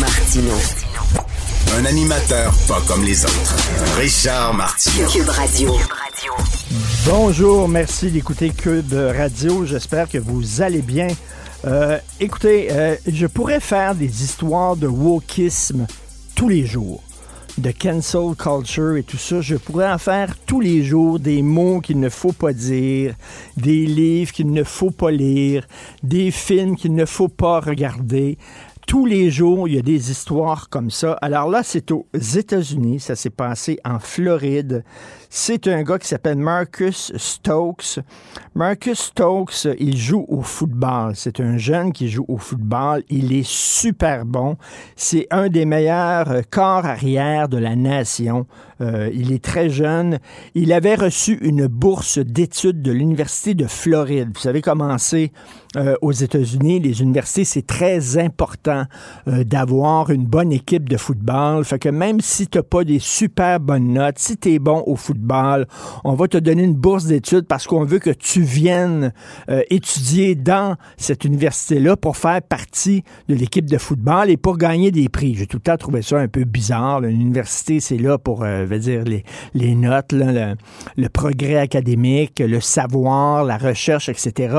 Martino. 0.00 0.52
Un 1.78 1.84
animateur 1.84 2.52
pas 2.66 2.80
comme 2.88 3.04
les 3.04 3.24
autres. 3.24 3.56
Richard 3.96 4.52
Martineau. 4.54 5.08
Cube 5.08 5.28
Radio. 5.28 5.76
Bonjour, 7.06 7.68
merci 7.68 8.10
d'écouter 8.10 8.50
Cube 8.50 8.92
Radio. 8.92 9.64
J'espère 9.64 10.08
que 10.08 10.18
vous 10.18 10.60
allez 10.60 10.82
bien. 10.82 11.06
Euh, 11.66 11.98
écoutez, 12.18 12.68
euh, 12.70 12.96
je 13.06 13.26
pourrais 13.26 13.60
faire 13.60 13.94
des 13.94 14.24
histoires 14.24 14.76
de 14.76 14.88
wokisme 14.88 15.86
tous 16.34 16.48
les 16.48 16.66
jours, 16.66 17.02
de 17.58 17.70
cancel 17.70 18.34
culture 18.36 18.96
et 18.96 19.04
tout 19.04 19.18
ça. 19.18 19.40
Je 19.40 19.54
pourrais 19.54 19.90
en 19.90 19.98
faire 19.98 20.34
tous 20.46 20.60
les 20.60 20.82
jours 20.82 21.20
des 21.20 21.42
mots 21.42 21.80
qu'il 21.80 22.00
ne 22.00 22.08
faut 22.08 22.32
pas 22.32 22.52
dire, 22.52 23.14
des 23.56 23.86
livres 23.86 24.32
qu'il 24.32 24.50
ne 24.50 24.64
faut 24.64 24.90
pas 24.90 25.12
lire, 25.12 25.66
des 26.02 26.30
films 26.30 26.76
qu'il 26.76 26.94
ne 26.94 27.04
faut 27.04 27.28
pas 27.28 27.60
regarder. 27.60 28.36
Tous 28.90 29.06
les 29.06 29.30
jours, 29.30 29.68
il 29.68 29.76
y 29.76 29.78
a 29.78 29.82
des 29.82 30.10
histoires 30.10 30.68
comme 30.68 30.90
ça. 30.90 31.12
Alors 31.22 31.48
là, 31.48 31.62
c'est 31.62 31.92
aux 31.92 32.08
États-Unis. 32.12 32.98
Ça 32.98 33.14
s'est 33.14 33.30
passé 33.30 33.78
en 33.84 34.00
Floride. 34.00 34.82
C'est 35.32 35.68
un 35.68 35.84
gars 35.84 36.00
qui 36.00 36.08
s'appelle 36.08 36.38
Marcus 36.38 37.12
Stokes. 37.14 38.00
Marcus 38.56 38.98
Stokes, 38.98 39.68
il 39.78 39.96
joue 39.96 40.26
au 40.26 40.42
football. 40.42 41.12
C'est 41.14 41.38
un 41.38 41.56
jeune 41.56 41.92
qui 41.92 42.08
joue 42.08 42.24
au 42.26 42.36
football. 42.36 43.04
Il 43.08 43.32
est 43.32 43.46
super 43.46 44.24
bon. 44.26 44.56
C'est 44.96 45.28
un 45.30 45.48
des 45.48 45.66
meilleurs 45.66 46.42
corps 46.50 46.84
arrière 46.84 47.48
de 47.48 47.58
la 47.58 47.76
nation. 47.76 48.44
Euh, 48.80 49.08
il 49.14 49.30
est 49.32 49.44
très 49.44 49.70
jeune. 49.70 50.18
Il 50.56 50.72
avait 50.72 50.96
reçu 50.96 51.38
une 51.42 51.68
bourse 51.68 52.18
d'études 52.18 52.82
de 52.82 52.90
l'Université 52.90 53.54
de 53.54 53.68
Floride. 53.68 54.30
Vous 54.34 54.40
savez 54.40 54.62
comment 54.62 54.96
euh, 55.76 55.94
aux 56.02 56.10
États-Unis. 56.10 56.80
Les 56.80 57.02
universités, 57.02 57.44
c'est 57.44 57.66
très 57.66 58.18
important 58.18 58.84
euh, 59.28 59.44
d'avoir 59.44 60.10
une 60.10 60.24
bonne 60.24 60.50
équipe 60.50 60.88
de 60.88 60.96
football. 60.96 61.64
Fait 61.64 61.78
que 61.78 61.88
même 61.88 62.20
si 62.20 62.48
tu 62.48 62.58
n'as 62.58 62.64
pas 62.64 62.82
des 62.82 62.98
super 62.98 63.60
bonnes 63.60 63.92
notes, 63.92 64.18
si 64.18 64.36
tu 64.36 64.54
es 64.54 64.58
bon 64.58 64.82
au 64.86 64.96
football, 64.96 65.19
on 66.04 66.14
va 66.14 66.28
te 66.28 66.38
donner 66.38 66.64
une 66.64 66.74
bourse 66.74 67.04
d'études 67.06 67.46
parce 67.46 67.66
qu'on 67.66 67.84
veut 67.84 67.98
que 67.98 68.10
tu 68.10 68.42
viennes 68.42 69.12
euh, 69.48 69.62
étudier 69.70 70.34
dans 70.34 70.76
cette 70.96 71.24
université-là 71.24 71.96
pour 71.96 72.16
faire 72.16 72.42
partie 72.42 73.04
de 73.28 73.34
l'équipe 73.34 73.68
de 73.68 73.78
football 73.78 74.30
et 74.30 74.36
pour 74.36 74.56
gagner 74.56 74.90
des 74.90 75.08
prix. 75.08 75.34
J'ai 75.34 75.46
tout 75.46 75.58
le 75.58 75.62
temps 75.62 75.76
trouvé 75.76 76.02
ça 76.02 76.18
un 76.18 76.28
peu 76.28 76.44
bizarre. 76.44 77.02
Une 77.04 77.20
université, 77.20 77.80
c'est 77.80 77.98
là 77.98 78.18
pour, 78.18 78.42
euh, 78.42 78.64
veut 78.64 78.78
dire, 78.78 79.04
les, 79.54 79.74
notes, 79.74 80.12
le 80.12 81.08
progrès 81.08 81.56
académique, 81.56 82.40
le 82.40 82.60
savoir, 82.60 83.44
la 83.44 83.58
recherche, 83.58 84.08
etc. 84.08 84.56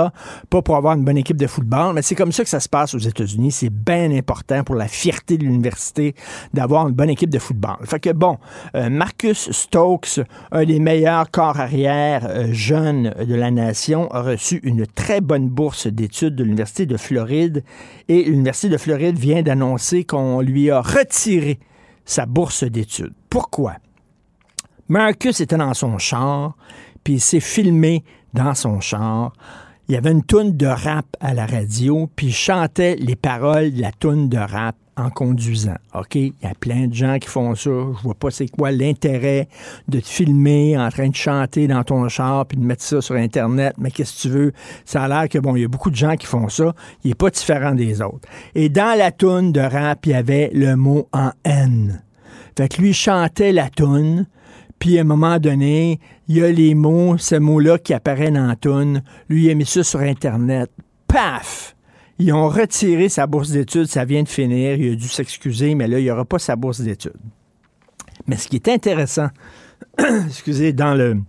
Pas 0.50 0.62
pour 0.62 0.76
avoir 0.76 0.96
une 0.96 1.04
bonne 1.04 1.18
équipe 1.18 1.38
de 1.38 1.48
football, 1.48 1.94
mais 1.96 2.02
c'est 2.02 2.16
comme 2.16 2.32
ça 2.32 2.44
que 2.44 2.50
ça 2.50 2.60
se 2.60 2.70
passe 2.70 2.94
aux 2.94 3.00
États-Unis. 3.00 3.52
C'est 3.52 3.70
bien 3.70 4.12
important 4.12 4.64
pour 4.64 4.76
la 4.76 4.88
fierté 4.88 5.38
de 5.38 5.44
l'université 5.44 6.16
d'avoir 6.54 6.88
une 6.88 6.94
bonne 6.94 7.10
équipe 7.10 7.30
de 7.30 7.40
football. 7.40 7.78
Fait 7.86 8.00
que 8.00 8.12
bon, 8.12 8.38
euh, 8.76 8.90
Marcus 8.90 9.52
Stokes, 9.52 10.20
un 10.52 10.66
des 10.66 10.80
meilleurs 10.80 11.32
corps 11.32 11.60
arrière 11.60 12.28
euh, 12.28 12.48
jeunes 12.52 13.14
de 13.26 13.36
la 13.36 13.52
nation, 13.52 14.12
a 14.12 14.22
reçu 14.22 14.60
une 14.64 14.86
très 14.86 15.22
bonne 15.22 15.48
bourse 15.48 15.88
d'études 15.88 16.36
de 16.36 16.44
l'Université 16.44 16.86
de 16.86 16.98
Floride 16.98 17.64
et 18.10 18.24
l'Université 18.24 18.70
de 18.70 18.78
Floride 18.78 19.18
vient 19.18 19.42
d'annoncer 19.44 20.04
qu'on 20.04 20.42
lui 20.42 20.70
a 20.70 20.82
retiré 20.82 21.60
sa 22.04 22.26
bourse 22.26 22.66
d'études. 22.66 23.14
Pourquoi? 23.30 23.76
Marcus 24.90 25.40
était 25.40 25.56
dans 25.56 25.74
son 25.74 25.98
char, 25.98 26.58
puis 27.04 27.14
il 27.14 27.22
s'est 27.22 27.40
filmé 27.40 28.04
dans 28.34 28.54
son 28.54 28.82
char. 28.82 29.32
Il 29.88 29.96
y 29.96 29.98
avait 29.98 30.12
une 30.12 30.24
toune 30.24 30.58
de 30.58 30.68
rap 30.68 31.06
à 31.22 31.34
la 31.34 31.46
radio, 31.46 32.10
puis 32.16 32.28
il 32.28 32.34
chantait 32.34 32.98
les 32.98 33.16
paroles 33.16 33.72
de 33.72 33.82
la 33.82 33.92
toune 33.94 34.28
de 34.28 34.38
rap 34.38 34.76
en 34.98 35.10
conduisant. 35.10 35.78
OK? 35.94 36.16
Il 36.16 36.34
y 36.44 36.46
a 36.46 36.54
plein 36.60 36.88
de 36.88 36.94
gens 36.94 37.18
qui 37.20 37.28
font 37.28 37.56
ça. 37.56 37.70
Je 37.70 38.04
vois 38.04 38.16
pas 38.16 38.32
c'est 38.32 38.48
quoi 38.48 38.72
l'intérêt 38.72 39.48
de 39.88 40.00
te 40.00 40.08
filmer 40.08 40.78
en 40.78 40.90
train 40.90 41.10
de 41.10 41.16
chanter 41.16 41.68
dans 41.68 41.84
ton 41.84 42.08
char 42.10 42.46
puis 42.46 42.58
de 42.58 42.64
mettre 42.64 42.84
ça 42.84 43.02
sur 43.02 43.16
Internet. 43.16 43.76
Mais 43.78 43.92
qu'est-ce 43.92 44.16
que 44.16 44.22
tu 44.22 44.30
veux? 44.30 44.54
Ça 44.86 45.04
a 45.04 45.08
l'air 45.08 45.30
que, 45.30 45.40
bon, 45.40 45.56
il 45.56 45.62
y 45.62 45.66
a 45.66 45.68
beaucoup 45.68 45.92
de 45.92 45.96
gens 45.96 46.16
qui 46.16 46.28
font 46.28 46.50
ça. 46.50 46.74
Il 47.04 47.10
n'est 47.10 47.16
pas 47.16 47.30
différent 47.30 47.74
des 47.74 48.02
autres. 48.02 48.28
Et 48.56 48.70
dans 48.70 48.98
la 48.98 49.12
toune 49.12 49.52
de 49.52 49.62
rap, 49.62 50.06
il 50.06 50.12
y 50.12 50.16
avait 50.16 50.52
le 50.54 50.76
mot 50.76 51.08
en 51.14 51.32
N. 51.44 52.02
Fait 52.58 52.68
que 52.68 52.82
lui 52.82 52.90
il 52.90 52.94
chantait 52.94 53.54
la 53.54 53.70
toune, 53.70 54.28
puis 54.78 54.98
à 54.98 55.02
un 55.02 55.06
moment 55.06 55.40
donné, 55.40 56.00
il 56.28 56.38
y 56.38 56.44
a 56.44 56.52
les 56.52 56.76
mots, 56.76 57.18
ce 57.18 57.36
mot-là 57.36 57.78
qui 57.78 57.94
apparaît 57.94 58.30
dans 58.30 58.46
la 58.46 58.56
toune. 58.56 59.02
Lui, 59.30 59.46
il 59.46 59.52
a 59.52 59.56
mis 59.56 59.66
ça 59.66 59.84
sur 59.84 60.00
Internet. 60.00 60.70
Paf! 61.08 61.76
Ils 62.22 62.32
ont 62.34 62.50
retiré 62.50 63.10
sa 63.10 63.26
bourse 63.26 63.50
d'études, 63.50 63.88
ça 63.88 64.06
vient 64.06 64.22
de 64.22 64.30
finir, 64.30 64.76
il 64.76 64.94
a 64.94 64.96
dû 64.96 65.08
s'excuser, 65.08 65.74
mais 65.74 65.88
là, 65.88 65.98
il 65.98 66.04
n'y 66.04 66.12
aura 66.12 66.24
pas 66.24 66.38
sa 66.38 66.56
bourse 66.56 66.80
d'études. 66.80 67.18
Mais 68.28 68.38
ce 68.38 68.48
qui 68.48 68.58
est 68.58 68.68
intéressant, 68.68 69.30
excusez, 70.28 70.72
dans 70.72 70.94
le, 70.94 71.20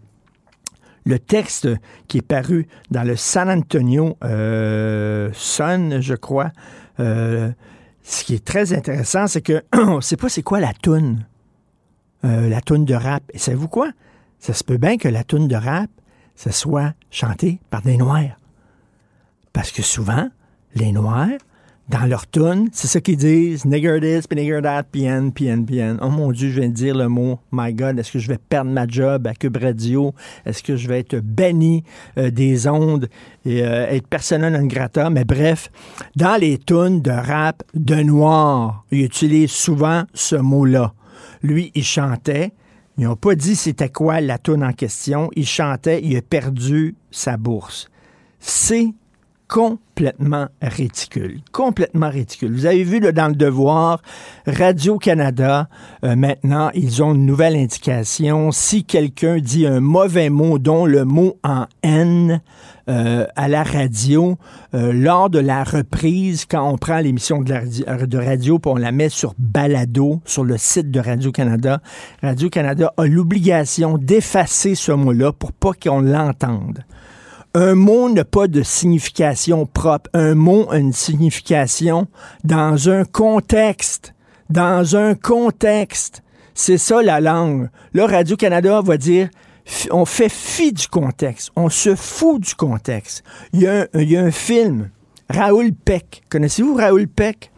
le 1.06 1.18
texte 1.18 1.66
qui 2.08 2.18
est 2.18 2.26
paru 2.26 2.68
dans 2.90 3.04
le 3.04 3.16
San 3.16 3.48
Antonio 3.48 4.18
euh, 4.22 5.30
Sun, 5.32 6.02
je 6.02 6.12
crois, 6.12 6.50
euh, 7.00 7.50
ce 8.02 8.24
qui 8.24 8.34
est 8.34 8.44
très 8.44 8.74
intéressant, 8.74 9.26
c'est 9.28 9.40
que 9.40 9.64
on 9.72 9.96
ne 9.96 10.00
sait 10.02 10.18
pas 10.18 10.28
c'est 10.28 10.42
quoi 10.42 10.60
la 10.60 10.74
toune, 10.74 11.24
euh, 12.26 12.50
la 12.50 12.60
toune 12.60 12.84
de 12.84 12.94
rap. 12.94 13.22
Et 13.32 13.38
savez-vous 13.38 13.68
quoi? 13.68 13.90
Ça 14.40 14.52
se 14.52 14.62
peut 14.62 14.76
bien 14.76 14.98
que 14.98 15.08
la 15.08 15.24
toune 15.24 15.48
de 15.48 15.56
rap, 15.56 15.88
ça 16.34 16.52
soit 16.52 16.92
chantée 17.10 17.60
par 17.70 17.80
des 17.80 17.96
Noirs. 17.96 18.36
Parce 19.54 19.70
que 19.70 19.80
souvent, 19.80 20.28
les 20.74 20.92
Noirs, 20.92 21.38
dans 21.88 22.06
leur 22.06 22.26
tune, 22.26 22.68
c'est 22.72 22.86
ça 22.86 23.00
qu'ils 23.00 23.16
disent, 23.16 23.64
nigger 23.64 23.98
this, 24.00 24.26
puis 24.26 24.40
nigger 24.40 24.60
that, 24.62 24.84
PN, 24.84 25.30
PN, 25.32 25.66
PN. 25.66 25.98
Oh 26.00 26.08
mon 26.08 26.32
Dieu, 26.32 26.48
je 26.48 26.60
viens 26.60 26.68
de 26.68 26.74
dire 26.74 26.96
le 26.96 27.08
mot, 27.08 27.38
my 27.50 27.74
God, 27.74 27.98
est-ce 27.98 28.12
que 28.12 28.18
je 28.18 28.28
vais 28.28 28.38
perdre 28.38 28.70
ma 28.70 28.86
job 28.86 29.26
à 29.26 29.34
Cube 29.34 29.58
Radio? 29.58 30.14
Est-ce 30.46 30.62
que 30.62 30.76
je 30.76 30.88
vais 30.88 31.00
être 31.00 31.16
banni 31.18 31.84
euh, 32.16 32.30
des 32.30 32.66
ondes 32.66 33.08
et 33.44 33.62
euh, 33.62 33.88
être 33.88 34.06
persona 34.06 34.48
non 34.48 34.64
grata? 34.66 35.10
Mais 35.10 35.24
bref, 35.24 35.70
dans 36.16 36.40
les 36.40 36.56
tunes 36.58 37.02
de 37.02 37.10
rap 37.10 37.62
de 37.74 37.96
Noirs, 37.96 38.84
ils 38.90 39.04
utilisent 39.04 39.50
souvent 39.50 40.04
ce 40.14 40.36
mot-là. 40.36 40.94
Lui, 41.42 41.72
il 41.74 41.84
chantait, 41.84 42.52
ils 42.96 43.04
n'ont 43.04 43.16
pas 43.16 43.34
dit 43.34 43.56
c'était 43.56 43.90
quoi 43.90 44.20
la 44.20 44.38
tune 44.38 44.64
en 44.64 44.72
question, 44.72 45.30
il 45.34 45.46
chantait, 45.46 46.00
il 46.02 46.16
a 46.16 46.22
perdu 46.22 46.94
sa 47.10 47.36
bourse. 47.36 47.90
C'est 48.38 48.94
complètement 49.52 50.46
ridicule. 50.62 51.40
Complètement 51.52 52.08
ridicule. 52.08 52.54
Vous 52.54 52.64
avez 52.64 52.84
vu 52.84 53.00
là, 53.00 53.12
dans 53.12 53.28
le 53.28 53.34
devoir, 53.34 54.00
Radio-Canada, 54.46 55.68
euh, 56.04 56.16
maintenant, 56.16 56.70
ils 56.72 57.02
ont 57.02 57.12
une 57.12 57.26
nouvelle 57.26 57.56
indication. 57.56 58.50
Si 58.50 58.84
quelqu'un 58.84 59.40
dit 59.40 59.66
un 59.66 59.80
mauvais 59.80 60.30
mot, 60.30 60.58
dont 60.58 60.86
le 60.86 61.04
mot 61.04 61.36
en 61.44 61.66
N, 61.82 62.40
euh, 62.88 63.26
à 63.36 63.48
la 63.48 63.62
radio, 63.62 64.38
euh, 64.72 64.90
lors 64.94 65.28
de 65.28 65.38
la 65.38 65.64
reprise, 65.64 66.46
quand 66.46 66.66
on 66.66 66.78
prend 66.78 67.00
l'émission 67.00 67.42
de, 67.42 68.16
radio, 68.16 68.58
on 68.64 68.76
la 68.76 68.90
met 68.90 69.10
sur 69.10 69.34
balado, 69.38 70.22
sur 70.24 70.44
le 70.44 70.56
site 70.56 70.90
de 70.90 70.98
Radio-Canada, 70.98 71.82
Radio-Canada 72.22 72.94
a 72.96 73.04
l'obligation 73.04 73.98
d'effacer 73.98 74.74
ce 74.74 74.92
mot-là 74.92 75.30
pour 75.32 75.52
pas 75.52 75.72
qu'on 75.74 76.00
l'entende. 76.00 76.84
Un 77.54 77.74
mot 77.74 78.08
n'a 78.08 78.24
pas 78.24 78.48
de 78.48 78.62
signification 78.62 79.66
propre. 79.66 80.08
Un 80.14 80.34
mot 80.34 80.70
a 80.70 80.78
une 80.78 80.94
signification 80.94 82.06
dans 82.44 82.88
un 82.88 83.04
contexte. 83.04 84.14
Dans 84.48 84.96
un 84.96 85.14
contexte. 85.14 86.22
C'est 86.54 86.78
ça 86.78 87.02
la 87.02 87.20
langue. 87.20 87.68
Là, 87.92 88.06
Radio-Canada 88.06 88.80
va 88.82 88.96
dire 88.96 89.28
on 89.90 90.04
fait 90.04 90.30
fi 90.30 90.72
du 90.72 90.88
contexte. 90.88 91.50
On 91.54 91.68
se 91.68 91.94
fout 91.94 92.40
du 92.40 92.54
contexte. 92.54 93.22
Il 93.52 93.60
y 93.60 93.66
a 93.66 93.82
un, 93.82 93.86
il 94.00 94.10
y 94.10 94.16
a 94.16 94.22
un 94.22 94.30
film, 94.30 94.90
Raoul 95.28 95.72
Peck. 95.72 96.22
Connaissez-vous 96.30 96.74
Raoul 96.74 97.06
Peck? 97.06 97.50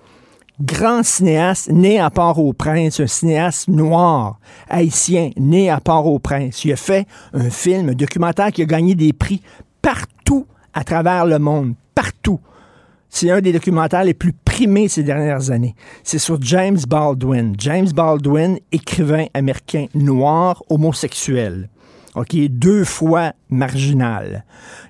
Grand 0.60 1.02
cinéaste 1.02 1.68
né 1.72 1.98
à 1.98 2.10
Port-au-Prince, 2.10 3.00
un 3.00 3.08
cinéaste 3.08 3.66
noir, 3.66 4.38
haïtien, 4.68 5.30
né 5.36 5.68
à 5.68 5.80
Port-au-Prince. 5.80 6.64
Il 6.64 6.72
a 6.72 6.76
fait 6.76 7.08
un 7.32 7.50
film, 7.50 7.88
un 7.88 7.94
documentaire 7.94 8.52
qui 8.52 8.62
a 8.62 8.64
gagné 8.64 8.94
des 8.94 9.12
prix 9.12 9.42
partout 9.84 10.46
à 10.72 10.82
travers 10.82 11.26
le 11.26 11.38
monde. 11.38 11.74
Partout. 11.94 12.40
C'est 13.10 13.30
un 13.30 13.42
des 13.42 13.52
documentaires 13.52 14.02
les 14.02 14.14
plus 14.14 14.32
primés 14.32 14.88
ces 14.88 15.02
dernières 15.02 15.50
années. 15.50 15.74
C'est 16.02 16.18
sur 16.18 16.40
James 16.40 16.78
Baldwin. 16.88 17.54
James 17.58 17.90
Baldwin, 17.94 18.58
écrivain 18.72 19.26
américain 19.34 19.86
noir, 19.94 20.62
homosexuel. 20.70 21.68
OK, 22.14 22.34
deux 22.48 22.84
fois 22.84 23.34
marginal. 23.50 24.44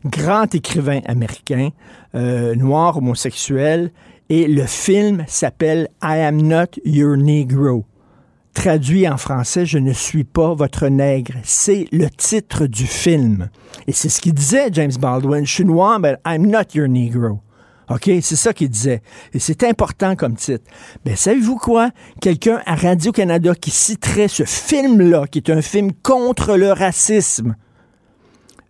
Grand 0.05 0.55
écrivain 0.55 1.01
américain, 1.07 1.71
euh, 2.15 2.55
noir, 2.55 2.99
homosexuel, 2.99 3.91
et 4.29 4.47
le 4.47 4.65
film 4.65 5.25
s'appelle 5.27 5.89
I 6.03 6.21
Am 6.21 6.41
Not 6.41 6.79
Your 6.85 7.17
Negro. 7.17 7.85
Traduit 8.55 9.09
en 9.09 9.17
français, 9.17 9.67
Je 9.67 9.79
ne 9.79 9.93
suis 9.93 10.25
pas 10.25 10.55
votre 10.55 10.87
nègre. 10.87 11.35
C'est 11.43 11.87
le 11.93 12.09
titre 12.09 12.67
du 12.67 12.87
film. 12.87 13.51
Et 13.87 13.93
c'est 13.93 14.09
ce 14.09 14.21
qu'il 14.21 14.33
disait, 14.33 14.69
James 14.73 14.93
Baldwin. 14.99 15.45
Je 15.45 15.53
suis 15.53 15.65
noir, 15.65 15.99
mais 15.99 16.17
I'm 16.25 16.47
not 16.47 16.73
your 16.75 16.89
Negro. 16.89 17.41
OK? 17.91 18.11
C'est 18.23 18.37
ça 18.37 18.53
qu'il 18.53 18.71
disait. 18.71 19.03
Et 19.33 19.39
c'est 19.39 19.65
important 19.65 20.17
comme 20.17 20.37
titre. 20.37 20.65
Mais 21.05 21.17
savez-vous 21.17 21.57
quoi? 21.57 21.91
Quelqu'un 22.21 22.63
à 22.65 22.77
Radio-Canada 22.77 23.55
qui 23.55 23.71
citerait 23.71 24.29
ce 24.29 24.45
film-là, 24.45 25.27
qui 25.27 25.39
est 25.39 25.51
un 25.51 25.61
film 25.61 25.93
contre 26.03 26.57
le 26.57 26.73
racisme, 26.73 27.57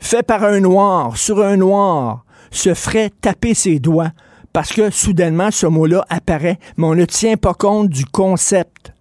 fait 0.00 0.22
par 0.22 0.44
un 0.44 0.60
noir, 0.60 1.16
sur 1.16 1.42
un 1.42 1.56
noir, 1.56 2.24
se 2.50 2.74
ferait 2.74 3.10
taper 3.20 3.54
ses 3.54 3.78
doigts 3.78 4.10
parce 4.54 4.72
que 4.72 4.90
soudainement, 4.90 5.50
ce 5.50 5.66
mot-là 5.66 6.04
apparaît, 6.08 6.58
mais 6.76 6.86
on 6.86 6.94
ne 6.94 7.04
tient 7.04 7.36
pas 7.36 7.54
compte 7.54 7.88
du 7.88 8.06
concept. 8.06 8.93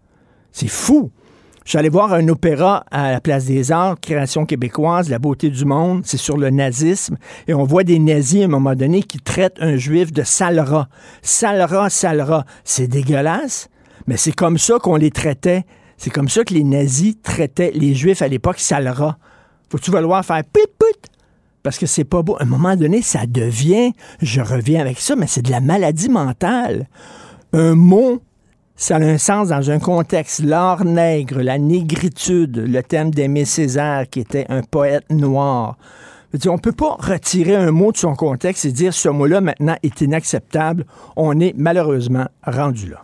C'est 0.54 0.70
fou. 0.70 1.12
J'allais 1.66 1.90
voir 1.90 2.14
un 2.14 2.28
opéra 2.28 2.86
à 2.92 3.12
la 3.12 3.22
Place 3.22 3.46
des 3.46 3.72
Arts, 3.72 4.00
création 4.00 4.46
québécoise, 4.46 5.10
La 5.10 5.18
beauté 5.18 5.50
du 5.50 5.66
monde, 5.66 6.02
c'est 6.06 6.18
sur 6.18 6.38
le 6.38 6.50
nazisme, 6.50 7.18
et 7.48 7.54
on 7.54 7.64
voit 7.64 7.84
des 7.84 8.00
nazis 8.00 8.42
à 8.42 8.46
un 8.46 8.50
moment 8.50 8.76
donné 8.76 9.02
qui 9.02 9.18
traitent 9.18 9.58
un 9.60 9.78
juif 9.78 10.12
de 10.12 10.24
salra. 10.24 10.90
Salra, 11.22 11.90
salra. 11.90 12.46
C'est 12.66 12.88
dégueulasse, 12.88 13.70
mais 14.08 14.18
c'est 14.18 14.34
comme 14.34 14.58
ça 14.58 14.78
qu'on 14.78 14.98
les 14.98 15.10
traitait. 15.10 15.64
C'est 15.98 16.10
comme 16.10 16.30
ça 16.30 16.44
que 16.44 16.54
les 16.54 16.66
nazis 16.66 17.16
traitaient 17.24 17.72
les 17.74 17.96
juifs 17.96 18.22
à 18.22 18.28
l'époque, 18.28 18.60
salra. 18.60 19.18
Faut-tu 19.70 19.90
vouloir 19.90 20.24
faire 20.24 20.44
put 20.44 20.68
put? 20.78 21.10
Parce 21.64 21.78
que 21.78 21.86
c'est 21.86 22.04
pas 22.04 22.22
beau. 22.22 22.36
À 22.40 22.44
un 22.44 22.46
moment 22.46 22.76
donné, 22.76 23.02
ça 23.02 23.26
devient, 23.26 23.94
je 24.22 24.42
reviens 24.42 24.82
avec 24.82 25.00
ça, 25.00 25.16
mais 25.16 25.28
c'est 25.28 25.42
de 25.42 25.52
la 25.52 25.62
maladie 25.62 26.10
mentale. 26.10 26.90
Un 27.54 27.74
mot 27.76 28.22
ça 28.76 28.96
a 28.96 29.00
un 29.00 29.18
sens 29.18 29.50
dans 29.50 29.70
un 29.70 29.80
contexte. 29.80 30.42
L'art 30.42 30.84
nègre, 30.84 31.42
la 31.42 31.58
négritude, 31.58 32.58
le 32.58 32.82
thème 32.82 33.12
d'Aimé 33.12 33.46
Césaire, 33.46 34.10
qui 34.10 34.20
était 34.20 34.46
un 34.50 34.62
poète 34.62 35.10
noir. 35.10 35.78
On 36.48 36.54
ne 36.54 36.60
peut 36.60 36.72
pas 36.72 36.96
retirer 37.00 37.56
un 37.56 37.72
mot 37.72 37.92
de 37.92 37.98
son 37.98 38.16
contexte 38.16 38.66
et 38.66 38.72
dire 38.72 38.94
ce 38.94 39.10
mot-là 39.10 39.40
maintenant 39.42 39.76
est 39.84 40.02
inacceptable. 40.02 40.86
On 41.16 41.40
est 41.40 41.54
malheureusement 41.56 42.26
rendu 42.44 42.90
là. 42.90 43.04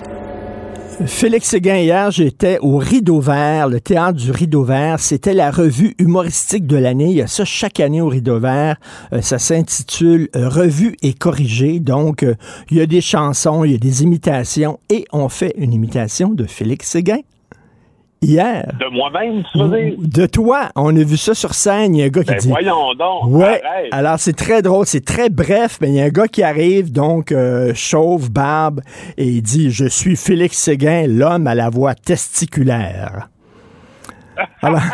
Félix 1.05 1.49
Séguin, 1.49 1.77
hier, 1.77 2.11
j'étais 2.11 2.59
au 2.59 2.77
Rideau 2.77 3.19
Vert, 3.19 3.67
le 3.67 3.79
théâtre 3.79 4.17
du 4.17 4.31
Rideau 4.31 4.63
Vert. 4.63 4.99
C'était 4.99 5.33
la 5.33 5.49
revue 5.49 5.95
humoristique 5.97 6.67
de 6.67 6.77
l'année. 6.77 7.09
Il 7.09 7.15
y 7.15 7.21
a 7.21 7.27
ça 7.27 7.43
chaque 7.43 7.79
année 7.79 8.01
au 8.01 8.07
Rideau 8.07 8.39
Vert. 8.39 8.77
Euh, 9.13 9.21
ça 9.21 9.39
s'intitule 9.39 10.29
euh, 10.35 10.47
Revue 10.47 10.95
et 11.01 11.13
corrigée. 11.13 11.79
Donc, 11.79 12.23
euh, 12.23 12.35
il 12.69 12.77
y 12.77 12.81
a 12.81 12.85
des 12.85 13.01
chansons, 13.01 13.63
il 13.63 13.71
y 13.71 13.75
a 13.75 13.79
des 13.79 14.03
imitations 14.03 14.79
et 14.89 15.05
on 15.11 15.29
fait 15.29 15.53
une 15.57 15.73
imitation 15.73 16.29
de 16.29 16.45
Félix 16.45 16.89
Séguin 16.89 17.19
hier. 18.21 18.71
De 18.79 18.87
moi-même, 18.91 19.43
tu 19.51 19.57
veux 19.59 19.69
dire? 19.69 19.93
De 19.97 20.25
toi. 20.25 20.69
On 20.75 20.95
a 20.95 21.03
vu 21.03 21.17
ça 21.17 21.33
sur 21.33 21.53
scène. 21.53 21.95
Il 21.95 21.99
y 21.99 22.03
a 22.03 22.05
un 22.05 22.09
gars 22.09 22.23
qui 22.23 22.31
Ben 22.31 22.37
dit. 22.39 22.49
voyons 22.49 22.93
donc. 22.93 23.25
Ouais. 23.27 23.61
arrête. 23.63 23.87
Alors, 23.91 24.19
c'est 24.19 24.35
très 24.35 24.61
drôle. 24.61 24.85
C'est 24.85 25.03
très 25.05 25.29
bref, 25.29 25.77
mais 25.81 25.89
il 25.89 25.95
y 25.95 26.01
a 26.01 26.05
un 26.05 26.09
gars 26.09 26.27
qui 26.27 26.43
arrive, 26.43 26.91
donc, 26.91 27.31
euh, 27.31 27.73
chauve, 27.75 28.29
barbe, 28.31 28.81
et 29.17 29.25
il 29.25 29.41
dit 29.41 29.71
Je 29.71 29.85
suis 29.85 30.15
Félix 30.15 30.57
Séguin, 30.57 31.07
l'homme 31.07 31.47
à 31.47 31.55
la 31.55 31.69
voix 31.69 31.95
testiculaire. 31.95 33.29
Alors, 34.61 34.79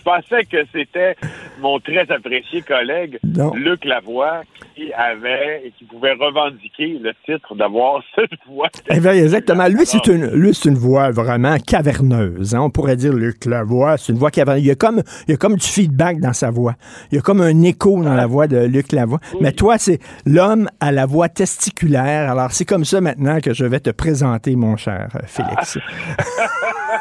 Je 0.00 0.04
pensais 0.04 0.44
que 0.46 0.56
c'était 0.72 1.14
mon 1.60 1.78
très 1.78 2.10
apprécié 2.10 2.62
collègue 2.62 3.18
Non. 3.22 3.52
Luc 3.54 3.84
Lavoie 3.84 4.40
qui 4.74 4.90
avait 4.94 5.62
et 5.66 5.72
qui 5.78 5.84
pouvait 5.84 6.12
revendiquer 6.14 6.98
le 7.02 7.12
titre 7.26 7.54
d'avoir 7.54 8.02
cette 8.14 8.30
voix. 8.48 8.68
eh 8.88 8.98
bien, 8.98 9.12
exactement. 9.12 9.66
Lui, 9.68 9.84
c'est 9.84 10.06
une, 10.06 10.30
lui, 10.30 10.54
c'est 10.54 10.70
une 10.70 10.78
voix 10.78 11.10
vraiment 11.10 11.58
caverneuse. 11.58 12.54
hein. 12.54 12.60
On 12.62 12.70
pourrait 12.70 12.96
dire 12.96 13.12
Luc 13.12 13.44
Lavoie, 13.44 13.98
c'est 13.98 14.12
une 14.12 14.18
voix 14.18 14.30
caverneuse. 14.30 14.64
Il 14.64 14.68
y, 14.68 14.70
a 14.70 14.74
comme, 14.74 15.02
il 15.28 15.32
y 15.32 15.34
a 15.34 15.36
comme 15.36 15.56
du 15.56 15.66
feedback 15.66 16.18
dans 16.20 16.32
sa 16.32 16.50
voix. 16.50 16.76
Il 17.12 17.16
y 17.16 17.18
a 17.18 17.20
comme 17.22 17.42
un 17.42 17.62
écho 17.62 18.02
dans 18.02 18.14
la 18.14 18.26
voix 18.26 18.46
de 18.46 18.56
Luc 18.64 18.92
Lavoie. 18.92 19.20
Mais 19.42 19.52
toi, 19.52 19.76
c'est 19.76 19.98
l'homme 20.24 20.68
à 20.80 20.92
la 20.92 21.04
voix 21.04 21.28
testiculaire. 21.28 22.30
Alors, 22.30 22.52
c'est 22.52 22.64
comme 22.64 22.86
ça 22.86 23.02
maintenant 23.02 23.38
que 23.40 23.52
je 23.52 23.66
vais 23.66 23.80
te 23.80 23.90
présenter, 23.90 24.56
mon 24.56 24.76
cher 24.78 25.08
euh, 25.16 25.20
Félix. 25.26 25.78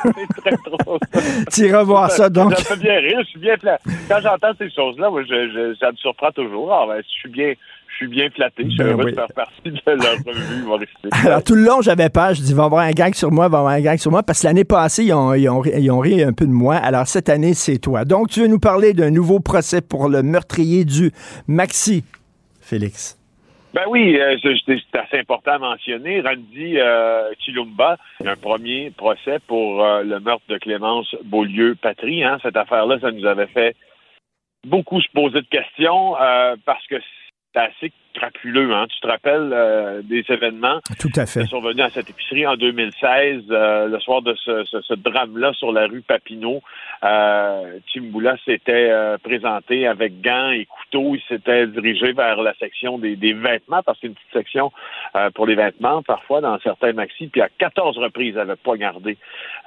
c'est 0.36 0.42
très 0.42 0.52
drôle. 0.84 1.00
tu 1.54 1.62
iras 1.68 1.84
voir 1.84 2.12
ça, 2.12 2.30
donc. 2.30 2.52
Me 2.52 2.56
fait 2.56 2.76
bien 2.78 2.96
rire. 3.00 3.20
Je 3.24 3.28
suis 3.30 3.40
bien. 3.40 3.56
Quand 4.08 4.20
j'entends 4.22 4.52
ces 4.58 4.70
choses-là, 4.72 5.10
moi, 5.10 5.22
je, 5.24 5.28
je- 5.50 5.76
ça 5.80 5.92
me 5.92 5.98
surprend 5.98 6.32
toujours. 6.32 6.72
Ah, 6.74 6.86
ben, 6.88 7.02
je 7.04 7.10
suis 7.20 7.30
bien. 7.30 7.54
Je 7.92 8.06
suis 8.06 8.16
bien 8.16 8.30
flatté. 8.30 8.64
Je 8.64 8.70
suis 8.70 8.78
Ben 8.78 8.88
heureux 8.92 9.04
oui. 9.06 9.12
de 9.12 9.16
faire 9.16 9.28
partie 9.36 9.72
de 9.72 9.82
la 9.86 10.12
revue 10.12 10.62
humoristique. 10.62 10.98
Alors, 11.26 11.44
tout 11.44 11.56
le 11.56 11.64
long, 11.64 11.82
j'avais 11.82 12.08
peur. 12.10 12.34
Je 12.34 12.42
dis, 12.42 12.54
va 12.54 12.64
avoir 12.64 12.84
un 12.86 12.92
gag 12.92 13.14
sur 13.14 13.30
moi, 13.30 13.50
va 13.50 13.58
avoir 13.58 13.74
un 13.74 13.82
gag 13.82 14.00
sur 14.00 14.10
moi. 14.12 14.24
Parce 14.24 14.42
que 14.42 14.48
l'année 14.48 14.64
passée, 14.64 15.04
ils 15.04 15.14
ont, 15.14 15.34
ils, 15.34 15.50
ont, 15.50 15.60
ri- 15.60 15.74
ils 15.78 15.92
ont 15.92 16.00
ri 16.00 16.24
un 16.24 16.32
peu 16.32 16.46
de 16.46 16.52
moi. 16.52 16.76
Alors, 16.78 17.08
cette 17.08 17.28
année, 17.28 17.54
c'est 17.54 17.78
toi. 17.78 18.06
Donc, 18.06 18.30
tu 18.30 18.40
veux 18.40 18.48
nous 18.48 18.60
parler 18.60 18.94
d'un 18.94 19.10
nouveau 19.12 19.42
procès 19.42 19.82
pour 19.82 20.08
le 20.08 20.24
meurtrier 20.24 20.86
du 20.86 21.12
Maxi, 21.48 22.06
Félix. 22.62 23.19
Ben 23.74 23.84
oui, 23.88 24.20
euh, 24.20 24.36
c'est 24.42 24.96
assez 24.96 25.20
important 25.20 25.52
à 25.52 25.60
mentionner. 25.60 26.22
Randy 26.22 26.80
euh, 26.80 27.32
Chilumba, 27.40 27.98
un 28.26 28.36
premier 28.36 28.90
procès 28.90 29.38
pour 29.46 29.84
euh, 29.84 30.02
le 30.02 30.20
meurtre 30.20 30.46
de 30.50 30.58
Clémence 30.58 31.16
Beaulieu-Patry. 31.26 32.24
Hein. 32.24 32.40
Cette 32.42 32.58
affaire-là, 32.58 33.00
ça 33.00 33.12
nous 33.12 33.26
avait 33.26 33.48
fait 33.48 33.76
beaucoup 34.66 35.00
se 35.00 35.10
poser 35.14 35.42
de 35.42 35.48
questions 35.48 36.20
euh, 36.20 36.56
parce 36.66 36.86
que 36.88 36.96
assez 37.56 37.92
crapuleux. 38.14 38.74
Hein? 38.74 38.86
Tu 38.90 39.00
te 39.00 39.08
rappelles 39.08 39.52
euh, 39.54 40.02
des 40.04 40.24
événements? 40.30 40.80
Tout 41.00 41.10
à 41.16 41.26
fait. 41.26 41.42
qui 41.44 41.48
sont 41.48 41.62
venus 41.62 41.84
à 41.84 41.90
cette 41.90 42.10
épicerie 42.10 42.46
en 42.46 42.56
2016, 42.56 43.44
euh, 43.50 43.88
le 43.88 44.00
soir 44.00 44.22
de 44.22 44.34
ce, 44.36 44.64
ce- 44.66 44.82
ce 44.82 44.94
drame-là 44.94 45.54
sur 45.54 45.72
la 45.72 45.88
rue 45.88 46.02
Papineau. 46.02 46.62
Euh, 47.04 47.80
Chimbula 47.88 48.36
s'était 48.46 48.90
euh, 48.92 49.18
présenté 49.18 49.88
avec 49.88 50.22
gants 50.22 50.52
et 50.52 50.66
couteaux. 50.66 51.16
Il 51.16 51.22
s'était 51.28 51.68
dirigé 51.68 52.14
vers 52.14 52.42
la 52.42 52.54
section 52.56 52.98
des, 52.98 53.16
des 53.16 53.34
vêtements, 53.34 53.82
parce 53.84 54.00
qu'il 54.00 54.10
y 54.10 54.12
a 54.12 54.12
une 54.12 54.16
petite 54.16 54.34
section 54.34 54.72
euh, 55.16 55.30
pour 55.32 55.46
les 55.48 55.56
vêtements, 55.56 56.02
parfois, 56.04 56.42
dans 56.42 56.60
certains 56.60 56.94
maxis. 56.94 57.28
Puis 57.28 57.42
à 57.42 57.50
14 57.58 57.98
reprises, 58.00 58.34
il 58.34 58.36
n'avait 58.36 58.56
pas 58.58 58.76
gardé 58.76 59.18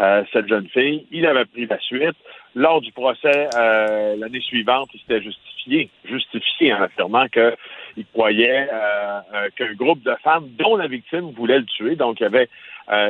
euh, 0.00 0.22
cette 0.32 0.48
jeune 0.48 0.68
fille. 0.68 1.06
Il 1.10 1.26
avait 1.26 1.46
pris 1.46 1.66
la 1.66 1.78
suite. 1.80 2.16
Lors 2.54 2.82
du 2.82 2.92
procès 2.92 3.49
euh, 3.56 4.16
l'année 4.16 4.40
suivante, 4.40 4.90
il 4.92 5.00
s'était 5.00 5.23
justifié, 5.23 5.88
justifié 6.04 6.75
en 6.75 6.82
affirmant 6.82 7.26
que 7.28 7.56
il 7.97 8.04
croyait 8.06 8.68
euh, 8.71 9.21
euh, 9.35 9.49
qu'un 9.56 9.73
groupe 9.75 10.02
de 10.02 10.14
femmes 10.23 10.49
dont 10.59 10.76
la 10.76 10.87
victime 10.87 11.30
voulait 11.32 11.59
le 11.59 11.64
tuer, 11.64 11.97
donc 11.97 12.21
il 12.21 12.25
y 12.25 12.26
avait 12.26 12.49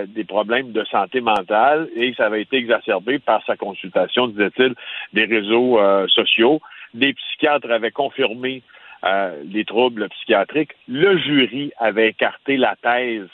des 0.07 0.25
problèmes 0.25 0.71
de 0.71 0.85
santé 0.85 1.21
mentale 1.23 1.89
et 1.97 2.13
ça 2.15 2.27
avait 2.27 2.43
été 2.43 2.59
exacerbé 2.59 3.19
par 3.19 3.45
sa 3.47 3.57
consultation, 3.57 4.29
disait-il, 4.29 4.75
des 5.15 5.25
réseaux 5.25 5.81
sociaux. 6.09 6.61
Des 6.93 7.15
psychiatres 7.15 7.71
avaient 7.71 7.91
confirmé 7.91 8.63
les 9.45 9.65
troubles 9.65 10.09
psychiatriques. 10.11 10.73
Le 10.87 11.17
jury 11.17 11.73
avait 11.79 12.11
écarté 12.11 12.59
la 12.59 12.77
thèse 12.77 13.27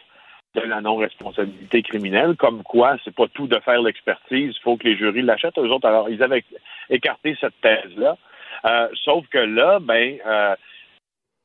de 0.55 0.61
la 0.62 0.81
non-responsabilité 0.81 1.83
criminelle, 1.83 2.35
comme 2.37 2.62
quoi 2.62 2.97
c'est 3.05 3.14
pas 3.14 3.28
tout 3.28 3.47
de 3.47 3.59
faire 3.61 3.83
l'expertise, 3.83 4.55
il 4.57 4.62
faut 4.62 4.76
que 4.76 4.85
les 4.85 4.97
jurys 4.97 5.23
l'achètent. 5.23 5.59
Eux 5.59 5.71
autres, 5.71 5.87
alors, 5.87 6.09
ils 6.09 6.23
avaient 6.23 6.45
écarté 6.90 7.37
cette 7.40 7.61
thèse-là. 7.61 8.17
Euh, 8.64 8.88
sauf 9.05 9.26
que 9.28 9.38
là, 9.38 9.78
ben, 9.81 10.17
euh, 10.26 10.57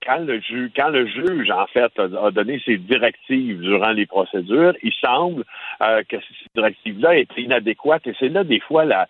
quand 0.05 0.19
le, 0.19 0.39
ju- 0.39 0.72
quand 0.75 0.89
le 0.89 1.05
juge, 1.05 1.51
en 1.51 1.67
fait, 1.67 1.91
a, 2.00 2.31
donné 2.31 2.62
ses 2.65 2.77
directives 2.77 3.60
durant 3.60 3.91
les 3.91 4.05
procédures, 4.05 4.74
il 4.81 4.93
semble 4.93 5.43
euh, 5.81 6.03
que 6.07 6.17
ces 6.17 6.45
directives-là 6.55 7.17
étaient 7.17 7.41
inadéquates. 7.41 8.07
Et 8.07 8.15
c'est 8.19 8.29
là, 8.29 8.43
des 8.43 8.60
fois, 8.62 8.86
la, 8.86 9.07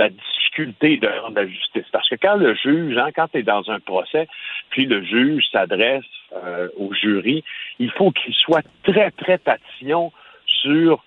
la 0.00 0.08
difficulté 0.08 0.96
de 0.96 1.06
rendre 1.22 1.36
la 1.36 1.46
justice. 1.46 1.84
Parce 1.92 2.08
que 2.08 2.16
quand 2.16 2.36
le 2.36 2.54
juge, 2.54 2.96
hein, 2.96 3.10
quand 3.14 3.28
tu 3.28 3.38
es 3.38 3.42
dans 3.42 3.70
un 3.70 3.80
procès, 3.80 4.26
puis 4.70 4.86
le 4.86 5.02
juge 5.02 5.44
s'adresse 5.52 6.04
euh, 6.44 6.68
au 6.76 6.92
jury, 6.94 7.44
il 7.78 7.90
faut 7.92 8.10
qu'il 8.10 8.34
soit 8.34 8.64
très, 8.82 9.10
très 9.12 9.38
tatillon 9.38 10.10
sur 10.46 11.04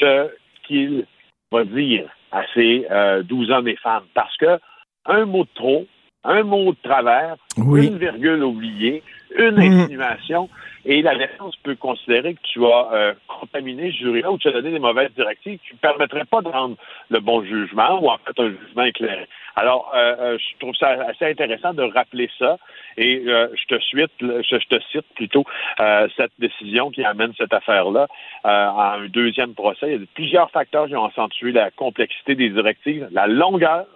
ce 0.00 0.30
qu'il 0.66 1.06
va 1.52 1.64
dire 1.64 2.08
à 2.32 2.42
ces 2.54 2.86
euh, 2.90 3.22
12 3.22 3.50
hommes 3.50 3.68
et 3.68 3.76
femmes. 3.76 4.04
Parce 4.14 4.36
que 4.36 4.58
un 5.06 5.24
mot 5.26 5.44
de 5.44 5.50
trop, 5.54 5.86
un 6.24 6.42
mot 6.42 6.72
de 6.72 6.78
travers, 6.82 7.36
Oui. 7.56 7.86
une 7.86 7.98
virgule 7.98 8.42
oubliée, 8.42 9.02
une 9.38 9.56
Mhm. 9.60 9.80
insinuation, 9.80 10.48
et 10.86 11.02
la 11.02 11.16
défense 11.16 11.56
peut 11.56 11.74
considérer 11.74 12.34
que 12.34 12.40
tu 12.42 12.64
as 12.64 12.88
euh, 12.92 13.14
contaminé 13.26 13.90
ce 13.90 13.96
jury-là 13.98 14.30
ou 14.30 14.38
tu 14.38 14.48
as 14.48 14.52
donné 14.52 14.70
des 14.70 14.78
mauvaises 14.78 15.12
directives 15.14 15.58
qui 15.66 15.74
ne 15.74 15.78
permettraient 15.78 16.24
pas 16.24 16.42
de 16.42 16.48
rendre 16.48 16.76
le 17.10 17.20
bon 17.20 17.42
jugement 17.44 18.00
ou 18.02 18.08
en 18.08 18.18
fait 18.18 18.38
un 18.38 18.50
jugement 18.50 18.84
éclairé. 18.84 19.26
Alors, 19.56 19.92
euh, 19.94 20.16
euh, 20.18 20.38
je 20.38 20.58
trouve 20.58 20.74
ça 20.74 20.88
assez 20.88 21.26
intéressant 21.26 21.74
de 21.74 21.82
rappeler 21.82 22.28
ça 22.38 22.56
et 22.96 23.22
euh, 23.26 23.48
je 23.54 23.74
te 23.74 23.80
suite, 23.80 24.12
je, 24.20 24.42
je 24.42 24.66
te 24.68 24.80
cite 24.90 25.06
plutôt 25.14 25.44
euh, 25.80 26.08
cette 26.16 26.32
décision 26.38 26.90
qui 26.90 27.04
amène 27.04 27.32
cette 27.38 27.52
affaire-là 27.52 28.02
euh, 28.02 28.48
à 28.48 28.96
un 28.98 29.06
deuxième 29.06 29.54
procès. 29.54 29.86
Il 29.86 30.00
y 30.00 30.02
a 30.02 30.06
plusieurs 30.14 30.50
facteurs 30.50 30.86
qui 30.86 30.96
ont 30.96 31.04
accentué 31.04 31.52
la 31.52 31.70
complexité 31.70 32.34
des 32.34 32.50
directives, 32.50 33.08
la 33.12 33.26
longueur, 33.26 33.86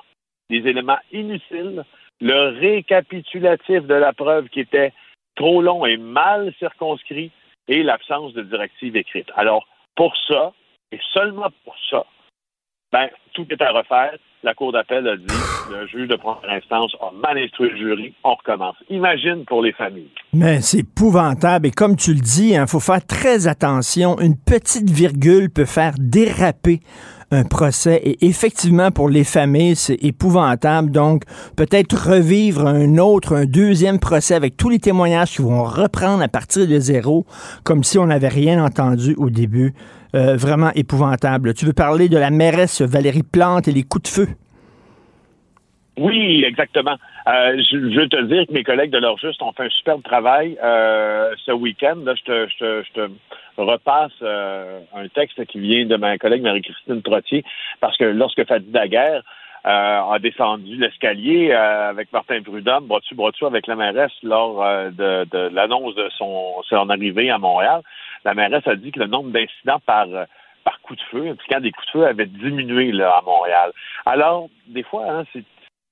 des 0.50 0.66
éléments 0.66 0.98
inutiles, 1.12 1.84
le 2.20 2.58
récapitulatif 2.58 3.82
de 3.82 3.94
la 3.94 4.12
preuve 4.12 4.48
qui 4.48 4.60
était 4.60 4.92
trop 5.38 5.62
long 5.62 5.86
et 5.86 5.96
mal 5.96 6.52
circonscrit 6.58 7.30
et 7.68 7.82
l'absence 7.82 8.32
de 8.34 8.42
directive 8.42 8.96
écrite. 8.96 9.28
Alors, 9.36 9.66
pour 9.94 10.12
ça, 10.26 10.52
et 10.90 10.98
seulement 11.12 11.48
pour 11.64 11.76
ça, 11.90 12.04
ben, 12.92 13.08
tout 13.34 13.46
est 13.50 13.62
à 13.62 13.70
refaire. 13.70 14.16
La 14.42 14.54
Cour 14.54 14.72
d'appel 14.72 15.06
a 15.08 15.16
dit, 15.16 15.26
le 15.70 15.86
juge 15.88 16.08
de 16.08 16.16
première 16.16 16.50
instance 16.50 16.96
a 17.00 17.10
mal 17.10 17.36
instruit 17.38 17.70
le 17.70 17.76
jury, 17.76 18.14
on 18.22 18.34
recommence. 18.34 18.76
Imagine 18.88 19.44
pour 19.44 19.62
les 19.62 19.72
familles. 19.72 20.10
Mais 20.32 20.60
c'est 20.60 20.78
épouvantable. 20.78 21.66
Et 21.66 21.70
comme 21.72 21.96
tu 21.96 22.14
le 22.14 22.20
dis, 22.20 22.54
il 22.54 22.66
faut 22.68 22.80
faire 22.80 23.04
très 23.04 23.48
attention. 23.48 24.18
Une 24.20 24.36
petite 24.36 24.90
virgule 24.90 25.50
peut 25.50 25.66
faire 25.66 25.94
déraper 25.98 26.80
un 27.30 27.44
procès. 27.44 28.00
Et 28.04 28.26
effectivement, 28.26 28.90
pour 28.90 29.08
les 29.08 29.24
familles, 29.24 29.76
c'est 29.76 30.02
épouvantable. 30.02 30.90
Donc, 30.90 31.24
peut-être 31.56 31.94
revivre 32.10 32.66
un 32.66 32.98
autre, 32.98 33.36
un 33.36 33.44
deuxième 33.44 33.98
procès 33.98 34.34
avec 34.34 34.56
tous 34.56 34.70
les 34.70 34.78
témoignages 34.78 35.32
qui 35.32 35.42
vont 35.42 35.64
reprendre 35.64 36.22
à 36.22 36.28
partir 36.28 36.66
de 36.66 36.78
zéro, 36.78 37.26
comme 37.64 37.84
si 37.84 37.98
on 37.98 38.06
n'avait 38.06 38.28
rien 38.28 38.64
entendu 38.64 39.14
au 39.18 39.30
début. 39.30 39.74
Euh, 40.14 40.36
vraiment 40.36 40.70
épouvantable. 40.74 41.52
Tu 41.52 41.66
veux 41.66 41.74
parler 41.74 42.08
de 42.08 42.16
la 42.16 42.30
mairesse 42.30 42.80
Valérie 42.80 43.22
Plante 43.22 43.68
et 43.68 43.72
les 43.72 43.82
coups 43.82 44.04
de 44.04 44.08
feu? 44.08 44.28
Oui, 45.98 46.44
exactement. 46.46 46.96
Euh, 47.28 47.58
je, 47.58 47.90
je 47.90 48.00
veux 48.00 48.08
te 48.08 48.22
dire 48.22 48.46
que 48.46 48.52
mes 48.52 48.64
collègues 48.64 48.90
de 48.90 49.02
juste 49.20 49.42
ont 49.42 49.52
fait 49.52 49.64
un 49.64 49.70
superbe 49.70 50.02
travail 50.02 50.56
euh, 50.62 51.34
ce 51.44 51.52
week-end. 51.52 51.98
Je 52.06 52.22
te, 52.22 52.48
je 52.48 52.56
te, 52.56 52.82
je 52.84 52.92
te 52.92 53.10
repasse 53.58 54.12
euh, 54.22 54.80
un 54.94 55.08
texte 55.08 55.44
qui 55.46 55.58
vient 55.58 55.84
de 55.84 55.96
ma 55.96 56.16
collègue 56.16 56.42
Marie-Christine 56.42 57.02
Trottier, 57.02 57.44
parce 57.80 57.98
que 57.98 58.04
lorsque 58.04 58.46
Fatih 58.46 58.70
Daguerre 58.70 59.22
euh, 59.66 60.12
a 60.14 60.18
descendu 60.20 60.76
l'escalier 60.76 61.50
euh, 61.50 61.90
avec 61.90 62.10
Martin 62.14 62.40
Prudhomme, 62.40 62.86
bras 62.86 63.00
dessus, 63.00 63.14
bras 63.14 63.30
dessous 63.30 63.46
avec 63.46 63.66
la 63.66 63.76
mairesse 63.76 64.16
lors 64.22 64.64
de, 64.92 65.24
de 65.24 65.54
l'annonce 65.54 65.94
de 65.96 66.08
son, 66.16 66.62
son 66.62 66.88
arrivée 66.88 67.30
à 67.30 67.36
Montréal, 67.36 67.82
la 68.24 68.32
mairesse 68.32 68.66
a 68.66 68.74
dit 68.74 68.90
que 68.90 69.00
le 69.00 69.06
nombre 69.06 69.30
d'incidents 69.30 69.80
par 69.84 70.06
par 70.64 70.80
coup 70.82 70.96
de 70.96 71.02
feu, 71.10 71.28
impliquant 71.28 71.60
des 71.60 71.72
coups 71.72 71.86
de 71.86 71.92
feu, 71.92 72.06
avait 72.06 72.26
diminué 72.26 72.92
là, 72.92 73.16
à 73.18 73.22
Montréal. 73.22 73.72
Alors, 74.04 74.48
des 74.66 74.82
fois, 74.82 75.04
hein, 75.08 75.24
c'est 75.32 75.44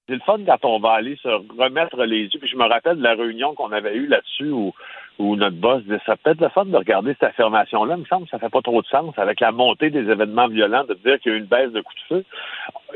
c'est 0.07 0.15
le 0.15 0.21
fun 0.21 0.39
quand 0.47 0.65
on 0.65 0.79
va 0.79 0.93
aller 0.93 1.17
se 1.17 1.29
remettre 1.29 1.97
les 2.05 2.23
yeux. 2.25 2.39
Puis 2.39 2.49
je 2.49 2.57
me 2.57 2.65
rappelle 2.65 2.99
de 2.99 3.03
la 3.03 3.15
réunion 3.15 3.55
qu'on 3.55 3.73
avait 3.73 3.97
eue 3.97 4.07
là-dessus 4.07 4.51
où, 4.51 4.73
notre 5.19 5.57
boss 5.57 5.83
disait 5.83 6.01
ça 6.07 6.17
peut 6.17 6.31
être 6.31 6.41
le 6.41 6.49
fun 6.51 6.65
de 6.67 6.77
regarder 6.77 7.13
cette 7.15 7.31
affirmation-là. 7.31 7.95
Il 7.97 8.01
me 8.03 8.07
semble 8.07 8.25
que 8.27 8.31
ça 8.31 8.39
fait 8.39 8.51
pas 8.51 8.63
trop 8.63 8.83
de 8.83 8.87
sens 8.87 9.19
avec 9.19 9.41
la 9.41 9.51
montée 9.51 9.91
des 9.91 10.09
événements 10.11 10.49
violents 10.49 10.85
de 10.85 10.95
dire 10.95 11.19
qu'il 11.21 11.33
y 11.33 11.35
a 11.35 11.39
eu 11.39 11.41
une 11.41 11.47
baisse 11.47 11.73
de 11.73 11.81
coups 11.81 12.01
de 12.03 12.17
feu. 12.17 12.25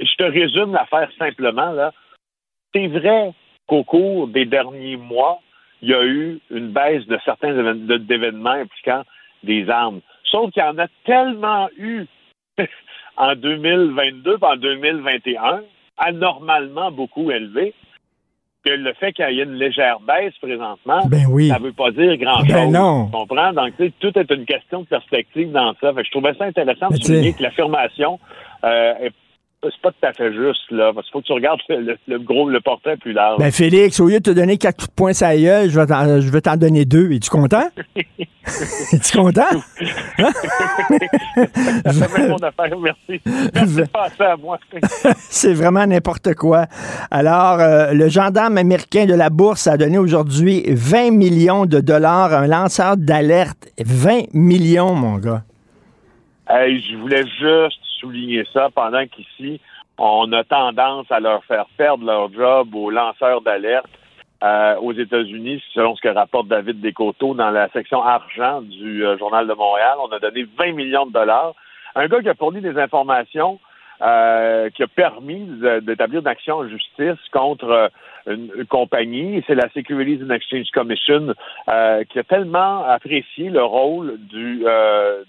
Je 0.00 0.14
te 0.16 0.22
résume 0.24 0.72
l'affaire 0.72 1.10
simplement 1.18 1.72
là. 1.72 1.92
C'est 2.74 2.86
vrai 2.86 3.32
qu'au 3.66 3.82
cours 3.82 4.28
des 4.28 4.44
derniers 4.44 4.96
mois, 4.96 5.40
il 5.82 5.88
y 5.88 5.94
a 5.94 6.04
eu 6.04 6.38
une 6.50 6.70
baisse 6.72 7.06
de 7.06 7.18
certains 7.24 7.52
évén- 7.54 7.86
de- 7.86 7.96
d'événements 7.96 8.50
impliquant 8.50 9.02
des 9.42 9.68
armes. 9.68 10.00
Sauf 10.24 10.52
qu'il 10.52 10.62
y 10.62 10.66
en 10.66 10.78
a 10.78 10.86
tellement 11.04 11.68
eu 11.76 12.04
en 13.16 13.34
2022 13.34 14.36
en 14.42 14.56
2021 14.56 15.62
anormalement 16.00 16.90
beaucoup 16.90 17.30
élevé 17.30 17.74
que 18.64 18.70
le 18.70 18.92
fait 18.94 19.12
qu'il 19.12 19.30
y 19.30 19.40
ait 19.40 19.44
une 19.44 19.54
légère 19.54 20.00
baisse 20.00 20.34
présentement, 20.40 21.00
Ben 21.06 21.24
oui. 21.30 21.48
ça 21.48 21.58
veut 21.58 21.72
pas 21.72 21.90
dire 21.92 22.16
grand-chose. 22.18 22.52
Ben 22.52 22.70
non. 22.70 23.06
Tu 23.06 23.12
comprends? 23.12 23.52
Donc, 23.54 23.74
tu 23.78 23.86
sais, 23.86 23.92
tout 24.00 24.18
est 24.18 24.30
une 24.30 24.44
question 24.44 24.82
de 24.82 24.86
perspective 24.86 25.50
dans 25.50 25.72
ça. 25.80 25.92
Fait 25.94 26.02
que 26.02 26.06
je 26.06 26.10
trouvais 26.10 26.34
ça 26.34 26.44
intéressant 26.44 26.88
de 26.88 26.96
tu 26.96 27.04
souligner 27.06 27.32
que 27.32 27.42
l'affirmation 27.42 28.18
euh, 28.64 28.94
est 29.00 29.12
c'est 29.62 29.82
pas 29.82 29.90
tout 29.90 30.06
à 30.06 30.12
fait 30.14 30.32
juste, 30.32 30.70
là. 30.70 30.92
Parce 30.94 31.06
qu'il 31.06 31.12
faut 31.12 31.20
que 31.20 31.26
tu 31.26 31.32
regardes 31.32 31.60
le, 31.68 31.98
le 32.08 32.18
gros, 32.18 32.48
le 32.48 32.60
portrait 32.60 32.96
plus 32.96 33.12
large. 33.12 33.38
Ben 33.38 33.52
Félix, 33.52 34.00
au 34.00 34.08
lieu 34.08 34.18
de 34.18 34.22
te 34.22 34.30
donner 34.30 34.56
quatre 34.56 34.78
coups 34.78 34.88
de 34.88 34.94
poing 34.94 35.12
la 35.20 35.36
gueule, 35.36 35.68
je 35.68 35.78
vais 35.78 35.86
t'en, 35.86 36.20
je 36.20 36.30
vais 36.30 36.40
t'en 36.40 36.56
donner 36.56 36.86
deux. 36.86 37.12
Es-tu 37.12 37.28
content? 37.28 37.68
Es-tu 38.92 39.18
content? 39.18 39.42
ça 41.84 42.08
fait 42.08 42.28
mon 42.28 42.36
affaire, 42.36 42.78
merci. 42.78 43.20
Merci 43.54 43.74
de 43.76 44.22
à 44.24 44.36
moi. 44.36 44.58
C'est 45.18 45.52
vraiment 45.52 45.86
n'importe 45.86 46.34
quoi. 46.34 46.64
Alors, 47.10 47.60
euh, 47.60 47.92
le 47.92 48.08
gendarme 48.08 48.56
américain 48.56 49.04
de 49.04 49.14
la 49.14 49.28
bourse 49.28 49.66
a 49.66 49.76
donné 49.76 49.98
aujourd'hui 49.98 50.64
20 50.68 51.10
millions 51.10 51.66
de 51.66 51.80
dollars 51.80 52.32
à 52.32 52.38
un 52.38 52.46
lanceur 52.46 52.96
d'alerte. 52.96 53.68
20 53.78 54.32
millions, 54.32 54.94
mon 54.94 55.18
gars. 55.18 55.42
Hey, 56.48 56.82
je 56.82 56.96
voulais 56.96 57.24
juste 57.38 57.89
souligner 58.00 58.44
ça 58.52 58.68
pendant 58.74 59.06
qu'ici, 59.06 59.60
on 59.98 60.32
a 60.32 60.44
tendance 60.44 61.06
à 61.10 61.20
leur 61.20 61.44
faire 61.44 61.66
perdre 61.76 62.04
leur 62.06 62.32
job 62.32 62.74
aux 62.74 62.90
lanceurs 62.90 63.42
d'alerte 63.42 63.90
euh, 64.42 64.76
aux 64.76 64.94
États-Unis, 64.94 65.62
selon 65.74 65.94
ce 65.94 66.00
que 66.00 66.08
rapporte 66.08 66.48
David 66.48 66.80
Descoteaux 66.80 67.34
dans 67.34 67.50
la 67.50 67.68
section 67.68 68.02
argent 68.02 68.62
du 68.62 69.04
euh, 69.04 69.18
Journal 69.18 69.46
de 69.46 69.52
Montréal. 69.52 69.96
On 70.02 70.10
a 70.12 70.18
donné 70.18 70.46
20 70.58 70.72
millions 70.72 71.04
de 71.04 71.12
dollars. 71.12 71.52
Un 71.94 72.06
gars 72.06 72.22
qui 72.22 72.30
a 72.30 72.34
fourni 72.34 72.62
des 72.62 72.78
informations 72.78 73.60
euh, 74.00 74.70
qui 74.70 74.82
a 74.82 74.86
permis 74.86 75.46
d'établir 75.82 76.20
une 76.20 76.26
action 76.26 76.56
en 76.56 76.68
justice 76.68 77.20
contre 77.30 77.90
une, 78.26 78.64
compagnie. 78.70 79.44
C'est 79.46 79.54
la 79.54 79.68
Securities 79.74 80.24
and 80.24 80.30
Exchange 80.30 80.70
Commission 80.72 81.34
qui 82.08 82.18
a 82.18 82.24
tellement 82.26 82.82
apprécié 82.84 83.50
le 83.50 83.62
rôle 83.62 84.18
du, 84.20 84.64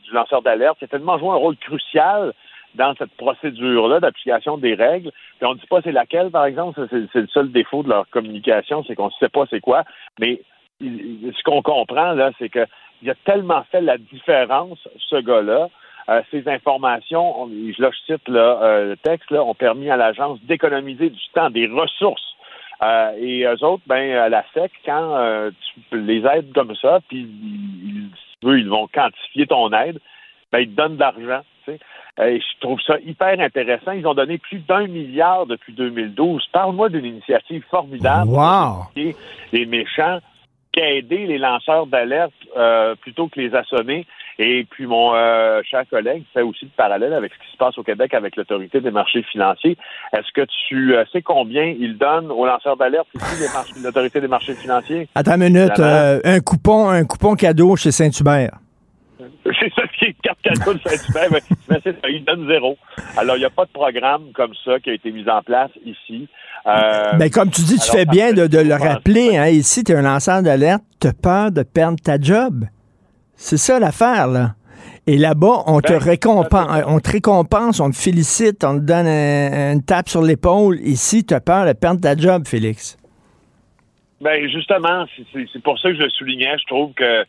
du 0.05 0.13
lanceur 0.13 0.41
d'alerte, 0.41 0.77
qui 0.77 0.85
a 0.85 0.87
tellement 0.87 1.19
joué 1.19 1.31
un 1.31 1.35
rôle 1.35 1.57
crucial 1.57 2.31
dans 2.75 2.95
cette 2.95 3.11
procédure-là 3.17 3.99
d'application 3.99 4.57
des 4.57 4.73
règles. 4.73 5.11
Puis 5.37 5.45
on 5.45 5.53
ne 5.53 5.59
dit 5.59 5.67
pas 5.67 5.81
c'est 5.83 5.91
laquelle, 5.91 6.31
par 6.31 6.45
exemple, 6.45 6.87
c'est 6.89 7.19
le 7.19 7.27
seul 7.27 7.51
défaut 7.51 7.83
de 7.83 7.89
leur 7.89 8.09
communication, 8.09 8.83
c'est 8.87 8.95
qu'on 8.95 9.07
ne 9.07 9.19
sait 9.19 9.29
pas 9.29 9.45
c'est 9.49 9.59
quoi, 9.59 9.83
mais 10.19 10.41
ce 10.81 11.43
qu'on 11.43 11.61
comprend, 11.61 12.13
là, 12.13 12.31
c'est 12.39 12.49
que 12.49 12.65
il 13.01 13.09
a 13.09 13.15
tellement 13.25 13.63
fait 13.71 13.81
la 13.81 13.97
différence, 13.97 14.87
ce 15.09 15.15
gars-là. 15.17 15.69
Euh, 16.09 16.21
ces 16.31 16.47
informations, 16.47 17.47
là, 17.47 17.89
je 17.91 18.13
cite 18.13 18.27
là, 18.27 18.59
euh, 18.61 18.89
le 18.89 18.97
texte, 18.97 19.29
là, 19.31 19.43
ont 19.43 19.53
permis 19.55 19.89
à 19.89 19.97
l'agence 19.97 20.39
d'économiser 20.43 21.09
du 21.09 21.21
temps, 21.33 21.49
des 21.49 21.67
ressources. 21.67 22.35
Euh, 22.83 23.11
et 23.19 23.43
eux 23.43 23.63
autres, 23.63 23.83
ben, 23.85 24.11
à 24.17 24.29
la 24.29 24.43
SEC, 24.53 24.71
quand 24.85 25.51
tu 25.89 26.01
les 26.01 26.25
aides 26.25 26.51
comme 26.53 26.75
ça, 26.75 26.99
puis 27.07 27.19
ils, 27.19 28.09
ils 28.43 28.69
vont 28.69 28.87
quantifier 28.87 29.45
ton 29.45 29.71
aide, 29.71 29.99
ben, 30.51 30.59
ils 30.59 30.69
te 30.69 30.75
donnent 30.75 30.95
de 30.95 30.99
l'argent. 30.99 31.45
Tu 31.65 31.71
sais. 31.71 31.79
Euh, 32.19 32.27
Et 32.27 32.39
je 32.39 32.59
trouve 32.59 32.79
ça 32.81 32.97
hyper 33.05 33.39
intéressant. 33.39 33.91
Ils 33.91 34.07
ont 34.07 34.13
donné 34.13 34.37
plus 34.37 34.59
d'un 34.59 34.87
milliard 34.87 35.45
depuis 35.45 35.73
2012. 35.73 36.47
Parle-moi 36.51 36.89
d'une 36.89 37.05
initiative 37.05 37.63
formidable 37.69 38.31
Wow! 38.31 38.87
et 38.95 39.15
les 39.51 39.65
méchants 39.65 40.19
aidé 40.79 41.25
les 41.25 41.37
lanceurs 41.37 41.87
d'alerte 41.87 42.33
euh, 42.57 42.95
plutôt 42.95 43.27
que 43.27 43.39
les 43.39 43.53
assommer. 43.53 44.05
Et 44.39 44.65
puis 44.69 44.87
mon 44.87 45.13
euh, 45.13 45.61
cher 45.69 45.83
collègue 45.89 46.23
fait 46.33 46.41
aussi 46.41 46.65
le 46.65 46.71
parallèle 46.75 47.13
avec 47.13 47.33
ce 47.33 47.45
qui 47.45 47.51
se 47.51 47.57
passe 47.57 47.77
au 47.77 47.83
Québec 47.83 48.13
avec 48.13 48.35
l'autorité 48.35 48.79
des 48.79 48.91
marchés 48.91 49.23
financiers. 49.23 49.77
Est-ce 50.13 50.31
que 50.33 50.47
tu 50.67 50.95
euh, 50.95 51.03
sais 51.11 51.21
combien 51.21 51.65
ils 51.65 51.97
donnent 51.97 52.31
aux 52.31 52.45
lanceurs 52.45 52.77
d'alerte 52.77 53.07
ici, 53.13 53.43
l'autorité 53.83 54.21
des 54.21 54.27
marchés 54.27 54.55
financiers? 54.55 55.07
Attends 55.15 55.35
une 55.35 55.53
minute. 55.53 55.79
Un 55.79 56.39
coupon, 56.39 56.89
un 56.89 57.05
coupon 57.05 57.35
cadeau 57.35 57.75
chez 57.75 57.91
Saint-Hubert. 57.91 58.57
C'est 59.43 59.73
ça 59.75 59.83
qui 59.99 60.05
est 60.05 60.15
mais, 60.45 61.41
c'est 61.83 61.93
ça, 62.01 62.09
ils 62.09 62.23
donnent 62.25 62.47
zéro. 62.47 62.77
Alors, 63.17 63.35
il 63.35 63.39
n'y 63.39 63.45
a 63.45 63.49
pas 63.49 63.65
de 63.65 63.71
programme 63.71 64.23
comme 64.33 64.51
ça 64.65 64.79
qui 64.79 64.89
a 64.89 64.93
été 64.93 65.11
mis 65.11 65.27
en 65.29 65.41
place 65.41 65.71
ici. 65.85 66.27
Euh, 66.67 67.13
Ben, 67.17 67.29
comme 67.29 67.49
tu 67.49 67.61
dis, 67.61 67.75
tu 67.77 67.81
alors, 67.91 67.95
fais 67.95 68.05
bien 68.05 68.33
de, 68.33 68.47
de 68.47 68.59
le 68.59 68.75
rappeler. 68.75 69.37
Hein, 69.37 69.47
ici, 69.47 69.83
tu 69.83 69.91
es 69.91 69.95
un 69.95 70.01
lanceur 70.01 70.41
d'alerte, 70.43 70.83
tu 70.99 71.07
as 71.07 71.13
peur 71.13 71.51
de 71.51 71.63
perdre 71.63 71.97
ta 72.03 72.19
job. 72.19 72.65
C'est 73.35 73.57
ça 73.57 73.79
l'affaire, 73.79 74.27
là. 74.27 74.55
Et 75.07 75.17
là-bas, 75.17 75.63
on 75.65 75.81
te 75.81 75.93
Ben, 75.93 75.97
récompense, 75.97 76.83
on 76.85 76.99
te 76.99 77.09
récompense, 77.11 77.79
on 77.79 77.89
te 77.89 77.95
félicite, 77.95 78.63
on 78.63 78.75
te 78.75 78.83
donne 78.83 79.07
un- 79.07 79.73
une 79.73 79.81
tape 79.83 80.07
sur 80.09 80.21
l'épaule. 80.21 80.79
Ici, 80.83 81.25
tu 81.25 81.33
as 81.33 81.39
peur 81.39 81.65
de 81.65 81.73
perdre 81.73 82.01
ta 82.01 82.15
job, 82.15 82.43
Félix. 82.47 82.97
Ben 84.21 84.47
justement, 84.49 85.05
c'est- 85.15 85.23
c'est 85.33 85.45
c'est 85.51 85.63
pour 85.63 85.79
ça 85.79 85.89
que 85.89 85.95
je 85.95 86.03
le 86.03 86.09
soulignais. 86.11 86.55
Je 86.59 86.65
trouve 86.67 86.93
que 86.93 87.23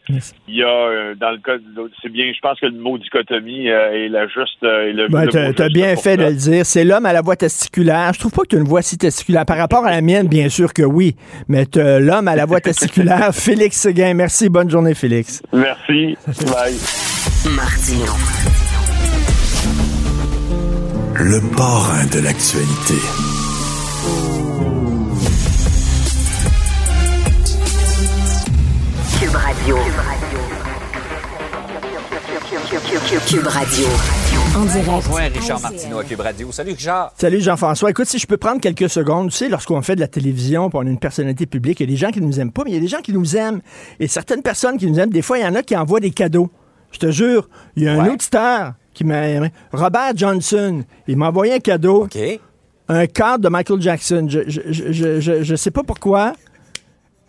il 0.46 0.56
y 0.56 0.62
a 0.62 0.66
euh, 0.68 1.14
dans 1.14 1.30
le 1.30 1.38
cas, 1.38 1.56
de- 1.56 1.90
c'est 2.02 2.10
bien. 2.10 2.30
Je 2.34 2.40
pense 2.40 2.60
que 2.60 2.66
le 2.66 2.72
mot 2.78 2.98
dichotomie 2.98 3.70
euh, 3.70 3.92
est 4.04 4.08
la 4.08 4.26
juste. 4.28 4.62
euh, 4.62 4.90
est 4.90 4.92
le, 4.92 5.08
Ben, 5.08 5.26
t'as 5.28 5.68
bien 5.70 5.96
fait 5.96 6.16
ça. 6.16 6.16
de 6.18 6.24
le 6.24 6.34
dire. 6.34 6.66
C'est 6.66 6.84
l'homme 6.84 7.06
à 7.06 7.12
la 7.14 7.22
voix 7.22 7.36
testiculaire. 7.36 8.12
Je 8.12 8.18
trouve 8.20 8.32
pas 8.32 8.42
que 8.42 8.48
tu 8.48 8.56
as 8.56 8.58
une 8.58 8.66
voix 8.68 8.82
si 8.82 8.98
testiculaire. 8.98 9.46
Par 9.46 9.56
rapport 9.56 9.86
à 9.86 9.90
la 9.90 10.02
mienne, 10.02 10.28
bien 10.28 10.48
sûr 10.50 10.74
que 10.74 10.82
oui. 10.82 11.16
Mais 11.48 11.64
l'homme 11.74 12.28
à 12.28 12.36
la 12.36 12.44
voix 12.44 12.60
testiculaire, 12.60 13.30
Félix 13.34 13.80
Seguin. 13.80 14.12
Merci. 14.14 14.50
Bonne 14.50 14.68
journée, 14.68 14.94
Félix. 14.94 15.42
Merci. 15.52 16.16
Bye. 16.52 16.76
Martino. 17.56 18.12
Le 21.14 21.40
parrain 21.56 22.04
de 22.12 22.22
l'actualité. 22.24 23.31
Radio. 29.62 29.76
Cube 33.28 33.46
Radio. 33.46 33.86
En 34.56 34.64
direct. 34.64 34.86
Bonjour, 34.86 35.16
Richard 35.16 35.60
Martineau 35.60 35.98
à 36.00 36.04
Cube 36.04 36.18
Radio. 36.20 36.50
Salut, 36.50 36.72
Richard. 36.72 37.12
Salut 37.16 37.40
Jean-François. 37.40 37.90
Écoute, 37.90 38.06
si 38.06 38.18
je 38.18 38.26
peux 38.26 38.36
prendre 38.38 38.60
quelques 38.60 38.90
secondes, 38.90 39.30
tu 39.30 39.36
sais, 39.36 39.48
lorsqu'on 39.48 39.80
fait 39.82 39.94
de 39.94 40.00
la 40.00 40.08
télévision, 40.08 40.68
puis 40.68 40.78
on 40.82 40.86
a 40.86 40.90
une 40.90 40.98
personnalité 40.98 41.46
publique, 41.46 41.78
il 41.78 41.84
y 41.84 41.88
a 41.88 41.92
des 41.92 41.96
gens 41.96 42.10
qui 42.10 42.20
nous 42.20 42.40
aiment 42.40 42.50
pas, 42.50 42.62
mais 42.64 42.72
il 42.72 42.74
y 42.74 42.78
a 42.78 42.80
des 42.80 42.88
gens 42.88 43.00
qui 43.02 43.12
nous 43.12 43.36
aiment. 43.36 43.60
Et 44.00 44.08
certaines 44.08 44.42
personnes 44.42 44.78
qui 44.78 44.90
nous 44.90 44.98
aiment, 44.98 45.10
des 45.10 45.22
fois, 45.22 45.38
il 45.38 45.42
y 45.42 45.46
en 45.46 45.54
a 45.54 45.62
qui 45.62 45.76
envoient 45.76 46.00
des 46.00 46.10
cadeaux. 46.10 46.50
Je 46.90 46.98
te 46.98 47.12
jure, 47.12 47.48
il 47.76 47.84
y 47.84 47.88
a 47.88 47.92
un 47.92 48.04
Ouais. 48.04 48.10
auditeur 48.10 48.72
qui 48.94 49.04
m'a... 49.04 49.22
Robert 49.72 50.16
Johnson, 50.16 50.82
il 51.06 51.16
m'a 51.16 51.28
envoyé 51.28 51.54
un 51.54 51.60
cadeau, 51.60 52.04
OK. 52.06 52.18
un 52.88 53.06
cadre 53.06 53.44
de 53.44 53.48
Michael 53.48 53.80
Jackson. 53.80 54.26
Je, 54.28 54.40
je, 54.48 54.60
je, 54.70 54.92
je, 54.92 55.20
je- 55.20 55.42
je 55.44 55.54
sais 55.56 55.70
pas 55.70 55.84
pourquoi. 55.84 56.32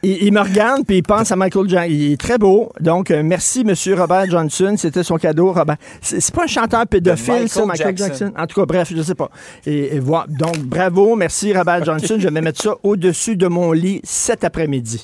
Il, 0.03 0.24
il 0.24 0.33
me 0.33 0.41
regarde 0.41 0.86
puis 0.86 0.98
il 0.98 1.03
pense 1.03 1.31
à 1.31 1.36
Michael 1.36 1.69
Jackson. 1.69 1.89
Il 1.91 2.12
est 2.13 2.17
très 2.19 2.38
beau. 2.38 2.72
Donc, 2.79 3.10
euh, 3.10 3.24
merci, 3.24 3.63
Monsieur 3.63 3.95
Robert 3.95 4.29
Johnson. 4.29 4.75
C'était 4.77 5.03
son 5.03 5.17
cadeau, 5.17 5.51
Robert. 5.53 5.77
C'est 6.01 6.33
pas 6.33 6.43
un 6.43 6.48
chanteur 6.48 6.86
pédophile, 6.88 7.33
Michael 7.33 7.50
ça, 7.50 7.65
Michael 7.65 7.98
Jackson. 7.98 8.07
Jackson? 8.25 8.33
En 8.38 8.48
tout 8.48 8.60
cas, 8.60 8.65
bref, 8.65 8.91
je 8.95 9.01
sais 9.01 9.15
pas. 9.15 9.29
Et, 9.65 9.95
et 9.95 10.00
voilà. 10.00 10.25
Donc, 10.27 10.57
bravo, 10.60 11.15
merci, 11.15 11.53
Robert 11.53 11.83
Johnson. 11.86 12.17
Je 12.19 12.27
vais 12.27 12.41
mettre 12.41 12.62
ça 12.62 12.75
au-dessus 12.83 13.38
de 13.38 13.48
mon 13.48 13.72
lit 13.72 14.01
cet 14.03 14.43
après-midi. 14.43 15.01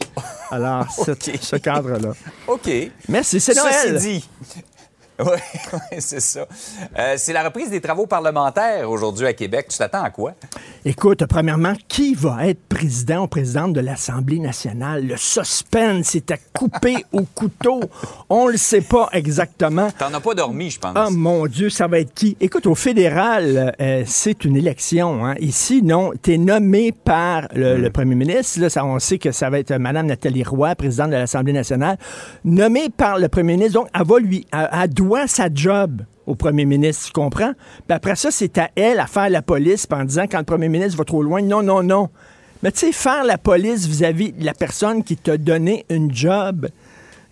Alors, 0.51 0.86
ce 0.91 1.56
cadre-là. 1.56 2.13
OK. 2.48 2.70
Merci, 3.08 3.39
c'est 3.39 3.53
Ceci 3.53 3.65
Noël. 3.88 4.00
dit. 4.00 4.29
Oui, 5.24 5.98
c'est 6.00 6.22
ça. 6.22 6.48
Euh, 6.98 7.16
c'est 7.18 7.34
la 7.34 7.44
reprise 7.44 7.70
des 7.70 7.82
travaux 7.82 8.08
parlementaires 8.08 8.90
aujourd'hui 8.90 9.25
à 9.27 9.34
Québec. 9.34 9.68
Tu 9.70 9.77
t'attends 9.77 10.03
à 10.03 10.10
quoi? 10.10 10.34
Écoute, 10.86 11.25
premièrement, 11.27 11.74
qui 11.88 12.14
va 12.14 12.48
être 12.48 12.62
président 12.70 13.24
ou 13.24 13.27
présidente 13.27 13.74
de 13.74 13.82
l'Assemblée 13.82 14.40
nationale? 14.40 15.05
Le 15.05 15.18
suspense 15.18 16.08
c'est 16.12 16.32
à 16.32 16.38
couper 16.53 17.05
au 17.12 17.24
couteau. 17.24 17.82
On 18.29 18.48
le 18.48 18.58
sait 18.58 18.82
pas 18.82 19.10
exactement. 19.12 19.90
T'en 19.98 20.14
as 20.14 20.20
pas 20.22 20.34
dormi, 20.34 20.70
je 20.72 20.79
pense. 20.79 20.94
Ah 20.96 21.10
mon 21.12 21.46
Dieu, 21.48 21.70
ça 21.70 21.88
va 21.88 22.00
être 22.00 22.14
qui? 22.14 22.38
Écoute, 22.40 22.66
au 22.68 22.75
fédéral, 22.75 23.75
euh, 23.82 24.03
c'est 24.05 24.46
une 24.46 24.55
élection. 24.55 25.25
hein. 25.25 25.36
Ici, 25.40 25.82
non, 25.84 26.12
tu 26.22 26.34
es 26.34 26.38
nommé 26.38 26.92
par 26.94 27.48
le, 27.53 27.77
Hmm. 27.77 27.82
le 27.82 27.90
premier 27.90 28.16
ministre. 28.16 28.60
Là, 28.62 28.70
ça, 28.70 28.86
on 28.86 29.00
sait 29.00 29.18
que 29.20 29.32
ça 29.32 29.50
va 29.50 29.60
être 29.60 29.74
Mme 29.74 30.08
Nathalie 30.08 30.44
Roy, 30.44 30.74
présidente 30.75 31.10
de 31.10 31.16
l'Assemblée 31.16 31.53
nationale. 31.53 31.98
Nommée 32.46 32.90
par 32.90 33.18
le 33.20 33.27
premier 33.27 33.53
ministre, 33.58 33.74
donc 33.82 33.90
elle 33.94 34.05
va 34.08 34.20
lui, 34.20 34.48
elle, 34.53 34.70
elle 34.72 34.90
doit 34.90 35.08
sa 35.27 35.50
job 35.53 36.01
au 36.25 36.35
premier 36.35 36.65
ministre, 36.65 37.07
tu 37.07 37.11
comprends? 37.11 37.53
Puis 37.87 37.95
après 37.95 38.15
ça, 38.15 38.29
c'est 38.31 38.57
à 38.57 38.69
elle 38.75 39.00
à 39.00 39.07
faire 39.07 39.29
la 39.29 39.41
police 39.41 39.87
en 39.91 40.03
disant 40.03 40.25
quand 40.29 40.37
le 40.37 40.45
premier 40.45 40.69
ministre 40.69 40.98
va 40.98 41.03
trop 41.03 41.24
loin, 41.24 41.41
non, 41.41 41.63
non, 41.63 41.81
non. 41.83 42.09
Mais 42.61 42.72
tu 42.72 42.79
sais, 42.79 42.91
faire 42.91 43.24
la 43.24 43.37
police 43.37 43.87
vis-à-vis 43.87 44.33
de 44.33 44.45
la 44.45 44.53
personne 44.53 45.03
qui 45.03 45.15
t'a 45.15 45.37
donné 45.37 45.85
une 45.89 46.13
job, 46.13 46.67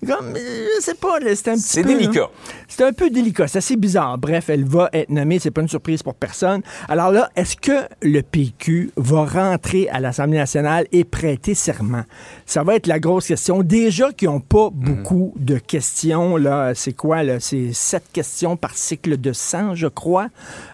comme, 0.05 0.35
euh, 0.35 0.67
je 0.77 0.81
sais 0.81 0.93
pas, 0.93 1.17
c'est 1.33 1.47
un 1.49 1.55
petit 1.55 1.61
C'est 1.61 1.83
délicat. 1.83 2.29
C'est 2.67 2.83
un 2.83 2.93
peu 2.93 3.09
délicat, 3.09 3.47
c'est 3.47 3.57
assez 3.57 3.75
bizarre. 3.75 4.17
Bref, 4.17 4.49
elle 4.49 4.65
va 4.65 4.89
être 4.93 5.09
nommée, 5.09 5.39
c'est 5.39 5.51
pas 5.51 5.61
une 5.61 5.67
surprise 5.67 6.03
pour 6.03 6.13
personne. 6.15 6.61
Alors 6.87 7.11
là, 7.11 7.29
est-ce 7.35 7.55
que 7.57 7.87
le 8.01 8.21
PQ 8.21 8.91
va 8.95 9.25
rentrer 9.25 9.89
à 9.89 9.99
l'Assemblée 9.99 10.37
nationale 10.37 10.85
et 10.91 11.03
prêter 11.03 11.55
serment? 11.55 12.03
Ça 12.45 12.63
va 12.63 12.75
être 12.75 12.87
la 12.87 12.99
grosse 12.99 13.27
question. 13.27 13.63
Déjà 13.63 14.11
qu'ils 14.11 14.29
n'ont 14.29 14.39
pas 14.39 14.69
beaucoup 14.71 15.33
de 15.37 15.57
questions, 15.57 16.37
là, 16.37 16.73
c'est 16.75 16.93
quoi, 16.93 17.23
là? 17.23 17.39
C'est 17.39 17.73
sept 17.73 18.03
questions 18.13 18.55
par 18.57 18.75
cycle 18.75 19.19
de 19.19 19.33
100, 19.33 19.75
je 19.75 19.87
crois. 19.87 20.27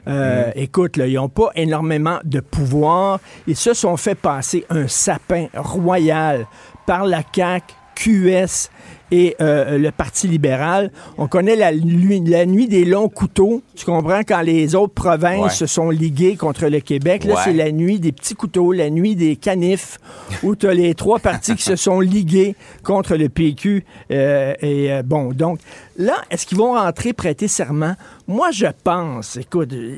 Euh, 0.08 0.52
Écoute, 0.56 0.98
là, 0.98 1.08
ils 1.08 1.16
n'ont 1.16 1.30
pas 1.30 1.50
énormément 1.56 2.20
de 2.24 2.40
pouvoir. 2.40 3.20
Ils 3.48 3.56
se 3.56 3.74
sont 3.74 3.98
fait 3.98 4.16
passer 4.16 4.66
un 4.70 4.88
sapin 4.88 5.48
royal 5.56 6.46
par 6.86 7.06
la 7.06 7.22
CAQ, 7.34 7.74
QS 7.96 8.70
et 9.12 9.36
euh, 9.42 9.78
le 9.78 9.92
Parti 9.92 10.28
libéral. 10.28 10.92
On 11.18 11.28
connaît 11.28 11.56
la, 11.56 11.72
nuit- 11.72 12.24
la 12.26 12.46
nuit 12.48 12.68
des 12.68 12.84
longs 12.84 13.10
couteaux. 13.10 13.62
Tu 13.76 13.86
comprends? 13.86 14.22
Quand 14.28 14.42
les 14.42 14.74
autres 14.76 14.94
provinces 14.94 15.44
Ouais. 15.44 15.50
se 15.50 15.66
sont 15.68 15.90
liguées 15.92 16.36
contre 16.36 16.66
le 16.68 16.80
Québec, 16.80 17.24
là, 17.26 17.36
Ouais. 17.36 17.42
c'est 17.44 17.54
la 17.54 17.72
nuit 17.72 18.00
des 18.00 18.12
petits 18.12 18.34
couteaux, 18.34 18.72
la 18.72 18.90
nuit 18.90 19.16
des 19.16 19.36
canifs, 19.36 20.00
où 20.42 20.56
tu 20.56 20.68
as 20.68 20.74
les 20.74 20.96
trois 20.96 21.20
partis 21.20 21.56
qui 21.56 21.64
se 21.64 21.76
sont 21.76 22.00
ligués 22.00 22.56
contre 22.84 23.16
le 23.16 23.30
PQ. 23.30 23.86
Euh, 24.12 24.54
et 24.62 24.92
euh, 24.92 25.04
bon, 25.04 25.32
donc, 25.32 25.60
là, 25.98 26.16
est-ce 26.32 26.48
qu'ils 26.48 26.58
vont 26.58 26.74
rentrer 26.74 27.14
prêter 27.14 27.48
serment? 27.48 27.96
Moi, 28.28 28.50
je 28.52 28.68
pense, 28.84 29.38
écoute, 29.38 29.74
euh, 29.74 29.96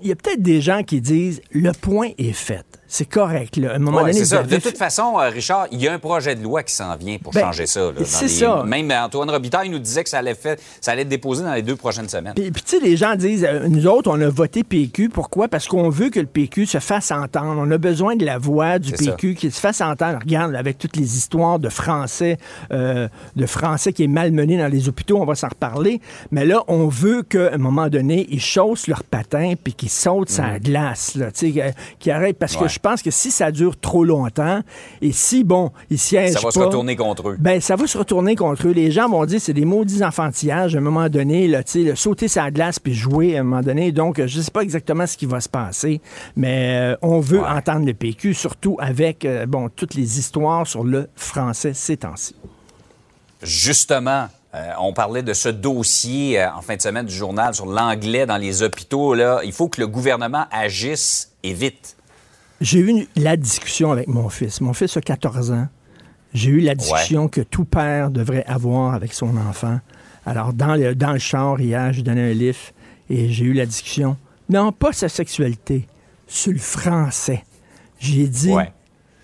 il 0.00 0.08
y 0.08 0.12
a 0.12 0.14
peut-être 0.16 0.42
des 0.42 0.60
gens 0.60 0.84
qui 0.84 1.00
disent 1.00 1.40
le 1.50 1.72
point 1.72 2.10
est 2.18 2.32
fait. 2.32 2.64
C'est 2.90 3.04
correct. 3.08 3.56
Là. 3.58 3.72
À 3.72 3.74
un 3.76 3.78
moment 3.78 3.98
Ouais, 4.02 4.12
donné, 4.12 4.24
ça. 4.24 4.38
avez 4.38 4.56
De 4.56 4.62
toute 4.62 4.78
façon, 4.78 5.18
euh, 5.18 5.28
Richard, 5.28 5.66
il 5.70 5.80
y 5.80 5.86
a 5.88 5.92
un 5.92 5.98
projet 5.98 6.34
de 6.34 6.42
loi 6.42 6.62
qui 6.62 6.72
s'en 6.74 6.96
vient 6.96 7.18
pour 7.18 7.32
Ben, 7.34 7.42
changer 7.42 7.66
ça. 7.66 7.80
là, 7.80 7.92
dans 7.92 8.04
c'est 8.04 8.24
les- 8.24 8.28
ça. 8.30 8.62
Même 8.66 8.90
Antoine 8.90 9.28
Robitaille 9.30 9.68
nous 9.68 9.78
disait 9.78 10.02
que 10.04 10.08
ça 10.10 10.18
allait, 10.18 10.34
fait- 10.34 10.58
ça 10.80 10.92
allait 10.92 11.02
être 11.02 11.08
déposé 11.10 11.44
dans 11.44 11.52
les 11.52 11.60
deux 11.62 11.76
prochaines 11.76 12.08
semaines. 12.08 12.32
Puis, 12.34 12.50
puis, 12.50 12.62
tu 12.62 12.78
sais, 12.78 12.82
les 12.82 12.96
gens 12.96 13.14
disent, 13.14 13.44
euh, 13.44 13.68
nous 13.68 13.86
autres, 13.86 14.10
on 14.10 14.18
a 14.20 14.28
voté 14.30 14.64
PQ. 14.64 15.10
Pourquoi? 15.10 15.48
Parce 15.48 15.66
qu'on 15.68 15.90
veut 15.90 16.08
que 16.08 16.18
le 16.18 16.26
PQ 16.26 16.64
se 16.64 16.78
fasse 16.78 17.10
entendre. 17.10 17.56
On 17.58 17.70
a 17.70 17.76
besoin 17.78 18.16
de 18.16 18.24
la 18.24 18.38
voix 18.38 18.78
du. 18.78 18.92
PQ 18.92 19.34
qui 19.34 19.50
se 19.50 19.60
fasse 19.60 19.82
entendre. 19.82 20.20
Regarde, 20.22 20.54
avec 20.54 20.78
toutes 20.78 20.96
les 20.96 21.16
histoires 21.16 21.58
de 21.58 21.68
Français, 21.68 22.38
euh, 22.72 23.06
de 23.36 23.44
Français 23.46 23.92
qui 23.92 24.04
est 24.04 24.08
malmené 24.08 24.56
dans 24.56 24.66
les 24.66 24.88
hôpitaux, 24.88 25.18
on 25.20 25.26
va 25.26 25.34
s'en 25.34 25.48
reparler. 25.48 26.00
Mais 26.30 26.46
là, 26.46 26.62
on 26.68 26.88
veut 26.88 27.22
qu'à 27.22 27.52
un 27.52 27.58
moment 27.58 27.88
donné, 27.88 28.26
ils 28.30 28.40
chaussent 28.40 28.86
leurs 28.86 29.04
patins 29.04 29.52
puis 29.62 29.74
qu'ils 29.74 29.90
sautent 29.90 30.30
Mhm. 30.30 30.36
sa 30.36 30.58
glace, 30.58 31.14
là, 31.16 31.30
tu 31.30 31.52
sais, 31.52 31.72
qu'ils 31.98 32.12
arrêtent. 32.12 32.38
Parce 32.38 32.56
que 32.56 32.66
je 32.66 32.77
je 32.78 32.80
pense 32.80 33.02
que 33.02 33.10
si 33.10 33.32
ça 33.32 33.50
dure 33.50 33.76
trop 33.76 34.04
longtemps, 34.04 34.60
et 35.02 35.10
si, 35.10 35.42
bon, 35.42 35.72
ils 35.90 35.98
siègent 35.98 36.34
Ça 36.34 36.40
va 36.40 36.52
se 36.52 36.60
retourner 36.60 36.94
contre 36.94 37.30
eux. 37.30 37.36
ben, 37.40 37.60
ça 37.60 37.74
va 37.74 37.88
se 37.88 37.98
retourner 37.98 38.36
contre 38.36 38.68
eux. 38.68 38.70
Les 38.70 38.92
gens 38.92 39.08
vont 39.08 39.24
dire 39.24 39.40
c'est 39.40 39.52
des 39.52 39.64
maudits 39.64 40.04
enfantillages 40.04 40.76
à 40.76 40.78
un 40.78 40.80
moment 40.80 41.08
donné, 41.08 41.48
là, 41.48 41.64
tu 41.64 41.72
sais, 41.72 41.78
le 41.80 41.96
sauter 41.96 42.28
sa 42.28 42.52
glace 42.52 42.78
puis 42.78 42.94
jouer 42.94 43.36
à 43.36 43.40
un 43.40 43.42
moment 43.42 43.62
donné. 43.62 43.90
Donc, 43.90 44.24
je 44.24 44.40
sais 44.40 44.52
pas 44.52 44.60
exactement 44.62 45.08
ce 45.08 45.16
qui 45.16 45.26
va 45.26 45.40
se 45.40 45.48
passer, 45.48 46.00
mais 46.36 46.92
euh, 46.94 46.96
on 47.02 47.18
veut 47.18 47.42
entendre 47.42 47.84
le 47.84 47.94
PQ, 47.94 48.32
surtout 48.32 48.76
avec, 48.78 49.24
euh, 49.24 49.44
bon, 49.46 49.68
toutes 49.74 49.94
les 49.94 50.20
histoires 50.20 50.64
sur 50.64 50.84
le 50.84 51.08
français 51.16 51.72
ces 51.74 51.96
temps-ci. 51.96 52.36
Justement, 53.42 54.28
euh, 54.54 54.70
on 54.80 54.94
parlait 54.94 55.22
de 55.22 55.34
ce 55.34 55.50
dossier 55.50 56.40
euh, 56.40 56.50
en 56.52 56.62
fin 56.62 56.76
de 56.76 56.80
semaine 56.80 57.04
du 57.04 57.14
journal 57.14 57.54
sur 57.54 57.66
l'anglais 57.66 58.24
dans 58.24 58.38
les 58.38 58.62
hôpitaux. 58.62 59.14
Là. 59.14 59.40
Il 59.44 59.52
faut 59.52 59.68
que 59.68 59.80
le 59.80 59.86
gouvernement 59.86 60.46
agisse 60.50 61.32
et 61.42 61.52
vite. 61.52 61.97
J'ai 62.60 62.80
eu 62.80 63.06
la 63.16 63.36
discussion 63.36 63.92
avec 63.92 64.08
mon 64.08 64.28
fils. 64.28 64.60
Mon 64.60 64.72
fils 64.72 64.96
a 64.96 65.00
14 65.00 65.52
ans. 65.52 65.68
J'ai 66.34 66.50
eu 66.50 66.60
la 66.60 66.74
discussion 66.74 67.28
que 67.28 67.40
tout 67.40 67.64
père 67.64 68.10
devrait 68.10 68.44
avoir 68.46 68.94
avec 68.94 69.12
son 69.14 69.36
enfant. 69.36 69.80
Alors, 70.26 70.52
dans 70.52 70.74
le, 70.74 70.94
dans 70.94 71.12
le 71.12 71.18
char, 71.18 71.60
hier, 71.60 71.92
j'ai 71.92 72.02
donné 72.02 72.30
un 72.30 72.34
livre 72.34 72.58
et 73.08 73.28
j'ai 73.30 73.44
eu 73.44 73.52
la 73.54 73.64
discussion. 73.64 74.16
Non, 74.50 74.72
pas 74.72 74.92
sa 74.92 75.08
sexualité, 75.08 75.86
sur 76.26 76.52
le 76.52 76.58
français. 76.58 77.44
J'ai 77.98 78.26
dit, 78.28 78.52
Ouais. 78.52 78.70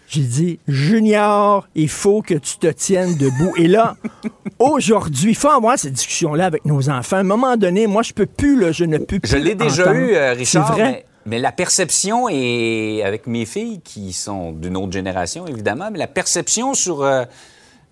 j'ai 0.09 0.23
dit, 0.23 0.59
Junior, 0.66 1.68
il 1.75 1.88
faut 1.90 2.23
que 2.23 2.35
tu 2.35 2.57
te 2.57 2.68
tiennes 2.68 3.16
debout. 3.16 3.53
Et 3.59 3.68
là, 3.68 3.97
aujourd'hui, 4.59 5.31
il 5.33 5.37
faut 5.37 5.51
avoir 5.51 5.79
cette 5.79 5.92
discussion-là 5.92 6.47
avec 6.47 6.64
nos 6.64 6.88
enfants. 6.88 7.16
À 7.16 7.20
un 7.20 7.25
moment 7.25 7.57
donné, 7.57 7.87
moi, 7.87 8.03
je 8.03 8.12
peux 8.12 8.27
plus, 8.27 8.59
là, 8.59 8.73
je 8.73 8.85
ne 8.85 8.99
peux 8.99 9.18
plus. 9.18 9.31
Je 9.31 9.37
l'ai 9.37 9.55
déjà 9.55 9.83
entendre. 9.85 9.99
eu, 9.99 10.14
euh, 10.14 10.33
Richard, 10.33 10.66
C'est 10.68 10.73
vrai? 10.73 10.90
Mais, 10.92 11.05
mais 11.26 11.38
la 11.38 11.52
perception, 11.52 12.28
et 12.28 13.02
avec 13.04 13.26
mes 13.26 13.44
filles 13.46 13.80
qui 13.82 14.12
sont 14.12 14.52
d'une 14.52 14.76
autre 14.76 14.92
génération, 14.92 15.46
évidemment, 15.46 15.88
mais 15.92 15.98
la 15.98 16.06
perception 16.06 16.74
sur 16.74 17.02
euh, 17.02 17.24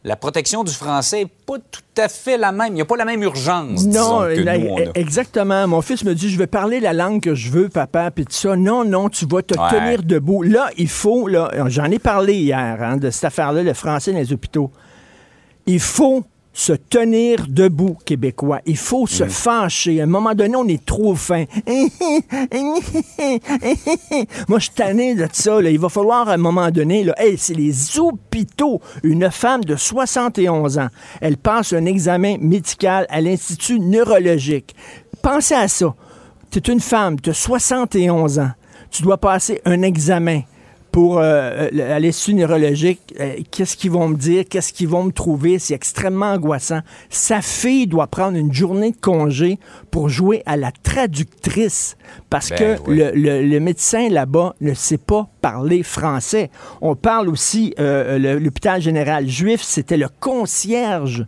la 0.05 0.17
protection 0.17 0.65
du 0.65 0.73
français 0.73 1.19
n'est 1.25 1.31
pas 1.47 1.59
tout 1.71 1.81
à 1.97 2.09
fait 2.09 2.37
la 2.37 2.51
même. 2.53 2.69
Il 2.69 2.75
n'y 2.75 2.81
a 2.83 2.85
pas 2.85 2.97
la 2.97 3.05
même 3.05 3.23
urgence 3.23 3.87
Non, 3.87 4.23
que 4.23 4.41
là, 4.41 4.59
nous, 4.59 4.67
on 4.67 4.79
a. 4.79 4.91
exactement. 4.95 5.67
Mon 5.69 5.81
fils 5.81 6.05
me 6.05 6.15
dit, 6.15 6.29
je 6.29 6.37
vais 6.39 6.47
parler 6.49 6.81
la 6.81 6.93
langue 6.93 7.21
que 7.23 7.35
je 7.35 7.51
veux, 7.51 7.69
papa, 7.69 8.11
puis 8.11 8.25
tout 8.25 8.33
ça. 8.33 8.57
Non, 8.57 8.85
non, 8.85 9.09
tu 9.09 9.27
vas 9.27 9.43
te 9.43 9.57
Ouais. 9.59 9.71
tenir 9.71 10.03
debout. 10.03 10.43
Là, 10.43 10.71
il 10.77 10.89
faut, 10.89 11.29
là, 11.29 11.51
j'en 11.69 11.85
ai 11.85 11.99
parlé 12.01 12.35
hier, 12.35 12.79
hein, 12.83 12.97
de 12.97 13.11
cette 13.11 13.25
affaire-là, 13.25 13.63
le 13.63 13.75
français 13.75 14.13
dans 14.13 14.19
les 14.19 14.33
hôpitaux. 14.33 14.71
Il 15.67 15.79
faut 15.79 16.25
se 16.55 16.73
tenir 16.75 17.47
debout, 17.49 17.97
Québécois. 18.05 18.61
Il 18.67 18.77
faut 18.77 19.05
Mm. 19.05 19.09
se 19.09 19.25
fâcher. 19.25 20.01
À 20.01 20.05
un 20.05 20.07
moment 20.07 20.35
donné, 20.35 20.55
on 20.57 20.69
est 20.69 20.85
trop 20.85 21.15
fin. 21.15 21.45
Moi, 24.49 24.59
je 24.59 24.65
suis 24.65 24.71
tanné 24.75 25.15
de 25.15 25.27
ça. 25.33 25.61
là. 25.61 25.71
Il 25.71 25.79
va 25.79 25.89
falloir, 25.89 26.29
à 26.29 26.35
un 26.35 26.39
moment 26.39 26.71
donné, 26.71 27.05
là, 27.05 27.15
hey, 27.17 27.37
c'est 27.39 27.55
les 27.55 27.99
hôpitaux. 27.99 28.81
Une 29.03 29.31
femme 29.31 29.65
de 29.65 29.77
71 29.77 30.79
ans, 30.79 30.89
elle 31.21 31.37
passe 31.37 31.73
un 31.73 31.85
examen 31.87 32.37
médical 32.41 33.07
à 33.09 33.21
l'Institut 33.21 33.81
neurologique. 33.81 34.75
Pensez 35.23 35.55
à 35.55 35.69
ça. 35.69 35.95
Tu 36.51 36.59
es 36.59 36.73
une 36.73 36.81
femme, 36.81 37.17
as 37.27 37.33
71 37.33 38.39
ans. 38.39 38.51
Tu 38.91 39.03
dois 39.03 39.17
passer 39.17 39.61
un 39.65 39.81
examen 39.83 40.43
pour 40.93 41.19
euh, 41.19 41.69
euh, 41.73 41.97
à 41.97 41.99
l'Institut 41.99 42.35
neurologique. 42.35 43.15
Euh, 43.19 43.35
Qu'est-ce 43.51 43.77
qu'ils 43.77 43.91
vont 43.91 44.09
me 44.09 44.17
dire? 44.17 44.45
Qu'est-ce 44.49 44.73
qu'ils 44.73 44.89
vont 44.89 45.05
me 45.05 45.11
trouver? 45.11 45.59
C'est 45.59 45.75
extrêmement 45.75 46.33
angoissant. 46.33 46.81
Sa 47.11 47.41
fille 47.43 47.87
doit 47.87 48.07
prendre 48.07 48.37
une 48.37 48.53
journée 48.53 48.93
de 48.93 48.97
congé 49.01 49.59
pour 49.91 50.09
jouer 50.11 50.43
à 50.47 50.57
la 50.57 50.71
traductrice 50.71 51.97
parce 52.31 52.51
Ben 52.51 52.79
que 52.85 52.91
le, 52.91 53.11
le- 53.15 53.43
le 53.43 53.61
médecin 53.61 54.09
là-bas 54.09 54.55
ne 54.61 54.75
sait 54.75 54.99
pas 54.99 55.29
parler 55.41 55.83
français. 55.83 56.51
On 56.81 56.95
parle 56.95 57.29
aussi, 57.29 57.75
euh, 57.81 58.39
l'hôpital 58.39 58.81
général 58.81 59.27
juif, 59.29 59.63
c'était 59.63 59.97
le 59.97 60.09
concierge 60.21 61.25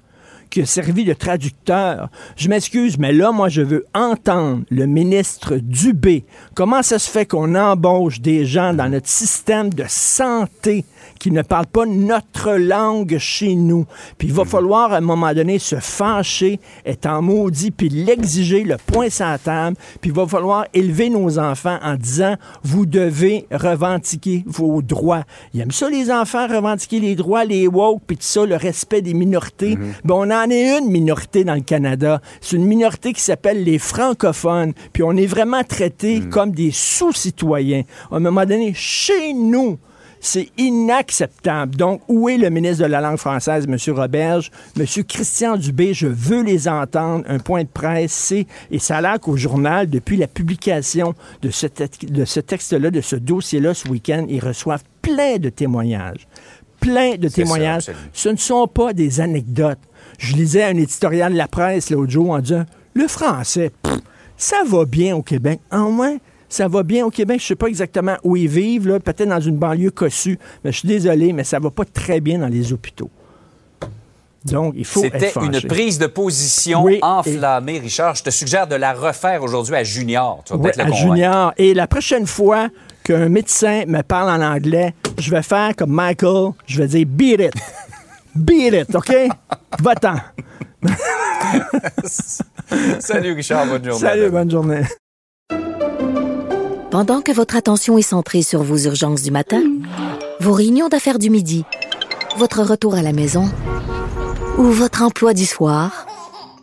qui 0.55 0.61
a 0.61 0.67
servi 0.67 1.05
de 1.05 1.15
traducteur. 1.15 2.09
Je 2.37 2.49
m'excuse, 2.49 2.97
mais 2.97 3.13
là, 3.13 3.33
moi, 3.33 3.49
je 3.49 3.61
veux 3.61 3.87
entendre 3.93 4.63
le 4.71 4.87
ministre 4.87 5.57
Dubé. 5.57 6.25
Comment 6.55 6.85
ça 6.85 7.01
se 7.01 7.11
fait 7.11 7.27
qu'on 7.27 7.57
embauche 7.57 8.21
des 8.21 8.47
gens 8.47 8.73
dans 8.73 8.89
notre 8.89 9.09
système 9.09 9.75
de 9.75 9.85
santé 9.89 10.85
qui 11.19 11.33
ne 11.33 11.43
parlent 11.43 11.67
pas 11.67 11.87
notre 11.87 12.53
langue 12.53 13.19
chez 13.19 13.57
nous? 13.57 13.85
Puis 14.17 14.29
il 14.29 14.35
va 14.35 14.45
falloir, 14.45 14.93
à 14.93 14.99
un 14.99 15.01
moment 15.01 15.35
donné, 15.35 15.59
se 15.59 15.75
fâcher, 15.75 16.61
être 16.87 17.07
en 17.07 17.21
maudit, 17.21 17.73
puis 17.73 17.89
l'exiger, 17.89 18.63
le 18.63 18.77
point 18.77 19.09
la 19.19 19.39
table. 19.39 19.77
Puis 20.01 20.11
il 20.11 20.15
va 20.15 20.25
falloir 20.29 20.67
élever 20.73 21.11
nos 21.11 21.37
enfants 21.41 21.79
en 21.83 21.97
disant, 21.97 22.37
vous 22.63 22.87
devez 22.87 23.47
revendiquer 23.51 24.45
vos 24.47 24.83
droits. 24.83 25.25
Ils 25.53 25.63
aiment 25.63 25.73
ça, 25.73 25.91
les 25.91 26.13
enfants, 26.13 26.47
revendiquer 26.47 27.01
les 27.01 27.17
droits, 27.17 27.45
les 27.45 27.67
woke, 27.67 28.03
puis 28.07 28.17
tout 28.17 28.23
ça, 28.23 28.47
le 28.47 28.55
respect 28.55 29.03
des 29.03 29.15
minorités. 29.15 29.77
Ben, 30.05 30.15
on 30.15 30.31
en 30.45 30.51
est 30.51 30.79
une 30.79 30.91
minorité 30.91 31.45
dans 31.45 31.55
le 31.55 31.61
Canada. 31.61 32.21
C'est 32.41 32.57
une 32.57 32.67
minorité 32.67 33.13
qui 33.13 33.21
s'appelle 33.21 33.65
les 33.65 33.79
francophones. 33.79 34.73
Puis 34.93 35.03
on 35.03 35.13
est 35.17 35.27
vraiment 35.27 35.63
traités 35.65 36.21
comme 36.31 36.53
des 36.53 36.71
sous-citoyens. 36.71 37.83
À 38.11 38.17
un 38.17 38.21
moment 38.21 38.45
donné, 38.45 38.73
chez 38.75 39.33
nous, 39.33 39.79
c'est 40.21 40.49
inacceptable. 40.57 41.77
Donc, 41.77 42.01
où 42.09 42.31
est 42.31 42.39
le 42.39 42.49
ministre 42.49 42.85
de 42.85 42.89
la 42.89 43.03
langue 43.03 43.19
française, 43.19 43.67
M. 43.69 43.77
Roberge? 43.95 44.51
M. 44.79 44.87
Christian 45.07 45.57
Dubé, 45.57 45.93
je 45.93 46.07
veux 46.07 46.43
les 46.43 46.67
entendre. 46.67 47.25
Un 47.29 47.39
point 47.39 47.63
de 47.63 47.69
presse, 47.69 48.13
c'est... 48.13 48.47
Et 48.71 48.79
ça 48.79 48.97
a 48.97 49.01
l'air 49.03 49.21
qu'au 49.21 49.37
journal, 49.37 49.89
depuis 49.91 50.17
la 50.17 50.27
publication 50.27 51.15
de 51.43 51.51
ce, 51.51 51.67
te- 51.67 52.07
de 52.07 52.25
ce 52.25 52.41
texte-là, 52.41 52.91
de 52.91 53.03
ce 53.03 53.17
dossier-là 53.17 53.75
ce 53.75 53.87
week-end, 53.89 54.25
ils 54.29 54.41
reçoivent 54.41 54.85
plein 55.03 55.37
de 55.37 55.51
témoignages. 55.51 56.27
Plein 56.81 57.17
de 57.17 57.29
ça, 57.29 57.35
témoignages. 57.37 57.91
Ce 58.13 58.29
ne 58.31 58.37
sont 58.37 58.67
pas 58.67 58.93
des 58.95 59.21
anecdotes. 59.21 59.79
Je 60.25 60.37
lisais 60.37 60.65
un 60.65 60.77
éditorial 60.77 61.33
de 61.33 61.39
la 61.39 61.49
presse 61.49 61.91
l'autre 61.91 62.11
jour 62.11 62.31
en 62.31 62.39
disant 62.39 62.65
Le 62.95 63.07
français, 63.09 63.71
pff, 63.83 63.99
ça 64.39 64.57
va 64.67 64.87
bien 64.87 65.15
au 65.15 65.23
Québec. 65.23 65.61
En 65.71 65.91
moins, 65.91 66.17
ça 66.49 66.67
va 66.67 66.83
bien 66.83 67.05
au 67.05 67.11
Québec. 67.11 67.41
Je 67.41 67.47
sais 67.49 67.55
pas 67.57 67.67
exactement 67.67 68.17
où 68.23 68.35
ils 68.35 68.49
vivent, 68.49 68.89
là, 68.89 69.01
peut-être 69.01 69.29
dans 69.29 69.41
une 69.41 69.57
banlieue 69.57 69.91
cossue. 69.91 70.39
Mais 70.65 70.73
je 70.73 70.79
suis 70.79 70.89
désolé, 70.89 71.35
mais 71.35 71.45
ça 71.45 71.59
va 71.59 71.71
pas 71.71 71.85
très 71.85 72.21
bien 72.21 72.39
dans 72.39 72.49
les 72.49 72.73
hôpitaux. 72.73 73.11
Donc, 74.47 74.75
il 74.77 74.85
faut 74.85 75.05
être 75.05 75.19
C'était 75.19 75.33
une 75.45 75.61
prise 75.63 75.99
de 75.99 76.07
position 76.07 76.85
Oui, 76.85 76.99
enflammée, 77.03 77.79
Richard. 77.79 78.15
Je 78.15 78.23
te 78.23 78.31
suggère 78.31 78.67
de 78.67 78.77
la 78.77 78.93
refaire 78.93 79.43
aujourd'hui 79.43 79.75
à 79.75 79.85
Junior. 79.85 80.43
Tu 80.47 80.53
vas 80.53 80.59
Oui, 80.59 80.71
peut-être 80.71 80.87
le 80.87 80.93
à. 80.93 80.97
Junior. 80.97 81.53
Et 81.59 81.75
la 81.75 81.87
prochaine 81.87 82.27
fois 82.27 82.69
qu'un 83.05 83.29
médecin 83.29 83.85
me 83.87 84.03
parle 84.03 84.31
en 84.31 84.45
anglais, 84.45 84.95
je 85.19 85.31
vais 85.31 85.43
faire 85.43 85.75
comme 85.77 85.93
Michael, 85.93 86.53
je 86.67 86.81
vais 86.81 86.89
dire 86.89 87.07
beat 87.07 87.41
it. 87.41 87.53
Beat 88.37 88.75
it, 88.75 88.95
OK? 88.95 89.13
Va-t'en. 89.81 90.17
Salut, 93.01 93.33
Richard. 93.33 93.67
Bonne 93.67 93.85
journée. 93.85 94.01
Salut, 94.01 94.31
bonne 94.31 94.51
journée. 94.51 94.83
Pendant 96.91 97.23
que 97.23 97.33
votre 97.33 97.57
attention 97.57 97.99
est 97.99 98.03
centrée 98.03 98.43
sur 98.43 98.63
vos 98.63 98.79
urgences 98.79 99.23
du 99.23 99.31
matin, 99.31 99.63
vos 100.41 100.53
réunions 100.53 100.89
d'affaires 100.89 101.19
du 101.19 101.31
midi, 101.31 101.65
votre 102.37 102.63
retour 102.63 102.95
à 102.95 103.03
la 103.03 103.13
maison 103.13 103.51
ou 104.59 104.65
votre 104.65 105.03
emploi 105.03 105.35
du 105.35 105.45
soir, 105.45 106.07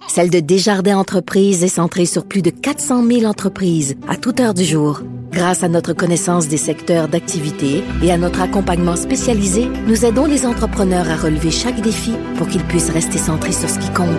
celle 0.08 0.30
de 0.30 0.40
Desjardins 0.40 0.98
Entreprises 0.98 1.64
est 1.64 1.68
centrée 1.70 2.06
sur 2.06 2.26
plus 2.26 2.42
de 2.42 2.50
400 2.50 3.06
000 3.06 3.24
entreprises 3.26 3.96
à 4.08 4.16
toute 4.18 4.40
heure 4.40 4.54
du 4.54 4.64
jour. 4.64 5.02
Grâce 5.32 5.64
à 5.64 5.70
notre 5.70 5.94
connaissance 5.94 6.50
des 6.50 6.58
secteurs 6.58 7.08
d'activité 7.08 7.84
et 8.04 8.12
à 8.12 8.18
notre 8.18 8.42
accompagnement 8.42 8.98
spécialisé, 8.98 9.66
nous 9.88 10.04
aidons 10.06 10.26
les 10.26 10.46
entrepreneurs 10.46 11.10
à 11.10 11.16
relever 11.16 11.52
chaque 11.52 11.80
défi 11.82 12.12
pour 12.38 12.48
qu'ils 12.48 12.64
puissent 12.66 12.90
rester 12.90 13.18
centrés 13.18 13.54
sur 13.54 13.70
ce 13.70 13.80
qui 13.80 13.90
compte, 13.94 14.10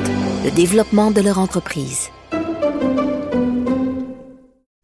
le 0.44 0.50
développement 0.50 1.10
de 1.10 1.20
leur 1.20 1.38
entreprise. 1.38 2.08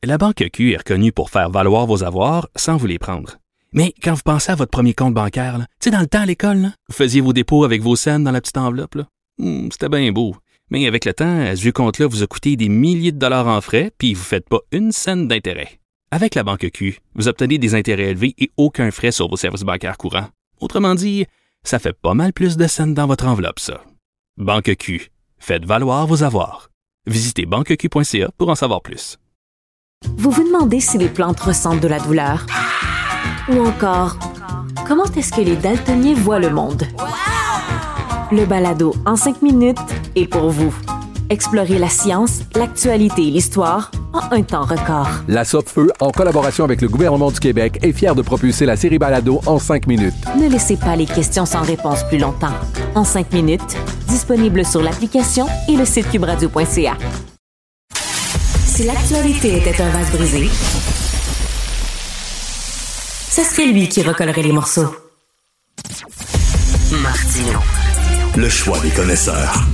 La 0.04 0.18
Banque 0.18 0.44
Q 0.52 0.72
est 0.72 0.78
reconnue 0.78 1.12
pour 1.12 1.30
faire 1.30 1.50
valoir 1.50 1.86
vos 1.86 2.04
avoirs 2.04 2.48
sans 2.56 2.76
vous 2.76 2.86
les 2.86 2.98
prendre. 2.98 3.38
Mais 3.72 3.92
quand 4.02 4.14
vous 4.14 4.22
pensez 4.24 4.52
à 4.52 4.54
votre 4.54 4.70
premier 4.70 4.94
compte 4.94 5.14
bancaire, 5.14 5.58
tu 5.80 5.88
sais, 5.88 5.90
dans 5.90 6.00
le 6.00 6.06
temps 6.06 6.20
à 6.22 6.26
l'école, 6.26 6.72
vous 6.88 6.94
faisiez 6.94 7.20
vos 7.20 7.32
dépôts 7.32 7.64
avec 7.64 7.82
vos 7.82 7.96
scènes 7.96 8.24
dans 8.24 8.32
la 8.32 8.40
petite 8.40 8.56
enveloppe. 8.58 8.98
Hmm, 9.38 9.68
C'était 9.70 9.88
bien 9.88 10.10
beau. 10.12 10.36
Mais 10.70 10.86
avec 10.86 11.04
le 11.06 11.14
temps, 11.14 11.40
à 11.40 11.56
ce 11.56 11.68
compte-là 11.70 12.06
vous 12.06 12.22
a 12.22 12.26
coûté 12.26 12.56
des 12.56 12.68
milliers 12.68 13.12
de 13.12 13.18
dollars 13.18 13.46
en 13.48 13.60
frais, 13.62 13.90
puis 13.96 14.12
vous 14.12 14.20
ne 14.20 14.24
faites 14.26 14.48
pas 14.48 14.60
une 14.72 14.92
scène 14.92 15.26
d'intérêt. 15.26 15.78
Avec 16.10 16.34
la 16.34 16.42
Banque 16.42 16.70
Q, 16.72 17.00
vous 17.14 17.28
obtenez 17.28 17.58
des 17.58 17.74
intérêts 17.74 18.10
élevés 18.10 18.34
et 18.38 18.50
aucun 18.56 18.90
frais 18.90 19.12
sur 19.12 19.28
vos 19.28 19.36
services 19.36 19.62
bancaires 19.62 19.98
courants. 19.98 20.28
Autrement 20.58 20.94
dit, 20.94 21.26
ça 21.64 21.78
fait 21.78 21.92
pas 21.92 22.14
mal 22.14 22.32
plus 22.32 22.56
de 22.56 22.66
scènes 22.66 22.94
dans 22.94 23.06
votre 23.06 23.26
enveloppe, 23.26 23.60
ça. 23.60 23.82
Banque 24.38 24.74
Q. 24.76 25.10
Faites 25.38 25.66
valoir 25.66 26.06
vos 26.06 26.22
avoirs. 26.22 26.70
Visitez 27.06 27.44
banqueq.ca 27.44 28.30
pour 28.38 28.48
en 28.48 28.54
savoir 28.54 28.80
plus. 28.80 29.18
Vous 30.16 30.30
vous 30.30 30.44
demandez 30.44 30.80
si 30.80 30.96
les 30.96 31.08
plantes 31.08 31.40
ressentent 31.40 31.80
de 31.80 31.88
la 31.88 32.00
douleur? 32.00 32.46
Ou 33.50 33.60
encore, 33.66 34.18
comment 34.86 35.04
est-ce 35.04 35.32
que 35.32 35.42
les 35.42 35.56
daltoniens 35.56 36.14
voient 36.14 36.40
le 36.40 36.50
monde? 36.50 36.84
Le 38.32 38.46
balado 38.46 38.94
en 39.04 39.16
cinq 39.16 39.42
minutes 39.42 39.78
est 40.16 40.26
pour 40.26 40.48
vous. 40.50 40.74
Explorez 41.30 41.78
la 41.78 41.88
science, 41.88 42.40
l'actualité 42.56 43.28
et 43.28 43.30
l'histoire 43.30 43.90
en 44.12 44.18
en 44.18 44.32
un 44.32 44.42
temps 44.42 44.64
record. 44.64 45.08
La 45.28 45.44
Feu, 45.44 45.90
en 46.00 46.10
collaboration 46.10 46.64
avec 46.64 46.80
le 46.80 46.88
gouvernement 46.88 47.30
du 47.30 47.40
Québec, 47.40 47.78
est 47.82 47.92
fière 47.92 48.14
de 48.14 48.22
propulser 48.22 48.66
la 48.66 48.76
série 48.76 48.98
Balado 48.98 49.40
en 49.46 49.58
cinq 49.58 49.86
minutes. 49.86 50.14
Ne 50.36 50.48
laissez 50.48 50.76
pas 50.76 50.96
les 50.96 51.06
questions 51.06 51.46
sans 51.46 51.62
réponse 51.62 52.04
plus 52.04 52.18
longtemps. 52.18 52.52
En 52.94 53.04
cinq 53.04 53.32
minutes, 53.32 53.76
disponible 54.08 54.64
sur 54.64 54.82
l'application 54.82 55.46
et 55.68 55.76
le 55.76 55.84
site 55.84 56.10
cubradio.ca. 56.10 56.96
Si 58.66 58.84
l'actualité 58.84 59.58
était 59.58 59.80
un 59.82 59.88
vase 59.90 60.10
brisé, 60.12 60.48
ce 63.30 63.42
serait 63.44 63.66
lui 63.66 63.88
qui 63.88 64.02
recollerait 64.02 64.42
les 64.42 64.52
morceaux. 64.52 64.94
Martino. 67.02 67.58
Le 68.36 68.48
choix 68.48 68.78
des 68.80 68.90
connaisseurs. 68.90 69.64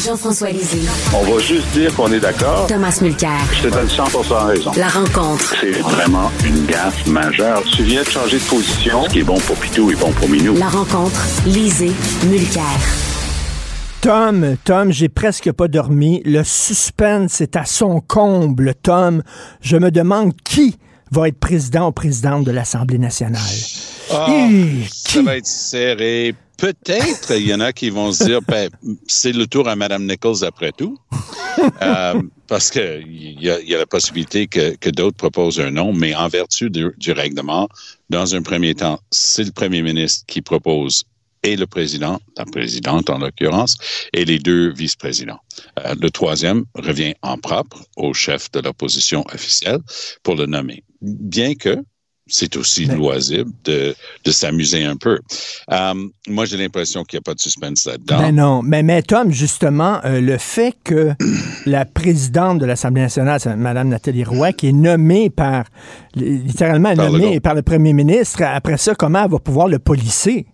Jean-François 0.00 0.50
Lisée. 0.50 0.80
On 1.14 1.30
va 1.30 1.38
juste 1.40 1.66
dire 1.72 1.94
qu'on 1.94 2.10
est 2.10 2.20
d'accord. 2.20 2.66
Thomas 2.66 2.98
Mulcair. 3.02 3.38
Je 3.52 3.68
te 3.68 3.68
donne 3.68 3.86
100% 3.86 4.46
raison. 4.46 4.70
La 4.78 4.88
rencontre. 4.88 5.54
C'est 5.60 5.72
vraiment 5.72 6.30
une 6.44 6.64
gaffe 6.64 7.06
majeure. 7.06 7.62
Tu 7.64 7.82
viens 7.82 8.02
de 8.02 8.08
changer 8.08 8.38
de 8.38 8.44
position. 8.44 9.04
Ce 9.04 9.10
qui 9.10 9.18
est 9.20 9.24
bon 9.24 9.38
pour 9.40 9.56
Pitou 9.56 9.90
est 9.90 9.96
bon 9.96 10.10
pour 10.12 10.28
Minou. 10.28 10.56
La 10.56 10.68
rencontre. 10.68 11.20
Lisée. 11.44 11.92
Mulcair. 12.26 12.64
Tom, 14.00 14.56
Tom, 14.64 14.90
j'ai 14.90 15.10
presque 15.10 15.52
pas 15.52 15.68
dormi. 15.68 16.22
Le 16.24 16.44
suspense 16.44 17.42
est 17.42 17.56
à 17.56 17.66
son 17.66 18.00
comble, 18.00 18.74
Tom. 18.82 19.22
Je 19.60 19.76
me 19.76 19.90
demande 19.90 20.32
qui 20.42 20.78
va 21.10 21.28
être 21.28 21.38
président 21.38 21.88
ou 21.88 21.92
présidente 21.92 22.44
de 22.44 22.50
l'Assemblée 22.50 22.98
nationale. 22.98 23.42
Ah, 24.10 24.28
ça 24.90 25.22
va 25.22 25.36
être 25.36 25.46
serré. 25.46 26.34
Peut-être, 26.56 27.32
il 27.36 27.46
y 27.46 27.54
en 27.54 27.60
a 27.60 27.72
qui 27.72 27.88
vont 27.90 28.12
se 28.12 28.24
dire, 28.24 28.40
ben, 28.46 28.68
c'est 29.06 29.32
le 29.32 29.46
tour 29.46 29.68
à 29.68 29.76
Mme 29.76 30.06
Nichols 30.06 30.44
après 30.44 30.72
tout. 30.72 30.96
Euh, 31.82 32.22
parce 32.46 32.70
qu'il 32.70 33.36
y, 33.38 33.50
a, 33.50 33.60
y 33.60 33.74
a 33.74 33.78
la 33.78 33.86
possibilité 33.86 34.46
que, 34.46 34.76
que 34.76 34.88
d'autres 34.88 35.16
proposent 35.16 35.60
un 35.60 35.72
nom, 35.72 35.92
mais 35.92 36.14
en 36.14 36.28
vertu 36.28 36.70
du, 36.70 36.86
du 36.96 37.12
règlement, 37.12 37.68
dans 38.08 38.34
un 38.34 38.40
premier 38.40 38.74
temps, 38.74 38.98
c'est 39.10 39.44
le 39.44 39.50
premier 39.50 39.82
ministre 39.82 40.24
qui 40.26 40.40
propose 40.40 41.04
et 41.42 41.56
le 41.56 41.66
président, 41.66 42.20
la 42.36 42.44
présidente 42.44 43.10
en 43.10 43.18
l'occurrence, 43.18 43.76
et 44.12 44.24
les 44.24 44.38
deux 44.38 44.72
vice-présidents. 44.72 45.40
Euh, 45.80 45.94
le 46.00 46.10
troisième 46.10 46.64
revient 46.74 47.14
en 47.22 47.36
propre 47.36 47.84
au 47.96 48.14
chef 48.14 48.50
de 48.52 48.60
l'opposition 48.60 49.24
officielle 49.32 49.80
pour 50.22 50.36
le 50.36 50.46
nommer. 50.46 50.82
Bien 51.02 51.54
que 51.54 51.76
c'est 52.32 52.54
aussi 52.56 52.84
loisible 52.84 53.50
de, 53.64 53.92
de 54.24 54.30
s'amuser 54.30 54.84
un 54.84 54.96
peu. 54.96 55.18
Euh, 55.72 55.94
moi, 56.28 56.44
j'ai 56.44 56.56
l'impression 56.56 57.02
qu'il 57.02 57.16
n'y 57.16 57.22
a 57.22 57.22
pas 57.22 57.34
de 57.34 57.40
suspense 57.40 57.86
là-dedans. 57.86 58.18
Ben 58.18 58.32
non, 58.32 58.62
mais, 58.62 58.84
mais 58.84 59.02
Tom, 59.02 59.32
justement, 59.32 60.00
euh, 60.04 60.20
le 60.20 60.38
fait 60.38 60.76
que 60.84 61.10
la 61.66 61.84
présidente 61.84 62.58
de 62.60 62.66
l'Assemblée 62.66 63.02
nationale, 63.02 63.40
Mme 63.56 63.88
Nathalie 63.88 64.22
Roy, 64.22 64.52
qui 64.52 64.68
est 64.68 64.72
nommée 64.72 65.28
par, 65.28 65.64
littéralement 66.14 66.94
Par 66.94 67.10
nommée 67.10 67.40
par 67.40 67.54
le 67.54 67.62
premier 67.62 67.92
ministre, 67.92 68.42
après 68.42 68.76
ça, 68.76 68.94
comment 68.94 69.24
elle 69.24 69.30
va 69.30 69.38
pouvoir 69.40 69.66
le 69.66 69.80
policer? 69.80 70.46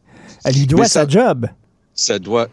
Elle 0.44 0.54
lui 0.54 0.66
doit 0.66 0.80
Mais 0.82 0.88
sa 0.88 1.02
ça- 1.02 1.08
job. 1.08 1.46
ça 1.94 2.18
doit, 2.18 2.48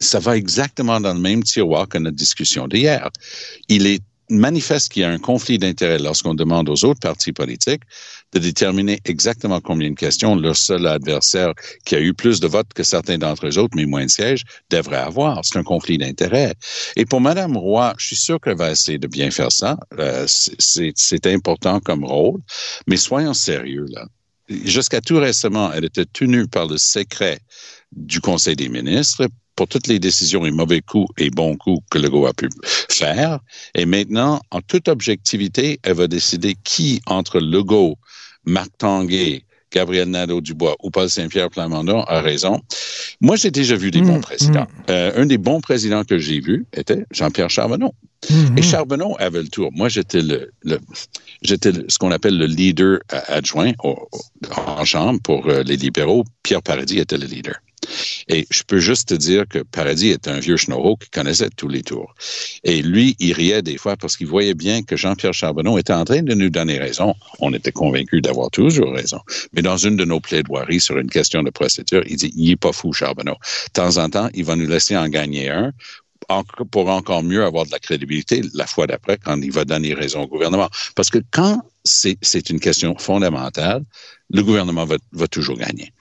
ça 0.00 0.18
va 0.18 0.36
exactement 0.36 1.00
dans 1.00 1.14
le 1.14 1.20
même 1.20 1.42
tiroir 1.42 1.88
que 1.88 1.96
notre 1.96 2.16
discussion 2.16 2.68
d'hier. 2.68 3.08
Il 3.68 3.86
est 3.86 4.00
manifeste 4.30 4.92
qu'il 4.92 5.02
y 5.02 5.04
a 5.04 5.10
un 5.10 5.18
conflit 5.18 5.58
d'intérêts 5.58 5.98
lorsqu'on 5.98 6.34
demande 6.34 6.68
aux 6.68 6.84
autres 6.84 7.00
partis 7.00 7.32
politiques 7.32 7.82
de 8.32 8.38
déterminer 8.38 9.00
exactement 9.04 9.60
combien 9.60 9.90
de 9.90 9.94
questions 9.96 10.36
leur 10.36 10.56
seul 10.56 10.86
adversaire 10.86 11.52
qui 11.84 11.94
a 11.94 12.00
eu 12.00 12.14
plus 12.14 12.40
de 12.40 12.46
votes 12.46 12.72
que 12.74 12.82
certains 12.82 13.18
d'entre 13.18 13.46
eux 13.46 13.58
autres, 13.58 13.76
mais 13.76 13.86
moins 13.86 14.04
de 14.04 14.10
sièges, 14.10 14.44
devrait 14.70 14.98
avoir. 14.98 15.40
C'est 15.44 15.58
un 15.58 15.62
conflit 15.62 15.98
d'intérêts. 15.98 16.54
Et 16.96 17.04
pour 17.04 17.20
Madame 17.20 17.56
Roy, 17.56 17.94
je 17.98 18.06
suis 18.06 18.16
sûr 18.16 18.40
qu'elle 18.40 18.56
va 18.56 18.70
essayer 18.70 18.98
de 18.98 19.06
bien 19.06 19.30
faire 19.30 19.52
ça. 19.52 19.76
Euh, 19.98 20.26
c'est 20.26 21.26
important 21.26 21.80
comme 21.80 22.04
rôle, 22.04 22.40
mais 22.86 22.96
soyons 22.96 23.34
sérieux 23.34 23.86
là. 23.90 24.06
Jusqu'à 24.48 25.00
tout 25.00 25.16
récemment, 25.16 25.72
elle 25.72 25.86
était 25.86 26.04
tenue 26.04 26.46
par 26.46 26.66
le 26.66 26.76
secret 26.76 27.38
du 27.96 28.20
Conseil 28.20 28.56
des 28.56 28.68
ministres 28.68 29.26
pour 29.56 29.68
toutes 29.68 29.86
les 29.86 29.98
décisions 30.00 30.44
et 30.44 30.50
mauvais 30.50 30.80
coups 30.80 31.08
et 31.16 31.30
bons 31.30 31.56
coups 31.56 31.80
que 31.90 31.98
Legault 31.98 32.26
a 32.26 32.32
pu 32.32 32.48
faire. 32.90 33.38
Et 33.74 33.86
maintenant, 33.86 34.40
en 34.50 34.60
toute 34.60 34.88
objectivité, 34.88 35.78
elle 35.84 35.94
va 35.94 36.06
décider 36.08 36.56
qui 36.64 37.00
entre 37.06 37.38
Legault, 37.38 37.96
Marc 38.44 38.70
Tanguay, 38.78 39.44
Gabriel 39.72 40.08
Nadeau-Dubois 40.08 40.76
ou 40.82 40.90
Paul 40.90 41.08
Saint-Pierre 41.10 41.50
Plamondon 41.50 42.02
a 42.02 42.20
raison. 42.20 42.60
Moi, 43.20 43.34
j'ai 43.36 43.50
déjà 43.50 43.74
vu 43.76 43.90
des 43.90 44.00
bons 44.02 44.20
présidents. 44.20 44.66
Euh, 44.90 45.12
un 45.16 45.26
des 45.26 45.38
bons 45.38 45.60
présidents 45.60 46.04
que 46.04 46.16
j'ai 46.18 46.40
vu 46.40 46.64
était 46.76 47.04
Jean-Pierre 47.10 47.50
Charbonneau. 47.50 47.92
Et 48.56 48.62
Charbonneau 48.62 49.16
avait 49.18 49.42
le 49.42 49.48
tour. 49.48 49.70
Moi, 49.72 49.88
j'étais 49.88 50.22
le, 50.22 50.50
le- 50.62 50.78
j'étais 51.42 51.72
le- 51.72 51.84
ce 51.88 51.98
qu'on 51.98 52.10
appelle 52.12 52.38
le 52.38 52.46
leader 52.46 53.00
euh, 53.12 53.20
adjoint 53.28 53.72
au- 53.82 54.08
au- 54.12 54.20
en 54.70 54.84
chambre 54.84 55.20
pour 55.22 55.48
euh, 55.48 55.62
les 55.64 55.76
libéraux. 55.76 56.24
Pierre 56.42 56.62
Paradis 56.62 56.98
était 57.00 57.18
le 57.18 57.26
leader. 57.26 57.56
Et 58.28 58.46
je 58.50 58.62
peux 58.62 58.78
juste 58.78 59.08
te 59.08 59.14
dire 59.14 59.44
que 59.48 59.58
Paradis 59.58 60.10
est 60.10 60.28
un 60.28 60.40
vieux 60.40 60.56
schnorro 60.56 60.96
qui 60.96 61.10
connaissait 61.10 61.50
tous 61.50 61.68
les 61.68 61.82
tours. 61.82 62.14
Et 62.62 62.82
lui, 62.82 63.16
il 63.18 63.32
riait 63.32 63.62
des 63.62 63.76
fois 63.76 63.96
parce 63.96 64.16
qu'il 64.16 64.26
voyait 64.26 64.54
bien 64.54 64.82
que 64.82 64.96
Jean-Pierre 64.96 65.34
Charbonneau 65.34 65.78
était 65.78 65.92
en 65.92 66.04
train 66.04 66.22
de 66.22 66.34
nous 66.34 66.50
donner 66.50 66.78
raison. 66.78 67.14
On 67.40 67.52
était 67.52 67.72
convaincus 67.72 68.22
d'avoir 68.22 68.50
toujours 68.50 68.92
raison. 68.92 69.20
Mais 69.52 69.62
dans 69.62 69.76
une 69.76 69.96
de 69.96 70.04
nos 70.04 70.20
plaidoiries 70.20 70.80
sur 70.80 70.98
une 70.98 71.10
question 71.10 71.42
de 71.42 71.50
procédure, 71.50 72.02
il 72.06 72.16
dit, 72.16 72.32
il 72.36 72.52
est 72.52 72.56
pas 72.56 72.72
fou, 72.72 72.92
Charbonneau. 72.92 73.34
De 73.34 73.72
temps 73.72 73.96
en 73.98 74.08
temps, 74.08 74.30
il 74.34 74.44
va 74.44 74.56
nous 74.56 74.66
laisser 74.66 74.96
en 74.96 75.08
gagner 75.08 75.50
un 75.50 75.72
pour 76.70 76.88
encore 76.88 77.22
mieux 77.22 77.44
avoir 77.44 77.66
de 77.66 77.70
la 77.70 77.78
crédibilité 77.78 78.42
la 78.54 78.66
fois 78.66 78.86
d'après 78.86 79.18
quand 79.18 79.40
il 79.40 79.52
va 79.52 79.64
donner 79.64 79.94
raison 79.94 80.22
au 80.22 80.28
gouvernement. 80.28 80.68
Parce 80.94 81.10
que 81.10 81.18
quand 81.30 81.62
c'est 81.84 82.16
c'est 82.22 82.50
une 82.50 82.60
question 82.60 82.96
fondamentale, 82.98 83.82
le 84.30 84.42
gouvernement 84.42 84.84
va, 84.84 84.96
va 85.12 85.28
toujours 85.28 85.56
gagner. 85.56 85.92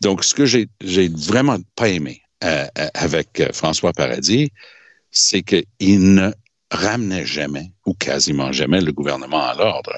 Donc, 0.00 0.24
ce 0.24 0.34
que 0.34 0.46
j'ai 0.46 0.68
j'ai 0.80 1.08
vraiment 1.08 1.58
pas 1.76 1.88
aimé 1.88 2.22
euh, 2.44 2.66
euh, 2.78 2.88
avec 2.94 3.40
euh, 3.40 3.48
François 3.52 3.92
Paradis, 3.92 4.50
c'est 5.10 5.42
qu'il 5.42 6.14
ne 6.14 6.30
ramenait 6.70 7.24
jamais 7.24 7.72
ou 7.86 7.94
quasiment 7.94 8.52
jamais 8.52 8.80
le 8.80 8.92
gouvernement 8.92 9.44
à 9.44 9.54
l'ordre. 9.54 9.92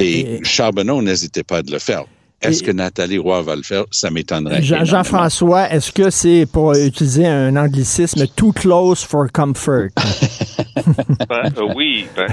Et 0.00 0.40
Charbonneau 0.42 1.02
n'hésitait 1.02 1.44
pas 1.44 1.62
de 1.62 1.70
le 1.70 1.78
faire. 1.78 2.04
Est-ce 2.48 2.62
que 2.62 2.70
Nathalie 2.72 3.18
Roy 3.18 3.42
va 3.42 3.56
le 3.56 3.62
faire? 3.62 3.84
Ça 3.90 4.10
m'étonnerait. 4.10 4.62
Jean- 4.62 4.84
Jean-François, 4.84 5.70
est-ce 5.70 5.92
que 5.92 6.10
c'est 6.10 6.46
pour 6.50 6.72
utiliser 6.74 7.26
un 7.26 7.56
anglicisme 7.56 8.26
too 8.36 8.52
close 8.52 9.04
for 9.04 9.26
comfort? 9.32 9.88
Ben, 11.28 11.52
euh, 11.56 11.72
oui, 11.74 12.06
ben, 12.16 12.26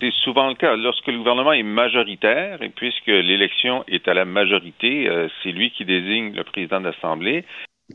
c'est 0.00 0.12
souvent 0.24 0.48
le 0.48 0.54
cas. 0.54 0.74
Lorsque 0.76 1.06
le 1.06 1.18
gouvernement 1.18 1.52
est 1.52 1.62
majoritaire, 1.62 2.62
et 2.62 2.68
puisque 2.68 3.06
l'élection 3.06 3.84
est 3.88 4.08
à 4.08 4.14
la 4.14 4.24
majorité, 4.24 5.08
euh, 5.08 5.28
c'est 5.42 5.50
lui 5.52 5.70
qui 5.70 5.84
désigne 5.84 6.32
le 6.34 6.44
président 6.44 6.80
de 6.80 6.86
l'Assemblée. 6.88 7.44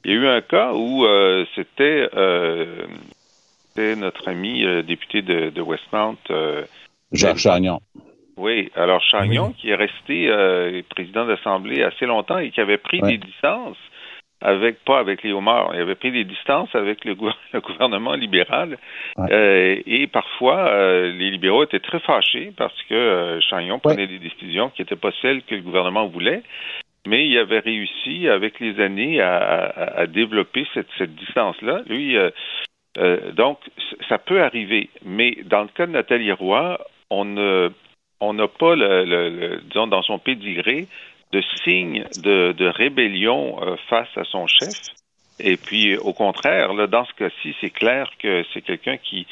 Il 0.06 0.12
y 0.12 0.14
a 0.14 0.18
eu 0.18 0.28
un 0.28 0.42
cas 0.42 0.74
où 0.74 1.06
euh, 1.06 1.46
c'était 1.56 2.08
euh, 2.16 2.86
notre 3.78 4.28
ami 4.30 4.64
euh, 4.64 4.82
député 4.84 5.22
de, 5.22 5.50
de 5.50 5.62
Westmount. 5.62 6.18
euh, 6.30 6.64
Jacques 7.12 7.38
Chagnon. 7.40 7.80
Oui, 8.40 8.72
alors 8.76 9.02
Chagnon, 9.04 9.52
qui 9.54 9.70
est 9.70 9.76
resté 9.76 10.28
euh, 10.30 10.82
président 10.90 11.26
de 11.26 11.32
l'Assemblée 11.32 11.84
assez 11.84 12.06
longtemps 12.06 12.40
et 12.40 12.50
qui 12.52 12.62
avait 12.62 12.78
pris 12.78 13.02
Ouais. 13.02 13.12
des 13.12 13.18
distances 13.18 13.78
avec, 14.42 14.84
pas 14.86 15.00
avec 15.00 15.22
les 15.24 15.34
homards, 15.34 15.72
il 15.76 15.82
avait 15.82 15.96
pris 15.96 16.12
des 16.12 16.24
distances 16.24 16.74
avec 16.74 17.04
le, 17.04 17.16
le 17.54 17.60
gouvernement 17.60 18.14
libéral. 18.14 18.78
Euh, 19.20 19.76
et 19.86 20.08
parfois, 20.08 20.60
euh, 20.70 21.12
les 21.12 21.30
libéraux 21.30 21.64
étaient 21.66 21.82
très 21.82 22.00
fâchés 22.00 22.54
parce 22.56 22.82
que 22.84 23.40
Chagnon 23.50 23.80
prenait 23.80 24.08
des 24.08 24.20
décisions 24.20 24.70
qui 24.70 24.82
n'étaient 24.82 24.96
pas 24.96 25.12
celles 25.22 25.44
que 25.44 25.56
le 25.56 25.62
gouvernement 25.62 26.08
voulait. 26.08 26.42
Mais 27.06 27.28
il 27.28 27.38
avait 27.38 27.60
réussi, 27.60 28.30
avec 28.30 28.60
les 28.62 28.80
années, 28.82 29.20
à, 29.20 29.36
à- 29.38 30.00
à 30.02 30.08
développer 30.08 30.66
cette, 30.74 30.88
cette 30.98 31.16
distance-là. 31.16 31.82
Lui, 31.88 32.16
donc, 33.34 33.60
ça 34.08 34.18
peut 34.18 34.42
arriver. 34.42 34.90
Mais 35.06 35.38
dans 35.46 35.62
le 35.64 35.70
cas 35.70 35.86
de 35.86 35.92
Nathalie 35.92 36.32
Roy, 36.32 36.80
on 37.10 37.26
ne 37.26 37.70
on 38.20 38.34
n'a 38.34 38.48
pas, 38.48 38.76
le, 38.76 39.06
le- 39.06 39.30
le- 39.30 39.62
disons, 39.68 39.88
dans 39.88 40.02
son 40.04 40.20
pédigré, 40.20 40.88
de 41.32 41.42
signe 41.64 42.06
de, 42.24 42.54
de 42.54 42.66
rébellion 42.68 43.62
euh, 43.62 43.76
face 43.90 44.10
à 44.18 44.24
son 44.24 44.48
chef. 44.48 44.74
Et 45.40 45.58
puis, 45.58 45.96
au 45.96 46.12
contraire, 46.14 46.74
là, 46.74 46.88
dans 46.88 47.06
ce 47.06 47.14
cas-ci, 47.14 47.56
c'est 47.62 47.70
clair 47.70 48.10
que 48.20 48.44
c'est 48.54 48.62
quelqu'un 48.62 48.98
qui 48.98 49.26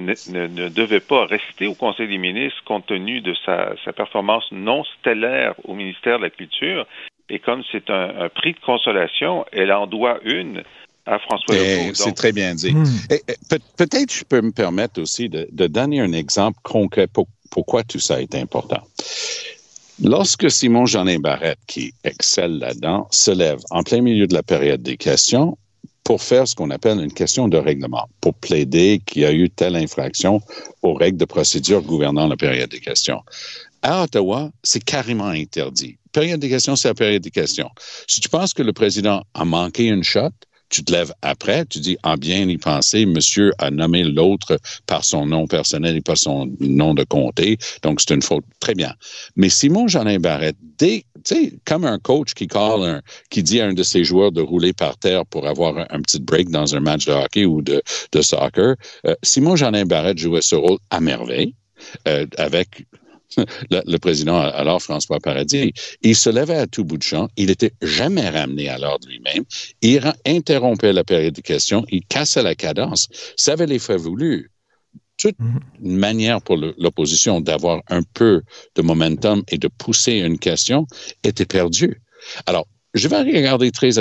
ne, 0.00 0.14
ne- 0.30 0.46
ne 0.48 0.68
devait 0.68 1.00
pas 1.00 1.26
rester 1.26 1.66
au 1.66 1.74
Conseil 1.74 2.08
des 2.08 2.18
ministres 2.18 2.58
compte 2.64 2.86
tenu 2.86 3.20
de 3.20 3.34
sa, 3.44 3.74
sa 3.84 3.92
performance 3.92 4.44
non 4.50 4.82
stellaire 4.98 5.54
au 5.64 5.74
ministère 5.74 6.18
de 6.18 6.24
la 6.24 6.30
Culture. 6.30 6.86
Et 7.28 7.38
comme 7.38 7.62
c'est 7.70 7.90
un, 7.90 8.10
un 8.24 8.28
prix 8.28 8.54
de 8.54 8.60
consolation, 8.60 9.44
elle 9.52 9.72
en 9.72 9.86
doit 9.86 10.18
une 10.24 10.62
à 11.06 11.18
François 11.18 11.54
Eh, 11.54 11.58
Legault. 11.58 11.94
C'est 11.94 12.14
très 12.14 12.32
bien 12.32 12.54
dit. 12.54 12.74
Eh, 13.10 13.14
eh, 13.28 13.34
peut- 13.50 13.58
Peut-être 13.76 14.12
je 14.12 14.24
peux 14.24 14.40
me 14.40 14.52
permettre 14.52 15.00
aussi 15.00 15.28
de, 15.28 15.46
de 15.52 15.66
donner 15.66 16.00
un 16.00 16.12
exemple 16.12 16.58
concret 16.62 17.06
pour 17.06 17.26
pourquoi 17.52 17.84
tout 17.84 18.00
ça 18.00 18.20
est 18.20 18.34
important. 18.34 18.82
Lorsque 20.02 20.50
Simon 20.50 20.86
Jeanin 20.86 21.20
Barrette, 21.20 21.60
qui 21.68 21.94
excelle 22.02 22.58
là-dedans, 22.58 23.06
se 23.12 23.30
lève 23.30 23.60
en 23.70 23.84
plein 23.84 24.00
milieu 24.00 24.26
de 24.26 24.34
la 24.34 24.42
période 24.42 24.82
des 24.82 24.96
questions 24.96 25.56
pour 26.02 26.22
faire 26.22 26.48
ce 26.48 26.56
qu'on 26.56 26.70
appelle 26.70 26.98
une 26.98 27.12
question 27.12 27.46
de 27.46 27.58
règlement, 27.58 28.08
pour 28.20 28.34
plaider 28.34 29.00
qu'il 29.06 29.22
y 29.22 29.24
a 29.24 29.32
eu 29.32 29.48
telle 29.50 29.76
infraction 29.76 30.40
aux 30.80 30.94
règles 30.94 31.18
de 31.18 31.24
procédure 31.26 31.82
gouvernant 31.82 32.26
la 32.26 32.36
période 32.36 32.70
des 32.70 32.80
questions. 32.80 33.20
À 33.82 34.02
Ottawa, 34.02 34.50
c'est 34.62 34.82
carrément 34.82 35.26
interdit. 35.26 35.98
Période 36.10 36.40
des 36.40 36.48
questions, 36.48 36.74
c'est 36.74 36.88
la 36.88 36.94
période 36.94 37.22
des 37.22 37.30
questions. 37.30 37.68
Si 38.08 38.20
tu 38.20 38.28
penses 38.28 38.54
que 38.54 38.62
le 38.62 38.72
président 38.72 39.22
a 39.34 39.44
manqué 39.44 39.84
une 39.84 40.02
shot, 40.02 40.30
tu 40.72 40.82
te 40.82 40.90
lèves 40.90 41.12
après, 41.20 41.66
tu 41.66 41.78
dis, 41.78 41.96
en 42.02 42.16
bien 42.16 42.48
y 42.48 42.56
penser, 42.56 43.04
monsieur 43.04 43.52
a 43.58 43.70
nommé 43.70 44.02
l'autre 44.02 44.58
par 44.86 45.04
son 45.04 45.26
nom 45.26 45.46
personnel 45.46 45.96
et 45.96 46.00
par 46.00 46.16
son 46.16 46.50
nom 46.60 46.94
de 46.94 47.04
comté, 47.04 47.58
donc 47.82 48.00
c'est 48.00 48.14
une 48.14 48.22
faute. 48.22 48.44
Très 48.58 48.74
bien. 48.74 48.94
Mais 49.36 49.50
Simon 49.50 49.86
Jeanin 49.86 50.18
Barrette, 50.18 50.56
dès, 50.78 51.04
tu 51.24 51.34
sais, 51.34 51.52
comme 51.66 51.84
un 51.84 51.98
coach 51.98 52.32
qui 52.32 52.48
call 52.48 52.82
un, 52.82 53.02
qui 53.30 53.42
dit 53.42 53.60
à 53.60 53.66
un 53.66 53.74
de 53.74 53.82
ses 53.82 54.02
joueurs 54.02 54.32
de 54.32 54.40
rouler 54.40 54.72
par 54.72 54.96
terre 54.96 55.26
pour 55.26 55.46
avoir 55.46 55.76
un, 55.90 56.00
petit 56.00 56.20
break 56.20 56.48
dans 56.48 56.74
un 56.74 56.80
match 56.80 57.04
de 57.04 57.12
hockey 57.12 57.44
ou 57.44 57.60
de, 57.60 57.82
de 58.12 58.22
soccer, 58.22 58.76
euh, 59.06 59.14
Simon 59.22 59.56
Jeanin 59.56 59.84
Barrette 59.84 60.18
jouait 60.18 60.42
ce 60.42 60.54
rôle 60.54 60.78
à 60.90 61.00
merveille. 61.00 61.54
Euh, 62.06 62.26
avec 62.38 62.86
le, 63.36 63.82
le, 63.86 63.98
président 63.98 64.38
alors 64.38 64.82
François 64.82 65.18
Paradis, 65.20 65.72
il 66.02 66.16
se 66.16 66.30
levait 66.30 66.56
à 66.56 66.66
tout 66.66 66.84
bout 66.84 66.98
de 66.98 67.02
champ, 67.02 67.28
il 67.36 67.46
n'était 67.46 67.72
jamais 67.82 68.28
ramené 68.28 68.68
à 68.68 68.78
l'ordre 68.78 69.08
lui-même, 69.08 69.44
il 69.80 70.12
interrompait 70.26 70.92
la 70.92 71.04
période 71.04 71.34
de 71.34 71.40
questions, 71.40 71.84
il 71.90 72.04
cassait 72.06 72.42
la 72.42 72.54
cadence, 72.54 73.08
ça 73.36 73.52
avait 73.52 73.66
l'effet 73.66 73.96
voulu. 73.96 74.50
Toute 75.18 75.36
une 75.80 75.96
manière 75.98 76.40
pour 76.40 76.56
l'opposition 76.56 77.40
d'avoir 77.40 77.82
un 77.88 78.02
peu 78.02 78.42
de 78.74 78.82
momentum 78.82 79.42
et 79.48 79.58
de 79.58 79.68
pousser 79.68 80.14
une 80.14 80.38
question 80.38 80.86
était 81.22 81.44
perdue. 81.44 82.00
Alors, 82.46 82.66
je 82.94 83.08
vais 83.08 83.18
regarder 83.20 83.70
très 83.70 83.98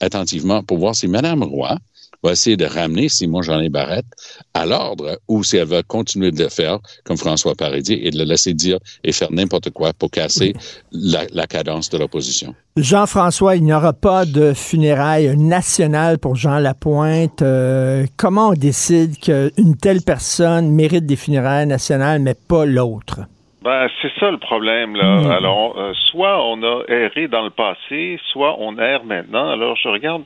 attentivement 0.00 0.62
pour 0.62 0.78
voir 0.78 0.94
si 0.94 1.08
Mme 1.08 1.44
Roy, 1.44 1.78
va 2.24 2.32
essayer 2.32 2.56
de 2.56 2.64
ramener 2.64 3.08
Simon 3.08 3.42
Jean 3.42 3.62
Barrette 3.70 4.06
à 4.54 4.66
l'ordre 4.66 5.18
ou 5.28 5.44
si 5.44 5.56
elle 5.56 5.68
va 5.68 5.82
continuer 5.82 6.30
de 6.30 6.42
le 6.42 6.48
faire 6.48 6.78
comme 7.04 7.16
François 7.16 7.54
Paradis 7.54 8.00
et 8.02 8.10
de 8.10 8.18
le 8.18 8.24
laisser 8.24 8.54
dire 8.54 8.78
et 9.04 9.12
faire 9.12 9.30
n'importe 9.30 9.70
quoi 9.70 9.92
pour 9.92 10.10
casser 10.10 10.54
la, 10.92 11.24
la 11.32 11.46
cadence 11.46 11.90
de 11.90 11.98
l'opposition. 11.98 12.54
Jean-François, 12.76 13.54
il 13.54 13.62
n'y 13.62 13.72
aura 13.72 13.92
pas 13.92 14.24
de 14.24 14.52
funérailles 14.52 15.36
nationales 15.36 16.18
pour 16.18 16.34
Jean 16.34 16.58
Lapointe. 16.58 17.42
Euh, 17.42 18.04
comment 18.16 18.48
on 18.48 18.54
décide 18.54 19.18
qu'une 19.18 19.76
telle 19.80 20.00
personne 20.02 20.70
mérite 20.70 21.06
des 21.06 21.16
funérailles 21.16 21.66
nationales, 21.66 22.20
mais 22.20 22.34
pas 22.34 22.64
l'autre? 22.64 23.20
Ben, 23.62 23.88
c'est 24.02 24.12
ça 24.20 24.30
le 24.30 24.38
problème, 24.38 24.94
là. 24.94 25.20
Mmh. 25.20 25.30
Alors, 25.30 25.78
euh, 25.78 25.92
soit 26.10 26.44
on 26.46 26.62
a 26.62 26.82
erré 26.88 27.28
dans 27.28 27.44
le 27.44 27.50
passé, 27.50 28.18
soit 28.30 28.56
on 28.58 28.76
erre 28.76 29.04
maintenant. 29.04 29.48
Alors, 29.48 29.76
je 29.82 29.88
regarde 29.88 30.22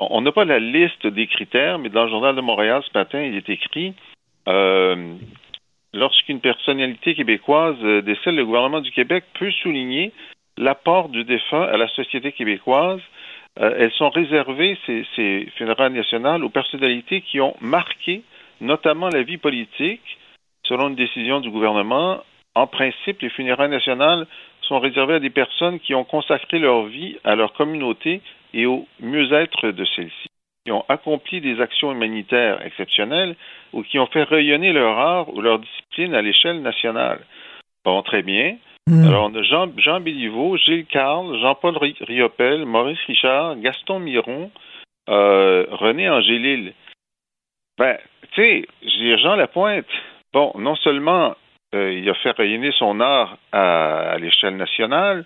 on 0.00 0.22
n'a 0.22 0.32
pas 0.32 0.44
la 0.44 0.58
liste 0.58 1.06
des 1.06 1.26
critères, 1.26 1.78
mais 1.78 1.90
dans 1.90 2.04
le 2.04 2.10
Journal 2.10 2.34
de 2.34 2.40
Montréal 2.40 2.82
ce 2.90 2.98
matin, 2.98 3.20
il 3.22 3.36
est 3.36 3.48
écrit 3.48 3.94
euh, 4.48 5.14
lorsqu'une 5.92 6.40
personnalité 6.40 7.14
québécoise 7.14 7.76
euh, 7.82 8.00
décède, 8.00 8.34
le 8.34 8.46
gouvernement 8.46 8.80
du 8.80 8.90
Québec 8.90 9.24
peut 9.38 9.50
souligner 9.50 10.12
l'apport 10.56 11.10
du 11.10 11.24
défunt 11.24 11.62
à 11.62 11.76
la 11.76 11.88
société 11.88 12.32
québécoise. 12.32 13.00
Euh, 13.60 13.74
elles 13.78 13.92
sont 13.92 14.08
réservées, 14.08 14.78
ces, 14.86 15.04
ces 15.16 15.48
funérailles 15.56 15.92
nationales, 15.92 16.44
aux 16.44 16.50
personnalités 16.50 17.20
qui 17.20 17.40
ont 17.40 17.56
marqué 17.60 18.22
notamment 18.60 19.08
la 19.08 19.22
vie 19.22 19.38
politique. 19.38 20.18
Selon 20.64 20.88
une 20.88 20.94
décision 20.94 21.40
du 21.40 21.50
gouvernement, 21.50 22.22
en 22.54 22.66
principe, 22.66 23.20
les 23.20 23.30
funérailles 23.30 23.70
nationales 23.70 24.26
sont 24.62 24.78
réservées 24.78 25.14
à 25.14 25.20
des 25.20 25.30
personnes 25.30 25.80
qui 25.80 25.94
ont 25.94 26.04
consacré 26.04 26.58
leur 26.58 26.84
vie 26.84 27.16
à 27.24 27.34
leur 27.34 27.52
communauté 27.54 28.20
et 28.54 28.66
au 28.66 28.86
mieux-être 29.00 29.70
de 29.70 29.84
celles-ci, 29.84 30.28
qui 30.64 30.72
ont 30.72 30.84
accompli 30.88 31.40
des 31.40 31.60
actions 31.60 31.92
humanitaires 31.92 32.64
exceptionnelles 32.64 33.36
ou 33.72 33.82
qui 33.82 33.98
ont 33.98 34.06
fait 34.06 34.24
rayonner 34.24 34.72
leur 34.72 34.98
art 34.98 35.34
ou 35.34 35.40
leur 35.40 35.58
discipline 35.58 36.14
à 36.14 36.22
l'échelle 36.22 36.62
nationale. 36.62 37.20
Bon, 37.84 38.02
très 38.02 38.22
bien. 38.22 38.56
Mm. 38.86 39.06
Alors, 39.06 39.30
on 39.30 39.34
a 39.34 39.42
Jean, 39.42 39.70
Jean 39.78 40.00
Béliveau, 40.00 40.56
Gilles 40.56 40.86
Carle, 40.86 41.38
Jean-Paul 41.40 41.78
Riopel, 41.78 42.66
Maurice 42.66 42.98
Richard, 43.06 43.56
Gaston 43.56 44.00
Miron, 44.00 44.50
euh, 45.08 45.66
René 45.70 46.08
Angélil. 46.08 46.74
Ben, 47.78 47.98
tu 48.32 48.42
sais, 48.42 48.66
Jean 49.22 49.36
Lapointe, 49.36 49.86
bon, 50.32 50.52
non 50.58 50.76
seulement 50.76 51.34
euh, 51.74 51.92
il 51.92 52.08
a 52.08 52.14
fait 52.14 52.32
rayonner 52.32 52.72
son 52.72 53.00
art 53.00 53.38
à 53.52 54.16
l'échelle 54.18 54.56
nationale, 54.56 55.24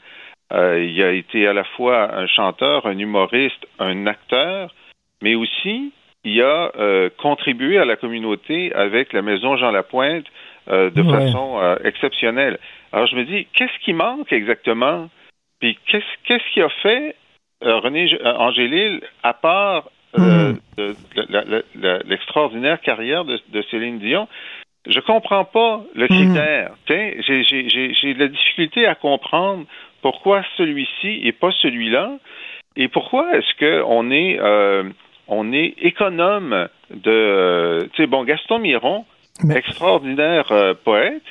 euh, 0.53 0.85
il 0.85 1.03
a 1.03 1.11
été 1.11 1.47
à 1.47 1.53
la 1.53 1.65
fois 1.65 2.15
un 2.15 2.27
chanteur, 2.27 2.87
un 2.87 2.99
humoriste, 2.99 3.67
un 3.79 4.07
acteur, 4.07 4.75
mais 5.23 5.35
aussi 5.35 5.93
il 6.25 6.41
a 6.43 6.73
euh, 6.79 7.11
contribué 7.19 7.79
à 7.79 7.85
la 7.85 7.97
communauté 7.97 8.73
avec 8.75 9.13
la 9.13 9.23
Maison 9.23 9.57
Jean 9.57 9.71
Lapointe 9.71 10.27
euh, 10.69 10.91
de 10.91 11.03
façon 11.03 11.61
exceptionnelle. 11.85 12.59
Alors 12.93 13.07
je 13.07 13.17
me 13.17 13.25
dis, 13.25 13.47
qu'est-ce 13.53 13.79
qui 13.85 13.93
manque 13.93 14.33
exactement? 14.33 15.09
Puis 15.61 15.79
qu'est-ce 15.87 16.53
qu'il 16.53 16.63
a 16.63 16.69
fait 16.69 17.17
René 17.63 18.19
Angélil 18.25 19.01
à 19.23 19.33
part 19.33 19.89
hmm. 20.17 20.55
l'extraordinaire 22.05 22.81
carrière 22.81 23.25
de, 23.25 23.63
Céline 23.71 23.99
Dion? 23.99 24.29
Je 24.87 25.01
comprends 25.01 25.45
pas 25.45 25.83
le 25.95 26.05
hmm. 26.05 26.09
critère. 26.09 26.71
J'ai 26.87 28.15
de 28.15 28.19
la 28.19 28.29
difficulté 28.29 28.87
à 28.87 28.95
comprendre 28.95 29.65
pourquoi 30.05 30.45
celui-ci 30.59 31.21
et 31.23 31.33
pas 31.33 31.51
celui-là? 31.63 32.19
Et 32.77 32.89
pourquoi 32.89 33.39
est-ce 33.39 33.55
qu'on 33.59 34.11
est, 34.11 34.39
euh, 34.39 34.85
on 35.29 35.51
est 35.55 35.77
économe 35.81 36.69
de. 36.91 37.89
tu 37.95 38.03
sais, 38.03 38.07
bon, 38.07 38.23
Gaston 38.25 38.59
Miron, 38.59 39.07
extraordinaire 39.51 40.53
euh, 40.53 40.75
poète, 40.75 41.23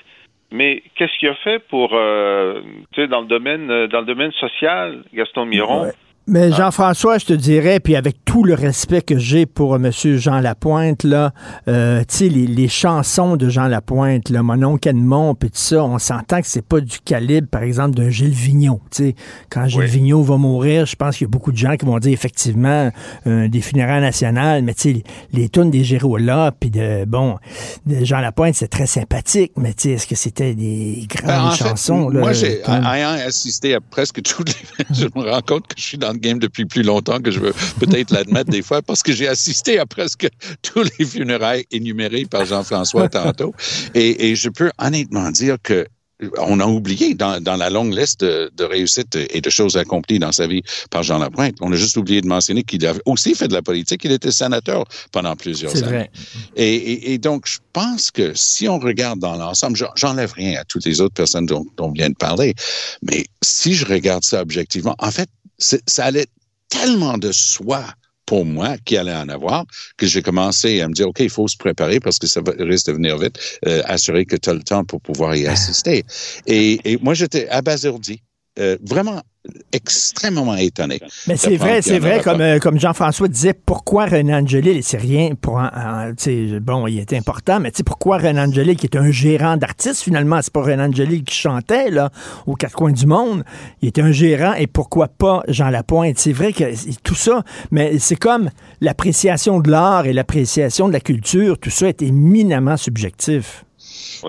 mais 0.52 0.82
qu'est-ce 0.96 1.16
qu'il 1.20 1.30
a 1.30 1.36
fait 1.36 1.60
pour, 1.60 1.92
euh, 1.94 2.62
tu 2.94 3.02
sais, 3.02 3.08
dans 3.08 3.22
le 3.22 3.28
domaine, 3.28 3.68
dans 3.68 4.00
le 4.00 4.08
domaine 4.08 4.32
social, 4.32 5.04
Gaston 5.14 5.46
Miron? 5.46 5.92
Mais 6.26 6.52
ah. 6.54 6.58
Jean-François, 6.58 7.18
je 7.18 7.26
te 7.26 7.34
dirais, 7.34 7.82
puis 7.82 7.98
avec 7.98 8.24
tout 8.24 8.46
le 8.46 8.54
respect 8.54 9.02
que 9.02 9.18
j'ai 9.18 9.46
pour 9.46 9.76
M. 9.76 9.92
Jean 9.92 10.40
Lapointe, 10.40 11.04
là, 11.04 11.34
euh, 11.68 12.02
tu 12.08 12.18
sais, 12.18 12.30
les, 12.30 12.48
les, 12.48 12.70
chansons 12.70 13.36
de 13.36 13.50
Jean 13.50 13.68
Lapointe, 13.68 14.30
là, 14.30 14.42
Mon 14.42 14.64
oncle 14.64 14.88
Edmond, 14.88 15.36
puis 15.36 15.50
tout 15.50 15.58
ça, 15.58 15.84
on 15.84 16.00
s'entend 16.00 16.40
que 16.40 16.48
c'est 16.48 16.66
pas 16.66 16.80
du 16.80 17.00
calibre, 17.00 17.48
par 17.50 17.64
exemple, 17.64 17.96
d'un 17.96 18.10
Gilles 18.10 18.34
Vigneault. 18.34 18.82
Tu 18.90 19.04
sais, 19.04 19.16
quand 19.50 19.68
Gilles 19.68 19.84
Vigneault 19.84 20.24
va 20.24 20.38
mourir, 20.38 20.86
je 20.86 20.96
pense 20.96 21.18
qu'il 21.18 21.26
y 21.26 21.28
a 21.28 21.32
beaucoup 21.32 21.52
de 21.52 21.58
gens 21.58 21.76
qui 21.76 21.86
vont 21.86 22.00
dire 22.00 22.14
effectivement 22.14 22.90
euh, 23.28 23.50
des 23.50 23.62
funérailles 23.62 24.02
nationales, 24.02 24.64
mais 24.64 24.74
tu 24.74 24.94
sais, 24.94 25.04
les, 25.34 25.50
tunes 25.50 25.72
des 25.72 25.84
Gérola, 25.84 26.54
puis 26.58 26.70
de, 26.70 27.04
bon, 27.06 27.38
de 27.86 28.06
Jean 28.06 28.20
Lapointe, 28.20 28.56
c'est 28.56 28.70
très 28.70 28.88
sympathique, 28.88 29.52
mais 29.58 29.74
tu 29.74 29.84
sais, 29.84 29.92
est-ce 29.92 30.08
que 30.08 30.16
c'était 30.16 30.56
des 30.56 31.06
grandes 31.10 31.50
ben, 31.50 31.52
chansons? 31.52 32.08
là, 32.08 32.22
moi, 32.22 32.34
j'ai 32.34 32.62
ayant 32.62 33.10
assisté 33.28 33.76
à 33.76 33.82
presque 33.82 34.22
toutes 34.22 34.50
les... 34.50 34.86
je 34.92 35.06
me 35.16 35.30
rends 35.30 35.42
compte 35.42 35.68
que 35.68 35.76
je 35.78 35.84
suis 35.84 35.98
dans 35.98 36.12
game 36.19 36.39
depuis 36.39 36.65
plus 36.65 36.84
longtemps 36.84 37.19
que 37.19 37.32
je 37.32 37.39
veux 37.39 37.54
peut-être 37.80 38.12
l'admettre 38.12 38.49
des 38.49 38.62
fois 38.62 38.82
parce 38.82 39.04
que 39.04 39.12
j'ai 39.12 39.28
assisté 39.28 39.80
à 39.80 39.86
presque 39.86 40.28
tous 40.62 40.84
les 40.97 41.06
funérailles 41.06 41.65
énumérés 41.71 42.26
par 42.26 42.45
Jean-François 42.45 43.10
tantôt. 43.10 43.54
Et, 43.93 44.30
et 44.30 44.36
je 44.36 44.49
peux 44.49 44.71
honnêtement 44.78 45.32
dire 45.32 45.58
que 45.62 45.88
on 46.38 46.60
a 46.60 46.65
oublié 46.65 47.15
dans, 47.15 47.41
dans 47.41 47.56
la 47.56 47.69
longue 47.69 47.93
liste 47.93 48.21
de, 48.21 48.52
de, 48.56 48.63
réussites 48.63 49.15
et 49.15 49.41
de 49.41 49.49
choses 49.49 49.78
accomplies 49.78 50.19
dans 50.19 50.32
sa 50.32 50.47
vie 50.47 50.62
par 50.89 51.04
Jean 51.04 51.17
Lapointe. 51.17 51.56
On 51.62 51.71
a 51.71 51.76
juste 51.76 51.97
oublié 51.97 52.21
de 52.21 52.28
mentionner 52.28 52.63
qu'il 52.63 52.86
avait 52.86 53.02
aussi 53.06 53.36
fait 53.36 53.47
de 53.47 53.54
la 53.54 53.62
politique. 53.62 54.02
Il 54.04 54.12
était 54.12 54.32
sénateur 54.32 54.86
pendant 55.12 55.36
plusieurs 55.36 55.76
années. 55.76 55.86
Vrai. 55.86 56.12
Et, 56.56 56.76
et, 56.76 57.13
et, 57.13 57.17
donc, 57.17 57.47
je 57.47 57.60
pense 57.73 58.12
que 58.12 58.34
si 58.36 58.67
on 58.67 58.80
regarde 58.80 59.19
dans 59.19 59.36
l'ensemble, 59.36 59.78
j'enlève 59.95 60.34
rien 60.34 60.60
à 60.60 60.63
toutes 60.63 60.86
les 60.86 61.02
autres 61.02 61.13
personnes 61.13 61.45
dont, 61.45 61.65
dont 61.78 61.88
on 61.88 61.91
vient 61.91 62.10
de 62.10 62.15
parler, 62.15 62.54
mais 63.02 63.26
si 63.43 63.73
je 63.73 63.86
regarde 63.86 64.23
ça 64.23 64.41
objectivement, 64.41 64.95
en 64.99 65.12
fait, 65.12 65.30
ça 65.58 66.06
allait 66.06 66.28
tellement 66.70 67.18
de 67.18 67.32
soi 67.32 67.86
pour 68.26 68.46
moi 68.46 68.78
qui 68.86 68.98
allait 68.98 69.13
en 69.13 69.30
avoir 69.30 69.66
que 69.98 70.08
j'ai 70.08 70.22
commencé 70.22 70.82
à 70.82 70.88
me 70.88 70.94
dire, 70.94 71.10
OK, 71.10 71.20
il 71.20 71.30
faut 71.30 71.48
se 71.48 71.58
préparer 71.58 72.00
parce 72.00 72.18
que 72.18 72.28
ça 72.28 72.42
risque 72.60 72.88
de 72.88 72.94
venir 72.94 73.18
vite, 73.18 73.38
euh, 73.66 73.82
assurer 73.86 74.26
que 74.26 74.36
tu 74.36 74.50
as 74.50 74.54
le 74.54 74.63
temps 74.63 74.84
pour 74.86 75.02
pouvoir 75.02 75.36
y 75.36 75.46
assister. 75.46 76.04
Et 76.48 76.98
moi, 77.02 77.13
j'étais 77.13 77.48
abasourdi. 77.50 78.22
Euh, 78.60 78.78
vraiment 78.88 79.20
extrêmement 79.72 80.56
étonné. 80.56 81.02
Mais 81.28 81.36
c'est 81.36 81.58
vrai, 81.58 81.82
c'est 81.82 81.98
vrai, 81.98 82.22
comme, 82.22 82.39
euh, 82.39 82.60
comme 82.60 82.80
Jean-François 82.80 83.28
disait, 83.28 83.54
pourquoi 83.54 84.06
René 84.06 84.34
Angélil, 84.34 84.84
c'est 84.84 84.98
rien 84.98 85.32
pour, 85.34 85.60
bon, 86.62 86.88
il 86.88 87.00
était 87.00 87.18
important, 87.18 87.60
mais 87.60 87.72
pourquoi 87.84 88.20
René 88.20 88.39
Angélil, 88.39 88.78
qui 88.78 88.86
est 88.86 88.96
un 88.96 89.10
gérant 89.10 89.58
d'artistes, 89.58 90.04
finalement, 90.04 90.39
c'est 90.42 90.54
pas 90.54 90.62
René 90.62 90.84
Angélil 90.84 91.24
qui 91.24 91.36
chantait, 91.36 91.89
là, 91.89 92.12
aux 92.46 92.54
quatre 92.54 92.76
coins 92.76 92.92
du 92.92 93.08
monde, 93.08 93.44
il 93.82 93.89
était 93.89 94.02
un 94.02 94.12
gérant, 94.12 94.54
et 94.54 94.68
pourquoi 94.68 95.08
pas 95.08 95.44
Jean 95.48 95.70
Lapointe? 95.70 96.20
C'est 96.20 96.32
vrai 96.32 96.54
que 96.54 96.63
tout 97.04 97.16
ça, 97.16 97.44
mais 97.72 97.98
c'est 97.98 98.16
comme 98.16 98.52
l'appréciation 98.82 99.60
de 99.60 99.72
l'art 99.72 100.06
et 100.06 100.13
l'appréciation 100.13 100.88
de 100.88 100.94
la 100.94 101.02
culture, 101.02 101.58
tout 101.58 101.72
ça 101.72 101.89
est 101.89 102.02
éminemment 102.02 102.78
subjectif. 102.78 103.66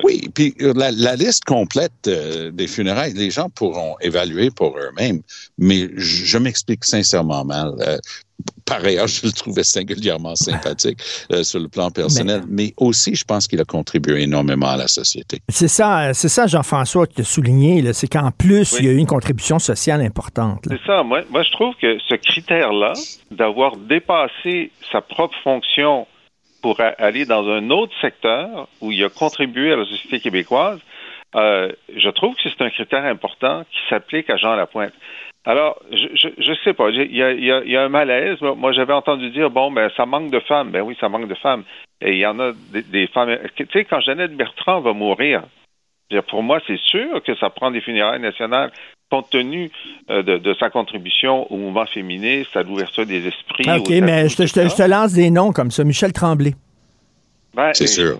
Oui, 0.03 0.29
puis 0.35 0.55
euh, 0.61 0.73
la, 0.75 0.91
la, 0.91 1.17
liste 1.17 1.45
complète 1.45 1.93
euh, 2.07 2.51
des 2.51 2.67
funérailles, 2.67 3.15
les 3.15 3.31
gens 3.31 3.49
pourront 3.49 3.97
évaluer 4.01 4.51
pour 4.51 4.77
eux-mêmes, 4.77 5.21
mais 5.59 5.89
je, 5.97 6.39
m'explique 6.39 6.85
sincèrement 6.85 7.45
mal. 7.45 7.73
Euh, 7.81 7.97
par 8.67 8.85
ailleurs, 8.85 9.07
je 9.09 9.27
le 9.27 9.33
trouvais 9.33 9.63
singulièrement 9.63 10.35
sympathique 10.35 10.99
euh, 11.33 11.43
sur 11.45 11.61
le 11.61 11.69
plan 11.69 11.91
personnel, 11.91 12.43
mais, 12.49 12.75
aussi, 12.77 13.15
je 13.15 13.25
pense 13.25 13.47
qu'il 13.47 13.61
a 13.61 13.65
contribué 13.65 14.23
énormément 14.23 14.69
à 14.69 14.77
la 14.77 14.89
société. 14.89 15.39
C'est 15.49 15.69
ça, 15.69 16.13
c'est 16.15 16.29
ça, 16.29 16.47
Jean-François, 16.47 17.07
qui 17.07 17.21
a 17.21 17.25
souligné, 17.25 17.93
c'est 17.93 18.09
qu'en 18.09 18.31
plus, 18.31 18.77
il 18.79 18.87
y 18.87 18.89
a 18.89 18.93
eu 18.93 18.97
une 18.97 19.07
contribution 19.07 19.59
sociale 19.59 20.01
importante. 20.01 20.65
C'est 20.69 20.85
ça. 20.87 21.03
Moi, 21.03 21.21
moi, 21.31 21.43
je 21.43 21.51
trouve 21.53 21.75
que 21.81 21.99
ce 22.09 22.15
critère-là, 22.17 22.95
d'avoir 23.31 23.77
dépassé 23.77 24.71
sa 24.91 25.01
propre 25.01 25.37
fonction 25.43 26.07
pour 26.65 26.81
aller 26.81 27.27
dans 27.27 27.47
un 27.47 27.69
autre 27.69 27.93
secteur 28.01 28.69
où 28.81 28.91
il 28.91 29.05
a 29.05 29.11
contribué 29.11 29.71
à 29.75 29.77
la 29.77 29.85
société 29.85 30.19
québécoise, 30.19 30.81
euh, 31.37 31.71
je 31.95 32.09
trouve 32.09 32.35
que 32.37 32.41
c'est 32.49 32.63
un 32.63 32.71
critère 32.71 33.05
important 33.05 33.65
qui 33.71 33.79
s'applique 33.91 34.31
à 34.31 34.39
Jean 34.39 34.55
Lapointe. 34.55 34.95
Alors, 35.45 35.79
je, 35.93 36.31
je, 36.39 36.55
sais 36.65 36.73
pas, 36.73 36.89
il 36.89 37.15
y 37.15 37.23
a, 37.23 37.33
y 37.35 37.77
a, 37.77 37.83
un 37.83 37.91
malaise. 37.91 38.41
Moi, 38.41 38.73
j'avais 38.73 38.95
entendu 38.95 39.29
dire, 39.29 39.51
bon, 39.51 39.71
ben, 39.73 39.91
ça 39.95 40.07
manque 40.07 40.31
de 40.31 40.41
femmes. 40.41 40.71
Ben 40.71 40.81
oui, 40.81 40.97
ça 40.99 41.11
manque 41.11 41.29
de 41.29 41.35
femmes. 41.35 41.65
Et 42.01 42.13
il 42.13 42.19
y 42.19 42.25
en 42.25 42.41
a 42.41 42.53
des, 42.73 43.09
femmes. 43.09 43.37
Tu 43.57 43.67
sais, 43.71 43.85
quand 43.85 44.01
Jeannette 44.01 44.35
Bertrand 44.35 44.81
va 44.81 44.95
mourir, 44.95 45.43
pour 46.29 46.43
moi, 46.43 46.61
c'est 46.67 46.81
sûr 46.81 47.23
que 47.23 47.35
ça 47.35 47.51
prend 47.51 47.73
des 47.73 47.83
funérailles 47.83 48.21
nationales 48.21 48.73
compte 49.11 49.31
tenu 49.31 49.71
euh, 50.11 50.23
de, 50.23 50.55
sa 50.55 50.71
contribution 50.71 51.51
au 51.53 51.57
mouvement 51.57 51.87
féministe, 51.87 52.57
à 52.57 52.63
l'ouverture 52.63 53.07
des 53.07 53.27
esprits. 53.27 53.71
OK, 53.71 53.91
mais 54.03 54.29
je 54.29 54.37
te, 54.37 54.47
je, 54.47 54.53
te, 54.53 54.89
lance 54.89 55.13
des 55.13 55.31
noms 55.31 55.53
comme 55.53 55.71
ça. 55.71 55.85
Michel 55.85 56.13
Tremblay. 56.13 56.55
Ben, 57.55 57.73
c'est 57.73 57.87
sûr. 57.87 58.19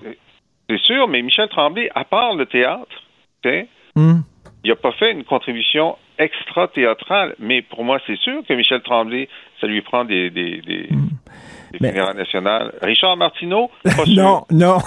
C'est 0.69 0.81
sûr, 0.81 1.09
mais 1.09 1.23
Michel 1.23 1.49
Tremblay, 1.49 1.91
à 1.95 2.05
part 2.05 2.35
le 2.35 2.47
théâtre, 2.47 3.03
hmm. 3.97 4.21
il 4.65 4.71
n'a 4.71 4.77
pas 4.77 4.93
fait 4.93 5.13
une 5.13 5.25
contribution 5.25 5.97
extra-théâtrale. 6.19 7.35
Mais 7.39 7.63
pour 7.63 7.85
moi, 7.85 7.99
c'est 8.07 8.19
sûr 8.19 8.43
que 8.49 8.55
Michel 8.55 8.81
Tremblay, 8.83 9.29
ça 9.61 9.67
lui 9.67 9.83
prend 9.83 10.05
des, 10.05 10.31
des, 10.31 10.63
des, 10.63 10.89
hmm. 11.81 11.87
Richard 12.83 13.17
Martineau, 13.17 13.71
pas 13.83 13.91
sûr. 14.05 14.23
Non, 14.23 14.45
non. 14.51 14.79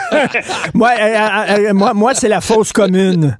moi, 0.74 0.90
euh, 0.98 1.02
euh, 1.02 1.68
euh, 1.68 1.74
moi, 1.74 1.94
moi 1.94 2.14
c'est 2.14 2.28
la 2.28 2.40
fausse 2.40 2.72
commune. 2.72 3.36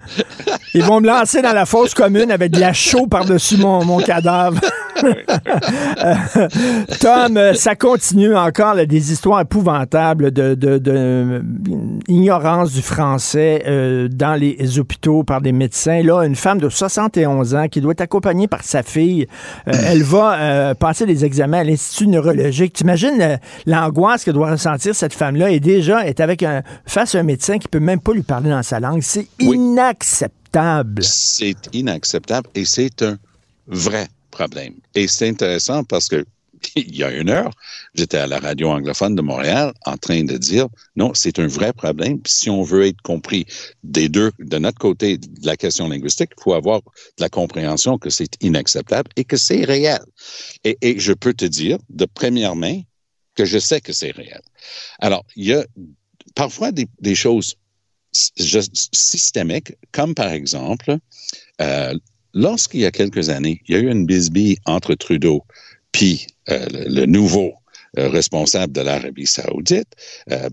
Ils 0.74 0.82
vont 0.82 1.00
me 1.00 1.06
lancer 1.06 1.42
dans 1.42 1.52
la 1.52 1.66
fausse 1.66 1.94
commune 1.94 2.30
avec 2.30 2.52
de 2.52 2.60
la 2.60 2.72
chaux 2.72 3.06
par-dessus 3.06 3.56
mon, 3.56 3.84
mon 3.84 3.98
cadavre. 3.98 4.60
Tom, 7.00 7.38
ça 7.54 7.76
continue 7.76 8.34
encore 8.34 8.76
des 8.76 9.12
histoires 9.12 9.42
épouvantables 9.42 10.30
de, 10.30 10.54
de, 10.54 11.42
ignorance 12.08 12.72
du 12.72 12.80
français 12.80 13.62
dans 14.10 14.34
les 14.34 14.78
hôpitaux 14.78 15.22
par 15.22 15.42
des 15.42 15.52
médecins. 15.52 16.02
Là, 16.02 16.22
une 16.22 16.34
femme 16.34 16.60
de 16.60 16.70
71 16.70 17.54
ans 17.54 17.68
qui 17.68 17.82
doit 17.82 17.92
être 17.92 18.00
accompagnée 18.00 18.48
par 18.48 18.62
sa 18.62 18.82
fille, 18.82 19.26
elle 19.66 20.02
va 20.02 20.74
passer 20.74 21.04
des 21.04 21.26
examens 21.26 21.58
à 21.58 21.64
l'Institut 21.64 22.08
neurologique. 22.08 22.72
T'imagines 22.86 23.40
l'angoisse 23.66 24.22
que 24.22 24.30
doit 24.30 24.52
ressentir 24.52 24.94
cette 24.94 25.12
femme-là 25.12 25.50
et 25.50 25.58
déjà 25.58 26.06
est 26.06 26.20
avec 26.20 26.44
un, 26.44 26.62
face 26.86 27.16
à 27.16 27.18
un 27.18 27.24
médecin 27.24 27.58
qui 27.58 27.66
peut 27.66 27.80
même 27.80 27.98
pas 27.98 28.12
lui 28.12 28.22
parler 28.22 28.48
dans 28.48 28.62
sa 28.62 28.78
langue. 28.78 29.02
C'est 29.02 29.26
inacceptable. 29.40 31.02
C'est 31.02 31.56
inacceptable 31.72 32.48
et 32.54 32.64
c'est 32.64 33.02
un 33.02 33.18
vrai 33.66 34.06
problème. 34.30 34.74
Et 34.94 35.08
c'est 35.08 35.28
intéressant 35.28 35.82
parce 35.82 36.08
que 36.08 36.24
il 36.76 36.96
y 36.96 37.04
a 37.04 37.10
une 37.10 37.30
heure, 37.30 37.52
j'étais 37.94 38.18
à 38.18 38.26
la 38.26 38.38
radio 38.38 38.68
anglophone 38.70 39.14
de 39.14 39.22
Montréal 39.22 39.72
en 39.84 39.96
train 39.96 40.24
de 40.24 40.36
dire 40.36 40.68
non, 40.96 41.12
c'est 41.14 41.38
un 41.38 41.46
vrai 41.46 41.72
problème. 41.72 42.20
si 42.26 42.50
on 42.50 42.62
veut 42.62 42.86
être 42.86 43.00
compris 43.02 43.46
des 43.82 44.08
deux, 44.08 44.32
de 44.38 44.58
notre 44.58 44.78
côté 44.78 45.18
de 45.18 45.46
la 45.46 45.56
question 45.56 45.88
linguistique, 45.88 46.30
il 46.36 46.42
faut 46.42 46.54
avoir 46.54 46.80
de 46.80 47.22
la 47.22 47.28
compréhension 47.28 47.98
que 47.98 48.10
c'est 48.10 48.42
inacceptable 48.42 49.10
et 49.16 49.24
que 49.24 49.36
c'est 49.36 49.64
réel. 49.64 50.00
Et, 50.64 50.98
je 50.98 51.12
peux 51.12 51.34
te 51.34 51.44
dire 51.44 51.78
de 51.90 52.06
première 52.06 52.56
main 52.56 52.80
que 53.34 53.44
je 53.44 53.58
sais 53.58 53.80
que 53.80 53.92
c'est 53.92 54.12
réel. 54.12 54.40
Alors, 54.98 55.24
il 55.36 55.46
y 55.46 55.52
a 55.52 55.64
parfois 56.34 56.72
des, 56.72 56.86
des 57.00 57.14
choses 57.14 57.56
systémiques, 58.12 59.74
comme 59.92 60.14
par 60.14 60.32
exemple, 60.32 60.96
euh, 61.60 61.94
lorsqu'il 62.32 62.80
y 62.80 62.86
a 62.86 62.90
quelques 62.90 63.28
années, 63.28 63.60
il 63.66 63.74
y 63.74 63.78
a 63.78 63.80
eu 63.80 63.90
une 63.90 64.06
bisbille 64.06 64.58
entre 64.64 64.94
Trudeau 64.94 65.42
puis 65.96 66.26
euh, 66.50 66.66
le, 66.70 67.06
nouveau 67.06 67.54
euh, 67.98 68.10
responsable 68.10 68.70
de 68.74 68.82
l'Arabie 68.82 69.26
saoudite, 69.26 69.88
euh, 70.30 70.50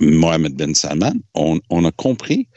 Mohamed 0.00 0.56
Ben 0.56 0.74
Salman, 0.74 1.12
on, 1.34 1.84
a 1.84 1.92
compris, 1.92 2.48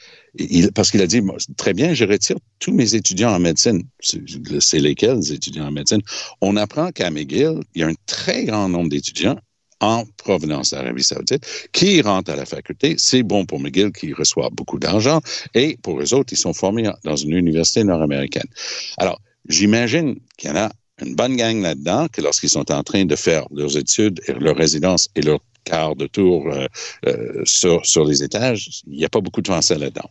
parce 0.73 0.89
qu'il 0.89 1.03
a 1.03 1.07
dit, 1.07 1.21
très 1.55 1.73
bien, 1.73 1.93
je 1.93 2.03
retire 2.05 2.37
tous 2.57 2.73
mes 2.73 2.95
étudiants 2.95 3.31
en 3.31 3.39
médecine. 3.39 3.83
C'est 4.01 4.79
lesquels, 4.79 5.17
les 5.17 5.33
étudiants 5.33 5.67
en 5.67 5.71
médecine? 5.71 6.01
On 6.41 6.57
apprend 6.57 6.91
qu'à 6.91 7.11
McGill, 7.11 7.59
il 7.75 7.81
y 7.81 7.83
a 7.83 7.87
un 7.89 7.93
très 8.07 8.45
grand 8.45 8.67
nombre 8.67 8.89
d'étudiants 8.89 9.37
en 9.81 10.03
provenance 10.17 10.71
d'Arabie 10.71 11.03
saoudite 11.03 11.45
qui 11.73 12.01
rentrent 12.01 12.31
à 12.31 12.37
la 12.37 12.45
faculté. 12.45 12.95
C'est 12.97 13.21
bon 13.21 13.45
pour 13.45 13.59
McGill 13.59 13.91
qui 13.91 14.13
reçoit 14.13 14.49
beaucoup 14.49 14.79
d'argent 14.79 15.21
et 15.53 15.77
pour 15.83 16.01
eux 16.01 16.13
autres, 16.15 16.33
ils 16.33 16.37
sont 16.37 16.53
formés 16.53 16.89
dans 17.03 17.17
une 17.17 17.33
université 17.33 17.83
nord-américaine. 17.83 18.49
Alors, 18.97 19.21
j'imagine 19.47 20.15
qu'il 20.37 20.49
y 20.49 20.53
en 20.53 20.55
a 20.55 20.71
une 21.01 21.15
bonne 21.15 21.35
gang 21.35 21.61
là-dedans 21.61 22.07
que 22.11 22.21
lorsqu'ils 22.21 22.49
sont 22.49 22.71
en 22.71 22.83
train 22.83 23.05
de 23.05 23.15
faire 23.15 23.45
leurs 23.51 23.77
études 23.77 24.21
leur 24.39 24.55
résidence 24.55 25.09
et 25.15 25.21
leur 25.21 25.39
quart 25.65 25.95
de 25.95 26.07
tour 26.07 26.47
euh, 26.47 26.67
euh, 27.07 27.41
sur, 27.43 27.85
sur 27.85 28.05
les 28.05 28.23
étages, 28.23 28.83
il 28.87 28.97
n'y 28.97 29.05
a 29.05 29.09
pas 29.09 29.19
beaucoup 29.19 29.41
de 29.41 29.47
français 29.47 29.77
là-dedans. 29.77 30.09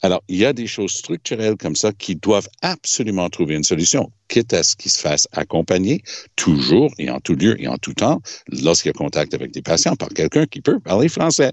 Alors, 0.00 0.22
il 0.28 0.36
y 0.36 0.44
a 0.46 0.52
des 0.52 0.68
choses 0.68 0.92
structurelles 0.92 1.56
comme 1.56 1.74
ça 1.74 1.92
qui 1.92 2.14
doivent 2.14 2.48
absolument 2.62 3.28
trouver 3.28 3.56
une 3.56 3.64
solution, 3.64 4.10
quitte 4.28 4.54
à 4.54 4.62
ce 4.62 4.76
qu'ils 4.76 4.92
se 4.92 5.00
fassent 5.00 5.28
accompagner 5.32 6.02
toujours 6.36 6.92
et 6.98 7.10
en 7.10 7.18
tout 7.18 7.34
lieu 7.34 7.60
et 7.60 7.66
en 7.66 7.76
tout 7.78 7.94
temps 7.94 8.22
lorsqu'il 8.62 8.90
y 8.90 8.94
a 8.94 8.94
contact 8.94 9.34
avec 9.34 9.50
des 9.50 9.62
patients 9.62 9.96
par 9.96 10.08
quelqu'un 10.10 10.46
qui 10.46 10.60
peut 10.60 10.78
parler 10.78 11.08
français. 11.08 11.52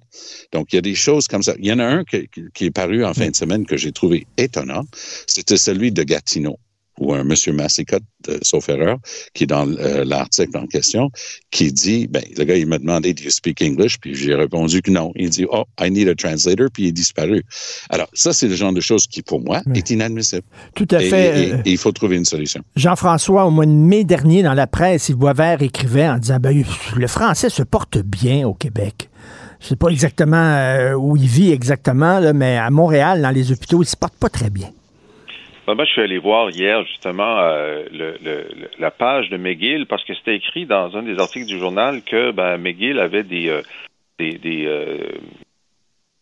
Donc, 0.54 0.72
il 0.72 0.76
y 0.76 0.80
a 0.80 0.84
des 0.84 0.96
choses 0.96 1.28
comme 1.28 1.44
ça. 1.44 1.56
Il 1.58 1.66
y 1.66 1.74
en 1.74 1.80
a 1.80 1.86
un 1.86 2.04
qui 2.04 2.66
est 2.66 2.72
paru 2.72 3.04
en 3.04 3.14
fin 3.14 3.30
de 3.30 3.36
semaine 3.36 3.66
que 3.66 3.78
j'ai 3.78 3.92
trouvé 3.92 4.28
étonnant. 4.38 4.84
C'était 5.26 5.58
celui 5.58 5.92
de 5.92 6.04
Gatineau 6.04 6.60
ou 7.00 7.14
un 7.14 7.24
monsieur 7.24 7.54
Massicotte, 7.54 8.04
sauf 8.42 8.70
erreur, 8.70 8.98
qui 9.34 9.46
est 9.46 9.48
dans 9.48 9.68
euh, 9.68 10.04
l'article 10.06 10.58
en 10.58 10.68
question, 10.68 11.10
qui 11.52 11.72
dit, 11.72 12.08
ben, 12.08 12.24
le 12.38 12.44
gars, 12.44 12.56
il 12.56 12.68
m'a 12.68 12.78
demandé, 12.78 13.14
do 13.14 13.24
you 13.24 13.32
speak 13.32 13.62
English? 13.62 14.00
Puis 14.00 14.16
j'ai 14.16 14.36
répondu 14.36 14.82
que 14.82 14.92
non. 14.92 15.12
Il 15.16 15.30
dit, 15.30 15.46
oh, 15.50 15.64
I 15.80 15.90
need 15.90 16.08
a 16.10 16.16
translator, 16.16 16.68
puis 16.72 16.84
il 16.84 16.88
est 16.90 16.94
disparu. 16.94 17.44
Alors, 17.90 18.08
ça, 18.14 18.34
c'est 18.34 18.48
le 18.48 18.56
genre 18.56 18.74
de 18.74 18.82
choses 18.82 19.08
qui, 19.08 19.22
pour 19.22 19.42
moi, 19.42 19.62
est 19.74 19.90
inadmissible. 19.90 20.44
Tout 20.76 20.88
à 20.92 21.00
fait. 21.00 21.50
Et, 21.50 21.54
euh, 21.54 21.58
il 21.66 21.78
faut 21.78 21.92
trouver 21.92 22.18
une 22.18 22.26
solution. 22.26 22.62
Jean-François, 22.76 23.46
au 23.46 23.52
mois 23.52 23.66
de 23.66 23.72
mai 23.72 24.04
dernier, 24.04 24.44
dans 24.44 24.54
la 24.54 24.68
presse, 24.68 25.10
Yves 25.10 25.18
Boisvert 25.18 25.62
écrivait 25.62 26.08
en 26.08 26.18
disant, 26.18 26.38
ben, 26.40 26.64
le 26.96 27.08
français 27.08 27.50
se 27.50 27.64
porte 27.64 27.98
bien 27.98 28.48
au 28.48 28.54
Québec. 28.54 29.10
Je 29.60 29.68
sais 29.68 29.76
pas 29.76 29.90
exactement 29.90 30.38
euh, 30.38 30.94
où 30.94 31.18
il 31.18 31.28
vit 31.28 31.52
exactement, 31.52 32.20
là, 32.20 32.32
mais 32.34 32.58
à 32.58 32.70
Montréal, 32.70 33.22
dans 33.22 33.32
les 33.32 33.52
hôpitaux, 33.52 33.84
il 33.84 33.86
se 33.86 33.98
porte 33.98 34.16
pas 34.16 34.30
très 34.30 34.50
bien. 34.50 34.70
Ben, 35.70 35.76
moi, 35.76 35.86
je 35.86 35.92
suis 35.92 36.02
allé 36.02 36.18
voir 36.18 36.50
hier 36.50 36.84
justement 36.88 37.38
euh, 37.42 37.86
la 38.80 38.90
page 38.90 39.30
de 39.30 39.38
McGill 39.38 39.86
parce 39.86 40.04
que 40.04 40.16
c'était 40.16 40.36
écrit 40.36 40.66
dans 40.66 40.98
un 40.98 41.04
des 41.04 41.20
articles 41.20 41.46
du 41.46 41.60
journal 41.60 42.02
que 42.02 42.32
ben, 42.32 42.58
McGill 42.58 42.98
avait 42.98 43.22
des, 43.22 43.50
euh, 43.50 43.62
euh, 44.20 45.08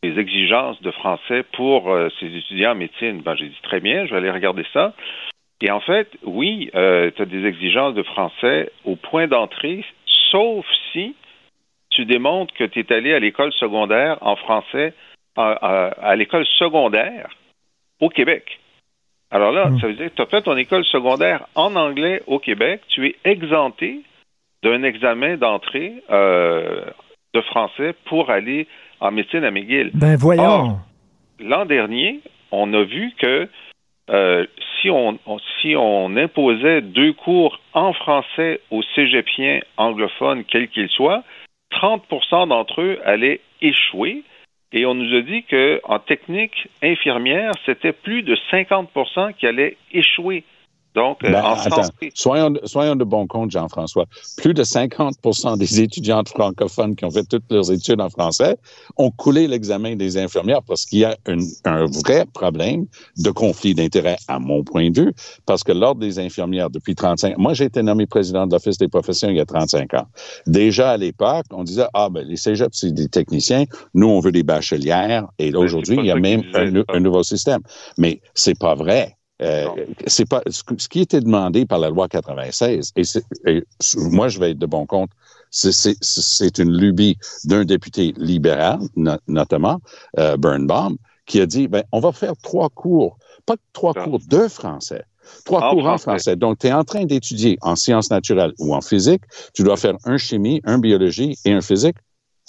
des, 0.04 0.20
exigences 0.20 0.82
de 0.82 0.92
français 0.92 1.46
pour 1.54 1.98
ses 2.20 2.26
étudiants 2.26 2.72
en 2.72 2.76
médecine. 2.76 3.22
Ben, 3.22 3.38
j'ai 3.38 3.48
dit 3.48 3.62
très 3.64 3.80
bien, 3.80 4.06
je 4.06 4.12
vais 4.12 4.18
aller 4.18 4.32
regarder 4.32 4.66
ça. 4.74 4.94
Et 5.62 5.72
en 5.72 5.80
fait, 5.80 6.10
oui, 6.24 6.70
tu 6.74 6.78
as 7.22 7.26
des 7.26 7.46
exigences 7.46 7.94
de 7.94 8.04
français 8.04 8.70
au 8.84 8.98
point 8.98 9.28
d'entrée, 9.28 9.86
sauf 10.30 10.66
si 10.92 11.16
tu 11.90 12.04
démontres 12.04 12.54
que 12.54 12.66
tu 12.66 12.82
es 12.82 12.94
allé 12.94 13.14
à 13.14 13.20
l'école 13.20 13.54
secondaire 13.54 14.18
en 14.20 14.36
français, 14.36 14.94
à 15.38 16.16
l'école 16.18 16.46
secondaire 16.46 17.30
au 18.02 18.10
Québec. 18.10 18.60
Alors 19.32 19.52
là, 19.52 19.70
hmm. 19.70 19.80
ça 19.80 19.88
veut 19.88 19.94
dire 19.94 20.10
que 20.10 20.16
tu 20.16 20.22
as 20.22 20.26
fait 20.28 20.42
ton 20.42 20.56
école 20.56 20.86
secondaire 20.86 21.48
en 21.56 21.76
anglais 21.76 22.24
au 22.28 22.40
Québec, 22.40 22.82
tu 22.88 23.08
es 23.08 23.16
exempté 23.26 24.02
d'un 24.64 24.84
examen 24.84 25.38
d'entrée 25.38 26.02
euh, 26.10 26.86
de 27.34 27.42
français 27.42 27.94
pour 28.06 28.30
aller 28.30 28.68
en 29.00 29.12
médecine 29.12 29.44
à 29.44 29.52
McGill. 29.52 29.92
Ben 29.94 30.16
voyons. 30.16 30.78
L'an 31.40 31.66
dernier, 31.66 32.22
on 32.52 32.74
a 32.74 32.84
vu 32.84 33.12
que 33.20 33.48
euh, 34.10 34.46
si, 34.82 34.90
on, 34.90 35.20
si 35.62 35.76
on 35.76 36.16
imposait 36.16 36.82
deux 36.82 37.14
cours 37.14 37.60
en 37.74 37.94
français 37.94 38.62
aux 38.72 38.82
cégepiens 38.96 39.60
anglophones, 39.76 40.46
quels 40.46 40.70
qu'ils 40.70 40.90
soient, 40.90 41.24
30% 41.74 42.48
d'entre 42.48 42.82
eux 42.82 43.00
allaient 43.04 43.42
échouer 43.62 44.24
et 44.74 44.86
on 44.86 44.96
nous 44.96 45.16
a 45.16 45.22
dit 45.22 45.44
qu'en 45.44 46.00
technique 46.00 46.68
infirmière, 46.82 47.54
c'était 47.66 47.94
plus 47.94 48.24
de 48.24 48.36
50% 48.52 49.34
qui 49.34 49.48
allaient 49.48 49.78
échouer 49.92 50.44
Donc, 50.98 51.24
euh, 51.24 51.32
Ben, 51.32 51.44
en 51.44 51.54
attends, 51.54 51.82
soyons, 52.16 52.54
soyons 52.64 52.96
de 52.96 53.04
bon 53.04 53.28
compte, 53.28 53.52
Jean-François. 53.52 54.06
Plus 54.38 54.56
de 54.56 54.64
50% 54.64 55.56
des 55.56 55.80
étudiantes 55.86 56.30
francophones 56.30 56.96
qui 56.96 57.06
ont 57.06 57.12
fait 57.12 57.24
toutes 57.24 57.44
leurs 57.52 57.72
études 57.72 58.02
en 58.02 58.10
français 58.10 58.58
ont 58.98 59.12
coulé 59.12 59.48
l'examen 59.48 59.96
des 59.96 60.18
infirmières 60.18 60.64
parce 60.64 60.86
qu'il 60.86 61.00
y 61.00 61.06
a 61.06 61.16
une- 61.28 61.46
un 61.66 61.86
vrai 61.86 62.26
problème 62.34 62.88
de 63.18 63.30
conflit 63.30 63.76
d'intérêts, 63.76 64.18
à 64.28 64.40
mon 64.40 64.64
point 64.64 64.90
de 64.90 65.00
vue, 65.02 65.14
parce 65.46 65.64
que 65.64 65.72
l'Ordre 65.72 66.02
des 66.02 66.18
infirmières, 66.18 66.72
depuis 66.72 66.96
35 66.96 67.38
moi, 67.38 67.54
j'ai 67.54 67.66
été 67.66 67.84
nommé 67.84 68.08
président 68.08 68.48
de 68.48 68.54
l'Office 68.54 68.80
des 68.80 68.88
professions 68.88 69.30
il 69.30 69.38
y 69.38 69.40
a 69.40 69.46
35 69.46 69.94
ans. 69.94 70.08
Déjà 70.48 70.92
à 70.92 70.98
l'époque, 70.98 71.46
on 71.52 71.64
disait, 71.64 71.86
ah, 71.94 72.10
ben, 72.10 72.26
les 72.28 72.38
cégeps, 72.38 72.76
c'est 72.76 72.92
des 72.92 73.08
techniciens. 73.08 73.66
Nous, 73.94 74.08
on 74.08 74.20
veut 74.20 74.32
des 74.32 74.44
bachelières. 74.44 75.28
Et 75.38 75.52
là, 75.52 75.60
aujourd'hui, 75.66 75.96
il 76.02 76.08
y 76.08 76.12
a 76.12 76.16
même 76.22 76.42
un, 76.90 76.96
un 76.96 77.00
nouveau 77.00 77.22
système. 77.22 77.62
Mais 78.00 78.20
c'est 78.34 78.58
pas 78.58 78.74
vrai. 78.74 79.14
Euh, 79.42 79.68
c'est 80.08 80.28
pas 80.28 80.42
ce, 80.50 80.64
qui 80.88 81.02
était 81.02 81.22
demandé 81.22 81.66
par 81.66 81.80
la 81.80 81.90
loi 81.90 82.08
96. 82.08 82.92
Et, 82.96 83.04
et 83.46 83.64
moi, 83.96 84.30
je 84.30 84.40
vais 84.40 84.52
être 84.52 84.60
de 84.60 84.66
bon 84.66 84.86
compte. 84.86 85.12
c'est- 85.50 86.58
une 86.60 86.76
lubie 86.76 87.18
d'un 87.46 87.64
député 87.64 88.14
libéral, 88.18 88.80
no- 88.96 89.18
notamment 89.28 89.80
euh, 90.20 90.36
Birnbaum, 90.38 90.98
qui 91.26 91.40
a 91.40 91.46
dit 91.46 91.68
ben, 91.68 91.84
on 91.92 92.00
va 92.00 92.12
faire 92.12 92.34
trois 92.42 92.70
cours, 92.70 93.18
pas 93.46 93.56
trois 93.74 93.94
cours 93.94 94.20
de 94.28 94.48
français. 94.48 95.04
Trois 95.46 95.62
En 95.62 95.72
cours 95.72 95.88
en 95.88 95.98
français. 95.98 96.04
français. 96.04 96.36
Donc, 96.36 96.60
tu 96.60 96.68
es 96.68 96.74
en 96.74 96.84
train 96.84 97.06
d'étudier 97.06 97.58
en 97.62 97.76
sciences 97.76 98.10
naturelles 98.12 98.54
ou 98.60 98.74
en 98.74 98.82
physique. 98.82 99.22
Tu 99.54 99.64
dois 99.64 99.78
faire 99.78 99.96
un 100.06 100.18
chimie, 100.18 100.62
un 100.64 100.78
biologie 100.80 101.38
et 101.46 101.52
un 101.52 101.62
physique 101.62 101.98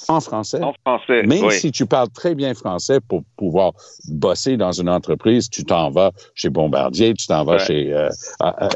en 0.09 0.21
français. 0.21 0.63
en 0.63 0.73
français, 0.85 1.23
Même 1.25 1.45
oui. 1.45 1.53
si 1.55 1.73
tu 1.73 1.87
parles 1.87 2.09
très 2.11 2.35
bien 2.35 2.55
français 2.55 3.01
pour 3.09 3.23
pouvoir 3.37 3.73
bosser 4.09 4.57
dans 4.57 4.73
une 4.73 4.89
entreprise, 4.89 5.51
tu 5.51 5.65
t'en 5.65 5.91
vas 5.91 6.13
chez 6.35 6.51
Bombardier, 6.51 7.15
tu 7.15 7.27
t'en 7.27 7.45
vas 7.45 7.55
Ouais. 7.55 7.59
chez 7.67 7.93
euh, 7.93 8.09
euh, 8.43 8.69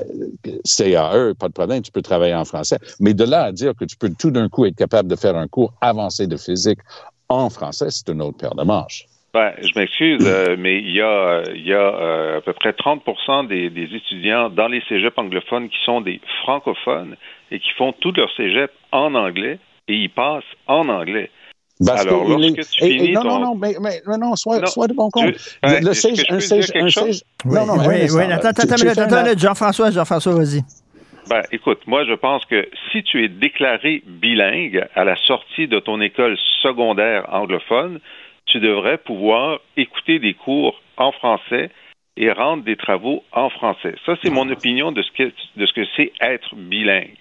CAE, 0.65 1.35
pas 1.39 1.49
de 1.49 1.53
problème, 1.53 1.83
tu 1.83 1.93
peux 1.93 2.03
travailler 2.03 2.35
en 2.35 2.45
français. 2.45 2.79
Mais 3.01 3.15
de 3.15 3.25
là 3.25 3.45
à 3.45 3.53
dire 3.53 3.75
que 3.79 3.85
tu 3.85 3.97
peux 3.97 4.11
tout 4.19 4.31
d'un 4.31 4.49
coup 4.49 4.65
être 4.65 4.77
capable 4.77 5.09
de 5.09 5.17
faire 5.17 5.37
un 5.37 5.47
cours 5.47 5.73
avancé 5.81 6.27
de 6.27 6.37
physique 6.37 6.81
en 7.29 7.49
français, 7.51 7.87
c'est 7.91 8.09
une 8.11 8.21
autre 8.23 8.39
paire 8.39 8.55
de 8.55 8.65
manches. 8.65 9.07
Ben, 9.35 9.55
je 9.63 9.79
m'excuse, 9.79 10.27
euh, 10.27 10.57
mais 10.59 10.79
il 10.79 10.93
y 10.93 11.01
a, 11.01 11.07
euh, 11.07 11.45
il 11.55 11.67
y 11.67 11.73
a 11.73 11.79
euh, 11.79 12.39
à 12.39 12.41
peu 12.43 12.53
près 12.53 12.73
30 12.75 13.03
des, 13.49 13.71
des 13.71 13.85
étudiants 13.95 14.51
dans 14.51 14.69
les 14.69 14.83
cégeps 14.89 15.17
anglophones 15.17 15.69
qui 15.71 15.79
sont 15.85 16.03
des 16.03 16.21
francophones 16.43 17.17
et 17.51 17.59
qui 17.59 17.71
font 17.79 17.93
tout 17.93 18.13
leur 18.13 18.31
cégep 18.37 18.71
en 18.91 19.15
anglais 19.15 19.59
et 19.89 19.95
ils 19.95 20.11
passent 20.11 20.45
en 20.67 20.89
anglais. 20.89 21.31
Parce 21.85 22.03
Alors, 22.03 22.23
que 22.25 22.27
il 22.27 22.31
lorsque 22.55 22.59
est- 22.59 22.71
tu 22.79 22.85
et- 22.85 22.89
finis 22.93 23.09
et 23.09 23.13
non, 23.13 23.23
ton- 23.23 23.29
non, 23.29 23.39
non, 23.41 23.55
mais, 23.57 23.75
mais- 23.81 24.01
mais 24.07 24.17
non, 24.19 24.37
sois, 24.37 24.61
Non, 24.61 24.67
sois 24.67 24.87
de 24.87 24.93
bon 24.95 25.11
compte. 25.11 25.35
je- 25.35 25.59
ben, 25.69 25.85
le 25.85 25.95
siège, 25.95 26.25
un 26.29 26.39
siège, 26.39 26.71
un 26.77 26.89
siège. 26.89 27.23
Oui, 27.45 27.55
non, 27.55 27.67
non, 27.67 27.75
oui, 27.89 28.07
oui, 28.11 28.29
là. 28.29 28.37
attends, 28.37 28.49
attends, 28.51 28.75
Tu- 28.77 28.89
attends, 28.89 29.03
attends, 29.03 29.37
Jean-François, 29.39 29.91
Jean-François, 29.91 30.35
vas-y. 30.35 30.61
Ben, 31.29 31.43
écoute, 31.51 31.81
moi, 31.87 32.05
je 32.05 32.15
pense 32.15 32.45
que 32.47 32.69
si 32.93 33.03
tu 33.03 33.25
es 33.25 33.29
déclaré 33.29 34.03
bilingue 34.07 34.87
à 34.95 35.05
la 35.05 35.17
sortie 35.27 35.67
de 35.67 35.79
ton 35.81 36.01
école 36.01 36.37
secondaire 36.63 37.27
anglophone, 37.33 37.99
tu 38.47 38.61
devrais 38.61 38.99
pouvoir 38.99 39.59
écouter 39.77 40.19
des 40.19 40.35
cours 40.35 40.81
en 40.99 41.11
français 41.13 41.71
et 42.17 42.31
rendre 42.31 42.63
des 42.65 42.77
travaux 42.77 43.25
en 43.33 43.49
français. 43.51 43.95
Ça, 44.05 44.15
c'est 44.23 44.31
mon 44.31 44.49
opinion 44.51 44.93
de 44.93 45.03
ce 45.03 45.11
que, 45.13 45.33
de 45.57 45.67
ce 45.67 45.73
que 45.73 45.83
c'est 45.97 46.13
être 46.21 46.55
bilingue. 46.55 47.15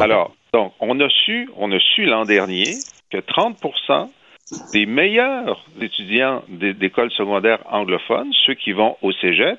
Alors, 0.00 0.34
donc, 0.52 0.72
on 0.80 0.98
a 1.00 1.08
su, 1.08 1.48
on 1.56 1.72
a 1.72 1.78
su 1.78 2.04
l'an 2.04 2.24
dernier 2.24 2.74
que 3.10 3.18
30% 3.18 4.10
des 4.72 4.86
meilleurs 4.86 5.64
étudiants 5.80 6.42
d'écoles 6.48 7.12
secondaires 7.12 7.60
anglophones, 7.70 8.32
ceux 8.44 8.54
qui 8.54 8.72
vont 8.72 8.96
au 9.02 9.12
cégep, 9.12 9.58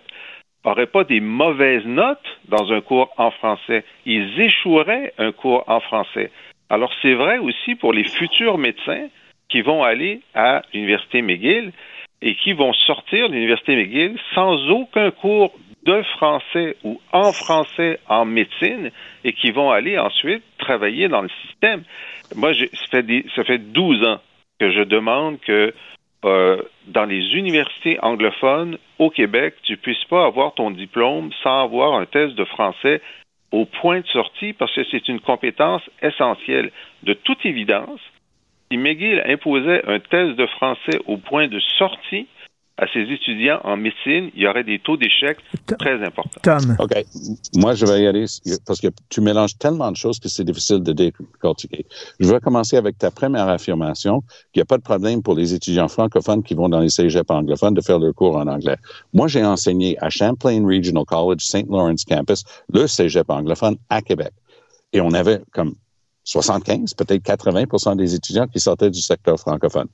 n'auraient 0.65 0.87
pas 0.87 1.03
des 1.03 1.21
mauvaises 1.21 1.85
notes 1.85 2.39
dans 2.49 2.71
un 2.71 2.81
cours 2.81 3.09
en 3.17 3.31
français. 3.31 3.83
Ils 4.05 4.39
échoueraient 4.39 5.13
un 5.17 5.31
cours 5.31 5.63
en 5.67 5.79
français. 5.79 6.29
Alors, 6.69 6.91
c'est 7.01 7.13
vrai 7.13 7.37
aussi 7.37 7.75
pour 7.75 7.93
les 7.93 8.03
futurs 8.03 8.57
médecins 8.57 9.07
qui 9.49 9.61
vont 9.61 9.83
aller 9.83 10.21
à 10.33 10.61
l'Université 10.73 11.21
McGill 11.21 11.71
et 12.21 12.35
qui 12.35 12.53
vont 12.53 12.73
sortir 12.73 13.29
de 13.29 13.33
l'Université 13.33 13.75
McGill 13.75 14.17
sans 14.35 14.69
aucun 14.69 15.11
cours 15.11 15.53
de 15.86 16.01
français 16.03 16.75
ou 16.84 16.99
en 17.11 17.32
français 17.32 17.99
en 18.07 18.25
médecine 18.25 18.91
et 19.23 19.34
qui 19.34 19.51
vont 19.51 19.71
aller 19.71 19.97
ensuite 19.97 20.43
travailler 20.57 21.07
dans 21.07 21.21
le 21.21 21.29
système. 21.47 21.84
Moi, 22.36 22.53
j'ai- 22.53 22.69
ça 22.69 22.88
fait, 22.91 23.03
des- 23.03 23.25
ça 23.36 23.43
fait 23.43 23.57
12 23.57 24.03
ans 24.05 24.19
que 24.59 24.71
je 24.71 24.82
demande 24.82 25.39
que 25.41 25.73
euh, 26.23 26.61
dans 26.86 27.05
les 27.05 27.34
universités 27.34 27.97
anglophones 28.03 28.77
au 28.99 29.09
Québec, 29.09 29.55
tu 29.63 29.75
puisses 29.75 30.05
pas 30.05 30.23
avoir 30.23 30.53
ton 30.53 30.69
diplôme 30.69 31.32
sans 31.41 31.63
avoir 31.63 31.95
un 31.95 32.05
test 32.05 32.36
de 32.36 32.45
français 32.45 33.01
au 33.51 33.65
point 33.65 34.01
de 34.01 34.07
sortie 34.07 34.53
parce 34.53 34.71
que 34.75 34.84
c'est 34.91 35.07
une 35.07 35.19
compétence 35.19 35.82
essentielle. 35.99 36.71
De 37.01 37.13
toute 37.13 37.43
évidence, 37.43 37.99
si 38.71 38.77
McGill 38.77 39.23
imposait 39.25 39.84
un 39.88 39.99
test 39.99 40.36
de 40.38 40.45
français 40.45 40.99
au 41.07 41.17
point 41.17 41.47
de 41.47 41.59
sortie 41.79 42.27
à 42.82 42.88
ses 42.91 43.01
étudiants 43.01 43.59
en 43.63 43.77
médecine, 43.77 44.32
il 44.36 44.41
y 44.41 44.47
aurait 44.47 44.63
des 44.63 44.79
taux 44.79 44.97
d'échec 44.97 45.38
très 45.77 46.03
importants. 46.03 46.41
Tom. 46.41 46.75
OK. 46.79 46.91
Moi, 47.55 47.75
je 47.75 47.86
vais 47.86 48.01
y 48.01 48.07
aller 48.07 48.25
parce 48.65 48.82
que 48.82 48.88
tu 49.07 49.21
mélanges 49.21 49.55
tellement 49.59 49.91
de 49.91 49.95
choses 49.95 50.19
que 50.19 50.27
c'est 50.27 50.43
difficile 50.43 50.82
de 50.82 50.91
décortiquer. 50.91 51.86
Je 52.19 52.27
vais 52.27 52.39
commencer 52.39 52.77
avec 52.77 52.97
ta 52.97 53.11
première 53.11 53.47
affirmation 53.47 54.21
qu'il 54.51 54.59
n'y 54.59 54.63
a 54.63 54.65
pas 54.65 54.77
de 54.77 54.84
problème 54.84 55.21
pour 55.21 55.36
les 55.36 55.53
étudiants 55.53 55.88
francophones 55.88 56.41
qui 56.41 56.55
vont 56.55 56.69
dans 56.69 56.79
les 56.79 56.89
cégeps 56.89 57.29
anglophones 57.29 57.75
de 57.75 57.82
faire 57.82 57.99
leur 57.99 58.15
cours 58.15 58.36
en 58.36 58.47
anglais. 58.47 58.77
Moi, 59.13 59.27
j'ai 59.27 59.45
enseigné 59.45 59.95
à 60.01 60.09
Champlain 60.09 60.65
Regional 60.65 61.05
College, 61.05 61.41
St. 61.41 61.67
Lawrence 61.69 62.03
Campus, 62.03 62.43
le 62.73 62.88
cégep 62.88 63.29
anglophone 63.29 63.77
à 63.91 64.01
Québec. 64.01 64.32
Et 64.91 65.01
on 65.01 65.13
avait 65.13 65.39
comme 65.53 65.75
75, 66.24 66.93
peut-être 66.93 67.24
80% 67.24 67.97
des 67.97 68.15
étudiants 68.15 68.47
qui 68.47 68.59
sortaient 68.59 68.89
du 68.89 69.01
secteur 69.01 69.39
francophone. 69.39 69.88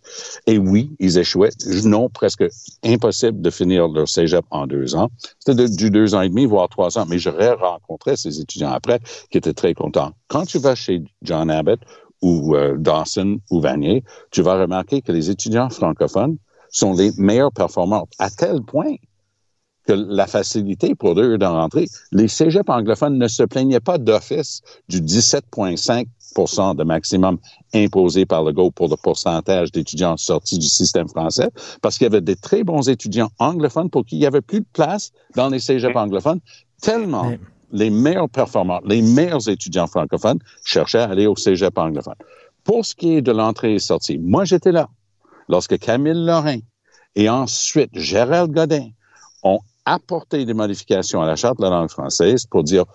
Et 0.45 0.57
oui, 0.57 0.91
ils 0.99 1.17
échouaient. 1.17 1.51
Non, 1.85 2.09
presque 2.09 2.45
impossible 2.83 3.41
de 3.41 3.49
finir 3.49 3.87
leur 3.87 4.09
cégep 4.09 4.45
en 4.49 4.67
deux 4.67 4.95
ans. 4.95 5.09
C'était 5.39 5.69
du 5.69 5.89
deux 5.89 6.15
ans 6.15 6.21
et 6.21 6.29
demi, 6.29 6.45
voire 6.45 6.69
trois 6.69 6.97
ans. 6.97 7.05
Mais 7.07 7.19
j'aurais 7.19 7.53
rencontré 7.53 8.17
ces 8.17 8.41
étudiants 8.41 8.71
après 8.71 8.99
qui 9.31 9.37
étaient 9.37 9.53
très 9.53 9.73
contents. 9.73 10.11
Quand 10.27 10.45
tu 10.45 10.59
vas 10.59 10.75
chez 10.75 11.03
John 11.21 11.49
Abbott 11.49 11.79
ou 12.21 12.55
euh, 12.55 12.75
Dawson 12.77 13.39
ou 13.49 13.61
Vanier, 13.61 14.03
tu 14.31 14.41
vas 14.41 14.59
remarquer 14.59 15.01
que 15.01 15.11
les 15.11 15.29
étudiants 15.29 15.69
francophones 15.69 16.37
sont 16.69 16.93
les 16.93 17.11
meilleurs 17.17 17.51
performants 17.53 18.07
à 18.19 18.29
tel 18.29 18.61
point 18.61 18.95
que 19.87 19.93
la 19.93 20.27
facilité 20.27 20.93
pour 20.95 21.19
eux 21.19 21.37
d'en 21.37 21.53
rentrer. 21.53 21.87
Les 22.11 22.27
cégeps 22.27 22.69
anglophones 22.69 23.17
ne 23.17 23.27
se 23.27 23.43
plaignaient 23.43 23.79
pas 23.79 23.97
d'office 23.97 24.61
du 24.89 25.01
17,5 25.01 26.07
de 26.45 26.83
maximum 26.83 27.37
imposé 27.73 28.25
par 28.25 28.43
le 28.43 28.51
GO 28.51 28.69
pour 28.69 28.87
le 28.89 28.95
pourcentage 28.95 29.71
d'étudiants 29.71 30.17
sortis 30.17 30.59
du 30.59 30.67
système 30.67 31.07
français, 31.07 31.49
parce 31.81 31.97
qu'il 31.97 32.05
y 32.05 32.07
avait 32.07 32.21
des 32.21 32.35
très 32.35 32.63
bons 32.63 32.87
étudiants 32.89 33.29
anglophones 33.39 33.89
pour 33.89 34.05
qui 34.05 34.17
il 34.17 34.21
y 34.21 34.25
avait 34.25 34.41
plus 34.41 34.61
de 34.61 34.67
place 34.71 35.11
dans 35.35 35.49
les 35.49 35.59
cégeps 35.59 35.95
anglophones, 35.95 36.39
tellement 36.81 37.31
les 37.71 37.89
meilleurs 37.89 38.29
performants, 38.29 38.79
les 38.85 39.01
meilleurs 39.01 39.49
étudiants 39.49 39.87
francophones 39.87 40.39
cherchaient 40.63 40.99
à 40.99 41.09
aller 41.09 41.27
au 41.27 41.35
cégep 41.35 41.77
anglophone. 41.77 42.15
Pour 42.63 42.85
ce 42.85 42.95
qui 42.95 43.15
est 43.15 43.21
de 43.21 43.31
l'entrée 43.31 43.75
et 43.75 43.79
sortie, 43.79 44.17
moi 44.17 44.45
j'étais 44.45 44.71
là 44.71 44.89
lorsque 45.49 45.77
Camille 45.79 46.13
Lorrain 46.25 46.59
et 47.15 47.29
ensuite 47.29 47.89
Gérald 47.93 48.51
Godin 48.51 48.89
ont 49.43 49.59
apporté 49.85 50.45
des 50.45 50.53
modifications 50.53 51.21
à 51.21 51.25
la 51.25 51.35
Charte 51.35 51.57
de 51.57 51.63
la 51.63 51.69
langue 51.69 51.89
française 51.89 52.45
pour 52.45 52.63
dire 52.63 52.85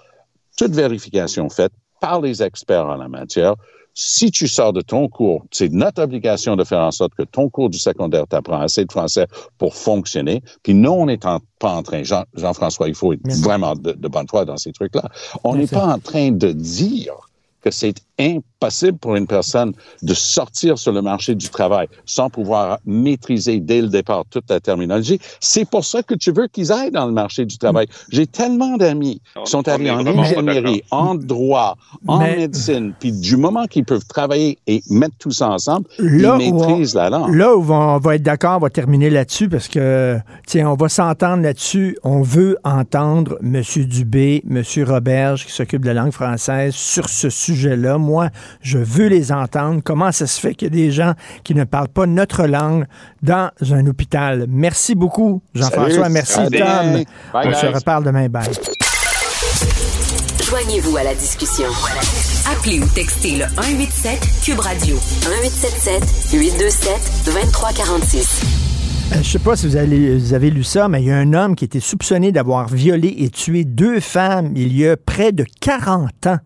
toute 0.56 0.72
vérification 0.72 1.48
faite 1.48 1.72
par 2.02 2.20
les 2.20 2.42
experts 2.42 2.86
en 2.86 2.96
la 2.96 3.08
matière. 3.08 3.54
Si 3.94 4.30
tu 4.30 4.48
sors 4.48 4.72
de 4.72 4.80
ton 4.80 5.06
cours, 5.08 5.44
c'est 5.50 5.70
notre 5.70 6.02
obligation 6.02 6.56
de 6.56 6.64
faire 6.64 6.80
en 6.80 6.90
sorte 6.90 7.14
que 7.14 7.22
ton 7.22 7.48
cours 7.50 7.68
du 7.70 7.78
secondaire 7.78 8.26
t'apprend 8.26 8.60
assez 8.60 8.84
de 8.84 8.90
français 8.90 9.26
pour 9.58 9.74
fonctionner. 9.76 10.42
Puis 10.62 10.74
non, 10.74 11.02
on 11.02 11.06
n'est 11.06 11.18
pas 11.18 11.38
en 11.60 11.82
train, 11.82 12.02
Jean- 12.02 12.24
Jean-François, 12.34 12.88
il 12.88 12.94
faut 12.94 13.12
être 13.12 13.20
vraiment 13.42 13.74
de, 13.74 13.92
de 13.92 14.08
bonne 14.08 14.26
foi 14.28 14.44
dans 14.46 14.56
ces 14.56 14.72
trucs-là. 14.72 15.10
On 15.44 15.54
n'est 15.54 15.66
pas 15.66 15.86
en 15.86 15.98
train 15.98 16.30
de 16.32 16.52
dire 16.52 17.14
que 17.60 17.70
c'est 17.70 17.94
impossible 18.18 18.42
pour 19.00 19.16
une 19.16 19.26
personne 19.26 19.72
de 20.02 20.14
sortir 20.14 20.78
sur 20.78 20.92
le 20.92 21.02
marché 21.02 21.34
du 21.34 21.48
travail 21.48 21.88
sans 22.06 22.30
pouvoir 22.30 22.78
maîtriser 22.86 23.58
dès 23.60 23.80
le 23.82 23.88
départ 23.88 24.24
toute 24.30 24.48
la 24.50 24.60
terminologie. 24.60 25.18
C'est 25.40 25.68
pour 25.68 25.84
ça 25.84 26.02
que 26.02 26.14
tu 26.14 26.30
veux 26.32 26.46
qu'ils 26.46 26.70
aillent 26.72 26.90
dans 26.90 27.06
le 27.06 27.12
marché 27.12 27.44
du 27.44 27.58
travail. 27.58 27.86
J'ai 28.10 28.26
tellement 28.26 28.76
d'amis 28.76 29.20
qui 29.44 29.50
sont 29.50 29.66
allés 29.68 29.90
en 29.90 30.06
ingénierie, 30.06 30.82
en 30.90 31.14
droit, 31.14 31.76
en 32.06 32.18
Mais- 32.20 32.36
médecine, 32.36 32.92
puis 32.98 33.12
du 33.12 33.36
moment 33.36 33.66
qu'ils 33.66 33.84
peuvent 33.84 34.06
travailler 34.06 34.58
et 34.66 34.82
mettre 34.90 35.16
tout 35.18 35.30
ça 35.30 35.48
ensemble, 35.50 35.86
Là 35.98 36.38
ils 36.40 36.52
on- 36.52 36.66
maîtrisent 36.68 36.94
la 36.94 37.10
langue. 37.10 37.34
Là 37.34 37.56
où 37.56 37.72
on 37.72 37.98
va 37.98 38.14
être 38.16 38.22
d'accord, 38.22 38.56
on 38.56 38.60
va 38.60 38.70
terminer 38.70 39.10
là-dessus 39.10 39.48
parce 39.48 39.68
que, 39.68 40.18
tiens, 40.46 40.70
on 40.70 40.74
va 40.74 40.88
s'entendre 40.88 41.42
là-dessus. 41.42 41.98
On 42.04 42.22
veut 42.22 42.56
entendre 42.64 43.38
M. 43.42 43.62
Dubé, 43.86 44.42
M. 44.48 44.62
Roberge, 44.86 45.46
qui 45.46 45.52
s'occupe 45.52 45.82
de 45.82 45.88
la 45.90 45.94
langue 46.02 46.12
française, 46.12 46.74
sur 46.74 47.08
ce 47.08 47.30
sujet-là. 47.30 47.98
Moi, 47.98 48.28
je 48.60 48.78
veux 48.78 49.06
les 49.08 49.32
entendre. 49.32 49.80
Comment 49.84 50.12
ça 50.12 50.26
se 50.26 50.40
fait 50.40 50.54
qu'il 50.54 50.66
y 50.68 50.70
a 50.70 50.84
des 50.84 50.90
gens 50.90 51.14
qui 51.44 51.54
ne 51.54 51.64
parlent 51.64 51.88
pas 51.88 52.06
notre 52.06 52.46
langue 52.46 52.84
dans 53.22 53.50
un 53.70 53.86
hôpital? 53.86 54.46
Merci 54.48 54.94
beaucoup, 54.94 55.42
Jean-François. 55.54 56.08
Merci, 56.08 56.34
Salut. 56.34 56.58
Tom. 56.58 57.02
Bye, 57.32 57.48
on 57.48 57.54
se 57.54 57.66
reparle 57.66 58.04
demain. 58.04 58.28
Bye. 58.28 58.48
Joignez-vous 60.48 60.96
à 60.96 61.02
la 61.04 61.14
discussion. 61.14 61.64
Appelez 62.52 62.80
ou 62.80 62.86
textez 62.94 63.36
le 63.38 63.44
187 63.56 64.20
Cube 64.44 64.58
Radio 64.58 64.96
1877 64.96 66.32
827 66.32 66.92
2346. 67.26 68.42
Euh, 69.12 69.16
Je 69.22 69.28
sais 69.30 69.38
pas 69.38 69.56
si 69.56 69.66
vous 69.66 69.76
avez, 69.76 70.16
vous 70.18 70.34
avez 70.34 70.50
lu 70.50 70.64
ça, 70.64 70.88
mais 70.88 71.00
il 71.02 71.08
y 71.08 71.10
a 71.10 71.16
un 71.16 71.32
homme 71.32 71.54
qui 71.56 71.64
était 71.64 71.80
soupçonné 71.80 72.32
d'avoir 72.32 72.68
violé 72.68 73.14
et 73.18 73.30
tué 73.30 73.64
deux 73.64 74.00
femmes 74.00 74.52
il 74.56 74.76
y 74.76 74.86
a 74.86 74.96
près 74.96 75.32
de 75.32 75.44
40 75.60 76.26
ans 76.26 76.38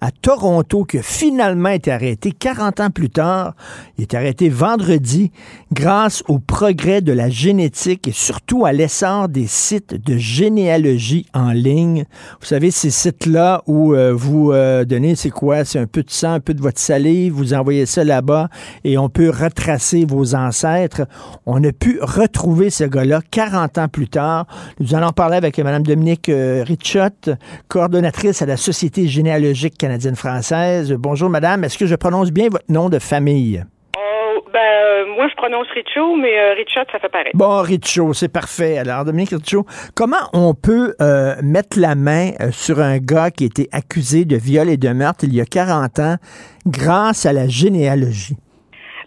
à 0.00 0.10
Toronto 0.10 0.84
qui 0.84 0.98
a 0.98 1.02
finalement 1.02 1.70
été 1.70 1.90
arrêté 1.90 2.32
40 2.32 2.80
ans 2.80 2.90
plus 2.90 3.10
tard. 3.10 3.54
Il 3.98 4.02
est 4.02 4.14
arrêté 4.14 4.48
vendredi 4.48 5.30
grâce 5.72 6.22
au 6.28 6.38
progrès 6.38 7.00
de 7.00 7.12
la 7.12 7.28
génétique 7.28 8.08
et 8.08 8.12
surtout 8.12 8.64
à 8.64 8.72
l'essor 8.72 9.28
des 9.28 9.46
sites 9.46 9.94
de 9.94 10.16
généalogie 10.16 11.26
en 11.34 11.52
ligne. 11.52 12.04
Vous 12.40 12.46
savez, 12.46 12.70
ces 12.70 12.90
sites-là 12.90 13.62
où 13.66 13.94
euh, 13.94 14.12
vous 14.12 14.52
euh, 14.52 14.84
donnez, 14.84 15.14
c'est 15.14 15.30
quoi? 15.30 15.64
C'est 15.64 15.78
un 15.78 15.86
peu 15.86 16.02
de 16.02 16.10
sang, 16.10 16.34
un 16.34 16.40
peu 16.40 16.54
de 16.54 16.60
votre 16.60 16.80
salive, 16.80 17.32
vous 17.32 17.54
envoyez 17.54 17.86
ça 17.86 18.04
là-bas 18.04 18.48
et 18.84 18.98
on 18.98 19.08
peut 19.08 19.30
retracer 19.30 20.04
vos 20.04 20.34
ancêtres. 20.34 21.06
On 21.46 21.62
a 21.64 21.72
pu 21.72 21.98
retrouver 22.00 22.70
ce 22.70 22.84
gars-là 22.84 23.20
40 23.30 23.78
ans 23.78 23.88
plus 23.88 24.08
tard. 24.08 24.46
Nous 24.80 24.94
allons 24.94 25.10
parler 25.10 25.36
avec 25.36 25.58
Mme 25.58 25.82
Dominique 25.82 26.28
euh, 26.28 26.64
Richotte, 26.66 27.30
coordonnatrice 27.68 28.42
à 28.42 28.46
la 28.46 28.56
Société 28.56 29.08
généalogique 29.08 29.78
canadienne-française. 29.94 30.92
Bonjour, 30.98 31.30
madame. 31.30 31.62
Est-ce 31.64 31.78
que 31.78 31.86
je 31.86 31.94
prononce 31.94 32.32
bien 32.32 32.48
votre 32.50 32.64
nom 32.68 32.88
de 32.88 32.98
famille? 32.98 33.62
Oh, 33.96 34.44
ben, 34.52 34.58
euh, 34.58 35.06
moi, 35.06 35.28
je 35.28 35.34
prononce 35.36 35.68
Richo, 35.68 36.16
mais 36.16 36.36
euh, 36.36 36.54
Richard, 36.54 36.86
ça 36.90 36.98
fait 36.98 37.08
pareil. 37.08 37.30
Bon, 37.34 37.62
Richo, 37.62 38.12
c'est 38.12 38.32
parfait. 38.32 38.76
Alors, 38.78 39.04
Dominique 39.04 39.30
Richo, 39.30 39.64
comment 39.94 40.30
on 40.32 40.54
peut 40.54 40.94
euh, 41.00 41.34
mettre 41.42 41.78
la 41.78 41.94
main 41.94 42.30
euh, 42.40 42.50
sur 42.50 42.80
un 42.80 42.98
gars 42.98 43.30
qui 43.30 43.44
a 43.44 43.46
été 43.46 43.68
accusé 43.72 44.24
de 44.24 44.36
viol 44.36 44.68
et 44.68 44.76
de 44.76 44.88
meurtre 44.88 45.24
il 45.24 45.34
y 45.34 45.40
a 45.40 45.44
40 45.44 45.98
ans 46.00 46.16
grâce 46.66 47.24
à 47.24 47.32
la 47.32 47.46
généalogie? 47.46 48.34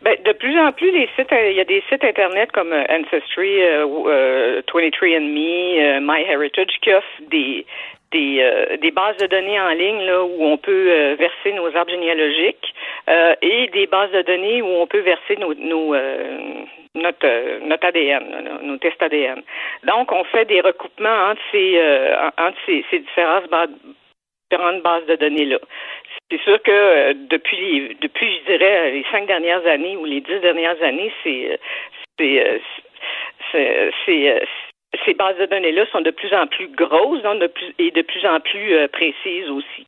Ben, 0.08 0.16
de 0.24 0.32
plus 0.32 0.58
en 0.58 0.72
plus, 0.72 0.90
les 0.92 1.10
sites, 1.18 1.28
il 1.32 1.58
y 1.58 1.60
a 1.60 1.66
des 1.66 1.84
sites 1.90 2.02
internet 2.02 2.50
comme 2.54 2.72
Ancestry, 2.72 3.62
euh, 3.62 3.86
ou, 3.86 4.08
euh, 4.08 4.62
23andMe, 4.62 5.80
euh, 5.80 6.00
MyHeritage 6.02 6.80
qui 6.82 6.94
offrent 6.94 7.30
des 7.30 7.66
des, 8.12 8.39
euh, 8.41 8.78
des 8.78 8.91
bases 8.91 9.18
de 9.18 9.28
données 9.28 9.60
en 9.60 9.70
ligne 9.70 10.01
là 10.05 10.24
où 10.24 10.43
on 10.43 10.58
peut 10.58 10.89
euh, 10.89 11.16
verser 11.16 11.53
nos 11.53 11.76
arbres 11.76 11.91
généalogiques 11.91 12.74
euh, 13.10 13.34
et 13.41 13.68
des 13.68 13.88
bases 13.88 14.12
de 14.12 14.22
données 14.22 14.62
où 14.62 14.68
on 14.68 14.88
peut 14.88 14.99
verser 14.99 15.36
nos, 15.38 15.53
nos 15.53 15.93
euh, 15.93 16.64
notre 16.95 17.26
euh, 17.26 17.60
notre 17.62 17.88
ADN, 17.88 18.60
nos 18.64 18.78
tests 18.78 19.01
ADN. 19.01 19.41
Donc, 19.84 20.12
on 20.12 20.24
fait 20.26 20.45
des 20.45 20.62
recoupements 20.62 21.30
entre 21.32 21.41
ces 21.51 21.80
entre 22.38 22.58
ces, 22.66 22.99
différentes 22.99 23.49
bases 23.49 23.70
bases 24.84 25.05
de 25.08 25.16
données 25.16 25.45
là. 25.45 25.60
C'est 26.32 26.41
sûr 26.41 26.62
que 26.64 27.14
depuis 27.14 27.58
les, 27.58 27.95
depuis 28.01 28.39
je 28.39 28.51
dirais 28.51 28.91
les 28.91 29.05
cinq 29.12 29.28
dernières 29.28 29.66
années 29.66 29.97
ou 29.97 30.05
les 30.05 30.22
dix 30.22 30.39
dernières 30.39 30.82
années, 30.82 31.12
c'est 31.24 31.60
c'est 32.18 32.62
c'est 34.05 34.41
ces 35.06 35.14
bases 35.14 35.38
de 35.40 35.46
données-là 35.46 35.84
sont 35.92 36.02
de 36.02 36.12
plus 36.12 36.34
en 36.34 36.48
plus 36.48 36.70
grosses 36.76 37.24
et 37.80 37.92
de 37.92 38.02
plus 38.02 38.26
en 38.28 38.40
plus 38.40 38.74
euh, 38.74 38.88
précises 38.88 39.50
aussi. 39.50 39.88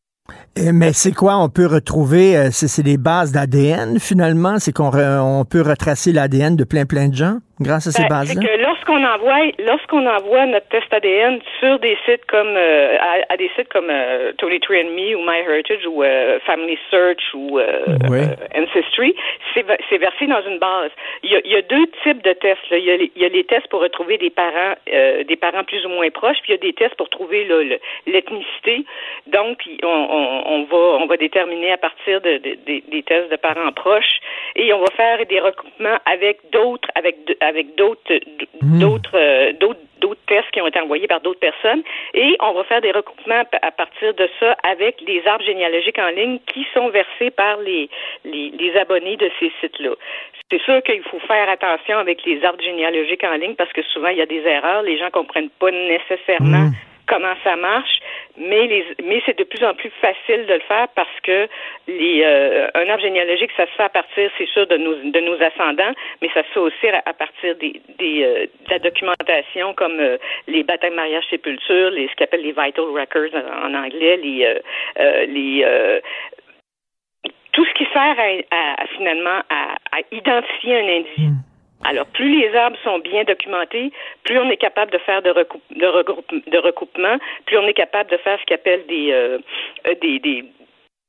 Mais 0.73 0.93
c'est 0.93 1.13
quoi? 1.13 1.37
On 1.37 1.49
peut 1.49 1.65
retrouver, 1.65 2.37
euh, 2.37 2.49
c'est 2.51 2.83
des 2.83 2.97
bases 2.97 3.31
d'ADN 3.31 3.99
finalement? 3.99 4.59
C'est 4.59 4.71
qu'on 4.73 4.91
on 4.93 5.45
peut 5.45 5.61
retracer 5.61 6.11
l'ADN 6.11 6.55
de 6.55 6.63
plein 6.63 6.85
plein 6.85 7.07
de 7.07 7.15
gens? 7.15 7.37
Grâce 7.59 7.87
à 7.87 7.91
ces 7.91 8.03
Ben, 8.07 8.23
c'est 8.25 8.35
bases-là? 8.35 8.41
que 8.57 8.61
lorsqu'on 8.61 9.03
envoie 9.03 9.39
lorsqu'on 9.59 10.05
envoie 10.05 10.45
notre 10.45 10.67
test 10.69 10.93
ADN 10.93 11.39
sur 11.59 11.79
des 11.79 11.97
sites 12.05 12.25
comme 12.25 12.55
euh, 12.55 12.97
à, 12.99 13.33
à 13.33 13.37
des 13.37 13.49
sites 13.55 13.69
comme 13.69 13.89
euh, 13.89 14.31
23andMe 14.41 15.15
ou 15.15 15.21
MyHeritage 15.21 15.85
ou 15.87 16.03
euh, 16.03 16.39
Family 16.45 16.77
Search 16.91 17.21
ou 17.33 17.59
euh, 17.59 17.83
Oui. 18.09 18.19
euh, 18.19 18.61
Ancestry, 18.63 19.15
c'est 19.53 19.65
ve- 19.65 19.77
c'est 19.89 19.97
versé 19.97 20.27
dans 20.27 20.41
une 20.47 20.59
base. 20.59 20.91
Il 21.23 21.31
y 21.31 21.35
a, 21.35 21.41
il 21.45 21.51
y 21.51 21.55
a 21.55 21.61
deux 21.61 21.87
types 22.03 22.23
de 22.23 22.33
tests. 22.33 22.69
Là. 22.69 22.77
Il, 22.77 22.85
y 22.85 22.91
a 22.91 22.97
les, 22.97 23.11
il 23.15 23.21
y 23.21 23.25
a 23.25 23.29
les 23.29 23.43
tests 23.43 23.67
pour 23.69 23.81
retrouver 23.81 24.17
des 24.17 24.29
parents 24.29 24.75
euh, 24.93 25.23
des 25.23 25.35
parents 25.35 25.63
plus 25.63 25.85
ou 25.85 25.89
moins 25.89 26.09
proches, 26.09 26.37
puis 26.43 26.53
il 26.53 26.55
y 26.55 26.59
a 26.59 26.61
des 26.61 26.73
tests 26.73 26.95
pour 26.95 27.09
trouver 27.09 27.45
là, 27.45 27.61
le- 27.63 27.79
l'ethnicité. 28.07 28.85
Donc, 29.27 29.57
on, 29.83 29.87
on, 29.87 30.43
on 30.53 30.63
va 30.63 31.03
on 31.03 31.05
va 31.07 31.17
déterminer 31.17 31.71
à 31.71 31.77
partir 31.77 32.21
de, 32.21 32.37
de- 32.37 32.57
des- 32.65 32.83
des 32.87 33.03
tests 33.03 33.31
de 33.31 33.35
parents 33.35 33.71
proches 33.71 34.19
et 34.55 34.73
on 34.73 34.79
va 34.79 34.91
faire 34.95 35.25
des 35.25 35.39
recoupements 35.39 35.97
avec 36.05 36.37
d'autres 36.51 36.87
avec 36.95 37.15
avec 37.49 37.75
d'autres 37.75 38.19
d'autres 38.61 39.17
euh, 39.17 39.53
d'autres 39.53 39.79
d'autres 39.99 40.21
tests 40.27 40.49
qui 40.51 40.61
ont 40.61 40.67
été 40.67 40.79
envoyés 40.79 41.07
par 41.07 41.19
d'autres 41.19 41.39
personnes. 41.39 41.83
Et 42.13 42.37
on 42.39 42.53
va 42.53 42.63
faire 42.63 42.81
des 42.81 42.91
recoupements 42.91 43.43
à 43.61 43.71
partir 43.71 44.13
de 44.13 44.29
ça 44.39 44.55
avec 44.63 45.01
les 45.01 45.21
arbres 45.27 45.43
généalogiques 45.43 45.99
en 45.99 46.09
ligne 46.09 46.39
qui 46.47 46.65
sont 46.73 46.89
versés 46.89 47.31
par 47.31 47.57
les 47.57 47.89
les, 48.23 48.51
les 48.57 48.77
abonnés 48.77 49.17
de 49.17 49.29
ces 49.39 49.51
sites-là. 49.59 49.91
C'est 50.49 50.61
sûr 50.61 50.81
qu'il 50.83 51.03
faut 51.03 51.19
faire 51.19 51.49
attention 51.49 51.97
avec 51.97 52.23
les 52.25 52.43
arbres 52.43 52.63
généalogiques 52.63 53.23
en 53.23 53.35
ligne 53.35 53.55
parce 53.55 53.71
que 53.73 53.83
souvent 53.93 54.09
il 54.09 54.17
y 54.17 54.21
a 54.21 54.25
des 54.25 54.43
erreurs, 54.45 54.83
les 54.83 54.97
gens 54.97 55.09
comprennent 55.11 55.51
pas 55.59 55.71
nécessairement 55.71 56.69
comment 57.09 57.35
ça 57.43 57.55
marche, 57.57 57.99
mais 58.37 58.67
les 58.67 58.85
mais 59.03 59.21
c'est 59.25 59.37
de 59.37 59.43
plus 59.43 59.63
en 59.65 59.73
plus 59.73 59.91
facile 59.99 60.45
de 60.45 60.53
le 60.53 60.59
faire 60.61 60.87
parce 60.95 61.19
que 61.23 61.47
les 61.87 62.21
euh, 62.23 62.69
un 62.75 62.87
arbre 62.89 63.01
généalogique 63.01 63.51
ça 63.57 63.65
se 63.65 63.71
fait 63.71 63.83
à 63.83 63.89
partir 63.89 64.29
c'est 64.37 64.47
sûr 64.55 64.65
de 64.67 64.77
nos 64.77 64.95
de 64.95 65.19
nos 65.19 65.41
ascendants, 65.41 65.93
mais 66.21 66.29
ça 66.33 66.43
se 66.43 66.49
fait 66.53 66.59
aussi 66.59 66.87
à, 66.87 67.13
partir 67.13 67.55
des, 67.55 67.73
des 67.97 68.23
euh, 68.23 68.45
de 68.65 68.69
la 68.71 68.79
documentation 68.79 69.73
comme 69.73 69.99
euh, 69.99 70.17
les 70.47 70.63
baptêmes, 70.63 70.93
mariage, 70.95 71.25
sépulture, 71.29 71.89
les 71.91 72.07
ce 72.07 72.15
qu'on 72.15 72.23
appelle 72.25 72.43
les 72.43 72.51
vital 72.53 72.85
records 72.99 73.35
en, 73.65 73.73
anglais, 73.73 74.17
les 74.17 74.45
euh, 74.45 74.59
euh, 74.99 75.25
les 75.25 75.63
euh, 75.65 75.99
tout 77.53 77.65
ce 77.65 77.73
qui 77.73 77.85
sert 77.91 78.15
à, 78.19 78.55
à- 78.55 78.83
à, 78.83 78.87
finalement 78.95 79.41
à, 79.49 79.75
à 79.91 79.99
identifier 80.11 80.75
un 80.79 80.87
individu. 80.99 81.33
Alors, 81.85 82.05
plus 82.07 82.41
les 82.41 82.53
arbres 82.55 82.75
sont 82.83 82.99
bien 82.99 83.23
documentés, 83.23 83.91
plus 84.25 84.37
on 84.37 84.49
est 84.49 84.57
capable 84.57 84.91
de 84.91 84.97
faire 84.99 85.21
de, 85.21 85.29
recoupe, 85.29 85.61
de, 85.75 85.85
regroupe, 85.87 86.25
de 86.29 86.57
recoupement, 86.57 87.15
plus 87.45 87.57
on 87.57 87.65
est 87.67 87.73
capable 87.73 88.09
de 88.11 88.17
faire 88.17 88.37
ce 88.39 88.45
qu'on 88.45 88.55
appelle 88.55 88.83
des, 88.89 89.09
euh, 89.13 89.37
des, 90.01 90.19
des, 90.19 90.43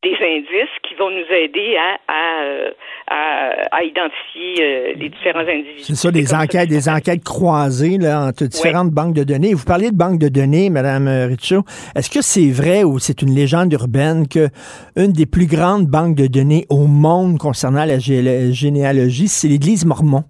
des 0.03 0.15
indices 0.23 0.71
qui 0.89 0.95
vont 0.95 1.11
nous 1.11 1.27
aider 1.35 1.77
à, 1.77 1.99
à, 2.07 2.43
euh, 2.45 2.71
à, 3.09 3.77
à 3.77 3.83
identifier 3.83 4.55
euh, 4.61 4.93
les 4.97 5.09
différents 5.09 5.41
individus. 5.41 5.83
C'est 5.83 5.97
ça, 5.97 6.11
des 6.13 6.33
enquêtes, 6.33 6.69
des 6.69 6.89
enquêtes 6.89 7.25
croisées 7.25 7.99
là, 7.99 8.29
entre 8.29 8.45
différentes 8.45 8.91
banques 8.91 9.15
de 9.15 9.25
données. 9.25 9.53
Vous 9.55 9.67
parliez 9.67 9.91
de 9.91 9.97
banques 9.97 10.21
de 10.21 10.29
données, 10.29 10.71
Madame 10.71 11.09
Richaud. 11.09 11.65
Est-ce 11.97 12.09
que 12.09 12.23
c'est 12.23 12.51
vrai 12.51 12.85
ou 12.85 13.01
c'est 13.01 13.23
une 13.23 13.35
légende 13.35 13.73
urbaine 13.73 14.29
que 14.29 14.49
une 14.97 15.13
des 15.13 15.27
plus 15.27 15.47
grandes 15.47 15.87
banques 15.87 16.15
de 16.15 16.29
données 16.29 16.65
au 16.71 16.87
monde 16.87 17.39
concernant 17.39 17.85
la 17.85 17.97
gé- 17.99 18.53
généalogie, 18.53 19.27
c'est 19.27 19.49
l'Église 19.49 19.85
mormon? 19.85 20.23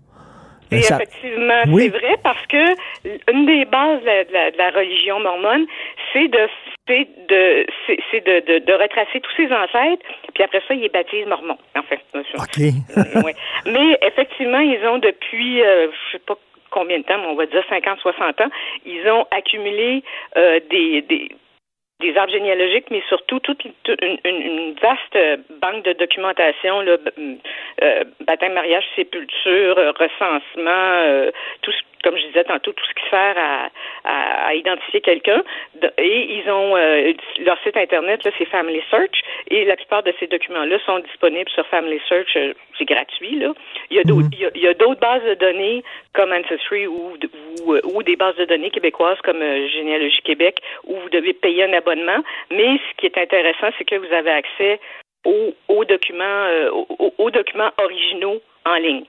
Et 0.73 0.77
Euh, 0.77 0.81
ça- 0.83 0.97
effectivement, 0.97 1.63
Oui. 1.69 1.91
c'est 1.93 1.99
vrai 1.99 2.17
parce 2.23 2.47
que 2.47 2.65
une 3.33 3.47
des 3.47 3.65
bases 3.65 4.01
de 4.03 4.07
la, 4.07 4.25
de 4.25 4.33
la- 4.33 4.51
de 4.53 4.59
la 4.59 4.71
religion 4.71 5.19
mormone, 5.21 5.67
c'est 6.13 6.29
de 6.29 6.49
c'est 6.87 7.09
de 7.29 7.67
c'est 7.87 7.99
c'est 8.11 8.25
de, 8.25 8.41
de, 8.53 8.59
de 8.65 8.73
retracer 8.73 9.21
tous 9.21 9.33
ses 9.37 9.53
ancêtres, 9.53 10.05
puis 10.35 10.43
après 10.45 10.61
ça, 10.67 10.75
ils 10.75 10.81
les 10.81 10.89
baptisent 10.89 11.27
mormons. 11.27 11.59
En 11.77 11.83
fait, 11.83 12.01
OK. 12.15 13.25
Ouais. 13.25 13.35
Mais 13.67 13.99
effectivement, 14.03 14.61
ils 14.61 14.85
ont 14.87 14.99
depuis 14.99 15.63
euh, 15.63 15.89
je 15.91 16.13
sais 16.17 16.23
pas 16.25 16.35
combien 16.71 16.99
de 16.99 17.05
temps, 17.05 17.19
mais 17.19 17.27
on 17.27 17.35
va 17.35 17.47
dire 17.47 17.65
50, 17.69 17.99
60 18.01 18.41
ans, 18.43 18.51
ils 18.87 19.09
ont 19.09 19.27
accumulé 19.37 20.03
euh, 20.37 20.61
des, 20.71 21.03
des 21.03 21.29
des 22.01 22.17
arbres 22.17 22.33
généalogiques, 22.33 22.91
mais 22.91 23.03
surtout 23.09 23.39
toute, 23.41 23.63
une, 23.65 24.19
une- 24.25 24.75
vaste 24.81 25.19
banque 25.61 25.85
de 25.85 25.93
documentation, 25.93 26.81
là, 26.81 26.97
euh, 27.83 28.05
baptême, 28.27 28.55
mariage, 28.55 28.85
sépulture, 28.97 29.77
recensement, 29.99 30.93
euh, 31.07 31.31
tout 31.63 31.73
ce- 31.73 31.83
comme 32.03 32.17
je 32.17 32.27
disais 32.27 32.45
tantôt, 32.45 32.73
tout 32.73 32.85
ce 32.87 32.95
qui 32.95 33.09
sert 33.11 33.37
à, 33.37 33.71
à, 34.05 34.47
à 34.49 34.55
identifier 34.55 35.01
quelqu'un. 35.01 35.43
Et 35.99 36.35
ils 36.37 36.51
ont 36.51 36.77
euh, 36.77 37.13
leur 37.39 37.59
site 37.63 37.77
internet, 37.77 38.25
là, 38.25 38.31
c'est 38.39 38.47
Family 38.47 38.83
Search, 38.91 39.23
et 39.49 39.65
la 39.65 39.77
plupart 39.77 40.03
de 40.03 40.13
ces 40.19 40.27
documents-là 40.27 40.79
sont 40.87 40.99
disponibles 41.01 41.51
sur 41.51 41.67
Family 41.67 42.01
Search. 42.09 42.37
euh, 42.37 42.55
C'est 42.79 42.85
gratuit, 42.87 43.39
là. 43.39 43.53
Il 43.91 43.97
y 43.97 44.01
a 44.01 44.05
d'autres, 44.05 44.29
il 44.33 44.39
y 44.41 44.47
a- 44.47 44.51
il 44.55 44.63
y 44.63 44.69
a 44.69 44.75
d'autres 44.75 45.01
bases 45.01 45.25
de 45.25 45.35
données 45.35 45.83
comme 46.15 46.33
Ancestry 46.33 46.87
ou, 46.87 47.13
ou, 47.65 47.75
euh, 47.75 47.81
ou 47.85 48.03
des 48.03 48.17
bases 48.17 48.37
de 48.37 48.45
données 48.47 48.71
québécoises 48.71 49.21
comme 49.23 49.43
euh, 49.43 49.69
Généalogie 49.69 50.23
Québec 50.23 50.61
où 50.85 50.95
vous 50.97 51.11
devez 51.11 51.33
payer 51.35 51.65
un 51.65 51.73
abonnement. 51.75 52.23
Mais 52.51 52.79
ce 52.79 52.97
qui 52.97 53.07
est 53.07 53.19
intéressant, 53.19 53.69
c'est 53.77 53.85
que 53.85 53.97
vous 53.97 54.13
avez 54.13 54.31
accès 54.31 54.81
aux, 55.27 55.53
aux 55.69 55.85
documents, 55.85 56.25
euh, 56.49 56.71
aux, 56.71 57.13
aux 57.19 57.31
documents 57.31 57.71
originaux 57.83 58.41
en 58.65 58.77
ligne. 58.77 59.05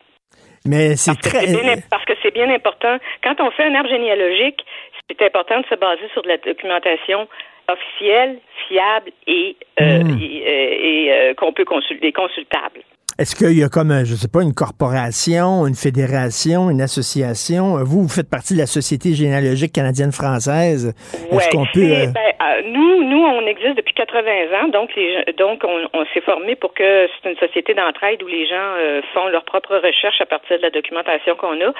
Mais 0.65 0.95
c'est 0.95 1.15
que 1.15 1.29
très. 1.29 1.47
bien, 1.47 1.75
parce 1.89 2.05
que 2.05 2.13
c'est 2.21 2.33
bien 2.33 2.49
important. 2.49 2.97
Quand 3.23 3.39
on 3.41 3.51
fait 3.51 3.63
un 3.63 3.75
arbre 3.75 3.89
généalogique, 3.89 4.63
c'est 5.09 5.21
important 5.25 5.59
de 5.59 5.65
se 5.65 5.75
baser 5.75 6.07
sur 6.13 6.21
de 6.21 6.27
la 6.27 6.37
documentation 6.37 7.27
officielle, 7.67 8.39
fiable 8.67 9.11
et, 9.27 9.55
euh, 9.79 9.83
et, 9.83 10.43
euh, 10.45 10.77
et, 10.81 11.11
euh, 11.11 11.33
qu'on 11.35 11.53
peut 11.53 11.65
consulter, 11.65 12.11
consultable. 12.11 12.81
Est-ce 13.21 13.35
qu'il 13.35 13.53
y 13.55 13.61
a 13.61 13.69
comme, 13.69 13.93
je 14.03 14.15
sais 14.15 14.27
pas, 14.33 14.41
une 14.41 14.55
corporation, 14.55 15.67
une 15.67 15.75
fédération, 15.75 16.71
une 16.71 16.81
association? 16.81 17.77
Vous, 17.85 18.01
vous 18.01 18.09
faites 18.09 18.27
partie 18.27 18.55
de 18.55 18.57
la 18.57 18.65
Société 18.65 19.13
généalogique 19.13 19.73
canadienne-française. 19.73 20.89
Est-ce 21.29 21.49
qu'on 21.53 21.69
peut... 21.71 21.85
Ben, 21.85 22.17
euh, 22.17 22.61
nous, 22.73 23.03
nous, 23.05 23.21
on 23.21 23.45
existe 23.45 23.77
depuis 23.77 23.93
80 23.93 24.25
ans, 24.57 24.67
donc 24.69 24.89
les, 24.95 25.21
donc 25.37 25.61
on, 25.63 25.85
on 25.93 26.03
s'est 26.15 26.21
formé 26.21 26.55
pour 26.55 26.73
que 26.73 27.07
c'est 27.21 27.29
une 27.29 27.37
société 27.37 27.75
d'entraide 27.75 28.23
où 28.23 28.27
les 28.27 28.47
gens 28.47 28.73
euh, 28.81 29.01
font 29.13 29.27
leurs 29.27 29.45
propres 29.45 29.77
recherches 29.77 30.19
à 30.19 30.25
partir 30.25 30.57
de 30.57 30.63
la 30.63 30.71
documentation 30.71 31.35
qu'on 31.35 31.61
a. 31.61 31.73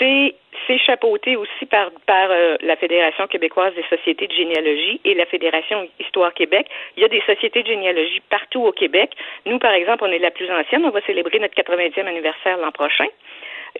C'est 0.00 0.78
chapeauté 0.78 1.36
aussi 1.36 1.66
par, 1.66 1.90
par 2.06 2.30
euh, 2.30 2.56
la 2.62 2.76
Fédération 2.76 3.26
québécoise 3.26 3.74
des 3.74 3.84
sociétés 3.84 4.26
de 4.26 4.32
généalogie 4.32 5.00
et 5.04 5.14
la 5.14 5.26
Fédération 5.26 5.86
Histoire 6.00 6.34
Québec. 6.34 6.66
Il 6.96 7.02
y 7.02 7.06
a 7.06 7.08
des 7.08 7.20
sociétés 7.20 7.62
de 7.62 7.68
généalogie 7.68 8.20
partout 8.28 8.62
au 8.62 8.72
Québec. 8.72 9.12
Nous, 9.46 9.58
par 9.58 9.72
exemple, 9.72 10.04
on 10.04 10.10
est 10.10 10.18
la 10.18 10.30
plus 10.30 10.50
ancienne. 10.50 10.84
On 10.84 10.90
va 10.90 11.00
célébrer 11.02 11.38
notre 11.38 11.54
80e 11.54 12.06
anniversaire 12.06 12.56
l'an 12.56 12.72
prochain 12.72 13.06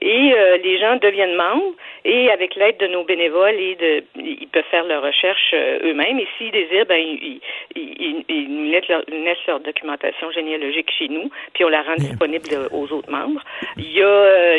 et 0.00 0.34
euh, 0.34 0.56
les 0.58 0.78
gens 0.78 0.96
deviennent 0.96 1.36
membres 1.36 1.74
et 2.04 2.30
avec 2.30 2.56
l'aide 2.56 2.78
de 2.78 2.86
nos 2.86 3.04
bénévoles 3.04 3.54
et 3.54 3.74
de 3.76 4.04
ils 4.16 4.48
peuvent 4.48 4.64
faire 4.70 4.84
leurs 4.84 5.02
recherches 5.02 5.52
euh, 5.54 5.78
eux-mêmes 5.84 6.18
et 6.18 6.26
s'ils 6.36 6.50
désirent 6.50 6.86
ben 6.86 6.98
ils, 6.98 7.40
ils, 7.76 8.24
ils, 8.28 8.48
nous 8.48 8.70
laissent 8.70 8.88
leur, 8.88 9.02
laissent 9.08 9.46
leur, 9.46 9.60
documentation 9.60 10.30
généalogique 10.32 10.90
chez 10.98 11.08
nous 11.08 11.30
puis 11.52 11.64
on 11.64 11.68
la 11.68 11.82
rend 11.82 11.94
disponible 11.94 12.68
aux 12.72 12.92
autres 12.92 13.10
membres 13.10 13.42
il 13.76 13.92
y 13.92 14.02
a 14.02 14.06
euh, 14.06 14.58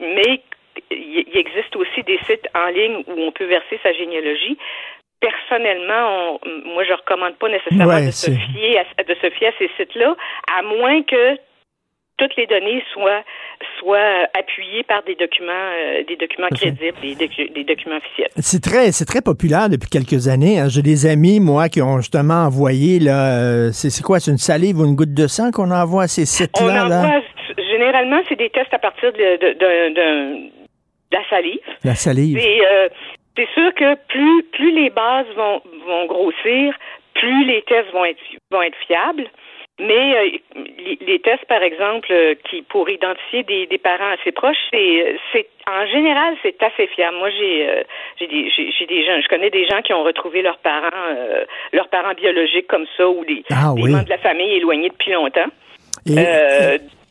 mais 0.00 0.40
il 0.92 1.36
existe 1.36 1.74
aussi 1.76 2.02
des 2.02 2.18
sites 2.26 2.48
en 2.54 2.66
ligne 2.66 3.02
où 3.06 3.20
on 3.20 3.32
peut 3.32 3.46
verser 3.46 3.78
sa 3.82 3.92
généalogie 3.92 4.58
personnellement, 5.22 6.38
on, 6.44 6.68
moi, 6.74 6.84
je 6.84 6.92
recommande 6.92 7.36
pas 7.36 7.48
nécessairement 7.48 8.04
de, 8.04 8.10
se 8.10 8.30
fier 8.30 8.78
à, 8.78 9.04
de 9.04 9.14
se 9.14 9.30
fier 9.30 9.48
à 9.48 9.52
ces 9.58 9.70
sites-là, 9.78 10.16
à 10.58 10.62
moins 10.62 11.02
que 11.02 11.38
toutes 12.18 12.36
les 12.36 12.46
données 12.46 12.82
soient 12.92 13.22
soient 13.78 14.26
appuyées 14.38 14.82
par 14.82 15.02
des 15.04 15.14
documents 15.14 15.52
euh, 15.52 16.02
des 16.06 16.16
documents 16.16 16.48
crédibles, 16.48 16.98
des, 17.00 17.14
des, 17.14 17.64
documents 17.64 17.96
officiels. 17.96 18.28
C'est 18.36 18.62
très 18.62 18.92
c'est 18.92 19.06
très 19.06 19.22
populaire 19.22 19.68
depuis 19.68 19.88
quelques 19.88 20.28
années. 20.28 20.58
Hein. 20.58 20.68
J'ai 20.68 20.82
des 20.82 21.06
amis 21.06 21.40
moi 21.40 21.68
qui 21.68 21.80
ont 21.80 21.98
justement 21.98 22.44
envoyé 22.44 22.98
là, 22.98 23.38
euh, 23.38 23.70
c'est 23.72 24.02
quoi, 24.02 24.20
c'est 24.20 24.30
une 24.30 24.38
salive 24.38 24.78
ou 24.80 24.84
une 24.84 24.94
goutte 24.94 25.14
de 25.14 25.26
sang 25.26 25.50
qu'on 25.52 25.70
envoie 25.70 26.04
à 26.04 26.08
ces 26.08 26.26
sites-là. 26.26 26.86
On 26.86 26.92
envoie 26.92 27.22
généralement 27.56 28.20
c'est 28.28 28.38
des 28.38 28.50
tests 28.50 28.74
à 28.74 28.78
partir 28.78 29.12
de, 29.12 30.61
la 31.12 31.28
salive. 31.28 31.60
La 31.84 31.94
salive. 31.94 32.38
Euh, 32.38 32.88
c'est 33.36 33.48
sûr 33.54 33.74
que 33.74 33.94
plus 34.08 34.42
plus 34.52 34.72
les 34.72 34.90
bases 34.90 35.26
vont 35.36 35.62
vont 35.86 36.06
grossir, 36.06 36.74
plus 37.14 37.44
les 37.44 37.62
tests 37.62 37.90
vont 37.92 38.04
être 38.04 38.20
vont 38.50 38.62
être 38.62 38.76
fiables. 38.86 39.28
Mais 39.80 40.14
euh, 40.14 40.60
les, 41.06 41.18
tests, 41.20 41.46
par 41.48 41.62
exemple, 41.62 42.08
euh, 42.12 42.34
qui 42.48 42.62
pour 42.62 42.88
identifier 42.90 43.42
des, 43.42 43.66
des 43.66 43.78
parents 43.78 44.12
assez 44.20 44.30
proches, 44.30 44.58
c'est, 44.70 45.16
c'est 45.32 45.46
en 45.66 45.86
général 45.86 46.34
c'est 46.42 46.62
assez 46.62 46.86
fiable. 46.88 47.16
Moi, 47.16 47.30
j'ai 47.30 47.68
euh, 47.68 47.82
j'ai 48.20 48.26
des 48.26 48.50
j'ai, 48.50 48.86
des 48.86 49.04
gens, 49.04 49.18
je 49.20 49.28
connais 49.28 49.50
des 49.50 49.66
gens 49.66 49.80
qui 49.80 49.94
ont 49.94 50.02
retrouvé 50.04 50.42
leurs 50.42 50.58
parents 50.58 50.90
leurs 51.72 51.88
parents 51.88 52.14
biologiques 52.14 52.68
comme 52.68 52.86
ça 52.96 53.08
ou 53.08 53.24
des, 53.24 53.42
ah 53.50 53.72
des 53.74 53.90
membres 53.90 54.04
de 54.04 54.10
la 54.10 54.18
famille 54.18 54.52
éloignés 54.52 54.90
depuis 54.90 55.12
longtemps. 55.12 55.50
Et... 56.06 56.16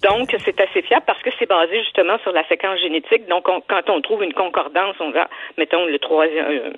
Donc, 0.01 0.35
c'est 0.43 0.59
assez 0.59 0.81
fiable 0.81 1.03
parce 1.05 1.21
que 1.21 1.29
c'est 1.37 1.47
basé 1.47 1.79
justement 1.83 2.17
sur 2.23 2.31
la 2.31 2.47
séquence 2.47 2.79
génétique. 2.79 3.27
Donc, 3.27 3.43
quand 3.45 3.89
on 3.89 4.01
trouve 4.01 4.23
une 4.23 4.33
concordance, 4.33 4.95
on 4.99 5.11
va, 5.11 5.29
mettons, 5.57 5.85
le 5.85 5.99
troisième, 5.99 6.73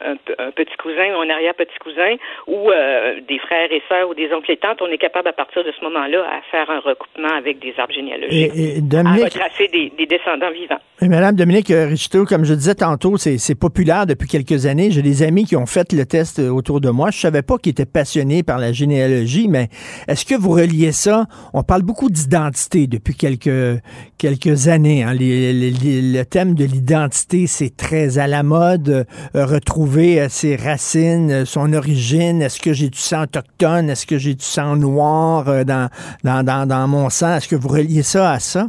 un, 0.00 0.16
petit 0.52 0.76
cousin 0.76 1.14
ou 1.16 1.20
un 1.20 1.30
arrière-petit 1.30 1.78
cousin, 1.80 2.14
ou 2.46 2.70
euh, 2.70 3.20
des 3.26 3.38
frères 3.38 3.72
et 3.72 3.82
sœurs 3.88 4.08
ou 4.08 4.14
des 4.14 4.32
oncles 4.32 4.52
et 4.52 4.56
tantes, 4.56 4.80
on 4.80 4.86
est 4.86 4.98
capable 4.98 5.28
à 5.28 5.32
partir 5.32 5.64
de 5.64 5.72
ce 5.72 5.84
moment-là 5.84 6.24
à 6.24 6.40
faire 6.50 6.70
un 6.70 6.78
recoupement 6.78 7.34
avec 7.36 7.58
des 7.58 7.74
arbres 7.78 7.92
généalogiques, 7.92 8.52
et, 8.54 8.80
Dominique, 8.80 9.22
à 9.22 9.24
retracer 9.24 9.68
des, 9.68 9.92
des, 9.96 10.06
descendants 10.06 10.50
vivants. 10.50 10.78
Et 11.02 11.08
Madame 11.08 11.34
Dominique 11.34 11.68
Richteau, 11.68 12.24
comme 12.24 12.44
je 12.44 12.54
disais 12.54 12.76
tantôt, 12.76 13.16
c'est 13.16 13.58
populaire 13.58 14.06
depuis 14.06 14.28
quelques 14.28 14.66
années. 14.66 14.90
J'ai 14.90 15.02
des 15.02 15.22
amis 15.22 15.44
qui 15.44 15.56
ont 15.56 15.66
fait 15.66 15.92
le 15.92 16.04
test 16.06 16.38
autour 16.38 16.80
de 16.80 16.90
moi. 16.90 17.10
Je 17.10 17.18
savais 17.18 17.42
pas 17.42 17.56
qu'ils 17.58 17.70
étaient 17.70 17.86
passionnés 17.86 18.42
par 18.42 18.58
la 18.58 18.72
généalogie, 18.72 19.48
mais 19.48 19.68
est-ce 20.06 20.24
que 20.24 20.34
vous 20.34 20.50
reliez 20.50 20.92
ça? 20.92 21.24
On 21.54 21.62
parle 21.62 21.82
beaucoup 21.82 22.08
d'identité 22.08 22.67
depuis 22.76 23.14
quelques, 23.14 23.80
quelques 24.18 24.68
années. 24.68 25.02
Hein. 25.02 25.14
le 25.18 26.22
thème 26.24 26.54
de 26.54 26.64
l'identité, 26.64 27.46
c'est 27.46 27.74
très 27.76 28.18
à 28.18 28.26
la 28.26 28.42
mode. 28.42 29.06
Euh, 29.34 29.46
retrouver 29.46 30.20
euh, 30.20 30.28
ses 30.28 30.56
racines, 30.56 31.30
euh, 31.30 31.44
son 31.44 31.72
origine. 31.72 32.42
Est-ce 32.42 32.60
que 32.60 32.72
j'ai 32.72 32.88
du 32.88 32.98
sang 32.98 33.22
autochtone? 33.22 33.90
Est-ce 33.90 34.06
que 34.06 34.18
j'ai 34.18 34.34
du 34.34 34.44
sang 34.44 34.76
noir 34.76 35.64
dans, 35.64 35.88
dans, 36.24 36.44
dans, 36.44 36.66
dans 36.66 36.88
mon 36.88 37.08
sang? 37.10 37.36
Est-ce 37.36 37.48
que 37.48 37.56
vous 37.56 37.68
reliez 37.68 38.02
ça 38.02 38.32
à 38.32 38.38
ça, 38.38 38.68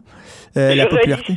la 0.55 0.85
popularité? 0.87 1.33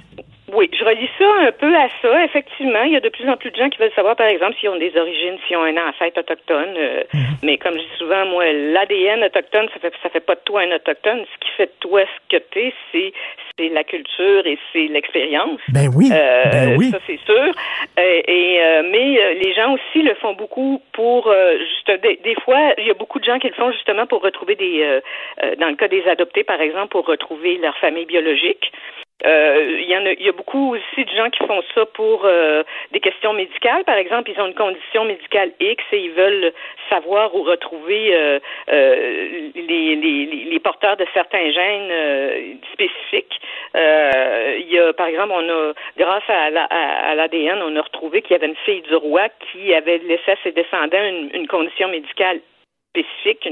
Oui, 0.55 0.69
je 0.79 0.85
relis 0.85 1.09
un 1.27 1.53
peu 1.53 1.75
à 1.75 1.89
ça. 2.01 2.25
Effectivement, 2.25 2.83
il 2.83 2.93
y 2.93 2.97
a 2.97 3.01
de 3.01 3.09
plus 3.09 3.29
en 3.29 3.37
plus 3.37 3.51
de 3.51 3.57
gens 3.57 3.69
qui 3.69 3.79
veulent 3.79 3.93
savoir, 3.95 4.17
par 4.17 4.27
exemple, 4.27 4.55
s'ils 4.59 4.69
ont 4.69 4.77
des 4.77 4.97
origines, 4.97 5.37
s'ils 5.47 5.57
ont 5.57 5.65
un 5.65 5.77
ancêtre 5.77 6.19
autochtone. 6.19 6.75
Euh, 6.77 7.03
mhm. 7.13 7.23
Mais 7.43 7.59
comme 7.59 7.75
je 7.75 7.81
dis 7.81 7.99
souvent, 7.99 8.27
moi, 8.27 8.45
l'ADN 8.53 9.25
autochtone, 9.25 9.69
ça 9.73 9.81
fait 9.81 9.93
ça 10.03 10.09
fait 10.09 10.21
pas 10.21 10.35
de 10.35 10.41
toi 10.45 10.63
un 10.63 10.73
autochtone. 10.73 11.25
Ce 11.33 11.47
qui 11.47 11.53
fait 11.57 11.67
de 11.67 11.79
toi 11.81 12.03
ce 12.03 12.37
que 12.37 12.43
t'es, 12.53 12.73
c'est 12.91 13.13
c'est 13.59 13.69
la 13.69 13.85
culture 13.85 14.47
et 14.47 14.59
c'est 14.73 14.87
l'expérience. 14.87 15.61
Ben 15.69 15.89
oui. 15.95 16.09
Euh, 16.13 16.45
ben 16.51 16.77
oui. 16.79 16.91
Ça 16.91 16.99
c'est 17.07 17.21
sûr. 17.25 17.53
Euh, 17.99 18.21
et 18.27 18.61
mais 18.91 19.35
les 19.35 19.55
gens 19.55 19.75
aussi 19.75 20.03
le 20.03 20.15
font 20.15 20.35
beaucoup 20.35 20.81
pour 20.93 21.33
juste 21.59 22.01
des, 22.03 22.19
des, 22.23 22.35
fois, 22.45 22.75
il 22.79 22.87
y 22.87 22.91
a 22.91 22.95
beaucoup 22.95 23.19
de 23.19 23.25
gens 23.25 23.39
qui 23.39 23.49
le 23.49 23.55
font 23.55 23.71
justement 23.73 24.07
pour 24.07 24.23
retrouver 24.23 24.55
des 24.55 25.01
dans 25.59 25.69
le 25.69 25.77
cas 25.77 25.89
des 25.89 26.05
adoptés, 26.09 26.45
par 26.45 26.61
exemple, 26.61 26.89
pour 26.89 27.07
retrouver 27.07 27.59
leur 27.59 27.77
famille 27.79 28.07
biologique. 28.07 28.73
Euh, 29.25 29.79
il 29.81 29.89
y 29.89 29.97
en 29.97 30.05
a, 30.05 30.13
y 30.15 30.29
a 30.29 30.33
beaucoup 30.33 30.75
aussi 30.75 31.05
de 31.05 31.11
gens 31.11 31.31
qui 31.31 31.45
font 31.47 31.63
ça 31.75 31.87
pour 31.87 32.25
euh, 32.25 32.63
des 32.93 33.01
questions 33.01 33.33
médicales. 33.33 33.85
Par 33.85 33.97
exemple, 33.97 34.31
ils 34.31 34.41
ont 34.41 34.47
une 34.47 34.55
condition 34.55 35.05
médicale 35.05 35.53
X 35.61 35.83
et 35.93 35.99
ils 35.99 36.13
veulent 36.13 36.53
savoir 36.91 37.35
ou 37.35 37.43
retrouver 37.43 38.15
euh, 38.15 38.41
les, 39.55 39.97
les, 39.97 40.27
les, 40.51 40.61
porteurs 40.61 40.97
de 40.97 41.07
certains 41.15 41.51
gènes 41.51 42.59
spécifiques. 42.73 43.41
il 43.75 44.69
y 44.71 44.79
a, 44.79 44.93
par 44.93 45.07
exemple, 45.07 45.33
on 45.35 45.49
a, 45.49 45.73
grâce 45.97 46.29
à, 46.29 47.15
l'ADN, 47.15 47.63
on 47.63 47.77
a 47.77 47.83
retrouvé 47.83 48.23
qu'il 48.23 48.33
y 48.33 48.35
avait 48.35 48.49
une 48.49 48.57
fille 48.65 48.83
du 48.83 48.95
roi 48.95 49.29
qui 49.51 49.75
avait 49.75 49.99
laissé 49.99 50.33
à 50.33 50.37
ses 50.43 50.53
descendants 50.53 51.05
une, 51.05 51.31
une 51.35 51.47
condition 51.47 51.89
médicale 51.89 52.41
spécifique. 52.93 53.49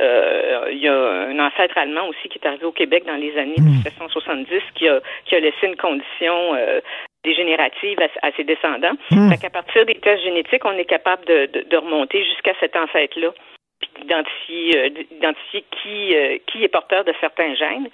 Euh, 0.00 0.68
il 0.70 0.78
y 0.78 0.88
a 0.88 0.94
un 0.94 1.38
ancêtre 1.38 1.78
allemand 1.78 2.08
aussi 2.08 2.28
qui 2.28 2.38
est 2.38 2.46
arrivé 2.46 2.64
au 2.64 2.72
Québec 2.72 3.04
dans 3.06 3.16
les 3.16 3.36
années 3.38 3.58
1770 3.58 4.50
hmm. 4.50 4.58
qui 4.74 4.88
a, 4.88 5.00
qui 5.24 5.36
a 5.36 5.40
laissé 5.40 5.66
une 5.66 5.76
condition 5.76 6.54
euh, 6.54 6.80
dégénérative 7.24 7.98
à, 8.22 8.32
ses 8.32 8.44
descendants. 8.44 8.96
Mm. 9.12 9.30
Fait 9.30 9.38
qu'à 9.38 9.50
partir 9.50 9.86
des 9.86 9.94
tests 9.94 10.24
génétiques, 10.24 10.64
on 10.64 10.72
est 10.72 10.84
capable 10.84 11.24
de, 11.26 11.46
de, 11.46 11.76
remonter 11.76 12.24
jusqu'à 12.24 12.52
cet 12.58 12.74
ancêtre-là 12.74 13.32
puis 13.80 14.04
d'identifier, 14.04 16.16
euh, 16.16 16.38
qui 16.46 16.64
est 16.64 16.68
porteur 16.68 17.04
de 17.04 17.14
certains 17.20 17.54
gènes. 17.54 17.88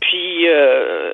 Puis, 0.00 0.48
euh, 0.48 1.12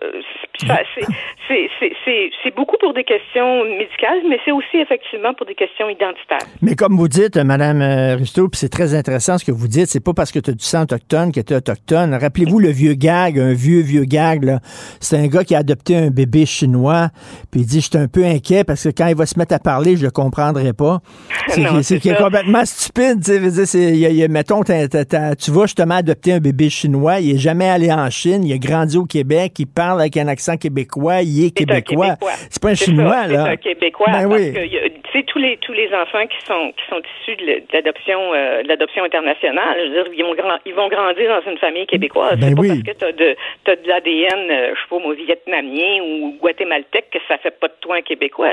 c'est 1.48 2.54
beaucoup 2.54 2.76
pour 2.78 2.92
des 2.94 3.04
questions 3.04 3.64
médicales, 3.64 4.20
mais 4.28 4.38
c'est 4.44 4.52
aussi 4.52 4.76
effectivement 4.76 5.34
pour 5.34 5.46
des 5.46 5.54
questions 5.54 5.88
identitaires. 5.88 6.46
Mais 6.62 6.74
comme 6.74 6.96
vous 6.96 7.08
dites, 7.08 7.36
Madame 7.36 7.80
euh, 7.80 8.16
Rusto, 8.16 8.48
puis 8.48 8.58
c'est 8.58 8.68
très 8.68 8.94
intéressant 8.94 9.38
ce 9.38 9.44
que 9.44 9.52
vous 9.52 9.68
dites, 9.68 9.86
c'est 9.86 10.04
pas 10.04 10.12
parce 10.12 10.32
que 10.32 10.38
tu 10.38 10.50
as 10.50 10.54
du 10.54 10.64
sang 10.64 10.82
autochtone 10.82 11.32
que 11.32 11.40
tu 11.40 11.52
es 11.52 11.56
autochtone. 11.56 12.14
Rappelez-vous 12.14 12.58
le 12.58 12.68
vieux 12.68 12.94
gag, 12.94 13.38
un 13.38 13.54
vieux, 13.54 13.80
vieux 13.80 14.04
gag, 14.04 14.58
C'est 15.00 15.18
un 15.18 15.26
gars 15.28 15.44
qui 15.44 15.54
a 15.54 15.58
adopté 15.58 15.96
un 15.96 16.10
bébé 16.10 16.46
chinois, 16.46 17.08
puis 17.50 17.60
il 17.60 17.66
dit, 17.66 17.80
je 17.80 17.88
suis 17.88 17.98
un 17.98 18.08
peu 18.08 18.24
inquiet 18.24 18.64
parce 18.64 18.84
que 18.84 18.90
quand 18.90 19.06
il 19.06 19.16
va 19.16 19.26
se 19.26 19.38
mettre 19.38 19.54
à 19.54 19.58
parler, 19.58 19.96
je 19.96 20.04
le 20.04 20.10
comprendrai 20.10 20.72
pas. 20.72 21.00
C'est 21.48 22.16
complètement 22.16 22.64
stupide, 22.64 23.22
tu 23.24 23.66
sais. 23.66 24.28
Mettons, 24.28 24.62
tu 24.62 25.50
vas 25.50 25.62
justement 25.62 25.96
adopter 25.96 26.34
un 26.34 26.40
bébé 26.40 26.68
chinois, 26.68 27.20
il 27.20 27.36
est 27.36 27.38
jamais 27.38 27.68
allé 27.68 27.92
en 27.92 28.08
Chine, 28.10 28.44
il 28.44 28.52
a 28.52 28.58
grandi 28.74 28.98
au 28.98 29.06
Québec, 29.06 29.52
il 29.58 29.66
parle 29.66 30.00
avec 30.00 30.16
un 30.16 30.28
accent 30.28 30.56
québécois, 30.56 31.22
il 31.22 31.46
est, 31.46 31.56
québécois. 31.56 32.16
C'est 32.50 32.60
pas 32.60 32.70
un 32.70 32.74
chinois, 32.74 33.26
là. 33.26 33.44
C'est 33.44 33.52
un 33.52 33.56
québécois. 33.56 34.06
Ben 34.10 34.28
parce 34.28 34.42
que, 34.42 34.88
tu 34.88 35.10
sais, 35.12 35.22
tous 35.24 35.38
les 35.38 35.56
tous 35.58 35.72
les 35.72 35.88
enfants 35.94 36.26
qui 36.26 36.44
sont 36.44 36.72
qui 36.76 36.84
sont 36.88 37.00
issus 37.00 37.36
de 37.36 37.62
l'adoption 37.72 38.34
euh, 38.34 38.62
l'adoption 38.64 39.04
internationale, 39.04 39.76
je 39.78 39.86
veux 39.86 40.04
dire, 40.04 40.12
ils 40.16 40.24
vont 40.24 40.34
ils 40.66 40.74
vont 40.74 40.88
grandir 40.88 41.28
dans 41.28 41.50
une 41.50 41.58
famille 41.58 41.86
québécoise. 41.86 42.38
Ben 42.38 42.50
c'est 42.50 42.54
pas 42.54 42.68
parce 42.68 42.82
que 42.82 42.92
t'as 42.92 43.12
de 43.12 43.36
t'as 43.64 43.76
de 43.76 43.88
l'ADN, 43.88 44.50
euh, 44.50 44.74
je 44.74 44.80
sais 44.80 44.88
pas, 44.90 44.98
moi, 44.98 45.14
vietnamien 45.14 46.02
ou 46.02 46.36
guatémaltèque 46.40 47.10
que 47.12 47.18
ça 47.28 47.38
fait 47.38 47.58
pas 47.58 47.68
de 47.68 47.74
toi 47.80 47.96
un 47.96 48.02
québécois. 48.02 48.50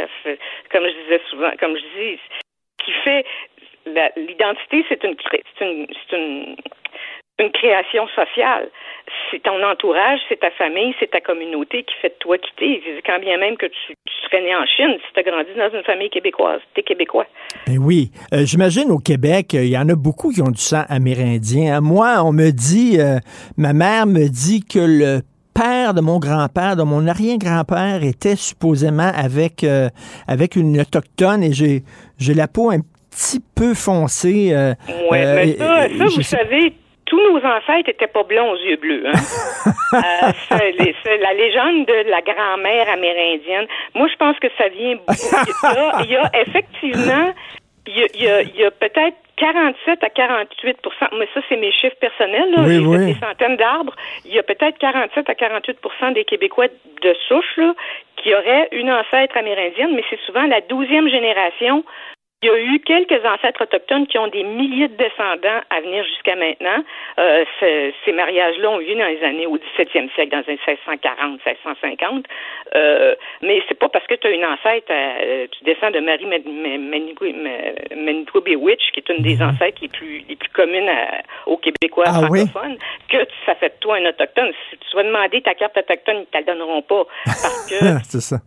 Comme 0.72 0.86
je 0.86 1.04
disais 1.04 1.22
souvent, 1.30 1.52
comme 1.60 1.76
je 1.76 1.82
dis, 2.00 2.20
ce 2.80 2.86
qui 2.86 2.92
fait 3.04 3.26
l'identité, 4.16 4.86
c'est 4.90 5.04
une 5.04 5.16
c'est 5.58 5.66
une 5.66 5.88
c'est 6.10 6.18
une 6.18 6.56
une 7.40 7.52
création 7.52 8.08
sociale. 8.10 8.70
c'est 9.30 9.42
ton 9.44 9.62
entourage, 9.64 10.20
c'est 10.30 10.40
ta 10.40 10.52
famille, 10.52 10.94
c'est 11.00 11.10
ta 11.10 11.22
communauté 11.22 11.84
qui 11.84 11.96
fait 12.02 12.10
de 12.10 12.16
toi 12.20 12.38
quitter. 12.38 12.82
Quand 13.06 13.20
bien 13.20 13.38
même 13.38 13.58
que 13.58 13.66
tu, 13.66 13.94
serais 14.26 14.42
né 14.42 14.56
en 14.56 14.66
Chine, 14.66 14.98
si 15.06 15.14
tu 15.14 15.20
as 15.20 15.24
grandi 15.24 15.50
dans 15.58 15.76
une 15.76 15.84
famille 15.84 16.10
québécoise, 16.10 16.62
tu 16.74 16.82
es 16.82 16.84
québécois. 16.84 17.26
Ben 17.68 17.78
oui. 17.80 18.12
Euh, 18.34 18.46
j'imagine 18.46 18.92
au 18.92 19.00
Québec, 19.00 19.54
il 19.54 19.70
y 19.70 19.78
en 19.78 19.90
a 19.90 19.96
beaucoup 19.96 20.32
qui 20.32 20.42
ont 20.42 20.52
du 20.52 20.62
sang 20.62 20.84
amérindien. 20.90 21.82
Moi, 21.82 22.22
on 22.24 22.32
me 22.32 22.52
dit, 22.52 23.00
euh, 23.00 23.18
ma 23.58 23.74
mère 23.74 24.06
me 24.06 24.30
dit 24.30 24.64
que 24.64 24.80
le 24.80 25.22
père 25.54 25.94
de 25.94 26.02
mon 26.02 26.20
grand-père, 26.20 26.76
de 26.76 26.84
mon 26.84 27.08
arrière-grand-père, 27.08 28.04
était 28.04 28.36
supposément 28.36 29.12
avec, 29.16 29.64
euh, 29.64 29.90
avec 30.28 30.56
une 30.56 30.80
autochtone 30.80 31.44
et 31.44 31.52
j'ai, 31.52 31.82
j'ai 32.20 32.34
la 32.34 32.48
peau 32.48 32.72
un 32.72 32.80
petit 33.10 33.42
peu 33.56 33.74
foncée. 33.74 34.54
oui, 35.10 35.18
mais 35.20 35.58
ça, 35.58 35.88
ça 35.90 36.06
vous 36.06 36.22
savez, 36.22 36.74
tous 37.12 37.20
nos 37.20 37.40
ancêtres 37.40 37.90
n'étaient 37.90 38.08
pas 38.08 38.24
blonds 38.24 38.52
aux 38.52 38.56
yeux 38.56 38.78
bleus. 38.78 39.04
Hein? 39.06 39.12
euh, 39.96 40.32
c'est, 40.48 41.18
la 41.18 41.34
légende 41.34 41.86
de 41.86 42.10
la 42.10 42.22
grand-mère 42.22 42.90
amérindienne. 42.90 43.68
Moi, 43.96 44.08
je 44.08 44.16
pense 44.16 44.40
que 44.40 44.48
ça 44.58 44.70
vient 44.70 44.96
beaucoup. 44.96 46.04
Il 46.06 46.10
y 46.10 46.16
a, 46.16 46.32
effectivement, 46.42 47.34
il 47.86 47.98
y 47.98 48.28
a, 48.30 48.42
il 48.44 48.56
y 48.56 48.64
a, 48.64 48.72
peut-être 48.72 49.18
47 49.36 50.02
à 50.04 50.08
48% 50.08 50.76
mais 51.20 51.28
ça, 51.34 51.42
c'est 51.50 51.58
mes 51.58 51.74
chiffres 51.74 51.98
personnels. 52.00 52.50
Là. 52.56 52.64
Oui, 52.64 52.78
oui. 52.78 53.14
des 53.14 53.20
centaines 53.20 53.58
d'arbres. 53.58 53.96
Il 54.24 54.34
y 54.34 54.40
a 54.40 54.44
peut-être 54.44 54.78
47 54.78 55.30
à 55.30 55.34
48% 55.34 56.14
des 56.14 56.24
Québécois 56.24 56.68
de 56.68 57.14
souche 57.28 57.58
là, 57.58 57.74
qui 58.24 58.34
auraient 58.34 58.70
une 58.72 58.90
ancêtre 58.90 59.36
amérindienne, 59.36 59.92
mais 59.96 60.04
c'est 60.10 60.20
souvent 60.26 60.44
la 60.44 60.62
douzième 60.62 61.10
génération 61.10 61.84
il 62.44 62.48
y 62.48 62.50
a 62.50 62.60
eu 62.60 62.80
quelques 62.80 63.24
ancêtres 63.24 63.62
autochtones 63.62 64.08
qui 64.08 64.18
ont 64.18 64.28
des 64.28 64.44
milliers 64.44 64.88
de 64.88 64.96
descendants 64.96 65.62
à 65.70 65.82
venir 65.82 66.04
jusqu'à 66.06 66.36
maintenant. 66.36 66.84
Euh, 67.20 67.46
ces 67.62 68.12
mariages-là 68.12 68.68
ont 68.68 68.80
eu 68.80 68.88
lieu 68.88 68.96
dans 68.96 69.06
les 69.06 69.24
années 69.24 69.46
au 69.46 69.58
17e 69.58 70.12
siècle, 70.16 70.32
dans 70.32 70.44
les 70.48 70.54
1640, 70.54 71.40
1650. 71.46 72.26
Euh, 72.74 73.16
mais 73.44 73.62
c'est 73.68 73.78
pas 73.78 73.90
parce 73.90 74.08
que 74.08 74.16
tu 74.16 74.26
as 74.26 74.32
une 74.32 74.46
ancêtre, 74.46 74.88
euh, 74.90 75.46
tu 75.52 75.64
descends 75.66 75.92
de 75.92 76.00
Marie 76.00 76.26
Manitoubewitch, 77.96 78.92
qui 78.92 79.02
est 79.02 79.10
une 79.10 79.22
des 79.22 79.36
mhm. 79.36 79.50
ancêtres 79.50 79.78
les 79.84 79.90
plus 79.90 80.26
les 80.28 80.36
plus 80.36 80.50
communes 80.50 80.90
aux 81.46 81.58
Québécois 81.58 82.06
ah 82.08 82.26
francophones, 82.26 82.78
que 83.08 83.18
ça 83.46 83.54
fait 83.54 83.70
de 83.70 83.80
toi 83.82 83.98
un 83.98 84.06
autochtone. 84.10 84.52
Si 84.72 84.78
tu 84.78 84.96
vas 84.96 85.04
demander 85.04 85.44
ta 85.44 85.54
carte 85.54 85.78
autochtone, 85.78 86.22
ils 86.22 86.26
te 86.26 86.38
la 86.38 86.44
donneront 86.44 86.82
pas. 86.82 87.04
Parce 87.26 87.70
que 87.70 87.86
c'est 88.04 88.22
ça. 88.22 88.38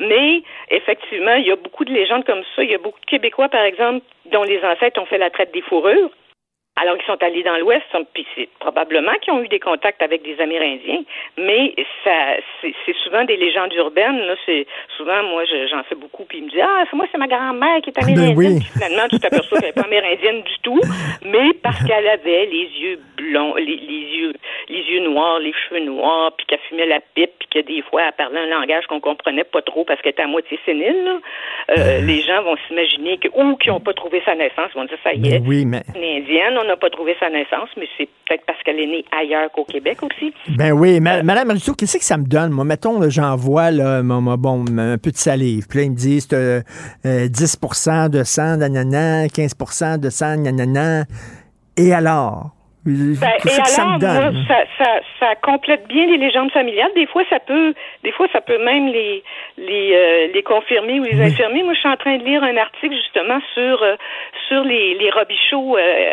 Mais 0.00 0.42
effectivement, 0.70 1.34
il 1.34 1.46
y 1.46 1.52
a 1.52 1.56
beaucoup 1.56 1.84
de 1.84 1.92
légendes 1.92 2.24
comme 2.24 2.42
ça. 2.54 2.62
Il 2.62 2.70
y 2.70 2.74
a 2.74 2.78
beaucoup 2.78 3.00
de 3.00 3.06
Québécois 3.06 3.48
par 3.48 3.62
exemple, 3.62 4.04
dont 4.32 4.42
les 4.42 4.62
ancêtres 4.64 5.00
ont 5.00 5.06
fait 5.06 5.18
la 5.18 5.30
traite 5.30 5.52
des 5.52 5.62
fourrures, 5.62 6.10
alors 6.80 6.96
qu'ils 6.96 7.06
sont 7.06 7.22
allés 7.22 7.42
dans 7.42 7.56
l'Ouest, 7.56 7.84
puis 8.14 8.26
c'est 8.34 8.48
probablement 8.60 9.12
qu'ils 9.20 9.32
ont 9.32 9.42
eu 9.42 9.48
des 9.48 9.58
contacts 9.58 10.00
avec 10.00 10.22
des 10.22 10.40
Amérindiens, 10.40 11.02
mais 11.36 11.74
ça, 12.04 12.36
c'est 12.60 12.96
souvent 13.02 13.24
des 13.24 13.36
légendes 13.36 13.72
urbaines. 13.74 14.18
Là, 14.18 14.34
c'est 14.46 14.66
souvent, 14.96 15.22
moi, 15.24 15.42
j'en 15.70 15.82
fais 15.84 15.96
beaucoup, 15.96 16.24
puis 16.24 16.38
ils 16.38 16.44
me 16.44 16.50
disent 16.50 16.62
ah, 16.62 16.84
moi, 16.92 17.06
c'est 17.10 17.18
ma 17.18 17.26
grand-mère 17.26 17.80
qui 17.82 17.90
est 17.90 17.98
Ah, 17.98 18.06
ben 18.06 18.12
amérindienne. 18.12 18.60
Puis 18.60 18.70
finalement, 18.72 19.08
tu 19.10 19.18
t'aperçois 19.18 19.58
qu'elle 19.58 19.70
n'est 19.70 19.72
pas 19.72 19.86
amérindienne 19.86 20.42
du 20.42 20.58
tout, 20.62 20.80
mais 21.24 21.52
parce 21.62 21.82
qu'elle 21.84 22.08
avait 22.08 22.46
les 22.46 22.70
yeux 22.78 23.00
blonds, 23.18 23.54
les, 23.56 23.64
yeux, 23.66 24.32
les 24.68 24.82
yeux 24.90 25.04
noirs, 25.10 25.38
les 25.40 25.52
cheveux 25.52 25.84
noirs, 25.84 26.32
puis 26.36 26.46
qu'elle 26.46 26.58
fumait 26.68 26.86
la 26.86 27.00
pipe, 27.14 27.30
puis 27.38 27.48
que 27.50 27.66
des 27.66 27.82
fois, 27.82 28.02
elle 28.06 28.12
parlait 28.16 28.40
un 28.40 28.46
langage 28.60 28.86
qu'on 28.88 29.00
comprenait 29.00 29.44
pas 29.44 29.62
trop 29.62 29.84
parce 29.84 30.00
qu'elle 30.02 30.12
était 30.12 30.22
à 30.22 30.26
moitié 30.26 30.58
sénile. 30.64 31.04
Là. 31.04 31.18
Euh, 31.78 32.00
les 32.00 32.22
gens 32.22 32.42
vont 32.42 32.56
s'imaginer 32.66 33.18
que 33.18 33.28
ou 33.34 33.56
qui 33.56 33.68
n'ont 33.68 33.80
pas 33.80 33.92
trouvé 33.92 34.22
sa 34.24 34.34
naissance, 34.34 34.72
vont 34.74 34.84
dire 34.84 34.98
ça 35.04 35.12
y 35.12 35.26
est, 35.28 35.38
Ben 35.40 35.44
oui, 35.46 35.64
mais... 35.64 35.82
une 35.94 36.22
indienne, 36.22 36.56
on 36.60 36.64
n'a 36.64 36.76
pas 36.76 36.90
trouvé 36.90 37.16
sa 37.20 37.28
naissance, 37.30 37.68
mais 37.76 37.86
c'est 37.96 38.08
peut-être 38.26 38.44
parce 38.46 38.62
qu'elle 38.62 38.80
est 38.80 38.86
née 38.86 39.04
ailleurs 39.12 39.50
qu'au 39.52 39.64
Québec 39.64 39.98
aussi. 40.02 40.32
Ben 40.56 40.72
oui, 40.72 41.00
ma- 41.00 41.22
Madame 41.22 41.50
Rousseau, 41.50 41.74
qu'est-ce 41.74 41.98
que 41.98 42.04
ça 42.04 42.16
me 42.16 42.24
donne? 42.26 42.50
Moi, 42.50 42.64
mettons, 42.64 43.00
j'envoie 43.10 43.70
là, 43.70 44.02
mon- 44.02 44.20
mon- 44.20 44.36
bon, 44.36 44.64
un 44.78 44.98
peu 44.98 45.10
de 45.10 45.16
salive. 45.16 45.66
Puis 45.68 45.78
là, 45.78 45.84
ils 45.84 45.90
me 45.90 45.96
disent 45.96 46.28
euh, 46.32 46.60
euh, 47.06 47.28
10% 47.28 48.08
de 48.10 48.22
sang, 48.24 48.56
nanana, 48.56 49.28
15 49.28 49.98
de 50.00 50.10
sang, 50.10 50.36
nanana. 50.36 51.04
Et 51.76 51.92
alors? 51.92 52.50
Ben, 52.84 53.16
et 53.44 53.48
ça 53.48 53.82
alors, 53.82 53.94
me 53.94 54.00
donne? 54.00 54.34
moi, 54.34 54.44
ça, 54.48 54.64
ça, 54.78 55.00
ça 55.20 55.34
complète 55.36 55.86
bien 55.88 56.06
les 56.06 56.16
légendes 56.16 56.50
familiales. 56.52 56.90
Des 56.94 57.06
fois, 57.06 57.22
ça 57.28 57.38
peut, 57.40 57.74
des 58.02 58.12
fois, 58.12 58.28
ça 58.32 58.40
peut 58.40 58.62
même 58.62 58.86
les 58.86 59.22
les, 59.58 59.92
euh, 59.94 60.32
les 60.32 60.42
confirmer 60.42 61.00
ou 61.00 61.04
les 61.04 61.20
infirmer. 61.20 61.62
Moi, 61.62 61.74
je 61.74 61.80
suis 61.80 61.88
en 61.88 61.96
train 61.96 62.16
de 62.16 62.24
lire 62.24 62.42
un 62.42 62.56
article 62.56 62.94
justement 62.94 63.40
sur 63.54 63.82
euh, 63.82 63.96
sur 64.48 64.62
les 64.64 64.94
les 64.94 65.10
robichaux 65.10 65.76
euh, 65.76 66.12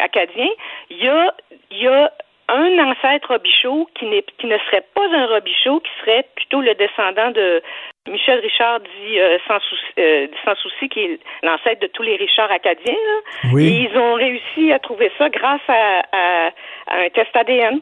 acadiens. 0.00 0.50
Il 0.90 1.02
y 1.02 1.08
a 1.08 1.34
il 1.70 1.82
y 1.82 1.88
a 1.88 2.12
un 2.48 2.78
ancêtre 2.78 3.28
robichaud 3.28 3.88
qui, 3.94 4.06
n'est, 4.06 4.24
qui 4.38 4.46
ne 4.46 4.58
serait 4.58 4.84
pas 4.94 5.06
un 5.10 5.26
robichaud, 5.26 5.80
qui 5.80 5.90
serait 6.00 6.26
plutôt 6.36 6.60
le 6.60 6.74
descendant 6.74 7.30
de 7.30 7.62
Michel 8.08 8.40
Richard 8.40 8.80
dit 8.80 9.18
euh, 9.20 9.38
sans, 9.46 9.60
souci, 9.60 9.84
euh, 9.98 10.26
sans 10.44 10.54
souci, 10.56 10.88
qui 10.88 11.00
est 11.00 11.20
l'ancêtre 11.42 11.80
de 11.80 11.86
tous 11.86 12.02
les 12.02 12.16
Richards 12.16 12.50
acadiens. 12.50 12.92
là. 12.94 13.50
Oui. 13.52 13.66
Et 13.68 13.88
ils 13.90 13.96
ont 13.98 14.14
réussi 14.14 14.72
à 14.72 14.78
trouver 14.80 15.10
ça 15.18 15.28
grâce 15.28 15.60
à, 15.68 16.00
à- 16.12 16.50
à 16.88 16.96
un 17.04 17.08
test 17.10 17.34
ADN. 17.34 17.80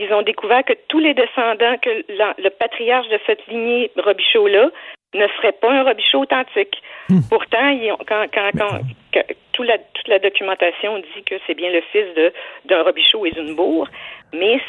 Ils 0.00 0.12
ont 0.12 0.22
découvert 0.22 0.64
que 0.64 0.72
tous 0.88 0.98
les 0.98 1.14
descendants, 1.14 1.76
que 1.80 1.90
le 2.08 2.48
patriarche 2.50 3.08
de 3.08 3.18
cette 3.26 3.46
lignée 3.46 3.90
Robichaud-là 3.96 4.68
ne 5.14 5.26
serait 5.36 5.52
pas 5.52 5.70
un 5.70 5.84
Robichaud 5.84 6.22
authentique. 6.22 6.82
Pourtant, 7.30 7.68
ils 7.68 7.92
ont- 7.92 7.98
quand, 8.06 8.26
quand, 8.34 8.50
quand, 8.58 8.80
que- 9.12 9.32
tout 9.52 9.62
la, 9.62 9.78
toute 9.78 10.08
la 10.08 10.18
documentation 10.18 10.98
dit 10.98 11.22
que 11.24 11.36
c'est 11.46 11.54
bien 11.54 11.70
le 11.70 11.80
fils 11.92 12.12
de 12.16 12.32
d'un 12.64 12.82
Robichaud 12.82 13.24
et 13.24 13.30
d'une 13.30 13.54
Bourg, 13.54 13.86
mais 14.32 14.60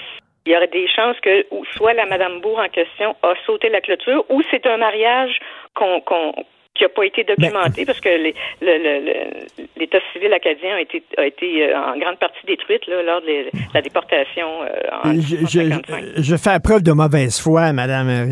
il 0.45 0.51
y 0.51 0.55
aurait 0.55 0.67
des 0.67 0.87
chances 0.87 1.19
que 1.21 1.45
soit 1.75 1.93
la 1.93 2.05
Madame 2.05 2.39
Bourg 2.39 2.59
en 2.59 2.69
question 2.69 3.15
a 3.23 3.33
sauté 3.45 3.69
la 3.69 3.81
clôture 3.81 4.25
ou 4.29 4.41
c'est 4.51 4.65
un 4.67 4.77
mariage 4.77 5.39
qu'on 5.73 6.01
qu'on 6.01 6.33
qui 6.75 6.83
n'a 6.83 6.89
pas 6.89 7.05
été 7.05 7.23
documenté 7.23 7.85
parce 7.85 7.99
que 8.01 8.09
l'État 9.79 9.97
civil 10.13 10.33
acadien 10.33 10.75
a 10.75 10.81
été, 10.81 11.03
a 11.17 11.25
été 11.25 11.63
euh, 11.63 11.77
en 11.77 11.97
grande 11.97 12.19
partie 12.19 12.45
détruite 12.45 12.85
là, 12.87 13.01
lors 13.03 13.21
de 13.21 13.27
les- 13.27 13.51
la 13.73 13.81
déportation 13.81 14.45
euh, 14.63 14.67
en 15.03 15.13
Je, 15.13 15.37
je, 15.47 15.59
1955. 15.59 16.03
je 16.17 16.35
fais 16.35 16.59
preuve 16.59 16.83
de 16.83 16.91
mauvaise 16.91 17.39
foi, 17.39 17.71
Madame 17.73 18.31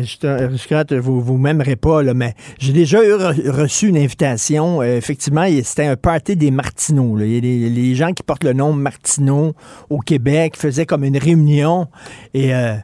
Riscott, 0.50 0.92
vous 0.92 1.20
vous 1.20 1.36
m'aimerez 1.38 1.76
pas, 1.76 2.02
là, 2.02 2.14
mais 2.14 2.32
j'ai 2.58 2.72
déjà 2.72 3.02
eu 3.02 3.12
re- 3.12 3.50
reçu 3.50 3.88
une 3.88 3.96
invitation. 3.98 4.82
Euh, 4.82 4.96
effectivement, 4.96 5.46
c'était 5.62 5.86
un 5.86 5.96
party 5.96 6.36
des 6.36 6.50
Martineaux. 6.50 7.16
là. 7.16 7.24
Il 7.24 7.34
y 7.34 7.38
a 7.38 7.40
les, 7.40 7.70
les 7.70 7.94
gens 7.94 8.12
qui 8.12 8.22
portent 8.22 8.44
le 8.44 8.52
nom 8.52 8.72
Martineau 8.72 9.52
au 9.90 9.98
Québec 9.98 10.54
faisaient 10.56 10.86
comme 10.86 11.04
une 11.04 11.16
réunion 11.18 11.86
et 12.34 12.54
euh, 12.54 12.74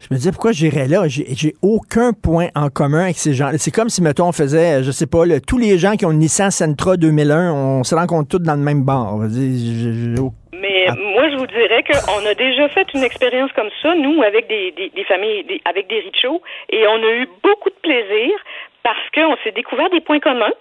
je 0.00 0.06
me 0.10 0.16
disais 0.16 0.30
pourquoi 0.32 0.52
j'irais 0.52 0.86
là? 0.88 1.08
J'ai 1.08 1.26
j'ai 1.34 1.54
aucun 1.62 2.12
point 2.12 2.48
en 2.54 2.68
commun 2.68 3.04
avec 3.04 3.16
ces 3.16 3.32
gens. 3.34 3.50
C'est 3.58 3.70
comme 3.74 3.88
si, 3.88 4.02
mettons, 4.02 4.28
on 4.28 4.32
faisait, 4.32 4.82
je 4.82 4.90
sais 4.90 5.06
pas, 5.06 5.24
tous 5.46 5.58
les 5.58 5.78
gens 5.78 5.96
qui 5.96 6.04
ont 6.06 6.10
une 6.12 6.18
Nissan 6.18 6.50
Sentra 6.50 6.96
2001, 6.96 7.52
on 7.52 7.84
se 7.84 7.94
rencontre 7.94 8.28
tous 8.28 8.38
dans 8.44 8.54
le 8.54 8.60
même 8.62 8.82
bar. 8.84 9.16
Mais 10.52 10.86
moi, 11.14 11.30
je 11.30 11.36
vous 11.36 11.46
dirais 11.46 11.82
qu'on 11.84 12.26
a 12.26 12.34
déjà 12.34 12.68
fait 12.70 12.86
une 12.94 13.02
expérience 13.02 13.50
comme 13.52 13.68
ça, 13.82 13.94
nous, 13.94 14.22
avec 14.22 14.48
des, 14.48 14.72
des, 14.76 14.90
des 14.94 15.04
familles, 15.04 15.44
des- 15.44 15.60
avec 15.64 15.88
des 15.88 16.00
rituals, 16.00 16.38
et 16.70 16.86
on 16.86 16.96
a 17.02 17.12
eu 17.22 17.26
beaucoup 17.42 17.70
de 17.70 17.80
plaisir 17.82 18.30
parce 18.82 18.98
qu'on 19.14 19.36
s'est 19.44 19.52
découvert 19.52 19.90
des 19.90 20.00
points 20.00 20.20
communs. 20.20 20.52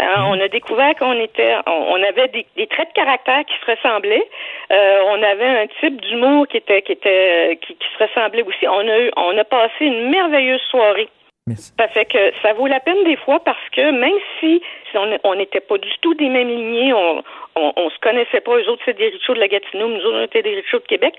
Euh, 0.00 0.04
On 0.18 0.38
a 0.40 0.48
découvert 0.48 0.94
qu'on 0.96 1.18
était, 1.18 1.54
on, 1.66 2.02
avait 2.02 2.28
des, 2.28 2.46
des 2.56 2.66
traits 2.66 2.88
de 2.88 2.94
caractère 2.94 3.44
qui 3.46 3.54
se 3.64 3.70
ressemblaient. 3.70 4.28
Euh, 4.70 5.00
on 5.06 5.22
avait 5.22 5.46
un 5.46 5.66
type 5.80 6.00
d'humour 6.02 6.46
qui 6.48 6.58
était, 6.58 6.82
qui 6.82 6.92
était, 6.92 7.58
qui, 7.62 7.74
qui 7.76 7.88
se 7.96 8.04
ressemblait 8.04 8.42
aussi. 8.42 8.68
On 8.68 8.86
a 8.86 8.98
eu, 8.98 9.10
on 9.16 9.38
a 9.38 9.44
passé 9.44 9.86
une 9.86 10.10
merveilleuse 10.10 10.60
soirée. 10.70 11.08
Ça 11.54 11.86
fait 11.86 12.06
que 12.06 12.32
ça 12.42 12.54
vaut 12.54 12.66
la 12.66 12.80
peine 12.80 13.04
des 13.04 13.16
fois 13.16 13.38
parce 13.38 13.68
que 13.70 13.92
même 13.92 14.18
si, 14.40 14.60
si 14.90 14.96
on 14.98 15.34
n'était 15.36 15.60
pas 15.60 15.78
du 15.78 15.92
tout 16.00 16.12
des 16.14 16.28
mêmes 16.28 16.48
lignées, 16.48 16.92
on, 16.92 17.22
on, 17.54 17.72
on 17.76 17.88
se 17.88 17.98
connaissait 18.00 18.40
pas, 18.40 18.56
eux 18.56 18.68
autres 18.68 18.82
c'est 18.84 18.96
des 18.98 19.10
rituaux 19.10 19.34
de 19.34 19.38
la 19.38 19.46
Gatineau, 19.46 19.86
nous 19.86 20.04
autres 20.04 20.18
on 20.18 20.24
était 20.24 20.42
des 20.42 20.56
rituaux 20.56 20.80
de 20.80 20.86
Québec. 20.86 21.14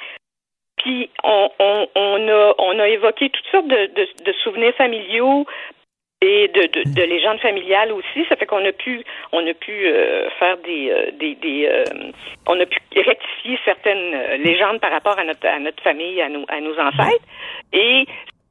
Puis 0.83 1.09
on, 1.23 1.49
on, 1.59 1.87
on 1.95 2.27
a 2.27 2.53
on 2.57 2.77
a 2.77 2.89
évoqué 2.89 3.29
toutes 3.29 3.47
sortes 3.47 3.67
de, 3.67 3.85
de, 3.85 4.07
de 4.25 4.33
souvenirs 4.43 4.75
familiaux 4.75 5.45
et 6.21 6.47
de, 6.47 6.61
de, 6.61 6.95
de 6.95 7.03
légendes 7.03 7.39
familiales 7.39 7.91
aussi. 7.91 8.25
Ça 8.29 8.35
fait 8.35 8.45
qu'on 8.45 8.65
a 8.65 8.71
pu 8.71 9.03
on 9.31 9.45
a 9.45 9.53
pu 9.53 9.71
euh, 9.85 10.29
faire 10.39 10.57
des 10.57 10.89
euh, 10.91 11.11
des, 11.19 11.35
des 11.35 11.67
euh, 11.67 11.83
on 12.47 12.59
a 12.59 12.65
pu 12.65 12.79
rectifier 12.95 13.59
certaines 13.65 14.13
euh, 14.15 14.37
légendes 14.37 14.79
par 14.79 14.91
rapport 14.91 15.17
à 15.19 15.23
notre 15.23 15.45
à 15.45 15.59
notre 15.59 15.81
famille, 15.83 16.21
à 16.21 16.29
nos 16.29 16.45
à 16.47 16.59
nos 16.59 16.73
ancêtres. 16.79 17.25
Et 17.73 18.05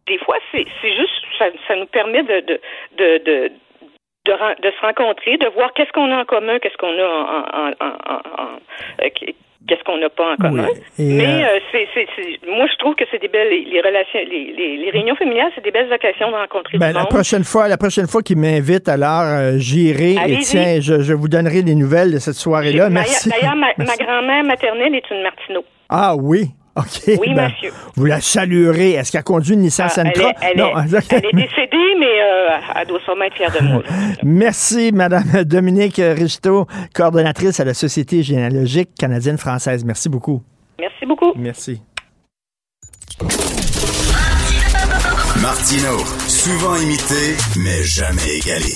des 0.06 0.18
fois 0.18 0.36
c'est 0.52 0.66
juste 0.82 1.22
ça, 1.38 1.46
ça 1.66 1.74
nous 1.76 1.86
permet 1.86 2.22
de 2.22 2.40
de 2.40 2.60
de, 2.98 3.18
de 3.18 3.50
de, 4.26 4.70
se 4.72 4.80
rencontrer, 4.80 5.36
de 5.36 5.46
voir 5.50 5.72
qu'est-ce 5.74 5.92
qu'on 5.92 6.10
a 6.10 6.18
en 6.22 6.24
commun, 6.24 6.58
qu'est-ce 6.58 6.76
qu'on 6.78 6.98
a 6.98 7.06
en, 7.06 7.68
en, 7.68 7.70
en, 7.80 8.12
en- 8.12 8.42
en- 8.42 8.60
euh, 9.02 9.08
qu'est-ce 9.68 9.82
qu'on 9.84 9.98
n'a 9.98 10.08
pas 10.10 10.32
en 10.32 10.36
commun. 10.36 10.66
Mais 10.98 11.44
euh, 11.44 11.46
euh, 11.46 11.58
c'est, 11.72 11.86
c'est, 11.94 12.06
c'est- 12.16 12.46
moi 12.48 12.66
je 12.70 12.76
trouve 12.78 12.94
que 12.94 13.04
c'est 13.10 13.20
des 13.20 13.28
belles 13.28 13.48
les, 13.50 13.80
relations, 13.80 14.20
les, 14.30 14.52
les, 14.56 14.76
les 14.78 14.90
réunions 14.90 15.16
familiales, 15.16 15.50
c'est 15.54 15.64
des 15.64 15.70
belles 15.70 15.92
occasions 15.92 16.30
de 16.30 16.36
rencontrer 16.36 16.78
Ben, 16.78 16.88
du 16.88 16.94
la 16.94 17.00
monde. 17.00 17.08
prochaine 17.10 17.44
fois, 17.44 17.68
la 17.68 17.76
prochaine 17.76 18.06
fois 18.06 18.22
qu'il 18.22 18.38
m'invite, 18.38 18.88
alors 18.88 19.22
euh, 19.24 19.52
j'irai 19.58 20.12
et 20.28 20.38
tiens, 20.38 20.80
je, 20.80 21.00
je 21.02 21.12
vous 21.14 21.28
donnerai 21.28 21.62
des 21.62 21.74
nouvelles 21.74 22.12
de 22.12 22.18
cette 22.18 22.34
soirée-là. 22.34 22.88
Merci. 22.90 23.28
D'ailleurs, 23.30 23.56
ma, 23.56 23.72
grand-mère 23.74 24.44
maternelle 24.44 24.94
est 24.94 25.10
une 25.10 25.22
Martineau. 25.22 25.64
Ah 25.88 26.14
oui. 26.16 26.46
OK. 26.76 27.16
Oui, 27.20 27.34
ben, 27.34 27.48
monsieur. 27.48 27.72
Vous 27.96 28.04
la 28.04 28.20
saluerez. 28.20 28.92
Est-ce 28.92 29.12
qu'elle 29.12 29.22
conduit 29.24 29.54
une 29.54 29.60
Nissan 29.60 29.88
Ah, 29.88 30.00
elle, 30.00 30.20
est, 30.20 30.34
elle, 30.42 30.58
non. 30.58 30.78
est, 30.78 31.12
elle 31.12 31.24
est 31.26 31.32
décédée, 31.32 31.94
mais 31.98 32.20
euh, 32.22 32.48
elle 32.80 32.86
doit 32.86 33.00
sûrement 33.04 33.24
être 33.24 33.34
fière 33.34 33.50
de 33.52 33.64
moi. 33.64 33.82
Merci, 34.22 34.92
Madame 34.92 35.44
Dominique 35.44 35.96
Richeteau, 35.96 36.66
coordonnatrice 36.94 37.60
à 37.60 37.64
la 37.64 37.74
Société 37.74 38.22
généalogique 38.22 38.90
canadienne-française. 38.98 39.84
Merci 39.84 40.08
beaucoup. 40.08 40.42
Merci 40.78 41.06
beaucoup. 41.06 41.32
Merci. 41.36 41.80
Martino, 45.40 45.98
souvent 46.28 46.76
imité, 46.76 47.36
mais 47.56 47.82
jamais 47.84 48.36
égalé. 48.42 48.74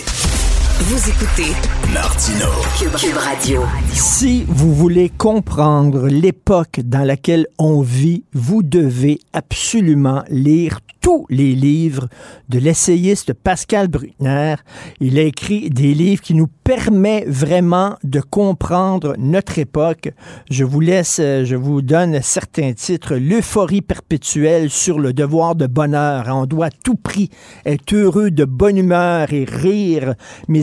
Vous 0.83 1.11
écoutez 1.11 1.53
Martino. 1.93 2.47
Cube, 2.78 2.95
Cube 2.97 3.16
Radio. 3.18 3.64
Si 3.93 4.45
vous 4.49 4.74
voulez 4.74 5.11
comprendre 5.11 6.09
l'époque 6.09 6.81
dans 6.83 7.05
laquelle 7.05 7.47
on 7.59 7.83
vit, 7.83 8.24
vous 8.33 8.62
devez 8.62 9.20
absolument 9.35 10.24
lire 10.31 10.81
tous 11.01 11.26
les 11.31 11.55
livres 11.55 12.09
de 12.49 12.59
l'essayiste 12.59 13.33
Pascal 13.33 13.89
Bruckner. 13.89 14.57
Il 15.01 15.18
a 15.18 15.22
écrit 15.22 15.70
des 15.70 15.95
livres 15.95 16.22
qui 16.22 16.35
nous 16.35 16.49
permettent 16.64 17.28
vraiment 17.28 17.97
de 18.05 18.20
comprendre 18.20 19.14
notre 19.18 19.59
époque. 19.59 20.11
Je 20.51 20.64
vous 20.64 20.81
laisse, 20.81 21.18
euh, 21.20 21.45
je 21.45 21.57
vous 21.57 21.83
donne 21.83 22.20
certains 22.22 22.74
titres. 22.74 23.16
L'euphorie 23.16 23.83
perpétuelle 23.83 24.70
sur 24.70 24.99
le 24.99 25.12
devoir 25.12 25.55
de 25.55 25.66
bonheur. 25.66 26.26
On 26.28 26.47
doit 26.47 26.66
à 26.66 26.70
tout 26.70 26.97
prix 26.97 27.31
être 27.64 27.95
heureux 27.95 28.31
de 28.31 28.45
bonne 28.45 28.76
humeur 28.76 29.33
et 29.33 29.45
rire. 29.45 30.14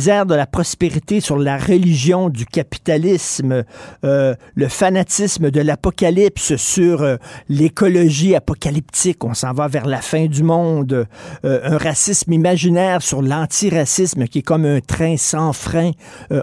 De 0.07 0.35
la 0.35 0.47
prospérité 0.47 1.19
sur 1.19 1.37
la 1.37 1.57
religion 1.57 2.29
du 2.29 2.45
capitalisme. 2.45 3.65
Euh, 4.05 4.35
le 4.55 4.69
fanatisme 4.69 5.51
de 5.51 5.59
l'apocalypse 5.59 6.55
sur 6.55 7.01
euh, 7.01 7.17
l'écologie 7.49 8.33
apocalyptique. 8.33 9.25
On 9.25 9.33
s'en 9.33 9.51
va 9.51 9.67
vers 9.67 9.85
la 9.85 9.99
fin 9.99 10.27
du 10.27 10.43
monde, 10.43 11.05
euh, 11.43 11.59
un 11.61 11.77
racisme 11.77 12.31
imaginaire 12.31 13.01
sur 13.01 13.21
l'antiracisme 13.21 14.27
qui 14.27 14.39
est 14.39 14.43
comme 14.43 14.63
un 14.63 14.79
train 14.79 15.17
sans 15.17 15.51
frein. 15.51 15.91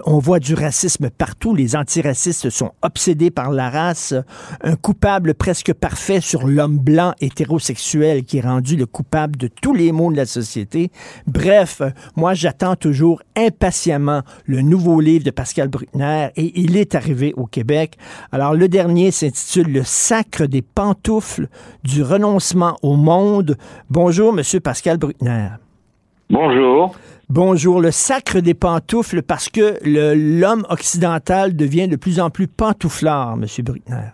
On 0.05 0.19
voit 0.19 0.39
du 0.39 0.53
racisme 0.53 1.09
partout. 1.09 1.55
Les 1.55 1.75
antiracistes 1.75 2.51
sont 2.51 2.71
obsédés 2.83 3.31
par 3.31 3.49
la 3.49 3.71
race. 3.71 4.13
Un 4.61 4.75
coupable 4.75 5.33
presque 5.33 5.73
parfait 5.73 6.21
sur 6.21 6.45
l'homme 6.45 6.77
blanc 6.77 7.13
hétérosexuel 7.19 8.25
qui 8.25 8.37
est 8.37 8.41
rendu 8.41 8.75
le 8.75 8.85
coupable 8.85 9.37
de 9.37 9.47
tous 9.47 9.73
les 9.73 9.91
maux 9.91 10.11
de 10.11 10.17
la 10.17 10.27
société. 10.27 10.91
Bref, 11.25 11.81
moi 12.15 12.35
j'attends 12.35 12.75
toujours 12.75 13.23
impatiemment 13.55 14.21
le 14.45 14.61
nouveau 14.61 14.99
livre 14.99 15.23
de 15.23 15.31
Pascal 15.31 15.69
Bruckner 15.69 16.27
et 16.35 16.51
il 16.59 16.77
est 16.77 16.93
arrivé 16.95 17.33
au 17.37 17.45
Québec. 17.45 17.95
Alors 18.31 18.53
le 18.53 18.67
dernier 18.67 19.11
s'intitule 19.11 19.71
Le 19.71 19.83
sacre 19.83 20.45
des 20.45 20.61
pantoufles 20.61 21.47
du 21.83 22.03
renoncement 22.03 22.75
au 22.81 22.95
monde. 22.95 23.55
Bonjour, 23.89 24.33
Monsieur 24.33 24.59
Pascal 24.59 24.97
Bruckner. 24.97 25.47
Bonjour. 26.29 26.95
Bonjour. 27.29 27.81
Le 27.81 27.91
sacre 27.91 28.39
des 28.39 28.53
pantoufles 28.53 29.21
parce 29.21 29.49
que 29.49 29.77
l'homme 29.83 30.65
occidental 30.69 31.55
devient 31.55 31.87
de 31.87 31.95
plus 31.95 32.19
en 32.19 32.29
plus 32.29 32.47
pantouflard, 32.47 33.37
Monsieur 33.37 33.63
Bruckner. 33.63 34.09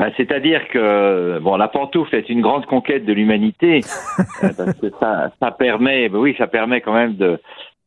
Ben, 0.00 0.10
C'est-à-dire 0.16 0.66
que 0.68 1.38
bon, 1.40 1.56
la 1.56 1.68
pantoufle 1.68 2.16
est 2.16 2.30
une 2.30 2.40
grande 2.40 2.64
conquête 2.64 3.04
de 3.04 3.12
l'humanité 3.12 3.82
euh, 4.42 4.48
parce 4.56 4.72
que 4.78 4.86
ça, 4.98 5.30
ça 5.38 5.50
permet, 5.50 6.08
ben 6.08 6.18
oui, 6.18 6.34
ça 6.38 6.46
permet 6.46 6.80
quand 6.80 6.94
même 6.94 7.16
de, 7.16 7.38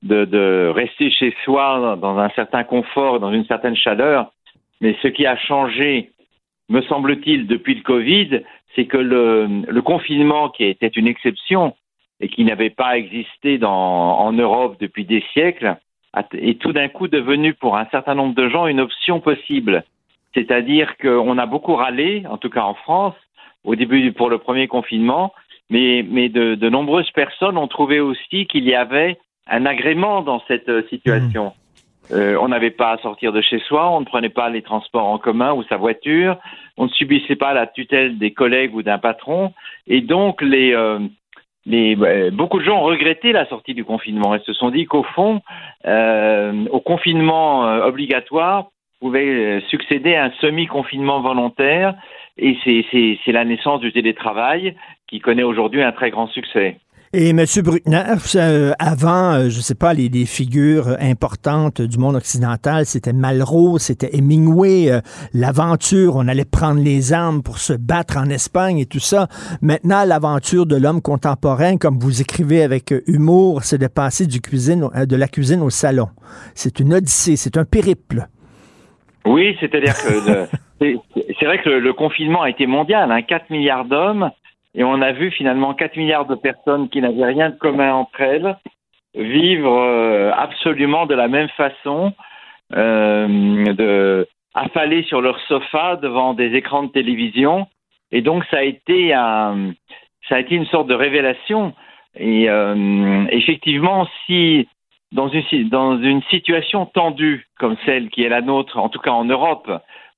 de, 0.04 0.26
de 0.26 0.72
rester 0.74 1.10
chez 1.10 1.36
soi 1.44 1.98
dans 2.00 2.18
un 2.20 2.30
certain 2.30 2.64
confort, 2.64 3.20
dans 3.20 3.32
une 3.32 3.46
certaine 3.46 3.76
chaleur. 3.76 4.32
Mais 4.82 4.96
ce 5.02 5.08
qui 5.08 5.26
a 5.26 5.38
changé, 5.38 6.12
me 6.70 6.82
semble-t-il, 6.82 7.48
depuis 7.48 7.76
le 7.76 7.82
Covid, 7.82 8.42
c'est 8.76 8.86
que 8.86 8.98
le, 8.98 9.48
le 9.68 9.82
confinement, 9.82 10.50
qui 10.50 10.66
était 10.66 10.88
une 10.88 11.08
exception 11.08 11.76
et 12.20 12.28
qui 12.28 12.44
n'avait 12.44 12.70
pas 12.70 12.98
existé 12.98 13.58
dans, 13.58 14.20
en 14.20 14.34
Europe 14.34 14.78
depuis 14.80 15.06
des 15.06 15.24
siècles, 15.34 15.78
est 16.34 16.62
tout 16.62 16.74
d'un 16.74 16.90
coup 16.90 17.08
devenu 17.08 17.54
pour 17.54 17.76
un 17.78 17.86
certain 17.86 18.14
nombre 18.14 18.36
de 18.36 18.48
gens 18.50 18.68
une 18.68 18.80
option 18.80 19.20
possible. 19.20 19.84
C'est-à-dire 20.34 20.98
qu'on 20.98 21.38
a 21.38 21.46
beaucoup 21.46 21.76
râlé, 21.76 22.24
en 22.30 22.38
tout 22.38 22.50
cas 22.50 22.64
en 22.64 22.76
France, 22.76 23.16
au 23.64 23.76
début 23.76 24.12
pour 24.12 24.30
le 24.30 24.38
premier 24.38 24.68
confinement, 24.68 25.34
mais, 25.70 26.06
mais 26.08 26.30
de, 26.30 26.56
de 26.56 26.70
nombreuses 26.70 27.10
personnes 27.12 27.58
ont 27.58 27.68
trouvé 27.68 28.00
aussi 28.00 28.46
qu'il 28.48 28.66
y 28.66 28.76
avait 28.76 29.18
un 29.48 29.66
agrément 29.66 30.22
dans 30.22 30.42
cette 30.48 30.70
euh, 30.70 30.84
situation. 30.90 31.54
Euh, 32.12 32.38
on 32.42 32.50
n'avait 32.50 32.72
pas 32.72 32.92
à 32.92 32.98
sortir 32.98 33.32
de 33.32 33.42
chez 33.42 33.60
soi, 33.60 33.90
on 33.90 34.02
ne 34.02 34.06
prenait 34.06 34.30
pas 34.30 34.50
les 34.50 34.62
transports 34.62 35.08
en 35.08 35.18
commun 35.18 35.54
ou 35.54 35.64
sa 35.64 35.78
voiture, 35.78 36.38
on 36.78 36.86
ne 36.86 36.90
subissait 36.90 37.38
pas 37.38 37.54
la 37.54 37.66
tutelle 37.66 38.18
des 38.18 38.32
collègues 38.32 38.76
ou 38.76 38.84
d'un 38.84 38.98
patron, 38.98 39.54
et 39.88 40.02
donc 40.02 40.42
les, 40.42 40.74
euh, 40.74 41.00
les, 41.66 41.96
euh, 41.96 42.30
beaucoup 42.30 42.60
de 42.60 42.66
gens 42.66 42.80
ont 42.80 42.84
regretté 42.84 43.32
la 43.32 43.48
sortie 43.48 43.74
du 43.74 43.86
confinement 43.86 44.36
et 44.36 44.40
se 44.40 44.52
sont 44.52 44.70
dit 44.70 44.86
qu'au 44.86 45.04
fond, 45.04 45.42
au 45.86 46.80
confinement 46.82 47.62
obligatoire 47.86 48.68
pouvait 49.00 49.62
succéder 49.70 50.16
un 50.16 50.32
semi-confinement 50.42 51.22
volontaire, 51.22 51.94
et 52.38 52.58
c'est 52.66 53.32
la 53.32 53.46
naissance 53.46 53.80
du 53.80 53.94
télétravail 53.94 54.76
qui 55.08 55.20
connaît 55.20 55.44
aujourd'hui 55.44 55.84
un 55.84 55.94
très 55.94 56.10
grand 56.10 56.28
succès. 56.28 56.80
Et 57.16 57.30
M. 57.30 57.46
Bruckner, 57.64 58.16
euh, 58.38 58.72
avant, 58.80 59.34
euh, 59.34 59.50
je 59.50 59.60
sais 59.60 59.76
pas, 59.76 59.94
les, 59.94 60.10
les 60.10 60.26
figures 60.26 60.88
euh, 60.88 60.96
importantes 61.00 61.80
du 61.80 62.00
monde 62.00 62.16
occidental, 62.16 62.88
c'était 62.88 63.14
Malraux, 63.14 63.78
c'était 63.78 64.18
Hemingway, 64.18 64.90
l'aventure, 65.32 66.16
on 66.16 66.28
allait 66.28 66.44
prendre 66.44 66.82
les 66.82 67.14
armes 67.14 67.44
pour 67.44 67.60
se 67.60 67.74
battre 67.74 68.18
en 68.18 68.32
Espagne 68.32 68.80
et 68.80 68.88
tout 68.88 68.98
ça. 68.98 69.28
Maintenant, 69.62 70.04
l'aventure 70.06 70.66
de 70.66 70.76
l'homme 70.76 71.04
contemporain, 71.04 71.78
comme 71.78 72.00
vous 72.00 72.20
écrivez 72.20 72.64
avec 72.64 72.92
humour, 73.06 73.62
c'est 73.62 73.78
de 73.78 73.86
passer 73.86 74.26
du 74.26 74.42
cuisine, 74.42 74.90
de 74.96 75.16
la 75.16 75.28
cuisine 75.28 75.62
au 75.62 75.70
salon. 75.70 76.08
C'est 76.56 76.80
une 76.80 76.96
odyssée, 76.96 77.36
c'est 77.36 77.58
un 77.58 77.66
périple. 77.66 78.28
Oui, 79.24 79.56
c'est-à-dire 79.60 79.94
que 79.94 80.48
c'est 81.40 81.46
vrai 81.46 81.62
que 81.62 81.70
le, 81.70 81.80
le 81.80 81.94
confinement 81.94 82.42
a 82.42 82.50
été 82.50 82.66
mondial, 82.66 83.12
hein, 83.12 83.22
4 83.22 83.52
milliards 83.52 83.86
d'hommes, 83.86 84.32
et 84.76 84.84
on 84.84 85.02
a 85.02 85.12
vu 85.12 85.32
finalement 85.32 85.74
4 85.74 85.98
milliards 85.98 86.26
de 86.26 86.36
personnes 86.36 86.90
qui 86.90 87.02
n'avaient 87.02 87.26
rien 87.26 87.50
de 87.50 87.58
commun 87.58 87.94
entre 87.94 88.22
elles 88.22 88.58
vivre 89.16 89.72
euh, 89.72 90.32
absolument 90.36 91.06
de 91.06 91.16
la 91.16 91.28
même 91.28 91.50
façon, 91.50 92.14
euh, 92.76 93.74
de 93.74 94.28
affalés 94.56 95.04
sur 95.04 95.22
leur 95.22 95.40
sofa 95.42 95.98
devant 95.98 96.34
des 96.34 96.54
écrans 96.56 96.84
de 96.84 96.92
télévision, 96.92 97.68
et 98.12 98.22
donc 98.22 98.44
ça 98.52 98.58
a 98.58 98.64
été 98.64 99.14
un, 99.14 99.74
ça 100.30 100.36
a 100.36 100.40
été 100.40 100.56
une 100.56 100.66
sorte 100.68 100.88
de 100.88 100.94
révélation. 100.94 101.74
Et 102.16 102.48
euh, 102.50 103.26
effectivement, 103.30 104.08
si 104.26 104.68
dans 105.12 105.30
une, 105.30 105.70
dans 105.70 105.98
une 106.00 106.22
situation 106.24 106.86
tendue 106.86 107.48
comme 107.60 107.76
celle 107.86 108.10
qui 108.10 108.24
est 108.24 108.30
la 108.30 108.42
nôtre, 108.42 108.78
en 108.78 108.90
tout 108.90 109.00
cas 109.00 109.12
en 109.12 109.26
Europe, 109.26 109.72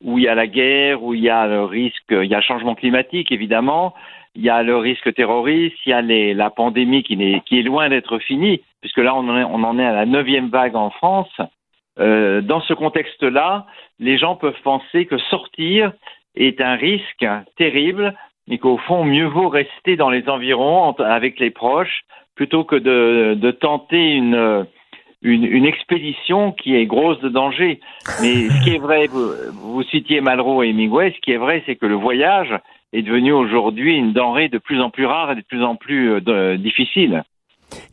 où 0.03 0.17
il 0.17 0.25
y 0.25 0.27
a 0.27 0.35
la 0.35 0.47
guerre, 0.47 1.01
où 1.03 1.13
il 1.13 1.21
y 1.21 1.29
a 1.29 1.47
le 1.47 1.63
risque, 1.63 2.11
il 2.11 2.25
y 2.25 2.33
a 2.33 2.37
le 2.37 2.43
changement 2.43 2.75
climatique 2.75 3.31
évidemment, 3.31 3.93
il 4.36 4.43
y 4.43 4.49
a 4.49 4.63
le 4.63 4.77
risque 4.77 5.13
terroriste, 5.13 5.77
il 5.86 5.89
y 5.89 5.93
a 5.93 6.01
la 6.01 6.49
pandémie 6.49 7.03
qui, 7.03 7.13
est 7.13 7.61
loin 7.63 7.89
d'être 7.89 8.19
finie, 8.19 8.61
puisque 8.81 8.97
là 8.97 9.15
on 9.15 9.27
en 9.29 9.79
est, 9.79 9.86
à 9.86 9.93
la 9.93 10.05
neuvième 10.05 10.49
vague 10.49 10.75
en 10.75 10.89
France. 10.89 11.36
Euh, 11.99 12.41
dans 12.41 12.59
ce 12.61 12.73
contexte-là, 12.73 13.65
les 13.99 14.17
gens 14.17 14.36
peuvent 14.36 14.61
penser 14.63 15.05
que 15.05 15.17
sortir 15.17 15.93
est 16.36 16.59
un 16.59 16.75
risque 16.75 17.25
terrible, 17.55 18.13
mais 18.47 18.57
qu'au 18.57 18.77
fond, 18.77 19.05
mieux 19.05 19.27
vaut 19.27 19.47
rester 19.47 19.95
dans 19.95 20.09
les 20.09 20.27
environs 20.27 20.89
en- 20.89 20.93
avec 21.03 21.39
les 21.39 21.51
proches 21.51 22.03
plutôt 22.36 22.65
que 22.65 22.75
de, 22.75 23.51
tenter 23.51 24.11
une, 24.11 24.65
une, 25.21 25.65
expédition 25.65 26.51
qui 26.51 26.75
est 26.75 26.86
grosse 26.86 27.19
de 27.21 27.29
danger. 27.29 27.79
Mais 28.21 28.49
ce 28.49 28.63
qui 28.65 28.75
est 28.75 28.79
vrai, 28.79 29.07
vous, 29.07 29.31
vous 29.53 29.83
citiez 29.83 30.19
Malraux 30.19 30.61
et 30.61 30.69
Hemingway, 30.69 31.13
ce 31.15 31.21
qui 31.21 31.31
est 31.31 31.38
vrai, 31.38 31.63
c'est 31.65 31.77
que 31.77 31.86
le 31.86 31.95
voyage 31.95 32.53
est 32.97 33.01
devenu 33.01 33.31
aujourd'hui 33.31 33.95
une 33.95 34.13
denrée 34.13 34.49
de 34.49 34.57
plus 34.57 34.81
en 34.81 34.89
plus 34.89 35.05
rare 35.05 35.31
et 35.31 35.35
de 35.35 35.41
plus 35.41 35.63
en 35.63 35.75
plus 35.75 36.11
euh, 36.13 36.21
de- 36.21 36.55
difficile. 36.57 37.23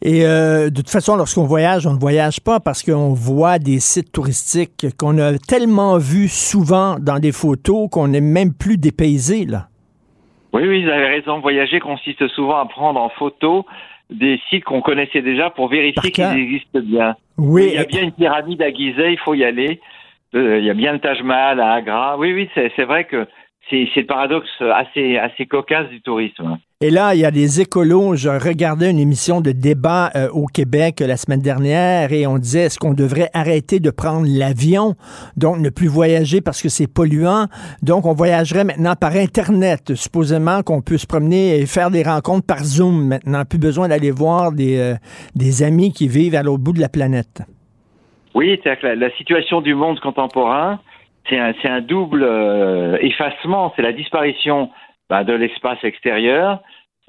Et 0.03 0.25
euh, 0.27 0.69
de 0.71 0.77
toute 0.77 0.91
façon, 0.91 1.17
lorsqu'on 1.17 1.45
voyage, 1.45 1.87
on 1.87 1.95
ne 1.95 1.99
voyage 1.99 2.41
pas 2.41 2.61
parce 2.61 2.83
qu'on 2.83 3.15
voit 3.15 3.59
des 3.59 3.81
sites 3.81 4.13
touristiques 4.13 4.87
qu'on 4.99 5.19
a 5.19 5.39
tellement 5.39 5.97
vus 5.99 6.29
souvent 6.29 6.97
dans 7.01 7.19
des 7.19 7.33
photos 7.33 7.89
qu'on 7.91 8.09
n'est 8.09 8.21
même 8.21 8.53
plus 8.53 8.77
dépaysé, 8.77 9.45
là. 9.47 9.69
Oui, 10.53 10.63
oui, 10.69 10.85
vous 10.85 10.91
avez 10.91 11.07
raison. 11.07 11.41
Voyager 11.41 11.81
consiste 11.81 12.29
souvent 12.29 12.59
à 12.59 12.67
prendre 12.67 13.01
en 13.01 13.09
photo 13.09 13.65
des 14.11 14.39
sites 14.51 14.65
qu'on 14.65 14.83
connaissait 14.83 15.23
déjà 15.23 15.49
pour 15.49 15.69
vérifier 15.69 16.11
qu'ils 16.13 16.25
existent 16.39 16.81
bien. 16.81 17.17
Oui. 17.39 17.69
Il 17.69 17.75
y 17.75 17.79
a 17.79 17.85
bien 17.85 18.03
une 18.03 18.13
pyramide 18.13 18.61
à 18.61 18.71
Gizeh, 18.71 19.13
il 19.13 19.19
faut 19.25 19.33
y 19.33 19.43
aller. 19.45 19.81
Euh, 20.35 20.59
Il 20.59 20.65
y 20.67 20.71
a 20.71 20.75
bien 20.75 20.93
le 20.93 20.99
Taj 20.99 21.23
Mahal 21.23 21.59
à 21.61 21.73
Agra. 21.73 22.19
Oui, 22.19 22.35
oui, 22.35 22.51
c'est 22.55 22.85
vrai 22.85 23.05
que 23.05 23.27
c'est 23.71 23.89
le 23.97 24.07
paradoxe 24.07 24.49
assez, 24.61 25.17
assez 25.17 25.47
cocasse 25.47 25.89
du 25.89 26.03
tourisme. 26.03 26.59
Et 26.85 26.91
là, 26.91 27.15
il 27.15 27.21
y 27.21 27.25
a 27.25 27.31
des 27.31 27.61
écolos. 27.61 28.17
Je 28.17 28.29
regardais 28.29 28.91
une 28.91 28.99
émission 28.99 29.41
de 29.41 29.53
débat 29.53 30.11
euh, 30.17 30.29
au 30.31 30.47
Québec 30.47 30.99
la 30.99 31.17
semaine 31.17 31.41
dernière 31.41 32.13
et 32.13 32.27
on 32.27 32.39
disait 32.39 32.63
est-ce 32.63 32.79
qu'on 32.79 32.93
devrait 32.93 33.31
arrêter 33.35 33.79
de 33.79 33.91
prendre 33.91 34.27
l'avion, 34.29 34.95
donc 35.37 35.59
ne 35.59 35.71
plus 35.71 35.87
voyager 35.87 36.41
parce 36.41 36.61
que 36.61 36.69
c'est 36.69 36.93
polluant. 36.93 37.47
Donc, 37.83 38.05
on 38.05 38.15
voyagerait 38.15 38.65
maintenant 38.65 38.95
par 39.01 39.13
Internet, 39.13 39.95
supposément 39.95 40.63
qu'on 40.63 40.83
peut 40.83 40.99
se 40.99 41.07
promener 41.07 41.61
et 41.61 41.67
faire 41.67 41.93
des 41.93 42.03
rencontres 42.03 42.47
par 42.47 42.65
Zoom 42.65 43.07
maintenant. 43.07 43.45
Plus 43.45 43.61
besoin 43.61 43.87
d'aller 43.87 44.11
voir 44.11 44.51
des, 44.51 44.77
euh, 44.77 44.95
des 45.37 45.63
amis 45.63 45.93
qui 45.93 46.09
vivent 46.09 46.35
à 46.35 46.43
l'autre 46.43 46.65
bout 46.65 46.73
de 46.73 46.81
la 46.81 46.89
planète. 46.89 47.43
Oui, 48.35 48.59
c'est 48.65 48.83
la, 48.83 48.97
la 48.97 49.11
situation 49.13 49.61
du 49.61 49.75
monde 49.75 50.01
contemporain, 50.01 50.81
c'est 51.29 51.39
un, 51.39 51.53
un, 51.65 51.81
double 51.81 52.23
euh, 52.23 52.99
effacement, 53.01 53.73
c'est 53.77 53.83
la 53.83 53.93
disparition 53.93 54.71
bah, 55.09 55.25
de 55.25 55.33
l'espace 55.33 55.83
extérieur. 55.85 56.61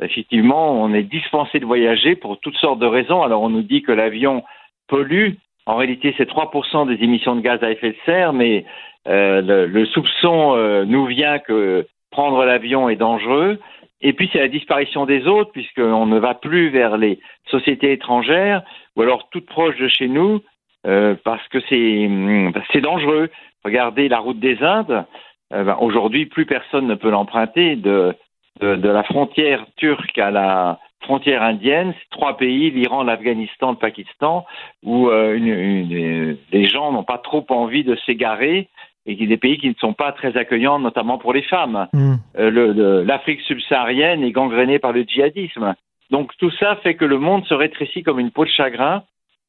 Effectivement, 0.02 0.72
on 0.72 0.94
est 0.94 1.04
dispensé 1.04 1.60
de 1.60 1.66
voyager 1.66 2.16
pour 2.16 2.40
toutes 2.40 2.58
sortes 2.58 2.80
de 2.80 2.86
raisons. 2.86 3.22
Alors 3.22 3.42
on 3.42 3.50
nous 3.50 3.62
dit 3.62 3.82
que 3.82 3.92
l'avion 3.92 4.44
pollue. 4.88 5.34
En 5.66 5.76
réalité, 5.76 6.14
c'est 6.18 6.30
3% 6.30 6.88
des 6.88 7.04
émissions 7.04 7.36
de 7.36 7.42
gaz 7.42 7.64
à 7.64 7.72
effet 7.72 7.92
de 7.92 7.98
serre, 8.06 8.34
mais 8.34 8.66
euh, 9.08 9.42
le, 9.42 9.66
le, 9.68 9.86
soupçon 9.86 10.56
euh, 10.56 10.84
nous 10.86 11.06
vient 11.06 11.40
que 11.40 11.88
prendre 12.12 12.44
l'avion 12.44 12.90
est 12.90 12.96
dangereux. 12.96 13.60
Et 14.02 14.12
puis 14.14 14.30
c'est 14.34 14.40
la 14.40 14.50
disparition 14.50 15.06
des 15.06 15.28
autres, 15.28 15.52
puisqu'on 15.52 16.06
ne 16.06 16.20
va 16.20 16.34
plus 16.34 16.70
vers 16.70 16.98
les 16.98 17.20
sociétés 17.50 17.94
étrangères, 17.94 18.62
ou 18.96 19.02
alors 19.02 19.30
toutes 19.30 19.46
proches 19.46 19.78
de 19.78 19.88
chez 19.88 20.10
nous, 20.10 20.42
euh, 20.86 21.16
parce 21.24 21.48
que 21.48 21.60
c'est 21.70 22.82
dangereux. 22.82 23.30
Regardez 23.66 24.10
la 24.10 24.20
route 24.20 24.40
des 24.40 24.62
Indes. 24.62 25.06
Euh, 25.54 25.64
ben, 25.64 25.78
Aujourd'hui, 25.80 26.26
plus 26.26 26.46
personne 26.46 26.88
ne 26.88 26.96
peut 26.96 27.10
l'emprunter 27.10 27.76
de, 27.76 28.16
de, 28.60 28.76
de, 28.76 28.90
la 28.90 29.04
frontière 29.04 29.66
turque 29.78 30.18
à 30.18 30.32
la 30.32 30.80
frontière 31.02 31.44
indienne. 31.44 31.94
C'est 31.98 32.10
trois 32.10 32.38
pays, 32.38 32.72
l'Iran, 32.72 33.04
l'Afghanistan, 33.04 33.72
le 33.72 33.78
Pakistan, 33.78 34.46
où 34.84 35.10
euh, 35.10 35.36
une, 35.36 35.48
une, 35.48 36.38
les 36.52 36.66
gens 36.66 36.92
n'ont 36.92 37.04
pas 37.04 37.18
trop 37.18 37.46
envie 37.50 37.84
de 37.84 37.96
s'égarer 38.06 38.70
et 39.06 39.18
qui 39.18 39.28
des 39.28 39.38
pays 39.38 39.58
qui 39.58 39.68
ne 39.68 39.74
sont 39.76 39.94
pas 39.94 40.14
très 40.14 40.38
accueillants, 40.38 40.80
notamment 40.80 41.18
pour 41.18 41.34
les 41.34 41.42
femmes. 41.42 41.88
Mm. 41.92 42.16
Euh, 42.40 43.04
L'Afrique 43.04 43.42
subsaharienne 43.42 44.24
est 44.24 44.32
gangrénée 44.32 44.80
par 44.80 44.94
le 44.94 45.04
djihadisme. 45.04 45.76
Donc 46.10 46.32
tout 46.38 46.52
ça 46.52 46.78
fait 46.78 46.96
que 46.96 47.06
le 47.06 47.18
monde 47.18 47.46
se 47.46 47.54
rétrécit 47.54 48.04
comme 48.04 48.20
une 48.20 48.32
peau 48.32 48.46
de 48.46 48.50
chagrin. 48.50 49.04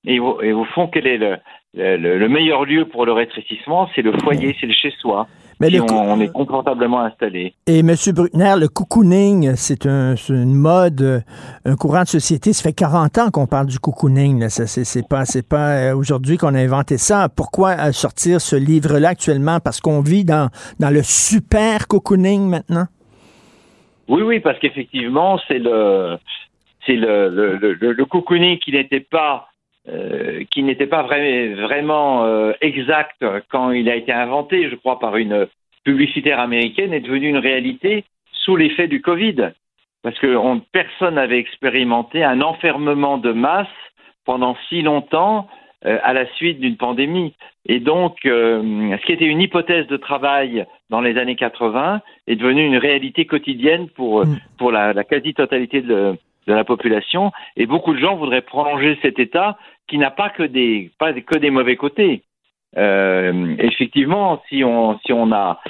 Et, 0.06 0.16
et 0.16 0.52
au 0.52 0.64
fond, 0.64 0.88
quel 0.88 1.06
est 1.06 1.18
le, 1.18 1.38
le, 1.76 2.18
le, 2.18 2.28
meilleur 2.28 2.64
lieu 2.64 2.86
pour 2.86 3.04
le 3.04 3.12
rétrécissement, 3.12 3.88
c'est 3.94 4.02
le 4.02 4.12
foyer, 4.12 4.56
c'est 4.60 4.66
le 4.66 4.72
chez-soi. 4.72 5.26
Mais 5.60 5.70
si 5.70 5.80
on, 5.80 5.86
on, 5.86 6.20
est 6.20 6.32
confortablement 6.32 7.00
installé. 7.00 7.54
Et 7.66 7.78
M. 7.78 7.94
Bruckner, 8.12 8.54
le 8.58 8.68
cocooning, 8.68 9.54
c'est 9.54 9.86
un, 9.86 10.14
une 10.28 10.54
mode, 10.54 11.22
un 11.64 11.76
courant 11.76 12.02
de 12.02 12.08
société. 12.08 12.52
Ça 12.52 12.62
fait 12.64 12.72
40 12.72 13.18
ans 13.18 13.30
qu'on 13.30 13.46
parle 13.46 13.66
du 13.66 13.78
cocooning. 13.78 14.48
C'est 14.48 15.08
pas, 15.08 15.24
c'est 15.24 15.48
pas 15.48 15.76
euh, 15.76 15.96
aujourd'hui 15.96 16.38
qu'on 16.38 16.54
a 16.54 16.60
inventé 16.60 16.98
ça. 16.98 17.28
Pourquoi 17.28 17.70
euh, 17.78 17.92
sortir 17.92 18.40
ce 18.40 18.56
livre-là 18.56 19.10
actuellement? 19.10 19.58
Parce 19.60 19.80
qu'on 19.80 20.00
vit 20.00 20.24
dans, 20.24 20.50
dans 20.80 20.90
le 20.90 21.02
super 21.02 21.86
cocooning 21.86 22.48
maintenant? 22.48 22.86
Oui, 24.08 24.22
oui, 24.22 24.40
parce 24.40 24.58
qu'effectivement, 24.58 25.38
c'est 25.46 25.60
le, 25.60 26.18
c'est 26.84 26.96
le, 26.96 27.28
le, 27.30 27.74
le, 27.74 27.92
le 27.92 28.04
cocooning 28.04 28.58
qui 28.58 28.72
n'était 28.72 29.00
pas 29.00 29.48
euh, 29.86 30.44
qui 30.50 30.62
n'était 30.62 30.86
pas 30.86 31.02
vrai, 31.02 31.48
vraiment 31.48 32.24
euh, 32.24 32.52
exact 32.62 33.22
quand 33.50 33.70
il 33.70 33.90
a 33.90 33.96
été 33.96 34.12
inventé, 34.12 34.70
je 34.70 34.76
crois, 34.76 34.98
par 34.98 35.18
une 35.18 35.46
publicitaire 35.84 36.40
américaine, 36.40 36.94
est 36.94 37.00
devenu 37.00 37.28
une 37.28 37.36
réalité 37.36 38.04
sous 38.32 38.56
l'effet 38.56 38.88
du 38.88 39.02
Covid. 39.02 39.50
Parce 40.02 40.18
que 40.18 40.36
on, 40.36 40.60
personne 40.72 41.16
n'avait 41.16 41.38
expérimenté 41.38 42.24
un 42.24 42.40
enfermement 42.40 43.18
de 43.18 43.32
masse 43.32 43.66
pendant 44.24 44.56
si 44.70 44.80
longtemps 44.80 45.48
euh, 45.84 45.98
à 46.02 46.14
la 46.14 46.26
suite 46.32 46.60
d'une 46.60 46.78
pandémie. 46.78 47.34
Et 47.66 47.78
donc, 47.78 48.20
ce 48.24 49.04
qui 49.04 49.12
était 49.12 49.26
une 49.26 49.42
hypothèse 49.42 49.86
de 49.86 49.98
travail 49.98 50.64
dans 50.88 51.02
les 51.02 51.18
années 51.18 51.36
80 51.36 52.00
est 52.26 52.36
devenu 52.36 52.64
une 52.64 52.78
réalité 52.78 53.26
quotidienne 53.26 53.90
pour, 53.90 54.24
mm. 54.24 54.38
pour 54.56 54.72
la, 54.72 54.94
la 54.94 55.04
quasi-totalité 55.04 55.82
de, 55.82 56.16
de 56.46 56.52
la 56.52 56.64
population. 56.64 57.32
Et 57.56 57.66
beaucoup 57.66 57.94
de 57.94 57.98
gens 57.98 58.16
voudraient 58.16 58.42
prolonger 58.42 58.98
cet 59.02 59.18
état 59.18 59.56
qui 59.88 59.98
n'a 59.98 60.10
pas 60.10 60.30
que 60.30 60.42
des 60.42 60.90
pas 60.98 61.12
que 61.12 61.38
des 61.38 61.50
mauvais 61.50 61.76
côtés. 61.76 62.22
Euh, 62.76 63.54
effectivement, 63.58 64.42
si 64.48 64.64
on 64.64 64.98
si 65.00 65.12
on 65.12 65.32
a 65.32 65.60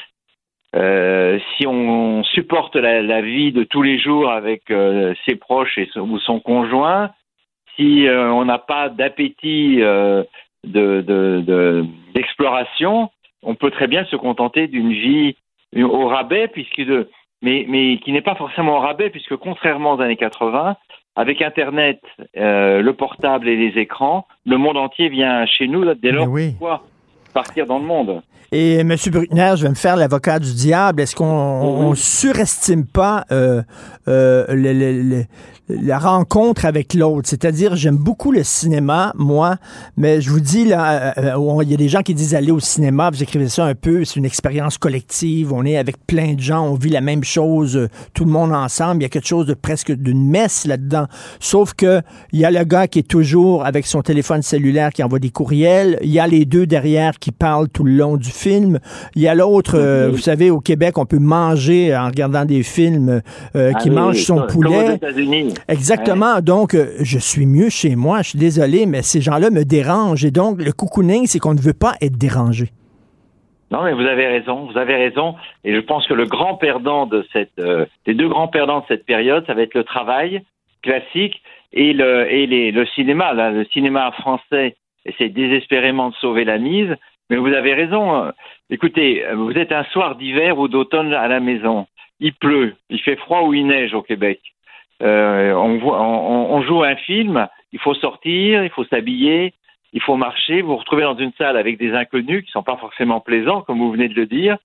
euh, 0.75 1.39
si 1.57 1.67
on 1.67 2.25
supporte 2.25 2.77
la, 2.77 3.21
vie 3.21 3.53
de 3.53 3.62
tous 3.65 3.83
les 3.83 3.99
jours 3.99 4.31
avec 4.31 4.71
euh, 4.71 5.15
ses 5.25 5.37
proches 5.37 5.79
et 5.79 5.89
son, 5.93 6.01
ou 6.01 6.19
son 6.19 6.41
conjoint, 6.41 7.11
si 7.77 8.07
on 8.09 8.45
n'a 8.45 8.59
pas 8.59 8.89
d'appétit 8.89 9.77
de 9.79 10.27
d'exploration, 12.15 13.05
de, 13.05 13.09
on 13.43 13.55
peut 13.57 13.71
très 13.71 13.89
bien 13.89 14.05
se 14.07 14.17
contenter 14.17 14.69
d'une 14.69 14.93
vie 14.93 15.37
au 15.77 16.07
rabais, 16.07 16.47
puisque 16.49 16.81
de, 16.81 17.09
mais, 17.43 17.67
mais 17.69 17.99
qui 17.99 18.12
n'est 18.12 18.23
pas 18.23 18.37
forcément 18.37 18.77
au 18.77 18.81
rabais, 18.81 19.11
puisque 19.11 19.37
contrairement 19.37 19.95
aux 19.95 20.01
années 20.01 20.17
80, 20.17 20.77
avec 21.17 21.43
Internet, 21.43 22.01
euh, 22.37 22.83
le 22.83 22.93
portable 22.93 23.49
et 23.49 23.57
les 23.57 23.81
écrans, 23.81 24.27
le 24.47 24.59
monde 24.59 24.77
entier 24.77 25.09
vient 25.09 25.47
chez 25.47 25.69
nous. 25.69 25.95
Dès 25.95 26.11
lors, 26.11 26.29
oui. 26.29 26.55
Partir 27.35 27.66
dans 27.66 27.78
le 27.78 27.85
monde 27.85 28.22
Et 28.53 28.76
M. 28.76 28.95
Bruckner, 29.11 29.55
je 29.57 29.64
vais 29.64 29.70
me 29.70 29.74
faire 29.74 29.97
l'avocat 29.97 30.39
du 30.39 30.55
diable. 30.55 31.03
Est-ce 31.03 31.16
qu'on 31.16 31.91
oui. 31.91 31.97
surestime 31.97 32.87
pas 32.87 33.24
euh, 33.32 33.62
euh, 34.07 34.47
le, 34.49 34.72
le, 34.72 35.03
le, 35.03 35.24
la 35.68 35.99
rencontre 35.99 36.64
avec 36.64 36.95
l'autre? 36.95 37.28
C'est-à-dire, 37.28 37.74
j'aime 37.74 37.97
beaucoup 37.97 38.30
le 38.30 38.45
cinéma, 38.45 39.12
moi, 39.16 39.57
mais 39.97 40.20
je 40.20 40.30
vous 40.30 40.39
dis, 40.39 40.64
là, 40.66 41.14
euh, 41.18 41.62
il 41.62 41.70
y 41.70 41.74
a 41.74 41.76
des 41.76 41.89
gens 41.89 42.03
qui 42.03 42.14
disent 42.14 42.35
aller 42.35 42.53
au 42.53 42.61
cinéma, 42.61 43.11
vous 43.11 43.22
écrivez 43.22 43.49
ça 43.49 43.64
un 43.64 43.74
peu, 43.74 44.05
c'est 44.05 44.16
une 44.16 44.24
expérience 44.24 44.78
collective, 44.78 45.53
on 45.53 45.64
est 45.64 45.76
avec 45.76 45.97
plein 46.07 46.35
de 46.35 46.41
gens, 46.41 46.64
on 46.64 46.74
vit 46.74 46.91
la 46.91 47.01
même 47.01 47.24
chose, 47.24 47.76
euh, 47.76 47.89
tout 48.12 48.24
le 48.24 48.30
monde 48.30 48.53
ensemble, 48.53 49.01
il 49.01 49.03
y 49.03 49.07
a 49.07 49.09
quelque 49.09 49.26
chose 49.26 49.47
de 49.47 49.55
presque 49.55 49.91
d'une 49.91 50.28
messe 50.30 50.66
là-dedans. 50.66 51.07
Sauf 51.41 51.74
que 51.74 52.03
il 52.32 52.39
y 52.39 52.45
a 52.45 52.53
le 52.53 52.62
gars 52.62 52.87
qui 52.87 53.01
est 53.01 53.09
toujours 53.09 53.66
avec 53.66 53.87
son 53.87 54.03
téléphone 54.03 54.43
cellulaire 54.43 54.91
qui 54.93 55.03
envoie 55.03 55.18
des 55.18 55.30
courriels, 55.30 55.99
il 56.03 56.11
y 56.11 56.20
a 56.20 56.26
les 56.28 56.45
deux 56.45 56.66
derrière 56.66 57.18
qui 57.25 57.33
parlent 57.33 57.70
tout 57.70 57.85
le 57.85 57.93
long 57.93 58.18
du 58.18 58.29
film, 58.29 58.79
il 59.16 59.22
y 59.22 59.29
a 59.29 59.35
l'autre, 59.35 59.79
euh, 59.79 60.11
vous 60.11 60.18
savez, 60.18 60.51
au 60.51 60.61
Québec, 60.61 60.99
on 60.99 61.07
peut 61.07 61.18
manger 61.18 61.97
en 61.97 62.09
regardant 62.09 62.45
des 62.45 62.62
films 62.62 63.22
euh, 63.57 63.72
qui 63.81 63.89
ah 63.89 63.91
oui, 63.91 63.91
mange 63.91 64.16
son 64.18 64.43
poulet. 64.47 64.99
Exactement. 65.68 66.35
Ouais. 66.35 66.43
Donc, 66.43 66.75
euh, 66.75 66.89
je 67.01 67.18
suis 67.18 67.47
mieux 67.47 67.70
chez 67.70 67.97
moi. 67.97 68.20
Je 68.20 68.31
suis 68.31 68.39
désolé, 68.39 68.85
mais 68.85 69.01
ces 69.01 69.22
gens-là 69.22 69.49
me 69.49 69.64
dérangent. 69.64 70.27
Et 70.27 70.31
donc, 70.31 70.61
le 70.61 70.72
cocooning, 70.72 71.27
c'est 71.27 71.39
qu'on 71.39 71.55
ne 71.55 71.61
veut 71.61 71.72
pas 71.72 71.95
être 72.03 72.18
dérangé. 72.18 72.66
Non, 73.70 73.85
mais 73.85 73.95
vous 73.95 74.03
avez 74.03 74.27
raison. 74.27 74.68
Vous 74.70 74.77
avez 74.77 74.97
raison. 74.97 75.37
Et 75.64 75.75
je 75.75 75.81
pense 75.81 76.07
que 76.07 76.12
le 76.12 76.27
grand 76.27 76.57
perdant 76.57 77.07
de 77.07 77.25
cette, 77.33 77.59
les 78.07 78.14
deux 78.14 78.29
grands 78.29 78.49
perdants 78.49 78.81
de 78.81 78.85
cette 78.89 79.07
période, 79.07 79.45
ça 79.47 79.55
va 79.55 79.62
être 79.62 79.75
le 79.75 79.85
travail 79.85 80.43
classique 80.83 81.41
et 81.72 81.95
le, 81.95 82.31
et 82.31 82.47
les, 82.47 82.70
le 82.70 82.85
cinéma. 82.85 83.33
Là, 83.33 83.51
le 83.51 83.64
cinéma 83.72 84.12
français 84.12 84.77
essaie 85.07 85.29
désespérément 85.29 86.11
de 86.11 86.14
sauver 86.16 86.45
la 86.45 86.59
mise. 86.59 86.95
Mais 87.31 87.37
vous 87.37 87.49
avez 87.49 87.75
raison. 87.75 88.33
Écoutez, 88.70 89.25
vous 89.35 89.53
êtes 89.53 89.72
un 89.72 89.85
soir 89.85 90.16
d'hiver 90.16 90.59
ou 90.59 90.68
d'automne 90.68 91.12
à 91.14 91.29
la 91.29 91.41
maison. 91.41 91.87
Il 92.20 92.35
pleut, 92.35 92.75
il 92.91 93.01
fait 93.01 93.16
froid 93.16 93.43
ou 93.43 93.55
il 93.55 93.66
neige 93.66 93.95
au 93.95 94.03
Québec. 94.03 94.41
Euh, 95.03 95.53
on, 95.55 95.79
voit, 95.79 96.01
on, 96.01 96.55
on, 96.55 96.62
joue 96.62 96.83
un 96.83 96.97
film, 96.97 97.49
il 97.72 97.81
faut 97.81 97.95
sortir, 97.95 98.62
il 98.62 98.70
faut 98.70 98.85
s'habiller, 98.85 99.53
il 99.93 100.01
faut 100.01 100.16
marcher, 100.16 100.62
vous 100.62 100.68
vous 100.68 100.77
retrouvez 100.77 101.03
dans 101.03 101.16
une 101.16 101.33
salle 101.37 101.57
avec 101.57 101.79
des 101.79 101.93
inconnus 101.93 102.43
qui 102.43 102.49
ne 102.49 102.53
sont 102.53 102.62
pas 102.62 102.77
forcément 102.77 103.20
plaisants, 103.20 103.62
comme 103.62 103.79
vous 103.79 103.91
venez 103.91 104.09
de 104.09 104.14
le 104.14 104.27
dire, 104.27 104.57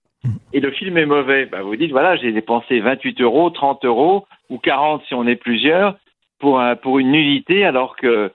et 0.53 0.59
le 0.59 0.71
film 0.71 0.97
est 0.97 1.05
mauvais. 1.05 1.45
Ben, 1.45 1.61
vous 1.61 1.75
dites, 1.75 1.91
voilà, 1.91 2.15
j'ai 2.15 2.31
dépensé 2.31 2.79
28 2.79 3.21
euros, 3.21 3.49
30 3.49 3.85
euros, 3.85 4.27
ou 4.49 4.59
40 4.59 5.03
si 5.07 5.13
on 5.13 5.25
est 5.27 5.35
plusieurs, 5.35 5.95
pour, 6.39 6.59
un, 6.59 6.75
pour 6.75 6.99
une 6.99 7.11
nullité, 7.11 7.65
alors 7.65 7.95
que 7.95 8.31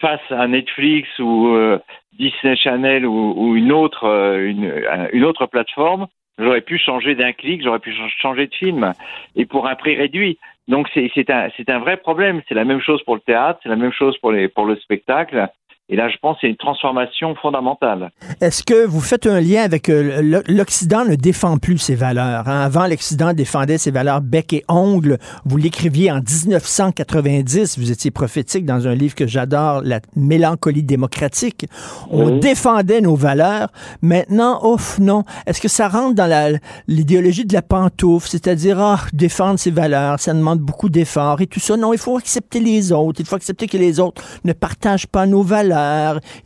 face 0.00 0.20
à 0.30 0.46
Netflix 0.46 1.08
ou 1.18 1.48
euh, 1.48 1.78
Disney 2.18 2.56
Channel 2.56 3.06
ou, 3.06 3.34
ou 3.36 3.56
une, 3.56 3.72
autre, 3.72 4.04
euh, 4.04 4.48
une, 4.48 4.72
une 5.12 5.24
autre 5.24 5.46
plateforme, 5.46 6.06
j'aurais 6.38 6.60
pu 6.60 6.78
changer 6.78 7.14
d'un 7.14 7.32
clic, 7.32 7.62
j'aurais 7.62 7.78
pu 7.78 7.94
changer 8.20 8.46
de 8.46 8.54
film, 8.54 8.92
et 9.36 9.46
pour 9.46 9.66
un 9.66 9.74
prix 9.74 9.96
réduit. 9.96 10.38
Donc 10.66 10.88
c'est 10.94 11.30
un, 11.30 11.48
un 11.68 11.78
vrai 11.78 11.96
problème. 11.98 12.40
C'est 12.48 12.54
la 12.54 12.64
même 12.64 12.80
chose 12.80 13.02
pour 13.04 13.14
le 13.14 13.20
théâtre, 13.20 13.60
c'est 13.62 13.68
la 13.68 13.76
même 13.76 13.92
chose 13.92 14.16
pour, 14.18 14.32
les, 14.32 14.48
pour 14.48 14.64
le 14.64 14.76
spectacle. 14.76 15.48
Et 15.90 15.96
là, 15.96 16.08
je 16.08 16.16
pense 16.22 16.38
c'est 16.40 16.46
une 16.48 16.56
transformation 16.56 17.34
fondamentale. 17.34 18.10
Est-ce 18.40 18.62
que 18.62 18.86
vous 18.86 19.02
faites 19.02 19.26
un 19.26 19.38
lien 19.38 19.62
avec 19.62 19.90
euh, 19.90 20.40
l'Occident 20.48 21.04
ne 21.04 21.14
défend 21.14 21.58
plus 21.58 21.76
ses 21.76 21.94
valeurs? 21.94 22.48
hein? 22.48 22.62
Avant, 22.62 22.86
l'Occident 22.86 23.34
défendait 23.34 23.76
ses 23.76 23.90
valeurs 23.90 24.22
bec 24.22 24.54
et 24.54 24.64
ongle. 24.68 25.18
Vous 25.44 25.58
l'écriviez 25.58 26.10
en 26.10 26.20
1990. 26.20 27.78
Vous 27.78 27.90
étiez 27.90 28.10
prophétique 28.10 28.64
dans 28.64 28.88
un 28.88 28.94
livre 28.94 29.14
que 29.14 29.26
j'adore, 29.26 29.82
La 29.84 30.00
mélancolie 30.16 30.82
démocratique. 30.82 31.66
On 32.10 32.30
Oui. 32.32 32.40
défendait 32.40 33.02
nos 33.02 33.14
valeurs. 33.14 33.68
Maintenant, 34.00 34.60
ouf, 34.66 34.98
non. 34.98 35.24
Est-ce 35.46 35.60
que 35.60 35.68
ça 35.68 35.88
rentre 35.88 36.14
dans 36.14 36.58
l'idéologie 36.88 37.44
de 37.44 37.52
la 37.52 37.60
pantoufle? 37.62 38.28
C'est-à-dire, 38.28 38.80
ah, 38.80 39.00
défendre 39.12 39.58
ses 39.58 39.70
valeurs, 39.70 40.18
ça 40.18 40.32
demande 40.32 40.60
beaucoup 40.60 40.88
d'efforts 40.88 41.42
et 41.42 41.46
tout 41.46 41.60
ça. 41.60 41.76
Non, 41.76 41.92
il 41.92 41.98
faut 41.98 42.16
accepter 42.16 42.60
les 42.60 42.90
autres. 42.90 43.20
Il 43.20 43.26
faut 43.26 43.36
accepter 43.36 43.66
que 43.66 43.76
les 43.76 44.00
autres 44.00 44.22
ne 44.44 44.54
partagent 44.54 45.06
pas 45.06 45.26
nos 45.26 45.42
valeurs. 45.42 45.73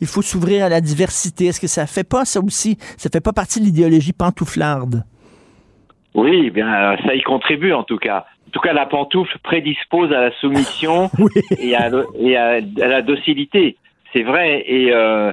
Il 0.01 0.07
faut 0.07 0.21
s'ouvrir 0.21 0.65
à 0.65 0.69
la 0.69 0.81
diversité. 0.81 1.45
Est-ce 1.47 1.59
que 1.61 1.67
ça 1.67 1.85
fait 1.87 2.03
pas 2.07 2.25
ça 2.25 2.39
aussi? 2.39 2.77
Ça 2.97 3.09
fait 3.11 3.21
pas 3.21 3.33
partie 3.33 3.59
de 3.59 3.65
l'idéologie 3.65 4.13
pantouflarde? 4.13 5.03
Oui, 6.15 6.43
eh 6.45 6.49
bien, 6.49 6.97
ça 7.05 7.13
y 7.15 7.21
contribue 7.21 7.73
en 7.73 7.83
tout 7.83 7.97
cas. 7.97 8.25
En 8.47 8.51
tout 8.51 8.59
cas, 8.59 8.73
la 8.73 8.87
pantoufle 8.87 9.37
prédispose 9.43 10.11
à 10.11 10.21
la 10.21 10.31
soumission 10.39 11.11
et, 11.59 11.75
à, 11.75 11.89
le- 11.89 12.07
et 12.19 12.35
à- 12.35 12.53
à 12.81 12.87
la 12.87 13.01
docilité. 13.03 13.77
C'est 14.11 14.23
vrai. 14.23 14.63
Et, 14.67 14.91
euh, 14.91 15.31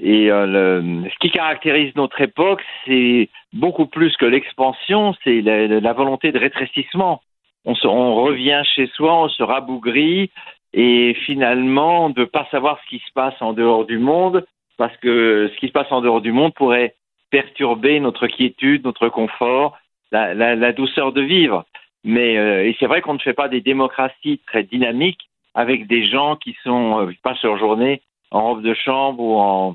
et 0.00 0.30
euh, 0.30 0.46
le- 0.46 1.08
ce 1.10 1.18
qui 1.20 1.30
caractérise 1.30 1.94
notre 1.94 2.20
époque, 2.22 2.62
c'est 2.86 3.28
beaucoup 3.52 3.84
plus 3.86 4.16
que 4.16 4.24
l'expansion, 4.24 5.14
c'est 5.24 5.42
la, 5.42 5.66
la 5.66 5.92
volonté 5.92 6.32
de 6.32 6.38
rétrécissement. 6.38 7.20
On, 7.66 7.74
se- 7.74 7.86
on 7.86 8.14
revient 8.14 8.62
chez 8.74 8.86
soi, 8.94 9.24
on 9.24 9.28
se 9.28 9.42
rabougrit 9.42 10.30
et 10.72 11.14
finalement, 11.26 12.06
on 12.06 12.08
ne 12.10 12.24
pas 12.24 12.46
savoir 12.50 12.78
ce 12.82 12.88
qui 12.88 12.98
se 13.06 13.12
passe 13.12 13.34
en 13.40 13.52
dehors 13.52 13.84
du 13.86 13.98
monde 13.98 14.44
parce 14.76 14.96
que 14.98 15.50
ce 15.52 15.58
qui 15.58 15.68
se 15.68 15.72
passe 15.72 15.90
en 15.90 16.00
dehors 16.00 16.20
du 16.20 16.32
monde 16.32 16.54
pourrait 16.54 16.94
perturber 17.30 18.00
notre 18.00 18.26
quiétude, 18.26 18.84
notre 18.84 19.08
confort, 19.08 19.76
la, 20.12 20.34
la- 20.34 20.54
la 20.56 20.72
douceur 20.72 21.12
de 21.12 21.20
vivre. 21.20 21.64
Mais 22.04 22.38
euh, 22.38 22.72
c'est 22.78 22.86
vrai 22.86 23.00
qu'on 23.02 23.14
ne 23.14 23.18
fait 23.18 23.34
pas 23.34 23.48
des 23.48 23.60
démocraties 23.60 24.40
très 24.46 24.62
dynamiques 24.62 25.28
avec 25.54 25.86
des 25.86 26.04
gens 26.04 26.36
qui 26.36 26.56
sont 26.62 27.00
euh, 27.00 27.12
passent 27.22 27.42
leur 27.42 27.58
journée 27.58 28.02
en 28.30 28.42
robe 28.42 28.62
de 28.62 28.74
chambre 28.74 29.20
ou 29.22 29.36
en 29.38 29.74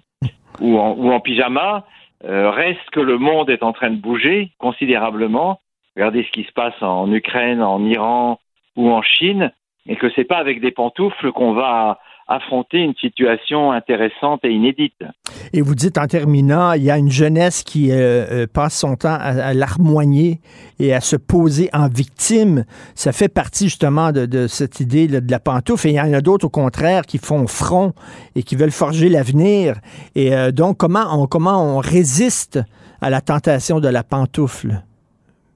ou 0.61 0.79
en, 0.79 0.91
ou 0.93 1.11
en 1.11 1.19
pyjama. 1.19 1.85
Euh, 2.23 2.49
reste 2.51 2.89
que 2.91 3.01
le 3.01 3.17
monde 3.17 3.49
est 3.49 3.63
en 3.63 3.73
train 3.73 3.89
de 3.89 3.97
bouger 3.99 4.51
considérablement. 4.57 5.59
Regardez 5.95 6.23
ce 6.23 6.31
qui 6.31 6.43
se 6.45 6.51
passe 6.53 6.81
en 6.81 7.11
Ukraine, 7.11 7.61
en 7.61 7.83
Iran 7.85 8.39
ou 8.77 8.89
en 8.89 9.01
Chine, 9.01 9.51
et 9.85 9.95
que 9.95 10.07
c'est 10.15 10.23
pas 10.23 10.37
avec 10.37 10.61
des 10.61 10.71
pantoufles 10.71 11.31
qu'on 11.31 11.53
va 11.53 11.99
affronter 12.27 12.77
une 12.77 12.95
situation 12.95 13.71
intéressante 13.71 14.41
et 14.43 14.49
inédite. 14.49 15.03
Et 15.51 15.61
vous 15.61 15.75
dites 15.75 15.97
en 15.97 16.07
terminant, 16.07 16.71
il 16.71 16.83
y 16.83 16.89
a 16.89 16.97
une 16.97 17.11
jeunesse 17.11 17.63
qui 17.63 17.91
euh, 17.91 17.95
euh, 18.31 18.47
passe 18.51 18.79
son 18.79 18.95
temps 18.95 19.09
à, 19.09 19.49
à 19.49 19.53
larmoigner 19.53 20.39
et 20.79 20.93
à 20.93 21.01
se 21.01 21.17
poser 21.17 21.69
en 21.73 21.89
victime. 21.89 22.63
Ça 22.95 23.11
fait 23.11 23.27
partie 23.27 23.65
justement 23.65 24.11
de, 24.11 24.25
de 24.25 24.47
cette 24.47 24.79
idée 24.79 25.07
de 25.07 25.29
la 25.29 25.39
pantoufle. 25.39 25.87
Et 25.87 25.91
il 25.91 25.95
y 25.95 26.01
en 26.01 26.13
a 26.13 26.21
d'autres, 26.21 26.45
au 26.45 26.49
contraire, 26.49 27.01
qui 27.03 27.17
font 27.17 27.45
front 27.45 27.91
et 28.35 28.43
qui 28.43 28.55
veulent 28.55 28.71
forger 28.71 29.09
l'avenir. 29.09 29.75
Et 30.15 30.33
euh, 30.33 30.51
donc, 30.51 30.77
comment 30.77 31.03
on, 31.11 31.27
comment 31.27 31.61
on 31.61 31.79
résiste 31.79 32.59
à 33.01 33.09
la 33.09 33.19
tentation 33.19 33.81
de 33.81 33.89
la 33.89 34.03
pantoufle? 34.03 34.81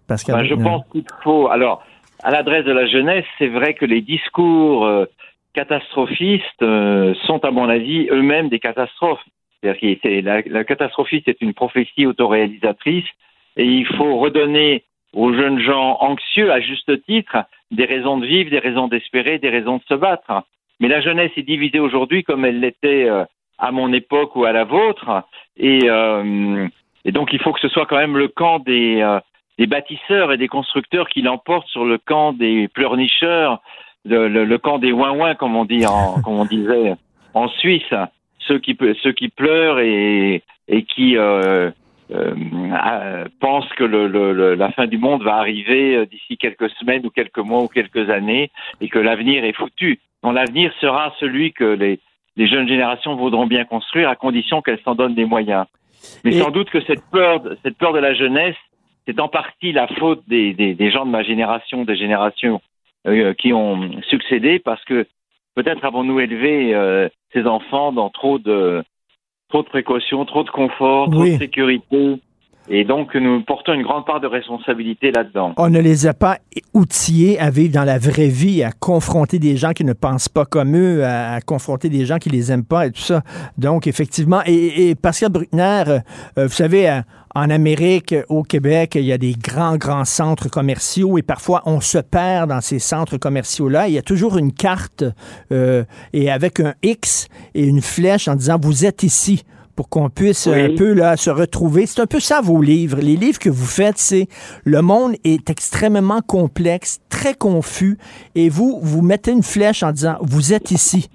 Parce 0.08 0.26
Ben, 0.26 0.44
je 0.44 0.56
pense 0.56 0.84
qu'il 0.92 1.06
faut. 1.24 1.48
Alors, 1.48 1.84
à 2.24 2.32
l'adresse 2.32 2.66
de 2.66 2.72
la 2.72 2.88
jeunesse, 2.88 3.26
c'est 3.38 3.48
vrai 3.48 3.74
que 3.74 3.86
les 3.86 4.02
discours 4.02 4.86
euh, 4.86 5.06
catastrophistes 5.54 6.62
euh, 6.62 7.14
sont, 7.26 7.44
à 7.46 7.52
mon 7.52 7.70
avis, 7.70 8.08
eux-mêmes 8.12 8.50
des 8.50 8.60
catastrophes. 8.60 9.24
C'est-à-dire 9.62 10.00
que 10.02 10.52
la, 10.52 10.64
catastrophisme 10.64 11.30
est 11.30 11.42
une 11.42 11.54
prophétie 11.54 12.06
autoréalisatrice 12.06 13.08
et 13.56 13.66
il 13.66 13.86
faut 13.86 14.18
redonner 14.18 14.84
aux 15.14 15.34
jeunes 15.34 15.60
gens 15.60 15.98
anxieux, 16.00 16.52
à 16.52 16.60
juste 16.60 17.04
titre, 17.06 17.38
des 17.72 17.86
raisons 17.86 18.18
de 18.18 18.26
vivre, 18.26 18.52
des 18.52 18.60
raisons 18.60 18.88
d'espérer, 18.88 19.40
des 19.40 19.50
raisons 19.50 19.78
de 19.78 19.84
se 19.88 19.96
battre. 19.96 20.44
Mais 20.80 20.88
la 20.88 21.02
jeunesse 21.02 21.32
est 21.38 21.44
divisée 21.44 21.80
aujourd'hui 21.80 22.24
comme 22.24 22.46
elle 22.46 22.60
l'était 22.60 23.10
euh, 23.10 23.26
à 23.58 23.72
mon 23.72 23.92
époque 23.94 24.36
ou 24.36 24.46
à 24.46 24.52
la 24.52 24.64
vôtre. 24.64 25.24
Et, 25.58 25.90
donc, 27.06 27.34
il 27.34 27.42
faut 27.42 27.54
que 27.54 27.62
ce 27.62 27.70
soit 27.70 27.86
quand 27.88 27.98
même 27.98 28.18
le 28.18 28.28
camp 28.28 28.60
des, 28.60 29.02
des 29.58 29.68
bâtisseurs 29.68 30.32
et 30.32 30.38
des 30.38 30.48
constructeurs 30.48 31.10
qui 31.10 31.22
l'emportent 31.22 31.68
sur 31.68 31.86
le 31.86 31.98
camp 31.98 32.34
des 32.34 32.68
pleurnicheurs, 32.68 33.62
le, 34.06 34.28
le- 34.28 34.46
le 34.46 34.58
camp 34.58 34.78
des 34.78 34.92
ouin-ouin, 34.92 35.36
comme 35.36 35.56
on 35.56 35.66
dit 35.66 35.86
en, 35.86 36.22
comme 36.24 36.40
on 36.40 36.46
disait 36.46 36.94
en 37.34 37.48
Suisse, 37.50 37.94
ceux 38.40 38.60
qui 38.60 38.74
pe- 38.76 38.94
ceux 39.04 39.12
qui 39.12 39.30
pleurent 39.30 39.80
et, 39.80 40.44
et 40.68 40.84
qui 40.84 41.18
euh, 41.18 41.72
euh, 42.12 43.26
pensent 43.40 43.72
que 43.74 43.84
le, 43.84 44.08
le- 44.08 44.34
le- 44.34 44.56
la 44.56 44.72
fin 44.72 44.88
du 44.88 44.98
monde 44.98 45.24
va 45.24 45.36
arriver 45.38 45.96
euh, 45.96 46.06
d'ici 46.06 46.38
quelques 46.38 46.70
semaines 46.72 47.06
ou 47.06 47.10
quelques 47.10 47.40
mois 47.40 47.64
ou 47.64 47.68
quelques 47.68 48.10
années 48.10 48.52
et 48.82 48.90
que 48.90 49.00
l'avenir 49.00 49.44
est 49.44 49.54
foutu. 49.54 50.00
Donc 50.24 50.34
l'avenir 50.36 50.72
sera 50.80 51.14
celui 51.20 51.52
que 51.54 51.64
les, 51.66 52.00
les 52.38 52.48
jeunes 52.48 52.68
générations 52.68 53.16
voudront 53.16 53.46
bien 53.48 53.66
construire 53.66 54.10
à 54.10 54.16
condition 54.16 54.62
qu'elles 54.62 54.80
s'en 54.86 54.96
donnent 54.96 55.16
des 55.16 55.26
moyens. 55.26 55.66
Mais 56.24 56.32
sans 56.34 56.52
doute 56.52 56.70
que 56.70 56.82
cette 56.82 57.04
peur, 57.12 57.40
de- 57.42 57.58
cette 57.64 57.78
peur 57.78 57.92
de 57.94 58.00
la 58.00 58.14
jeunesse, 58.14 58.56
c'est 59.08 59.20
en 59.20 59.30
partie 59.30 59.72
la 59.72 59.88
faute 59.88 60.22
des, 60.28 60.54
des, 60.54 60.76
des 60.76 60.92
gens 60.92 61.06
de 61.06 61.12
ma 61.12 61.24
génération, 61.24 61.86
des 61.86 61.96
générations 61.96 62.62
euh, 63.08 63.34
qui 63.34 63.54
ont 63.54 64.02
succédé, 64.10 64.60
parce 64.60 64.84
que 64.84 65.08
peut-être 65.56 65.86
avons-nous 65.86 66.20
élevé 66.20 66.76
euh, 66.76 67.08
ces 67.34 67.46
enfants 67.46 67.94
dans 67.94 68.10
trop 68.10 68.38
de 68.38 68.84
trop 69.50 69.64
de 69.64 69.70
précautions, 69.70 70.26
trop 70.26 70.44
de 70.44 70.50
confort, 70.50 71.10
trop 71.10 71.22
Oui. 71.22 71.34
de 71.34 71.38
sécurité, 71.38 72.20
et 72.70 72.84
donc 72.84 73.16
nous 73.16 73.42
portons 73.44 73.74
une 73.74 73.84
grande 73.84 74.06
part 74.06 74.20
de 74.20 74.28
responsabilité 74.28 75.12
là-dedans. 75.12 75.54
On 75.58 75.70
ne 75.70 75.80
les 75.80 76.08
a 76.08 76.14
pas 76.14 76.38
outillés 76.74 77.40
à 77.40 77.50
vivre 77.50 77.74
dans 77.74 77.84
la 77.84 77.98
vraie 77.98 78.28
vie, 78.28 78.64
à 78.64 78.72
confronter 78.72 79.40
des 79.40 79.58
gens 79.58 79.72
qui 79.72 79.84
ne 79.84 79.94
pensent 79.94 80.30
pas 80.30 80.46
comme 80.46 80.76
eux, 80.76 81.06
à, 81.06 81.40
confronter 81.42 81.90
des 81.90 82.06
gens 82.06 82.18
qui 82.18 82.30
les 82.30 82.52
aiment 82.52 82.66
pas 82.66 82.88
et 82.88 82.92
tout 82.92 83.02
ça. 83.02 83.22
Donc, 83.58 83.88
effectivement, 83.88 84.42
et, 84.46 84.90
et 84.90 84.96
Pascal 84.96 85.32
Bruckner, 85.32 85.84
euh, 85.88 86.00
vous 86.38 86.50
savez, 86.50 86.90
euh, 86.90 87.02
en 87.36 87.50
Amérique, 87.52 88.16
au 88.30 88.42
Québec, 88.42 88.96
il 88.96 89.04
y 89.04 89.14
a 89.14 89.18
des 89.20 89.34
grands, 89.34 89.78
grands 89.78 90.06
centres 90.06 90.50
commerciaux 90.50 91.20
et 91.20 91.22
parfois 91.22 91.62
on 91.66 91.82
se 91.82 92.00
perd 92.00 92.50
dans 92.50 92.62
ces 92.62 92.80
centres 92.80 93.18
commerciaux-là. 93.18 93.88
Il 93.88 93.94
y 93.94 93.98
a 94.00 94.02
toujours 94.02 94.38
une 94.38 94.52
carte 94.52 95.04
euh, 95.52 95.84
et 96.14 96.32
avec 96.32 96.60
un 96.60 96.74
X 96.82 97.28
et 97.54 97.66
une 97.66 97.82
flèche 97.82 98.28
en 98.28 98.36
disant 98.36 98.58
vous 98.60 98.86
êtes 98.86 99.04
ici 99.04 99.44
pour 99.78 99.90
qu'on 99.90 100.10
puisse 100.10 100.48
Oui. 100.48 100.60
un 100.60 100.76
peu 100.76 100.94
là 100.94 101.16
se 101.16 101.30
retrouver. 101.30 101.86
C'est 101.86 102.02
un 102.02 102.08
peu 102.08 102.20
ça 102.20 102.42
vos 102.42 102.62
livres. 102.62 102.98
Les 102.98 103.16
livres 103.16 103.40
que 103.40 103.50
vous 103.50 103.66
faites, 103.68 103.98
c'est 103.98 104.28
le 104.66 104.82
monde 104.82 105.14
est 105.24 105.50
extrêmement 105.50 106.22
complexe, 106.22 107.00
très 107.10 107.36
confus, 107.36 107.98
et 108.36 108.50
vous 108.50 108.80
vous 108.82 109.02
mettez 109.04 109.32
une 109.32 109.44
flèche 109.44 109.84
en 109.84 109.92
disant 109.92 110.18
vous 110.22 110.54
êtes 110.54 110.72
ici. 110.72 111.10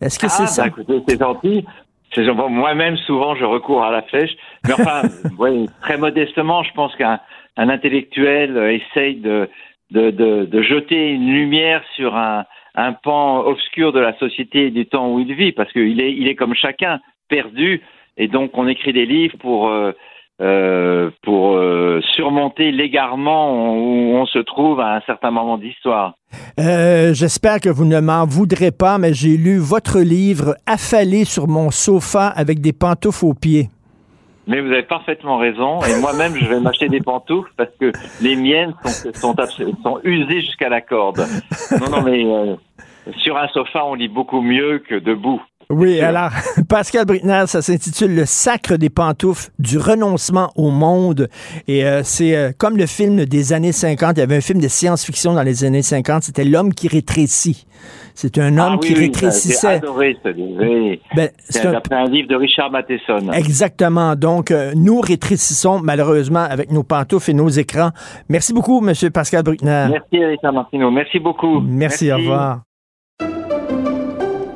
Est-ce 0.00 0.18
que 0.18 0.28
c'est 0.28 0.44
ah, 0.44 0.46
ça? 0.46 0.64
bah, 0.68 0.94
c'est 1.06 1.18
gentil. 1.20 1.64
Moi-même, 2.16 2.96
souvent, 3.06 3.36
je 3.36 3.44
recours 3.44 3.84
à 3.84 3.92
la 3.92 4.02
flèche. 4.02 4.32
Mais 4.66 4.72
enfin, 4.72 5.02
ouais, 5.38 5.66
très 5.82 5.98
modestement, 5.98 6.64
je 6.64 6.72
pense 6.72 6.96
qu'un 6.96 7.20
un 7.56 7.68
intellectuel 7.68 8.56
euh, 8.56 8.72
essaye 8.72 9.16
de, 9.16 9.48
de, 9.90 10.10
de, 10.10 10.46
de 10.46 10.62
jeter 10.62 11.10
une 11.10 11.30
lumière 11.32 11.82
sur 11.94 12.16
un, 12.16 12.46
un 12.74 12.92
pan 12.92 13.40
obscur 13.40 13.92
de 13.92 14.00
la 14.00 14.16
société 14.18 14.66
et 14.66 14.70
du 14.70 14.86
temps 14.86 15.12
où 15.12 15.20
il 15.20 15.34
vit, 15.34 15.52
parce 15.52 15.70
qu'il 15.72 16.00
est, 16.00 16.12
il 16.12 16.28
est 16.28 16.36
comme 16.36 16.54
chacun, 16.54 17.00
perdu. 17.30 17.80
Et 18.18 18.28
donc, 18.28 18.50
on 18.54 18.68
écrit 18.68 18.92
des 18.92 19.06
livres 19.06 19.38
pour, 19.38 19.68
euh, 19.68 19.92
euh, 20.42 21.10
pour 21.22 21.56
euh, 21.56 22.00
surmonter 22.14 22.70
l'égarement 22.72 23.72
où 23.74 24.16
on 24.16 24.26
se 24.26 24.40
trouve 24.40 24.80
à 24.80 24.96
un 24.96 25.00
certain 25.06 25.30
moment 25.30 25.56
d'histoire. 25.56 26.14
Euh, 26.58 27.14
J'espère 27.14 27.60
que 27.60 27.70
vous 27.70 27.86
ne 27.86 28.00
m'en 28.00 28.26
voudrez 28.26 28.72
pas, 28.72 28.98
mais 28.98 29.14
j'ai 29.14 29.36
lu 29.36 29.58
votre 29.58 30.00
livre 30.00 30.56
affalé 30.66 31.24
sur 31.24 31.48
mon 31.48 31.70
sofa 31.70 32.26
avec 32.28 32.60
des 32.60 32.72
pantoufles 32.74 33.24
aux 33.24 33.34
pieds. 33.34 33.68
Mais 34.46 34.60
vous 34.60 34.72
avez 34.72 34.82
parfaitement 34.82 35.38
raison. 35.38 35.80
Et 35.82 36.00
moi-même, 36.00 36.34
je 36.34 36.44
vais 36.44 36.60
m'acheter 36.60 36.88
des 36.88 37.00
pantoufles 37.00 37.52
parce 37.56 37.70
que 37.80 37.92
les 38.20 38.34
miennes 38.36 38.74
sont, 38.84 39.12
sont, 39.14 39.34
sont 39.82 40.00
usées 40.02 40.40
jusqu'à 40.40 40.68
la 40.68 40.80
corde. 40.80 41.20
Non, 41.80 41.88
non, 41.88 42.02
mais 42.02 42.24
euh, 42.24 42.56
sur 43.18 43.36
un 43.36 43.48
sofa, 43.48 43.84
on 43.84 43.94
lit 43.94 44.08
beaucoup 44.08 44.40
mieux 44.40 44.80
que 44.80 44.96
debout. 44.96 45.40
Oui, 45.70 46.00
alors, 46.00 46.30
Pascal 46.68 47.04
Brittner, 47.06 47.44
ça 47.46 47.62
s'intitule 47.62 48.14
Le 48.14 48.24
sacre 48.26 48.76
des 48.76 48.90
pantoufles, 48.90 49.50
du 49.58 49.78
renoncement 49.78 50.50
au 50.56 50.70
monde. 50.70 51.28
Et 51.68 51.84
euh, 51.86 52.02
c'est 52.02 52.34
euh, 52.36 52.50
comme 52.58 52.76
le 52.76 52.86
film 52.86 53.24
des 53.24 53.52
années 53.52 53.72
50. 53.72 54.16
Il 54.16 54.20
y 54.20 54.22
avait 54.22 54.36
un 54.36 54.40
film 54.40 54.60
de 54.60 54.68
science-fiction 54.68 55.32
dans 55.34 55.42
les 55.42 55.64
années 55.64 55.82
50. 55.82 56.24
C'était 56.24 56.44
L'homme 56.44 56.74
qui 56.74 56.88
rétrécit. 56.88 57.66
C'est 58.14 58.36
un 58.38 58.58
homme 58.58 58.72
Ah 58.74 58.78
oui, 58.82 58.88
qui 58.88 58.94
oui, 58.94 59.00
rétrécissait. 59.06 59.76
adoré 59.76 60.16
ce 60.22 60.28
livre. 60.30 60.58
Oui. 60.60 61.00
Ben, 61.14 61.30
c'est 61.48 61.64
un- 61.66 62.04
livre 62.06 62.28
de 62.28 62.34
Richard 62.36 62.70
Matheson. 62.70 63.30
Exactement. 63.32 64.16
Donc, 64.16 64.50
euh, 64.50 64.72
nous 64.74 65.00
rétrécissons 65.00 65.80
malheureusement 65.82 66.40
avec 66.50 66.70
nos 66.72 66.82
pantoufles 66.82 67.30
et 67.30 67.34
nos 67.34 67.48
écrans. 67.48 67.90
Merci 68.28 68.52
beaucoup, 68.52 68.80
Monsieur 68.80 69.10
Pascal 69.10 69.44
Bruckner. 69.44 69.86
Merci, 69.90 70.24
Richard 70.24 70.52
Martineau. 70.52 70.90
Merci 70.90 71.18
beaucoup. 71.20 71.60
Merci, 71.60 72.12
au 72.12 72.16
revoir. 72.16 72.60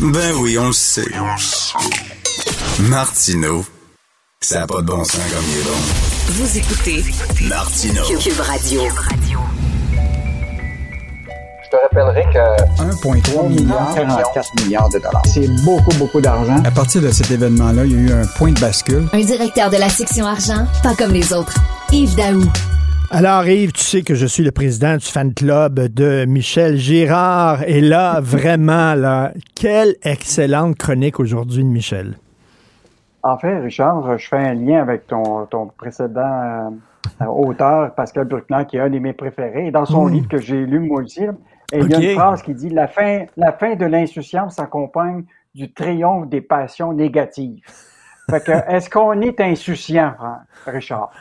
Ben 0.00 0.34
oui, 0.40 0.58
on 0.58 0.66
le 0.66 0.72
sait. 0.72 1.06
Martineau, 2.80 3.64
ça 4.42 4.60
n'a 4.60 4.66
pas 4.66 4.82
de 4.82 4.86
bon 4.86 5.02
sens 5.04 5.16
comme 5.16 5.44
il 5.48 5.58
est 5.58 5.64
bon. 5.64 5.78
Vous 6.28 6.58
écoutez 6.58 7.04
Martineau. 7.48 8.02
Cube 8.04 8.40
Radio. 8.40 8.82
Je 11.64 11.70
te 11.70 11.76
rappellerai 11.82 12.24
que 12.32 12.82
1,3 12.82 13.48
milliard, 13.48 13.94
44 13.94 14.64
milliards 14.64 14.88
de 14.90 14.98
dollars. 14.98 15.22
C'est 15.32 15.48
beaucoup, 15.64 15.94
beaucoup 15.94 16.20
d'argent. 16.20 16.62
À 16.64 16.70
partir 16.70 17.00
de 17.00 17.10
cet 17.10 17.30
événement-là, 17.30 17.86
il 17.86 17.92
y 17.92 17.94
a 17.96 17.98
eu 17.98 18.12
un 18.12 18.26
point 18.26 18.52
de 18.52 18.60
bascule. 18.60 19.08
Un 19.12 19.20
directeur 19.20 19.70
de 19.70 19.76
la 19.78 19.88
section 19.88 20.26
argent, 20.26 20.66
pas 20.82 20.94
comme 20.94 21.12
les 21.12 21.32
autres. 21.32 21.54
Yves 21.90 22.14
Daou. 22.16 22.44
Alors 23.10 23.46
Yves, 23.46 23.72
tu 23.72 23.82
sais 23.82 24.02
que 24.02 24.14
je 24.14 24.26
suis 24.26 24.42
le 24.42 24.50
président 24.50 24.96
du 24.96 25.06
fan 25.06 25.32
club 25.32 25.78
de 25.78 26.24
Michel 26.26 26.76
Girard. 26.76 27.62
Et 27.62 27.80
là, 27.80 28.20
vraiment, 28.22 28.94
là, 28.94 29.32
quelle 29.54 29.94
excellente 30.02 30.76
chronique 30.76 31.20
aujourd'hui 31.20 31.62
de 31.62 31.68
Michel. 31.68 32.18
En 33.22 33.38
fait, 33.38 33.58
Richard, 33.60 34.18
je 34.18 34.26
fais 34.28 34.36
un 34.36 34.54
lien 34.54 34.80
avec 34.82 35.06
ton, 35.06 35.46
ton 35.46 35.66
précédent 35.66 36.70
euh, 37.20 37.24
auteur, 37.26 37.94
Pascal 37.94 38.24
Bruckner, 38.26 38.64
qui 38.68 38.76
est 38.76 38.80
un 38.80 38.90
de 38.90 38.98
mes 38.98 39.12
préférés. 39.12 39.68
Et 39.68 39.70
dans 39.70 39.84
son 39.84 40.06
Mm. 40.06 40.12
livre 40.12 40.28
que 40.28 40.38
j'ai 40.38 40.66
lu 40.66 40.80
moi 40.80 41.02
aussi, 41.02 41.22
il 41.72 41.88
y 41.90 41.94
a 41.94 42.00
une 42.00 42.16
phrase 42.16 42.42
qui 42.42 42.54
dit 42.54 42.70
la 42.70 42.86
fin, 42.88 43.24
la 43.36 43.52
fin 43.52 43.74
de 43.76 43.86
l'insouciance 43.86 44.56
s'accompagne 44.56 45.24
du 45.54 45.72
triomphe 45.72 46.28
des 46.28 46.40
passions 46.40 46.92
négatives. 46.92 47.60
Fait 48.30 48.44
que, 48.44 48.52
est-ce 48.74 48.90
qu'on 48.90 49.20
est 49.20 49.40
insouciant, 49.40 50.14
Richard? 50.66 51.12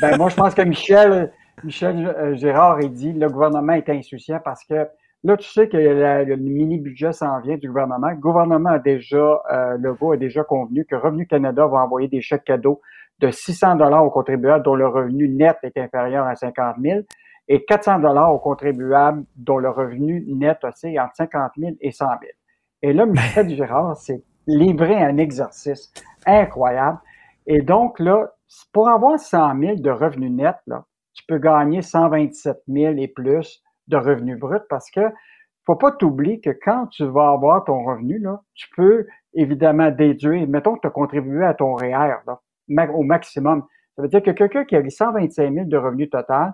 Ben, 0.00 0.16
moi, 0.16 0.28
je 0.28 0.36
pense 0.36 0.54
que 0.54 0.62
Michel, 0.62 1.32
Michel 1.64 2.06
euh, 2.06 2.34
Gérard, 2.36 2.80
il 2.80 2.92
dit 2.92 3.12
le 3.12 3.28
gouvernement 3.28 3.72
est 3.72 3.88
insouciant 3.88 4.38
parce 4.44 4.64
que 4.64 4.86
là, 5.24 5.36
tu 5.36 5.48
sais 5.48 5.68
que 5.68 5.76
la- 5.76 6.22
le 6.24 6.36
mini-budget 6.36 7.12
s'en 7.12 7.40
vient 7.40 7.56
du 7.56 7.68
gouvernement. 7.68 8.10
Le 8.10 8.16
gouvernement 8.16 8.70
a 8.70 8.78
déjà, 8.78 9.42
euh, 9.52 9.76
Legault 9.78 10.12
a 10.12 10.16
déjà 10.16 10.44
convenu 10.44 10.84
que 10.84 10.94
Revenu 10.94 11.26
Canada 11.26 11.66
va 11.66 11.78
envoyer 11.78 12.08
des 12.08 12.20
chèques 12.20 12.44
cadeaux 12.44 12.80
de 13.20 13.30
600 13.30 13.76
dollars 13.76 14.04
aux 14.04 14.10
contribuables 14.10 14.64
dont 14.64 14.74
le 14.74 14.86
revenu 14.86 15.28
net 15.28 15.56
est 15.62 15.76
inférieur 15.78 16.26
à 16.26 16.34
50 16.36 16.76
000 16.80 17.00
et 17.48 17.64
400 17.64 17.98
dollars 18.00 18.32
aux 18.32 18.38
contribuables 18.38 19.24
dont 19.36 19.58
le 19.58 19.68
revenu 19.70 20.24
net 20.28 20.58
aussi 20.64 20.88
est 20.94 20.98
entre 21.00 21.14
50 21.16 21.52
000 21.58 21.72
et 21.80 21.90
100 21.92 22.06
000. 22.06 22.18
Et 22.82 22.92
là, 22.92 23.06
Michel 23.06 23.48
Gérard 23.50 23.96
s'est 23.96 24.22
livré 24.46 25.02
un 25.02 25.16
exercice 25.16 25.92
incroyable. 26.26 26.98
Et 27.46 27.62
donc, 27.62 27.98
là, 27.98 28.32
pour 28.72 28.88
avoir 28.88 29.18
100 29.18 29.60
000 29.60 29.76
de 29.76 29.90
revenus 29.90 30.30
nets, 30.30 30.56
là, 30.66 30.84
tu 31.12 31.24
peux 31.26 31.38
gagner 31.38 31.82
127 31.82 32.62
000 32.68 32.94
et 32.96 33.08
plus 33.08 33.62
de 33.88 33.96
revenus 33.96 34.38
bruts 34.38 34.58
parce 34.68 34.90
que 34.90 35.00
faut 35.66 35.76
pas 35.76 35.92
t'oublier 35.92 36.40
que 36.40 36.50
quand 36.50 36.86
tu 36.88 37.04
vas 37.04 37.30
avoir 37.30 37.64
ton 37.64 37.84
revenu, 37.84 38.18
là, 38.18 38.42
tu 38.54 38.68
peux 38.76 39.06
évidemment 39.34 39.90
déduire, 39.90 40.46
mettons 40.46 40.74
que 40.74 40.80
tu 40.80 40.86
as 40.86 40.90
contribué 40.90 41.44
à 41.44 41.54
ton 41.54 41.74
REER 41.74 42.16
là, 42.26 42.40
au 42.92 43.02
maximum. 43.02 43.64
Ça 43.96 44.02
veut 44.02 44.08
dire 44.08 44.22
que 44.22 44.30
quelqu'un 44.30 44.64
qui 44.64 44.76
a 44.76 44.82
125 44.88 45.52
000 45.52 45.66
de 45.66 45.76
revenus 45.76 46.10
total, 46.10 46.52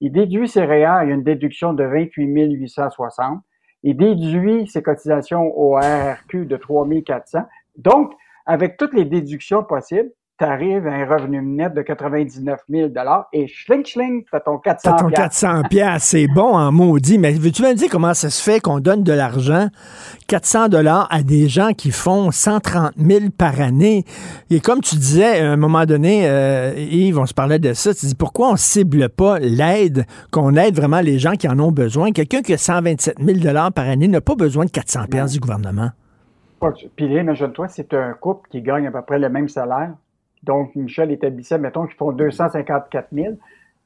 il 0.00 0.12
déduit 0.12 0.48
ses 0.48 0.64
REER, 0.64 1.02
il 1.02 1.08
y 1.08 1.12
a 1.12 1.14
une 1.14 1.22
déduction 1.22 1.72
de 1.72 1.84
28 1.84 2.26
860. 2.26 3.40
Il 3.82 3.96
déduit 3.96 4.66
ses 4.68 4.82
cotisations 4.82 5.52
au 5.58 5.74
RRQ 5.74 6.46
de 6.46 6.56
3 6.56 6.86
400. 7.04 7.40
Donc, 7.76 8.12
avec 8.46 8.76
toutes 8.76 8.94
les 8.94 9.04
déductions 9.04 9.64
possibles, 9.64 10.10
tu 10.38 10.44
arrives 10.44 10.86
à 10.86 10.92
un 10.92 11.04
revenu 11.04 11.42
net 11.42 11.74
de 11.74 11.82
99 11.82 12.60
000 12.68 12.90
et 13.32 13.46
schling, 13.46 13.84
schling, 13.84 14.24
tu 14.24 14.34
as 14.34 14.40
ton 14.40 14.58
400 14.58 14.90
T'as 14.90 15.02
ton 15.02 15.10
400 15.10 15.62
pièces, 15.70 16.02
c'est 16.04 16.26
bon 16.26 16.56
en 16.56 16.72
maudit. 16.72 17.18
Mais 17.18 17.32
veux-tu 17.32 17.62
me 17.62 17.74
dire 17.74 17.88
comment 17.90 18.14
ça 18.14 18.30
se 18.30 18.42
fait 18.42 18.60
qu'on 18.60 18.80
donne 18.80 19.02
de 19.02 19.12
l'argent, 19.12 19.68
400 20.28 20.68
dollars 20.68 21.06
à 21.10 21.22
des 21.22 21.48
gens 21.48 21.72
qui 21.72 21.90
font 21.90 22.30
130 22.30 22.92
000 22.96 23.26
par 23.36 23.60
année? 23.60 24.04
Et 24.50 24.60
comme 24.60 24.80
tu 24.80 24.96
disais, 24.96 25.40
à 25.40 25.52
un 25.52 25.56
moment 25.56 25.84
donné, 25.84 26.28
euh, 26.28 26.72
Yves, 26.76 27.18
on 27.18 27.26
se 27.26 27.34
parlait 27.34 27.58
de 27.58 27.72
ça, 27.74 27.94
tu 27.94 28.06
dis 28.06 28.14
pourquoi 28.14 28.50
on 28.50 28.56
cible 28.56 29.08
pas 29.10 29.38
l'aide, 29.38 30.06
qu'on 30.30 30.56
aide 30.56 30.74
vraiment 30.74 31.00
les 31.00 31.18
gens 31.18 31.32
qui 31.32 31.48
en 31.48 31.58
ont 31.60 31.72
besoin? 31.72 32.12
Quelqu'un 32.12 32.42
qui 32.42 32.54
a 32.54 32.58
127 32.58 33.18
000 33.20 33.38
dollars 33.38 33.72
par 33.72 33.88
année 33.88 34.08
n'a 34.08 34.20
pas 34.20 34.34
besoin 34.34 34.64
de 34.64 34.70
400 34.70 35.06
pièces 35.10 35.32
du 35.32 35.40
gouvernement. 35.40 35.90
Puis 36.96 37.06
imagine-toi, 37.06 37.68
c'est 37.68 37.92
un 37.94 38.12
couple 38.14 38.48
qui 38.48 38.62
gagne 38.62 38.86
à 38.86 38.90
peu 38.92 39.02
près 39.02 39.18
le 39.18 39.28
même 39.28 39.48
salaire. 39.48 39.94
Donc, 40.42 40.74
Michel 40.74 41.10
établissait, 41.10 41.58
mettons, 41.58 41.86
qu'ils 41.86 41.96
font 41.96 42.12
254 42.12 43.08
000. 43.12 43.34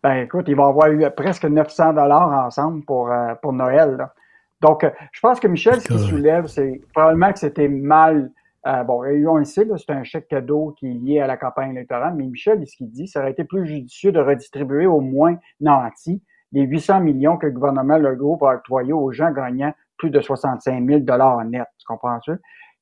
Ben, 0.02 0.14
écoute, 0.22 0.46
ils 0.48 0.56
vont 0.56 0.66
avoir 0.66 0.90
eu 0.90 1.04
presque 1.16 1.44
900 1.44 1.94
dollars 1.94 2.46
ensemble 2.46 2.84
pour, 2.84 3.10
euh, 3.10 3.34
pour 3.42 3.52
Noël. 3.52 3.96
là. 3.96 4.14
Donc, 4.60 4.84
euh, 4.84 4.90
je 5.12 5.20
pense 5.20 5.38
que 5.40 5.48
Michel, 5.48 5.80
ce 5.80 5.88
qu'il 5.88 5.98
soulève, 5.98 6.46
c'est 6.46 6.80
probablement 6.94 7.32
que 7.32 7.38
c'était 7.38 7.68
mal. 7.68 8.30
euh, 8.66 8.84
bon, 8.84 9.04
et 9.04 9.26
on 9.26 9.36
le 9.36 9.44
sait, 9.44 9.66
c'est 9.76 9.90
un 9.90 10.02
chèque 10.04 10.28
cadeau 10.28 10.74
qui 10.78 10.90
est 10.90 10.94
lié 10.94 11.20
à 11.20 11.26
la 11.26 11.36
campagne 11.36 11.72
électorale, 11.72 12.14
mais 12.16 12.24
Michel, 12.24 12.66
ce 12.66 12.76
qu'il 12.76 12.90
dit, 12.90 13.06
ça 13.06 13.20
aurait 13.20 13.32
été 13.32 13.44
plus 13.44 13.66
judicieux 13.66 14.12
de 14.12 14.20
redistribuer 14.20 14.86
au 14.86 15.00
moins 15.00 15.38
nanti 15.60 16.22
les 16.52 16.62
800 16.62 17.00
millions 17.00 17.36
que 17.36 17.46
le 17.46 17.52
gouvernement 17.52 17.98
Legault 17.98 18.36
va 18.40 18.54
octroyer 18.54 18.92
aux 18.92 19.12
gens 19.12 19.30
gagnant 19.30 19.72
plus 19.98 20.10
de 20.10 20.20
65 20.20 20.86
000 20.86 21.00
net. 21.44 21.66
Tu 21.78 21.86
comprends-tu? 21.86 22.32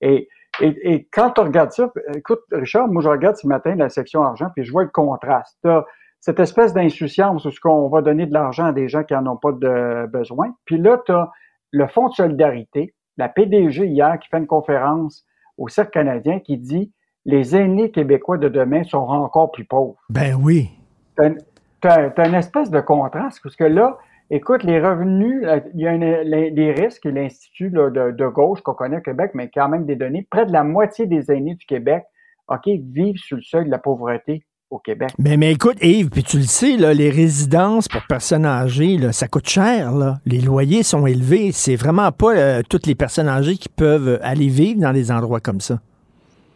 Et, 0.00 0.28
et, 0.60 0.92
et 0.94 1.08
quand 1.12 1.30
tu 1.30 1.40
regardes 1.40 1.72
ça, 1.72 1.90
écoute, 2.14 2.40
Richard, 2.52 2.88
moi, 2.88 3.02
je 3.02 3.08
regarde 3.08 3.36
ce 3.36 3.46
matin 3.46 3.74
la 3.74 3.88
section 3.88 4.22
argent, 4.22 4.48
puis 4.54 4.64
je 4.64 4.72
vois 4.72 4.84
le 4.84 4.90
contraste. 4.90 5.58
T'as 5.62 5.84
cette 6.20 6.40
espèce 6.40 6.72
d'insouciance 6.72 7.44
où 7.44 7.50
ce 7.50 7.60
qu'on 7.60 7.88
va 7.88 8.00
donner 8.00 8.24
de 8.26 8.32
l'argent 8.32 8.64
à 8.66 8.72
des 8.72 8.88
gens 8.88 9.02
qui 9.04 9.12
n'en 9.14 9.26
ont 9.32 9.36
pas 9.36 9.52
de 9.52 10.06
besoin. 10.06 10.54
Puis 10.64 10.78
là, 10.78 10.98
tu 11.04 11.12
as 11.12 11.30
le 11.70 11.86
Fonds 11.86 12.08
de 12.08 12.14
solidarité, 12.14 12.94
la 13.18 13.28
PDG 13.28 13.86
hier 13.86 14.18
qui 14.18 14.28
fait 14.28 14.38
une 14.38 14.46
conférence 14.46 15.26
au 15.58 15.68
Cercle 15.68 15.90
canadien 15.90 16.38
qui 16.40 16.56
dit 16.56 16.92
les 17.26 17.54
aînés 17.56 17.90
québécois 17.90 18.38
de 18.38 18.48
demain 18.48 18.84
seront 18.84 19.08
encore 19.22 19.50
plus 19.50 19.64
pauvres. 19.64 19.96
Ben 20.08 20.34
oui. 20.40 20.70
T'as 21.16 21.28
une- 21.28 21.38
t'as 21.80 22.10
t'as 22.10 22.28
une 22.28 22.34
espèce 22.34 22.70
de 22.70 22.80
contraste 22.80 23.40
parce 23.42 23.56
que 23.56 23.64
là, 23.64 23.98
écoute, 24.34 24.62
les 24.64 24.80
revenus, 24.80 25.42
là, 25.42 25.60
il 25.74 25.80
y 25.80 25.86
a 25.86 25.96
les 25.96 26.72
risques, 26.72 27.04
l'Institut 27.04 27.70
de, 27.70 28.28
gauche 28.28 28.60
qu'on 28.62 28.74
connaît 28.74 28.98
au 28.98 29.02
Québec, 29.02 29.30
mais 29.34 29.50
quand 29.52 29.68
même 29.68 29.86
des 29.86 29.96
données, 29.96 30.26
près 30.30 30.46
de 30.46 30.52
la 30.52 30.64
moitié 30.64 31.06
des 31.06 31.30
aînés 31.30 31.54
du 31.54 31.66
Québec, 31.66 32.02
OK, 32.48 32.66
vivent 32.66 33.16
sous 33.16 33.36
le 33.36 33.42
seuil 33.42 33.66
de 33.66 33.70
la 33.70 33.78
pauvreté 33.78 34.44
au 34.70 34.78
Québec. 34.78 35.10
Mais, 35.18 35.36
mais 35.36 35.52
écoute, 35.52 35.76
Yves, 35.82 36.10
puis 36.10 36.24
tu 36.24 36.38
le 36.38 36.44
sais, 36.44 36.76
les 36.76 37.10
résidences 37.10 37.88
pour 37.88 38.02
personnes 38.08 38.44
âgées, 38.44 38.98
ça 39.12 39.28
coûte 39.28 39.48
cher. 39.48 39.92
Les 40.26 40.40
loyers 40.40 40.82
sont 40.82 41.06
élevés. 41.06 41.52
C'est 41.52 41.76
vraiment 41.76 42.10
pas 42.12 42.34
euh, 42.34 42.62
toutes 42.68 42.86
les 42.86 42.94
personnes 42.94 43.28
âgées 43.28 43.56
qui 43.56 43.68
peuvent 43.68 44.18
aller 44.22 44.48
vivre 44.48 44.80
dans 44.80 44.92
des 44.92 45.10
endroits 45.10 45.40
comme 45.40 45.60
ça. 45.60 45.78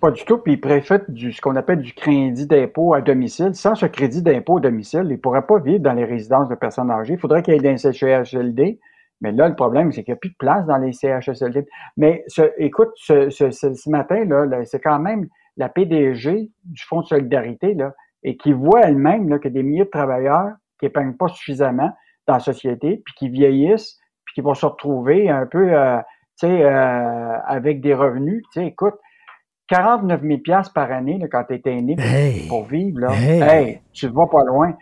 Pas 0.01 0.11
du 0.13 0.25
tout. 0.25 0.39
Puis 0.39 0.53
il 0.55 0.61
préfète 0.61 1.11
du, 1.11 1.33
ce 1.33 1.41
qu'on 1.41 1.57
appelle 1.57 1.81
du 1.81 1.93
crédit 1.93 2.47
d'impôt 2.47 2.95
à 2.95 3.01
domicile. 3.01 3.55
Sans 3.55 3.75
ce 3.75 3.87
crédit 3.87 4.23
d'impôt 4.23 4.59
à 4.59 4.61
domicile, 4.61 5.05
il 5.05 5.13
ne 5.13 5.17
pourrait 5.17 5.47
pas 5.47 5.59
vivre 5.59 5.81
dans 5.81 5.93
les 5.93 6.05
résidences 6.05 6.49
de 6.49 6.55
personnes 6.55 6.91
âgées. 6.91 7.15
Il 7.15 7.19
faudrait 7.19 7.43
qu'il 7.43 7.55
y 7.55 7.57
ait 7.57 7.61
des 7.61 7.77
CHSLD. 7.77 8.79
Mais 9.21 9.33
là, 9.33 9.49
le 9.49 9.57
problème, 9.57 9.91
c'est 9.91 10.05
qu'il 10.05 10.13
n'y 10.13 10.19
a 10.19 10.21
plus 10.21 10.31
de 10.31 10.37
place 10.39 10.65
dans 10.67 10.79
les 10.79 10.93
CHSLD. 10.93 11.67
Mais 11.97 12.23
ce, 12.29 12.43
écoute, 12.59 12.91
ce, 12.95 13.31
ce, 13.31 13.51
ce 13.51 13.91
matin, 13.91 14.25
là, 14.25 14.65
c'est 14.65 14.81
quand 14.81 15.01
même 15.01 15.27
la 15.57 15.69
PDG 15.69 16.51
du 16.65 16.83
Fonds 16.85 17.01
de 17.01 17.07
solidarité, 17.07 17.75
là, 17.75 17.93
et 18.23 18.37
qui 18.37 18.53
voit 18.53 18.83
elle-même 18.83 19.29
là, 19.29 19.41
que 19.41 19.49
des 19.49 19.65
milliers 19.65 19.85
de 19.85 19.91
travailleurs 19.91 20.53
qui 20.79 20.87
n'épargnent 20.87 21.17
pas 21.17 21.27
suffisamment 21.29 21.91
dans 22.29 22.35
la 22.35 22.41
société, 22.41 23.03
puis 23.05 23.15
qui 23.17 23.29
vieillissent, 23.29 23.99
puis 24.25 24.35
qui 24.35 24.41
vont 24.41 24.55
se 24.55 24.67
retrouver 24.67 25.29
un 25.29 25.47
peu, 25.47 25.73
euh, 25.73 25.99
euh, 26.45 27.39
avec 27.45 27.81
des 27.81 27.95
revenus. 27.95 28.45
Écoute, 28.55 28.95
49 29.69 30.21
000 30.23 30.41
par 30.75 30.91
année 30.91 31.19
là, 31.19 31.27
quand 31.31 31.45
tu 31.49 31.55
étais 31.55 31.81
né 31.81 31.97
pour 32.49 32.65
vivre, 32.65 33.01
là, 33.01 33.13
hey. 33.13 33.81
tu 33.93 34.07
ne 34.07 34.13
vas 34.13 34.27
pas 34.27 34.45
loin. 34.45 34.75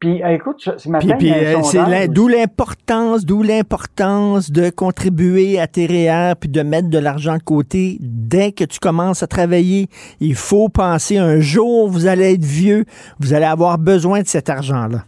Puis, 0.00 0.22
euh, 0.22 0.28
écoute, 0.28 0.66
ce 0.78 0.88
matin, 0.88 1.14
puis, 1.18 1.30
puis 1.30 1.64
c'est 1.64 2.08
d'où 2.08 2.26
l'importance, 2.26 3.26
d'où 3.26 3.42
l'importance 3.42 4.50
de 4.50 4.70
contribuer 4.70 5.60
à 5.60 5.66
tes 5.66 5.84
REER 5.84 6.36
puis 6.40 6.48
de 6.48 6.62
mettre 6.62 6.88
de 6.88 6.98
l'argent 6.98 7.36
de 7.36 7.42
côté 7.42 7.98
dès 8.00 8.52
que 8.52 8.64
tu 8.64 8.78
commences 8.78 9.22
à 9.22 9.26
travailler. 9.26 9.88
Il 10.18 10.34
faut 10.34 10.70
penser 10.70 11.18
un 11.18 11.40
jour, 11.40 11.90
vous 11.90 12.06
allez 12.06 12.32
être 12.32 12.44
vieux, 12.44 12.86
vous 13.18 13.34
allez 13.34 13.44
avoir 13.44 13.76
besoin 13.76 14.22
de 14.22 14.26
cet 14.26 14.48
argent-là. 14.48 15.04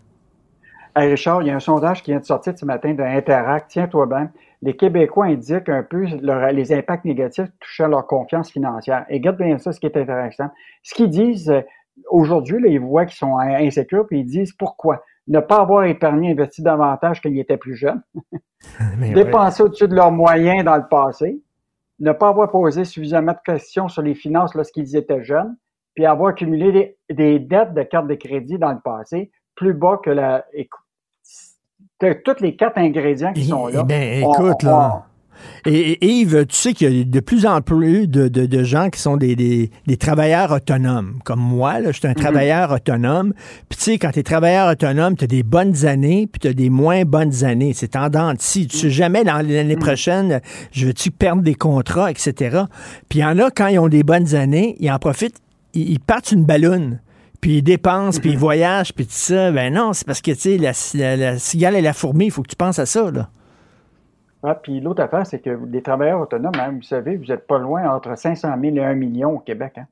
Hey 0.95 1.09
Richard, 1.09 1.41
il 1.41 1.49
y 1.49 1.51
a 1.51 1.57
un 1.57 1.61
sondage 1.61 2.03
qui 2.03 2.11
vient 2.11 2.21
de 2.21 2.27
sortir 2.27 2.53
ce 2.55 2.67
matin 2.67 2.93
de 2.93 3.03
Interact. 3.03 3.71
Tiens-toi 3.71 4.05
bien. 4.05 4.31
Les 4.63 4.77
Québécois 4.77 5.27
indiquent 5.27 5.69
un 5.69 5.83
peu 5.83 6.05
les 6.05 6.73
impacts 6.73 7.05
négatifs 7.05 7.49
touchant 7.59 7.89
leur 7.89 8.07
confiance 8.07 8.51
financière. 8.51 9.05
Et 9.09 9.15
regarde 9.15 9.37
bien 9.37 9.59
ça, 9.59 9.73
ce 9.73 9.81
qui 9.81 9.87
est 9.87 9.97
intéressant. 9.97 10.51
Ce 10.85 10.95
qu'ils 10.95 11.11
disent, 11.11 11.51
euh, 11.51 11.63
aujourd'hui, 12.09 12.59
ils 12.69 12.79
voient 12.79 13.05
qu'ils 13.05 13.17
sont 13.17 13.39
insécures, 13.39 14.07
puis 14.07 14.21
ils 14.21 14.25
disent 14.25 14.53
pourquoi. 14.53 15.03
Ne 15.29 15.41
pas 15.41 15.61
avoir 15.61 15.85
épargné, 15.85 16.31
investi 16.33 16.63
davantage 16.63 17.21
quand 17.21 17.29
ils 17.29 17.41
étaient 17.41 17.57
plus 17.57 17.75
jeunes. 17.75 18.03
Dépenser 19.15 19.65
au-dessus 19.65 19.89
de 19.89 19.95
leurs 19.95 20.13
moyens 20.13 20.65
dans 20.65 20.77
le 20.77 20.87
passé. 20.89 21.41
Ne 21.99 22.13
pas 22.13 22.29
avoir 22.29 22.51
posé 22.51 22.85
suffisamment 22.85 23.33
de 23.33 23.39
questions 23.45 23.89
sur 23.89 24.03
les 24.03 24.15
finances 24.15 24.55
lorsqu'ils 24.55 24.97
étaient 24.97 25.23
jeunes. 25.23 25.57
Puis 25.95 26.07
avoir 26.07 26.31
accumulé 26.31 26.97
des, 27.11 27.39
dettes 27.39 27.75
de 27.75 27.83
cartes 27.83 28.07
de 28.07 28.15
crédit 28.15 28.59
dans 28.59 28.73
le 28.73 28.81
passé 28.81 29.31
plus 29.55 29.75
bas 29.75 30.01
que 30.03 30.11
la. 30.11 30.45
Tous 32.25 32.43
les 32.43 32.57
quatre 32.57 32.79
ingrédients 32.79 33.33
qui 33.33 33.45
sont 33.45 33.67
là. 33.67 33.81
Eh 33.83 33.87
bien, 33.87 34.31
écoute, 34.31 34.63
là. 34.63 35.07
Et, 35.67 36.05
Yves, 36.05 36.47
tu 36.47 36.57
sais 36.57 36.73
qu'il 36.73 36.97
y 36.97 37.01
a 37.01 37.05
de 37.05 37.21
plus 37.21 37.47
en 37.47 37.61
plus 37.61 38.09
de, 38.09 38.65
gens 38.65 38.91
qui 38.91 39.01
sont 39.01 39.17
des, 39.17 39.71
travailleurs 39.99 40.51
autonomes. 40.51 41.19
Comme 41.25 41.41
moi, 41.41 41.81
là, 41.81 41.93
je 41.93 41.99
suis 41.99 42.07
un 42.07 42.11
mhm. 42.11 42.17
travailleur 42.17 42.73
autonome. 42.73 43.33
Puis 43.69 43.79
tu 43.79 43.85
sais, 43.85 43.99
quand 43.99 44.11
tu 44.11 44.21
es 44.21 44.23
travailleur 44.23 44.71
autonome, 44.71 45.17
tu 45.17 45.25
as 45.25 45.29
des 45.29 45.43
bonnes 45.43 45.87
années, 45.87 46.29
puis 46.31 46.41
tu 46.41 46.49
as 46.49 46.53
des 46.53 46.71
moins 46.71 47.05
bonnes 47.05 47.45
années. 47.45 47.73
C'est 47.75 47.89
tendance. 47.89 48.37
Si 48.41 48.67
tu 48.67 48.77
sais 48.77 48.91
jamais 48.91 49.25
l'année 49.25 49.77
mhm. 49.77 49.83
prochaine, 49.83 50.41
je 50.73 50.87
veux-tu 50.87 51.11
perdre 51.11 51.43
des 51.43 51.55
contrats, 51.55 52.11
etc. 52.11 52.63
Puis 53.09 53.21
il 53.21 53.23
y 53.23 53.25
en 53.25 53.39
a, 53.39 53.51
quand 53.51 53.69
ils 53.69 53.79
ont 53.79 53.89
des 53.89 54.03
bonnes 54.03 54.35
années, 54.35 54.77
ils 54.81 54.91
en 54.91 54.99
profitent, 54.99 55.39
ils, 55.75 56.01
partent 56.01 56.33
une 56.33 56.45
ballonne 56.45 57.01
puis 57.43 57.59
ils 57.59 57.63
dépensent, 57.63 58.21
puis 58.21 58.31
ils 58.31 58.39
voyagent, 58.39 58.95
puis 58.95 59.05
tout 59.05 59.13
ça. 59.13 59.51
Ben 59.51 59.75
non, 59.75 59.93
c'est 59.93 60.07
parce 60.07 60.23
que, 60.23 60.31
tu 60.31 60.57
sais, 60.57 60.59
la, 60.59 61.17
la, 61.17 61.39
cigale 61.39 61.75
et 61.75 61.83
la 61.83 61.93
fourmi, 61.93 62.27
il 62.27 62.31
faut 62.31 62.43
que 62.43 62.49
tu 62.49 62.57
penses 62.57 62.79
à 62.79 62.87
ça, 62.87 63.11
là. 63.11 63.29
Ah, 64.45 64.55
puis 64.55 64.81
l'autre 64.81 65.03
affaire, 65.03 65.27
c'est 65.27 65.41
que 65.41 65.59
les 65.71 65.83
travailleurs 65.83 66.21
autonomes, 66.21 66.55
hein, 66.59 66.73
vous 66.75 66.83
savez, 66.83 67.17
vous 67.17 67.27
n'êtes 67.27 67.47
pas 67.47 67.59
loin 67.59 67.89
entre 67.91 68.17
500 68.17 68.49
000 68.61 68.77
et 68.77 68.85
1 68.85 68.95
million 68.95 69.33
au 69.33 69.39
Québec, 69.39 69.75
hein, 69.77 69.87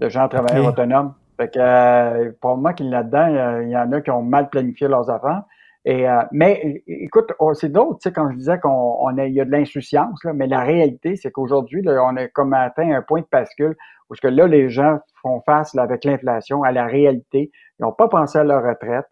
de 0.00 0.08
gens 0.08 0.28
travailleurs 0.28 0.66
autonomes. 0.66 1.12
Fait 1.36 1.52
que, 1.52 1.58
euh, 1.58 2.32
moi, 2.56 2.72
qu'il 2.72 2.90
là-dedans, 2.90 3.60
il 3.62 3.70
y 3.70 3.76
en 3.76 3.92
a 3.92 4.00
qui 4.00 4.10
ont 4.10 4.22
mal 4.22 4.48
planifié 4.48 4.88
leurs 4.88 5.08
affaires. 5.10 5.42
Et, 5.86 6.08
euh, 6.08 6.22
mais 6.32 6.82
écoute, 6.88 7.32
oh, 7.38 7.54
c'est 7.54 7.68
d'autres, 7.68 8.00
tu 8.00 8.08
sais, 8.08 8.12
quand 8.12 8.28
je 8.32 8.36
disais 8.36 8.58
qu'on 8.58 8.96
on 9.00 9.16
a, 9.18 9.26
il 9.26 9.34
y 9.34 9.40
a 9.40 9.44
de 9.44 9.52
l'insouciance, 9.52 10.22
là, 10.24 10.32
mais 10.32 10.48
la 10.48 10.62
réalité, 10.64 11.14
c'est 11.14 11.30
qu'aujourd'hui, 11.30 11.80
on 11.86 12.16
a 12.16 12.26
comme 12.26 12.54
atteint 12.54 12.90
un 12.90 13.02
point 13.02 13.20
de 13.20 13.26
bascule 13.30 13.76
où 14.10 14.14
que 14.20 14.26
là, 14.26 14.48
les 14.48 14.68
gens 14.68 14.98
font 15.22 15.40
face 15.42 15.74
là, 15.74 15.82
avec 15.82 16.04
l'inflation 16.04 16.64
à 16.64 16.72
la 16.72 16.86
réalité. 16.86 17.52
Ils 17.78 17.82
n'ont 17.82 17.92
pas 17.92 18.08
pensé 18.08 18.36
à 18.36 18.44
leur 18.44 18.64
retraite. 18.64 19.06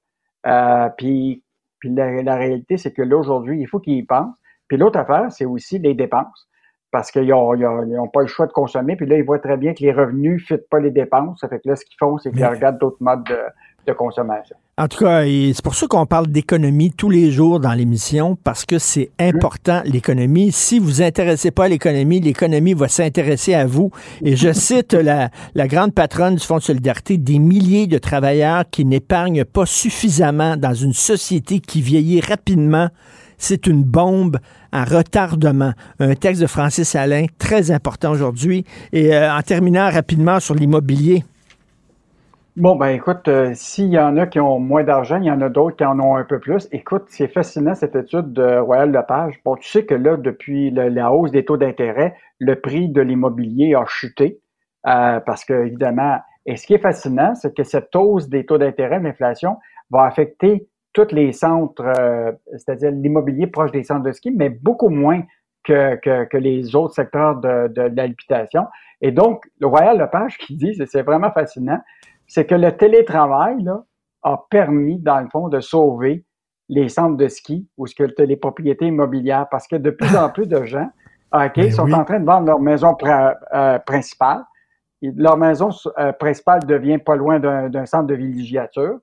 Euh, 0.46 0.88
puis 0.98 1.44
puis 1.78 1.94
la, 1.94 2.22
la 2.22 2.36
réalité, 2.36 2.76
c'est 2.76 2.92
que 2.92 3.02
là, 3.02 3.16
aujourd'hui, 3.16 3.60
il 3.60 3.66
faut 3.68 3.78
qu'ils 3.78 3.98
y 3.98 4.02
pensent. 4.02 4.40
Puis 4.68 4.76
l'autre 4.76 4.98
affaire, 4.98 5.30
c'est 5.30 5.44
aussi 5.44 5.78
les 5.78 5.94
dépenses. 5.94 6.48
Parce 6.90 7.10
qu'ils 7.10 7.28
n'ont 7.28 8.08
pas 8.08 8.22
le 8.22 8.26
choix 8.26 8.46
de 8.46 8.52
consommer. 8.52 8.96
Puis 8.96 9.06
là, 9.06 9.16
ils 9.16 9.24
voient 9.24 9.38
très 9.38 9.56
bien 9.58 9.74
que 9.74 9.82
les 9.82 9.92
revenus 9.92 10.40
ne 10.40 10.56
fitent 10.56 10.68
pas 10.70 10.80
les 10.80 10.90
dépenses. 10.90 11.40
Ça 11.40 11.48
fait 11.48 11.58
que 11.58 11.68
là, 11.68 11.76
ce 11.76 11.84
qu'ils 11.84 11.98
font, 11.98 12.18
c'est 12.18 12.32
qu'ils 12.32 12.46
regardent 12.46 12.78
d'autres 12.78 12.96
modes 13.00 13.24
de, 13.24 13.38
consommation. 13.92 14.56
En 14.76 14.88
tout 14.88 15.04
cas, 15.04 15.24
c'est 15.24 15.62
pour 15.62 15.74
ça 15.74 15.86
qu'on 15.86 16.06
parle 16.06 16.26
d'économie 16.26 16.90
tous 16.90 17.10
les 17.10 17.30
jours 17.30 17.60
dans 17.60 17.72
l'émission, 17.72 18.36
parce 18.42 18.64
que 18.64 18.78
c'est 18.78 19.10
important, 19.20 19.82
l'économie. 19.84 20.50
Si 20.50 20.78
vous 20.78 20.86
vous 20.86 21.02
intéressez 21.02 21.50
pas 21.50 21.66
à 21.66 21.68
l'économie, 21.68 22.20
l'économie 22.20 22.74
va 22.74 22.88
s'intéresser 22.88 23.54
à 23.54 23.66
vous. 23.66 23.90
Et 24.22 24.34
je 24.34 24.52
cite 24.54 24.94
la, 24.94 25.30
la 25.54 25.68
grande 25.68 25.94
patronne 25.94 26.36
du 26.36 26.44
Fonds 26.44 26.58
de 26.58 26.62
solidarité, 26.62 27.18
des 27.18 27.38
milliers 27.38 27.86
de 27.86 27.98
travailleurs 27.98 28.64
qui 28.70 28.84
n'épargnent 28.84 29.44
pas 29.44 29.66
suffisamment 29.66 30.56
dans 30.56 30.74
une 30.74 30.92
société 30.92 31.60
qui 31.60 31.80
vieillit 31.80 32.20
rapidement 32.20 32.88
c'est 33.36 33.66
une 33.66 33.82
bombe 33.82 34.38
à 34.72 34.84
retardement. 34.84 35.72
Un 36.00 36.14
texte 36.14 36.40
de 36.42 36.46
Francis 36.46 36.94
Alain, 36.94 37.26
très 37.38 37.70
important 37.70 38.10
aujourd'hui. 38.10 38.64
Et 38.92 39.14
euh, 39.14 39.32
en 39.32 39.42
terminant 39.42 39.90
rapidement 39.90 40.40
sur 40.40 40.54
l'immobilier. 40.54 41.24
Bon, 42.56 42.76
ben 42.76 42.90
écoute, 42.90 43.26
euh, 43.26 43.50
s'il 43.54 43.88
y 43.88 43.98
en 43.98 44.16
a 44.16 44.28
qui 44.28 44.38
ont 44.38 44.60
moins 44.60 44.84
d'argent, 44.84 45.16
il 45.16 45.24
y 45.24 45.30
en 45.30 45.40
a 45.40 45.48
d'autres 45.48 45.74
qui 45.74 45.84
en 45.84 45.98
ont 45.98 46.14
un 46.14 46.22
peu 46.22 46.38
plus. 46.38 46.68
Écoute, 46.70 47.02
c'est 47.08 47.26
fascinant 47.26 47.74
cette 47.74 47.96
étude 47.96 48.32
de 48.32 48.58
Royal 48.58 48.92
Lepage. 48.92 49.40
Bon, 49.44 49.56
tu 49.56 49.68
sais 49.68 49.84
que 49.84 49.94
là, 49.96 50.16
depuis 50.16 50.70
la 50.70 51.12
hausse 51.12 51.32
des 51.32 51.44
taux 51.44 51.56
d'intérêt, 51.56 52.14
le 52.38 52.54
prix 52.60 52.88
de 52.88 53.00
l'immobilier 53.00 53.74
a 53.74 53.84
chuté 53.86 54.40
euh, 54.86 55.18
parce 55.18 55.44
que, 55.44 55.66
évidemment, 55.66 56.20
et 56.46 56.56
ce 56.56 56.64
qui 56.66 56.74
est 56.74 56.78
fascinant, 56.78 57.34
c'est 57.34 57.56
que 57.56 57.64
cette 57.64 57.94
hausse 57.96 58.28
des 58.28 58.46
taux 58.46 58.58
d'intérêt, 58.58 59.00
l'inflation, 59.00 59.56
va 59.90 60.04
affecter 60.04 60.68
tous 60.92 61.10
les 61.10 61.32
centres, 61.32 61.82
euh, 61.98 62.30
c'est-à-dire 62.52 62.92
l'immobilier 62.92 63.48
proche 63.48 63.72
des 63.72 63.82
centres 63.82 64.04
de 64.04 64.12
ski, 64.12 64.30
mais 64.30 64.48
beaucoup 64.48 64.90
moins 64.90 65.22
que, 65.64 65.96
que, 65.96 66.36
les 66.36 66.76
autres 66.76 66.94
secteurs 66.94 67.36
de, 67.36 67.68
de, 67.68 67.82
l'habitation. 67.96 68.66
Et 69.00 69.10
donc, 69.10 69.44
le 69.58 69.66
Royal 69.66 69.98
Lepage 69.98 70.38
qui 70.38 70.54
dit, 70.54 70.78
c'est 70.86 71.02
vraiment 71.02 71.32
fascinant, 71.32 71.80
c'est 72.26 72.46
que 72.46 72.54
le 72.54 72.72
télétravail 72.76 73.62
là, 73.62 73.84
a 74.22 74.44
permis, 74.50 74.98
dans 74.98 75.20
le 75.20 75.28
fond, 75.28 75.48
de 75.48 75.60
sauver 75.60 76.24
les 76.68 76.88
centres 76.88 77.16
de 77.16 77.28
ski 77.28 77.68
ou 77.76 77.86
ce 77.86 77.94
que 77.94 78.22
les 78.22 78.36
propriétés 78.36 78.86
immobilières, 78.86 79.48
parce 79.50 79.68
que 79.68 79.76
de 79.76 79.90
plus 79.90 80.16
en 80.16 80.30
plus 80.30 80.46
de 80.46 80.64
gens 80.64 80.88
ok, 81.32 81.56
ben 81.56 81.72
sont 81.72 81.92
en 81.92 82.04
train 82.04 82.20
de 82.20 82.24
vendre 82.24 82.46
leur 82.46 82.60
maison 82.60 82.96
euh, 83.02 83.78
principale. 83.80 84.44
Leur 85.02 85.36
maison 85.36 85.68
euh, 85.98 86.12
principale 86.12 86.64
devient 86.64 86.98
pas 86.98 87.16
loin 87.16 87.38
d'un 87.38 87.86
centre 87.86 88.06
de 88.06 88.14
villégiature. 88.14 88.98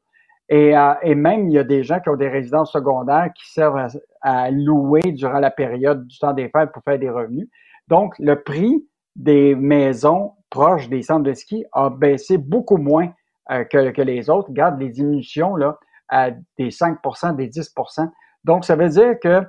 Et, 0.50 0.76
euh, 0.76 0.94
et, 1.04 1.16
même, 1.16 1.50
il 1.50 1.54
y 1.54 1.60
a 1.60 1.64
des 1.64 1.84
gens 1.84 2.00
qui 2.00 2.10
ont 2.10 2.16
des 2.16 2.28
résidences 2.28 2.74
secondaires 2.74 3.30
qui 3.36 3.50
servent 3.52 3.88
à, 4.22 4.52
louer 4.52 5.12
durant 5.14 5.40
la 5.40 5.52
période 5.52 6.08
du 6.08 6.18
temps 6.18 6.34
des 6.34 6.50
fêtes 6.50 6.72
pour 6.74 6.84
faire 6.84 7.00
des 7.00 7.10
revenus. 7.10 7.48
Donc, 7.88 8.16
le 8.20 8.42
prix 8.42 8.86
des 9.16 9.56
maisons 9.56 10.34
proches 10.52 10.88
des 10.90 11.02
centres 11.02 11.24
de 11.24 11.34
ski 11.34 11.66
a 11.74 11.90
baissé 11.90 12.38
beaucoup 12.38 12.78
moins 12.78 13.12
euh, 13.50 13.64
que, 13.64 13.90
que, 13.90 14.02
les 14.04 14.30
autres. 14.30 14.50
Regarde 14.50 14.80
les 14.80 14.90
diminutions 14.90 15.56
là, 15.56 15.80
à 16.10 16.30
des 16.60 16.70
5% 16.70 17.36
des 17.36 17.50
10% 17.50 18.08
Donc, 18.44 18.66
ça 18.66 18.76
veut 18.76 18.90
dire 18.90 19.16
que, 19.20 19.42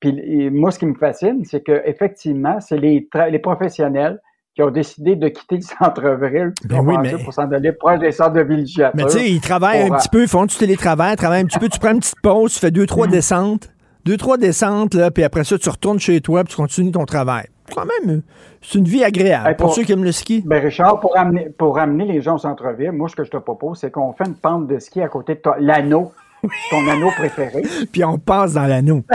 puis 0.00 0.50
moi, 0.50 0.72
ce 0.72 0.80
qui 0.80 0.86
me 0.86 0.94
fascine, 0.94 1.44
c'est 1.44 1.62
que 1.62 1.82
effectivement, 1.84 2.60
c'est 2.60 2.78
les, 2.78 3.08
les 3.30 3.38
professionnels 3.38 4.20
qui 4.58 4.62
ont 4.62 4.70
décidé 4.70 5.14
de 5.14 5.28
quitter 5.28 5.56
le 5.56 5.62
centre-ville 5.62 6.52
ben 6.64 6.82
pour 7.22 7.32
s'en 7.32 7.50
aller 7.52 7.70
proche 7.70 8.00
des 8.00 8.10
centres 8.10 8.32
de 8.32 8.40
villégiature. 8.40 8.96
Mais 8.96 9.04
tu 9.04 9.18
sais, 9.18 9.30
ils 9.30 9.40
travaillent 9.40 9.82
un 9.82 9.96
petit 9.96 10.08
peu, 10.08 10.22
ils 10.22 10.28
font 10.28 10.46
du 10.46 10.56
télétravail, 10.56 11.14
travaillent 11.14 11.42
un 11.42 11.46
petit 11.46 11.60
peu, 11.60 11.68
tu 11.68 11.78
prends 11.78 11.92
une 11.92 12.00
petite 12.00 12.20
pause, 12.20 12.54
tu 12.54 12.58
fais 12.58 12.72
deux, 12.72 12.86
trois 12.86 13.06
mm. 13.06 13.10
descentes, 13.10 13.72
deux, 14.04 14.16
trois 14.16 14.36
descentes, 14.36 14.94
là, 14.94 15.12
puis 15.12 15.22
après 15.22 15.44
ça, 15.44 15.58
tu 15.58 15.68
retournes 15.68 16.00
chez 16.00 16.20
toi, 16.20 16.42
puis 16.42 16.54
tu 16.54 16.56
continues 16.56 16.90
ton 16.90 17.04
travail. 17.04 17.46
Quand 17.74 17.86
même, 17.86 18.22
c'est 18.62 18.78
une 18.78 18.84
vie 18.84 19.04
agréable. 19.04 19.56
Pour, 19.56 19.74
ceux 19.74 19.82
qui 19.82 19.92
aiment 19.92 20.04
le 20.04 20.12
ski. 20.12 20.42
Ben 20.44 20.62
Richard, 20.62 21.00
pour 21.00 21.16
amener, 21.16 21.48
pour 21.50 21.78
les 21.78 22.20
gens 22.20 22.36
au 22.36 22.38
centre-ville, 22.38 22.92
moi, 22.92 23.08
ce 23.08 23.16
que 23.16 23.24
je 23.24 23.30
te 23.30 23.36
propose, 23.36 23.78
c'est 23.78 23.90
qu'on 23.90 24.12
fait 24.12 24.26
une 24.26 24.34
pente 24.34 24.66
de 24.66 24.78
ski 24.78 25.00
à 25.00 25.08
côté 25.08 25.34
de 25.34 25.40
l'anneau, 25.60 26.12
ton 26.70 26.88
anneau 26.88 27.10
préféré. 27.16 27.62
puis 27.90 28.04
on 28.04 28.18
passe 28.18 28.54
dans 28.54 28.66
l'anneau. 28.66 29.04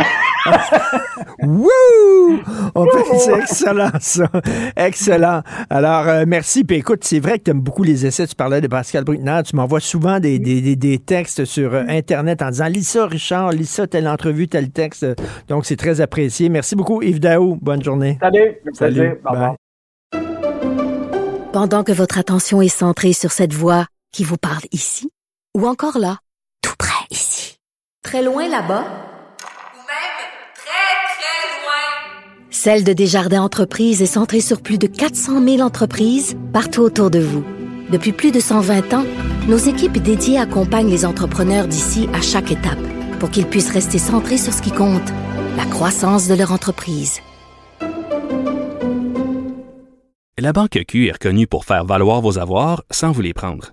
Wouh! 1.41 2.39
C'est 3.17 3.39
excellent, 3.39 3.91
ça. 3.99 4.29
Excellent. 4.75 5.41
Alors, 5.69 6.07
euh, 6.07 6.25
merci. 6.27 6.63
Puis 6.63 6.77
écoute, 6.77 7.03
c'est 7.03 7.19
vrai 7.19 7.39
que 7.39 7.43
tu 7.43 7.51
aimes 7.51 7.61
beaucoup 7.61 7.83
les 7.83 8.05
essais. 8.05 8.27
Tu 8.27 8.35
parlais 8.35 8.61
de 8.61 8.67
Pascal 8.67 9.03
Bruckner. 9.03 9.41
Tu 9.45 9.55
m'envoies 9.55 9.79
souvent 9.79 10.19
des, 10.19 10.39
des, 10.39 10.75
des, 10.75 10.99
textes 10.99 11.45
sur 11.45 11.73
euh, 11.73 11.83
Internet 11.87 12.41
en 12.41 12.49
disant 12.49 12.67
Lis 12.67 12.83
ça, 12.83 13.05
Richard, 13.05 13.51
lis 13.51 13.69
ça, 13.69 13.87
telle 13.87 14.07
entrevue, 14.07 14.47
tel 14.47 14.71
texte. 14.71 15.05
Donc, 15.47 15.65
c'est 15.65 15.77
très 15.77 16.01
apprécié. 16.01 16.49
Merci 16.49 16.75
beaucoup, 16.75 17.01
Yves 17.01 17.19
Daou. 17.19 17.57
Bonne 17.61 17.83
journée. 17.83 18.17
Salut. 18.21 18.57
Salut. 18.73 19.19
Bye. 19.23 19.55
Pendant 21.53 21.83
que 21.83 21.91
votre 21.91 22.17
attention 22.17 22.61
est 22.61 22.67
centrée 22.67 23.13
sur 23.13 23.31
cette 23.31 23.53
voix 23.53 23.85
qui 24.11 24.23
vous 24.23 24.37
parle 24.37 24.63
ici, 24.71 25.09
ou 25.55 25.67
encore 25.67 25.99
là, 25.99 26.17
très 28.03 28.21
loin 28.21 28.47
là-bas, 28.47 28.83
Ou 29.73 29.79
même 29.87 30.19
très, 30.53 30.93
très 31.15 31.63
loin. 31.63 32.19
Celle 32.51 32.83
de 32.83 32.93
Desjardins 32.93 33.41
Entreprises 33.41 34.01
est 34.01 34.05
centrée 34.05 34.41
sur 34.41 34.61
plus 34.61 34.77
de 34.77 34.87
400 34.87 35.41
000 35.43 35.61
entreprises 35.61 36.35
partout 36.51 36.81
autour 36.81 37.09
de 37.09 37.19
vous. 37.19 37.43
Depuis 37.89 38.11
plus 38.11 38.31
de 38.31 38.39
120 38.39 38.93
ans, 38.93 39.05
nos 39.47 39.57
équipes 39.57 39.97
dédiées 39.97 40.37
accompagnent 40.37 40.89
les 40.89 41.05
entrepreneurs 41.05 41.67
d'ici 41.67 42.09
à 42.13 42.21
chaque 42.21 42.51
étape 42.51 42.79
pour 43.19 43.29
qu'ils 43.29 43.47
puissent 43.47 43.71
rester 43.71 43.99
centrés 43.99 44.37
sur 44.37 44.53
ce 44.53 44.61
qui 44.61 44.71
compte, 44.71 45.09
la 45.57 45.65
croissance 45.65 46.27
de 46.27 46.35
leur 46.35 46.51
entreprise. 46.51 47.21
La 50.37 50.51
Banque 50.51 50.79
Q 50.87 51.07
est 51.07 51.13
reconnue 51.13 51.47
pour 51.47 51.63
faire 51.63 51.85
valoir 51.85 52.21
vos 52.21 52.37
avoirs 52.37 52.83
sans 52.91 53.11
vous 53.11 53.21
les 53.21 53.33
prendre. 53.33 53.72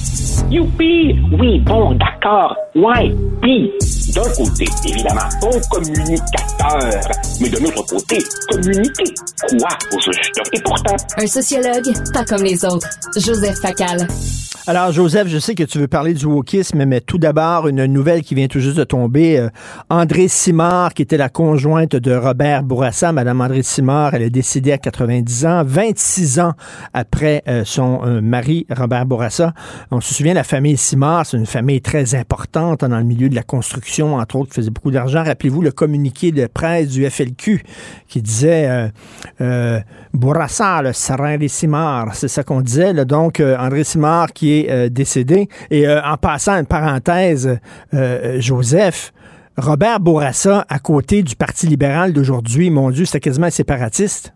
Youpi! 0.49 1.15
Oui, 1.39 1.59
bon, 1.59 1.95
d'accord. 1.95 2.55
Ouais. 2.75 3.13
Puis, 3.41 3.71
d'un 4.13 4.23
côté, 4.23 4.65
évidemment, 4.85 5.21
bon 5.41 5.51
communicateur. 5.69 7.01
Mais 7.39 7.49
de 7.49 7.57
l'autre 7.59 7.85
côté, 7.85 8.17
communiquer. 8.49 9.13
Quoi, 9.49 9.69
au 9.93 9.99
juste? 9.99 10.41
Et 10.53 10.61
pourtant, 10.61 10.95
Un 11.17 11.27
sociologue, 11.27 11.93
pas 12.13 12.25
comme 12.25 12.43
les 12.43 12.63
autres. 12.65 12.87
Joseph 13.17 13.59
Facal. 13.59 14.07
Alors, 14.67 14.91
Joseph, 14.91 15.27
je 15.27 15.39
sais 15.39 15.55
que 15.55 15.63
tu 15.63 15.79
veux 15.79 15.87
parler 15.87 16.13
du 16.13 16.27
wokisme, 16.27 16.85
mais 16.85 17.01
tout 17.01 17.17
d'abord, 17.17 17.67
une 17.67 17.83
nouvelle 17.87 18.21
qui 18.21 18.35
vient 18.35 18.47
tout 18.47 18.59
juste 18.59 18.77
de 18.77 18.83
tomber. 18.83 19.39
Euh, 19.39 19.49
André 19.89 20.27
Simard, 20.27 20.93
qui 20.93 21.01
était 21.01 21.17
la 21.17 21.29
conjointe 21.29 21.95
de 21.95 22.13
Robert 22.13 22.61
Bourassa, 22.61 23.11
Madame 23.11 23.41
André 23.41 23.63
Simard, 23.63 24.13
elle 24.13 24.21
est 24.21 24.29
décédée 24.29 24.71
à 24.71 24.77
90 24.77 25.45
ans, 25.47 25.63
26 25.65 26.39
ans 26.41 26.53
après 26.93 27.41
euh, 27.47 27.63
son 27.65 28.01
euh, 28.05 28.21
mari, 28.21 28.67
Robert 28.69 29.07
Bourassa. 29.07 29.53
On 29.89 29.99
se 29.99 30.13
souvient, 30.21 30.35
la 30.35 30.43
famille 30.43 30.77
Simard, 30.77 31.25
c'est 31.25 31.37
une 31.37 31.47
famille 31.47 31.81
très 31.81 32.13
importante 32.13 32.81
dans 32.81 32.97
le 32.99 33.03
milieu 33.03 33.27
de 33.27 33.33
la 33.33 33.41
construction, 33.41 34.17
entre 34.17 34.35
autres, 34.35 34.49
qui 34.49 34.55
faisait 34.57 34.69
beaucoup 34.69 34.91
d'argent. 34.91 35.23
Rappelez-vous 35.23 35.63
le 35.63 35.71
communiqué 35.71 36.31
de 36.31 36.45
presse 36.45 36.89
du 36.89 37.09
FLQ 37.09 37.63
qui 38.07 38.21
disait 38.21 38.69
euh, 38.69 38.87
euh, 39.41 39.79
Bourassa, 40.13 40.83
le 40.83 40.93
serein 40.93 41.39
des 41.39 41.47
Simard. 41.47 42.13
C'est 42.13 42.27
ça 42.27 42.43
qu'on 42.43 42.61
disait. 42.61 42.93
Donc, 43.03 43.39
euh, 43.39 43.57
André 43.57 43.83
Simard 43.83 44.31
qui 44.31 44.59
est 44.59 44.91
décédé. 44.91 45.49
Et 45.71 45.89
en 45.89 46.17
passant 46.17 46.59
une 46.59 46.67
parenthèse, 46.67 47.57
Joseph, 48.37 49.13
Robert 49.57 49.99
Bourassa, 49.99 50.67
à 50.69 50.77
côté 50.77 51.23
du 51.23 51.35
Parti 51.35 51.65
libéral 51.65 52.13
d'aujourd'hui, 52.13 52.69
mon 52.69 52.91
Dieu, 52.91 53.05
c'était 53.05 53.21
quasiment 53.21 53.49
séparatiste. 53.49 54.33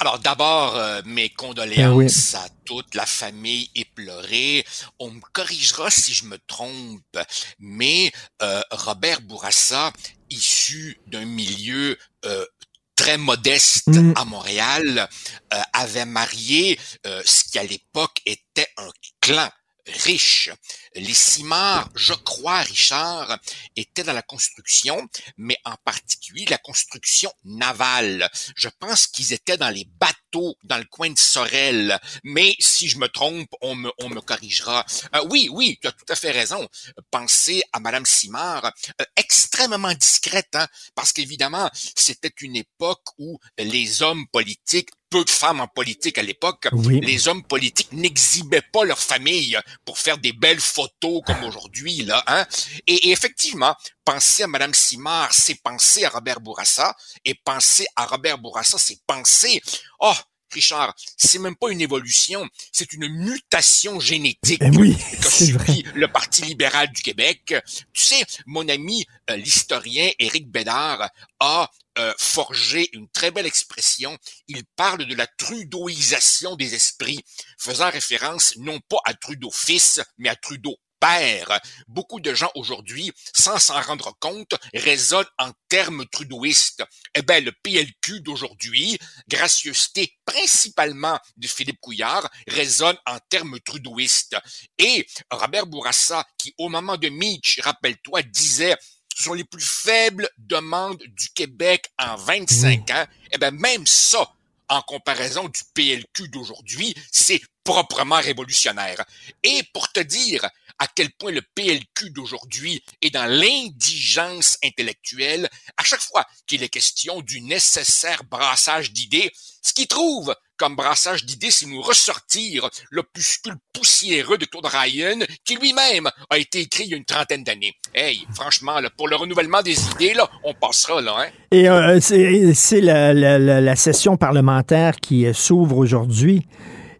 Alors 0.00 0.18
d'abord, 0.20 0.76
euh, 0.76 1.02
mes 1.06 1.28
condoléances 1.30 1.76
Ben 1.76 1.92
oui. 1.92 2.06
à 2.36 2.48
toute 2.64 2.94
la 2.94 3.04
famille 3.06 3.68
éplorée. 3.74 4.64
On 5.00 5.10
me 5.10 5.20
corrigera 5.32 5.90
si 5.90 6.12
je 6.14 6.24
me 6.26 6.38
trompe, 6.46 7.18
mais 7.58 8.12
euh, 8.42 8.62
Robert 8.70 9.20
Bourassa, 9.22 9.92
issu 10.30 10.98
d'un 11.08 11.24
milieu 11.24 11.98
euh, 12.26 12.46
très 12.94 13.18
modeste 13.18 13.88
Mm. 13.88 14.12
à 14.16 14.24
Montréal, 14.24 15.08
euh, 15.54 15.60
avait 15.72 16.04
marié 16.04 16.78
euh, 17.06 17.22
ce 17.24 17.44
qui 17.44 17.58
à 17.58 17.64
l'époque 17.64 18.20
était 18.26 18.68
un 18.76 18.90
clan 19.20 19.48
riche. 19.88 20.50
Les 20.94 21.14
Simard, 21.14 21.88
je 21.94 22.14
crois, 22.14 22.60
Richard, 22.60 23.38
étaient 23.76 24.04
dans 24.04 24.12
la 24.12 24.22
construction, 24.22 25.08
mais 25.36 25.58
en 25.64 25.76
particulier 25.84 26.46
la 26.46 26.58
construction 26.58 27.32
navale. 27.44 28.30
Je 28.56 28.68
pense 28.78 29.06
qu'ils 29.06 29.32
étaient 29.32 29.56
dans 29.56 29.70
les 29.70 29.86
bateaux 29.98 30.56
dans 30.64 30.78
le 30.78 30.84
coin 30.84 31.10
de 31.10 31.18
Sorel. 31.18 31.98
Mais 32.22 32.54
si 32.58 32.88
je 32.88 32.98
me 32.98 33.08
trompe, 33.08 33.48
on 33.60 33.74
me, 33.74 33.90
on 33.98 34.08
me 34.08 34.20
corrigera. 34.20 34.84
Euh, 35.14 35.24
oui, 35.30 35.48
oui, 35.50 35.78
tu 35.80 35.88
as 35.88 35.92
tout 35.92 36.06
à 36.08 36.16
fait 36.16 36.30
raison. 36.30 36.68
Pensez 37.10 37.62
à 37.72 37.80
Madame 37.80 38.06
Simard, 38.06 38.72
euh, 39.00 39.04
extrêmement 39.16 39.94
discrète, 39.94 40.54
hein, 40.54 40.66
parce 40.94 41.12
qu'évidemment, 41.12 41.70
c'était 41.94 42.32
une 42.40 42.56
époque 42.56 43.04
où 43.18 43.38
les 43.58 44.02
hommes 44.02 44.26
politiques 44.28 44.90
peu 45.10 45.24
de 45.24 45.30
femmes 45.30 45.60
en 45.60 45.66
politique 45.68 46.18
à 46.18 46.22
l'époque, 46.22 46.68
Oui. 46.72 47.00
les 47.00 47.28
hommes 47.28 47.42
politiques 47.42 47.92
n'exhibaient 47.92 48.62
pas 48.72 48.84
leur 48.84 48.98
famille 48.98 49.58
pour 49.84 49.98
faire 49.98 50.18
des 50.18 50.32
belles 50.32 50.60
photos 50.60 51.22
comme 51.26 51.44
aujourd'hui 51.44 52.02
là, 52.02 52.22
hein. 52.26 52.46
Et, 52.86 53.08
et 53.08 53.12
effectivement, 53.12 53.74
penser 54.04 54.42
à 54.42 54.46
Madame 54.46 54.74
Simard, 54.74 55.32
c'est 55.32 55.60
penser 55.62 56.04
à 56.04 56.10
Robert 56.10 56.40
Bourassa, 56.40 56.94
et 57.24 57.34
penser 57.34 57.86
à 57.96 58.06
Robert 58.06 58.38
Bourassa, 58.38 58.78
c'est 58.78 58.98
penser, 59.06 59.62
oh. 60.00 60.14
Richard, 60.50 60.94
c'est 61.18 61.38
même 61.38 61.56
pas 61.56 61.68
une 61.70 61.82
évolution, 61.82 62.48
c'est 62.72 62.94
une 62.94 63.06
mutation 63.08 64.00
génétique 64.00 64.62
Eh 64.64 64.70
oui, 64.70 64.96
qu'a 65.22 65.28
c'est 65.28 65.52
vrai. 65.52 65.82
le 65.94 66.08
Parti 66.08 66.40
libéral 66.40 66.90
du 66.90 67.02
Québec. 67.02 67.54
Tu 67.92 68.02
sais, 68.02 68.24
mon 68.46 68.66
ami 68.70 69.04
euh, 69.28 69.36
l'historien 69.36 70.10
Éric 70.18 70.50
Bédard 70.50 71.10
a 71.40 71.70
euh, 71.98 72.14
forgé 72.18 72.88
une 72.92 73.08
très 73.08 73.30
belle 73.30 73.46
expression. 73.46 74.16
Il 74.46 74.64
parle 74.76 75.04
de 75.06 75.14
la 75.14 75.26
trudeauisation 75.26 76.56
des 76.56 76.74
esprits, 76.74 77.24
faisant 77.58 77.90
référence 77.90 78.54
non 78.56 78.80
pas 78.80 79.00
à 79.04 79.14
Trudeau 79.14 79.50
fils, 79.50 80.00
mais 80.18 80.28
à 80.28 80.36
Trudeau 80.36 80.76
père. 81.00 81.60
Beaucoup 81.86 82.20
de 82.20 82.34
gens 82.34 82.50
aujourd'hui, 82.54 83.12
sans 83.34 83.58
s'en 83.58 83.80
rendre 83.80 84.16
compte, 84.20 84.54
raisonnent 84.74 85.26
en 85.38 85.50
termes 85.68 86.06
trudeauistes. 86.06 86.84
Eh 87.14 87.22
bien, 87.22 87.40
le 87.40 87.52
PLQ 87.52 88.20
d'aujourd'hui, 88.20 88.98
gracieuseté 89.28 90.18
principalement 90.24 91.18
de 91.36 91.46
Philippe 91.46 91.80
Couillard, 91.80 92.28
raisonne 92.46 92.96
en 93.06 93.18
termes 93.28 93.58
trudeauistes. 93.60 94.36
Et 94.78 95.06
Robert 95.30 95.66
Bourassa, 95.66 96.26
qui 96.38 96.54
au 96.58 96.68
moment 96.68 96.96
de 96.96 97.08
Mitch, 97.08 97.60
rappelle-toi, 97.62 98.22
disait 98.22 98.76
ce 99.18 99.24
sont 99.24 99.34
les 99.34 99.44
plus 99.44 99.64
faibles 99.64 100.30
demandes 100.38 101.02
du 101.08 101.28
Québec 101.30 101.90
en 101.98 102.14
25 102.14 102.88
ans, 102.92 103.06
eh 103.32 103.38
bien, 103.38 103.50
même 103.50 103.84
ça, 103.84 104.32
en 104.68 104.80
comparaison 104.82 105.48
du 105.48 105.60
PLQ 105.74 106.28
d'aujourd'hui, 106.28 106.94
c'est 107.10 107.40
proprement 107.64 108.20
révolutionnaire. 108.20 109.04
Et 109.42 109.62
pour 109.72 109.90
te 109.90 109.98
dire 109.98 110.48
à 110.78 110.86
quel 110.86 111.10
point 111.14 111.32
le 111.32 111.42
PLQ 111.42 112.10
d'aujourd'hui 112.10 112.80
est 113.02 113.10
dans 113.10 113.26
l'indigence 113.26 114.56
intellectuelle, 114.62 115.48
à 115.76 115.82
chaque 115.82 116.00
fois 116.02 116.24
qu'il 116.46 116.62
est 116.62 116.68
question 116.68 117.20
du 117.20 117.40
nécessaire 117.40 118.22
brassage 118.22 118.92
d'idées, 118.92 119.32
ce 119.62 119.72
qu'ils 119.72 119.88
trouvent 119.88 120.36
comme 120.58 120.76
brassage 120.76 121.24
d'idées, 121.24 121.50
c'est 121.50 121.66
nous 121.66 121.80
ressortir 121.80 122.68
l'opuscule 122.90 123.54
poussiéreux 123.72 124.36
de 124.38 124.44
Claude 124.44 124.66
Ryan, 124.66 125.18
qui 125.44 125.56
lui-même 125.56 126.08
a 126.30 126.38
été 126.38 126.60
écrit 126.60 126.84
il 126.84 126.90
y 126.90 126.94
a 126.94 126.96
une 126.96 127.04
trentaine 127.04 127.44
d'années. 127.44 127.74
Hey, 127.94 128.26
franchement, 128.34 128.80
là, 128.80 128.90
pour 128.96 129.08
le 129.08 129.16
renouvellement 129.16 129.62
des 129.62 129.78
idées, 129.92 130.14
là, 130.14 130.28
on 130.44 130.52
passera, 130.54 131.00
là, 131.00 131.16
hein? 131.20 131.28
Et 131.50 131.68
euh, 131.68 131.98
c'est 132.00 132.80
la, 132.80 133.14
la- 133.14 133.38
la- 133.38 133.60
la 133.60 133.76
session 133.76 134.16
parlementaire 134.16 134.96
qui 134.96 135.26
euh, 135.26 135.32
s'ouvre 135.32 135.76
aujourd'hui. 135.78 136.46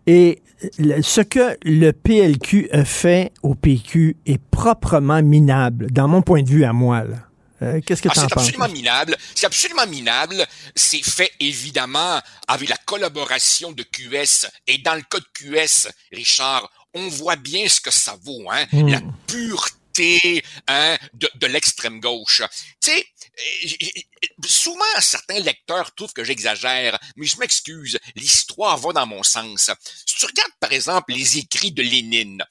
Et 0.07 0.41
ce 1.03 1.21
que 1.21 1.57
le 1.63 1.93
PLQ 1.93 2.69
a 2.73 2.85
fait 2.85 3.33
au 3.43 3.55
PQ 3.55 4.17
est 4.27 4.41
proprement 4.51 5.23
minable, 5.23 5.91
dans 5.91 6.09
mon 6.09 6.23
point 6.23 6.43
de 6.43 6.49
vue 6.49 6.65
à 6.65 6.73
moi. 6.73 7.05
là. 7.05 7.28
Euh, 7.63 7.81
Qu'est-ce 7.85 8.03
que 8.03 8.09
Ah, 8.11 8.15
c'est 8.15 8.33
absolument 8.33 8.69
minable. 8.69 9.17
C'est 9.35 9.47
absolument 9.47 9.87
minable. 9.87 10.47
C'est 10.75 11.03
fait 11.03 11.33
évidemment 11.41 12.21
avec 12.47 12.69
la 12.69 12.77
collaboration 12.77 13.73
de 13.73 13.83
QS. 13.83 14.47
Et 14.67 14.79
dans 14.79 14.95
le 14.95 15.03
cas 15.03 15.19
de 15.19 15.27
QS, 15.35 15.89
Richard, 16.13 16.71
on 16.95 17.09
voit 17.09 17.37
bien 17.37 17.69
ce 17.69 17.81
que 17.81 17.91
ça 17.91 18.17
vaut, 18.23 18.51
hein? 18.51 18.67
Mm. 18.73 18.89
La 18.89 19.01
pureté 19.27 20.45
hein, 20.69 20.97
de, 21.15 21.29
de 21.35 21.47
l'extrême 21.47 22.01
gauche. 22.01 22.43
Tu 22.81 22.91
sais, 22.93 23.07
souvent 24.47 24.85
certains 25.01 25.41
lecteurs 25.41 25.95
trouvent 25.95 26.13
que 26.13 26.25
j'exagère, 26.25 26.99
mais 27.17 27.27
je 27.27 27.39
m'excuse. 27.39 27.99
L'histoire 28.15 28.77
va 28.79 28.93
dans 28.93 29.07
mon 29.07 29.23
sens. 29.23 29.71
Si 30.07 30.15
tu 30.17 30.27
regardes 30.27 30.53
par 30.61 30.73
exemple 30.73 31.13
les 31.13 31.39
écrits 31.39 31.73
de 31.73 31.83
Lénine, 31.83 32.45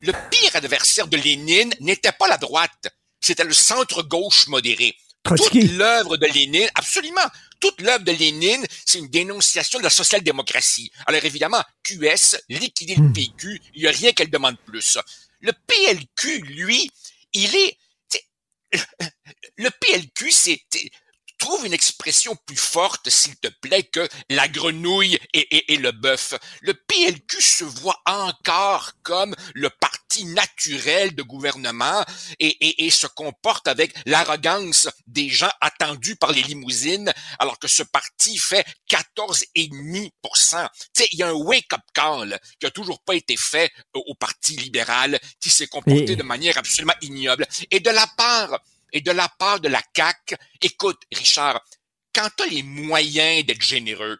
le 0.00 0.12
pire 0.30 0.54
adversaire 0.54 1.08
de 1.08 1.16
Lénine 1.16 1.74
n'était 1.80 2.12
pas 2.12 2.28
la 2.28 2.36
droite, 2.38 2.88
c'était 3.20 3.44
le 3.44 3.54
centre-gauche 3.54 4.46
modéré. 4.48 4.96
Trotsky. 5.22 5.60
Toute 5.60 5.72
l'œuvre 5.72 6.16
de 6.16 6.26
Lénine, 6.26 6.68
absolument, 6.74 7.26
toute 7.60 7.80
l'œuvre 7.80 8.04
de 8.04 8.12
Lénine, 8.12 8.64
c'est 8.86 8.98
une 8.98 9.08
dénonciation 9.08 9.78
de 9.78 9.84
la 9.84 9.90
social-démocratie. 9.90 10.92
Alors 11.06 11.24
évidemment, 11.24 11.62
QS, 11.82 12.36
liquider 12.48 12.94
le 12.94 13.12
PQ, 13.12 13.60
il 13.74 13.82
n'y 13.82 13.88
a 13.88 13.90
rien 13.90 14.12
qu'elle 14.12 14.30
demande 14.30 14.56
plus. 14.64 14.96
Le 15.40 15.52
PLQ, 15.66 16.42
lui, 16.42 16.90
il 17.32 17.54
est... 17.54 17.76
Le 19.56 19.70
PLQ, 19.70 20.30
c'est... 20.30 20.60
Trouve 21.38 21.66
une 21.66 21.72
expression 21.72 22.36
plus 22.46 22.56
forte, 22.56 23.08
s'il 23.08 23.36
te 23.36 23.48
plaît, 23.48 23.84
que 23.84 24.06
la 24.28 24.48
grenouille 24.48 25.18
et, 25.32 25.56
et- 25.56 25.74
et 25.74 25.76
le 25.76 25.92
bœuf. 25.92 26.34
Le 26.62 26.74
PLQ 26.74 27.40
se 27.40 27.64
voit 27.64 28.00
encore 28.06 28.92
comme 29.02 29.34
le 29.54 29.70
parti 29.70 30.24
naturel 30.24 31.14
de 31.14 31.22
gouvernement 31.22 32.04
et, 32.40 32.90
se 32.90 33.06
comporte 33.06 33.68
avec 33.68 33.94
l'arrogance 34.06 34.88
des 35.06 35.28
gens 35.28 35.50
attendus 35.60 36.16
par 36.16 36.32
les 36.32 36.42
limousines, 36.42 37.12
alors 37.38 37.58
que 37.58 37.68
ce 37.68 37.82
parti 37.84 38.36
fait 38.38 38.66
14,5 38.90 40.68
Tu 40.94 41.02
sais, 41.04 41.08
il 41.12 41.18
y 41.18 41.22
a 41.22 41.28
un 41.28 41.32
wake-up 41.32 41.80
call 41.94 42.38
qui 42.58 42.66
a 42.66 42.70
toujours 42.70 43.00
pas 43.02 43.14
été 43.14 43.36
fait 43.36 43.70
au, 43.94 44.02
au 44.08 44.14
Parti 44.14 44.56
libéral, 44.56 45.20
qui 45.40 45.50
s'est 45.50 45.68
comporté 45.68 46.16
de 46.16 46.22
manière 46.22 46.58
absolument 46.58 46.94
ignoble. 47.02 47.46
Et 47.70 47.80
de 47.80 47.90
la 47.90 48.06
part 48.16 48.58
et 48.92 49.00
de 49.00 49.10
la 49.10 49.28
part 49.38 49.60
de 49.60 49.68
la 49.68 49.82
CAQ, 49.96 50.36
écoute, 50.62 51.00
Richard, 51.12 51.60
quand 52.14 52.28
tu 52.36 52.42
as 52.44 52.46
les 52.46 52.62
moyens 52.62 53.44
d'être 53.46 53.62
généreux, 53.62 54.18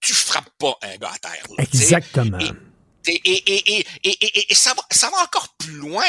tu 0.00 0.12
frappes 0.12 0.50
pas 0.58 0.76
un 0.82 0.96
gars 0.96 1.12
à 1.12 1.18
terre. 1.18 1.46
là. 1.56 1.64
Exactement. 1.64 2.38
Et, 3.08 3.14
et, 3.24 3.52
et, 3.52 3.78
et, 3.78 3.86
et, 4.04 4.10
et- 4.38 4.52
et 4.52 4.54
ça, 4.54 4.74
va, 4.74 4.82
ça 4.92 5.10
va 5.10 5.22
encore 5.24 5.54
plus 5.58 5.72
loin 5.74 6.04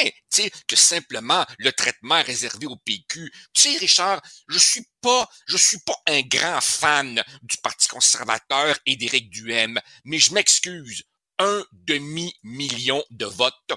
que 0.68 0.76
simplement 0.76 1.44
le 1.58 1.72
traitement 1.72 2.22
réservé 2.22 2.68
au 2.68 2.76
PQ. 2.76 3.32
Tu 3.54 3.62
sais, 3.62 3.78
Richard, 3.80 4.22
je 4.48 4.60
suis 4.60 4.86
pas, 5.02 5.28
je 5.48 5.58
suis 5.58 5.80
pas 5.80 5.96
un 6.08 6.22
grand 6.22 6.62
fan 6.62 7.24
du 7.42 7.58
Parti 7.58 7.88
conservateur 7.88 8.78
et 8.86 8.96
d'Éric 8.96 9.30
Duhem, 9.32 9.80
mais 10.06 10.20
je 10.20 10.34
m'excuse. 10.34 11.04
Un 11.40 11.64
demi-million 11.72 13.04
de 13.10 13.26
votes 13.26 13.74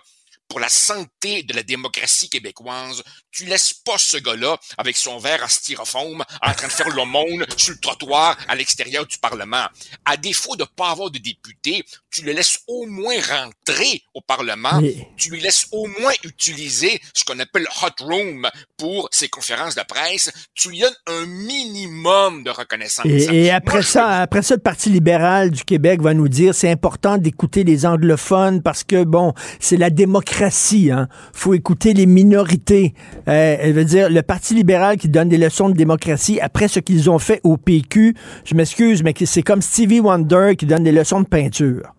pour 0.48 0.60
la 0.60 0.68
santé 0.68 1.42
de 1.42 1.54
la 1.54 1.62
démocratie 1.62 2.28
québécoise. 2.28 3.02
Tu 3.30 3.44
laisses 3.44 3.74
pas 3.74 3.98
ce 3.98 4.16
gars-là 4.16 4.56
avec 4.78 4.96
son 4.96 5.18
verre 5.18 5.42
en 5.42 5.48
styrofoam 5.48 6.24
en 6.42 6.52
train 6.54 6.68
de 6.68 6.72
faire 6.72 6.88
l'aumône 6.90 7.44
sur 7.56 7.74
le 7.74 7.80
trottoir 7.80 8.36
à 8.48 8.54
l'extérieur 8.54 9.06
du 9.06 9.18
Parlement. 9.18 9.66
À 10.04 10.16
défaut 10.16 10.56
de 10.56 10.64
pas 10.64 10.90
avoir 10.90 11.10
de 11.10 11.18
député, 11.18 11.84
tu 12.10 12.22
le 12.22 12.32
laisses 12.32 12.60
au 12.68 12.86
moins 12.86 13.16
rentrer 13.20 14.02
au 14.14 14.20
Parlement. 14.20 14.78
Oui. 14.80 15.04
Tu 15.16 15.30
lui 15.30 15.40
laisses 15.40 15.66
au 15.72 15.86
moins 15.86 16.12
utiliser 16.24 17.00
ce 17.14 17.24
qu'on 17.24 17.38
appelle 17.38 17.62
le 17.62 17.86
hot 17.86 18.04
room 18.04 18.48
pour 18.76 19.08
ses 19.10 19.28
conférences 19.28 19.74
de 19.74 19.82
presse. 19.82 20.30
Tu 20.54 20.70
lui 20.70 20.80
donnes 20.80 20.96
un 21.06 21.26
minimum 21.26 22.44
de 22.44 22.50
reconnaissance. 22.50 23.06
Et, 23.06 23.46
et 23.46 23.50
après 23.50 23.76
Moi, 23.76 23.80
je 23.82 23.88
ça, 23.88 24.20
après 24.20 24.42
ça, 24.42 24.54
le 24.54 24.60
Parti 24.60 24.90
libéral 24.90 25.50
du 25.50 25.64
Québec 25.64 26.00
va 26.00 26.14
nous 26.14 26.28
dire 26.28 26.54
c'est 26.54 26.70
important 26.70 27.18
d'écouter 27.18 27.64
les 27.64 27.86
anglophones 27.86 28.62
parce 28.62 28.84
que 28.84 29.04
bon, 29.04 29.34
c'est 29.60 29.76
la 29.76 29.90
démocratie. 29.90 30.35
Hein. 30.42 31.08
Faut 31.32 31.54
écouter 31.54 31.94
les 31.94 32.06
minorités. 32.06 32.94
Euh, 33.28 33.56
elle 33.58 33.72
veut 33.72 33.84
dire 33.84 34.10
le 34.10 34.22
Parti 34.22 34.54
libéral 34.54 34.96
qui 34.96 35.08
donne 35.08 35.28
des 35.28 35.38
leçons 35.38 35.68
de 35.68 35.74
démocratie 35.74 36.40
après 36.40 36.68
ce 36.68 36.80
qu'ils 36.80 37.08
ont 37.10 37.18
fait 37.18 37.40
au 37.42 37.56
PQ. 37.56 38.14
Je 38.44 38.54
m'excuse, 38.54 39.02
mais 39.02 39.14
c'est 39.24 39.42
comme 39.42 39.62
Stevie 39.62 40.00
Wonder 40.00 40.54
qui 40.58 40.66
donne 40.66 40.84
des 40.84 40.92
leçons 40.92 41.20
de 41.20 41.26
peinture. 41.26 41.94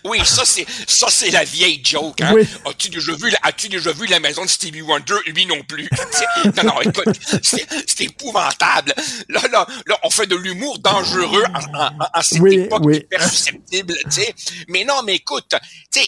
Oui, 0.03 0.19
ça 0.25 0.43
c'est 0.45 0.65
ça 0.87 1.07
c'est 1.09 1.31
la 1.31 1.43
vieille 1.43 1.81
joke. 1.83 2.21
Hein? 2.21 2.33
Oui. 2.35 2.47
As-tu 2.65 2.89
déjà 2.89 3.13
vu 3.15 3.29
la- 3.29 3.39
as-tu 3.43 3.69
déjà 3.69 3.91
vu 3.91 4.05
la 4.07 4.19
maison 4.19 4.43
de 4.43 4.49
Stevie 4.49 4.81
Wonder 4.81 5.15
Lui 5.27 5.45
non 5.45 5.63
plus? 5.63 5.89
Non 6.57 6.63
non, 6.63 6.81
écoute, 6.81 7.15
c'est 7.43 7.67
c'est 7.87 8.03
épouvantable. 8.05 8.93
Là 9.29 9.41
là 9.51 9.67
là, 9.85 9.99
on 10.03 10.09
fait 10.09 10.27
de 10.27 10.35
l'humour 10.35 10.79
dangereux 10.79 11.43
en, 11.53 11.77
en- 11.77 11.87
en- 11.99 12.09
en 12.13 12.21
cette 12.21 12.39
Oui, 12.39 12.55
époque 12.61 12.83
oui. 12.85 13.05
Tu 13.11 14.09
sais, 14.09 14.35
mais 14.67 14.83
non, 14.83 15.01
mais 15.03 15.15
écoute, 15.15 15.53
tu 15.91 16.01
sais. 16.01 16.07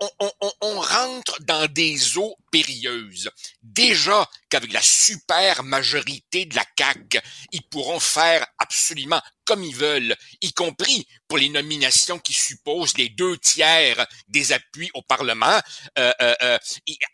On, 0.00 0.08
on- 0.18 0.32
on- 0.40 0.52
on 0.60 0.80
rentre 0.80 1.40
dans 1.42 1.66
des 1.72 2.18
eaux 2.18 2.34
périlleuses. 2.50 3.30
Déjà 3.62 4.28
qu'avec 4.50 4.72
la 4.72 4.82
super 4.82 5.62
majorité 5.62 6.46
de 6.46 6.56
la 6.56 6.64
CAQ, 6.76 7.20
ils 7.52 7.62
pourront 7.62 8.00
faire 8.00 8.44
absolument 8.58 9.22
comme 9.44 9.62
ils 9.64 9.74
veulent, 9.74 10.16
y 10.40 10.52
compris 10.52 11.06
pour 11.28 11.38
les 11.38 11.48
nominations 11.48 12.18
qui 12.18 12.32
supposent 12.32 12.96
les 12.96 13.08
deux 13.08 13.36
tiers 13.38 14.06
des 14.28 14.52
appuis 14.52 14.90
au 14.94 15.02
Parlement, 15.02 15.60
euh, 15.98 16.12
euh, 16.20 16.34
euh, 16.42 16.58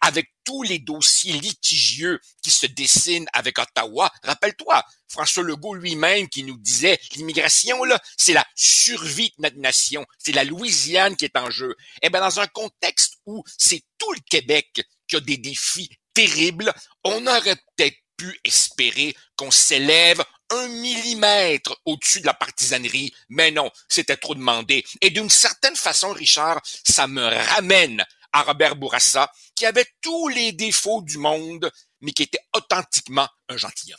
avec 0.00 0.30
tous 0.44 0.62
les 0.62 0.78
dossiers 0.78 1.32
litigieux 1.34 2.20
qui 2.42 2.50
se 2.50 2.66
dessinent 2.66 3.28
avec 3.32 3.58
Ottawa. 3.58 4.10
Rappelle-toi, 4.22 4.82
François 5.08 5.42
Legault 5.42 5.74
lui-même 5.74 6.28
qui 6.28 6.44
nous 6.44 6.58
disait 6.58 6.98
l'immigration 7.16 7.84
là, 7.84 8.00
c'est 8.16 8.32
la 8.32 8.46
survie 8.54 9.30
de 9.38 9.42
notre 9.42 9.58
nation, 9.58 10.04
c'est 10.18 10.32
la 10.32 10.44
Louisiane 10.44 11.16
qui 11.16 11.24
est 11.24 11.36
en 11.36 11.50
jeu. 11.50 11.74
Eh 12.02 12.10
ben 12.10 12.20
dans 12.20 12.40
un 12.40 12.46
contexte 12.46 13.18
où 13.26 13.42
c'est 13.58 13.82
tout 13.98 14.12
le 14.12 14.20
Québec 14.28 14.82
qui 15.06 15.16
a 15.16 15.20
des 15.20 15.36
défis 15.36 15.90
terribles, 16.14 16.72
on 17.04 17.26
aurait 17.26 17.56
peut-être 17.76 17.96
pu 18.16 18.38
espérer 18.44 19.14
qu'on 19.36 19.50
s'élève 19.50 20.22
un 20.50 20.68
millimètre 20.68 21.76
au-dessus 21.84 22.20
de 22.20 22.26
la 22.26 22.34
partisanerie, 22.34 23.12
mais 23.28 23.50
non, 23.50 23.70
c'était 23.88 24.16
trop 24.16 24.34
demandé. 24.34 24.84
Et 25.00 25.10
d'une 25.10 25.30
certaine 25.30 25.76
façon, 25.76 26.10
Richard, 26.12 26.60
ça 26.64 27.06
me 27.06 27.22
ramène 27.54 28.04
à 28.32 28.42
Robert 28.42 28.76
Bourassa, 28.76 29.30
qui 29.54 29.66
avait 29.66 29.86
tous 30.00 30.28
les 30.28 30.52
défauts 30.52 31.02
du 31.02 31.18
monde, 31.18 31.70
mais 32.00 32.12
qui 32.12 32.22
était 32.24 32.38
authentiquement 32.56 33.26
un 33.48 33.56
gentilhomme. 33.56 33.98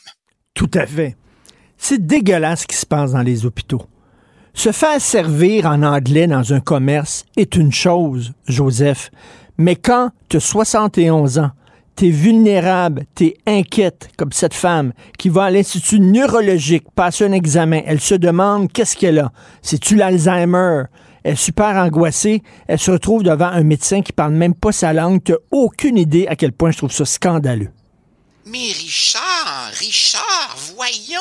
Tout 0.54 0.70
à 0.74 0.86
fait. 0.86 1.16
C'est 1.76 2.06
dégueulasse 2.06 2.62
ce 2.62 2.66
qui 2.66 2.76
se 2.76 2.86
passe 2.86 3.12
dans 3.12 3.22
les 3.22 3.44
hôpitaux. 3.44 3.86
Se 4.54 4.70
faire 4.70 5.00
servir 5.00 5.66
en 5.66 5.82
anglais 5.82 6.26
dans 6.26 6.52
un 6.52 6.60
commerce 6.60 7.24
est 7.36 7.56
une 7.56 7.72
chose, 7.72 8.32
Joseph. 8.46 9.10
Mais 9.56 9.76
quand 9.76 10.10
tu 10.28 10.36
as 10.36 10.40
71 10.40 11.38
ans, 11.38 11.50
tu 11.96 12.08
es 12.08 12.10
vulnérable, 12.10 13.04
tu 13.14 13.26
es 13.26 13.36
inquiète, 13.46 14.08
comme 14.16 14.32
cette 14.32 14.54
femme 14.54 14.92
qui 15.18 15.28
va 15.28 15.44
à 15.44 15.50
l'Institut 15.50 16.00
neurologique, 16.00 16.84
passer 16.94 17.24
un 17.24 17.32
examen, 17.32 17.82
elle 17.86 18.00
se 18.00 18.14
demande 18.14 18.72
qu'est-ce 18.72 18.96
qu'elle 18.96 19.18
a. 19.18 19.32
C'est-tu 19.62 19.96
l'Alzheimer? 19.96 20.84
Elle 21.24 21.34
est 21.34 21.36
super 21.36 21.76
angoissée. 21.76 22.42
Elle 22.66 22.78
se 22.78 22.90
retrouve 22.90 23.22
devant 23.22 23.46
un 23.46 23.62
médecin 23.62 24.02
qui 24.02 24.12
parle 24.12 24.32
même 24.32 24.54
pas 24.54 24.72
sa 24.72 24.92
langue. 24.92 25.22
Tu 25.22 25.34
aucune 25.50 25.96
idée 25.96 26.26
à 26.26 26.36
quel 26.36 26.52
point 26.52 26.72
je 26.72 26.78
trouve 26.78 26.92
ça 26.92 27.04
scandaleux. 27.04 27.70
Mais 28.44 28.72
Richard, 28.72 29.70
Richard, 29.78 30.56
voyons, 30.74 31.20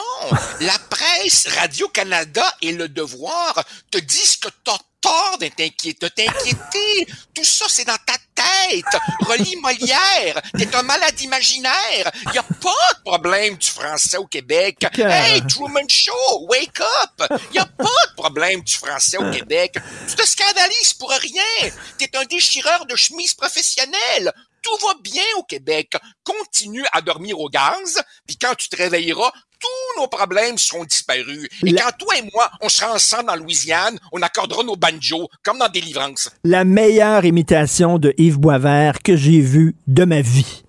la 0.61 0.73
presse, 0.89 1.47
Radio-Canada 1.59 2.43
et 2.63 2.71
Le 2.71 2.87
Devoir 2.87 3.63
te 3.91 3.99
disent 3.99 4.37
que 4.37 4.49
t'as 4.63 4.77
tort 5.01 5.37
de 5.39 5.47
t'inquiéter. 5.47 7.07
Tout 7.33 7.43
ça, 7.43 7.65
c'est 7.67 7.85
dans 7.85 7.97
ta 8.05 8.13
tête. 8.35 9.01
Relis 9.21 9.57
Molière. 9.57 10.41
T'es 10.57 10.73
un 10.75 10.83
malade 10.83 11.19
imaginaire. 11.21 12.11
Y 12.33 12.37
a 12.37 12.43
pas 12.43 12.93
de 12.97 13.03
problème 13.03 13.57
du 13.57 13.67
français 13.67 14.17
au 14.17 14.27
Québec. 14.27 14.77
Hey, 14.97 15.41
Truman 15.47 15.87
Show, 15.89 16.47
wake 16.47 16.79
up. 16.79 17.39
Y 17.53 17.59
a 17.59 17.65
pas 17.65 17.83
de 17.83 18.15
problème 18.15 18.61
du 18.61 18.73
français 18.73 19.17
au 19.17 19.31
Québec. 19.31 19.75
Tu 20.07 20.15
te 20.15 20.25
scandalises 20.25 20.93
pour 20.93 21.09
rien. 21.09 21.71
T'es 21.97 22.15
un 22.15 22.25
déchireur 22.25 22.85
de 22.85 22.95
chemise 22.95 23.33
professionnel 23.33 24.31
tout 24.61 24.77
va 24.85 24.93
bien 25.01 25.23
au 25.37 25.43
Québec. 25.43 25.97
Continue 26.23 26.85
à 26.91 27.01
dormir 27.01 27.39
au 27.39 27.49
gaz, 27.49 27.99
puis 28.27 28.37
quand 28.37 28.53
tu 28.55 28.69
te 28.69 28.75
réveilleras, 28.75 29.31
tous 29.61 30.01
nos 30.01 30.07
problèmes 30.07 30.57
seront 30.57 30.85
disparus. 30.85 31.47
Et 31.65 31.73
quand 31.73 31.91
toi 31.97 32.15
et 32.17 32.29
moi, 32.33 32.49
on 32.61 32.69
sera 32.69 32.93
ensemble 32.93 33.27
dans 33.27 33.35
Louisiane, 33.35 33.97
on 34.11 34.21
accordera 34.21 34.63
nos 34.63 34.75
banjos, 34.75 35.29
comme 35.43 35.59
dans 35.59 35.69
Délivrance. 35.69 36.29
La 36.43 36.65
meilleure 36.65 37.25
imitation 37.25 37.99
de 37.99 38.13
Yves 38.17 38.39
Boisvert 38.39 39.01
que 39.03 39.15
j'ai 39.15 39.39
vue 39.39 39.75
de 39.87 40.05
ma 40.05 40.21
vie. 40.21 40.63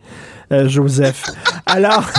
Euh, 0.52 0.69
Joseph. 0.69 1.24
Alors, 1.66 2.10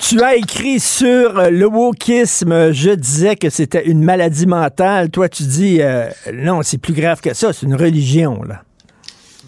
tu 0.00 0.22
as 0.22 0.36
écrit 0.36 0.78
sur 0.78 1.38
euh, 1.38 1.50
le 1.50 1.66
wokisme, 1.66 2.72
je 2.72 2.90
disais 2.90 3.34
que 3.34 3.50
c'était 3.50 3.86
une 3.86 4.04
maladie 4.04 4.46
mentale. 4.46 5.10
Toi, 5.10 5.28
tu 5.28 5.42
dis, 5.42 5.78
euh, 5.80 6.08
non, 6.32 6.62
c'est 6.62 6.78
plus 6.78 6.92
grave 6.92 7.20
que 7.20 7.34
ça, 7.34 7.52
c'est 7.52 7.66
une 7.66 7.74
religion, 7.74 8.42
là. 8.44 8.62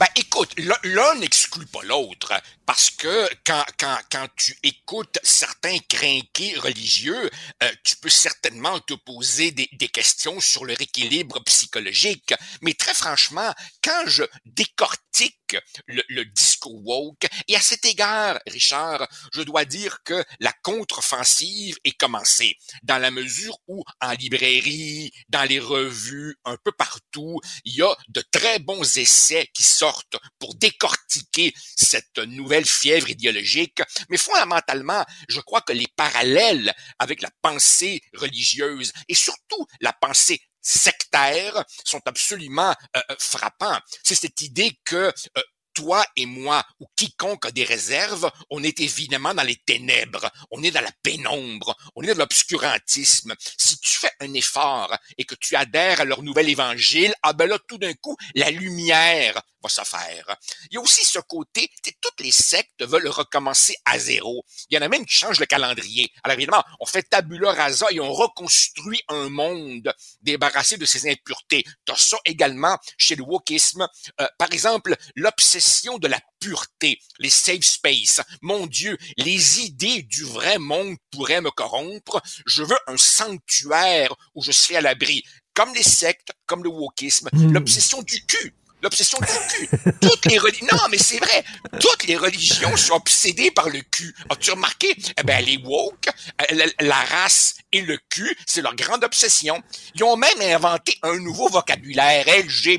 Ben 0.04 0.10
écoute, 0.16 0.52
l'un 0.82 1.14
n'exclut 1.14 1.64
pas 1.64 1.82
l'autre. 1.82 2.34
Parce 2.66 2.90
que 2.90 3.26
quand, 3.46 3.64
quand, 3.78 3.98
quand 4.12 4.26
tu 4.36 4.54
écoutes 4.62 5.18
certains 5.22 5.78
crinqués 5.88 6.58
religieux, 6.58 7.30
euh, 7.62 7.72
tu 7.84 7.96
peux 7.96 8.10
certainement 8.10 8.78
te 8.80 8.92
poser 8.92 9.50
des, 9.50 9.66
des 9.72 9.88
questions 9.88 10.40
sur 10.40 10.66
leur 10.66 10.78
équilibre 10.78 11.42
psychologique. 11.44 12.34
Mais 12.60 12.74
très 12.74 12.92
franchement, 12.92 13.50
quand 13.82 14.02
je 14.06 14.24
décortique 14.44 15.38
le, 15.86 16.02
le, 16.08 16.24
discours 16.24 16.84
woke. 16.84 17.26
Et 17.48 17.56
à 17.56 17.60
cet 17.60 17.84
égard, 17.84 18.38
Richard, 18.46 19.06
je 19.32 19.42
dois 19.42 19.64
dire 19.64 20.02
que 20.04 20.24
la 20.40 20.52
contre-offensive 20.62 21.76
est 21.84 21.96
commencée, 21.96 22.56
dans 22.82 22.98
la 22.98 23.10
mesure 23.10 23.58
où 23.68 23.82
en 24.00 24.12
librairie, 24.12 25.12
dans 25.28 25.44
les 25.44 25.60
revues, 25.60 26.36
un 26.44 26.56
peu 26.62 26.72
partout, 26.72 27.40
il 27.64 27.76
y 27.76 27.82
a 27.82 27.94
de 28.08 28.22
très 28.30 28.58
bons 28.58 28.98
essais 28.98 29.48
qui 29.54 29.62
sortent 29.62 30.16
pour 30.38 30.54
décortiquer 30.54 31.52
cette 31.76 32.18
nouvelle 32.18 32.66
fièvre 32.66 33.10
idéologique. 33.10 33.82
Mais 34.08 34.16
fondamentalement, 34.16 35.04
je 35.28 35.40
crois 35.40 35.60
que 35.60 35.72
les 35.72 35.88
parallèles 35.96 36.74
avec 36.98 37.22
la 37.22 37.30
pensée 37.42 38.00
religieuse 38.14 38.92
et 39.08 39.14
surtout 39.14 39.66
la 39.80 39.92
pensée 39.92 40.40
sectaires 40.64 41.64
sont 41.84 42.00
absolument 42.06 42.74
euh, 42.96 43.00
euh, 43.10 43.16
frappants. 43.18 43.78
C'est 44.02 44.14
cette 44.14 44.40
idée 44.40 44.72
que 44.84 45.12
euh, 45.36 45.42
toi 45.74 46.04
et 46.16 46.26
moi 46.26 46.64
ou 46.80 46.86
quiconque 46.96 47.46
a 47.46 47.50
des 47.50 47.64
réserves, 47.64 48.30
on 48.50 48.62
est 48.62 48.80
évidemment 48.80 49.34
dans 49.34 49.42
les 49.42 49.56
ténèbres, 49.56 50.30
on 50.50 50.62
est 50.62 50.70
dans 50.70 50.80
la 50.80 50.92
pénombre, 51.02 51.76
on 51.96 52.02
est 52.02 52.14
dans 52.14 52.18
l'obscurantisme. 52.18 53.34
Si 53.58 53.78
tu 53.78 53.90
fais 53.90 54.12
un 54.20 54.32
effort 54.34 54.96
et 55.18 55.24
que 55.24 55.34
tu 55.34 55.56
adhères 55.56 56.00
à 56.00 56.04
leur 56.04 56.22
nouvel 56.22 56.48
évangile, 56.48 57.12
ah 57.22 57.32
ben 57.32 57.48
là, 57.48 57.58
tout 57.68 57.78
d'un 57.78 57.94
coup, 57.94 58.16
la 58.34 58.50
lumière 58.50 59.42
va 59.64 59.68
se 59.68 59.82
faire. 59.82 60.36
Il 60.70 60.74
y 60.74 60.76
a 60.76 60.80
aussi 60.80 61.04
ce 61.04 61.18
côté, 61.18 61.70
toutes 62.00 62.20
les 62.20 62.30
sectes 62.30 62.82
veulent 62.82 63.08
recommencer 63.08 63.74
à 63.84 63.98
zéro. 63.98 64.44
Il 64.70 64.74
y 64.74 64.78
en 64.78 64.82
a 64.82 64.88
même 64.88 65.06
qui 65.06 65.14
changent 65.14 65.40
le 65.40 65.46
calendrier. 65.46 66.12
Alors 66.22 66.36
évidemment, 66.36 66.62
on 66.80 66.86
fait 66.86 67.02
tabula 67.02 67.52
rasa 67.52 67.86
et 67.90 68.00
on 68.00 68.12
reconstruit 68.12 69.02
un 69.08 69.28
monde 69.28 69.92
débarrassé 70.20 70.76
de 70.76 70.84
ses 70.84 71.10
impuretés. 71.10 71.64
T'as 71.84 71.96
ça 71.96 72.16
également 72.24 72.78
chez 72.98 73.16
le 73.16 73.22
wokisme. 73.22 73.86
Euh, 74.20 74.26
par 74.38 74.52
exemple, 74.52 74.96
l'obsession 75.16 75.98
de 75.98 76.08
la 76.08 76.20
pureté, 76.40 77.00
les 77.18 77.30
safe 77.30 77.62
space. 77.62 78.20
Mon 78.42 78.66
Dieu, 78.66 78.98
les 79.16 79.60
idées 79.60 80.02
du 80.02 80.24
vrai 80.24 80.58
monde 80.58 80.96
pourraient 81.10 81.40
me 81.40 81.50
corrompre. 81.50 82.20
Je 82.46 82.62
veux 82.62 82.78
un 82.86 82.96
sanctuaire 82.96 84.14
où 84.34 84.42
je 84.42 84.52
suis 84.52 84.76
à 84.76 84.80
l'abri. 84.80 85.22
Comme 85.54 85.72
les 85.74 85.84
sectes, 85.84 86.32
comme 86.46 86.64
le 86.64 86.68
wokisme, 86.68 87.28
hmm. 87.32 87.52
l'obsession 87.52 88.02
du 88.02 88.24
cul 88.26 88.54
l'obsession 88.84 89.18
du 89.18 89.26
cul. 89.56 89.68
Toutes 90.00 90.26
les 90.26 90.38
religions, 90.38 90.66
non, 90.70 90.88
mais 90.90 90.98
c'est 90.98 91.18
vrai, 91.18 91.44
toutes 91.80 92.06
les 92.06 92.16
religions 92.16 92.76
sont 92.76 92.94
obsédées 92.94 93.50
par 93.50 93.68
le 93.68 93.80
cul. 93.80 94.14
As-tu 94.30 94.52
remarqué? 94.52 94.94
Eh 95.18 95.22
ben, 95.24 95.44
les 95.44 95.56
woke, 95.56 96.08
euh, 96.52 96.66
la, 96.80 96.94
race 96.94 97.56
et 97.72 97.80
le 97.80 97.98
cul, 98.08 98.36
c'est 98.46 98.62
leur 98.62 98.76
grande 98.76 99.02
obsession. 99.02 99.60
Ils 99.94 100.04
ont 100.04 100.16
même 100.16 100.40
inventé 100.40 100.96
un 101.02 101.18
nouveau 101.18 101.48
vocabulaire, 101.48 102.26
LG, 102.26 102.78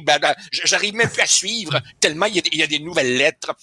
j'arrive 0.52 0.94
même 0.94 1.10
plus 1.10 1.22
à 1.22 1.27
suivre, 1.27 1.82
tellement 1.99 2.27
il 2.27 2.41
y, 2.56 2.64
a, 2.64 2.68
des 2.68 2.80
nouvelles 2.80 3.18
lettres. 3.18 3.56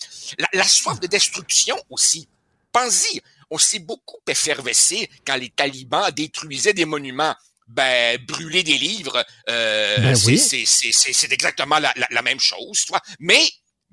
La, 0.52 0.64
soif 0.64 1.00
de 1.00 1.06
destruction 1.06 1.76
aussi. 1.90 2.28
Pensez-y, 2.72 3.20
on 3.50 3.58
s'est 3.58 3.78
beaucoup 3.78 4.20
effervescé 4.26 5.08
quand 5.26 5.36
les 5.36 5.50
talibans 5.50 6.10
détruisaient 6.10 6.72
des 6.72 6.86
monuments 6.86 7.34
ben 7.72 8.18
brûler 8.24 8.62
des 8.62 8.78
livres, 8.78 9.24
euh, 9.48 9.96
ben 9.98 10.14
c'est 10.14 11.32
exactement 11.32 11.78
la, 11.78 11.92
la, 12.10 12.22
même 12.22 12.40
chose, 12.40 12.84
toi. 12.86 13.00
Mais 13.18 13.42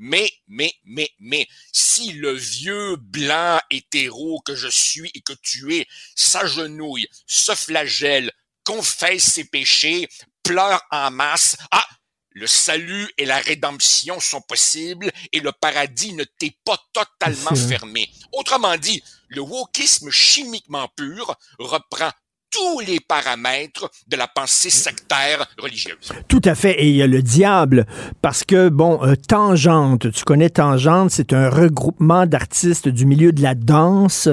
mais, 0.01 0.31
mais, 0.47 0.73
mais, 0.85 1.09
mais, 1.19 1.45
si 1.73 2.13
le 2.13 2.31
vieux 2.31 2.95
blanc 2.95 3.59
hétéro 3.69 4.41
que 4.45 4.55
je 4.55 4.69
suis 4.69 5.11
et 5.13 5.21
que 5.21 5.33
tu 5.41 5.75
es 5.75 5.87
s'agenouille, 6.15 7.07
se 7.27 7.53
flagelle, 7.53 8.31
confesse 8.63 9.23
ses 9.23 9.43
péchés, 9.43 10.07
pleure 10.41 10.81
en 10.91 11.11
masse, 11.11 11.57
ah, 11.71 11.85
le 12.31 12.47
salut 12.47 13.11
et 13.17 13.25
la 13.25 13.39
rédemption 13.39 14.19
sont 14.19 14.41
possibles 14.41 15.11
et 15.33 15.41
le 15.41 15.51
paradis 15.51 16.13
ne 16.13 16.23
t'est 16.23 16.57
pas 16.63 16.79
totalement 16.93 17.55
fermé. 17.67 18.09
Autrement 18.31 18.77
dit, 18.77 19.03
le 19.27 19.41
wokisme 19.41 20.09
chimiquement 20.11 20.87
pur 20.95 21.35
reprend 21.57 22.11
tous 22.51 22.79
les 22.79 22.99
paramètres 22.99 23.89
de 24.07 24.17
la 24.17 24.27
pensée 24.27 24.69
sectaire 24.69 25.45
religieuse. 25.61 26.11
Tout 26.27 26.41
à 26.45 26.55
fait. 26.55 26.81
Et 26.81 26.89
il 26.89 26.95
y 26.95 27.01
a 27.01 27.07
le 27.07 27.21
diable, 27.21 27.85
parce 28.21 28.43
que, 28.43 28.69
bon, 28.69 28.99
euh, 29.03 29.15
Tangente, 29.15 30.11
tu 30.11 30.23
connais 30.23 30.49
Tangente, 30.49 31.11
c'est 31.11 31.33
un 31.33 31.49
regroupement 31.49 32.25
d'artistes 32.25 32.87
du 32.87 33.05
milieu 33.05 33.31
de 33.31 33.41
la 33.41 33.55
danse. 33.55 34.29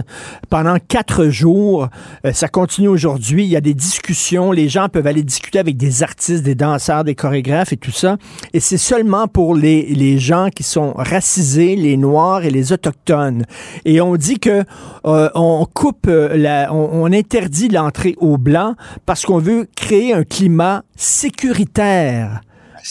Pendant 0.49 0.79
quatre 0.79 1.27
jours, 1.27 1.89
euh, 2.25 2.33
ça 2.33 2.49
continue 2.49 2.89
aujourd'hui. 2.89 3.45
Il 3.45 3.51
y 3.51 3.57
a 3.57 3.61
des 3.61 3.75
discussions. 3.75 4.51
Les 4.53 4.69
gens 4.69 4.89
peuvent 4.89 5.07
aller 5.07 5.23
discuter 5.23 5.59
avec 5.59 5.77
des 5.77 6.03
artistes, 6.03 6.43
des 6.43 6.55
danseurs, 6.55 7.05
des 7.05 7.15
chorégraphes 7.15 7.73
et 7.73 7.77
tout 7.77 7.91
ça. 7.91 8.17
Et 8.53 8.61
c'est 8.61 8.79
seulement 8.79 9.29
pour 9.29 9.55
les, 9.55 9.87
les 9.87 10.19
gens 10.19 10.49
qui 10.55 10.63
sont 10.63 10.93
racisés, 10.95 11.77
les 11.77 11.97
Noirs 11.97 12.45
et 12.45 12.51
les 12.51 12.73
Autochtones. 12.73 13.45
Et 13.85 14.01
on 14.01 14.17
dit 14.17 14.39
que 14.39 14.65
euh, 15.05 15.31
on 15.35 15.67
coupe, 15.67 16.07
la, 16.07 16.73
on, 16.73 17.05
on 17.05 17.13
interdit 17.13 17.69
l'entrée 17.69 18.06
au 18.19 18.39
blanc 18.39 18.75
parce 19.05 19.25
qu'on 19.25 19.39
veut 19.39 19.69
créer 19.75 20.13
un 20.13 20.25
climat 20.25 20.85
sécuritaire. 20.97 22.41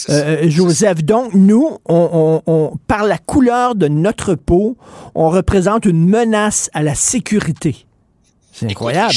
Ah, 0.07 0.11
euh, 0.11 0.49
Joseph, 0.49 1.03
donc 1.03 1.33
nous, 1.33 1.77
on, 1.87 2.77
par 2.87 3.03
la 3.05 3.17
couleur 3.17 3.75
de 3.75 3.87
notre 3.87 4.35
peau, 4.35 4.77
on 5.15 5.29
représente 5.29 5.85
une 5.85 6.05
menace 6.05 6.69
à 6.73 6.83
la 6.83 6.95
sécurité. 6.95 7.85
C'est 8.51 8.69
incroyable 8.69 9.13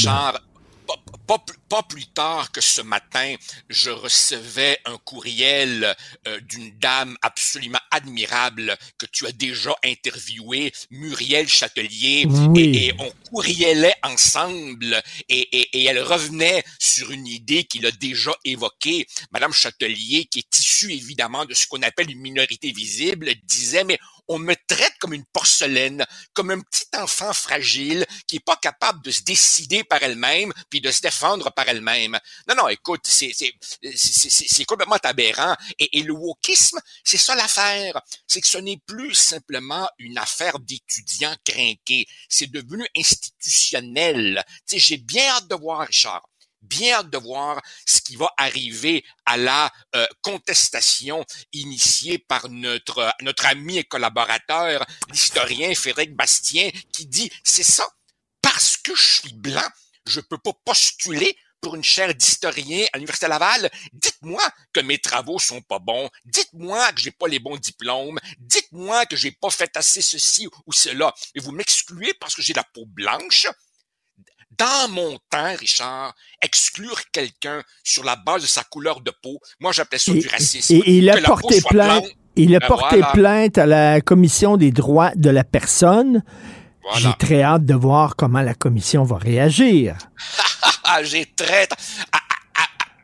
pas, 1.37 1.83
plus 1.83 2.07
tard 2.07 2.51
que 2.51 2.61
ce 2.61 2.81
matin, 2.81 3.35
je 3.69 3.91
recevais 3.91 4.79
un 4.85 4.97
courriel 4.97 5.95
euh, 6.27 6.39
d'une 6.41 6.71
dame 6.79 7.15
absolument 7.21 7.79
admirable 7.91 8.75
que 8.97 9.05
tu 9.05 9.27
as 9.27 9.31
déjà 9.31 9.75
interviewée, 9.85 10.71
Muriel 10.89 11.47
Châtelier, 11.47 12.25
et, 12.55 12.93
on 12.99 13.11
courrielait 13.29 13.95
ensemble 14.03 15.01
et, 15.29 15.39
et, 15.39 15.79
et, 15.79 15.85
elle 15.85 16.01
revenait 16.01 16.63
sur 16.79 17.11
une 17.11 17.27
idée 17.27 17.63
qu'il 17.63 17.85
a 17.85 17.91
déjà 17.91 18.31
évoquée. 18.45 19.07
Madame 19.31 19.53
Châtelier, 19.53 20.25
qui 20.25 20.39
est 20.39 20.59
issue 20.59 20.91
évidemment 20.91 21.45
de 21.45 21.53
ce 21.53 21.67
qu'on 21.67 21.81
appelle 21.83 22.09
une 22.09 22.21
minorité 22.21 22.71
visible, 22.71 23.31
disait, 23.43 23.83
mais 23.83 23.99
on 24.29 24.37
me 24.39 24.53
traite 24.67 24.93
comme 24.99 25.13
une 25.13 25.25
porcelaine, 25.25 26.05
comme 26.33 26.51
un 26.51 26.61
petit 26.61 26.85
enfant 26.95 27.33
fragile 27.33 28.05
qui 28.27 28.37
est 28.37 28.45
pas 28.45 28.55
capable 28.55 29.01
de 29.03 29.11
se 29.11 29.23
décider 29.23 29.83
par 29.83 30.01
elle-même 30.03 30.53
puis 30.69 30.81
de 30.81 30.91
se 30.91 31.01
défendre 31.01 31.51
par 31.51 31.67
elle-même. 31.67 32.17
Non, 32.47 32.55
non, 32.55 32.67
écoute, 32.69 33.01
c'est 33.05 33.33
c'est 33.33 34.65
complètement 34.65 34.97
aberrant. 35.03 35.55
Et, 35.79 36.03
le 36.03 36.13
wokisme, 36.13 36.79
c'est 37.03 37.17
ça 37.17 37.35
l'affaire. 37.35 38.01
C'est 38.27 38.41
que 38.41 38.47
ce 38.47 38.59
n'est 38.59 38.81
plus 38.85 39.15
simplement 39.15 39.89
une 39.97 40.17
affaire 40.17 40.59
d'étudiants 40.59 41.35
crinqués. 41.43 42.05
C'est 42.29 42.51
devenu 42.51 42.85
institutionnel. 42.95 44.45
Tu 44.67 44.79
j'ai 44.79 44.97
bien 44.97 45.27
hâte 45.29 45.47
de 45.47 45.55
voir, 45.55 45.87
Richard 45.87 46.28
bien 46.61 47.03
de 47.03 47.17
voir 47.17 47.61
ce 47.85 48.01
qui 48.01 48.15
va 48.15 48.31
arriver 48.37 49.03
à 49.25 49.37
la 49.37 49.71
euh, 49.95 50.05
contestation 50.21 51.25
initiée 51.53 52.17
par 52.17 52.49
notre 52.49 53.11
notre 53.21 53.45
ami 53.45 53.77
et 53.77 53.83
collaborateur, 53.83 54.85
l'historien 55.11 55.73
Frédéric 55.75 56.15
Bastien, 56.15 56.69
qui 56.91 57.05
dit 57.05 57.31
c'est 57.43 57.63
ça, 57.63 57.87
parce 58.41 58.77
que 58.77 58.95
je 58.95 59.03
suis 59.03 59.33
blanc, 59.33 59.69
je 60.05 60.21
peux 60.21 60.37
pas 60.37 60.53
postuler 60.65 61.37
pour 61.61 61.75
une 61.75 61.83
chaire 61.83 62.15
d'historien 62.15 62.85
à 62.93 62.97
l'Université 62.97 63.27
Laval, 63.27 63.69
dites-moi 63.93 64.41
que 64.73 64.79
mes 64.79 64.97
travaux 64.97 65.39
sont 65.39 65.61
pas 65.61 65.79
bons, 65.79 66.09
dites-moi 66.25 66.91
que 66.93 67.01
j'ai 67.01 67.11
pas 67.11 67.27
les 67.27 67.39
bons 67.39 67.57
diplômes, 67.57 68.19
dites-moi 68.39 69.05
que 69.05 69.15
j'ai 69.15 69.31
pas 69.31 69.49
fait 69.49 69.75
assez 69.75 70.01
ceci 70.01 70.47
ou 70.65 70.73
cela, 70.73 71.13
et 71.35 71.39
vous 71.39 71.51
m'excluez 71.51 72.13
parce 72.19 72.35
que 72.35 72.41
j'ai 72.41 72.53
la 72.53 72.63
peau 72.63 72.85
blanche, 72.85 73.47
dans 74.59 74.89
mon 74.89 75.17
temps, 75.29 75.55
Richard, 75.57 76.13
exclure 76.41 76.99
quelqu'un 77.11 77.63
sur 77.83 78.03
la 78.03 78.15
base 78.15 78.41
de 78.43 78.47
sa 78.47 78.63
couleur 78.63 79.01
de 79.01 79.11
peau, 79.23 79.39
moi 79.59 79.71
j'appelais 79.71 79.99
ça 79.99 80.11
du 80.11 80.27
racisme. 80.27 80.73
Et, 80.73 80.97
il 80.97 81.09
a 81.09 81.21
porté 81.21 81.61
plainte. 81.61 82.05
il 82.35 82.55
a 82.55 82.59
ben 82.59 82.67
porté 82.67 83.01
plainte 83.13 83.57
à 83.57 83.65
la 83.65 84.01
commission 84.01 84.57
des 84.57 84.71
droits 84.71 85.11
de 85.15 85.29
la 85.29 85.43
personne. 85.43 86.23
J'ai 86.95 87.13
très 87.19 87.41
hâte 87.41 87.65
de 87.65 87.75
voir 87.75 88.15
comment 88.15 88.41
la 88.41 88.53
commission 88.53 89.03
va 89.03 89.17
réagir. 89.17 89.95
J'ai 91.03 91.25
très 91.25 91.67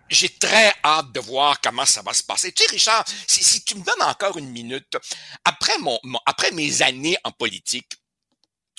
j'ai 0.10 0.30
très 0.30 0.74
hâte 0.84 1.12
de 1.12 1.20
voir 1.20 1.60
comment 1.62 1.86
ça 1.86 2.02
va 2.02 2.14
se 2.14 2.24
passer. 2.24 2.52
Tu 2.52 2.64
sais, 2.64 2.72
Richard, 2.72 3.04
si, 3.28 3.44
si 3.44 3.64
tu 3.64 3.76
me 3.76 3.84
donnes 3.84 4.08
encore 4.08 4.38
une 4.38 4.50
minute, 4.50 4.98
après 5.44 5.78
mon 5.80 6.00
après 6.26 6.52
mes 6.52 6.82
années 6.84 7.18
en 7.24 7.32
politique, 7.32 7.92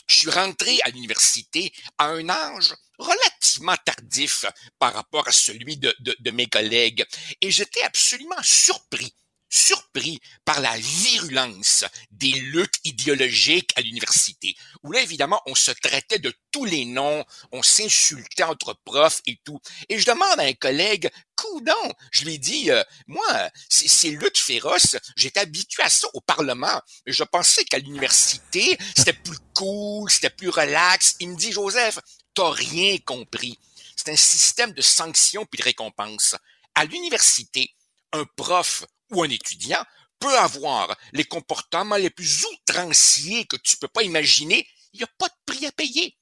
je 0.06 0.16
suis 0.16 0.30
rentré 0.30 0.78
à 0.84 0.90
l'université 0.90 1.72
à 1.98 2.06
un 2.06 2.28
âge 2.28 2.74
relativement 2.98 3.76
tardif 3.84 4.44
par 4.78 4.94
rapport 4.94 5.26
à 5.28 5.32
celui 5.32 5.76
de, 5.76 5.94
mes 6.30 6.46
collègues. 6.46 7.04
Et 7.40 7.50
j'étais 7.50 7.82
absolument 7.82 8.42
surpris 8.42 9.12
surpris 9.48 10.20
par 10.44 10.60
la 10.60 10.76
virulence 10.76 11.84
des 12.10 12.32
luttes 12.32 12.78
idéologiques 12.84 13.72
à 13.76 13.80
l'université, 13.80 14.56
où 14.82 14.92
là, 14.92 15.00
évidemment, 15.00 15.40
on 15.46 15.54
se 15.54 15.70
traitait 15.70 16.18
de 16.18 16.32
tous 16.50 16.64
les 16.64 16.84
noms, 16.84 17.24
on 17.52 17.62
s'insultait 17.62 18.42
entre 18.42 18.74
profs 18.84 19.22
et 19.26 19.38
tout. 19.44 19.60
Et 19.88 19.98
je 19.98 20.06
demande 20.06 20.38
à 20.38 20.44
un 20.44 20.52
collègue, 20.54 21.10
coudon, 21.36 21.92
je 22.10 22.24
lui 22.24 22.38
dis, 22.38 22.70
euh, 22.70 22.82
moi, 23.06 23.50
ces, 23.68 23.88
ces 23.88 24.10
luttes 24.10 24.38
féroces, 24.38 24.96
j'étais 25.16 25.40
habitué 25.40 25.82
à 25.82 25.90
ça 25.90 26.08
au 26.14 26.20
Parlement. 26.20 26.80
Je 27.06 27.24
pensais 27.24 27.64
qu'à 27.64 27.78
l'université, 27.78 28.78
c'était 28.96 29.12
plus 29.12 29.38
cool, 29.54 30.10
c'était 30.10 30.30
plus 30.30 30.48
relax. 30.48 31.16
Il 31.20 31.30
me 31.30 31.36
dit, 31.36 31.52
Joseph, 31.52 31.98
t'as 32.34 32.50
rien 32.50 32.96
compris. 33.04 33.58
C'est 33.96 34.10
un 34.10 34.16
système 34.16 34.72
de 34.72 34.82
sanctions 34.82 35.46
puis 35.46 35.58
de 35.58 35.64
récompenses. 35.64 36.36
À 36.74 36.84
l'université, 36.84 37.74
un 38.12 38.24
prof 38.36 38.84
ou 39.10 39.22
un 39.22 39.30
étudiant 39.30 39.84
peut 40.18 40.38
avoir 40.38 40.96
les 41.12 41.24
comportements 41.24 41.96
les 41.96 42.10
plus 42.10 42.44
outranciers 42.44 43.44
que 43.46 43.56
tu 43.56 43.76
peux 43.76 43.88
pas 43.88 44.02
imaginer. 44.02 44.66
Il 44.92 44.98
n'y 44.98 45.04
a 45.04 45.10
pas 45.18 45.28
de 45.28 45.34
prix 45.44 45.66
à 45.66 45.72
payer. 45.72 46.16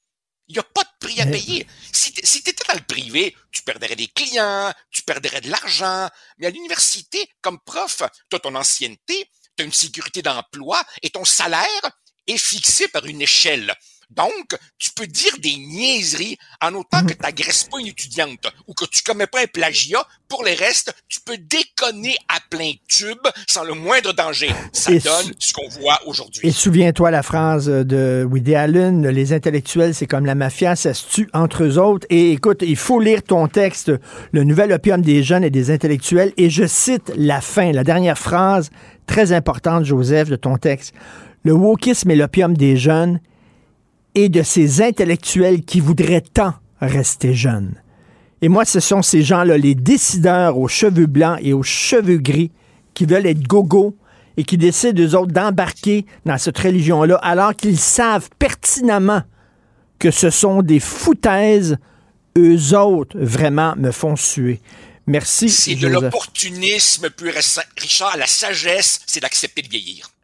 Il 0.48 0.54
n'y 0.54 0.58
a 0.58 0.64
pas 0.64 0.82
de 0.82 0.88
prix 1.00 1.20
à 1.20 1.26
payer. 1.26 1.66
Si 1.92 2.12
tu 2.12 2.50
étais 2.50 2.64
dans 2.68 2.74
le 2.74 2.84
privé, 2.84 3.34
tu 3.50 3.62
perdrais 3.62 3.96
des 3.96 4.08
clients, 4.08 4.72
tu 4.90 5.02
perdrais 5.02 5.40
de 5.40 5.50
l'argent. 5.50 6.10
Mais 6.38 6.48
à 6.48 6.50
l'université, 6.50 7.30
comme 7.40 7.60
prof, 7.60 8.02
tu 8.28 8.36
as 8.36 8.40
ton 8.40 8.54
ancienneté, 8.54 9.30
tu 9.56 9.62
as 9.62 9.64
une 9.64 9.72
sécurité 9.72 10.20
d'emploi 10.20 10.84
et 11.02 11.10
ton 11.10 11.24
salaire 11.24 11.90
est 12.26 12.36
fixé 12.36 12.88
par 12.88 13.06
une 13.06 13.22
échelle. 13.22 13.74
Donc, 14.16 14.58
tu 14.78 14.90
peux 14.90 15.06
dire 15.06 15.32
des 15.42 15.56
niaiseries 15.56 16.38
en 16.62 16.74
autant 16.74 17.04
que 17.04 17.12
tu 17.12 17.22
n'agresses 17.22 17.64
pas 17.64 17.78
une 17.80 17.88
étudiante 17.88 18.52
ou 18.66 18.74
que 18.74 18.84
tu 18.86 19.02
commets 19.02 19.26
pas 19.26 19.42
un 19.42 19.46
plagiat. 19.46 20.06
Pour 20.28 20.44
les 20.44 20.54
restes, 20.54 20.94
tu 21.08 21.20
peux 21.20 21.36
déconner 21.36 22.16
à 22.28 22.38
plein 22.50 22.72
tube 22.88 23.18
sans 23.46 23.64
le 23.64 23.74
moindre 23.74 24.12
danger. 24.12 24.50
Ça 24.72 24.92
Et 24.92 24.98
donne 24.98 25.32
ce 25.38 25.52
qu'on 25.52 25.68
voit 25.68 25.98
aujourd'hui. 26.06 26.46
Et 26.46 26.50
souviens-toi 26.50 27.10
la 27.10 27.22
phrase 27.22 27.66
de 27.66 28.26
Woody 28.28 28.54
Allen, 28.54 29.06
les 29.08 29.32
intellectuels, 29.32 29.94
c'est 29.94 30.06
comme 30.06 30.26
la 30.26 30.34
mafia, 30.34 30.76
ça 30.76 30.94
se 30.94 31.08
tue 31.08 31.28
entre 31.32 31.64
eux 31.64 31.78
autres. 31.78 32.06
Et 32.10 32.32
écoute, 32.32 32.62
il 32.62 32.76
faut 32.76 33.00
lire 33.00 33.22
ton 33.22 33.48
texte, 33.48 33.92
Le 34.32 34.44
nouvel 34.44 34.72
opium 34.72 35.02
des 35.02 35.22
jeunes 35.22 35.44
et 35.44 35.50
des 35.50 35.70
intellectuels. 35.70 36.32
Et 36.36 36.50
je 36.50 36.66
cite 36.66 37.12
la 37.16 37.40
fin, 37.40 37.72
la 37.72 37.84
dernière 37.84 38.18
phrase 38.18 38.70
très 39.06 39.32
importante, 39.32 39.84
Joseph, 39.84 40.28
de 40.28 40.36
ton 40.36 40.56
texte. 40.56 40.94
Le 41.44 41.52
wokisme 41.52 42.10
est 42.10 42.16
l'opium 42.16 42.56
des 42.56 42.76
jeunes 42.76 43.20
et 44.14 44.28
de 44.28 44.42
ces 44.42 44.82
intellectuels 44.82 45.62
qui 45.62 45.80
voudraient 45.80 46.22
tant 46.22 46.54
rester 46.80 47.34
jeunes. 47.34 47.74
Et 48.42 48.48
moi, 48.48 48.64
ce 48.64 48.80
sont 48.80 49.02
ces 49.02 49.22
gens-là, 49.22 49.56
les 49.56 49.74
décideurs 49.74 50.58
aux 50.58 50.68
cheveux 50.68 51.06
blancs 51.06 51.38
et 51.42 51.52
aux 51.52 51.62
cheveux 51.62 52.18
gris, 52.18 52.50
qui 52.92 53.06
veulent 53.06 53.26
être 53.26 53.42
gogo 53.42 53.96
et 54.36 54.44
qui 54.44 54.58
décident, 54.58 55.02
eux 55.02 55.14
autres, 55.14 55.32
d'embarquer 55.32 56.06
dans 56.24 56.38
cette 56.38 56.58
religion-là, 56.58 57.16
alors 57.22 57.54
qu'ils 57.54 57.78
savent 57.78 58.28
pertinemment 58.38 59.22
que 59.98 60.10
ce 60.10 60.30
sont 60.30 60.62
des 60.62 60.80
foutaises, 60.80 61.78
eux 62.36 62.76
autres, 62.76 63.16
vraiment, 63.18 63.74
me 63.76 63.92
font 63.92 64.16
suer. 64.16 64.60
Merci, 65.06 65.50
C'est 65.50 65.74
de 65.74 65.86
l'opportunisme 65.86 67.10
pur. 67.10 67.32
Richard, 67.78 68.16
la 68.16 68.26
sagesse, 68.26 69.00
c'est 69.06 69.20
d'accepter 69.20 69.62
de 69.62 69.68
vieillir. 69.68 70.10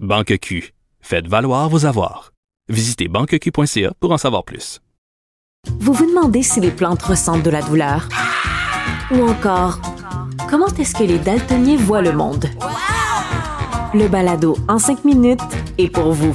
Banque 0.00 0.38
Q. 0.38 0.72
Faites 1.00 1.28
valoir 1.28 1.68
vos 1.68 1.84
avoirs. 1.84 2.32
Visitez 2.70 3.08
banqueq.ca 3.08 3.92
pour 4.00 4.12
en 4.12 4.16
savoir 4.16 4.44
plus. 4.44 4.80
Vous 5.78 5.92
vous 5.92 6.06
demandez 6.06 6.42
si 6.42 6.58
les 6.58 6.70
plantes 6.70 7.02
ressentent 7.02 7.42
de 7.42 7.50
la 7.50 7.60
douleur? 7.60 8.08
Ou 9.10 9.28
encore, 9.28 9.78
comment 10.48 10.68
est-ce 10.68 10.94
que 10.94 11.04
les 11.04 11.18
daltoniens 11.18 11.76
voient 11.76 12.00
le 12.00 12.12
monde? 12.12 12.46
Le 13.92 14.08
balado 14.08 14.56
en 14.68 14.78
cinq 14.78 15.04
minutes 15.04 15.42
est 15.76 15.90
pour 15.90 16.12
vous. 16.12 16.34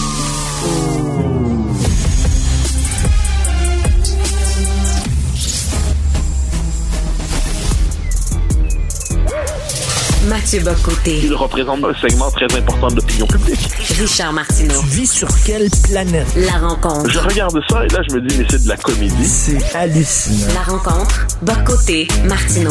Mathieu 10.29 10.61
Bocoté. 10.61 11.19
Il 11.23 11.33
représente 11.33 11.83
un 11.83 11.93
segment 11.95 12.29
très 12.29 12.45
important 12.55 12.89
de 12.89 12.97
l'opinion 12.97 13.25
publique. 13.25 13.71
Richard 13.99 14.33
Martineau. 14.33 14.79
Tu 14.81 14.85
vis 14.85 15.11
sur 15.11 15.27
quelle 15.43 15.67
planète? 15.83 16.27
La 16.35 16.59
rencontre. 16.67 17.09
Je 17.09 17.17
regarde 17.17 17.59
ça 17.67 17.83
et 17.83 17.87
là, 17.87 18.01
je 18.07 18.15
me 18.15 18.21
dis, 18.21 18.37
mais 18.37 18.45
c'est 18.47 18.63
de 18.63 18.69
la 18.69 18.77
comédie. 18.77 19.25
C'est 19.25 19.75
hallucinant. 19.75 20.53
La 20.53 20.61
rencontre. 20.61 21.27
Bocoté. 21.41 22.07
Martineau. 22.25 22.69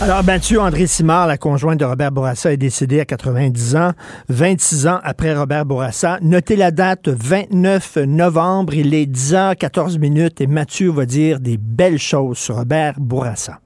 Alors, 0.00 0.24
Mathieu 0.24 0.60
André 0.60 0.88
Simard, 0.88 1.28
la 1.28 1.38
conjointe 1.38 1.78
de 1.78 1.84
Robert 1.84 2.10
Bourassa, 2.10 2.52
est 2.52 2.56
décédée 2.56 2.98
à 2.98 3.04
90 3.04 3.76
ans, 3.76 3.92
26 4.28 4.88
ans 4.88 4.98
après 5.04 5.32
Robert 5.36 5.66
Bourassa. 5.66 6.18
Notez 6.22 6.56
la 6.56 6.72
date, 6.72 7.08
29 7.08 7.98
novembre, 8.06 8.74
il 8.74 8.94
est 8.94 9.06
10h14 9.06 9.98
minutes 9.98 10.40
et 10.40 10.48
Mathieu 10.48 10.90
va 10.90 11.06
dire 11.06 11.38
des 11.38 11.56
belles 11.56 11.98
choses 11.98 12.38
sur 12.38 12.56
Robert 12.56 12.94
Bourassa. 12.98 13.60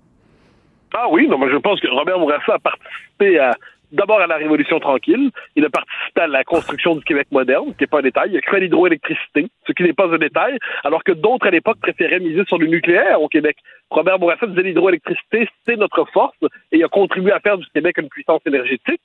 Ah 0.97 1.09
oui, 1.11 1.27
non, 1.27 1.39
mais 1.39 1.51
je 1.51 1.57
pense 1.57 1.81
que 1.81 1.89
Robert 1.89 2.21
Bourassa 2.21 2.55
a 2.55 2.59
participé 2.59 3.39
à 3.41 3.55
d'abord 3.95 4.21
à 4.21 4.27
la 4.27 4.37
Révolution 4.37 4.81
tranquille, 4.81 5.31
il 5.57 5.65
a 5.65 5.71
participé 5.71 6.23
à 6.23 6.27
la 6.27 6.45
construction 6.45 6.97
du 6.97 7.05
Québec 7.05 7.29
moderne, 7.31 7.75
qui 7.75 7.83
n'est 7.83 7.87
pas 7.87 7.99
un 7.99 8.03
détail, 8.03 8.31
il 8.33 8.37
a 8.37 8.41
créé 8.41 8.61
l'hydroélectricité, 8.61 9.49
ce 9.67 9.73
qui 9.73 9.83
n'est 9.83 9.93
pas 9.93 10.13
un 10.13 10.19
détail, 10.19 10.59
alors 10.85 11.05
que 11.05 11.13
d'autres 11.13 11.47
à 11.47 11.51
l'époque 11.51 11.79
préféraient 11.81 12.21
miser 12.21 12.45
sur 12.47 12.59
le 12.59 12.67
nucléaire 12.67 13.21
au 13.21 13.29
Québec. 13.29 13.57
Robert 13.91 14.19
Bourassa 14.19 14.47
disait 14.47 14.63
l'hydroélectricité, 14.63 15.49
c'est 15.65 15.77
notre 15.77 16.05
force, 16.13 16.37
et 16.73 16.79
il 16.79 16.85
a 16.85 16.89
contribué 16.89 17.33
à 17.33 17.41
faire 17.41 17.59
du 17.59 17.67
Québec 17.73 17.97
une 17.99 18.09
puissance 18.09 18.41
énergétique. 18.47 19.01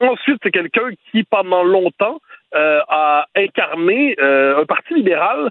Ensuite, 0.00 0.38
c'est 0.42 0.52
quelqu'un 0.52 0.90
qui, 1.10 1.24
pendant 1.24 1.64
longtemps, 1.64 2.20
euh, 2.54 2.80
a 2.88 3.26
incarné 3.36 4.14
euh, 4.20 4.62
un 4.62 4.64
parti 4.64 4.94
libéral 4.94 5.50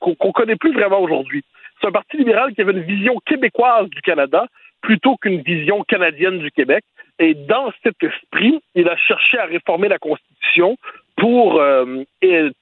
qu'on 0.00 0.32
connaît 0.32 0.56
plus 0.56 0.72
vraiment 0.72 1.00
aujourd'hui. 1.00 1.44
C'est 1.80 1.86
un 1.86 1.92
parti 1.92 2.16
libéral 2.16 2.52
qui 2.54 2.60
avait 2.60 2.72
une 2.72 2.82
vision 2.82 3.16
québécoise 3.24 3.88
du 3.88 4.00
Canada 4.02 4.46
plutôt 4.80 5.16
qu'une 5.16 5.42
vision 5.42 5.82
canadienne 5.84 6.38
du 6.38 6.50
Québec. 6.50 6.84
Et 7.18 7.34
dans 7.34 7.72
cet 7.82 8.02
esprit, 8.02 8.60
il 8.74 8.88
a 8.88 8.96
cherché 8.96 9.38
à 9.38 9.44
réformer 9.46 9.88
la 9.88 9.98
Constitution 9.98 10.76
pour 11.16 11.60
euh, 11.60 12.04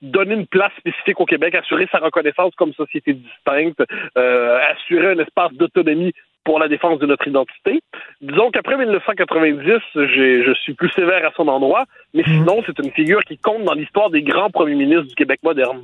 donner 0.01 0.35
une 0.35 0.47
place 0.47 0.73
spécifique 0.79 1.21
au 1.21 1.27
Québec, 1.27 1.55
assurer 1.55 1.87
sa 1.93 1.99
reconnaissance 1.99 2.55
comme 2.55 2.73
société 2.73 3.13
distincte, 3.13 3.83
euh, 4.17 4.59
assurer 4.73 5.09
un 5.09 5.19
espace 5.19 5.53
d'autonomie 5.53 6.15
pour 6.47 6.60
la 6.60 6.68
défense 6.68 7.01
de 7.01 7.06
notre 7.06 7.27
identité. 7.27 7.81
Disons 8.23 8.51
qu'après 8.52 8.78
1990, 8.78 9.73
je 9.97 10.55
suis 10.62 10.74
plus 10.74 10.89
sévère 10.90 11.27
à 11.27 11.32
son 11.36 11.48
endroit, 11.48 11.85
mais 12.14 12.23
mhm. 12.24 12.35
sinon, 12.35 12.62
c'est 12.64 12.78
une 12.78 12.93
figure 12.93 13.20
qui 13.24 13.36
compte 13.36 13.64
dans 13.64 13.74
l'histoire 13.74 14.10
des 14.10 14.23
grands 14.23 14.48
premiers 14.48 14.77
ministres 14.77 15.09
du 15.09 15.14
Québec 15.16 15.40
moderne. 15.43 15.82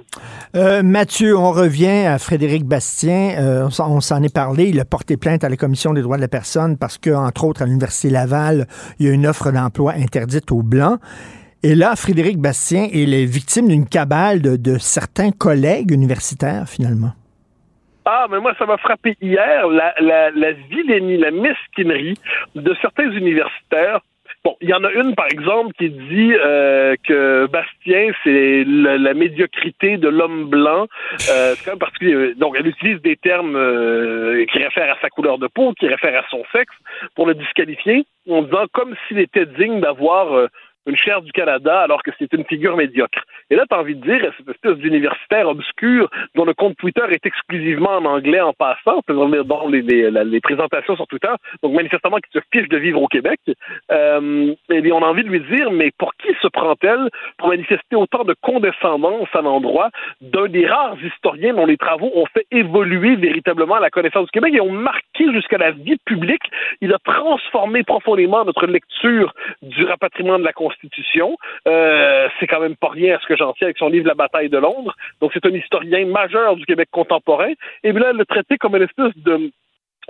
Euh, 0.55 0.85
Mathieu, 0.85 1.37
on 1.37 1.51
revient 1.51 2.07
à 2.07 2.19
Frédéric 2.19 2.65
Bastien. 2.65 3.35
Euh, 3.39 3.69
on 3.81 4.01
s'en 4.01 4.23
est 4.23 4.35
parlé. 4.35 4.69
Il 4.69 4.79
a 4.79 4.85
porté 4.85 5.17
plainte 5.17 5.43
à 5.43 5.49
la 5.49 5.57
Commission 5.57 5.93
des 5.93 6.03
droits 6.03 6.17
de 6.17 6.23
la 6.23 6.29
personne 6.29 6.79
parce 6.79 6.97
que, 6.97 7.11
entre 7.11 7.45
autres, 7.45 7.63
à 7.63 7.67
l'Université 7.67 8.09
Laval, 8.09 8.67
il 9.01 9.07
y 9.07 9.11
a 9.11 9.13
une 9.13 9.27
offre 9.27 9.51
d'emploi 9.51 9.95
interdite 9.97 10.53
aux 10.53 10.63
Blancs. 10.63 11.01
Et 11.65 11.75
là, 11.75 11.97
Frédéric 11.97 12.39
Bastien 12.39 12.89
est 12.93 13.25
victime 13.25 13.67
d'une 13.67 13.89
cabale 13.89 14.41
de 14.41 14.79
certains 14.79 15.33
collègues 15.33 15.91
universitaires, 15.91 16.69
finalement. 16.69 17.13
Ah, 18.05 18.27
mais 18.31 18.41
moi, 18.41 18.55
ça 18.59 18.67
m'a 18.67 18.79
frappé 18.79 19.17
hier, 19.21 19.69
la, 19.69 19.95
la, 20.01 20.31
la 20.31 20.53
vilainie, 20.53 21.19
la 21.19 21.31
mesquinerie 21.31 22.15
de 22.55 22.75
certains 22.81 23.11
universitaires 23.11 24.01
Bon, 24.45 24.57
il 24.61 24.69
y 24.69 24.75
en 24.75 24.83
a 24.83 24.91
une, 24.91 25.15
par 25.15 25.27
exemple, 25.27 25.73
qui 25.79 25.89
dit 25.89 26.35
euh, 26.35 26.97
que 27.07 27.47
Bastien, 27.47 28.11
c'est 28.25 28.65
la, 28.67 29.15
médiocrité 29.15 29.99
de 29.99 30.09
l'homme 30.09 30.47
blanc. 30.47 30.89
Euh, 31.31 31.55
c'est 31.55 31.71
quand 31.71 31.77
même. 32.01 32.35
Donc, 32.35 32.57
elle 32.59 32.67
utilise 32.67 33.01
des 33.03 33.17
termes 33.17 33.55
euh, 33.55 34.45
qui 34.47 34.59
réfèrent 34.59 34.95
à 34.95 35.01
sa 35.01 35.11
couleur 35.11 35.39
de 35.39 35.47
peau, 35.47 35.73
qui 35.79 35.87
réfèrent 35.87 36.25
à 36.25 36.29
son 36.29 36.43
sexe, 36.51 36.75
pour 37.15 37.27
le 37.27 37.35
disqualifier, 37.35 38.05
en 38.29 38.43
disant 38.43 38.67
comme 38.73 38.97
s'il 39.07 39.21
était 39.21 39.47
digne 39.47 39.81
d'avoir 39.81 40.33
euh, 40.33 40.49
une 40.87 40.97
chaire 40.97 41.23
du 41.23 41.33
Canada 41.33 41.81
alors 41.81 42.03
que 42.03 42.11
c'est 42.19 42.33
une 42.33 42.45
figure 42.45 42.77
médiocre. 42.77 43.23
Et 43.51 43.57
là, 43.57 43.65
tu 43.69 43.75
as 43.75 43.81
envie 43.81 43.95
de 43.95 44.03
dire, 44.03 44.33
cette 44.37 44.49
espèce 44.49 44.77
d'universitaire 44.79 45.49
obscur 45.49 46.09
dont 46.35 46.45
le 46.45 46.55
compte 46.55 46.77
Twitter 46.77 47.05
est 47.11 47.25
exclusivement 47.25 47.97
en 47.97 48.05
anglais 48.05 48.41
en 48.41 48.53
passant, 48.53 49.01
dont 49.09 49.69
les, 49.69 49.83
les, 49.83 50.11
les 50.11 50.41
présentations 50.41 50.97
sur 50.97 51.07
Twitter, 51.07 51.33
donc 51.63 51.75
manifestement 51.75 52.19
qui 52.19 52.31
se 52.33 52.41
fiche 52.53 52.69
de 52.69 52.79
vivre 52.79 53.01
au 53.01 53.09
Québec, 53.09 53.41
euh, 53.91 54.55
et 54.71 54.93
on 54.93 55.03
a 55.03 55.07
envie 55.07 55.25
de 55.25 55.29
lui 55.29 55.41
dire, 55.41 55.71
mais 55.71 55.91
pour 55.99 56.15
qui 56.15 56.35
se 56.41 56.49
prend-elle 56.49 57.09
pour 57.39 57.49
manifester 57.49 57.97
autant 57.97 58.25
de 58.25 58.35
condescendance 58.41 59.29
à 59.35 59.43
l'endroit 59.43 59.91
d'un 60.21 60.47
des 60.47 60.67
rares 60.67 60.97
historiens 61.03 61.55
dont 61.55 61.67
les 61.67 61.77
travaux 61.77 62.11
ont 62.15 62.27
fait 62.27 62.47
évoluer 62.51 63.17
véritablement 63.17 63.79
la 63.79 63.91
connaissance 63.91 64.25
du 64.27 64.31
Québec 64.31 64.55
et 64.55 64.61
ont 64.61 64.73
marqué 64.73 65.33
jusqu'à 65.33 65.59
la 65.59 65.71
vie 65.71 65.97
publique? 66.05 66.43
Il 66.81 66.93
a 66.93 66.99
transformé 67.05 67.83
profondément 67.85 68.45
notre 68.45 68.67
lecture 68.67 69.35
du 69.63 69.85
rapatriement 69.85 70.39
de 70.39 70.45
la 70.45 70.53
Constitution. 70.53 70.72
Euh, 71.67 72.29
c'est 72.39 72.47
quand 72.47 72.61
même 72.61 72.77
pas 72.77 72.89
rien 72.89 73.17
à 73.17 73.21
ce 73.21 73.27
que 73.27 73.37
j'en 73.37 73.53
tiens 73.53 73.67
avec 73.67 73.79
son 73.79 73.89
livre 73.89 74.07
La 74.07 74.15
bataille 74.15 74.49
de 74.49 74.59
Londres. 74.59 74.95
Donc 75.21 75.31
c'est 75.35 75.47
un 75.47 75.55
historien 75.55 76.05
majeur 76.07 76.57
du 76.57 76.67
Québec 76.67 76.89
contemporain. 76.91 77.53
Et 77.85 77.93
bien 77.93 78.03
là, 78.03 78.13
le 78.13 78.25
traité 78.25 78.59
comme 78.59 78.77
une 78.77 78.83
espèce 78.83 79.17
de 79.17 79.51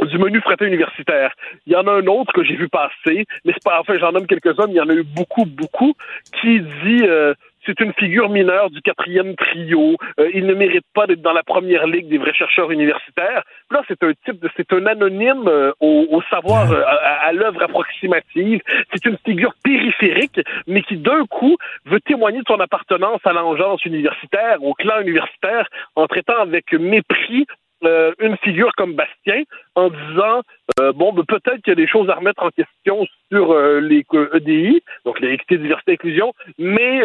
du 0.01 0.19
menu 0.19 0.41
fraté 0.41 0.65
universitaire. 0.67 1.35
Il 1.67 1.73
y 1.73 1.77
en 1.77 1.87
a 1.87 1.93
un 1.93 2.07
autre 2.07 2.33
que 2.33 2.43
j'ai 2.43 2.57
vu 2.57 2.69
passer, 2.69 3.27
mais 3.45 3.53
c'est 3.53 3.63
pas, 3.63 3.79
enfin, 3.81 3.99
j'en 3.99 4.13
nomme 4.13 4.27
quelques-uns, 4.27 4.67
il 4.69 4.75
y 4.75 4.81
en 4.81 4.89
a 4.89 4.95
eu 4.95 5.05
beaucoup, 5.05 5.45
beaucoup, 5.45 5.95
qui 6.41 6.61
dit, 6.61 7.03
euh, 7.03 7.35
c'est 7.65 7.81
une 7.81 7.93
figure 7.95 8.29
mineure 8.29 8.71
du 8.71 8.81
quatrième 8.83 9.37
trio. 9.37 9.97
Euh, 10.19 10.31
il 10.35 10.47
ne 10.47 10.55
mérite 10.55 10.87
pas 10.95 11.07
d'être 11.07 11.23
dans 11.23 11.33
la 11.33 11.43
première 11.43 11.87
ligue 11.87 12.09
des 12.09 12.19
vrais 12.19 12.35
chercheurs 12.35 12.71
universitaires. 12.71 13.43
Là, 13.71 13.83
c'est 13.89 14.03
un 14.03 14.13
type, 14.25 14.45
c'est 14.57 14.73
un 14.73 14.87
anonyme 14.87 15.47
euh, 15.47 15.73
au, 15.81 16.21
savoir, 16.31 16.71
euh, 16.71 16.83
à, 16.85 17.33
l'œuvre 17.33 17.63
approximative. 17.63 18.61
C'est 18.93 19.05
une 19.07 19.19
figure 19.25 19.55
périphérique, 19.63 20.41
mais 20.67 20.83
qui 20.83 20.97
d'un 20.97 21.25
coup 21.27 21.57
veut 21.87 22.01
témoigner 22.01 22.41
de 22.41 22.49
son 22.49 22.61
appartenance 22.61 23.21
à 23.25 23.33
l'engeance 23.33 23.85
universitaire, 23.85 24.63
au 24.63 24.75
clan 24.75 25.01
universitaire, 25.01 25.69
en 25.97 26.07
traitant 26.07 26.39
avec 26.41 26.73
mépris 26.73 27.47
une 28.21 28.37
figure 28.45 28.71
comme 28.77 28.95
Bastien 28.95 29.43
en 29.75 29.91
disant 29.91 30.43
bon 30.95 31.13
ben, 31.13 31.25
peut-être 31.25 31.63
qu'il 31.63 31.73
y 31.73 31.73
a 31.73 31.75
des 31.75 31.89
choses 31.89 32.09
à 32.09 32.15
remettre 32.15 32.41
en 32.41 32.51
question 32.51 33.05
sur 33.33 33.59
les 33.81 34.05
EDI, 34.35 34.85
donc 35.05 35.19
l'équité, 35.19 35.59
diversité, 35.59 35.95
inclusion, 35.95 36.33
mais 36.59 37.03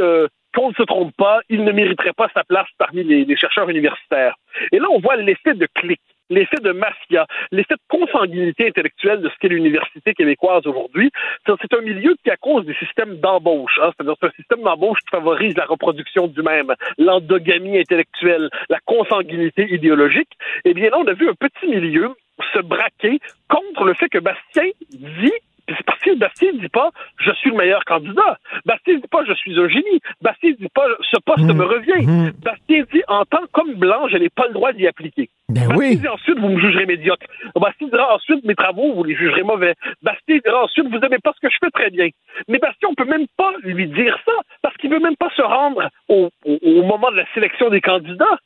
qu'on 0.57 0.69
ne 0.69 0.73
se 0.73 0.84
trompe 0.84 1.15
pas, 1.15 1.39
il 1.49 1.63
ne 1.63 1.71
mériterait 1.71 2.13
pas 2.13 2.29
sa 2.34 2.43
place 2.43 2.67
parmi 2.79 3.03
les, 3.03 3.38
chercheurs 3.38 3.69
universitaires. 3.69 4.35
Et 4.71 4.79
là, 4.79 4.88
on 4.89 4.99
voit 4.99 5.15
l'effet 5.15 5.53
de 5.53 5.67
clic 5.75 6.01
l'effet 6.29 6.57
de 6.61 6.73
mafia, 6.73 7.25
l'effet 7.53 7.75
de 7.75 7.79
consanguinité 7.88 8.67
intellectuelle 8.67 9.21
de 9.21 9.29
ce 9.29 9.35
qu'est 9.39 9.47
l'université 9.47 10.13
québécoise 10.13 10.67
aujourd'hui. 10.67 11.09
C'est 11.45 11.73
un 11.73 11.79
milieu 11.79 12.17
qui, 12.21 12.29
à 12.29 12.35
cause 12.35 12.65
des 12.65 12.73
systèmes 12.73 13.15
d'embauche, 13.21 13.79
hein, 13.81 13.91
c'est-à-dire 13.95 14.15
un 14.21 14.31
système 14.31 14.61
d'embauche 14.61 14.99
qui 14.99 15.09
favorise 15.09 15.55
la 15.55 15.63
reproduction 15.63 16.27
du 16.27 16.41
même, 16.41 16.73
l'endogamie 16.97 17.79
intellectuelle, 17.79 18.49
la 18.67 18.79
consanguinité 18.84 19.73
idéologique, 19.73 20.34
eh 20.65 20.73
bien 20.73 20.89
là, 20.89 20.97
on 20.99 21.07
a 21.07 21.13
vu 21.13 21.29
un 21.29 21.34
petit 21.34 21.67
milieu 21.67 22.09
se 22.53 22.59
braquer 22.59 23.19
contre 23.49 23.85
le 23.85 23.93
fait 23.93 24.09
que 24.09 24.19
Bastien 24.19 24.65
dit 24.91 25.31
c'est 25.68 25.85
parce 25.85 25.99
que 25.99 26.15
Bastien 26.15 26.53
ne 26.53 26.60
dit 26.60 26.69
pas 26.69 26.91
je 27.19 27.31
suis 27.31 27.49
le 27.49 27.57
meilleur 27.57 27.84
candidat. 27.85 28.38
Bastien 28.65 28.95
ne 28.95 28.99
dit 28.99 29.07
pas 29.07 29.23
je 29.26 29.34
suis 29.34 29.60
un 29.60 29.68
génie. 29.68 29.99
Bastien 30.22 30.52
ne 30.52 30.56
dit 30.56 30.69
pas 30.73 30.85
ce 31.11 31.18
poste 31.26 31.44
mmh. 31.44 31.53
me 31.53 31.65
revient. 31.65 32.06
Mmh. 32.06 32.31
Bastien 32.44 32.84
dit 32.94 33.03
en 33.07 33.26
tant 33.26 33.45
comme 33.52 33.73
blanc, 33.76 34.07
je 34.07 34.18
n'ai 34.18 34.30
pas 34.30 34.48
le 34.48 34.53
droit 34.53 34.73
d'y 34.73 34.88
appliquer. 34.88 35.30
Ben 35.49 35.68
Bastien 35.68 35.77
oui. 35.77 35.98
dit 35.98 36.07
ensuite 36.07 36.39
vous 36.39 36.49
me 36.49 36.60
jugerez 36.60 36.85
médiocre. 36.85 37.26
Bastien 37.56 37.88
dira 37.88 38.15
ensuite 38.15 38.44
mes 38.45 38.56
travaux, 38.56 38.94
vous 38.94 39.03
les 39.03 39.15
jugerez 39.15 39.44
mauvais. 39.44 39.73
Bastien 40.02 40.39
dira 40.44 40.64
ensuite 40.64 40.88
vous 40.88 40.99
n'aimez 40.99 41.19
pas 41.19 41.34
ce 41.35 41.45
que 41.45 41.52
je 41.52 41.57
fais 41.60 41.72
très 41.72 41.89
bien. 41.89 42.10
Mais 42.48 42.60
Bastien, 42.60 42.89
on 42.89 42.95
peut 42.95 43.06
même 43.06 43.27
pas 43.38 43.53
lui 43.64 43.88
dire 43.88 44.18
ça 44.26 44.34
parce 44.61 44.76
qu'il 44.77 44.89
veut 44.89 44.99
même 44.99 45.18
pas 45.18 45.30
se 45.35 45.41
rendre 45.41 45.89
au, 46.07 46.30
au, 46.45 46.60
au 46.61 46.84
moment 46.84 47.11
de 47.11 47.18
la 47.18 47.26
sélection 47.34 47.69
des 47.69 47.81
candidats 47.81 48.38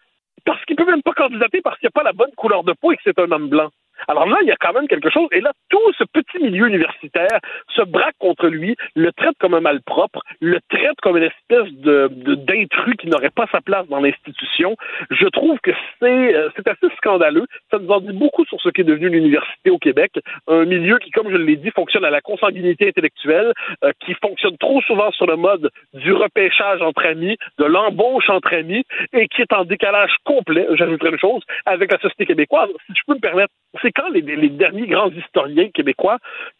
parce 0.45 0.63
qu'il 0.65 0.75
peut 0.75 0.85
même 0.85 1.03
pas 1.03 1.13
candidater 1.13 1.61
parce 1.61 1.77
qu'il 1.79 1.87
n'y 1.87 1.91
a 1.95 1.99
pas 2.01 2.03
la 2.03 2.13
bonne 2.13 2.31
couleur 2.35 2.63
de 2.63 2.73
peau 2.73 2.91
et 2.91 2.95
que 2.95 3.01
c'est 3.03 3.19
un 3.19 3.31
homme 3.31 3.49
blanc. 3.49 3.69
Alors 4.07 4.27
là, 4.27 4.37
il 4.41 4.47
y 4.47 4.51
a 4.51 4.55
quand 4.59 4.73
même 4.73 4.87
quelque 4.87 5.09
chose. 5.09 5.27
Et 5.31 5.41
là, 5.41 5.51
tout 5.69 5.93
ce 5.97 6.03
petit 6.03 6.39
milieu 6.41 6.67
universitaire 6.67 7.39
se 7.75 7.81
braque 7.81 8.15
contre 8.19 8.47
lui, 8.47 8.75
le 8.95 9.11
traite 9.11 9.35
comme 9.39 9.53
un 9.53 9.61
malpropre, 9.61 10.21
le 10.39 10.59
traite 10.69 10.99
comme 11.01 11.17
une 11.17 11.23
espèce 11.23 11.71
de, 11.73 12.09
d'intrus 12.35 12.95
qui 12.97 13.07
n'aurait 13.07 13.29
pas 13.29 13.47
sa 13.51 13.61
place 13.61 13.87
dans 13.87 13.99
l'institution. 13.99 14.75
Je 15.09 15.27
trouve 15.27 15.59
que 15.59 15.71
c'est, 15.99 16.35
euh, 16.35 16.49
assez 16.65 16.95
scandaleux. 16.97 17.45
Ça 17.69 17.79
nous 17.79 17.89
en 17.89 17.99
dit 17.99 18.13
beaucoup 18.13 18.45
sur 18.45 18.59
ce 18.61 18.69
qu'est 18.69 18.83
devenu 18.83 19.09
l'université 19.09 19.69
au 19.69 19.77
Québec. 19.77 20.11
Un 20.47 20.65
milieu 20.65 20.99
qui, 20.99 21.11
comme 21.11 21.29
je 21.29 21.37
l'ai 21.37 21.57
dit, 21.57 21.71
fonctionne 21.71 22.05
à 22.05 22.09
la 22.09 22.21
consanguinité 22.21 22.87
intellectuelle, 22.87 23.51
euh, 23.83 23.91
qui 24.05 24.13
fonctionne 24.15 24.57
trop 24.57 24.81
souvent 24.81 25.11
sur 25.11 25.25
le 25.25 25.35
mode 25.35 25.69
du 25.93 26.13
repêchage 26.13 26.81
entre 26.81 27.05
amis, 27.05 27.37
de 27.57 27.65
l'embauche 27.65 28.29
entre 28.29 28.53
amis, 28.53 28.83
et 29.13 29.27
qui 29.27 29.41
est 29.41 29.53
en 29.53 29.65
décalage 29.65 30.11
complet, 30.23 30.67
j'ajouterais 30.73 31.11
une 31.11 31.19
chose, 31.19 31.43
avec 31.65 31.91
la 31.91 31.99
société 31.99 32.25
québécoise. 32.25 32.69
Si 32.87 32.93
je 32.95 33.01
peux 33.07 33.15
me 33.15 33.19
permettre, 33.19 33.53
quand 33.91 34.09
les, 34.09 34.21
derniers 34.21 34.87
grands 34.87 35.11
historiens 35.11 35.69
québécois 35.69 36.17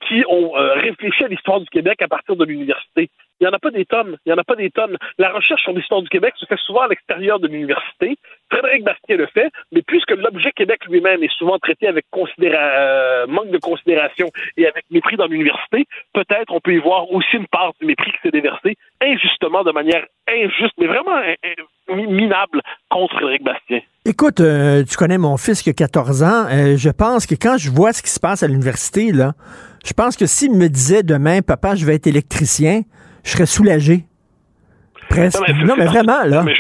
qui 0.08 0.24
ont 0.30 0.58
euh, 0.58 0.74
réfléchi 0.74 1.24
à 1.24 1.28
l'histoire 1.28 1.60
du 1.60 1.68
Québec 1.68 2.02
à 2.02 2.08
partir 2.08 2.36
de 2.36 2.46
l'université? 2.46 3.10
Il 3.40 3.46
n'y 3.46 3.48
en 3.48 3.54
a 3.54 3.60
pas 3.60 3.72
des 3.72 3.86
tonnes. 3.86 4.18
Il 4.26 4.30
n'y 4.30 4.34
en 4.34 4.38
a 4.38 4.44
pas 4.44 4.56
des 4.56 4.70
tonnes. 4.70 4.98
La 5.18 5.32
recherche 5.32 5.64
sur 5.64 5.74
l'histoire 5.74 6.04
du 6.04 6.10
Québec 6.10 6.36
se 6.38 6.46
fait 6.46 6.60
souvent 6.60 6.82
à 6.82 6.88
l'extérieur 6.88 7.40
de 7.40 7.48
l'université. 7.48 8.16
Frédéric 8.52 8.84
Bastien 8.84 9.18
le 9.18 9.26
fait, 9.26 9.50
mais 9.72 9.82
puisque 9.82 10.12
l'objet 10.12 10.52
Québec 10.52 10.86
lui-même 10.88 11.24
est 11.24 11.34
souvent 11.38 11.58
traité 11.58 11.88
avec 11.88 12.06
euh, 12.16 13.26
manque 13.28 13.50
de 13.50 13.58
considération 13.58 14.30
et 14.58 14.68
avec 14.68 14.86
mépris 14.92 15.16
dans 15.16 15.26
l'université, 15.26 15.88
peut-être 16.14 16.54
on 16.54 16.60
peut 16.60 16.74
y 16.74 16.78
voir 16.78 17.12
aussi 17.12 17.38
une 17.38 17.48
part 17.48 17.74
du 17.80 17.88
mépris 17.88 18.12
qui 18.12 18.20
s'est 18.22 18.32
déversé 18.32 18.78
injustement, 19.02 19.64
de 19.64 19.72
manière 19.72 20.06
injuste, 20.30 20.74
mais 20.78 20.88
vraiment 20.88 21.20
minable 21.90 22.62
contre 22.90 23.16
Frédéric 23.16 23.44
Bastien. 23.44 23.82
Écoute, 24.04 24.40
euh, 24.40 24.84
tu 24.84 24.98
connais 24.98 25.20
mon 25.20 25.38
fils 25.38 25.62
qui 25.62 25.70
a 25.70 25.74
14 25.74 26.24
ans. 26.24 26.48
Euh, 26.50 26.76
je 26.76 26.90
pense 26.90 27.28
que 27.28 27.36
quand 27.36 27.58
je 27.60 27.70
vois 27.70 27.94
ce 27.94 28.02
qui 28.02 28.10
se 28.10 28.20
passe 28.20 28.42
à 28.42 28.48
l'université, 28.48 29.12
là, 29.12 29.34
je 29.86 29.94
pense 29.94 30.18
que 30.18 30.26
s'il 30.26 30.54
me 30.54 30.70
disait 30.70 31.04
demain, 31.04 31.42
papa, 31.44 31.76
je 31.76 31.86
vais 31.86 31.96
être 31.96 32.08
électricien, 32.08 32.82
je 33.24 33.30
serais 33.30 33.46
soulagé. 33.46 34.06
Presque. 35.08 35.40
Non, 35.66 35.76
mais, 35.78 35.86
vraiment, 35.86 36.24
là. 36.26 36.44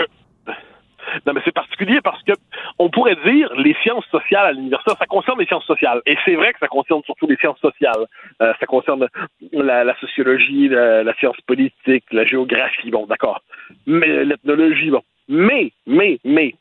Non, 1.26 1.34
mais 1.34 1.41
c'est 1.43 1.53
particulier 1.53 1.99
parce 2.01 2.23
que 2.23 2.31
on 2.80 2.89
pourrait 2.89 3.18
dire 3.26 3.51
les 3.57 3.76
sciences 3.84 4.05
sociales 4.05 4.45
à 4.45 4.51
l'université, 4.53 4.93
ça 4.97 5.05
concerne 5.07 5.39
les 5.39 5.45
sciences 5.45 5.65
sociales. 5.65 6.01
Et 6.05 6.15
c'est 6.23 6.35
vrai 6.35 6.53
que 6.53 6.59
ça 6.59 6.69
concerne 6.69 7.01
surtout 7.03 7.27
les 7.27 7.35
sciences 7.35 7.59
sociales. 7.59 8.05
Euh, 8.41 8.53
ça 8.57 8.65
concerne 8.65 9.07
la, 9.51 9.93
sociologie, 9.99 10.69
la, 10.69 11.13
science 11.15 11.35
politique, 11.45 12.05
la 12.13 12.23
géographie, 12.23 12.91
bon, 12.91 13.07
d'accord. 13.07 13.41
Mais 13.85 14.23
l'ethnologie, 14.23 14.89
bon. 14.89 15.01
Mais, 15.27 15.73
mais, 15.85 16.18
mais, 16.23 16.55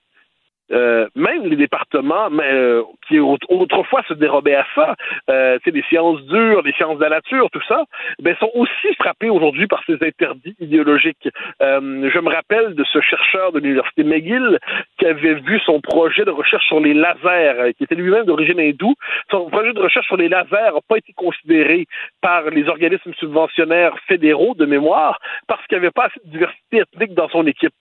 euh, 0.72 1.09
même 1.14 1.44
les 1.47 1.56
départements 1.56 2.30
mais, 2.30 2.52
euh, 2.52 2.82
qui 3.09 3.18
autrefois 3.18 4.02
se 4.09 4.14
dérobaient 4.14 4.55
à 4.55 4.66
ça, 4.74 4.94
euh, 5.28 5.59
les 5.66 5.82
sciences 5.82 6.22
dures, 6.22 6.62
les 6.62 6.72
sciences 6.72 6.98
de 6.98 7.05
la 7.05 7.10
nature, 7.10 7.48
tout 7.51 7.62
ça, 7.68 7.84
ben, 8.20 8.34
sont 8.36 8.51
aussi 8.55 8.94
frappés 8.98 9.30
aujourd'hui 9.30 9.66
par 9.66 9.82
ces 9.86 9.94
interdits 9.94 10.56
idéologiques. 10.60 11.28
Euh, 11.62 12.10
je 12.12 12.18
me 12.18 12.28
rappelle 12.28 12.74
de 12.74 12.84
ce 12.84 13.01
chercheur 13.01 13.52
de 13.52 13.60
l'Université 13.60 14.05
McGill 14.05 14.59
qui 14.98 15.06
avait 15.06 15.34
vu 15.34 15.60
son 15.60 15.80
projet 15.80 16.24
de 16.24 16.30
recherche 16.30 16.66
sur 16.66 16.80
les 16.80 16.94
lasers, 16.94 17.72
qui 17.76 17.84
était 17.84 17.94
lui-même 17.94 18.24
d'origine 18.24 18.60
hindoue. 18.60 18.94
Son 19.30 19.48
projet 19.51 19.72
de 19.72 19.80
recherche 19.80 20.06
sur 20.06 20.16
les 20.16 20.28
lasers 20.28 20.74
n'a 20.74 20.80
pas 20.88 20.98
été 20.98 21.12
considéré 21.12 21.86
par 22.20 22.51
les 22.51 22.68
organismes 22.68 23.14
subventionnaires 23.14 23.94
fédéraux 24.06 24.55
de 24.55 24.66
mémoire 24.66 25.18
parce 25.47 25.64
qu'il 25.66 25.78
n'y 25.78 25.84
avait 25.84 25.92
pas 25.92 26.06
assez 26.06 26.20
de 26.24 26.30
diversité 26.30 26.78
ethnique 26.78 27.14
dans 27.14 27.28
son 27.28 27.47
équipe. 27.47 27.72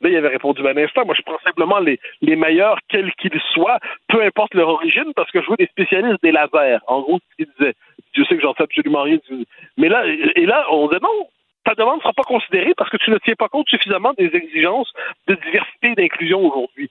Là, 0.00 0.10
il 0.10 0.16
avait 0.16 0.28
répondu, 0.28 0.62
ben, 0.62 0.76
instant, 0.76 1.04
moi, 1.06 1.14
je 1.16 1.22
prends 1.22 1.38
simplement 1.44 1.78
les, 1.78 1.98
les 2.20 2.36
meilleurs, 2.36 2.78
quels 2.88 3.12
qu'ils 3.14 3.40
soient, 3.52 3.78
peu 4.08 4.22
importe 4.22 4.54
leur 4.54 4.68
origine, 4.68 5.12
parce 5.14 5.30
que 5.30 5.40
je 5.40 5.48
veux 5.48 5.56
des 5.56 5.66
spécialistes 5.66 6.22
des 6.22 6.32
lasers. 6.32 6.78
En 6.86 7.00
gros, 7.00 7.18
ce 7.18 7.36
qu'il 7.36 7.52
disait. 7.58 7.74
Je 8.12 8.22
sais 8.24 8.36
que 8.36 8.42
j'en 8.42 8.54
sais 8.54 8.62
absolument 8.62 9.02
rien. 9.02 9.18
Du... 9.28 9.44
Mais 9.76 9.88
là, 9.88 10.04
et 10.06 10.46
là, 10.46 10.66
on 10.70 10.88
disait 10.88 11.00
non, 11.02 11.28
ta 11.64 11.74
demande 11.74 11.96
ne 11.96 12.02
sera 12.02 12.12
pas 12.12 12.22
considérée 12.22 12.74
parce 12.76 12.90
que 12.90 12.96
tu 12.98 13.10
ne 13.10 13.18
tiens 13.18 13.34
pas 13.36 13.48
compte 13.48 13.68
suffisamment 13.68 14.12
des 14.16 14.30
exigences 14.34 14.92
de 15.26 15.34
diversité 15.34 15.92
et 15.92 15.94
d'inclusion 15.94 16.40
aujourd'hui. 16.40 16.90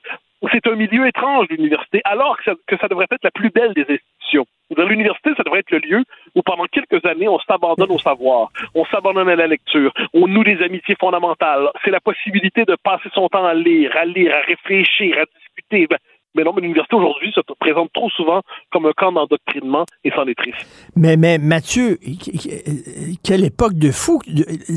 C'est 0.52 0.68
un 0.68 0.76
milieu 0.76 1.08
étrange, 1.08 1.48
l'université, 1.50 2.02
alors 2.04 2.38
que 2.38 2.78
ça, 2.78 2.88
devrait 2.90 3.08
être 3.10 3.24
la 3.24 3.32
plus 3.32 3.50
belle 3.50 3.74
des 3.74 3.84
institutions. 3.84 4.45
L'université, 4.76 5.32
ça 5.38 5.44
devrait 5.44 5.60
être 5.60 5.72
le 5.72 5.80
lieu 5.80 6.04
où 6.36 6.41
pendant 6.41 6.66
quelques 6.66 7.06
années, 7.06 7.30
on 7.30 7.40
s'abandonne 7.40 7.91
au 7.91 8.00
savoir, 8.00 8.50
on 8.76 8.86
s'abandonne 8.86 9.30
à 9.30 9.36
la 9.36 9.48
lecture, 9.48 9.94
on 10.14 10.28
noue 10.28 10.44
des 10.44 10.62
amitiés 10.62 10.95
fondamentales. 11.00 11.70
C'est 11.86 11.91
la 11.91 12.02
possibilité 12.02 12.66
de 12.66 12.76
passer 12.84 13.10
son 13.14 13.30
temps 13.30 13.45
à 13.45 13.54
lire, 13.54 13.95
à 13.95 14.06
lire, 14.06 14.36
à 14.36 14.41
réfléchir, 14.41 15.18
à 15.18 15.26
discuter. 15.40 15.88
Ben, 15.88 15.98
mais 16.35 16.43
non, 16.43 16.53
mais 16.53 16.61
l'université 16.61 16.95
aujourd'hui 16.95 17.31
se 17.34 17.41
présente 17.60 17.91
trop 17.93 18.10
souvent 18.10 18.41
comme 18.72 18.85
un 18.85 18.93
camp 18.93 19.11
d'endoctrinement 19.11 19.85
et 20.03 20.11
c'en 20.11 20.26
est. 20.27 20.34
Mais, 20.95 21.18
mais 21.18 21.38
Mathieu, 21.38 21.99
quelle 23.23 23.43
époque 23.43 23.76
de 23.76 23.91
fou. 23.91 24.19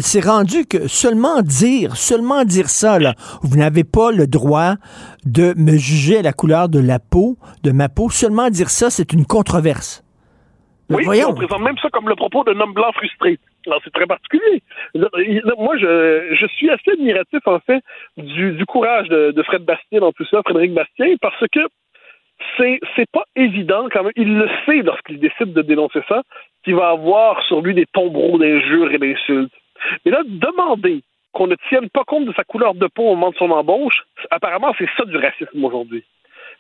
C'est 0.01 0.25
rendu 0.25 0.67
que 0.67 0.87
seulement 0.89 1.43
dire, 1.43 1.97
seulement 1.97 2.45
dire 2.45 2.69
ça, 2.69 2.99
là, 2.99 3.15
vous 3.43 3.57
n'avez 3.57 3.85
pas 3.85 4.13
le 4.13 4.27
droit 4.27 4.75
de 5.25 5.55
me 5.57 5.77
juger 5.77 6.19
à 6.19 6.23
la 6.23 6.33
couleur 6.33 6.69
de 6.69 6.79
la 6.79 6.99
peau, 6.99 7.37
de 7.63 7.73
ma 7.73 7.89
peau. 7.89 8.11
Seulement 8.11 8.51
dire 8.51 8.71
ça, 8.71 8.91
c'est 8.91 9.13
une 9.13 9.25
controverse. 9.25 10.06
Oui, 10.89 11.05
on 11.27 11.35
présente 11.35 11.61
même 11.61 11.79
ça 11.79 11.89
comme 11.91 12.09
le 12.09 12.15
propos 12.15 12.45
d'un 12.45 12.59
homme 12.61 12.73
blanc 12.73 12.93
frustré. 12.93 13.39
Alors, 13.67 13.81
c'est 13.83 13.93
très 13.93 14.07
particulier. 14.07 14.63
Moi, 14.95 15.77
je, 15.79 16.35
je 16.39 16.47
suis 16.47 16.71
assez 16.71 16.93
admiratif, 16.93 17.41
en 17.47 17.59
fait, 17.61 17.83
du, 18.17 18.53
du 18.53 18.67
courage 18.67 19.09
de, 19.09 19.33
de, 19.33 19.43
Fred 19.43 19.65
Bastien 19.65 20.01
dans 20.01 20.13
tout 20.13 20.25
ça, 20.27 20.43
Frédéric 20.45 20.73
Bastien, 20.75 21.17
parce 21.21 21.45
que 21.53 21.61
c'est, 22.57 22.79
c'est 22.95 23.11
pas 23.11 23.25
évident 23.35 23.89
quand 23.91 24.05
même. 24.05 24.13
Il 24.17 24.39
le 24.39 24.49
sait 24.65 24.83
lorsqu'il 24.83 25.19
décide 25.19 25.53
de 25.53 25.63
dénoncer 25.63 26.01
ça, 26.09 26.23
qu'il 26.65 26.77
va 26.77 26.91
avoir 26.91 27.43
sur 27.45 27.61
lui 27.61 27.75
des 27.75 27.87
tombereaux 27.87 28.39
d'injures 28.39 28.93
et 28.93 28.99
d'insultes. 28.99 29.53
Mais 30.05 30.13
là, 30.13 30.23
demander 30.25 31.03
qu'on 31.33 31.47
ne 31.47 31.57
tienne 31.69 31.91
pas 31.91 32.05
compte 32.05 32.27
de 32.27 32.33
sa 32.35 32.45
couleur 32.45 32.75
de 32.75 32.87
peau 32.87 33.03
au 33.03 33.15
moment 33.15 33.31
de 33.31 33.37
son 33.37 33.51
embauche, 33.51 34.05
apparemment, 34.31 34.75
c'est 34.79 34.89
ça 34.97 35.05
du 35.05 35.17
racisme 35.17 35.65
aujourd'hui. 35.65 36.05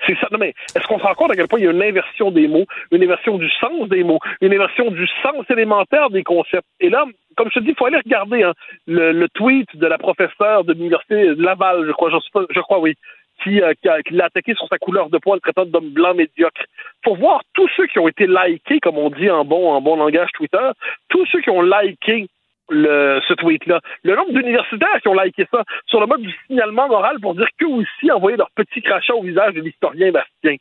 C'est 0.06 0.16
ça. 0.18 0.28
Non, 0.30 0.38
mais 0.38 0.54
est-ce 0.74 0.86
qu'on 0.86 0.98
se 0.98 1.04
rend 1.04 1.14
compte 1.14 1.30
à 1.30 1.34
quel 1.34 1.48
point 1.48 1.58
il 1.58 1.64
y 1.64 1.68
a 1.68 1.70
une 1.70 1.82
inversion 1.82 2.30
des 2.30 2.48
mots, 2.48 2.66
une 2.90 3.02
inversion 3.02 3.38
du 3.38 3.48
sens 3.60 3.88
des 3.88 4.04
mots, 4.04 4.18
une 4.40 4.52
inversion 4.52 4.90
du 4.90 5.06
sens 5.22 5.44
élémentaire 5.50 6.10
des 6.10 6.22
concepts? 6.22 6.66
Et 6.80 6.90
là, 6.90 7.04
comme 7.36 7.48
je 7.50 7.58
te 7.58 7.64
dis, 7.64 7.70
il 7.70 7.76
faut 7.76 7.86
aller 7.86 7.98
regarder 7.98 8.42
hein, 8.42 8.54
le, 8.86 9.26
tweet 9.28 9.76
de 9.76 9.86
la 9.86 9.98
professeure 9.98 10.64
de 10.64 10.72
l'université 10.72 11.34
Laval, 11.36 11.86
je 11.86 11.92
crois, 11.92 12.10
je, 12.10 12.60
crois, 12.60 12.80
oui, 12.80 12.94
qui, 13.42 13.60
euh, 13.60 13.72
qui, 13.74 14.14
l'a 14.14 14.26
attaqué 14.26 14.54
sur 14.54 14.66
sa 14.68 14.78
couleur 14.78 15.10
de 15.10 15.18
poil, 15.18 15.40
traitant 15.40 15.66
d'homme 15.66 15.90
blanc 15.90 16.14
médiocre. 16.14 16.62
Faut 17.04 17.14
voir 17.14 17.42
tous 17.54 17.68
ceux 17.76 17.86
qui 17.86 17.98
ont 17.98 18.08
été 18.08 18.26
likés, 18.26 18.80
comme 18.80 18.98
on 18.98 19.10
dit 19.10 19.30
en 19.30 19.44
bon, 19.44 19.70
en 19.70 19.80
bon 19.80 19.96
langage 19.96 20.30
Twitter, 20.32 20.70
tous 21.08 21.26
ceux 21.26 21.40
qui 21.40 21.50
ont 21.50 21.62
liké 21.62 22.26
le, 22.70 23.20
ce 23.26 23.34
tweet-là. 23.34 23.80
Le 24.02 24.16
nombre 24.16 24.32
d'universitaires 24.32 25.00
qui 25.00 25.08
ont 25.08 25.14
liké 25.14 25.46
ça 25.50 25.62
sur 25.86 26.00
le 26.00 26.06
mode 26.06 26.22
du 26.22 26.34
signalement 26.46 26.88
moral 26.88 27.18
pour 27.20 27.34
dire 27.34 27.46
qu'eux 27.58 27.66
aussi 27.66 28.10
envoyaient 28.10 28.36
leur 28.36 28.50
petit 28.54 28.82
crachat 28.82 29.14
au 29.14 29.22
visage 29.22 29.54
de 29.54 29.60
l'historien 29.60 30.10
Bastien. 30.10 30.56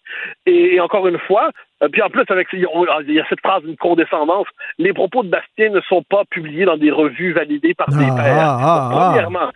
Et, 0.45 0.79
encore 0.79 1.07
une 1.07 1.19
fois, 1.19 1.49
euh, 1.83 1.89
puis 1.89 2.01
en 2.01 2.09
plus, 2.09 2.23
avec 2.29 2.47
il 2.53 2.61
y 2.61 3.19
a 3.19 3.25
cette 3.29 3.41
phrase 3.41 3.63
d'une 3.63 3.77
condescendance, 3.77 4.47
les 4.77 4.93
propos 4.93 5.23
de 5.23 5.29
Bastien 5.29 5.69
ne 5.69 5.81
sont 5.81 6.03
pas 6.03 6.23
publiés 6.29 6.65
dans 6.65 6.77
des 6.77 6.91
revues 6.91 7.33
validées 7.33 7.73
par 7.73 7.89
des 7.89 8.07
ah, 8.09 8.15
pairs. 8.15 8.49
Ah, 8.49 8.59
ah, 8.61 9.09
premièrement, 9.09 9.49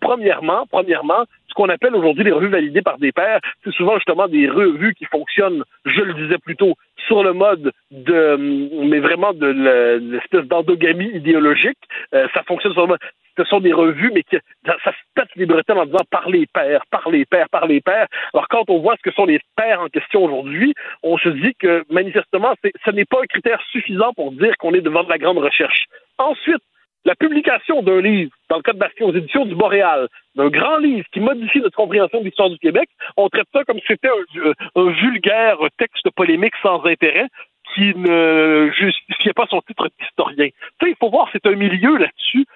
premièrement, 0.00 0.66
premièrement, 0.70 1.24
ce 1.48 1.54
qu'on 1.54 1.68
appelle 1.68 1.94
aujourd'hui 1.94 2.24
les 2.24 2.32
revues 2.32 2.48
validées 2.48 2.82
par 2.82 2.98
des 2.98 3.12
pairs, 3.12 3.40
c'est 3.64 3.72
souvent 3.72 3.96
justement 3.96 4.28
des 4.28 4.48
revues 4.48 4.94
qui 4.94 5.04
fonctionnent, 5.04 5.64
je 5.84 6.00
le 6.00 6.14
disais 6.14 6.38
plus 6.38 6.56
tôt, 6.56 6.74
sur 7.06 7.22
le 7.22 7.32
mode 7.32 7.72
de, 7.90 8.36
mais 8.84 9.00
vraiment 9.00 9.32
de 9.32 9.46
l'espèce 9.98 10.46
d'endogamie 10.46 11.10
idéologique. 11.12 11.78
Euh, 12.14 12.28
ça 12.34 12.42
fonctionne 12.44 12.72
sur 12.72 12.82
le 12.82 12.88
mode, 12.88 13.00
ce 13.36 13.44
sont 13.44 13.60
des 13.60 13.72
revues, 13.72 14.10
mais 14.14 14.22
qui, 14.22 14.36
ça 14.64 14.76
se 14.84 15.02
pète 15.14 15.28
les 15.36 15.46
bretelles 15.46 15.78
en 15.78 15.86
disant 15.86 16.04
par 16.10 16.28
les 16.28 16.46
pairs, 16.46 16.84
par 16.90 17.10
les 17.10 17.24
pairs, 17.24 17.48
par 17.48 17.66
les 17.66 17.80
pairs. 17.80 18.06
Alors 18.34 18.48
quand 18.48 18.68
on 18.68 18.80
voit 18.80 18.96
ce 18.96 19.02
que 19.02 19.14
sont 19.14 19.24
les 19.24 19.40
pairs 19.56 19.80
en 19.80 19.88
question 19.88 20.24
aujourd'hui, 20.24 20.74
on 21.02 21.18
se 21.18 21.28
dit 21.28 21.54
que 21.58 21.84
manifestement, 21.90 22.54
ce 22.62 22.90
n'est 22.90 23.04
pas 23.04 23.18
un 23.22 23.26
critère 23.26 23.60
suffisant 23.72 24.12
pour 24.14 24.32
dire 24.32 24.56
qu'on 24.58 24.74
est 24.74 24.80
devant 24.80 25.04
de 25.04 25.10
la 25.10 25.18
grande 25.18 25.38
recherche. 25.38 25.86
Ensuite, 26.18 26.62
la 27.04 27.14
publication 27.14 27.82
d'un 27.82 28.00
livre, 28.00 28.30
dans 28.48 28.56
le 28.56 28.62
cas 28.62 28.72
de 28.72 28.78
Bastien 28.78 29.06
aux 29.06 29.14
éditions 29.14 29.46
du 29.46 29.54
Boréal, 29.54 30.08
d'un 30.34 30.48
grand 30.48 30.76
livre 30.78 31.06
qui 31.12 31.20
modifie 31.20 31.60
notre 31.60 31.76
compréhension 31.76 32.20
de 32.20 32.24
l'histoire 32.24 32.50
du 32.50 32.58
Québec, 32.58 32.88
on 33.16 33.28
traite 33.28 33.48
ça 33.52 33.64
comme 33.64 33.78
si 33.78 33.86
c'était 33.88 34.08
un, 34.08 34.52
un, 34.76 34.90
vulgaire 34.90 35.58
texte 35.78 36.10
polémique 36.10 36.54
sans 36.62 36.84
intérêt 36.84 37.28
qui 37.74 37.94
ne 37.94 38.70
justifiait 38.78 39.32
pas 39.32 39.46
son 39.48 39.60
titre 39.62 39.88
d'historien. 39.98 40.48
Tu 40.48 40.52
sais, 40.82 40.90
il 40.90 40.96
faut 40.98 41.10
voir, 41.10 41.28
c'est 41.32 41.46
un 41.46 41.54
milieu 41.54 41.96
là-dessus 41.96 42.46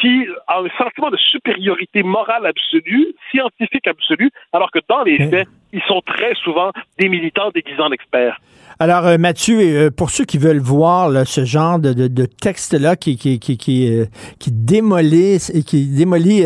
qui 0.00 0.26
a 0.48 0.60
un 0.60 0.68
sentiment 0.76 1.10
de 1.10 1.16
supériorité 1.16 2.02
morale 2.02 2.46
absolue, 2.46 3.14
scientifique 3.30 3.86
absolue, 3.86 4.30
alors 4.52 4.70
que 4.70 4.80
dans 4.88 5.02
les 5.02 5.18
faits, 5.28 5.48
ils 5.72 5.82
sont 5.82 6.00
très 6.00 6.34
souvent 6.34 6.72
des 6.98 7.08
militants 7.08 7.50
déguisés 7.50 7.80
en 7.80 7.92
experts. 7.92 8.40
Alors, 8.78 9.06
euh, 9.06 9.18
Mathieu, 9.18 9.58
euh, 9.60 9.90
pour 9.90 10.10
ceux 10.10 10.24
qui 10.24 10.38
veulent 10.38 10.58
voir 10.58 11.26
ce 11.26 11.44
genre 11.44 11.78
de, 11.78 11.92
de, 11.92 12.26
texte-là 12.26 12.96
qui, 12.96 13.16
qui, 13.16 13.38
qui, 13.38 13.56
qui, 13.56 13.88
euh, 13.88 14.06
qui 14.38 14.50
démolit, 14.50 15.38
qui 15.64 15.86
démolit 15.86 16.44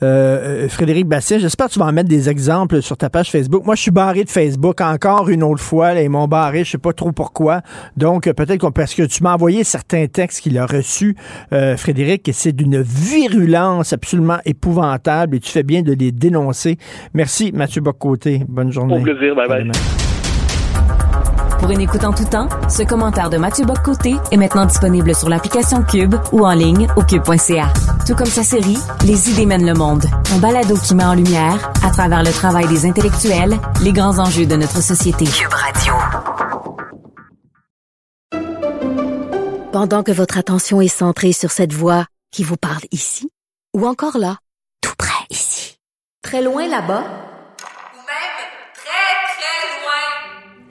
Frédéric 0.00 1.06
Bastien, 1.06 1.38
j'espère 1.38 1.66
que 1.66 1.72
tu 1.72 1.78
vas 1.78 1.86
en 1.86 1.92
mettre 1.92 2.08
des 2.08 2.28
exemples 2.28 2.82
sur 2.82 2.96
ta 2.96 3.10
page 3.10 3.30
Facebook. 3.30 3.64
Moi, 3.64 3.74
je 3.74 3.82
suis 3.82 3.90
barré 3.90 4.24
de 4.24 4.30
Facebook 4.30 4.80
encore 4.80 5.28
une 5.28 5.42
autre 5.42 5.62
fois. 5.62 5.94
Là, 5.94 6.02
ils 6.02 6.10
m'ont 6.10 6.28
barré, 6.28 6.64
je 6.64 6.72
sais 6.72 6.78
pas 6.78 6.92
trop 6.92 7.12
pourquoi. 7.12 7.62
Donc, 7.96 8.30
peut-être 8.32 8.58
qu'on 8.58 8.70
parce 8.70 8.94
que 8.94 9.02
tu 9.02 9.22
m'as 9.22 9.34
envoyé 9.34 9.64
certains 9.64 10.06
textes 10.06 10.40
qu'il 10.40 10.58
a 10.58 10.66
reçus, 10.66 11.16
Frédéric, 11.50 12.28
et 12.28 12.32
c'est 12.32 12.52
d'une 12.52 12.80
virulence 12.82 13.92
absolument 13.92 14.38
épouvantable 14.44 15.36
et 15.36 15.40
tu 15.40 15.50
fais 15.50 15.62
bien 15.62 15.82
de 15.82 15.92
les 15.92 16.12
dénoncer. 16.12 16.76
Merci, 17.14 17.52
Mathieu 17.52 17.80
Bocoté. 17.80 18.42
Bonne 18.48 18.72
journée. 18.72 18.98
Au 18.98 19.00
plaisir. 19.00 19.34
Bye 19.34 19.48
bye. 19.48 19.70
Pour 21.58 21.70
une 21.70 21.80
écoute 21.80 22.04
en 22.04 22.12
tout 22.12 22.24
temps, 22.24 22.48
ce 22.68 22.82
commentaire 22.82 23.30
de 23.30 23.38
Mathieu 23.38 23.64
Boccoté 23.64 24.16
est 24.30 24.36
maintenant 24.36 24.66
disponible 24.66 25.14
sur 25.14 25.28
l'application 25.28 25.82
Cube 25.82 26.14
ou 26.32 26.44
en 26.44 26.52
ligne 26.52 26.86
au 26.96 27.02
cube.ca. 27.02 27.72
Tout 28.06 28.14
comme 28.14 28.26
sa 28.26 28.42
série 28.42 28.78
Les 29.04 29.30
idées 29.30 29.46
mènent 29.46 29.66
le 29.66 29.74
monde, 29.74 30.04
un 30.32 30.38
balado 30.38 30.76
qui 30.76 30.94
met 30.94 31.04
en 31.04 31.14
lumière, 31.14 31.72
à 31.82 31.90
travers 31.90 32.22
le 32.22 32.30
travail 32.30 32.68
des 32.68 32.86
intellectuels, 32.86 33.58
les 33.82 33.92
grands 33.92 34.18
enjeux 34.18 34.46
de 34.46 34.56
notre 34.56 34.82
société. 34.82 35.24
Cube 35.24 35.52
Radio. 35.52 35.94
Pendant 39.72 40.02
que 40.02 40.12
votre 40.12 40.38
attention 40.38 40.80
est 40.80 40.88
centrée 40.88 41.32
sur 41.32 41.50
cette 41.50 41.72
voix 41.72 42.06
qui 42.30 42.44
vous 42.44 42.56
parle 42.56 42.84
ici, 42.92 43.30
ou 43.74 43.86
encore 43.86 44.18
là, 44.18 44.38
tout 44.82 44.94
près 44.96 45.26
ici, 45.30 45.78
très 46.22 46.42
loin 46.42 46.68
là-bas, 46.68 47.04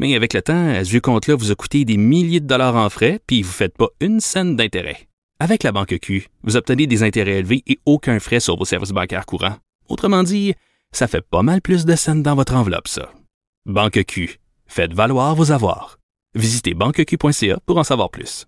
Mais 0.00 0.14
avec 0.14 0.32
le 0.32 0.40
temps, 0.40 0.82
ce 0.82 0.88
vieux 0.88 1.02
compte-là 1.02 1.36
vous 1.36 1.50
a 1.50 1.54
coûté 1.54 1.84
des 1.84 1.98
milliers 1.98 2.40
de 2.40 2.46
dollars 2.46 2.74
en 2.74 2.88
frais, 2.88 3.20
puis 3.26 3.42
vous 3.42 3.50
ne 3.50 3.54
faites 3.54 3.76
pas 3.76 3.88
une 4.00 4.20
scène 4.20 4.56
d'intérêt. 4.56 5.08
Avec 5.38 5.62
la 5.62 5.72
banque 5.72 5.98
Q, 6.00 6.28
vous 6.42 6.56
obtenez 6.56 6.86
des 6.86 7.02
intérêts 7.02 7.40
élevés 7.40 7.62
et 7.66 7.78
aucun 7.84 8.18
frais 8.18 8.40
sur 8.40 8.56
vos 8.56 8.64
services 8.64 8.92
bancaires 8.92 9.26
courants. 9.26 9.56
Autrement 9.90 10.22
dit, 10.22 10.54
ça 10.90 11.06
fait 11.06 11.20
pas 11.20 11.42
mal 11.42 11.60
plus 11.60 11.84
de 11.84 11.94
scènes 11.96 12.22
dans 12.22 12.34
votre 12.34 12.54
enveloppe, 12.54 12.88
ça. 12.88 13.12
Banque 13.66 14.02
Q. 14.06 14.40
Faites 14.66 14.94
valoir 14.94 15.34
vos 15.34 15.52
avoirs. 15.52 15.98
Visitez 16.34 16.72
banqueq.ca 16.72 17.58
pour 17.66 17.76
en 17.76 17.84
savoir 17.84 18.08
plus. 18.08 18.46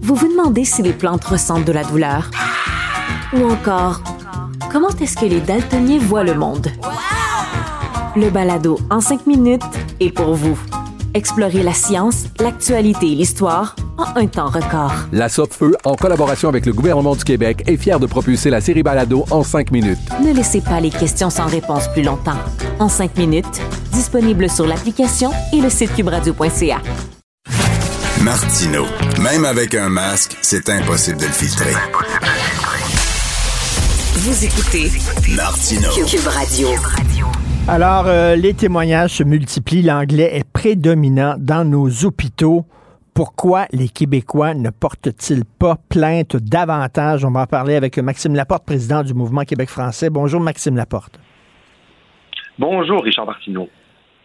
Vous 0.00 0.14
vous 0.14 0.28
demandez 0.28 0.64
si 0.64 0.80
les 0.80 0.94
plantes 0.94 1.24
ressentent 1.24 1.66
de 1.66 1.72
la 1.72 1.84
douleur? 1.84 2.30
Ou 3.34 3.44
encore, 3.44 4.02
comment 4.72 4.88
est-ce 4.88 5.18
que 5.18 5.26
les 5.26 5.40
daltoniens 5.42 5.98
voient 5.98 6.24
le 6.24 6.34
monde? 6.34 6.68
Le 8.16 8.30
balado 8.30 8.78
en 8.90 9.02
cinq 9.02 9.26
minutes 9.26 9.60
est 10.00 10.10
pour 10.10 10.34
vous. 10.34 10.58
Explorez 11.12 11.62
la 11.62 11.74
science, 11.74 12.24
l'actualité 12.40 13.12
et 13.12 13.14
l'histoire 13.14 13.76
en 13.98 14.18
un 14.18 14.26
temps 14.26 14.48
record. 14.48 14.92
La 15.12 15.28
Feu, 15.28 15.76
en 15.84 15.96
collaboration 15.96 16.48
avec 16.48 16.64
le 16.64 16.72
gouvernement 16.72 17.14
du 17.14 17.24
Québec, 17.24 17.62
est 17.66 17.76
fière 17.76 18.00
de 18.00 18.06
propulser 18.06 18.48
la 18.48 18.62
série 18.62 18.82
Balado 18.82 19.26
en 19.30 19.42
cinq 19.42 19.70
minutes. 19.70 19.98
Ne 20.24 20.32
laissez 20.32 20.62
pas 20.62 20.80
les 20.80 20.88
questions 20.88 21.28
sans 21.28 21.44
réponse 21.44 21.88
plus 21.88 22.02
longtemps. 22.02 22.38
En 22.78 22.88
cinq 22.88 23.18
minutes, 23.18 23.60
disponible 23.92 24.48
sur 24.48 24.66
l'application 24.66 25.30
et 25.52 25.60
le 25.60 25.68
site 25.68 25.94
cubradio.ca. 25.94 26.80
Martino, 28.22 28.86
même 29.20 29.44
avec 29.44 29.74
un 29.74 29.90
masque, 29.90 30.38
c'est 30.40 30.70
impossible 30.70 31.18
de 31.18 31.26
le 31.26 31.32
filtrer. 31.32 31.74
Vous 34.14 34.44
écoutez 34.44 34.90
Martino. 35.36 35.90
Cube 36.06 36.26
Radio. 36.28 36.68
Alors, 37.68 38.04
euh, 38.06 38.36
les 38.36 38.54
témoignages 38.54 39.14
se 39.14 39.24
multiplient. 39.24 39.82
L'anglais 39.82 40.30
est 40.36 40.48
prédominant 40.48 41.34
dans 41.36 41.64
nos 41.64 41.88
hôpitaux. 42.04 42.64
Pourquoi 43.12 43.66
les 43.72 43.88
Québécois 43.88 44.54
ne 44.54 44.70
portent-ils 44.70 45.44
pas 45.44 45.76
plainte 45.88 46.36
davantage? 46.36 47.24
On 47.24 47.32
va 47.32 47.40
en 47.40 47.46
parler 47.46 47.74
avec 47.74 47.98
Maxime 47.98 48.36
Laporte, 48.36 48.64
président 48.64 49.02
du 49.02 49.14
Mouvement 49.14 49.42
Québec 49.42 49.68
français. 49.68 50.10
Bonjour, 50.10 50.40
Maxime 50.40 50.76
Laporte. 50.76 51.18
Bonjour, 52.56 53.02
Richard 53.02 53.26
Martineau. 53.26 53.68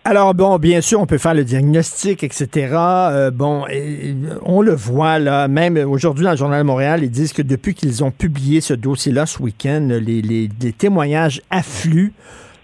Alors, 0.05 0.35
bon, 0.35 0.59
bien 0.59 0.81
sûr, 0.81 1.01
on 1.01 1.07
peut 1.07 1.17
faire 1.17 1.33
le 1.33 1.43
diagnostic, 1.43 2.23
etc. 2.23 2.75
Euh, 2.75 3.31
bon, 3.31 3.65
on 4.43 4.61
le 4.61 4.75
voit, 4.75 5.17
là, 5.17 5.47
même 5.47 5.77
aujourd'hui 5.77 6.25
dans 6.25 6.31
le 6.31 6.37
Journal 6.37 6.61
de 6.61 6.67
Montréal, 6.67 6.99
ils 7.03 7.09
disent 7.09 7.33
que 7.33 7.41
depuis 7.41 7.73
qu'ils 7.73 8.03
ont 8.03 8.11
publié 8.11 8.61
ce 8.61 8.75
dossier-là 8.75 9.25
ce 9.25 9.41
week-end, 9.41 9.87
les, 9.89 10.21
les 10.21 10.73
témoignages 10.73 11.41
affluent. 11.49 12.13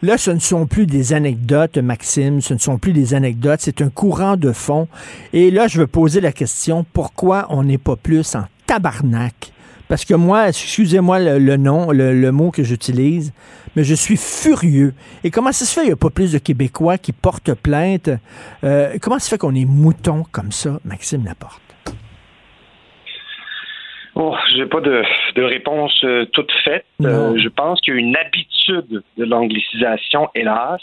Là, 0.03 0.19
ce 0.19 0.30
ne 0.30 0.40
sont 0.40 0.68
plus 0.68 0.86
des 0.86 1.14
anecdotes, 1.14 1.80
Maxime, 1.80 2.40
ce 2.40 2.53
ne 2.53 2.60
sont 2.60 2.78
plus 2.78 2.94
des 2.94 3.15
anecdotes, 3.15 3.61
c'est 3.64 3.82
un 3.82 3.90
courant 3.90 4.38
de 4.38 4.52
fond. 4.52 4.88
Et 5.34 5.49
là, 5.49 5.68
je 5.68 5.80
veux 5.80 5.88
poser 5.88 6.22
la 6.22 6.32
question, 6.32 6.86
pourquoi 6.94 7.48
on 7.49 7.64
n'est 7.64 7.80
pas 7.80 7.95
plus 7.95 8.36
en 8.36 8.44
tabarnak? 8.68 9.52
Parce 9.88 10.06
que 10.06 10.14
moi, 10.14 10.49
excusez-moi 10.49 11.40
le, 11.40 11.57
nom, 11.57 11.91
le, 11.91 12.32
mot 12.32 12.52
que 12.52 12.61
j'utilise, 12.61 13.34
mais 13.76 13.84
je 13.84 13.95
suis 13.95 14.18
furieux. 14.18 14.94
Et 15.24 15.32
comment 15.32 15.52
ça 15.52 15.65
se 15.65 15.74
fait? 15.74 15.82
Qu'il 15.82 15.90
n'y 15.90 15.94
a 15.94 15.98
pas 15.98 16.11
plus 16.11 16.32
de 16.34 16.38
Québécois 16.38 16.99
qui 16.99 17.11
portent 17.11 17.56
plainte? 17.56 18.11
Euh, 18.64 18.98
comment 19.02 19.18
ça 19.18 19.26
se 19.26 19.30
fait 19.30 19.38
qu'on 19.40 19.56
est 19.56 19.65
mouton 19.65 20.26
comme 20.32 20.52
ça, 20.52 20.80
Maxime 20.86 21.26
Laporte? 21.26 21.66
Oh, 24.19 24.35
j'ai 24.56 24.65
pas 24.65 24.81
de, 24.81 25.03
de 25.35 25.44
réponse 25.44 26.03
euh, 26.03 26.26
toute 26.34 26.52
faite. 26.64 26.88
Euh, 27.03 27.38
je 27.38 27.49
pense 27.49 27.80
qu'il 27.81 27.94
y 27.94 27.98
a 27.98 27.99
une 27.99 28.15
habitude 28.15 29.03
de 29.15 29.23
l'anglicisation, 29.23 30.27
hélas, 30.34 30.81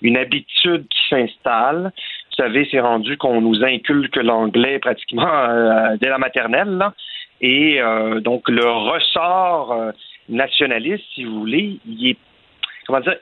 une 0.00 0.16
habitude 0.16 0.88
qui 0.88 1.00
s'installe. 1.08 1.92
Vous 1.94 2.42
savez, 2.42 2.66
c'est 2.72 2.80
rendu 2.80 3.16
qu'on 3.16 3.40
nous 3.40 3.62
inculque 3.62 4.16
l'anglais 4.16 4.80
pratiquement 4.80 5.32
euh, 5.32 5.96
dès 6.00 6.08
la 6.08 6.18
maternelle. 6.18 6.70
Là. 6.70 6.92
Et 7.40 7.80
donc, 8.20 8.48
le 8.48 8.64
ressort 8.64 9.76
nationaliste, 10.28 11.04
si 11.14 11.24
vous 11.24 11.40
voulez, 11.40 11.80
il 11.86 12.10
est, 12.10 12.16
comment 12.86 13.00
dire, 13.00 13.16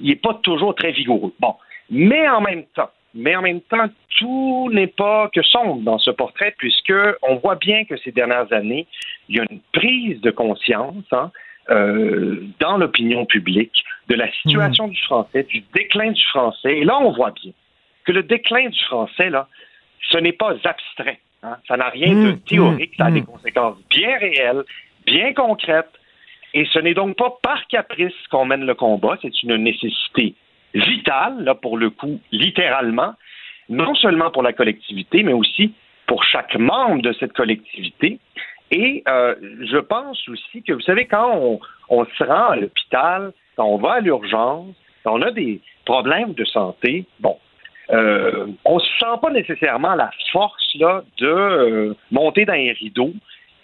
il 0.00 0.10
est 0.10 0.22
pas 0.22 0.34
toujours 0.42 0.74
très 0.74 0.92
vigoureux. 0.92 1.32
Bon. 1.40 1.54
Mais 1.90 2.28
en 2.28 2.42
même 2.42 2.64
temps, 2.74 2.90
mais 3.14 3.36
en 3.36 3.42
même 3.42 3.60
temps, 3.60 3.88
tout 4.18 4.70
n'est 4.72 4.88
pas 4.88 5.30
que 5.32 5.42
sombre 5.42 5.82
dans 5.82 5.98
ce 5.98 6.10
portrait, 6.10 6.54
puisque 6.58 6.92
on 7.22 7.36
voit 7.36 7.54
bien 7.54 7.84
que 7.84 7.96
ces 7.98 8.10
dernières 8.10 8.52
années, 8.52 8.86
il 9.28 9.36
y 9.36 9.40
a 9.40 9.44
une 9.48 9.60
prise 9.72 10.20
de 10.20 10.30
conscience 10.30 11.04
hein, 11.12 11.30
euh, 11.70 12.44
dans 12.58 12.76
l'opinion 12.76 13.24
publique 13.24 13.84
de 14.08 14.16
la 14.16 14.30
situation 14.32 14.88
du 14.88 15.00
français, 15.02 15.44
du 15.44 15.62
déclin 15.72 16.10
du 16.10 16.22
français. 16.24 16.78
Et 16.78 16.84
là, 16.84 16.98
on 16.98 17.12
voit 17.12 17.30
bien 17.30 17.52
que 18.04 18.12
le 18.12 18.22
déclin 18.22 18.68
du 18.68 18.80
français, 18.84 19.30
là, 19.30 19.48
ce 20.10 20.18
n'est 20.18 20.32
pas 20.32 20.54
abstrait. 20.64 21.20
Hein. 21.42 21.56
Ça 21.68 21.76
n'a 21.76 21.88
rien 21.90 22.14
de 22.14 22.32
théorique, 22.32 22.94
ça 22.98 23.06
a 23.06 23.10
des 23.10 23.22
conséquences 23.22 23.78
bien 23.90 24.18
réelles, 24.18 24.64
bien 25.06 25.32
concrètes. 25.32 25.92
Et 26.52 26.66
ce 26.66 26.78
n'est 26.78 26.94
donc 26.94 27.16
pas 27.16 27.36
par 27.42 27.66
caprice 27.68 28.14
qu'on 28.30 28.44
mène 28.44 28.64
le 28.64 28.74
combat, 28.74 29.18
c'est 29.22 29.42
une 29.42 29.56
nécessité 29.56 30.34
vital, 30.74 31.44
là, 31.44 31.54
pour 31.54 31.78
le 31.78 31.90
coup, 31.90 32.20
littéralement, 32.32 33.14
non 33.68 33.94
seulement 33.94 34.30
pour 34.30 34.42
la 34.42 34.52
collectivité, 34.52 35.22
mais 35.22 35.32
aussi 35.32 35.72
pour 36.06 36.24
chaque 36.24 36.56
membre 36.56 37.02
de 37.02 37.12
cette 37.12 37.32
collectivité. 37.32 38.18
Et 38.70 39.02
euh, 39.08 39.34
je 39.70 39.78
pense 39.78 40.28
aussi 40.28 40.62
que, 40.62 40.72
vous 40.72 40.80
savez, 40.80 41.06
quand 41.06 41.58
on, 41.88 42.04
se 42.04 42.24
rend 42.24 42.50
à 42.50 42.56
l'hôpital, 42.56 43.32
quand 43.56 43.66
on 43.66 43.78
va 43.78 43.94
à 43.94 44.00
l'urgence, 44.00 44.74
quand 45.04 45.18
on 45.18 45.22
a 45.22 45.30
des 45.30 45.60
problèmes 45.84 46.34
de 46.34 46.44
santé, 46.44 47.04
bon, 47.20 47.36
euh, 47.90 48.46
on 48.64 48.76
ne 48.76 48.80
se 48.80 48.98
sent 48.98 49.18
pas 49.20 49.30
nécessairement 49.30 49.94
la 49.94 50.10
force 50.32 50.74
là, 50.76 51.04
de 51.18 51.26
euh, 51.26 51.94
monter 52.10 52.46
dans 52.46 52.54
les 52.54 52.72
rideaux 52.72 53.12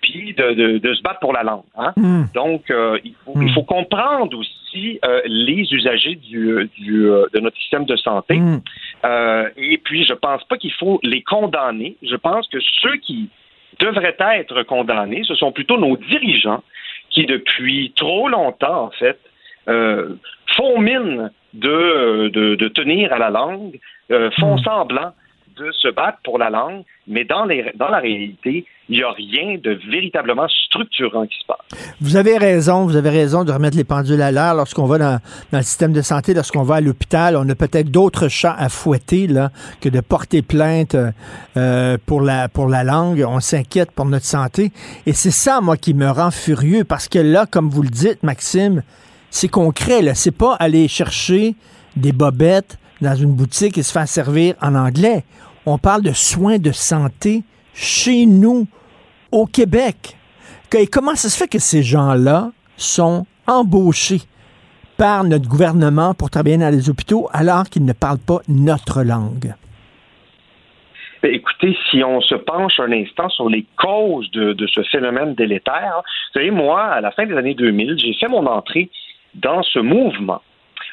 puis 0.01 0.35
de, 0.35 0.79
de, 0.79 0.95
se 0.95 1.03
battre 1.03 1.21
pour 1.21 1.33
la 1.33 1.43
langue. 1.43 1.65
Hein? 1.77 1.93
Hmm. 1.97 2.25
Donc, 2.35 2.71
euh, 2.71 2.99
il, 3.05 3.15
faut, 3.25 3.35
il, 3.41 3.53
faut, 3.53 3.63
comprendre 3.63 4.39
aussi 4.39 4.99
euh, 5.05 5.21
les 5.27 5.73
usagers 5.73 6.15
du, 6.17 6.71
du, 6.79 7.07
euh, 7.07 7.27
de 7.35 7.41
notre 7.41 7.57
système 7.59 7.85
de 7.85 7.97
santé. 7.97 8.39
Hmm. 8.39 8.61
et 9.57 9.79
puis, 9.79 10.05
je 10.05 10.15
pense 10.15 10.45
pas 10.45 10.57
qu'il 10.57 10.73
faut 10.73 11.01
les 11.03 11.23
condamner. 11.23 11.97
Je 12.03 12.17
pense 12.17 12.49
que 12.49 12.59
ceux 12.81 12.97
qui 12.97 13.29
devraient 13.79 14.17
être 14.19 14.63
condamnés, 14.65 15.23
ce 15.25 15.35
sont 15.35 15.53
plutôt 15.53 15.79
nos 15.79 15.97
dirigeants 15.97 16.63
qui, 17.11 17.27
depuis 17.27 17.93
trop 17.97 18.29
longtemps, 18.29 18.85
en 18.85 18.91
fait, 18.91 19.19
font 20.57 20.81
mine 20.81 21.31
de, 21.55 22.29
de, 22.29 22.69
tenir 22.69 23.13
à 23.13 23.19
la 23.19 23.31
langue, 23.31 23.79
font 24.39 24.57
hmm. 24.57 24.65
semblant 24.65 25.13
se 25.73 25.89
battre 25.89 26.19
pour 26.25 26.39
la 26.39 26.51
langue, 26.51 26.83
mais 27.07 27.25
dans, 27.25 27.45
les, 27.45 27.73
dans 27.77 27.89
la 27.89 27.99
réalité, 27.99 28.67
il 28.89 28.99
n'y 28.99 29.03
a 29.05 29.11
rien 29.13 29.57
de 29.63 29.79
véritablement 29.91 30.49
structurant 30.67 31.27
qui 31.27 31.39
se 31.39 31.45
passe. 31.47 31.95
Vous 32.01 32.17
avez 32.17 32.39
raison, 32.39 32.85
vous 32.85 32.97
avez 32.97 33.11
raison 33.11 33.45
de 33.45 33.53
remettre 33.53 33.77
les 33.77 33.85
pendules 33.85 34.21
à 34.21 34.33
l'heure 34.33 34.55
lorsqu'on 34.55 34.87
va 34.87 34.99
dans, 34.99 35.21
le 35.53 35.63
système 35.63 35.93
de 35.93 36.03
santé, 36.03 36.35
lorsqu'on 36.35 36.63
va 36.63 36.77
à 36.77 36.81
l'hôpital. 36.81 37.37
On 37.37 37.49
a 37.49 37.55
peut-être 37.55 37.91
d'autres 37.91 38.29
chats 38.29 38.57
à 38.59 38.69
fouetter 38.69 39.29
là, 39.29 39.51
que 39.81 39.89
de 39.89 40.01
porter 40.01 40.43
plainte 40.43 40.97
euh, 41.57 41.99
pour, 42.05 42.21
la, 42.21 42.49
pour 42.49 42.69
la 42.69 42.83
langue. 42.83 43.25
On 43.27 43.41
s'inquiète 43.41 43.93
pour 43.93 44.07
notre 44.07 44.27
santé. 44.27 44.73
Et 45.07 45.13
c'est 45.13 45.31
ça, 45.31 45.61
moi, 45.61 45.77
qui 45.77 45.95
me 45.95 46.11
rend 46.11 46.33
furieux 46.33 46.85
parce 46.85 47.09
que 47.09 47.21
là, 47.21 47.47
comme 47.47 47.69
vous 47.69 47.83
le 47.83 47.91
dites, 47.91 48.23
Maxime, 48.23 48.83
c'est 49.31 49.49
concret. 49.49 50.03
Là. 50.03 50.15
C'est 50.15 50.37
pas 50.37 50.55
aller 50.55 50.89
chercher 50.89 51.55
des 51.97 52.13
bobettes 52.13 52.79
dans 53.01 53.15
une 53.15 53.33
boutique 53.33 53.79
et 53.79 53.83
se 53.83 53.93
faire 53.93 54.09
servir 54.09 54.55
en 54.61 54.75
anglais. 54.75 55.25
On 55.67 55.79
parle 55.79 56.03
de 56.03 56.13
soins 56.13 56.59
de 56.59 56.73
santé 56.73 57.43
chez 57.75 58.27
nous, 58.27 58.67
au 59.31 59.47
Québec. 59.47 60.17
Comment 60.91 61.15
ça 61.15 61.29
se 61.29 61.37
fait 61.37 61.49
que 61.49 61.59
ces 61.59 61.83
gens-là 61.83 62.51
sont 62.77 63.27
embauchés 63.47 64.21
par 64.97 65.25
notre 65.25 65.49
gouvernement 65.49 66.15
pour 66.15 66.31
travailler 66.31 66.59
dans 66.59 66.71
les 66.71 66.89
hôpitaux 66.89 67.29
alors 67.33 67.65
qu'ils 67.65 67.85
ne 67.85 67.93
parlent 67.93 68.19
pas 68.19 68.41
notre 68.49 69.03
langue? 69.03 69.55
Ben, 71.23 71.35
écoutez, 71.35 71.77
si 71.91 72.03
on 72.03 72.21
se 72.23 72.35
penche 72.35 72.81
un 72.81 72.93
instant 72.93 73.29
sur 73.29 73.51
les 73.51 73.67
causes 73.77 74.31
de, 74.31 74.55
de, 74.55 74.67
ce 74.67 74.83
phénomène 74.85 75.35
délétère, 75.35 76.03
vous 76.03 76.41
savez, 76.41 76.51
moi, 76.51 76.83
à 76.83 77.01
la 77.03 77.11
fin 77.11 77.27
des 77.27 77.37
années 77.37 77.55
2000, 77.55 77.99
j'ai 77.99 78.15
fait 78.15 78.29
mon 78.29 78.47
entrée 78.47 78.91
dans 79.35 79.63
ce 79.63 79.79
mouvement 79.79 80.41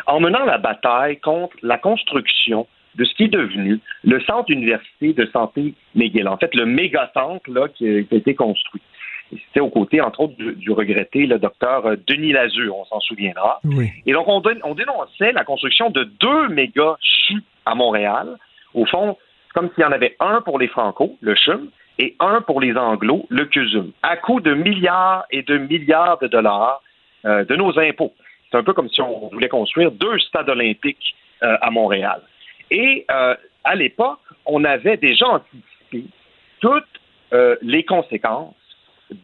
en 0.05 0.19
menant 0.19 0.43
la 0.43 0.57
bataille 0.57 1.19
contre 1.19 1.55
la 1.63 1.77
construction 1.77 2.67
de 2.97 3.05
ce 3.05 3.13
qui 3.13 3.23
est 3.23 3.29
devenu 3.29 3.79
le 4.03 4.19
centre 4.21 4.51
université 4.51 5.13
de 5.13 5.25
santé 5.27 5.73
McGill. 5.95 6.27
En 6.27 6.37
fait, 6.37 6.53
le 6.55 6.65
méga 6.65 7.11
centre 7.13 7.49
là, 7.49 7.67
qui, 7.67 7.87
a, 7.87 8.15
été 8.15 8.35
construit. 8.35 8.81
C'était 9.29 9.59
aux 9.59 9.69
côtés, 9.69 10.01
entre 10.01 10.21
autres, 10.21 10.35
du, 10.37 10.71
regretté 10.71 11.25
le 11.25 11.37
docteur 11.37 11.85
euh, 11.85 11.95
Denis 12.07 12.31
Lazur, 12.31 12.77
on 12.77 12.85
s'en 12.85 12.99
souviendra. 13.01 13.59
Et 14.05 14.13
donc, 14.13 14.27
on, 14.27 14.41
on, 14.63 14.73
dénonçait 14.73 15.33
la 15.33 15.43
construction 15.43 15.89
de 15.89 16.03
deux 16.03 16.47
méga 16.47 16.95
CHU 17.01 17.41
à 17.65 17.75
Montréal. 17.75 18.37
Au 18.73 18.85
fond, 18.85 19.17
comme 19.53 19.69
s'il 19.75 19.83
y 19.83 19.85
en 19.85 19.91
avait 19.91 20.15
un 20.19 20.41
pour 20.41 20.59
les 20.59 20.67
Franco, 20.67 21.17
le 21.19 21.35
CHUM, 21.35 21.69
et 21.99 22.15
un 22.19 22.41
pour 22.41 22.61
les 22.61 22.75
Anglo, 22.77 23.25
le 23.29 23.45
CUSUM, 23.45 23.91
à 24.03 24.17
coût 24.17 24.39
de 24.39 24.53
milliards 24.53 25.25
et 25.31 25.41
de 25.43 25.57
milliards 25.57 26.19
de 26.19 26.27
dollars 26.27 26.81
euh, 27.25 27.43
de 27.45 27.55
nos 27.55 27.77
impôts. 27.79 28.13
C'est 28.51 28.57
un 28.57 28.63
peu 28.63 28.73
comme 28.73 28.89
si 28.89 29.01
on 29.01 29.29
voulait 29.29 29.49
construire 29.49 29.91
deux 29.91 30.19
stades 30.19 30.49
olympiques 30.49 31.15
euh, 31.43 31.57
à 31.61 31.71
Montréal. 31.71 32.21
Et 32.71 33.05
euh, 33.11 33.35
à 33.63 33.75
l'époque, 33.75 34.19
on 34.45 34.63
avait 34.63 34.97
déjà 34.97 35.27
anticipé 35.27 36.05
toutes 36.59 36.83
euh, 37.33 37.55
les 37.61 37.83
conséquences 37.83 38.55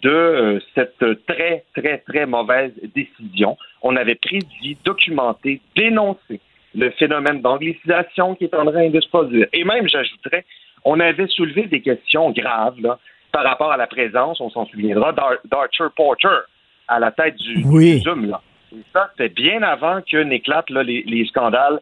de 0.02 0.61
cette 0.76 1.26
très, 1.26 1.65
très, 1.76 1.98
très 1.99 2.26
mauvaise 2.26 2.72
décision. 2.95 3.57
On 3.82 3.95
avait 3.95 4.15
prédit, 4.15 4.78
documenté, 4.86 5.61
dénoncé 5.76 6.40
le 6.76 6.90
phénomène 6.91 7.41
d'anglicisation 7.41 8.36
qui 8.36 8.45
est 8.45 8.56
en 8.56 8.65
train 8.65 8.90
de 8.90 8.99
se 8.99 9.07
produire. 9.10 9.48
Et 9.53 9.64
même, 9.64 9.88
j'ajouterais, 9.88 10.45
on 10.86 10.99
avait 10.99 11.28
soulevé 11.28 11.64
des 11.64 11.82
questions 11.82 12.32
graves 12.32 12.80
là, 12.80 12.98
par 13.32 13.44
rapport 13.44 13.72
à 13.72 13.78
la 13.78 13.88
présence, 13.88 14.40
on 14.40 14.49
s'en 14.49 14.65
souviendra, 14.68 15.11
d'Archer 15.45 15.86
Porter 15.95 16.40
à 16.88 16.99
la 16.99 17.11
tête 17.11 17.36
du, 17.38 17.61
Zoom. 17.99 18.30
Là. 18.30 18.41
Et 18.72 18.82
ça, 18.94 19.11
c'était 19.11 19.34
bien 19.34 19.64
avant 19.64 20.02
que 20.02 20.18
n'éclatent 20.18 20.70
les, 20.70 21.03
les 21.03 21.26
scandales 21.26 21.80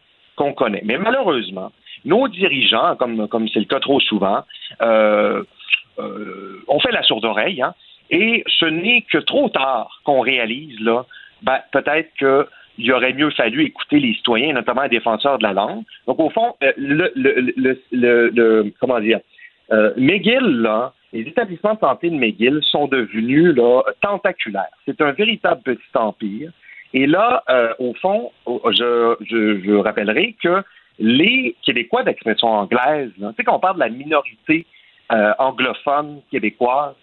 connaît. 0.53 0.81
Mais 0.83 0.97
malheureusement, 0.97 1.71
nos 2.05 2.27
dirigeants, 2.27 2.95
comme 2.95 3.47
c'est 3.53 3.59
le 3.59 3.65
cas 3.65 3.79
trop 3.79 3.99
souvent, 3.99 4.43
euh, 4.81 5.43
euh, 5.99 6.63
ont 6.67 6.79
fait 6.79 6.91
la 6.91 7.03
sourde 7.03 7.25
oreille, 7.25 7.61
hein, 7.61 7.73
et 8.09 8.43
ce 8.47 8.65
n'est 8.65 9.01
que 9.01 9.19
trop 9.19 9.49
tard 9.49 10.01
qu'on 10.03 10.21
réalise 10.21 10.79
là, 10.81 11.05
ben, 11.43 11.59
peut-être 11.71 12.09
que 12.19 12.47
il 12.77 12.91
aurait 12.93 13.13
mieux 13.13 13.29
fallu 13.31 13.65
écouter 13.65 13.99
les 13.99 14.13
citoyens, 14.13 14.53
notamment 14.53 14.83
les 14.83 14.89
défenseurs 14.89 15.37
de 15.37 15.43
la 15.43 15.53
langue. 15.53 15.83
Donc, 16.07 16.19
au 16.19 16.29
fond, 16.29 16.55
euh, 16.63 16.71
le, 16.77 18.73
comment 18.79 18.99
dire, 18.99 19.19
McGill, 19.97 20.67
les 21.13 21.21
établissements 21.21 21.75
de 21.75 21.79
santé 21.79 22.09
de 22.09 22.15
McGill 22.15 22.59
sont 22.63 22.87
devenus 22.87 23.55
tentaculaires. 24.01 24.71
C'est 24.85 24.99
un 25.01 25.11
véritable 25.11 25.61
petit 25.61 25.81
empire. 25.93 26.51
Et 26.93 27.07
là, 27.07 27.43
euh, 27.49 27.73
au 27.79 27.93
fond, 27.95 28.31
je, 28.47 29.15
je, 29.21 29.61
je, 29.61 29.73
rappellerai 29.73 30.35
que 30.41 30.63
les 30.99 31.55
Québécois 31.63 32.03
d'expression 32.03 32.49
anglaise, 32.49 33.11
tu 33.17 33.23
sais, 33.37 33.43
quand 33.43 33.55
on 33.55 33.59
parle 33.59 33.75
de 33.75 33.81
la 33.81 33.89
minorité 33.89 34.65
euh, 35.11 35.33
anglophone 35.39 36.21
québécoise, 36.31 36.95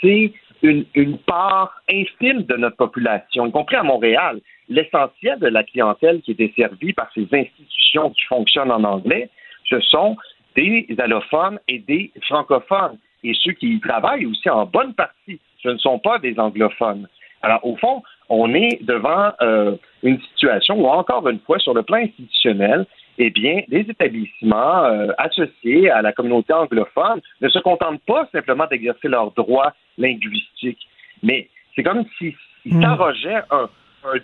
c'est 0.00 0.32
une, 0.62 0.84
une, 0.94 1.18
part 1.18 1.82
infime 1.90 2.42
de 2.42 2.56
notre 2.56 2.76
population, 2.76 3.46
y 3.46 3.52
compris 3.52 3.76
à 3.76 3.82
Montréal. 3.82 4.40
L'essentiel 4.68 5.38
de 5.38 5.48
la 5.48 5.64
clientèle 5.64 6.22
qui 6.22 6.30
est 6.30 6.34
desservie 6.34 6.94
par 6.94 7.10
ces 7.14 7.26
institutions 7.32 8.10
qui 8.10 8.24
fonctionnent 8.24 8.72
en 8.72 8.84
anglais, 8.84 9.28
ce 9.68 9.80
sont 9.80 10.16
des 10.56 10.86
allophones 10.98 11.58
et 11.68 11.80
des 11.80 12.12
francophones. 12.22 12.98
Et 13.22 13.34
ceux 13.34 13.52
qui 13.52 13.74
y 13.74 13.80
travaillent 13.80 14.26
aussi 14.26 14.48
en 14.48 14.66
bonne 14.66 14.94
partie, 14.94 15.40
ce 15.64 15.70
ne 15.70 15.78
sont 15.78 15.98
pas 15.98 16.18
des 16.18 16.38
anglophones. 16.38 17.08
Alors, 17.42 17.60
au 17.66 17.76
fond, 17.76 18.02
on 18.28 18.54
est 18.54 18.82
devant 18.82 19.32
euh, 19.42 19.76
une 20.02 20.20
situation 20.20 20.80
où, 20.80 20.86
encore 20.86 21.28
une 21.28 21.40
fois, 21.40 21.58
sur 21.58 21.74
le 21.74 21.82
plan 21.82 21.98
institutionnel, 21.98 22.86
eh 23.18 23.30
bien, 23.30 23.62
des 23.68 23.80
établissements 23.80 24.84
euh, 24.84 25.08
associés 25.18 25.90
à 25.90 26.02
la 26.02 26.12
communauté 26.12 26.52
anglophone 26.52 27.20
ne 27.40 27.48
se 27.48 27.58
contentent 27.58 28.02
pas 28.06 28.28
simplement 28.32 28.66
d'exercer 28.66 29.08
leurs 29.08 29.32
droits 29.32 29.72
linguistiques, 29.98 30.86
mais 31.22 31.48
c'est 31.74 31.82
comme 31.82 32.04
s'ils 32.18 32.34
mm. 32.66 32.82
s'arrogeaient 32.82 33.42
un, 33.50 33.68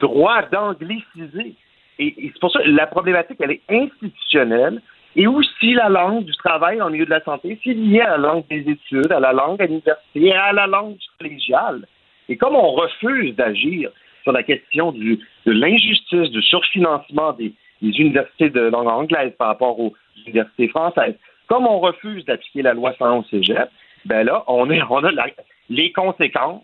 droit 0.00 0.42
d'angliciser. 0.50 1.54
Et, 1.98 2.06
et 2.06 2.30
c'est 2.32 2.40
pour 2.40 2.52
ça 2.52 2.62
que 2.62 2.68
la 2.68 2.86
problématique, 2.86 3.38
elle 3.40 3.52
est 3.52 3.62
institutionnelle, 3.70 4.80
et 5.16 5.26
aussi 5.26 5.74
la 5.74 5.88
langue 5.88 6.24
du 6.24 6.32
travail 6.34 6.80
en 6.80 6.90
milieu 6.90 7.04
de 7.04 7.10
la 7.10 7.22
santé, 7.22 7.58
c'est 7.64 7.74
lié 7.74 8.00
à 8.00 8.10
la 8.10 8.16
langue 8.18 8.44
des 8.48 8.70
études, 8.70 9.10
à 9.12 9.20
la 9.20 9.32
langue 9.32 9.60
à 9.60 9.66
l'université 9.66 10.32
à 10.32 10.52
la 10.52 10.66
langue 10.66 10.96
collégiale. 11.20 11.86
Et 12.28 12.36
comme 12.36 12.54
on 12.54 12.72
refuse 12.72 13.34
d'agir 13.36 13.90
sur 14.22 14.32
la 14.32 14.42
question 14.42 14.92
de 14.92 15.18
l'injustice, 15.46 16.30
du 16.30 16.42
surfinancement 16.42 17.32
des, 17.32 17.52
universités 17.82 18.50
de 18.50 18.60
langue 18.60 18.88
anglaise 18.88 19.32
par 19.38 19.48
rapport 19.48 19.78
aux 19.80 19.94
universités 20.26 20.68
françaises, 20.68 21.14
comme 21.48 21.66
on 21.66 21.80
refuse 21.80 22.24
d'appliquer 22.26 22.62
la 22.62 22.74
loi 22.74 22.94
111 22.98 23.24
cégep, 23.30 23.70
ben 24.04 24.24
là, 24.24 24.44
on 24.48 24.68
a 24.70 25.26
les 25.70 25.92
conséquences 25.92 26.62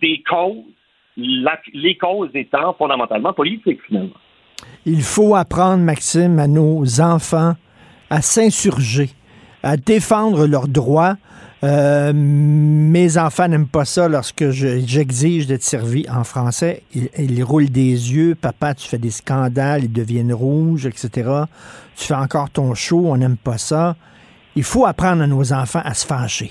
des 0.00 0.22
causes, 0.28 0.64
les 1.16 1.96
causes 1.96 2.30
étant 2.34 2.74
fondamentalement 2.74 3.32
politiques, 3.32 3.80
finalement. 3.86 4.14
Il 4.86 5.02
faut 5.02 5.34
apprendre, 5.34 5.82
Maxime, 5.82 6.38
à 6.38 6.46
nos 6.46 7.00
enfants 7.00 7.54
à 8.08 8.20
s'insurger, 8.20 9.08
à 9.62 9.76
défendre 9.76 10.46
leurs 10.46 10.68
droits. 10.68 11.16
Euh, 11.64 12.12
mes 12.12 13.18
enfants 13.18 13.46
n'aiment 13.46 13.68
pas 13.68 13.84
ça 13.84 14.08
lorsque 14.08 14.50
j'exige 14.50 15.46
d'être 15.46 15.62
servi 15.62 16.06
en 16.10 16.24
français. 16.24 16.82
Ils, 16.94 17.44
roulent 17.44 17.70
des 17.70 18.14
yeux. 18.14 18.34
Papa, 18.34 18.74
tu 18.74 18.88
fais 18.88 18.98
des 18.98 19.10
scandales, 19.10 19.84
ils 19.84 19.92
deviennent 19.92 20.32
rouges, 20.32 20.86
etc. 20.86 21.30
Tu 21.96 22.06
fais 22.06 22.14
encore 22.14 22.50
ton 22.50 22.74
show, 22.74 23.04
on 23.06 23.16
n'aime 23.16 23.36
pas 23.36 23.58
ça. 23.58 23.94
Il 24.56 24.64
faut 24.64 24.86
apprendre 24.86 25.22
à 25.22 25.26
nos 25.26 25.52
enfants 25.52 25.82
à 25.84 25.94
se 25.94 26.04
fâcher. 26.04 26.50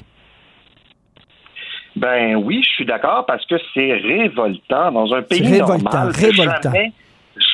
Ben 1.98 2.36
oui, 2.36 2.64
je 2.64 2.70
suis 2.70 2.86
d'accord 2.86 3.26
parce 3.26 3.46
que 3.46 3.56
c'est 3.74 3.94
révoltant 3.94 4.94
dans 4.94 5.14
un 5.14 5.22
pays 5.24 5.42
révoltant, 5.42 5.84
normal. 5.84 6.12
Révoltant, 6.16 6.72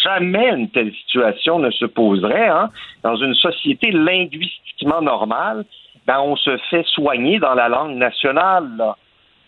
jamais 0.03 0.49
une 0.49 0.69
telle 0.69 0.91
situation 0.93 1.57
ne 1.57 1.71
se 1.71 1.85
poserait. 1.85 2.49
Hein. 2.49 2.69
Dans 3.01 3.15
une 3.15 3.33
société 3.33 3.91
linguistiquement 3.91 5.01
normale, 5.01 5.65
ben, 6.07 6.21
on 6.21 6.37
se 6.37 6.57
fait 6.69 6.85
soigner 6.87 7.37
dans 7.37 7.53
la 7.53 7.67
langue 7.67 7.97
nationale. 7.97 8.95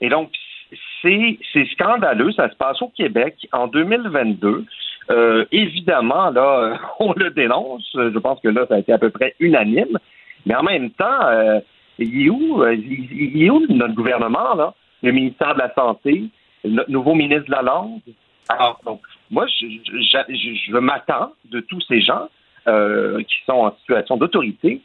Et 0.01 0.09
donc, 0.09 0.29
c'est 1.01 1.65
scandaleux. 1.71 2.33
Ça 2.33 2.49
se 2.49 2.55
passe 2.55 2.81
au 2.81 2.89
Québec 2.89 3.35
en 3.53 3.67
2022. 3.67 4.65
Euh, 5.09 5.45
évidemment, 5.51 6.29
là, 6.29 6.77
on 6.99 7.13
le 7.13 7.31
dénonce. 7.31 7.89
Je 7.93 8.19
pense 8.19 8.41
que 8.41 8.49
là, 8.49 8.65
ça 8.67 8.75
a 8.75 8.79
été 8.79 8.91
à 8.91 8.97
peu 8.97 9.09
près 9.09 9.35
unanime. 9.39 9.97
Mais 10.45 10.55
en 10.55 10.63
même 10.63 10.91
temps, 10.91 11.25
euh, 11.27 11.59
il, 11.97 12.27
est 12.27 12.29
où, 12.29 12.61
euh, 12.61 12.75
il, 12.75 13.41
est 13.41 13.49
où 13.49 13.65
notre 13.69 13.95
gouvernement, 13.95 14.53
là? 14.55 14.73
Le 15.01 15.13
ministère 15.13 15.53
de 15.53 15.59
la 15.59 15.73
Santé, 15.73 16.25
le 16.65 16.83
nouveau 16.89 17.15
ministre 17.15 17.45
de 17.45 17.51
la 17.51 17.61
Langue? 17.61 18.01
Alors, 18.49 18.81
donc, 18.85 18.99
moi, 19.31 19.45
je, 19.47 19.67
je, 19.85 20.77
m'attends 20.77 21.31
de 21.45 21.61
tous 21.61 21.79
ces 21.87 22.01
gens 22.01 22.27
qui 22.65 23.35
sont 23.47 23.53
en 23.53 23.75
situation 23.77 24.17
d'autorité 24.17 24.81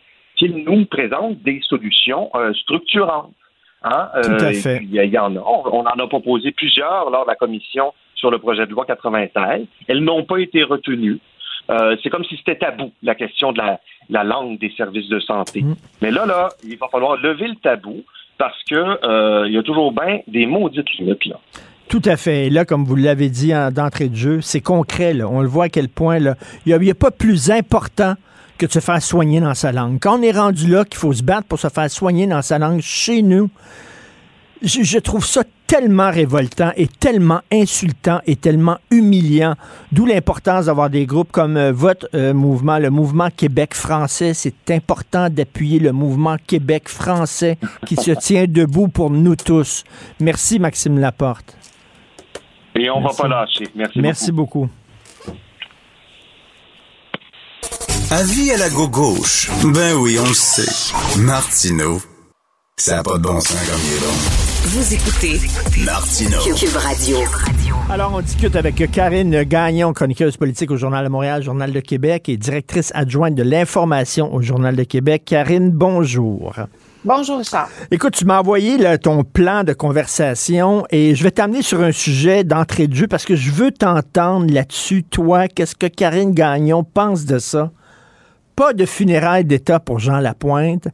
qu'ils 0.49 0.65
nous 0.65 0.85
présentent 0.87 1.43
des 1.43 1.61
solutions 1.69 2.31
euh, 2.35 2.53
structurantes. 2.55 3.33
Hein? 3.83 4.09
Tout 4.23 4.31
à 4.31 4.45
euh, 4.45 4.53
fait. 4.53 4.81
Il 4.83 4.95
y, 4.95 5.19
en 5.19 5.37
a. 5.37 5.41
On, 5.41 5.81
en 5.81 5.85
a 5.85 6.07
proposé 6.07 6.53
plusieurs 6.53 7.11
lors 7.11 7.25
de 7.25 7.31
la 7.31 7.37
commission 7.37 7.93
sur 8.15 8.31
le 8.31 8.39
projet 8.39 8.67
de 8.67 8.73
loi 8.73 8.85
96. 8.87 9.67
Elles 9.89 10.01
n'ont 10.01 10.25
pas 10.25 10.39
été 10.39 10.63
retenues. 10.63 11.19
Euh, 11.71 11.97
c'est 12.03 12.11
comme 12.11 12.25
si 12.25 12.37
c'était 12.37 12.57
tabou, 12.57 12.93
la 13.03 13.15
question 13.15 13.53
de 13.53 13.59
la, 13.59 13.81
la 14.11 14.25
langue 14.25 14.59
des 14.59 14.71
services 14.77 15.09
de 15.09 15.21
santé. 15.21 15.63
Mm. 15.63 15.75
Mais 16.03 16.11
là, 16.11 16.27
là, 16.27 16.49
il 16.63 16.77
va 16.79 16.89
falloir 16.89 17.17
lever 17.17 17.49
le 17.49 17.57
tabou 17.57 18.03
parce 18.39 18.63
que 18.65 18.75
euh, 18.75 19.47
il 19.47 19.55
y 19.55 19.59
a 19.59 19.63
toujours 19.63 19.93
bien 19.93 20.21
des 20.27 20.47
maudites 20.47 20.91
limites 20.99 21.25
là. 21.27 21.39
Tout 21.89 22.03
à 22.07 22.17
fait. 22.17 22.47
Et 22.47 22.51
là, 22.51 22.65
comme 22.65 22.85
vous 22.85 22.97
l'avez 22.97 23.29
dit 23.29 23.53
d'entrée 23.73 24.09
de 24.09 24.17
jeu, 24.17 24.41
c'est 24.41 24.63
concret. 24.63 25.15
On 25.23 25.43
le 25.43 25.49
voit 25.49 25.65
à 25.65 25.69
quel 25.69 25.89
point 25.89 26.19
il 26.19 26.35
n'y 26.67 26.91
a, 26.91 26.95
pas 26.95 27.11
plus 27.11 27.51
important 27.51 28.15
que 28.59 28.67
de 28.67 28.73
se 28.73 28.81
faire 28.81 29.03
soigner 29.03 29.41
dans 29.41 29.55
sa 29.55 29.73
langue. 29.73 29.99
Quand 30.01 30.19
on 30.19 30.23
est 30.23 30.33
rendu 30.33 30.69
là 30.69 30.85
qu'il 30.85 30.99
faut 30.99 31.13
se 31.13 31.23
battre 31.23 31.47
pour 31.47 31.59
se 31.59 31.69
faire 31.69 31.91
soigner 31.91 32.27
dans 32.27 32.43
sa 32.43 32.59
langue 32.59 32.81
chez 32.81 33.23
nous, 33.23 33.51
je, 34.65 34.99
trouve 34.99 35.25
ça 35.25 35.43
tellement 35.67 36.11
révoltant 36.11 36.73
et 36.77 36.87
tellement 36.87 37.41
insultant 37.53 38.21
et 38.27 38.37
tellement 38.37 38.79
humiliant. 38.91 39.55
D'où 39.93 40.07
l'importance 40.07 40.67
d'avoir 40.67 40.91
des 40.91 41.07
groupes 41.07 41.33
comme 41.33 41.57
euh, 41.57 41.73
votre 41.73 42.09
euh, 42.15 42.33
mouvement, 42.33 42.79
le 42.79 42.91
mouvement 42.91 43.29
Québec 43.35 43.75
français. 43.75 44.35
C'est 44.35 44.71
important 44.71 45.29
d'appuyer 45.29 45.79
le 45.79 45.93
mouvement 45.93 46.37
Québec 46.47 46.89
français 46.89 47.59
qui 47.87 47.97
se 47.97 48.13
tient 48.13 48.47
debout 48.49 48.89
pour 48.89 49.11
nous 49.11 49.37
tous. 49.37 49.85
Merci, 50.21 50.59
Maxime 50.59 50.99
Laporte. 50.99 51.57
Et 52.75 52.91
on 52.91 53.01
ne 53.01 53.07
va 53.07 53.15
pas 53.15 53.29
lâcher. 53.29 53.69
Merci, 53.75 54.01
Merci 54.01 54.33
beaucoup. 54.33 54.69
Avis 58.17 58.53
à 58.53 58.59
la 58.59 58.71
gauche. 58.71 59.51
Ben 59.65 59.97
oui, 59.97 60.17
on 60.21 60.29
le 60.29 60.35
sait. 60.35 60.71
Martineau, 61.19 62.01
ça 62.77 62.95
n'a 62.95 63.03
pas 63.03 63.19
de 63.19 63.25
bon 63.25 63.41
sens 63.41 63.59
comme 63.69 63.81
il 63.85 63.93
est 63.93 63.99
bon. 63.99 64.13
Vous 64.67 64.95
écoutez 64.95 65.85
Martineau. 65.85 66.39
Cube 66.55 66.77
Radio. 66.77 67.17
Alors, 67.91 68.13
on 68.15 68.21
discute 68.21 68.55
avec 68.55 68.89
Karine 68.93 69.43
Gagnon, 69.43 69.93
chroniqueuse 69.93 70.37
politique 70.37 70.71
au 70.71 70.77
Journal 70.77 71.05
de 71.05 71.11
Montréal, 71.11 71.43
Journal 71.43 71.73
de 71.73 71.81
Québec 71.81 72.29
et 72.29 72.37
directrice 72.37 72.93
adjointe 72.95 73.35
de 73.35 73.43
l'information 73.43 74.33
au 74.33 74.41
Journal 74.41 74.77
de 74.77 74.85
Québec. 74.85 75.25
Karine, 75.27 75.73
bonjour. 75.73 76.55
Bonjour, 77.05 77.39
Richard. 77.39 77.69
Écoute, 77.91 78.15
tu 78.15 78.27
m'as 78.27 78.39
envoyé 78.39 78.79
ton 78.99 79.25
plan 79.25 79.65
de 79.65 79.73
conversation 79.73 80.87
et 80.91 81.17
je 81.17 81.25
vais 81.25 81.33
t'amener 81.33 81.63
sur 81.63 81.83
un 81.83 81.91
sujet 81.91 82.45
d'entrée 82.45 82.87
de 82.87 82.95
jeu 82.95 83.09
parce 83.09 83.25
que 83.25 83.35
je 83.35 83.51
veux 83.51 83.73
t'entendre 83.73 84.55
là-dessus. 84.55 85.03
Toi, 85.03 85.49
qu'est-ce 85.49 85.75
que 85.75 85.87
Karine 85.87 86.31
Gagnon 86.31 86.85
pense 86.85 87.25
de 87.25 87.41
ça? 87.41 87.73
Pas 88.57 88.73
de 88.73 88.87
funérailles 88.87 89.45
d'État 89.45 89.81
pour 89.81 89.99
Jean 89.99 90.19
Lapointe. 90.19 90.89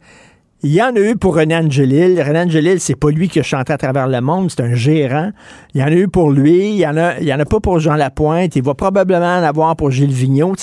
Il 0.63 0.73
y 0.73 0.83
en 0.83 0.95
a 0.95 1.01
eu 1.01 1.17
pour 1.17 1.37
René 1.37 1.57
Angelil. 1.57 2.21
René 2.21 2.41
Angelil, 2.41 2.81
c'est 2.81 2.95
pas 2.95 3.11
lui 3.11 3.29
qui 3.29 3.41
a 3.41 3.43
chanté 3.43 3.73
à 3.73 3.79
travers 3.79 4.09
le 4.09 4.21
monde, 4.21 4.51
c'est 4.51 4.63
un 4.63 4.75
gérant. 4.75 5.31
Il 5.75 5.81
y 5.81 5.85
en 5.85 5.87
a 5.87 5.93
eu 5.93 6.09
pour 6.09 6.31
lui, 6.31 6.71
il 6.71 6.77
y 6.77 6.87
en 6.87 6.99
a, 6.99 7.19
il 7.19 7.27
y 7.27 7.33
en 7.33 7.41
a 7.41 7.47
pas 7.47 7.61
pour 7.61 7.79
Jean 7.79 7.95
Lapointe. 7.95 8.57
Il 8.57 8.63
va 8.63 8.75
probablement 8.75 9.39
en 9.39 9.43
avoir 9.43 9.75
pour 9.75 9.91
Gilles 9.91 10.13
Vigneault. 10.13 10.57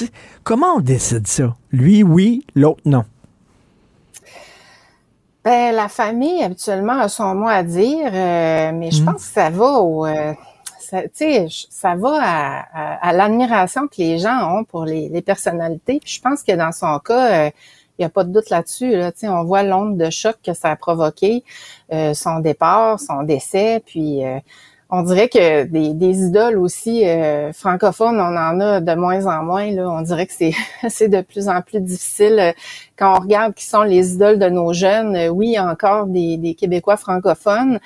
comment 0.43 0.75
on 0.77 0.79
décide 0.81 1.25
ça? 1.25 1.55
Lui, 1.71 2.03
oui, 2.03 2.45
l'autre, 2.53 2.81
non. 2.85 3.05
Ben, 5.43 5.73
la 5.73 5.87
famille, 5.87 6.43
habituellement, 6.43 6.99
a 6.99 7.07
son 7.07 7.33
mot 7.33 7.47
à 7.47 7.63
dire, 7.63 8.11
euh, 8.13 8.71
mais 8.73 8.91
je 8.91 9.01
mm. 9.01 9.05
pense 9.05 9.25
que 9.25 9.33
ça 9.33 9.49
va 9.49 9.79
au. 9.79 10.05
Euh, 10.05 10.33
ça, 10.89 11.01
ça 11.69 11.95
va 11.95 12.19
à, 13.01 13.14
l'admiration 13.14 13.88
que 13.88 13.95
les 13.97 14.19
gens 14.19 14.57
ont 14.57 14.64
pour 14.64 14.85
les, 14.85 15.22
personnalités. 15.22 15.99
Puis 15.99 16.14
je 16.14 16.22
pense 16.22 16.43
que 16.43 16.53
dans 16.53 16.72
son 16.72 16.99
cas, 16.99 17.51
il 17.97 18.01
n'y 18.03 18.05
a 18.05 18.09
pas 18.09 18.23
de 18.23 18.31
doute 18.31 18.49
là-dessus. 18.49 18.95
Là. 18.95 19.11
On 19.23 19.43
voit 19.43 19.64
l'onde 19.64 19.97
de 19.97 20.09
choc 20.09 20.35
que 20.45 20.53
ça 20.53 20.72
a 20.72 20.76
provoqué, 20.76 21.43
euh, 21.91 22.14
son 22.14 22.39
départ, 22.39 22.99
son 22.99 23.23
décès, 23.23 23.81
puis 23.85 24.23
euh, 24.23 24.39
on 24.89 25.01
dirait 25.01 25.30
que 25.30 25.64
des, 25.64 25.93
des 25.93 26.19
idoles 26.19 26.57
aussi 26.57 27.05
euh, 27.05 27.51
francophones, 27.53 28.19
on 28.19 28.38
en 28.38 28.59
a 28.61 28.80
de 28.80 28.93
moins 28.93 29.26
en 29.26 29.43
moins. 29.43 29.72
Là. 29.72 29.89
On 29.89 30.01
dirait 30.01 30.27
que 30.27 30.34
c'est, 30.34 30.53
c'est 30.89 31.09
de 31.09 31.22
plus 31.22 31.49
en 31.49 31.61
plus 31.61 31.81
difficile 31.81 32.53
quand 32.95 33.18
on 33.18 33.22
regarde 33.22 33.53
qui 33.53 33.65
sont 33.65 33.81
les 33.81 34.14
idoles 34.14 34.39
de 34.39 34.49
nos 34.49 34.73
jeunes. 34.73 35.30
oui, 35.30 35.49
y 35.49 35.57
a 35.57 35.65
encore 35.65 36.05
des, 36.05 36.38
des 36.38 36.53
Québécois 36.53 36.97
francophones, 36.97 37.80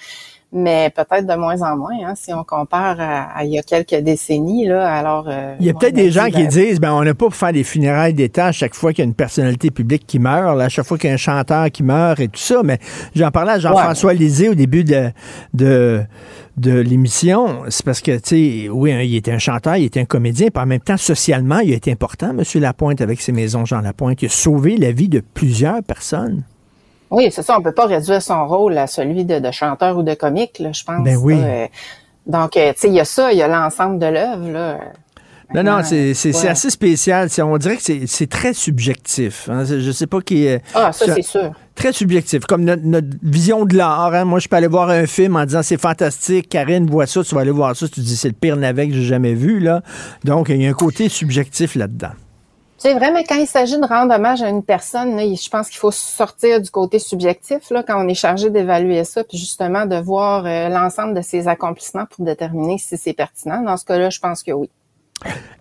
mais 0.53 0.91
peut-être 0.93 1.25
de 1.25 1.35
moins 1.35 1.61
en 1.61 1.77
moins, 1.77 1.95
hein, 2.03 2.13
si 2.15 2.33
on 2.33 2.43
compare 2.43 2.97
à, 2.99 3.43
il 3.45 3.51
y 3.51 3.59
a 3.59 3.63
quelques 3.63 3.95
décennies. 3.95 4.67
Là, 4.67 4.93
alors, 4.93 5.25
euh, 5.29 5.55
il 5.59 5.65
y 5.65 5.69
a 5.69 5.73
peut-être 5.73 5.95
des 5.95 6.11
gens 6.11 6.29
qui 6.29 6.45
disent, 6.47 6.79
ben 6.79 6.91
on 6.93 7.03
n'a 7.03 7.13
pas 7.13 7.25
pour 7.25 7.35
faire 7.35 7.53
des 7.53 7.63
funérailles 7.63 8.13
d'État 8.13 8.47
à 8.47 8.51
chaque 8.51 8.75
fois 8.75 8.91
qu'il 8.91 8.99
y 8.99 9.07
a 9.07 9.07
une 9.07 9.13
personnalité 9.13 9.71
publique 9.71 10.05
qui 10.05 10.19
meurt, 10.19 10.57
là, 10.57 10.65
à 10.65 10.69
chaque 10.69 10.85
fois 10.85 10.97
qu'il 10.97 11.07
y 11.07 11.11
a 11.11 11.13
un 11.13 11.17
chanteur 11.17 11.71
qui 11.71 11.83
meurt 11.83 12.19
et 12.19 12.27
tout 12.27 12.39
ça. 12.39 12.61
Mais 12.63 12.79
j'en 13.15 13.31
parlais 13.31 13.53
à 13.53 13.59
Jean-François 13.59 14.13
Lisée 14.13 14.49
au 14.49 14.55
début 14.55 14.83
de, 14.83 15.11
de, 15.53 16.01
de 16.57 16.79
l'émission. 16.79 17.63
C'est 17.69 17.85
parce 17.85 18.01
que, 18.01 18.17
tu 18.17 18.65
sais, 18.65 18.69
oui, 18.69 18.91
hein, 18.91 19.01
il 19.01 19.15
était 19.15 19.31
un 19.31 19.39
chanteur, 19.39 19.77
il 19.77 19.85
était 19.85 20.01
un 20.01 20.05
comédien, 20.05 20.47
puis 20.53 20.61
en 20.61 20.67
même 20.67 20.81
temps, 20.81 20.97
socialement, 20.97 21.59
il 21.59 21.71
a 21.71 21.75
été 21.75 21.91
important, 21.91 22.31
M. 22.31 22.43
Lapointe, 22.61 22.99
avec 22.99 23.21
ses 23.21 23.31
maisons 23.31 23.65
Jean 23.65 23.81
Lapointe. 23.81 24.21
Il 24.21 24.25
a 24.25 24.29
sauvé 24.29 24.75
la 24.75 24.91
vie 24.91 25.07
de 25.07 25.21
plusieurs 25.33 25.81
personnes. 25.83 26.43
Oui, 27.11 27.29
c'est 27.31 27.43
ça. 27.43 27.57
On 27.57 27.61
peut 27.61 27.73
pas 27.73 27.85
réduire 27.85 28.21
son 28.21 28.47
rôle 28.47 28.77
à 28.77 28.87
celui 28.87 29.25
de, 29.25 29.51
chanteur 29.51 29.97
ou 29.97 30.03
de 30.03 30.13
comique, 30.13 30.59
là, 30.59 30.71
je 30.71 30.83
pense. 30.83 31.03
Ben 31.03 31.17
oui. 31.17 31.37
Euh, 31.37 31.67
donc, 32.25 32.55
euh, 32.55 32.71
tu 32.73 32.79
sais, 32.79 32.87
il 32.87 32.93
y 32.93 32.99
a 32.99 33.05
ça, 33.05 33.31
il 33.33 33.37
y 33.37 33.41
a 33.41 33.47
l'ensemble 33.47 33.99
de 33.99 34.05
l'œuvre, 34.05 34.49
là. 34.49 34.79
Non, 35.53 35.63
non, 35.63 35.81
c'est 35.83 36.47
assez 36.47 36.69
spécial. 36.69 37.27
On 37.39 37.57
dirait 37.57 37.75
que 37.75 37.83
c'est 38.05 38.29
très 38.29 38.53
subjectif. 38.53 39.49
Hein. 39.49 39.65
Je 39.65 39.91
sais 39.91 40.07
pas 40.07 40.21
qui 40.21 40.45
est. 40.45 40.61
Ah, 40.73 40.93
ça, 40.93 41.13
c'est 41.13 41.21
sûr. 41.21 41.51
Très 41.75 41.91
subjectif. 41.91 42.45
Comme 42.45 42.63
notre, 42.63 43.07
vision 43.21 43.65
de 43.65 43.75
l'art. 43.75 44.13
Hein. 44.13 44.23
Moi, 44.23 44.39
je 44.39 44.47
peux 44.47 44.55
aller 44.55 44.67
voir 44.67 44.89
un 44.89 45.05
film 45.07 45.35
en 45.35 45.45
disant 45.45 45.61
c'est 45.61 45.79
fantastique. 45.79 46.47
Karine 46.47 46.89
voit 46.89 47.05
ça, 47.05 47.21
tu 47.23 47.35
vas 47.35 47.41
aller 47.41 47.51
voir 47.51 47.75
ça. 47.75 47.87
Tu 47.89 47.99
dis 47.99 48.15
c'est 48.15 48.29
le 48.29 48.33
pire 48.33 48.55
navet 48.55 48.87
que 48.87 48.93
j'ai 48.93 49.03
jamais 49.03 49.33
vu. 49.33 49.59
là. 49.59 49.81
Donc, 50.23 50.47
il 50.47 50.61
y 50.61 50.65
a 50.65 50.69
un 50.69 50.73
côté 50.73 51.09
subjectif 51.09 51.75
là-dedans. 51.75 52.11
C'est 52.83 52.95
vrai, 52.95 53.11
mais 53.11 53.23
quand 53.23 53.35
il 53.35 53.45
s'agit 53.45 53.79
de 53.79 53.85
rendre 53.85 54.15
hommage 54.15 54.41
à 54.41 54.49
une 54.49 54.63
personne, 54.63 55.19
je 55.19 55.49
pense 55.51 55.69
qu'il 55.69 55.77
faut 55.77 55.91
sortir 55.91 56.59
du 56.59 56.71
côté 56.71 56.97
subjectif 56.97 57.69
là, 57.69 57.83
quand 57.83 58.03
on 58.03 58.07
est 58.07 58.15
chargé 58.15 58.49
d'évaluer 58.49 59.03
ça, 59.03 59.23
puis 59.23 59.37
justement 59.37 59.85
de 59.85 59.97
voir 59.97 60.47
euh, 60.47 60.67
l'ensemble 60.67 61.13
de 61.13 61.21
ses 61.21 61.47
accomplissements 61.47 62.07
pour 62.07 62.25
déterminer 62.25 62.79
si 62.79 62.97
c'est 62.97 63.13
pertinent. 63.13 63.61
Dans 63.61 63.77
ce 63.77 63.85
cas-là, 63.85 64.09
je 64.09 64.19
pense 64.19 64.41
que 64.41 64.51
oui. 64.51 64.67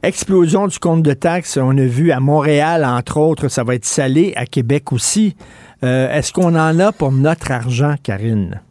Explosion 0.03 0.67
du 0.67 0.79
compte 0.79 1.03
de 1.03 1.13
taxes, 1.13 1.59
on 1.59 1.77
a 1.77 1.85
vu 1.85 2.11
à 2.11 2.21
Montréal, 2.21 2.87
entre 2.87 3.19
autres, 3.19 3.49
ça 3.49 3.65
va 3.65 3.75
être 3.75 3.85
salé, 3.85 4.33
à 4.35 4.47
Québec 4.47 4.91
aussi. 4.91 5.37
Euh, 5.85 6.11
est-ce 6.11 6.33
qu'on 6.33 6.55
en 6.55 6.81
a 6.81 6.91
pour 6.91 7.13
notre 7.13 7.53
argent, 7.53 7.97
Karine? 8.03 8.63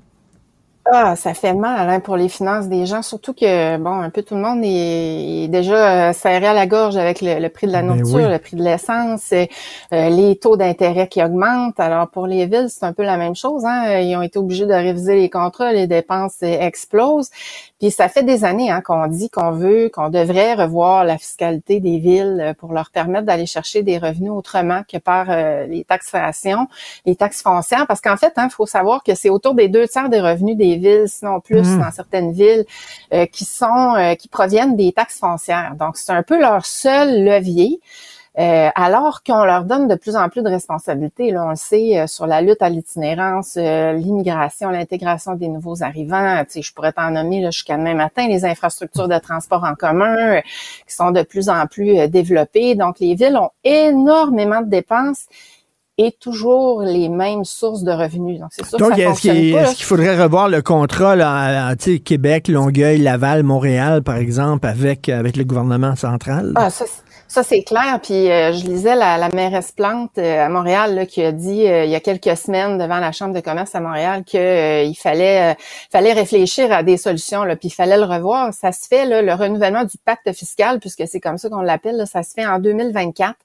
Ah, 0.91 1.15
ça 1.15 1.35
fait 1.35 1.53
mal 1.53 1.87
hein, 1.87 1.99
pour 1.99 2.17
les 2.17 2.29
finances 2.29 2.67
des 2.67 2.87
gens, 2.87 3.03
surtout 3.03 3.33
que 3.33 3.77
bon, 3.77 4.01
un 4.01 4.09
peu 4.09 4.23
tout 4.23 4.33
le 4.33 4.41
monde 4.41 4.61
est, 4.63 5.47
déjà 5.47 6.09
euh, 6.09 6.13
serré 6.13 6.47
à 6.47 6.53
la 6.53 6.65
gorge 6.65 6.97
avec 6.97 7.21
le, 7.21 7.47
prix 7.49 7.67
de 7.67 7.71
la 7.71 7.83
ben 7.83 7.95
nourriture, 7.95 8.27
le 8.27 8.39
prix 8.39 8.55
de 8.55 8.63
l'essence, 8.63 9.31
euh, 9.31 9.45
les 9.91 10.37
taux 10.37 10.57
d'intérêt 10.57 11.07
qui 11.07 11.21
augmentent. 11.23 11.79
Alors 11.79 12.09
pour 12.09 12.25
les 12.25 12.47
villes, 12.47 12.69
c'est 12.69 12.85
un 12.85 12.93
peu 12.93 13.03
la 13.03 13.17
même 13.17 13.35
chose. 13.35 13.65
Hein. 13.65 13.99
Ils 13.99 14.15
ont 14.15 14.23
été 14.23 14.39
obligés 14.39 14.65
de 14.65 14.73
réviser 14.73 15.15
les 15.15 15.29
contrats, 15.29 15.71
les 15.73 15.85
dépenses 15.85 16.41
explosent. 16.41 17.29
Puis 17.79 17.91
ça 17.91 18.09
fait 18.09 18.23
des 18.23 18.43
années 18.43 18.69
hein, 18.69 18.81
qu'on 18.81 19.07
dit 19.07 19.29
qu'on 19.29 19.51
veut, 19.51 19.89
qu'on 19.89 20.09
devrait 20.09 20.53
revoir 20.53 21.05
la 21.05 21.17
fiscalité 21.17 21.79
des 21.79 21.97
villes 21.97 22.39
euh, 22.41 22.53
pour 22.53 22.73
leur 22.73 22.89
permettre 22.91 23.25
d'aller 23.25 23.45
chercher 23.45 23.83
des 23.83 23.97
revenus 23.97 24.31
autrement 24.31 24.81
que 24.91 24.97
par 24.97 25.27
euh, 25.29 25.65
les 25.65 25.85
taxations, 25.85 26.67
les 27.05 27.15
taxes 27.15 27.41
foncières. 27.41 27.87
Parce 27.87 28.01
qu'en 28.01 28.17
fait, 28.17 28.33
il 28.35 28.41
hein, 28.41 28.49
faut 28.49 28.65
savoir 28.65 29.01
que 29.01 29.15
c'est 29.15 29.29
autour 29.29 29.53
des 29.53 29.69
deux 29.69 29.87
tiers 29.87 30.09
des 30.09 30.19
revenus 30.19 30.57
des 30.57 30.75
villes, 30.75 31.05
sinon 31.07 31.39
plus 31.39 31.61
mmh. 31.61 31.79
dans 31.79 31.91
certaines 31.91 32.33
villes, 32.33 32.65
euh, 33.13 33.25
qui 33.25 33.45
sont 33.45 34.15
qui 34.19 34.27
proviennent 34.27 34.75
des 34.75 34.91
taxes 34.91 35.19
foncières. 35.19 35.75
Donc 35.79 35.95
c'est 35.97 36.11
un 36.11 36.23
peu 36.23 36.39
leur 36.39 36.65
seul 36.65 37.23
levier. 37.23 37.79
Euh, 38.39 38.69
alors 38.73 39.21
qu'on 39.21 39.43
leur 39.43 39.65
donne 39.65 39.89
de 39.89 39.95
plus 39.95 40.15
en 40.15 40.29
plus 40.29 40.41
de 40.41 40.47
responsabilités. 40.47 41.31
Là, 41.31 41.45
on 41.45 41.49
le 41.49 41.55
sait, 41.57 41.99
euh, 41.99 42.07
sur 42.07 42.25
la 42.25 42.41
lutte 42.41 42.61
à 42.61 42.69
l'itinérance, 42.69 43.55
euh, 43.57 43.91
l'immigration, 43.91 44.69
l'intégration 44.69 45.35
des 45.35 45.49
nouveaux 45.49 45.83
arrivants. 45.83 46.41
Tu 46.45 46.53
sais, 46.53 46.61
je 46.61 46.73
pourrais 46.73 46.93
t'en 46.93 47.11
nommer 47.11 47.45
jusqu'à 47.47 47.75
demain 47.75 47.95
matin, 47.95 48.27
les 48.29 48.45
infrastructures 48.45 49.09
de 49.09 49.17
transport 49.17 49.65
en 49.65 49.75
commun 49.75 50.39
qui 50.87 50.95
sont 50.95 51.11
de 51.11 51.21
plus 51.23 51.49
en 51.49 51.67
plus 51.67 52.07
développées. 52.07 52.75
Donc, 52.75 52.99
les 52.99 53.13
villes 53.15 53.35
ont 53.35 53.49
énormément 53.65 54.61
de 54.61 54.69
dépenses 54.69 55.25
et 55.97 56.13
toujours 56.17 56.81
les 56.81 57.09
mêmes 57.09 57.43
sources 57.43 57.83
de 57.83 57.91
revenus. 57.91 58.39
Donc, 58.39 58.51
c'est 58.51 58.65
sûr 58.65 58.77
Donc, 58.77 58.91
que 58.91 59.03
ça 59.03 59.33
est-ce 59.33 59.75
qu'il 59.75 59.85
faudrait 59.85 60.17
revoir 60.17 60.47
le 60.47 60.61
contrat 60.61 61.17
là, 61.17 61.75
Québec, 61.75 62.47
Longueuil, 62.47 62.99
Laval, 62.99 63.43
Montréal, 63.43 64.01
par 64.01 64.15
exemple, 64.15 64.65
avec, 64.65 65.09
avec 65.09 65.35
le 65.35 65.43
gouvernement 65.43 65.97
central? 65.97 66.53
Ah, 66.55 66.69
ça, 66.69 66.85
ça, 67.29 67.43
c'est 67.43 67.61
clair. 67.61 67.99
Puis 68.01 68.31
euh, 68.31 68.51
je 68.53 68.65
lisais 68.65 68.95
la, 68.95 69.19
la 69.19 69.29
mairesse 69.29 69.71
Plante 69.71 70.17
euh, 70.17 70.45
à 70.45 70.49
Montréal 70.49 70.95
là, 70.95 71.05
qui 71.05 71.21
a 71.23 71.31
dit 71.31 71.67
euh, 71.67 71.85
il 71.85 71.91
y 71.91 71.95
a 71.95 71.99
quelques 71.99 72.35
semaines 72.35 72.79
devant 72.79 72.97
la 72.97 73.11
Chambre 73.11 73.35
de 73.35 73.39
commerce 73.39 73.75
à 73.75 73.79
Montréal 73.79 74.23
qu'il 74.23 74.97
fallait 74.97 75.55
fallait 75.91 76.13
réfléchir 76.13 76.71
à 76.71 76.81
des 76.81 76.97
solutions, 76.97 77.43
là, 77.43 77.55
puis 77.55 77.67
il 77.67 77.73
fallait 77.73 77.97
le 77.97 78.03
revoir. 78.03 78.51
Ça 78.51 78.71
se 78.71 78.87
fait, 78.87 79.05
là, 79.05 79.21
le 79.21 79.33
renouvellement 79.33 79.83
du 79.83 79.97
pacte 80.03 80.33
fiscal, 80.33 80.79
puisque 80.79 81.03
c'est 81.07 81.19
comme 81.19 81.37
ça 81.37 81.49
qu'on 81.49 81.61
l'appelle, 81.61 82.03
ça 82.11 82.23
se 82.23 82.33
fait 82.33 82.47
en 82.47 82.57
2024. 82.57 83.35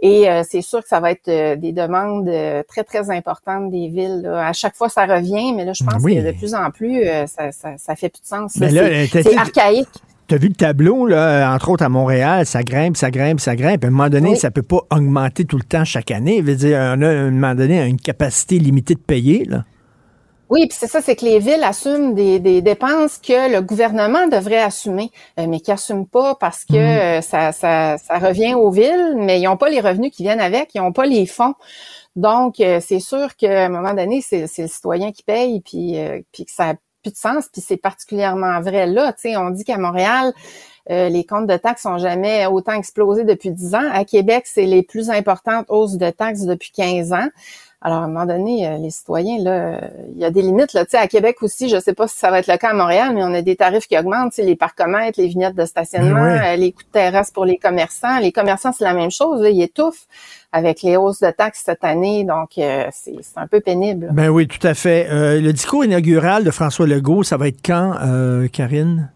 Et 0.00 0.28
c'est 0.46 0.60
sûr 0.60 0.82
que 0.82 0.88
ça 0.88 1.00
va 1.00 1.10
être 1.10 1.54
des 1.54 1.72
demandes 1.72 2.30
très, 2.68 2.84
très 2.84 3.10
importantes 3.10 3.70
des 3.70 3.88
villes. 3.88 4.26
À 4.26 4.52
chaque 4.52 4.76
fois, 4.76 4.88
ça 4.88 5.06
revient, 5.06 5.54
mais 5.54 5.64
là, 5.64 5.72
je 5.74 5.84
pense 5.84 6.02
que 6.02 6.26
de 6.26 6.32
plus 6.32 6.54
en 6.54 6.70
plus, 6.70 7.02
ça, 7.26 7.50
ça, 7.50 7.78
ça 7.78 7.96
fait 7.96 8.10
plus 8.10 8.20
de 8.20 8.26
sens. 8.26 8.52
C'est 8.52 9.36
archaïque. 9.36 9.88
Tu 10.28 10.34
as 10.34 10.38
vu 10.38 10.48
le 10.48 10.54
tableau, 10.54 11.06
là, 11.06 11.52
entre 11.54 11.70
autres 11.70 11.84
à 11.84 11.88
Montréal, 11.88 12.46
ça 12.46 12.62
grimpe, 12.62 12.96
ça 12.96 13.10
grimpe, 13.10 13.38
ça 13.38 13.54
grimpe. 13.54 13.84
À 13.84 13.86
un 13.86 13.90
moment 13.90 14.08
donné, 14.08 14.34
ça 14.34 14.50
peut 14.50 14.62
pas 14.62 14.80
augmenter 14.90 15.44
tout 15.44 15.56
le 15.56 15.62
temps 15.62 15.84
chaque 15.84 16.10
année. 16.10 16.40
veut 16.40 16.56
dire, 16.56 16.78
on 16.78 17.02
a 17.02 17.08
à 17.08 17.12
un 17.12 17.30
moment 17.30 17.54
donné 17.54 17.84
une 17.86 18.00
capacité 18.00 18.58
limitée 18.58 18.94
de 18.94 19.00
payer. 19.00 19.44
Là. 19.44 19.64
Oui, 20.48 20.68
puis 20.68 20.78
c'est 20.78 20.86
ça, 20.86 21.00
c'est 21.00 21.16
que 21.16 21.24
les 21.24 21.40
villes 21.40 21.64
assument 21.64 22.14
des, 22.14 22.38
dépenses 22.62 23.18
que 23.18 23.52
le 23.52 23.60
gouvernement 23.62 24.28
devrait 24.28 24.62
assumer, 24.62 25.10
euh, 25.40 25.46
mais 25.48 25.58
qui 25.58 25.70
n'assument 25.70 26.06
pas 26.06 26.36
parce 26.36 26.64
que 26.64 26.74
mhm. 26.74 27.18
euh, 27.18 27.20
ça, 27.20 27.50
ça, 27.50 27.98
ça, 27.98 28.18
revient 28.18 28.54
aux 28.54 28.70
villes, 28.70 29.16
mais 29.16 29.40
ils 29.40 29.44
n'ont 29.44 29.56
pas 29.56 29.68
les 29.68 29.80
revenus 29.80 30.12
qui 30.12 30.22
viennent 30.22 30.40
avec, 30.40 30.70
ils 30.74 30.80
n'ont 30.80 30.92
pas 30.92 31.06
les 31.06 31.26
fonds. 31.26 31.54
Donc, 32.14 32.60
euh, 32.60 32.80
c'est 32.80 33.00
sûr 33.00 33.34
qu'à 33.36 33.66
un 33.66 33.68
moment 33.68 33.92
donné, 33.92 34.20
c'est 34.22 34.46
le 34.56 34.68
citoyen 34.68 35.10
qui 35.10 35.24
paye, 35.24 35.60
puis, 35.62 35.96
puis 36.32 36.44
que 36.44 36.52
ça 36.52 36.74
de 37.10 37.16
sens. 37.16 37.48
Puis 37.48 37.60
c'est 37.60 37.76
particulièrement 37.76 38.60
vrai 38.60 38.86
là. 38.86 39.12
Tu 39.12 39.36
on 39.36 39.50
dit 39.50 39.64
qu'à 39.64 39.78
Montréal, 39.78 40.32
euh, 40.90 41.08
les 41.08 41.24
comptes 41.24 41.46
de 41.46 41.56
taxes 41.56 41.84
ont 41.86 41.98
jamais 41.98 42.46
autant 42.46 42.72
explosé 42.72 43.24
depuis 43.24 43.50
10 43.50 43.74
ans. 43.74 43.90
À 43.92 44.04
Québec, 44.04 44.44
c'est 44.46 44.66
les 44.66 44.82
plus 44.82 45.10
importantes 45.10 45.66
hausses 45.68 45.96
de 45.96 46.10
taxes 46.10 46.42
depuis 46.42 46.70
15 46.70 47.12
ans. 47.12 47.28
Alors, 47.82 47.98
à 47.98 48.04
un 48.04 48.08
moment 48.08 48.24
donné, 48.24 48.66
euh, 48.66 48.78
les 48.78 48.90
citoyens, 48.90 49.38
là, 49.42 49.80
il 50.14 50.20
y 50.20 50.24
a 50.24 50.30
des 50.30 50.42
limites. 50.42 50.72
Là. 50.72 50.84
Tu 50.84 50.92
sais, 50.92 50.96
à 50.96 51.06
Québec 51.06 51.36
aussi, 51.42 51.68
je 51.68 51.78
sais 51.78 51.92
pas 51.92 52.08
si 52.08 52.16
ça 52.16 52.30
va 52.30 52.38
être 52.38 52.46
le 52.46 52.56
cas 52.56 52.70
à 52.70 52.72
Montréal, 52.72 53.12
mais 53.14 53.22
on 53.22 53.34
a 53.34 53.42
des 53.42 53.54
tarifs 53.54 53.86
qui 53.86 53.98
augmentent. 53.98 54.32
Tu 54.32 54.36
sais, 54.36 54.42
les 54.42 54.56
parcomètres, 54.56 55.20
les 55.20 55.28
vignettes 55.28 55.54
de 55.54 55.66
stationnement, 55.66 56.24
euh, 56.24 56.56
les 56.56 56.72
coûts 56.72 56.84
de 56.84 56.90
terrasse 56.90 57.30
pour 57.30 57.44
les 57.44 57.58
commerçants. 57.58 58.18
Les 58.18 58.32
commerçants, 58.32 58.72
c'est 58.72 58.84
la 58.84 58.94
même 58.94 59.10
chose. 59.10 59.42
Là, 59.42 59.50
ils 59.50 59.62
étouffent 59.62 60.06
avec 60.52 60.82
les 60.82 60.96
hausses 60.96 61.20
de 61.20 61.30
taxes 61.30 61.62
cette 61.64 61.84
année. 61.84 62.24
Donc, 62.24 62.58
euh, 62.58 62.86
c'est 62.92 63.14
un 63.36 63.46
peu 63.46 63.60
pénible. 63.60 64.08
Ben 64.12 64.30
oui, 64.30 64.48
tout 64.48 64.66
à 64.66 64.74
fait. 64.74 65.06
le 65.10 65.52
discours 65.52 65.84
inaugural 65.84 66.44
de 66.44 66.50
François 66.50 66.86
Legault, 66.86 67.22
ça 67.24 67.36
va 67.36 67.48
être 67.48 67.60
quand, 67.64 67.94
Karine? 68.52 69.10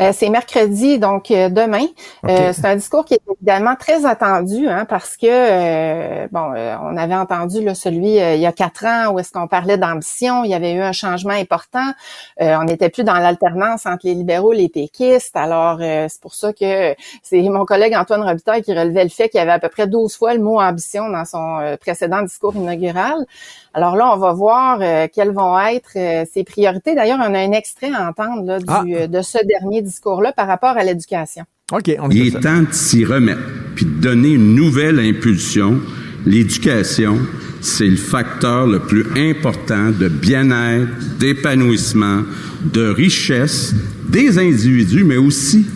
Euh, 0.00 0.12
c'est 0.14 0.30
mercredi, 0.30 0.98
donc 0.98 1.30
euh, 1.30 1.50
demain. 1.50 1.84
Euh, 2.26 2.52
c'est 2.54 2.64
un 2.64 2.76
discours 2.76 3.04
qui 3.04 3.14
est 3.14 3.22
évidemment 3.36 3.76
très 3.76 4.06
attendu, 4.06 4.66
hein, 4.66 4.86
parce 4.86 5.16
que 5.16 6.26
bon, 6.28 6.54
on 6.82 6.96
avait 6.96 7.14
entendu 7.14 7.62
là, 7.62 7.74
celui 7.74 8.14
il 8.14 8.40
y 8.40 8.46
a 8.46 8.52
quatre 8.52 8.86
ans 8.86 9.12
où 9.12 9.18
est-ce 9.18 9.30
qu'on 9.30 9.46
parlait 9.46 9.76
d'ambition. 9.76 10.44
Il 10.44 10.50
y 10.50 10.54
avait 10.54 10.72
eu 10.72 10.80
un 10.80 10.92
changement 10.92 11.34
important. 11.34 11.92
on 12.38 12.64
n'était 12.64 12.88
plus 12.88 13.04
dans 13.04 13.14
l'alternance 13.14 13.86
entre 13.86 14.06
les 14.06 14.14
libéraux 14.14 14.52
et 14.52 14.56
les 14.56 14.68
péquistes. 14.68 15.36
Alors 15.36 15.78
c'est 15.80 16.20
pour 16.20 16.34
ça 16.34 16.52
que 16.52 16.94
c'est 17.22 17.42
mon 17.42 17.64
collègue 17.64 17.94
Antoine 17.94 18.22
Robitaille 18.22 18.62
qui 18.62 18.72
relevait 18.72 19.04
le 19.04 19.10
fait 19.10 19.28
qu'il 19.28 19.38
y 19.38 19.42
avait 19.42 19.52
à 19.52 19.58
peu 19.58 19.68
près 19.68 19.86
12 19.86 20.14
fois 20.16 20.34
le 20.34 20.40
mot 20.40 20.60
ambition 20.60 21.08
dans 21.10 21.24
son 21.24 21.76
précédent 21.80 22.22
discours 22.22 22.54
inaugural. 22.54 23.26
Alors 23.72 23.96
là, 23.96 24.12
on 24.12 24.16
va 24.16 24.32
voir 24.32 24.78
quelles 25.12 25.32
vont 25.32 25.58
être 25.58 25.92
ses 25.92 26.44
priorités. 26.44 26.94
D'ailleurs, 26.94 27.18
on 27.20 27.34
a 27.34 27.38
un 27.38 27.52
extrait 27.52 27.90
à 27.94 28.08
entendre 28.08 28.44
là, 28.44 28.58
du, 28.58 28.96
ah. 28.96 29.06
de 29.06 29.22
ce 29.22 29.38
dernier 29.44 29.82
discours-là 29.90 30.32
par 30.32 30.46
rapport 30.46 30.76
à 30.76 30.84
l'éducation. 30.84 31.44
OK, 31.72 31.94
on 32.00 32.10
Il 32.10 32.28
est 32.28 32.40
temps 32.40 32.62
de 32.62 32.72
s'y 32.72 33.04
remettre, 33.04 33.42
puis 33.74 33.84
de 33.84 34.00
donner 34.00 34.30
une 34.30 34.54
nouvelle 34.54 34.98
impulsion. 34.98 35.80
L'éducation, 36.26 37.18
c'est 37.60 37.86
le 37.86 37.96
facteur 37.96 38.66
le 38.66 38.80
plus 38.80 39.04
important 39.16 39.90
de 39.90 40.08
bien-être, 40.08 40.88
d'épanouissement, 41.18 42.22
de 42.64 42.88
richesse 42.88 43.74
des 44.08 44.38
individus, 44.38 45.04
mais 45.04 45.16
aussi 45.16 45.66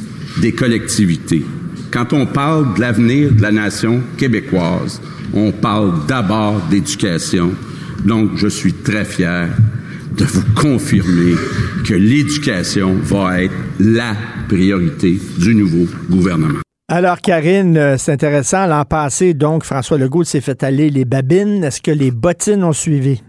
des 0.40 0.52
collectivités. 0.52 1.44
Quand 1.92 2.12
on 2.12 2.26
parle 2.26 2.74
de 2.74 2.80
l'avenir 2.80 3.32
de 3.32 3.40
la 3.40 3.52
nation 3.52 4.02
québécoise, 4.16 5.00
on 5.32 5.52
parle 5.52 6.06
d'abord 6.08 6.60
d'éducation. 6.68 7.52
Donc, 8.04 8.30
je 8.36 8.48
suis 8.48 8.72
très 8.72 9.04
fier 9.04 9.48
de 10.16 10.24
vous 10.24 10.44
confirmer 10.54 11.34
que 11.86 11.94
l'éducation 11.94 12.94
va 12.94 13.42
être 13.42 13.54
la 13.80 14.14
priorité 14.48 15.18
du 15.38 15.54
nouveau 15.54 15.86
gouvernement. 16.10 16.60
Alors, 16.88 17.20
Karine, 17.20 17.76
euh, 17.76 17.96
c'est 17.96 18.12
intéressant. 18.12 18.66
L'an 18.66 18.84
passé, 18.84 19.32
donc, 19.34 19.64
François 19.64 19.96
Legault 19.96 20.24
s'est 20.24 20.42
fait 20.42 20.62
aller 20.62 20.90
les 20.90 21.04
babines. 21.04 21.64
Est-ce 21.64 21.80
que 21.80 21.90
les 21.90 22.10
bottines 22.10 22.62
ont 22.62 22.74
suivi? 22.74 23.22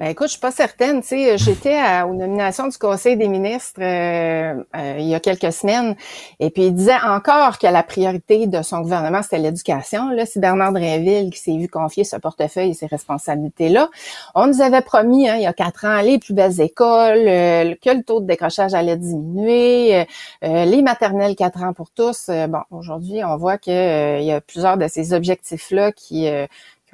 Ben 0.00 0.06
écoute, 0.06 0.26
je 0.26 0.32
suis 0.32 0.40
pas 0.40 0.50
certaine. 0.50 1.02
Tu 1.02 1.08
sais, 1.08 1.38
j'étais 1.38 1.78
aux 2.02 2.14
nominations 2.14 2.66
du 2.66 2.76
Conseil 2.76 3.16
des 3.16 3.28
ministres 3.28 3.80
euh, 3.80 4.60
euh, 4.74 4.96
il 4.98 5.06
y 5.06 5.14
a 5.14 5.20
quelques 5.20 5.52
semaines, 5.52 5.94
et 6.40 6.50
puis 6.50 6.64
il 6.64 6.74
disait 6.74 7.00
encore 7.04 7.60
que 7.60 7.68
la 7.68 7.84
priorité 7.84 8.48
de 8.48 8.60
son 8.62 8.80
gouvernement 8.80 9.22
c'était 9.22 9.38
l'éducation. 9.38 10.08
Là, 10.10 10.26
c'est 10.26 10.40
Bernard 10.40 10.72
Drinville 10.72 11.30
qui 11.30 11.38
s'est 11.38 11.56
vu 11.56 11.68
confier 11.68 12.02
ce 12.02 12.16
portefeuille 12.16 12.70
et 12.70 12.74
ces 12.74 12.86
responsabilités-là. 12.86 13.88
On 14.34 14.48
nous 14.48 14.62
avait 14.62 14.80
promis, 14.80 15.28
hein, 15.28 15.36
il 15.36 15.42
y 15.42 15.46
a 15.46 15.52
quatre 15.52 15.84
ans, 15.84 16.00
les 16.00 16.18
plus 16.18 16.34
belles 16.34 16.60
écoles, 16.60 17.28
euh, 17.28 17.74
que 17.80 17.90
le 17.90 18.02
taux 18.02 18.18
de 18.18 18.26
décrochage 18.26 18.74
allait 18.74 18.96
diminuer, 18.96 20.06
les 20.42 20.82
maternelles 20.82 21.36
quatre 21.36 21.62
ans 21.62 21.72
pour 21.72 21.90
tous. 21.90 22.30
bon, 22.48 22.62
aujourd'hui, 22.72 23.22
on 23.24 23.36
voit 23.36 23.58
que 23.58 24.18
il 24.20 24.24
y 24.24 24.32
a 24.32 24.40
plusieurs 24.40 24.76
de 24.76 24.88
ces 24.88 25.12
objectifs-là 25.12 25.92
qui 25.92 26.28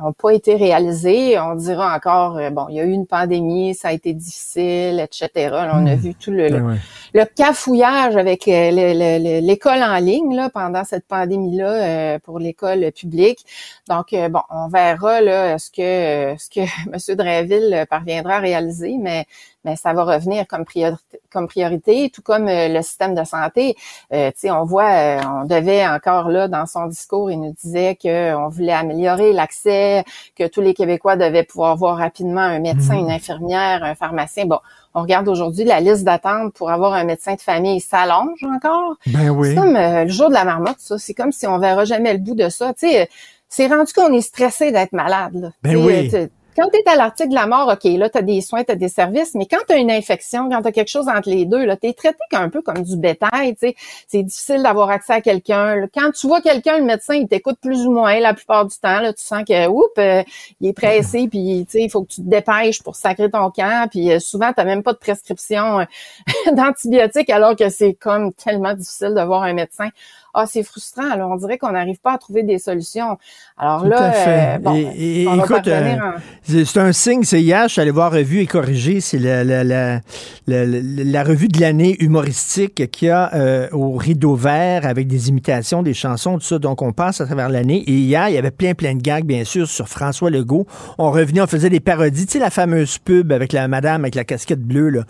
n'ont 0.00 0.12
pas 0.12 0.30
été 0.30 0.54
réalisés. 0.54 1.38
On 1.38 1.54
dira 1.54 1.94
encore, 1.94 2.38
euh, 2.38 2.50
bon, 2.50 2.66
il 2.68 2.76
y 2.76 2.80
a 2.80 2.84
eu 2.84 2.92
une 2.92 3.06
pandémie, 3.06 3.74
ça 3.74 3.88
a 3.88 3.92
été 3.92 4.12
difficile, 4.12 5.00
etc. 5.00 5.50
on 5.52 5.86
a 5.86 5.96
hmm. 5.96 5.98
vu 5.98 6.14
tout 6.14 6.30
le, 6.30 6.48
ben 6.48 6.78
le, 7.14 7.24
cafouillage 7.24 8.16
avec 8.16 8.48
euh, 8.48 9.40
l'école 9.40 9.82
en 9.82 9.98
ligne 9.98 10.34
là, 10.34 10.50
pendant 10.50 10.84
cette 10.84 11.06
pandémie-là 11.06 11.72
euh, 12.14 12.18
pour 12.18 12.38
l'école 12.38 12.90
publique. 12.92 13.44
Donc, 13.88 14.14
bon, 14.30 14.42
on 14.50 14.68
verra 14.68 15.20
là, 15.20 15.58
ce 15.58 15.70
que 15.70 16.40
ce 16.40 16.48
que 16.48 16.60
M. 17.10 17.16
Drainville 17.16 17.86
parviendra 17.88 18.34
à 18.34 18.40
réaliser, 18.40 18.96
mais 18.98 19.26
mais 19.64 19.76
ça 19.76 19.92
va 19.92 20.04
revenir 20.04 20.46
comme 20.46 20.64
priorité, 20.64 21.20
comme 21.30 21.46
priorité 21.46 22.10
tout 22.10 22.22
comme 22.22 22.48
euh, 22.48 22.68
le 22.68 22.82
système 22.82 23.14
de 23.14 23.24
santé. 23.24 23.76
Euh, 24.12 24.30
tu 24.30 24.40
sais, 24.40 24.50
on 24.50 24.64
voit, 24.64 24.90
euh, 24.90 25.20
on 25.42 25.44
devait 25.44 25.86
encore 25.86 26.28
là 26.28 26.48
dans 26.48 26.66
son 26.66 26.86
discours, 26.86 27.30
il 27.30 27.40
nous 27.40 27.52
disait 27.52 27.96
qu'on 28.00 28.48
voulait 28.48 28.72
améliorer 28.72 29.32
l'accès, 29.32 30.04
que 30.36 30.46
tous 30.46 30.60
les 30.60 30.74
Québécois 30.74 31.16
devaient 31.16 31.44
pouvoir 31.44 31.76
voir 31.76 31.98
rapidement 31.98 32.40
un 32.40 32.60
médecin, 32.60 32.94
mhm. 32.94 33.00
une 33.00 33.10
infirmière, 33.10 33.84
un 33.84 33.94
pharmacien. 33.94 34.46
Bon, 34.46 34.58
on 34.94 35.02
regarde 35.02 35.28
aujourd'hui 35.28 35.64
la 35.64 35.80
liste 35.80 36.04
d'attente 36.04 36.54
pour 36.54 36.70
avoir 36.70 36.94
un 36.94 37.04
médecin 37.04 37.34
de 37.34 37.40
famille 37.40 37.80
s'allonge 37.80 38.42
encore. 38.42 38.96
Ben 39.06 39.30
oui. 39.30 39.50
C'est 39.50 39.54
comme 39.54 39.76
le 39.76 40.08
jour 40.08 40.28
de 40.28 40.34
la 40.34 40.44
marmotte, 40.44 40.78
ça. 40.78 40.98
C'est 40.98 41.14
comme 41.14 41.32
si 41.32 41.46
on 41.46 41.58
verra 41.58 41.84
jamais 41.84 42.12
le 42.12 42.18
bout 42.18 42.34
de 42.34 42.48
ça. 42.48 42.72
Tu 42.72 42.88
sais, 42.88 43.08
c'est 43.48 43.66
rendu 43.66 43.92
qu'on 43.92 44.12
est 44.12 44.20
stressé 44.20 44.72
d'être 44.72 44.92
malade. 44.92 45.34
Là. 45.34 45.50
Ben 45.62 45.76
oui 45.76 46.10
quand 46.56 46.68
tu 46.68 46.78
es 46.78 46.88
à 46.88 46.96
l'article 46.96 47.30
de 47.30 47.34
la 47.34 47.46
mort, 47.46 47.68
OK, 47.68 47.84
là, 47.84 48.08
tu 48.08 48.18
as 48.18 48.22
des 48.22 48.40
soins, 48.40 48.64
tu 48.64 48.72
as 48.72 48.76
des 48.76 48.88
services, 48.88 49.34
mais 49.34 49.46
quand 49.46 49.58
tu 49.66 49.74
as 49.74 49.76
une 49.78 49.90
infection, 49.90 50.48
quand 50.48 50.62
tu 50.62 50.68
as 50.68 50.72
quelque 50.72 50.88
chose 50.88 51.08
entre 51.08 51.30
les 51.30 51.44
deux, 51.44 51.64
tu 51.80 51.86
es 51.88 51.92
traité 51.92 52.16
un 52.32 52.48
peu 52.48 52.62
comme 52.62 52.82
du 52.82 52.96
bétail. 52.96 53.54
tu 53.54 53.68
sais. 53.68 53.74
C'est 54.08 54.22
difficile 54.22 54.62
d'avoir 54.62 54.90
accès 54.90 55.12
à 55.12 55.20
quelqu'un. 55.20 55.86
Quand 55.94 56.10
tu 56.12 56.26
vois 56.26 56.40
quelqu'un, 56.40 56.78
le 56.78 56.84
médecin, 56.84 57.14
il 57.14 57.28
t'écoute 57.28 57.58
plus 57.60 57.86
ou 57.86 57.92
moins 57.92 58.18
la 58.20 58.34
plupart 58.34 58.66
du 58.66 58.76
temps. 58.76 59.00
Là, 59.00 59.12
tu 59.12 59.22
sens 59.22 59.44
que, 59.46 59.68
oups, 59.68 59.88
euh, 59.98 60.22
il 60.60 60.68
est 60.68 60.72
pressé, 60.72 61.28
puis 61.30 61.66
il 61.72 61.90
faut 61.90 62.02
que 62.02 62.12
tu 62.12 62.22
te 62.22 62.28
dépêches 62.28 62.82
pour 62.82 62.96
sacrer 62.96 63.30
ton 63.30 63.50
camp. 63.50 63.88
Puis 63.90 64.12
euh, 64.12 64.18
souvent, 64.18 64.52
tu 64.52 64.64
même 64.64 64.82
pas 64.82 64.92
de 64.92 64.98
prescription 64.98 65.80
euh, 65.80 65.84
d'antibiotiques, 66.52 67.30
alors 67.30 67.56
que 67.56 67.68
c'est 67.70 67.94
comme 67.94 68.32
tellement 68.32 68.74
difficile 68.74 69.14
de 69.14 69.22
voir 69.22 69.42
un 69.42 69.52
médecin 69.52 69.88
ah 70.34 70.46
c'est 70.46 70.62
frustrant. 70.62 71.10
Alors 71.10 71.30
on 71.30 71.36
dirait 71.36 71.58
qu'on 71.58 71.72
n'arrive 71.72 72.00
pas 72.00 72.12
à 72.12 72.18
trouver 72.18 72.42
des 72.42 72.58
solutions. 72.58 73.18
Alors 73.56 73.86
là, 73.86 74.12
euh, 74.14 74.58
bon, 74.58 74.74
écoute, 74.74 75.66
euh, 75.66 75.96
c'est 76.42 76.78
un 76.78 76.92
signe. 76.92 77.24
C'est 77.24 77.42
hier, 77.42 77.64
je 77.64 77.72
suis 77.72 77.80
allé 77.80 77.90
voir 77.90 78.12
Revue 78.12 78.40
et 78.40 78.46
Corrigé. 78.46 79.00
C'est 79.00 79.18
la, 79.18 79.44
la, 79.44 79.64
la, 79.64 80.00
la, 80.46 81.24
revue 81.24 81.48
de 81.48 81.60
l'année 81.60 81.96
humoristique 82.02 82.90
qu'il 82.90 83.08
y 83.08 83.10
a 83.10 83.34
euh, 83.34 83.68
au 83.72 83.92
rideau 83.92 84.34
vert 84.34 84.86
avec 84.86 85.08
des 85.08 85.28
imitations, 85.28 85.82
des 85.82 85.94
chansons, 85.94 86.38
tout 86.38 86.44
ça. 86.44 86.58
Donc 86.58 86.80
on 86.82 86.92
passe 86.92 87.20
à 87.20 87.26
travers 87.26 87.48
l'année. 87.48 87.82
Et 87.86 87.92
hier, 87.92 88.28
il 88.28 88.34
y 88.34 88.38
avait 88.38 88.50
plein 88.50 88.74
plein 88.74 88.94
de 88.94 89.02
gags, 89.02 89.24
bien 89.24 89.44
sûr, 89.44 89.66
sur 89.66 89.88
François 89.88 90.30
Legault. 90.30 90.66
On 90.98 91.10
revenait, 91.10 91.40
on 91.40 91.46
faisait 91.46 91.70
des 91.70 91.80
parodies. 91.80 92.26
Tu 92.26 92.32
sais 92.32 92.38
la 92.38 92.50
fameuse 92.50 92.98
pub 92.98 93.32
avec 93.32 93.52
la 93.52 93.66
madame 93.66 94.02
avec 94.02 94.14
la 94.14 94.24
casquette 94.24 94.62
bleue 94.62 94.90
là. 94.90 95.02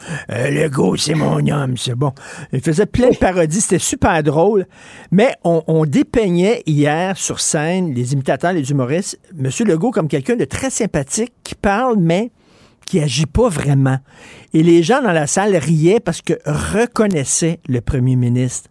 Legault, 0.50 0.96
c'est 0.96 1.14
mon 1.14 1.46
homme, 1.46 1.76
c'est 1.76 1.94
bon. 1.94 2.12
Il 2.52 2.60
faisait 2.60 2.86
plein 2.86 3.10
de 3.10 3.16
parodies. 3.16 3.60
C'était 3.60 3.78
super 3.78 4.22
drôle. 4.22 4.66
Mais 5.12 5.34
on, 5.42 5.84
dépeignait 5.86 6.62
hier 6.66 7.16
sur 7.16 7.40
scène, 7.40 7.92
les 7.92 8.12
imitateurs, 8.12 8.52
les 8.52 8.70
humoristes, 8.70 9.18
M. 9.36 9.50
Legault 9.66 9.90
comme 9.90 10.06
quelqu'un 10.06 10.36
de 10.36 10.44
très 10.44 10.70
sympathique 10.70 11.32
qui 11.42 11.56
parle, 11.56 11.96
mais 11.98 12.30
qui 12.86 13.00
agit 13.00 13.26
pas 13.26 13.48
vraiment. 13.48 13.98
Et 14.54 14.62
les 14.62 14.84
gens 14.84 15.02
dans 15.02 15.12
la 15.12 15.26
salle 15.26 15.56
riaient 15.56 16.00
parce 16.00 16.22
que 16.22 16.34
reconnaissaient 16.46 17.58
le 17.68 17.80
premier 17.80 18.14
ministre. 18.14 18.70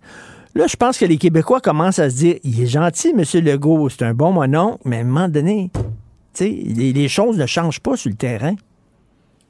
Là, 0.56 0.66
je 0.68 0.78
pense 0.78 0.98
que 0.98 1.06
les 1.06 1.18
Québécois 1.18 1.60
commencent 1.60 2.00
à 2.00 2.10
se 2.10 2.16
dire, 2.16 2.36
il 2.44 2.62
est 2.62 2.68
gentil, 2.68 3.10
M. 3.10 3.24
Legault, 3.44 3.90
c'est 3.90 4.04
un 4.04 4.14
bon 4.14 4.32
monon, 4.32 4.80
mais 4.86 4.98
à 4.98 5.00
un 5.02 5.04
moment 5.04 5.28
donné, 5.28 5.72
les, 6.40 6.94
les 6.94 7.08
choses 7.10 7.38
ne 7.38 7.46
changent 7.46 7.82
pas 7.82 7.98
sur 7.98 8.10
le 8.10 8.16
terrain. 8.16 8.56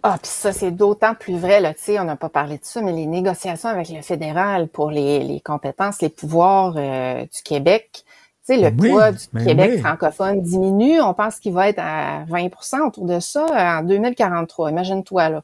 Ah, 0.01 0.17
puis 0.21 0.31
ça, 0.31 0.53
c'est 0.53 0.71
d'autant 0.71 1.13
plus 1.13 1.37
vrai, 1.37 1.59
là, 1.59 1.73
tu 1.73 1.81
sais, 1.81 1.99
on 1.99 2.05
n'a 2.05 2.15
pas 2.15 2.29
parlé 2.29 2.57
de 2.57 2.63
ça, 2.63 2.81
mais 2.81 2.93
les 2.93 3.05
négociations 3.05 3.67
avec 3.67 3.89
le 3.89 4.01
fédéral 4.01 4.69
pour 4.69 4.91
les, 4.91 5.19
les 5.23 5.41
compétences, 5.41 6.01
les 6.01 6.09
pouvoirs 6.09 6.75
euh, 6.77 7.23
du 7.23 7.41
Québec, 7.43 8.05
tu 8.47 8.55
sais, 8.55 8.57
le 8.57 8.73
poids 8.73 9.11
du 9.11 9.27
Québec 9.43 9.79
francophone 9.79 10.41
diminue. 10.41 11.01
On 11.01 11.13
pense 11.13 11.39
qu'il 11.39 11.53
va 11.53 11.67
être 11.67 11.79
à 11.79 12.23
20% 12.29 12.87
autour 12.87 13.05
de 13.05 13.19
ça 13.19 13.45
en 13.79 13.83
2043. 13.83 14.71
Imagine-toi, 14.71 15.29
là. 15.29 15.43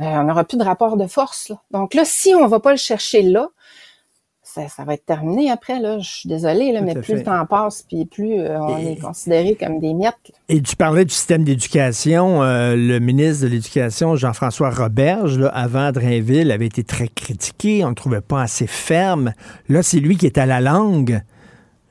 Euh, 0.00 0.04
on 0.04 0.24
n'aura 0.24 0.44
plus 0.44 0.56
de 0.56 0.64
rapport 0.64 0.96
de 0.96 1.06
force. 1.06 1.50
Là. 1.50 1.56
Donc 1.70 1.92
là, 1.92 2.04
si 2.06 2.34
on 2.34 2.46
va 2.46 2.58
pas 2.58 2.70
le 2.70 2.78
chercher 2.78 3.20
là, 3.20 3.48
ça, 4.54 4.84
va 4.84 4.94
être 4.94 5.06
terminé 5.06 5.50
après. 5.50 5.80
Là. 5.80 5.98
Je 5.98 6.08
suis 6.08 6.28
désolée, 6.28 6.72
là, 6.72 6.80
mais 6.80 6.94
plus 6.94 7.14
le 7.14 7.22
temps 7.22 7.44
passe, 7.46 7.84
puis 7.86 8.04
plus 8.04 8.38
euh, 8.38 8.58
on 8.60 8.78
est 8.78 9.00
considéré 9.00 9.54
comme 9.54 9.78
des 9.78 9.94
miettes. 9.94 10.32
Et 10.48 10.60
tu 10.60 10.76
parlais 10.76 11.04
du 11.04 11.14
système 11.14 11.44
d'éducation. 11.44 12.42
Euh, 12.42 12.74
le 12.76 12.98
ministre 12.98 13.44
de 13.44 13.48
l'Éducation, 13.48 14.16
Jean-François 14.16 14.70
Roberge, 14.70 15.38
là, 15.38 15.48
avant 15.48 15.92
Drainville, 15.92 16.50
avait 16.50 16.66
été 16.66 16.84
très 16.84 17.08
critiqué. 17.08 17.82
On 17.84 17.88
ne 17.88 17.90
le 17.92 17.96
trouvait 17.96 18.20
pas 18.20 18.42
assez 18.42 18.66
ferme. 18.66 19.32
Là, 19.68 19.82
c'est 19.82 20.00
lui 20.00 20.16
qui 20.16 20.26
est 20.26 20.38
à 20.38 20.46
la 20.46 20.60
langue. 20.60 21.22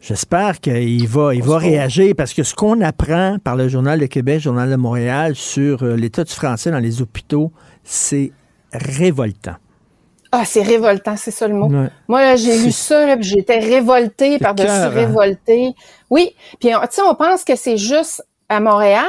J'espère 0.02 0.62
qu'il 0.62 1.08
va, 1.08 1.36
il 1.36 1.44
va 1.44 1.58
réagir 1.58 2.14
parce 2.16 2.34
que 2.34 2.44
ce 2.44 2.56
qu'on 2.56 2.80
apprend 2.82 3.38
par 3.44 3.58
le 3.58 3.68
Journal 3.68 4.00
de 4.00 4.06
Québec, 4.06 4.36
le 4.36 4.42
Journal 4.42 4.70
de 4.70 4.78
Montréal 4.78 5.36
sur 5.36 5.84
euh, 5.84 5.96
l'état 5.96 6.24
du 6.24 6.32
français 6.32 6.72
dans 6.72 6.80
les 6.80 7.02
hôpitaux, 7.02 7.52
c'est 7.84 8.32
révoltant. 8.72 9.56
Ah, 10.32 10.46
c'est 10.46 10.62
révoltant, 10.62 11.18
c'est 11.18 11.32
ça 11.32 11.48
le 11.48 11.56
mot. 11.56 11.72
Moi, 12.08 12.36
j'ai 12.36 12.58
lu 12.58 12.72
ça, 12.72 13.16
puis 13.18 13.28
j'étais 13.28 13.60
révoltée 13.60 14.38
par-dessus 14.38 14.70
hein. 14.70 14.90
révoltée. 14.90 15.74
Oui, 16.10 16.36
puis 16.60 16.70
tu 16.70 16.76
sais, 16.92 17.02
on 17.02 17.16
pense 17.16 17.44
que 17.44 17.56
c'est 17.56 17.78
juste 17.78 18.24
à 18.48 18.60
Montréal, 18.60 19.06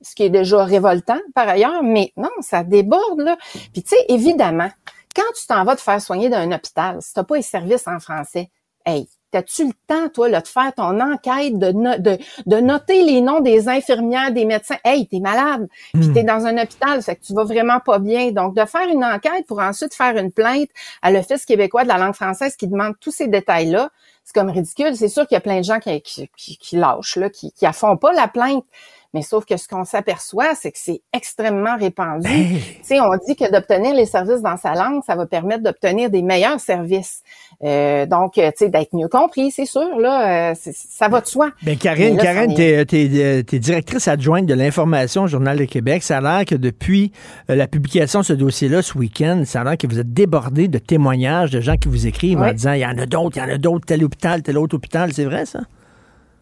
ce 0.00 0.14
qui 0.14 0.24
est 0.24 0.30
déjà 0.30 0.64
révoltant 0.64 1.18
par 1.34 1.48
ailleurs, 1.48 1.82
mais 1.82 2.12
non, 2.16 2.30
ça 2.40 2.62
déborde, 2.62 3.20
là. 3.20 3.36
Puis 3.72 3.82
tu 3.82 3.90
sais, 3.90 4.04
évidemment, 4.08 4.70
quand 5.14 5.22
tu 5.38 5.46
t'en 5.46 5.64
vas 5.64 5.76
te 5.76 5.80
faire 5.80 6.00
soigner 6.00 6.28
dans 6.28 6.38
un 6.38 6.52
hôpital, 6.52 6.96
si 7.00 7.12
t'as 7.12 7.24
pas 7.24 7.36
les 7.36 7.42
services 7.42 7.86
en 7.86 8.00
français, 8.00 8.50
hey, 8.86 9.06
As-tu 9.34 9.66
le 9.66 9.72
temps, 9.86 10.08
toi, 10.08 10.28
là, 10.28 10.40
de 10.40 10.48
faire 10.48 10.72
ton 10.74 11.00
enquête, 11.00 11.58
de, 11.58 11.72
de, 11.72 12.18
de, 12.46 12.56
noter 12.56 13.02
les 13.02 13.20
noms 13.20 13.40
des 13.40 13.68
infirmières, 13.68 14.32
des 14.32 14.44
médecins? 14.44 14.76
Hey, 14.84 15.06
t'es 15.06 15.20
malade, 15.20 15.68
puis 15.92 16.12
t'es 16.12 16.22
hmm. 16.22 16.26
dans 16.26 16.46
un 16.46 16.58
hôpital, 16.58 17.02
fait 17.02 17.16
que 17.16 17.22
tu 17.24 17.34
vas 17.34 17.44
vraiment 17.44 17.80
pas 17.80 17.98
bien. 17.98 18.30
Donc, 18.32 18.54
de 18.54 18.64
faire 18.64 18.88
une 18.88 19.04
enquête 19.04 19.46
pour 19.46 19.58
ensuite 19.60 19.94
faire 19.94 20.16
une 20.16 20.32
plainte 20.32 20.68
à 21.02 21.10
l'Office 21.10 21.44
québécois 21.44 21.84
de 21.84 21.88
la 21.88 21.98
langue 21.98 22.14
française 22.14 22.56
qui 22.56 22.68
demande 22.68 22.94
tous 23.00 23.12
ces 23.12 23.28
détails-là, 23.28 23.90
c'est 24.24 24.34
comme 24.34 24.50
ridicule. 24.50 24.96
C'est 24.96 25.08
sûr 25.08 25.26
qu'il 25.26 25.36
y 25.36 25.38
a 25.38 25.40
plein 25.40 25.58
de 25.58 25.64
gens 25.64 25.78
qui, 25.78 26.00
qui, 26.00 26.28
qui, 26.36 26.76
lâchent, 26.76 27.16
là, 27.16 27.28
qui, 27.28 27.52
qui 27.52 27.66
font 27.72 27.96
pas 27.96 28.12
la 28.12 28.28
plainte. 28.28 28.64
Mais 29.12 29.22
sauf 29.22 29.44
que 29.44 29.56
ce 29.56 29.68
qu'on 29.68 29.84
s'aperçoit, 29.84 30.56
c'est 30.56 30.72
que 30.72 30.78
c'est 30.78 31.00
extrêmement 31.12 31.76
répandu. 31.76 32.28
Tu 32.28 32.78
sais, 32.82 33.00
on 33.00 33.16
dit 33.26 33.36
que 33.36 33.50
d'obtenir 33.50 33.94
les 33.94 34.06
services 34.06 34.42
dans 34.42 34.56
sa 34.56 34.74
langue, 34.74 35.02
ça 35.06 35.14
va 35.14 35.24
permettre 35.24 35.62
d'obtenir 35.62 36.10
des 36.10 36.20
meilleurs 36.20 36.58
services. 36.58 37.22
Euh, 37.62 38.06
donc, 38.06 38.38
euh, 38.38 38.50
tu 38.50 38.64
sais, 38.64 38.68
d'être 38.68 38.92
mieux 38.92 39.08
compris, 39.08 39.50
c'est 39.50 39.66
sûr, 39.66 39.98
là, 39.98 40.50
euh, 40.50 40.54
ça 40.54 41.08
va 41.08 41.20
de 41.20 41.26
soi. 41.26 41.50
Bien, 41.62 41.76
Karine, 41.76 42.16
Karine, 42.16 42.54
t'es 42.54 42.84
es, 42.92 43.58
directrice 43.58 44.08
adjointe 44.08 44.46
de 44.46 44.54
l'information 44.54 45.22
au 45.22 45.26
Journal 45.26 45.58
de 45.58 45.64
Québec. 45.64 46.02
Ça 46.02 46.18
a 46.18 46.20
l'air 46.20 46.44
que 46.44 46.54
depuis 46.54 47.12
la 47.48 47.66
publication 47.66 48.20
de 48.20 48.24
ce 48.24 48.32
dossier-là 48.32 48.82
ce 48.82 48.96
week-end, 48.98 49.42
ça 49.44 49.60
a 49.60 49.64
l'air 49.64 49.76
que 49.76 49.86
vous 49.86 49.98
êtes 49.98 50.12
débordé 50.12 50.68
de 50.68 50.78
témoignages 50.78 51.50
de 51.50 51.60
gens 51.60 51.76
qui 51.76 51.88
vous 51.88 52.06
écrivent 52.06 52.40
en 52.40 52.52
disant, 52.52 52.72
il 52.72 52.80
y 52.80 52.86
en 52.86 52.98
a 52.98 53.06
d'autres, 53.06 53.36
il 53.36 53.40
y 53.40 53.42
en 53.42 53.54
a 53.54 53.58
d'autres, 53.58 53.86
tel 53.86 54.04
hôpital, 54.04 54.42
tel 54.42 54.58
autre 54.58 54.76
hôpital. 54.76 55.12
C'est 55.12 55.24
vrai, 55.24 55.46
ça? 55.46 55.60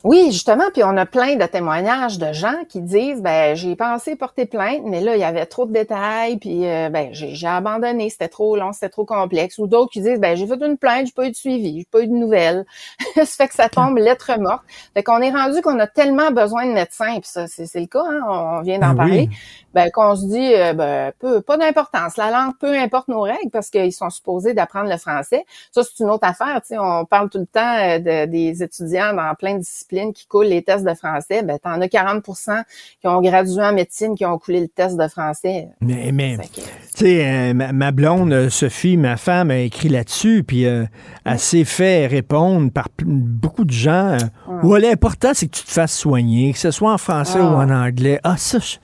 Oui, 0.05 0.33
justement, 0.33 0.65
puis 0.73 0.83
on 0.83 0.97
a 0.97 1.07
plein 1.07 1.37
de 1.37 1.47
témoignages 1.47 2.19
de 2.19 2.33
gens 2.33 2.65
qui 2.69 2.81
disent 2.81 3.23
ben 3.23 3.55
j'ai 3.55 3.77
pensé 3.77 4.16
porter 4.16 4.47
plainte, 4.47 4.83
mais 4.85 5.01
là 5.01 5.15
il 5.15 5.20
y 5.20 5.24
avait 5.24 5.47
trop 5.47 5.65
de 5.65 5.73
détails, 5.73 6.39
puis 6.39 6.66
euh, 6.66 6.89
ben 6.89 7.11
j'ai 7.12 7.47
abandonné, 7.47 8.11
c'était 8.11 8.27
trop 8.27 8.57
long, 8.57 8.73
c'était 8.73 8.89
trop 8.89 9.05
complexe. 9.05 9.59
Ou 9.59 9.69
d'autres 9.69 9.93
qui 9.93 10.01
disent 10.01 10.19
ben 10.19 10.37
j'ai 10.37 10.49
fait 10.49 10.61
une 10.61 10.77
plainte, 10.77 11.07
j'ai 11.07 11.12
pas 11.12 11.27
eu 11.27 11.31
de 11.31 11.37
suivi, 11.37 11.79
j'ai 11.79 11.87
pas 11.89 12.01
eu 12.01 12.09
de 12.09 12.15
nouvelles. 12.15 12.65
ça 13.15 13.24
fait 13.27 13.47
que 13.47 13.55
ça 13.55 13.69
tombe 13.69 13.97
lettre 13.97 14.33
morte. 14.41 14.65
Fait 14.93 15.05
qu'on 15.05 15.20
est 15.20 15.31
rendu 15.31 15.62
qu'on 15.62 15.79
a 15.79 15.87
tellement 15.87 16.33
besoin 16.33 16.66
de 16.66 16.73
médecins, 16.73 17.20
puis 17.20 17.31
ça 17.31 17.47
c'est 17.47 17.73
le 17.79 17.87
cas, 17.87 18.03
hein, 18.05 18.23
on 18.29 18.61
vient 18.62 18.81
d'en 18.81 18.95
Ben 18.95 18.97
parler. 18.97 19.29
oui. 19.29 19.31
Ben 19.73 19.89
qu'on 19.93 20.16
se 20.16 20.27
dit 20.27 20.53
euh, 20.55 20.73
ben 20.74 21.12
peu, 21.20 21.41
pas 21.43 21.57
d'importance, 21.57 22.16
la 22.16 22.33
langue 22.33 22.55
peu 22.59 22.77
importe 22.77 23.07
nos 23.07 23.20
règles 23.23 23.51
parce 23.53 23.70
qu'ils 23.70 23.93
sont 23.93 24.11
supposés 24.11 24.53
d'apprendre 24.53 24.91
le 24.91 24.99
français. 24.99 25.45
Ça 25.70 25.83
c'est 25.85 26.03
une 26.03 26.11
autre 26.11 26.27
affaire, 26.27 26.61
tu 26.62 26.74
sais, 26.74 26.79
on 26.79 27.05
parle 27.05 27.31
tout 27.31 27.39
le 27.39 27.47
temps 27.47 27.77
euh, 27.79 27.99
de- 28.01 28.27
des 28.31 28.65
étudiants 28.65 29.15
dans 29.15 29.33
plein 29.37 29.55
de 29.55 29.61
disciplines 29.61 29.91
qui 30.12 30.27
coulent 30.27 30.47
les 30.47 30.62
tests 30.62 30.85
de 30.85 30.94
français, 30.94 31.43
ben 31.43 31.59
t'en 31.59 31.81
as 31.81 31.86
40% 31.89 32.62
qui 33.01 33.09
ont 33.09 33.20
gradué 33.20 33.62
en 33.62 33.73
médecine 33.73 34.14
qui 34.14 34.24
ont 34.24 34.39
coulé 34.39 34.60
le 34.60 34.69
test 34.69 34.97
de 34.97 35.06
français. 35.09 35.69
Mais, 35.81 36.10
mais 36.12 36.39
tu 36.52 36.60
sais, 36.94 37.27
euh, 37.27 37.55
ma, 37.55 37.73
ma 37.73 37.90
blonde, 37.93 38.32
euh, 38.32 38.51
Sophie, 38.51 38.97
ma 38.97 39.16
femme, 39.16 39.51
a 39.51 39.59
écrit 39.59 39.89
là-dessus, 39.89 40.44
puis 40.47 40.66
euh, 40.66 40.85
elle 41.24 41.39
s'est 41.39 41.64
fait 41.64 42.06
répondre 42.06 42.70
par 42.73 42.89
beaucoup 43.05 43.64
de 43.64 43.70
gens. 43.73 44.16
euh, 44.19 44.62
Ouais, 44.62 44.81
l'important, 44.81 45.31
c'est 45.35 45.47
que 45.48 45.56
tu 45.56 45.64
te 45.64 45.70
fasses 45.70 45.97
soigner, 45.97 46.52
que 46.52 46.59
ce 46.59 46.70
soit 46.70 46.93
en 46.93 46.98
français 46.98 47.39
Ah. 47.40 47.44
ou 47.44 47.55
en 47.56 47.70
anglais. 47.70 48.20
Ah, 48.23 48.36
ça, 48.36 48.59
je- 48.59 48.77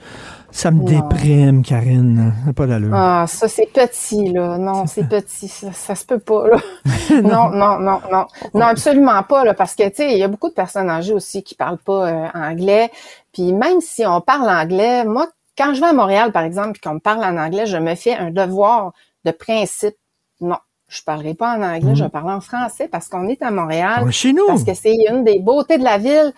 ça 0.51 0.71
me 0.71 0.83
déprime, 0.85 1.63
Karine. 1.63 2.33
Ça 2.47 2.53
pas 2.53 2.67
d'allure. 2.67 2.91
Ah, 2.95 3.27
ça 3.29 3.49
c'est 3.49 3.71
petit 3.73 4.33
là. 4.33 4.59
Non, 4.59 4.87
c'est 4.87 5.09
petit, 5.09 5.49
ça, 5.49 5.73
ça 5.73 5.95
se 5.95 6.05
peut 6.05 6.19
pas 6.19 6.49
là. 6.49 6.57
non, 7.23 7.51
non, 7.51 7.79
non, 7.79 8.01
non, 8.11 8.27
non, 8.55 8.67
absolument 8.67 9.23
pas 9.23 9.45
là, 9.45 9.55
parce 9.55 9.75
que 9.75 9.89
tu 9.89 9.97
sais, 9.97 10.13
il 10.13 10.19
y 10.19 10.23
a 10.23 10.29
beaucoup 10.29 10.49
de 10.49 10.55
personnes 10.55 10.89
âgées 10.91 11.13
aussi 11.15 11.43
qui 11.43 11.55
parlent 11.55 11.79
pas 11.79 12.09
euh, 12.09 12.27
anglais. 12.35 12.91
Puis 13.33 13.53
même 13.53 13.81
si 13.81 14.07
on 14.07 14.21
parle 14.21 14.49
anglais, 14.49 15.05
moi, 15.05 15.29
quand 15.57 15.75
je 15.75 15.81
vais 15.81 15.89
à 15.89 15.93
Montréal 15.93 16.33
par 16.33 16.43
exemple, 16.45 16.73
puis 16.73 16.81
qu'on 16.81 16.95
me 16.95 17.01
parle 17.01 17.25
en 17.25 17.37
anglais, 17.37 17.67
je 17.67 17.77
me 17.77 17.95
fais 17.95 18.15
un 18.15 18.31
devoir 18.31 18.93
de 19.25 19.31
principe. 19.33 19.97
Non, 20.41 20.57
je 20.89 21.03
parlerai 21.03 21.35
pas 21.35 21.57
en 21.57 21.63
anglais, 21.63 21.91
Mhm. 21.91 21.97
je 21.97 22.05
vais 22.05 22.11
parler 22.11 22.33
en 22.33 22.41
français 22.41 22.89
parce 22.89 23.09
qu'on 23.09 23.29
est 23.29 23.43
à 23.43 23.51
Montréal. 23.51 24.11
Chez 24.11 24.33
nous. 24.33 24.47
Parce 24.47 24.65
que 24.65 24.73
c'est 24.75 24.97
une 25.11 25.25
des 25.25 25.39
beautés 25.41 25.77
de 25.77 25.85
la 25.85 25.99
ville. 25.99 26.33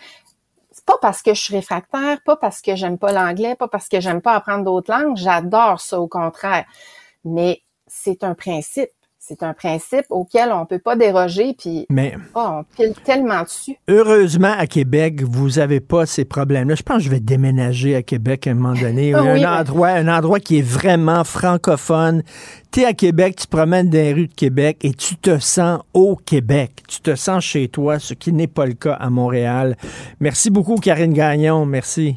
Pas 0.91 0.99
parce 1.01 1.23
que 1.23 1.35
je 1.35 1.41
suis 1.41 1.55
réfractaire, 1.55 2.21
pas 2.25 2.35
parce 2.35 2.61
que 2.61 2.75
j'aime 2.75 2.99
pas 2.99 3.13
l'anglais, 3.13 3.55
pas 3.55 3.69
parce 3.69 3.89
que 3.89 4.01
j'aime 4.01 4.21
pas 4.21 4.35
apprendre 4.35 4.65
d'autres 4.65 4.91
langues. 4.91 5.17
J'adore 5.17 5.81
ça, 5.81 6.01
au 6.01 6.09
contraire. 6.09 6.65
Mais 7.25 7.63
c'est 7.87 8.25
un 8.25 8.35
principe. 8.35 8.91
C'est 9.23 9.43
un 9.43 9.53
principe 9.53 10.07
auquel 10.09 10.51
on 10.51 10.65
peut 10.65 10.79
pas 10.79 10.97
déroger, 10.97 11.55
puis 11.57 11.85
Mais 11.91 12.15
oh, 12.35 12.41
on 12.43 12.65
pile 12.75 12.95
tellement 13.05 13.43
dessus. 13.43 13.77
heureusement, 13.87 14.55
à 14.57 14.67
Québec, 14.67 15.23
vous 15.23 15.51
n'avez 15.51 15.81
pas 15.81 16.07
ces 16.07 16.25
problèmes-là. 16.25 16.75
Je 16.75 16.83
pense 16.83 16.97
que 16.99 17.03
je 17.05 17.11
vais 17.11 17.21
déménager 17.21 17.95
à 17.95 18.03
Québec 18.03 18.47
à 18.47 18.53
un 18.53 18.55
moment 18.55 18.75
donné. 18.81 19.15
Un, 19.21 19.23
mais- 19.35 19.45
endroit, 19.47 19.89
un 19.91 20.09
endroit 20.09 20.41
qui 20.41 20.59
est 20.59 20.63
vraiment 20.67 21.23
francophone. 21.25 22.23
Tu 22.73 22.81
es 22.81 22.87
à 22.87 22.95
Québec, 22.95 23.37
tu 23.37 23.47
te 23.47 23.55
promènes 23.55 23.91
dans 23.91 23.99
les 23.99 24.15
rues 24.15 24.29
de 24.29 24.35
Québec 24.35 24.79
et 24.83 24.95
tu 24.95 25.17
te 25.17 25.39
sens 25.39 25.81
au 25.93 26.17
Québec. 26.17 26.83
Tu 26.89 27.01
te 27.01 27.15
sens 27.15 27.45
chez 27.45 27.69
toi, 27.69 27.99
ce 27.99 28.15
qui 28.15 28.33
n'est 28.33 28.47
pas 28.47 28.65
le 28.65 28.73
cas 28.75 28.95
à 28.95 29.11
Montréal. 29.11 29.77
Merci 30.19 30.49
beaucoup, 30.51 30.77
Karine 30.77 31.13
Gagnon. 31.13 31.67
Merci. 31.67 32.17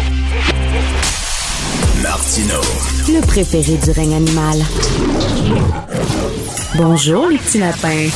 Martino. 2.31 2.61
Le 3.09 3.19
préféré 3.27 3.75
du 3.75 3.91
règne 3.91 4.15
animal. 4.15 4.63
Bonjour 6.75 7.27
les 7.27 7.37
petits 7.37 7.59
lapins. 7.59 8.07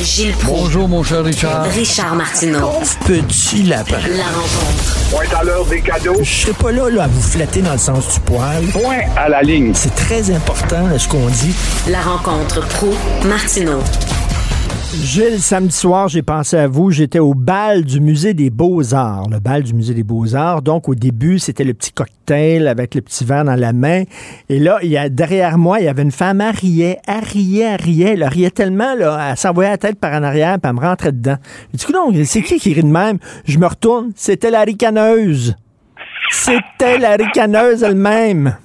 Gilles 0.00 0.32
Proulx. 0.34 0.60
Bonjour, 0.60 0.88
mon 0.88 1.02
cher 1.02 1.24
Richard. 1.24 1.64
Richard 1.64 2.14
Martineau. 2.14 2.70
Petit 3.04 3.64
lapin. 3.64 3.98
La 4.16 4.26
rencontre. 4.26 5.10
Point 5.10 5.40
à 5.40 5.42
l'heure 5.42 5.66
des 5.66 5.80
cadeaux. 5.80 6.18
Je 6.22 6.42
serai 6.42 6.52
pas 6.52 6.70
là, 6.70 6.88
là, 6.88 7.02
à 7.02 7.08
vous 7.08 7.20
flatter 7.20 7.62
dans 7.62 7.72
le 7.72 7.78
sens 7.78 8.14
du 8.14 8.20
poil. 8.20 8.64
Point 8.66 9.00
à 9.16 9.28
la 9.28 9.42
ligne. 9.42 9.72
C'est 9.74 9.96
très 9.96 10.30
important, 10.30 10.96
ce 10.96 11.08
qu'on 11.08 11.26
dit. 11.26 11.54
La 11.88 12.02
rencontre 12.02 12.64
pro 12.68 12.94
Martineau. 13.24 13.82
Gilles, 15.02 15.40
samedi 15.40 15.74
soir, 15.74 16.08
j'ai 16.08 16.22
pensé 16.22 16.56
à 16.56 16.66
vous. 16.66 16.90
J'étais 16.90 17.18
au 17.18 17.32
bal 17.32 17.84
du 17.84 18.00
Musée 18.00 18.34
des 18.34 18.50
Beaux-Arts. 18.50 19.28
Le 19.30 19.38
bal 19.38 19.62
du 19.62 19.72
Musée 19.72 19.94
des 19.94 20.02
Beaux-Arts. 20.02 20.62
Donc, 20.62 20.88
au 20.88 20.94
début, 20.94 21.38
c'était 21.38 21.64
le 21.64 21.72
petit 21.72 21.92
cocktail 21.92 22.68
avec 22.68 22.94
le 22.94 23.00
petit 23.00 23.24
verre 23.24 23.44
dans 23.44 23.54
la 23.54 23.72
main. 23.72 24.02
Et 24.48 24.58
là, 24.58 24.78
il 24.82 24.90
y 24.90 24.98
a, 24.98 25.08
derrière 25.08 25.56
moi, 25.56 25.80
il 25.80 25.84
y 25.84 25.88
avait 25.88 26.02
une 26.02 26.12
femme, 26.12 26.40
elle 26.40 26.54
riait, 26.54 26.98
elle 27.06 27.24
riait, 27.24 27.64
elle 27.64 27.80
riait. 27.80 28.12
Elle 28.14 28.24
riait 28.24 28.50
tellement, 28.50 28.94
là, 28.94 29.28
elle 29.30 29.36
s'envoyait 29.36 29.70
la 29.70 29.78
tête 29.78 29.98
par 29.98 30.12
en 30.12 30.22
arrière, 30.22 30.58
puis 30.60 30.68
elle 30.68 30.76
me 30.76 30.80
rentrait 30.80 31.12
dedans. 31.12 31.36
Du 31.72 31.86
coup, 31.86 31.92
donc, 31.92 32.14
c'est 32.24 32.42
qui 32.42 32.58
qui 32.58 32.74
rit 32.74 32.82
de 32.82 32.88
même? 32.88 33.18
Je 33.44 33.58
me 33.58 33.66
retourne, 33.66 34.12
c'était 34.16 34.50
la 34.50 34.62
ricaneuse. 34.62 35.54
C'était 36.30 36.98
la 36.98 37.16
ricaneuse 37.16 37.82
elle-même. 37.82 38.56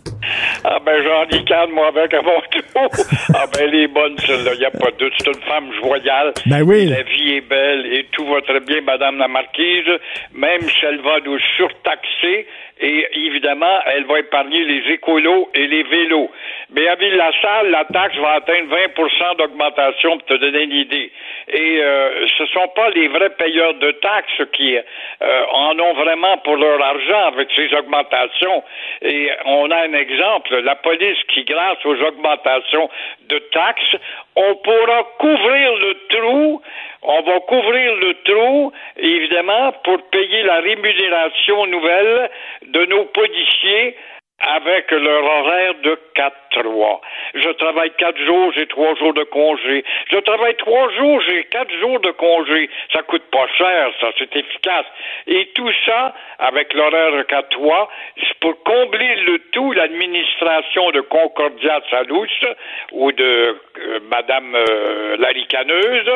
Ah 0.66 0.80
ben 0.86 1.04
j'en 1.04 1.26
ricane 1.26 1.72
moi 1.72 1.88
avec 1.88 2.14
à 2.14 2.22
mon 2.22 2.40
tour. 2.52 3.06
ah 3.36 3.46
ben 3.54 3.60
elle 3.62 3.76
est 3.76 3.88
bonne 3.88 4.18
celle-là, 4.20 4.52
il 4.54 4.60
n'y 4.60 4.66
a 4.66 4.72
pas 4.72 4.92
de 4.92 4.98
doute. 4.98 5.14
C'est 5.18 5.28
une 5.28 5.42
femme 5.44 5.72
joyale. 5.82 6.34
Ben 6.46 6.62
oui. 6.62 6.86
La 6.88 7.04
vie 7.04 7.34
est 7.34 7.42
belle 7.42 7.86
et 7.86 8.06
tout 8.12 8.26
va 8.26 8.42
très 8.42 8.60
bien, 8.62 8.82
Madame 8.82 9.18
la 9.18 9.28
Marquise, 9.28 9.92
même 10.34 10.62
si 10.62 10.86
elle 10.86 11.02
va 11.02 11.20
nous 11.26 11.40
surtaxer. 11.58 12.48
Et 12.80 13.08
évidemment, 13.28 13.80
elle 13.86 14.06
va 14.06 14.20
épargner 14.20 14.64
les 14.64 14.94
écolos 14.94 15.50
et 15.54 15.68
les 15.68 15.84
vélos. 15.84 16.30
Mais 16.72 16.88
à 16.88 16.96
Ville-la-Salle, 16.96 17.70
la 17.70 17.86
taxe 17.86 18.16
va 18.18 18.32
atteindre 18.34 18.76
20% 18.76 19.38
d'augmentation 19.38 20.18
pour 20.18 20.26
te 20.26 20.34
donner 20.34 20.64
une 20.64 20.72
idée. 20.72 21.12
Et 21.50 21.78
euh, 21.80 22.28
ce 22.38 22.46
sont 22.48 22.68
pas 22.76 22.90
les 22.90 23.08
vrais 23.10 23.30
payeurs 23.32 23.76
de 23.76 23.92
taxes 23.92 24.42
qui 24.54 24.76
euh, 24.76 25.46
en 25.52 25.80
ont 25.80 25.94
vraiment 25.94 26.38
pour 26.40 26.56
leur 26.56 26.82
argent 26.82 27.28
avec 27.28 27.50
ces 27.56 27.72
augmentations. 27.76 28.64
Et 29.04 29.30
on 29.46 29.70
a 29.70 29.78
un 29.84 29.94
exemple, 29.94 30.60
la 30.62 30.76
police 30.76 31.18
qui, 31.28 31.44
grâce 31.44 31.86
aux 31.86 32.02
augmentations 32.02 32.90
de 33.30 33.38
taxes, 33.54 33.96
on 34.36 34.56
pourra 34.56 35.04
couvrir 35.20 35.76
le 35.78 35.94
trou, 36.10 36.62
on 37.04 37.22
va 37.22 37.40
couvrir 37.42 37.96
le 37.96 38.14
trou, 38.24 38.72
évidemment, 38.98 39.74
pour 39.84 40.02
payer 40.10 40.44
la 40.44 40.60
rémunération 40.62 41.66
nouvelle 41.68 42.30
de 42.68 42.86
nos 42.86 43.06
policiers 43.06 43.96
avec 44.40 44.92
leur 44.92 45.24
horaire 45.24 45.74
de 45.84 45.98
4-3. 46.16 47.00
Je 47.36 47.50
travaille 47.52 47.92
quatre 47.98 48.20
jours, 48.26 48.52
j'ai 48.54 48.68
trois 48.68 48.94
jours 48.96 49.14
de 49.14 49.24
congé. 49.24 49.86
Je 50.12 50.18
travaille 50.18 50.56
trois 50.58 50.92
jours, 50.92 51.22
j'ai 51.22 51.46
quatre 51.46 51.74
jours 51.80 52.00
de 52.02 52.12
congé. 52.12 52.70
Ça 52.92 53.04
coûte 53.04 53.24
pas 53.32 53.48
cher, 53.58 53.92
ça, 54.02 54.10
c'est 54.18 54.36
efficace. 54.36 54.86
Et 55.28 55.50
tout 55.56 55.72
ça, 55.86 56.14
avec 56.40 56.74
l'horaire 56.74 57.12
de 57.14 57.24
4-3, 57.24 57.88
c'est 58.18 58.40
pour 58.40 58.62
combler 58.64 59.16
le 59.28 59.40
tout, 59.52 59.72
l'administration 59.72 60.92
de 60.92 61.02
Concordia 61.02 61.80
de 61.80 62.58
ou 62.92 63.12
de 63.14 63.24
euh, 63.24 64.00
Madame 64.10 64.56
euh, 64.56 65.16
la 65.18 65.30
ricaneuse, 65.30 66.12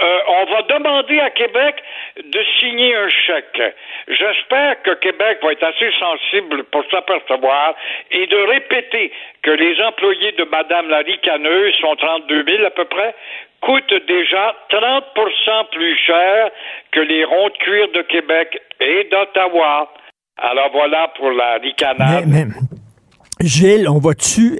euh, 0.00 0.18
on 0.28 0.44
va 0.44 0.62
demander 0.62 1.18
à 1.18 1.30
Québec 1.30 1.82
de 2.22 2.40
signer 2.60 2.94
un 2.94 3.08
chèque. 3.08 3.74
J'espère 4.06 4.80
que 4.82 4.94
Québec 4.94 5.38
va 5.42 5.52
être 5.52 5.64
assez 5.64 5.90
sensible 5.98 6.62
pour 6.64 6.84
s'apercevoir 6.90 7.74
et 8.12 8.26
de 8.28 8.36
répéter 8.36 9.12
que 9.42 9.50
les 9.50 9.80
employés 9.82 10.32
de 10.32 10.44
Madame 10.44 10.88
la 10.88 10.98
ricaneuse 10.98 11.74
sont 11.80 11.96
32 11.96 12.44
000 12.44 12.64
à 12.64 12.70
peu 12.70 12.84
près, 12.84 13.12
coûtent 13.60 14.06
déjà 14.06 14.54
30% 14.70 15.70
plus 15.72 15.96
cher 15.98 16.50
que 16.92 17.00
les 17.00 17.24
ronds 17.24 17.48
de 17.48 17.58
cuir 17.58 17.88
de 17.88 18.02
Québec 18.02 18.56
et 18.80 19.08
d'Ottawa. 19.10 19.92
Alors 20.36 20.70
voilà 20.70 21.08
pour 21.16 21.32
la 21.32 21.54
ricanade. 21.54 22.24
Gilles, 23.40 23.88
on 23.88 23.98
va-tu 23.98 24.58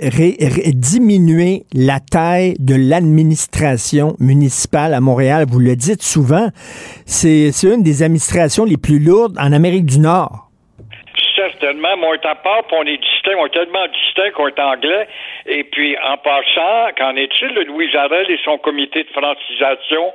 diminuer 0.72 1.64
la 1.74 1.98
taille 1.98 2.54
de 2.60 2.76
l'administration 2.76 4.14
municipale 4.20 4.94
à 4.94 5.00
Montréal? 5.00 5.46
Vous 5.50 5.58
le 5.58 5.74
dites 5.74 6.02
souvent, 6.02 6.48
c'est 7.04 7.50
une 7.64 7.82
des 7.82 8.04
administrations 8.04 8.64
les 8.64 8.76
plus 8.76 9.00
lourdes 9.00 9.36
en 9.40 9.52
Amérique 9.52 9.84
du 9.84 9.98
Nord. 9.98 10.46
Certainement, 11.34 11.96
mais 11.98 12.06
on 12.06 12.14
est 12.14 12.26
à 12.26 12.36
part, 12.36 12.62
on 12.72 12.82
est 12.82 12.98
distinct, 12.98 13.34
on 13.38 13.46
est 13.46 13.54
tellement 13.54 13.86
distinct 13.86 14.30
qu'on 14.36 14.48
est 14.48 14.60
anglais. 14.60 15.08
Et 15.46 15.64
puis, 15.64 15.96
en 15.98 16.16
passant, 16.18 16.94
qu'en 16.96 17.16
est-il? 17.16 17.54
De 17.54 17.62
Louis 17.62 17.90
Jarel 17.90 18.30
et 18.30 18.38
son 18.44 18.58
comité 18.58 19.02
de 19.02 19.10
francisation? 19.10 20.12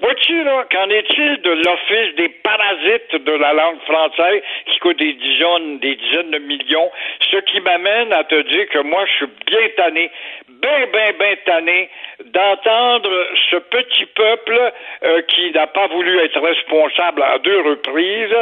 Vois-tu, 0.00 0.44
là, 0.44 0.64
qu'en 0.70 0.88
est-il 0.88 1.42
de 1.42 1.50
l'Office 1.50 2.14
des 2.16 2.30
parasites 2.30 3.16
de 3.16 3.32
la 3.32 3.52
langue 3.52 3.80
française 3.82 4.42
qui 4.66 4.78
coûte 4.78 4.96
des 4.96 5.12
dizaines, 5.12 5.78
des 5.78 5.94
dizaines 5.94 6.30
de 6.30 6.38
millions? 6.38 6.90
Ce 7.30 7.36
qui 7.36 7.60
m'amène 7.60 8.10
à 8.14 8.24
te 8.24 8.40
dire 8.42 8.66
que 8.70 8.78
moi, 8.78 9.04
je 9.04 9.12
suis 9.16 9.32
bien 9.46 9.68
tanné, 9.76 10.10
bien, 10.48 10.86
bien, 10.90 11.12
bien 11.18 11.36
tanné 11.44 11.90
d'entendre 12.24 13.10
ce 13.50 13.56
petit 13.56 14.06
peuple 14.06 14.72
euh, 15.04 15.20
qui 15.28 15.50
n'a 15.52 15.66
pas 15.66 15.86
voulu 15.88 16.18
être 16.20 16.40
responsable 16.40 17.22
à 17.22 17.38
deux 17.38 17.60
reprises, 17.60 18.36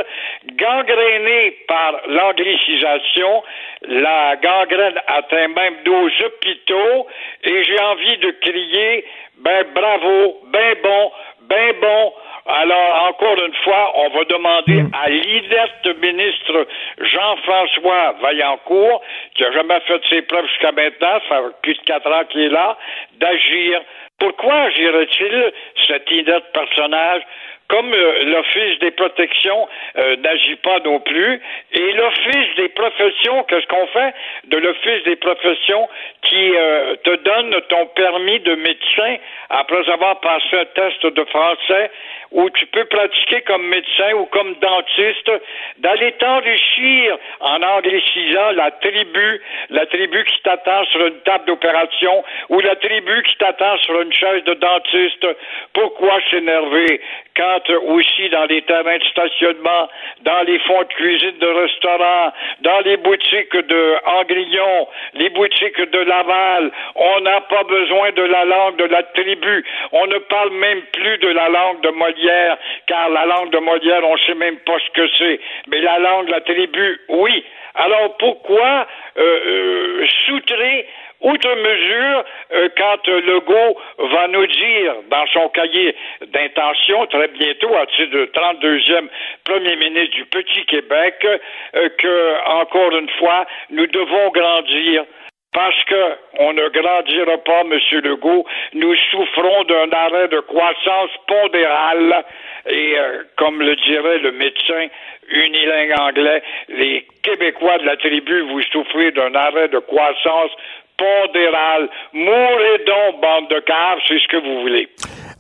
gangréné 0.53 1.57
par 1.67 2.01
l'anglicisation, 2.07 3.43
la 3.83 4.37
gangrène 4.37 5.01
atteint 5.09 5.49
même 5.49 5.75
nos 5.85 6.07
hôpitaux, 6.07 7.07
et 7.43 7.65
j'ai 7.65 7.81
envie 7.81 8.19
de 8.19 8.31
crier, 8.43 9.05
ben 9.39 9.65
bravo, 9.75 10.41
ben 10.53 10.77
bon, 10.83 11.13
ben 11.49 11.73
bon. 11.81 12.13
Alors, 12.51 13.09
encore 13.11 13.39
une 13.45 13.55
fois, 13.63 13.93
on 13.97 14.09
va 14.09 14.25
demander 14.25 14.83
Hmm. 14.83 14.91
à 14.95 15.11
l'inerte 15.11 15.87
ministre 16.01 16.67
Jean-François 16.99 18.15
Vaillancourt, 18.23 19.03
qui 19.35 19.45
a 19.45 19.53
jamais 19.53 19.81
fait 19.81 20.01
ses 20.09 20.23
preuves 20.23 20.47
jusqu'à 20.47 20.73
maintenant, 20.73 21.21
ça 21.29 21.43
fait 21.43 21.61
plus 21.63 21.75
de 21.75 21.83
quatre 21.83 22.11
ans 22.11 22.25
qu'il 22.31 22.41
est 22.43 22.49
là, 22.49 22.77
d'agir. 23.19 23.83
Pourquoi 24.19 24.55
agirait-il 24.55 25.53
cet 25.87 26.11
inerte 26.11 26.47
personnage? 26.55 27.23
Comme 27.69 27.93
euh, 27.93 28.25
l'Office 28.25 28.79
des 28.81 28.91
protections 28.93 29.69
euh, 29.97 30.17
n'agit 30.17 30.57
pas 30.57 30.79
non 30.85 31.01
plus, 31.01 31.41
et 31.73 31.93
l'Office 31.93 32.55
des 32.57 32.69
professions, 32.71 33.45
qu'est-ce 33.45 33.67
qu'on 33.67 33.87
fait 33.89 34.15
de 34.45 34.57
l'Office 34.57 35.05
des 35.05 35.17
professions 35.17 35.89
qui 36.23 36.57
euh, 36.57 36.97
te 37.05 37.15
donne 37.17 37.55
ton 37.69 37.87
permis 37.87 38.41
de 38.41 38.55
médecin 38.55 39.17
après 39.51 39.89
avoir 39.91 40.21
passé 40.21 40.59
un 40.59 40.65
test 40.65 41.07
de 41.07 41.25
français 41.25 41.91
où 42.31 42.51
tu 42.51 42.67
peux 42.67 42.85
pratiquer 42.85 43.41
comme 43.43 43.67
médecin 43.69 44.13
ou 44.15 44.27
comme 44.27 44.55
dentiste, 44.61 45.31
d'aller 45.79 46.13
t'enrichir 46.13 47.17
en 47.41 47.63
anglicisant 47.63 48.51
la 48.53 48.71
tribu, 48.73 49.41
la 49.71 49.87
tribu 49.87 50.25
qui 50.25 50.43
t'attend 50.43 50.85
sur 50.87 51.07
une 51.07 51.21
table 51.21 51.47
d'opération 51.47 52.23
ou 52.51 52.61
la 52.61 52.77
tribu 52.77 53.23
qui 53.23 53.37
t'attend 53.39 53.79
sur 53.79 54.01
une 54.03 54.13
chaise 54.13 54.45
de 54.45 54.55
dentiste. 54.55 55.27
Pourquoi 55.73 56.19
s'énerver 56.31 57.01
quand 57.35 57.58
aussi 57.71 58.29
dans 58.31 58.45
les 58.47 58.63
terrains 58.63 58.99
de 58.99 59.05
stationnement, 59.05 59.89
dans 60.23 60.43
les 60.47 60.59
fonds 60.61 60.83
de 60.83 60.95
cuisine 60.95 61.39
de 61.39 61.47
restaurants, 61.47 62.33
dans 62.61 62.81
les 62.81 62.97
boutiques 62.97 63.57
de 63.57 63.97
Angrillon, 64.07 64.89
les 65.15 65.31
boutiques 65.31 65.81
de 65.81 65.99
Laval, 66.01 66.71
on 66.95 67.21
n'a 67.21 67.41
pas 67.43 67.65
besoin 67.65 68.11
de 68.13 68.23
la 68.23 68.45
langue 68.45 68.77
de 68.77 68.85
la 68.85 69.03
tribu. 69.03 69.65
On 69.93 70.07
ne 70.07 70.19
parle 70.19 70.51
même 70.51 70.83
plus 70.93 71.19
de 71.19 71.29
la 71.29 71.49
langue 71.49 71.81
de 71.83 71.91
Molière, 71.91 72.59
car 72.87 73.09
la 73.11 73.27
langue 73.27 73.51
de 73.51 73.59
Molière, 73.59 74.03
on 74.05 74.15
ne 74.15 74.19
sait 74.21 74.35
même 74.35 74.59
pas 74.59 74.79
ce 74.79 74.91
que 74.91 75.09
c'est. 75.19 75.41
Mais 75.69 75.81
la 75.81 75.99
langue 75.99 76.27
de 76.27 76.33
la 76.33 76.41
tribu, 76.41 77.01
oui. 77.09 77.45
Alors 77.75 78.17
pourquoi 78.19 78.87
euh, 79.19 79.23
euh, 79.23 80.07
soutrer 80.27 80.87
outre 81.21 81.55
mesure 81.57 82.25
euh, 82.53 82.69
quand 82.77 83.09
euh, 83.09 83.21
Legault 83.21 83.77
va 83.99 84.29
nous 84.29 84.47
dire 84.47 84.95
dans 85.11 85.27
son 85.33 85.49
cahier 85.49 85.95
d'intention 86.33 87.07
très 87.07 87.29
bientôt 87.29 87.75
à 87.75 87.87
titre 87.87 88.13
de 88.13 88.27
32e 88.27 89.09
premier 89.45 89.77
ministre 89.77 90.15
du 90.15 90.25
petit 90.27 90.65
Québec 90.67 91.15
euh, 91.25 91.89
que 91.99 92.49
encore 92.63 92.97
une 92.97 93.11
fois 93.19 93.47
nous 93.71 93.87
devons 93.87 94.31
grandir 94.31 95.05
parce 95.53 95.83
que 95.85 96.17
on 96.41 96.53
ne 96.53 96.69
grandira 96.69 97.39
pas, 97.39 97.63
M. 97.63 97.73
Legault. 98.05 98.45
Nous 98.75 98.95
souffrons 99.11 99.65
d'un 99.65 99.91
arrêt 99.93 100.29
de 100.29 100.41
croissance 100.41 101.11
pondérale 101.27 102.23
et, 102.69 102.95
comme 103.37 103.63
le 103.63 103.75
dirait 103.77 104.19
le 104.19 104.33
médecin 104.33 104.89
unilingue 105.31 105.95
anglais, 106.01 106.43
les 106.69 107.07
Québécois 107.23 107.79
de 107.79 107.87
la 107.87 107.97
tribu, 107.97 108.43
vous 108.43 108.63
souffrez 108.71 109.11
d'un 109.13 109.35
arrêt 109.35 109.69
de 109.69 109.79
croissance 109.79 110.53
pondérale. 110.99 111.89
Mourez 112.13 112.79
donc, 112.87 113.23
bande 113.23 113.49
de 113.51 113.61
caves, 113.65 113.99
c'est 114.07 114.19
ce 114.19 114.29
que 114.29 114.43
vous 114.43 114.61
voulez. 114.63 114.89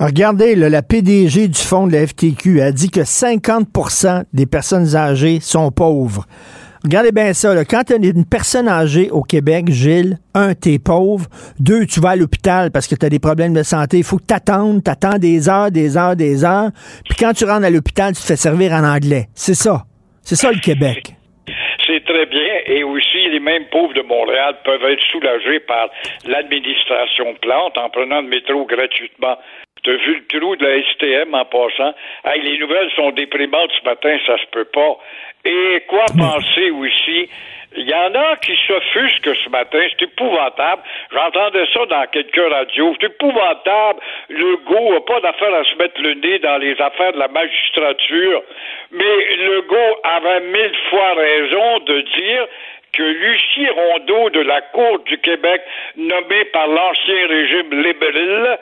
Regardez, 0.01 0.55
là, 0.55 0.69
la 0.69 0.83
PDG 0.83 1.49
du 1.49 1.61
fonds 1.61 1.89
de 1.89 1.93
la 1.93 2.07
FTQ 2.07 2.61
a 2.61 2.71
dit 2.71 2.91
que 2.91 3.01
50% 3.01 4.25
des 4.33 4.47
personnes 4.47 4.95
âgées 4.95 5.41
sont 5.41 5.73
pauvres. 5.73 6.25
Regardez 6.85 7.11
bien 7.11 7.33
ça. 7.33 7.55
Là. 7.55 7.65
Quand 7.65 7.83
tu 7.85 7.95
es 7.95 7.97
une 7.97 8.25
personne 8.25 8.69
âgée 8.69 9.11
au 9.11 9.23
Québec, 9.23 9.69
Gilles, 9.69 10.19
un, 10.35 10.55
t'es 10.55 10.79
pauvre. 10.79 11.27
Deux, 11.59 11.85
tu 11.87 11.99
vas 12.01 12.11
à 12.11 12.17
l'hôpital 12.17 12.71
parce 12.71 12.87
que 12.87 12.95
tu 12.95 13.05
as 13.05 13.11
des 13.11 13.19
problèmes 13.19 13.53
de 13.53 13.65
santé. 13.65 13.99
Il 13.99 14.05
faut 14.05 14.19
que 14.19 14.27
t'attendes, 14.27 14.85
t'attends 14.85 15.19
des 15.19 15.49
heures, 15.49 15.73
des 15.73 15.97
heures, 15.97 16.15
des 16.15 16.45
heures. 16.45 16.71
Puis 17.05 17.17
quand 17.19 17.33
tu 17.33 17.45
rentres 17.45 17.67
à 17.67 17.71
l'hôpital, 17.71 18.15
tu 18.15 18.21
te 18.23 18.27
fais 18.27 18.37
servir 18.37 18.73
en 18.73 18.85
anglais. 18.85 19.29
C'est 19.35 19.55
ça. 19.55 19.85
C'est 20.23 20.37
ça 20.37 20.53
le 20.53 20.61
Québec. 20.61 21.18
Très 22.09 22.25
bien. 22.25 22.61
Et 22.65 22.83
aussi, 22.85 23.29
les 23.29 23.39
mêmes 23.39 23.67
pauvres 23.67 23.93
de 23.93 24.01
Montréal 24.01 24.57
peuvent 24.65 24.83
être 24.85 25.05
soulagés 25.13 25.61
par 25.61 25.91
l'administration 26.25 27.35
Plante 27.35 27.77
en 27.77 27.91
prenant 27.91 28.23
le 28.23 28.29
métro 28.29 28.65
gratuitement. 28.65 29.37
Tu 29.83 29.91
as 29.91 29.97
vu 29.97 30.15
le 30.15 30.41
trou 30.41 30.57
de 30.57 30.65
la 30.65 30.83
STM 30.83 31.35
en 31.35 31.45
passant? 31.45 31.93
Hey, 32.25 32.41
les 32.41 32.57
nouvelles 32.57 32.91
sont 32.97 33.11
déprimantes 33.11 33.71
ce 33.79 33.85
matin, 33.85 34.17
ça 34.27 34.39
se 34.39 34.47
peut 34.51 34.65
pas. 34.65 34.97
Et 35.45 35.85
quoi 35.87 36.07
penser 36.19 36.71
aussi? 36.71 37.29
Il 37.77 37.89
y 37.89 37.95
en 37.95 38.15
a 38.15 38.37
qui 38.37 38.57
s'offusquent 38.67 39.37
ce 39.45 39.51
matin, 39.51 39.79
c'est 39.91 40.05
épouvantable. 40.05 40.83
J'entendais 41.13 41.67
ça 41.73 41.85
dans 41.87 42.07
quelques 42.07 42.53
radios. 42.53 42.95
C'est 42.99 43.09
épouvantable. 43.09 44.01
Le 44.31 44.57
go 44.65 44.95
n'a 44.95 45.01
pas 45.01 45.21
d'affaire 45.21 45.55
à 45.55 45.65
se 45.65 45.77
mettre 45.77 46.01
le 46.01 46.15
nez 46.15 46.39
dans 46.39 46.57
les 46.59 46.81
affaires 46.81 47.13
de 47.13 47.19
la 47.19 47.29
magistrature. 47.29 48.43
Mais 48.91 49.37
Legault 49.37 50.01
avait 50.03 50.41
mille 50.41 50.77
fois 50.89 51.15
raison 51.15 51.79
de 51.81 52.01
dire 52.01 52.47
que 52.95 53.03
Lucie 53.03 53.69
Rondeau 53.69 54.31
de 54.31 54.41
la 54.41 54.61
Cour 54.63 55.01
du 55.01 55.19
Québec, 55.19 55.63
nommée 55.97 56.45
par 56.47 56.67
l'ancien 56.67 57.27
régime 57.29 57.83
libéral, 57.83 58.59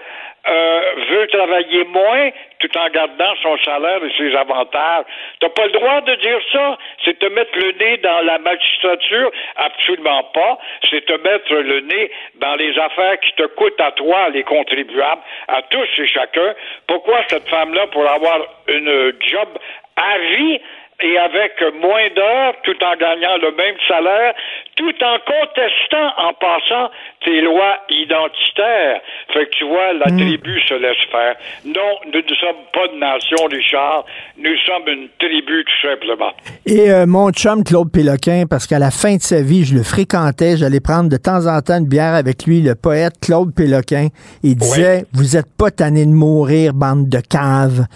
euh, 0.48 0.80
veut 1.10 1.26
travailler 1.28 1.84
moins 1.84 2.30
tout 2.58 2.78
en 2.78 2.88
gardant 2.88 3.34
son 3.42 3.58
salaire 3.58 4.00
et 4.04 4.12
ses 4.16 4.34
avantages. 4.36 5.04
T'as 5.40 5.48
pas 5.48 5.66
le 5.66 5.72
droit 5.72 6.00
de 6.02 6.14
dire 6.16 6.38
ça. 6.52 6.78
C'est 7.04 7.18
te 7.18 7.26
mettre 7.26 7.56
le 7.58 7.72
nez 7.72 7.96
dans 7.98 8.24
la 8.24 8.38
magistrature? 8.38 9.30
Absolument 9.56 10.22
pas. 10.34 10.58
C'est 10.88 11.04
te 11.04 11.12
mettre 11.12 11.52
le 11.52 11.80
nez 11.80 12.10
dans 12.36 12.54
les 12.54 12.78
affaires 12.78 13.18
qui 13.20 13.32
te 13.32 13.46
coûtent 13.48 13.80
à 13.80 13.92
toi, 13.92 14.28
les 14.30 14.44
contribuables, 14.44 15.22
à 15.48 15.62
tous 15.62 15.88
et 15.98 16.06
chacun. 16.06 16.54
Pourquoi 16.86 17.18
cette 17.28 17.48
femme-là, 17.48 17.86
pour 17.88 18.08
avoir 18.08 18.38
une 18.68 19.12
job 19.20 19.48
à 19.96 20.18
vie, 20.18 20.60
et 21.02 21.18
avec 21.18 21.52
moins 21.80 22.08
d'heures, 22.14 22.54
tout 22.62 22.76
en 22.82 22.96
gagnant 22.96 23.36
le 23.42 23.52
même 23.56 23.76
salaire, 23.86 24.34
tout 24.76 24.94
en 25.02 25.18
contestant, 25.26 26.08
en 26.18 26.32
passant, 26.34 26.90
tes 27.24 27.40
lois 27.42 27.76
identitaires. 27.90 29.00
Fait 29.32 29.46
que 29.46 29.50
tu 29.50 29.64
vois, 29.64 29.92
la 29.94 30.10
Hmm. 30.10 30.16
tribu 30.18 30.60
se 30.68 30.74
laisse 30.74 30.96
faire. 31.10 31.34
Non, 31.64 31.98
nous 32.06 32.20
ne 32.20 32.34
sommes 32.36 32.64
pas 32.72 32.88
de 32.88 32.98
nation, 32.98 33.46
Richard. 33.50 34.04
Nous 34.38 34.56
sommes 34.66 34.88
une 34.88 35.08
tribu, 35.18 35.64
tout 35.64 35.88
simplement. 35.88 36.32
Et 36.66 36.90
euh, 36.90 37.04
mon 37.06 37.30
chum 37.30 37.64
Claude 37.64 37.90
Péloquin, 37.92 38.44
parce 38.48 38.66
qu'à 38.66 38.78
la 38.78 38.90
fin 38.90 39.16
de 39.16 39.20
sa 39.22 39.42
vie, 39.42 39.64
je 39.64 39.74
le 39.74 39.82
fréquentais, 39.82 40.56
j'allais 40.56 40.80
prendre 40.80 41.08
de 41.10 41.16
temps 41.16 41.46
en 41.46 41.60
temps 41.60 41.78
une 41.78 41.88
bière 41.88 42.14
avec 42.14 42.44
lui, 42.46 42.62
le 42.62 42.74
poète 42.74 43.14
Claude 43.20 43.54
Péloquin. 43.54 44.08
Il 44.42 44.56
disait 44.56 45.04
Vous 45.12 45.36
êtes 45.36 45.46
pas 45.58 45.70
tanné 45.70 46.04
de 46.06 46.10
mourir, 46.10 46.72
bande 46.74 47.08
de 47.08 47.18
caves. 47.20 47.86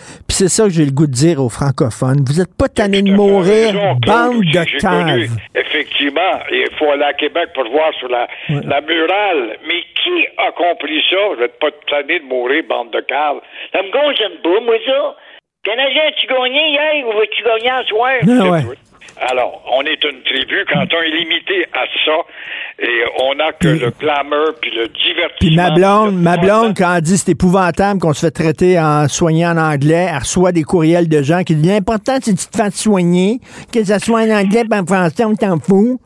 C'est 0.40 0.48
ça 0.48 0.64
que 0.64 0.70
j'ai 0.70 0.86
le 0.86 0.90
goût 0.90 1.06
de 1.06 1.12
dire 1.12 1.36
aux 1.38 1.50
francophones. 1.50 2.24
Vous 2.24 2.40
êtes 2.40 2.56
pas 2.56 2.72
tanné 2.72 3.02
de 3.02 3.12
mourir, 3.12 3.76
bande 4.00 4.40
de 4.40 4.56
connu, 4.56 4.80
caves. 4.80 5.36
effectivement, 5.54 6.40
il 6.50 6.64
faut 6.78 6.90
aller 6.90 7.04
à 7.04 7.12
Québec 7.12 7.50
pour 7.52 7.68
voir 7.68 7.92
sur 8.00 8.08
la, 8.08 8.26
la 8.48 8.80
murale. 8.80 9.58
Mais 9.68 9.84
qui 10.00 10.26
a 10.38 10.50
compris 10.52 11.04
ça? 11.10 11.36
Je 11.36 11.40
vais 11.40 11.48
pas 11.60 11.70
te 11.70 11.84
tanner 11.90 12.20
de 12.20 12.24
mourir, 12.24 12.64
bande 12.66 12.90
de 12.90 13.00
caves. 13.00 13.42
Ça 13.70 13.82
me 13.82 13.92
gonne 13.92 14.40
pas, 14.42 14.60
moi, 14.64 14.76
ça. 14.86 15.16
Canadien, 15.62 16.04
as-tu 16.08 16.26
gagné 16.26 16.70
hier 16.70 17.06
ou 17.06 17.12
vas-tu 17.18 17.42
gagner 17.42 17.82
ce 17.82 17.88
soir? 17.88 18.12
Ouais. 18.24 18.76
Alors, 19.28 19.62
on 19.70 19.82
est 19.82 20.02
une 20.02 20.22
tribu 20.22 20.64
quand 20.72 20.86
on 20.90 21.02
est 21.02 21.16
limité 21.18 21.66
à 21.74 21.84
ça 22.06 22.16
et 22.82 23.02
on 23.22 23.34
n'a 23.34 23.52
que 23.52 23.68
le 23.68 23.90
glamour 23.90 24.54
puis 24.60 24.70
le 24.70 24.88
divertissement. 24.88 25.36
Puis 25.38 25.54
ma 25.54 25.70
blonde, 25.70 26.14
ma 26.14 26.36
blonde, 26.38 26.74
quand 26.76 26.94
elle 26.94 27.02
dit 27.02 27.18
c'est 27.18 27.32
épouvantable 27.32 28.00
qu'on 28.00 28.14
se 28.14 28.26
fait 28.26 28.30
traiter 28.30 28.80
en 28.80 29.06
soignant 29.06 29.52
en 29.52 29.58
anglais, 29.58 30.08
elle 30.10 30.18
reçoit 30.18 30.52
des 30.52 30.62
courriels 30.62 31.08
de 31.08 31.22
gens 31.22 31.42
qui 31.42 31.54
disent 31.54 31.70
l'important 31.70 32.16
c'est 32.22 32.34
que 32.34 32.40
tu 32.40 32.46
te 32.46 32.56
fasses 32.56 32.76
soigner, 32.80 33.38
que 33.72 33.84
ça 33.84 33.98
soit 33.98 34.20
en 34.22 34.30
anglais 34.30 34.64
pas 34.64 34.80
en 34.80 34.86
français, 34.86 35.24
on 35.24 35.34
t'en 35.34 35.58
fout. 35.58 36.00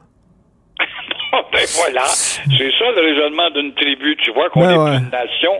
ben 1.53 1.67
voilà, 1.77 2.07
c'est 2.07 2.73
ça 2.79 2.91
le 2.97 3.15
raisonnement 3.15 3.51
d'une 3.51 3.73
tribu. 3.75 4.17
Tu 4.25 4.33
vois 4.33 4.51
qu'on 4.51 4.61
Ben 4.61 4.73
est 4.73 4.79
ouais. 4.79 4.97
une 4.97 5.11
nation. 5.11 5.53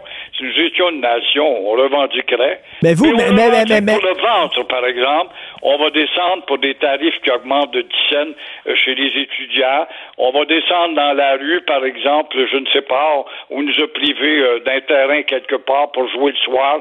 Nous 0.45 0.65
étions 0.67 0.91
une 0.91 1.01
nation, 1.01 1.47
on 1.67 1.73
revendiquerait. 1.73 2.61
Mais 2.83 2.93
vous, 2.95 3.07
on 3.07 3.17
mais- 3.17 3.31
mais- 3.33 3.47
revendique 3.47 3.69
mais- 3.71 3.81
mais- 3.81 3.93
pour 3.99 4.05
le 4.05 4.15
ventre, 4.15 4.63
par 4.69 4.85
exemple, 4.85 5.31
on 5.63 5.79
va 5.79 5.89
descendre 5.91 6.45
pour 6.47 6.59
des 6.59 6.75
tarifs 6.75 7.19
qui 7.25 7.31
augmentent 7.31 7.73
de 7.73 7.81
10 7.83 7.89
cents 8.11 8.33
euh, 8.69 8.75
chez 8.85 8.95
les 8.95 9.11
étudiants. 9.23 9.87
On 10.19 10.31
va 10.33 10.45
descendre 10.45 10.95
dans 10.97 11.13
la 11.15 11.37
rue, 11.37 11.63
par 11.67 11.83
exemple, 11.85 12.37
je 12.53 12.57
ne 12.59 12.67
sais 12.73 12.83
pas, 12.83 13.25
où 13.51 13.63
nous 13.63 13.73
a 13.83 13.89
privé 13.95 14.39
euh, 14.41 14.61
d'un 14.67 14.81
terrain 14.87 15.23
quelque 15.23 15.57
part 15.57 15.91
pour 15.93 16.07
jouer 16.11 16.33
le 16.33 16.39
soir. 16.45 16.81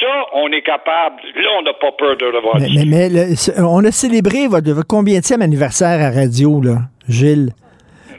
Ça, 0.00 0.26
on 0.34 0.50
est 0.52 0.62
capable. 0.62 1.20
Là, 1.36 1.48
on 1.58 1.62
n'a 1.62 1.74
pas 1.74 1.92
peur 1.92 2.16
de 2.16 2.26
revendiquer. 2.26 2.84
mais- 2.86 3.08
mais 3.08 3.08
le- 3.10 3.64
on 3.66 3.84
a 3.84 3.90
célébré 3.92 4.46
votre, 4.48 4.70
votre 4.72 4.86
combienième 4.88 5.42
anniversaire 5.42 6.00
à 6.00 6.10
radio, 6.10 6.60
là, 6.62 6.76
Gilles? 7.08 7.50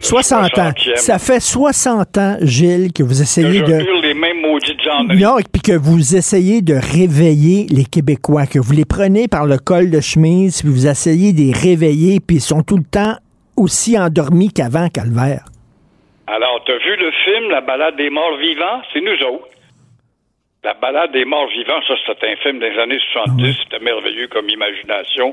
60 0.03 0.57
ans. 0.59 0.71
60e. 0.71 0.95
Ça 0.97 1.17
fait 1.19 1.39
60 1.39 2.17
ans, 2.17 2.37
Gilles, 2.41 2.91
que 2.93 3.03
vous 3.03 3.15
Que 3.15 3.21
essayez 3.21 3.59
je 3.59 3.63
de... 3.65 4.01
les 4.01 4.13
mêmes 4.13 4.41
maudites. 4.41 4.77
Non, 5.19 5.39
et 5.39 5.43
puis 5.51 5.61
que 5.61 5.71
vous 5.77 6.15
essayez 6.15 6.61
de 6.61 6.73
réveiller 6.75 7.67
les 7.69 7.85
Québécois, 7.85 8.45
que 8.45 8.59
vous 8.59 8.73
les 8.73 8.85
prenez 8.85 9.27
par 9.27 9.45
le 9.45 9.57
col 9.57 9.89
de 9.89 9.99
chemise, 10.01 10.61
puis 10.61 10.71
vous 10.71 10.87
essayez 10.87 11.33
de 11.33 11.39
les 11.39 11.53
réveiller, 11.53 12.19
puis 12.19 12.37
ils 12.37 12.41
sont 12.41 12.63
tout 12.63 12.77
le 12.77 12.83
temps 12.83 13.15
aussi 13.55 13.97
endormis 13.97 14.51
qu'avant, 14.51 14.89
Calvaire. 14.89 15.45
Alors, 16.27 16.61
t'as 16.65 16.77
vu 16.77 16.95
le 16.97 17.11
film 17.25 17.49
La 17.51 17.61
balade 17.61 17.95
des 17.97 18.09
morts 18.09 18.37
vivants? 18.39 18.81
C'est 18.93 19.01
nous 19.01 19.27
autres. 19.35 19.47
La 20.63 20.73
balade 20.75 21.11
des 21.11 21.25
morts 21.25 21.49
vivants, 21.49 21.81
ça, 21.87 21.93
c'était 22.07 22.31
un 22.31 22.35
film 22.37 22.59
des 22.59 22.71
années 22.79 22.99
70. 23.11 23.55
C'était 23.63 23.83
merveilleux 23.83 24.27
comme 24.27 24.49
imagination. 24.49 25.31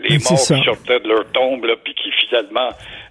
Les 0.00 0.20
c'est 0.20 0.30
morts 0.30 0.60
qui 0.60 0.64
sortaient 0.64 1.00
de 1.00 1.08
leur 1.08 1.26
tombe, 1.32 1.64
là, 1.64 1.74
puis 1.82 1.94
qui 1.94 2.12
finalement 2.12 2.68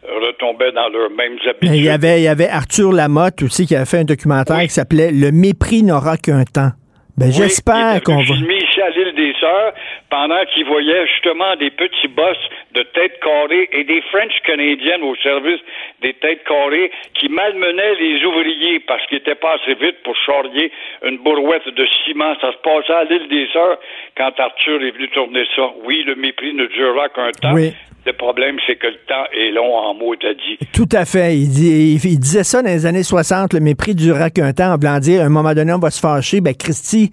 euh, 0.07 0.27
retombaient 0.27 0.71
dans 0.71 0.87
leurs 0.87 1.09
mêmes 1.09 1.37
habitudes. 1.45 1.75
Il 1.75 1.83
y 1.83 1.89
avait, 1.89 2.21
il 2.21 2.23
y 2.23 2.29
avait 2.29 2.47
Arthur 2.47 2.93
Lamotte 2.93 3.41
aussi 3.43 3.65
qui 3.65 3.75
avait 3.75 3.85
fait 3.85 3.99
un 3.99 4.05
documentaire 4.05 4.61
qui 4.61 4.69
s'appelait 4.69 5.11
Le 5.11 5.31
mépris 5.31 5.83
n'aura 5.83 6.15
qu'un 6.15 6.45
temps. 6.45 6.71
Ben, 7.17 7.31
j'espère 7.31 8.03
qu'on 8.03 8.17
va. 8.17 8.35
filmé 8.35 8.57
ici 8.57 8.79
à 8.79 8.91
l'île 8.91 9.15
des 9.15 9.33
Sœurs 9.39 9.73
pendant 10.11 10.45
qu'il 10.53 10.65
voyait 10.65 11.07
justement 11.07 11.55
des 11.55 11.71
petits 11.71 12.07
boss 12.09 12.37
de 12.73 12.83
têtes 12.83 13.19
carrées 13.21 13.67
et 13.71 13.83
des 13.85 14.01
French 14.11 14.33
canadiennes 14.45 15.01
au 15.01 15.15
service 15.15 15.59
des 16.03 16.13
têtes 16.13 16.43
carrées 16.43 16.91
qui 17.15 17.27
malmenaient 17.29 17.95
les 17.95 18.23
ouvriers 18.23 18.79
parce 18.81 19.03
qu'ils 19.07 19.17
étaient 19.17 19.33
pas 19.33 19.55
assez 19.55 19.73
vite 19.73 20.03
pour 20.03 20.15
charrier 20.27 20.71
une 21.03 21.17
bourrouette 21.17 21.67
de 21.67 21.87
ciment. 22.05 22.35
Ça 22.39 22.51
se 22.51 22.57
passait 22.57 22.93
à 22.93 23.03
l'île 23.05 23.27
des 23.29 23.47
Sœurs 23.51 23.79
quand 24.15 24.39
Arthur 24.39 24.83
est 24.83 24.91
venu 24.91 25.09
tourner 25.09 25.45
ça. 25.55 25.71
Oui, 25.85 26.03
le 26.05 26.13
mépris 26.13 26.53
ne 26.53 26.67
durera 26.67 27.09
qu'un 27.09 27.31
temps. 27.31 27.53
Oui. 27.53 27.73
Le 28.07 28.13
problème, 28.13 28.55
c'est 28.65 28.77
que 28.77 28.87
le 28.87 28.95
temps 29.05 29.25
est 29.33 29.51
long 29.51 29.75
en 29.75 29.93
mots, 29.93 30.15
t'as 30.15 30.33
dit. 30.33 30.57
Tout 30.73 30.87
à 30.93 31.03
fait. 31.03 31.35
Il, 31.35 31.49
dit- 31.49 31.95
il- 32.01 32.09
il 32.13 32.19
disait 32.19 32.45
ça 32.45 32.61
dans 32.61 32.69
les 32.69 32.85
années 32.85 33.03
60, 33.03 33.53
le 33.53 33.59
mépris 33.59 33.95
durera 33.95 34.29
qu'un 34.29 34.53
temps, 34.53 34.71
en 34.73 34.77
voulant 34.77 34.99
dire, 34.99 35.21
à 35.21 35.25
un 35.25 35.29
moment 35.29 35.53
donné, 35.53 35.73
on 35.73 35.77
va 35.79 35.91
se 35.91 35.99
fâcher. 35.99 36.39
Ben, 36.39 36.55
Christy, 36.55 37.11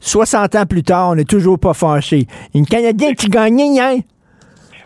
60 0.00 0.54
ans 0.54 0.64
plus 0.64 0.84
tard, 0.84 1.10
on 1.10 1.14
n'est 1.16 1.24
toujours 1.24 1.58
pas 1.58 1.74
fâché. 1.74 2.26
Une 2.54 2.66
Canadien 2.66 3.14
qui 3.14 3.26
gagnait 3.28 3.66
hier. 3.66 3.94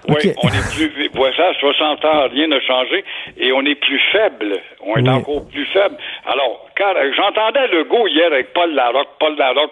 Oui, 0.09 0.33
on 0.43 0.49
est 0.49 0.75
plus, 0.75 1.11
voilà, 1.15 1.53
60 1.61 2.05
ans, 2.07 2.29
rien 2.33 2.49
n'a 2.49 2.61
changé, 2.61 3.05
et 3.39 3.53
on 3.53 3.61
est 3.61 3.77
plus 3.77 4.01
faible. 4.11 4.57
On 4.85 4.97
est 4.97 5.03
Oui. 5.03 5.09
encore 5.11 5.47
plus 5.47 5.67
faible. 5.67 5.95
Alors, 6.27 6.67
quand 6.77 6.93
j'entendais 7.15 7.69
Legault 7.69 8.09
hier 8.09 8.27
avec 8.33 8.53
Paul 8.53 8.75
Larocque, 8.75 9.11
Paul 9.21 9.37
Larocque, 9.37 9.71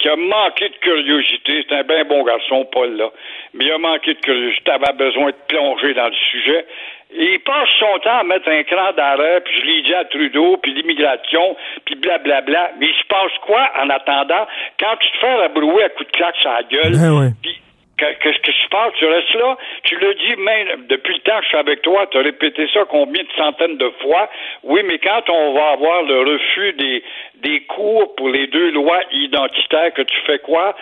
qui 0.00 0.08
a 0.08 0.16
manqué 0.16 0.68
de 0.68 0.76
curiosité, 0.76 1.64
c'est 1.68 1.74
un 1.76 1.82
bien 1.84 2.04
bon 2.04 2.22
garçon, 2.24 2.64
Paul, 2.72 2.96
là, 2.96 3.10
mais 3.54 3.66
il 3.66 3.72
a 3.72 3.78
manqué 3.78 4.14
de 4.14 4.20
curiosité, 4.20 4.70
avait 4.70 4.96
besoin 4.96 5.26
de 5.26 5.36
plonger 5.48 5.94
dans 5.94 6.06
le 6.08 6.14
sujet. 6.30 6.66
Et 7.12 7.34
il 7.34 7.40
passe 7.40 7.68
son 7.78 7.98
temps 8.00 8.18
à 8.20 8.24
mettre 8.24 8.48
un 8.48 8.62
cran 8.62 8.92
d'arrêt, 8.96 9.40
puis 9.40 9.52
je 9.60 9.66
l'ai 9.66 9.82
dit 9.82 9.94
à 9.94 10.04
Trudeau, 10.04 10.56
puis 10.62 10.72
l'immigration, 10.72 11.56
puis 11.84 11.96
blablabla. 11.96 12.72
Mais 12.78 12.86
il 12.86 12.94
se 12.94 13.06
passe 13.08 13.32
quoi 13.42 13.68
en 13.82 13.90
attendant? 13.90 14.46
Quand 14.78 14.96
tu 15.00 15.10
te 15.10 15.16
fais 15.18 15.34
rabrouer 15.34 15.84
à 15.84 15.88
coups 15.90 16.10
de 16.10 16.16
claque 16.16 16.36
sur 16.36 16.50
la 16.50 16.62
gueule, 16.62 16.92
Ben 16.92 17.32
puis 17.42 17.52
que- 17.54 17.58
Qu'est-ce 18.00 18.38
que 18.38 18.50
tu 18.50 18.68
parles? 18.70 18.92
Tu 18.98 19.06
restes 19.06 19.34
là? 19.34 19.56
Tu 19.84 19.96
le 19.96 20.14
dis 20.14 20.36
même 20.36 20.86
depuis 20.88 21.14
le 21.14 21.20
temps 21.20 21.38
que 21.38 21.44
je 21.44 21.48
suis 21.48 21.58
avec 21.58 21.82
toi, 21.82 22.06
tu 22.10 22.18
as 22.18 22.22
répété 22.22 22.66
ça 22.72 22.84
combien 22.88 23.22
de 23.22 23.28
centaines 23.36 23.76
de 23.76 23.90
fois? 24.02 24.28
Oui, 24.62 24.80
mais 24.84 24.98
quand 24.98 25.28
on 25.28 25.54
va 25.54 25.72
avoir 25.72 26.02
le 26.02 26.20
refus 26.20 26.72
des, 26.74 27.02
des 27.42 27.60
cours 27.64 28.14
pour 28.16 28.28
les 28.30 28.46
deux 28.46 28.70
lois 28.70 29.00
identitaires, 29.12 29.92
que 29.92 30.02
tu 30.02 30.16
fais 30.26 30.38
quoi? 30.38 30.74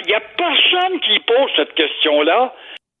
Il 0.00 0.06
n'y 0.06 0.14
a 0.14 0.20
personne 0.20 1.00
qui 1.00 1.18
pose 1.20 1.50
cette 1.56 1.74
question-là. 1.74 2.54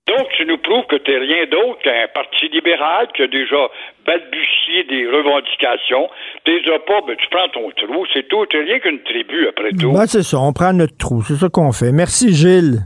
Donc, 0.08 0.28
tu 0.36 0.44
nous 0.44 0.58
prouves 0.58 0.86
que 0.86 0.96
tu 0.96 1.10
n'es 1.10 1.18
rien 1.18 1.46
d'autre 1.46 1.80
qu'un 1.82 2.08
parti 2.12 2.48
libéral 2.48 3.06
qui 3.14 3.22
a 3.22 3.26
déjà 3.28 3.68
balbutié 4.04 4.84
des 4.84 5.06
revendications. 5.06 6.08
Tu 6.44 6.62
pas, 6.64 7.00
ben, 7.06 7.16
tu 7.16 7.28
prends 7.30 7.48
ton 7.48 7.70
trou, 7.70 8.06
c'est 8.12 8.26
tout. 8.28 8.44
Tu 8.46 8.60
rien 8.60 8.80
qu'une 8.80 9.02
tribu, 9.02 9.46
après 9.46 9.70
tout. 9.70 9.92
Ben, 9.92 10.06
c'est 10.06 10.22
ça, 10.22 10.38
on 10.38 10.52
prend 10.52 10.72
notre 10.72 10.96
trou. 10.96 11.22
C'est 11.22 11.34
ça 11.34 11.48
qu'on 11.48 11.70
fait. 11.70 11.92
Merci, 11.92 12.34
Gilles. 12.34 12.80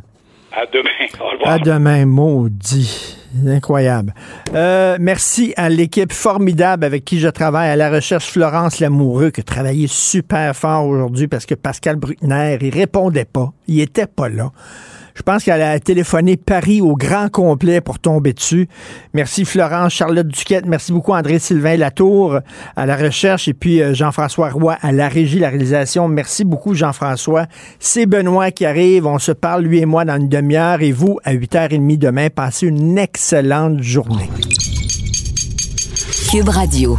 À 0.57 0.66
demain. 0.66 1.44
À 1.44 1.58
demain, 1.58 2.07
maudit. 2.07 3.16
Incroyable. 3.47 4.15
Euh, 4.55 4.97
merci 5.00 5.52
à 5.57 5.68
l'équipe 5.68 6.12
formidable 6.12 6.84
avec 6.84 7.05
qui 7.05 7.18
je 7.18 7.28
travaille 7.28 7.68
à 7.68 7.76
la 7.76 7.91
recherche, 7.91 8.31
Florence 8.31 8.78
Lamoureux, 8.78 9.31
qui 9.31 9.41
a 9.41 9.44
travaillé 9.44 9.89
super 9.89 10.55
fort 10.55 10.86
aujourd'hui 10.86 11.26
parce 11.26 11.44
que 11.44 11.57
Pascal 11.57 11.97
Bruckner, 11.97 12.58
il 12.60 12.70
répondait 12.73 13.24
pas. 13.24 13.52
Il 13.66 13.81
était 13.81 14.07
pas 14.07 14.28
là. 14.28 14.52
Je 15.15 15.23
pense 15.23 15.44
qu'elle 15.44 15.62
a 15.62 15.78
téléphoné 15.78 16.36
Paris 16.36 16.81
au 16.81 16.97
grand 16.97 17.31
complet 17.31 17.81
pour 17.81 17.99
tomber 17.99 18.33
dessus. 18.33 18.68
Merci 19.12 19.44
Florence, 19.44 19.94
Charlotte 19.94 20.26
Duquette, 20.26 20.67
merci 20.67 20.93
beaucoup 20.93 21.12
André-Sylvain 21.12 21.76
Latour 21.76 22.41
à 22.75 22.86
la 22.86 22.97
recherche 22.97 23.47
et 23.47 23.55
puis 23.55 23.81
euh, 23.81 23.94
Jean-François 23.94 24.51
Roy 24.51 24.76
à 24.83 24.91
la 24.91 25.09
régie, 25.09 25.39
la 25.39 25.51
réalisation. 25.51 26.09
Merci 26.09 26.44
beaucoup 26.44 26.75
Jean-François. 26.75 27.47
C'est 27.78 28.07
Benoît 28.07 28.51
qui 28.51 28.67
arrive. 28.67 29.07
On 29.07 29.18
se 29.18 29.33
parle, 29.33 29.62
lui 29.62 29.78
et 29.78 29.86
moi, 29.86 30.05
dans 30.05 30.17
une 30.17 30.28
demi-heure 30.28 30.83
et 30.83 30.93
vous, 30.93 31.18
à 31.25 31.33
8h30 31.33 31.99
demain. 31.99 32.28
Passez 32.28 32.67
une 32.67 32.99
excellente 32.99 33.81
journée. 33.83 34.28
Cube 36.31 36.49
Radio. 36.49 36.99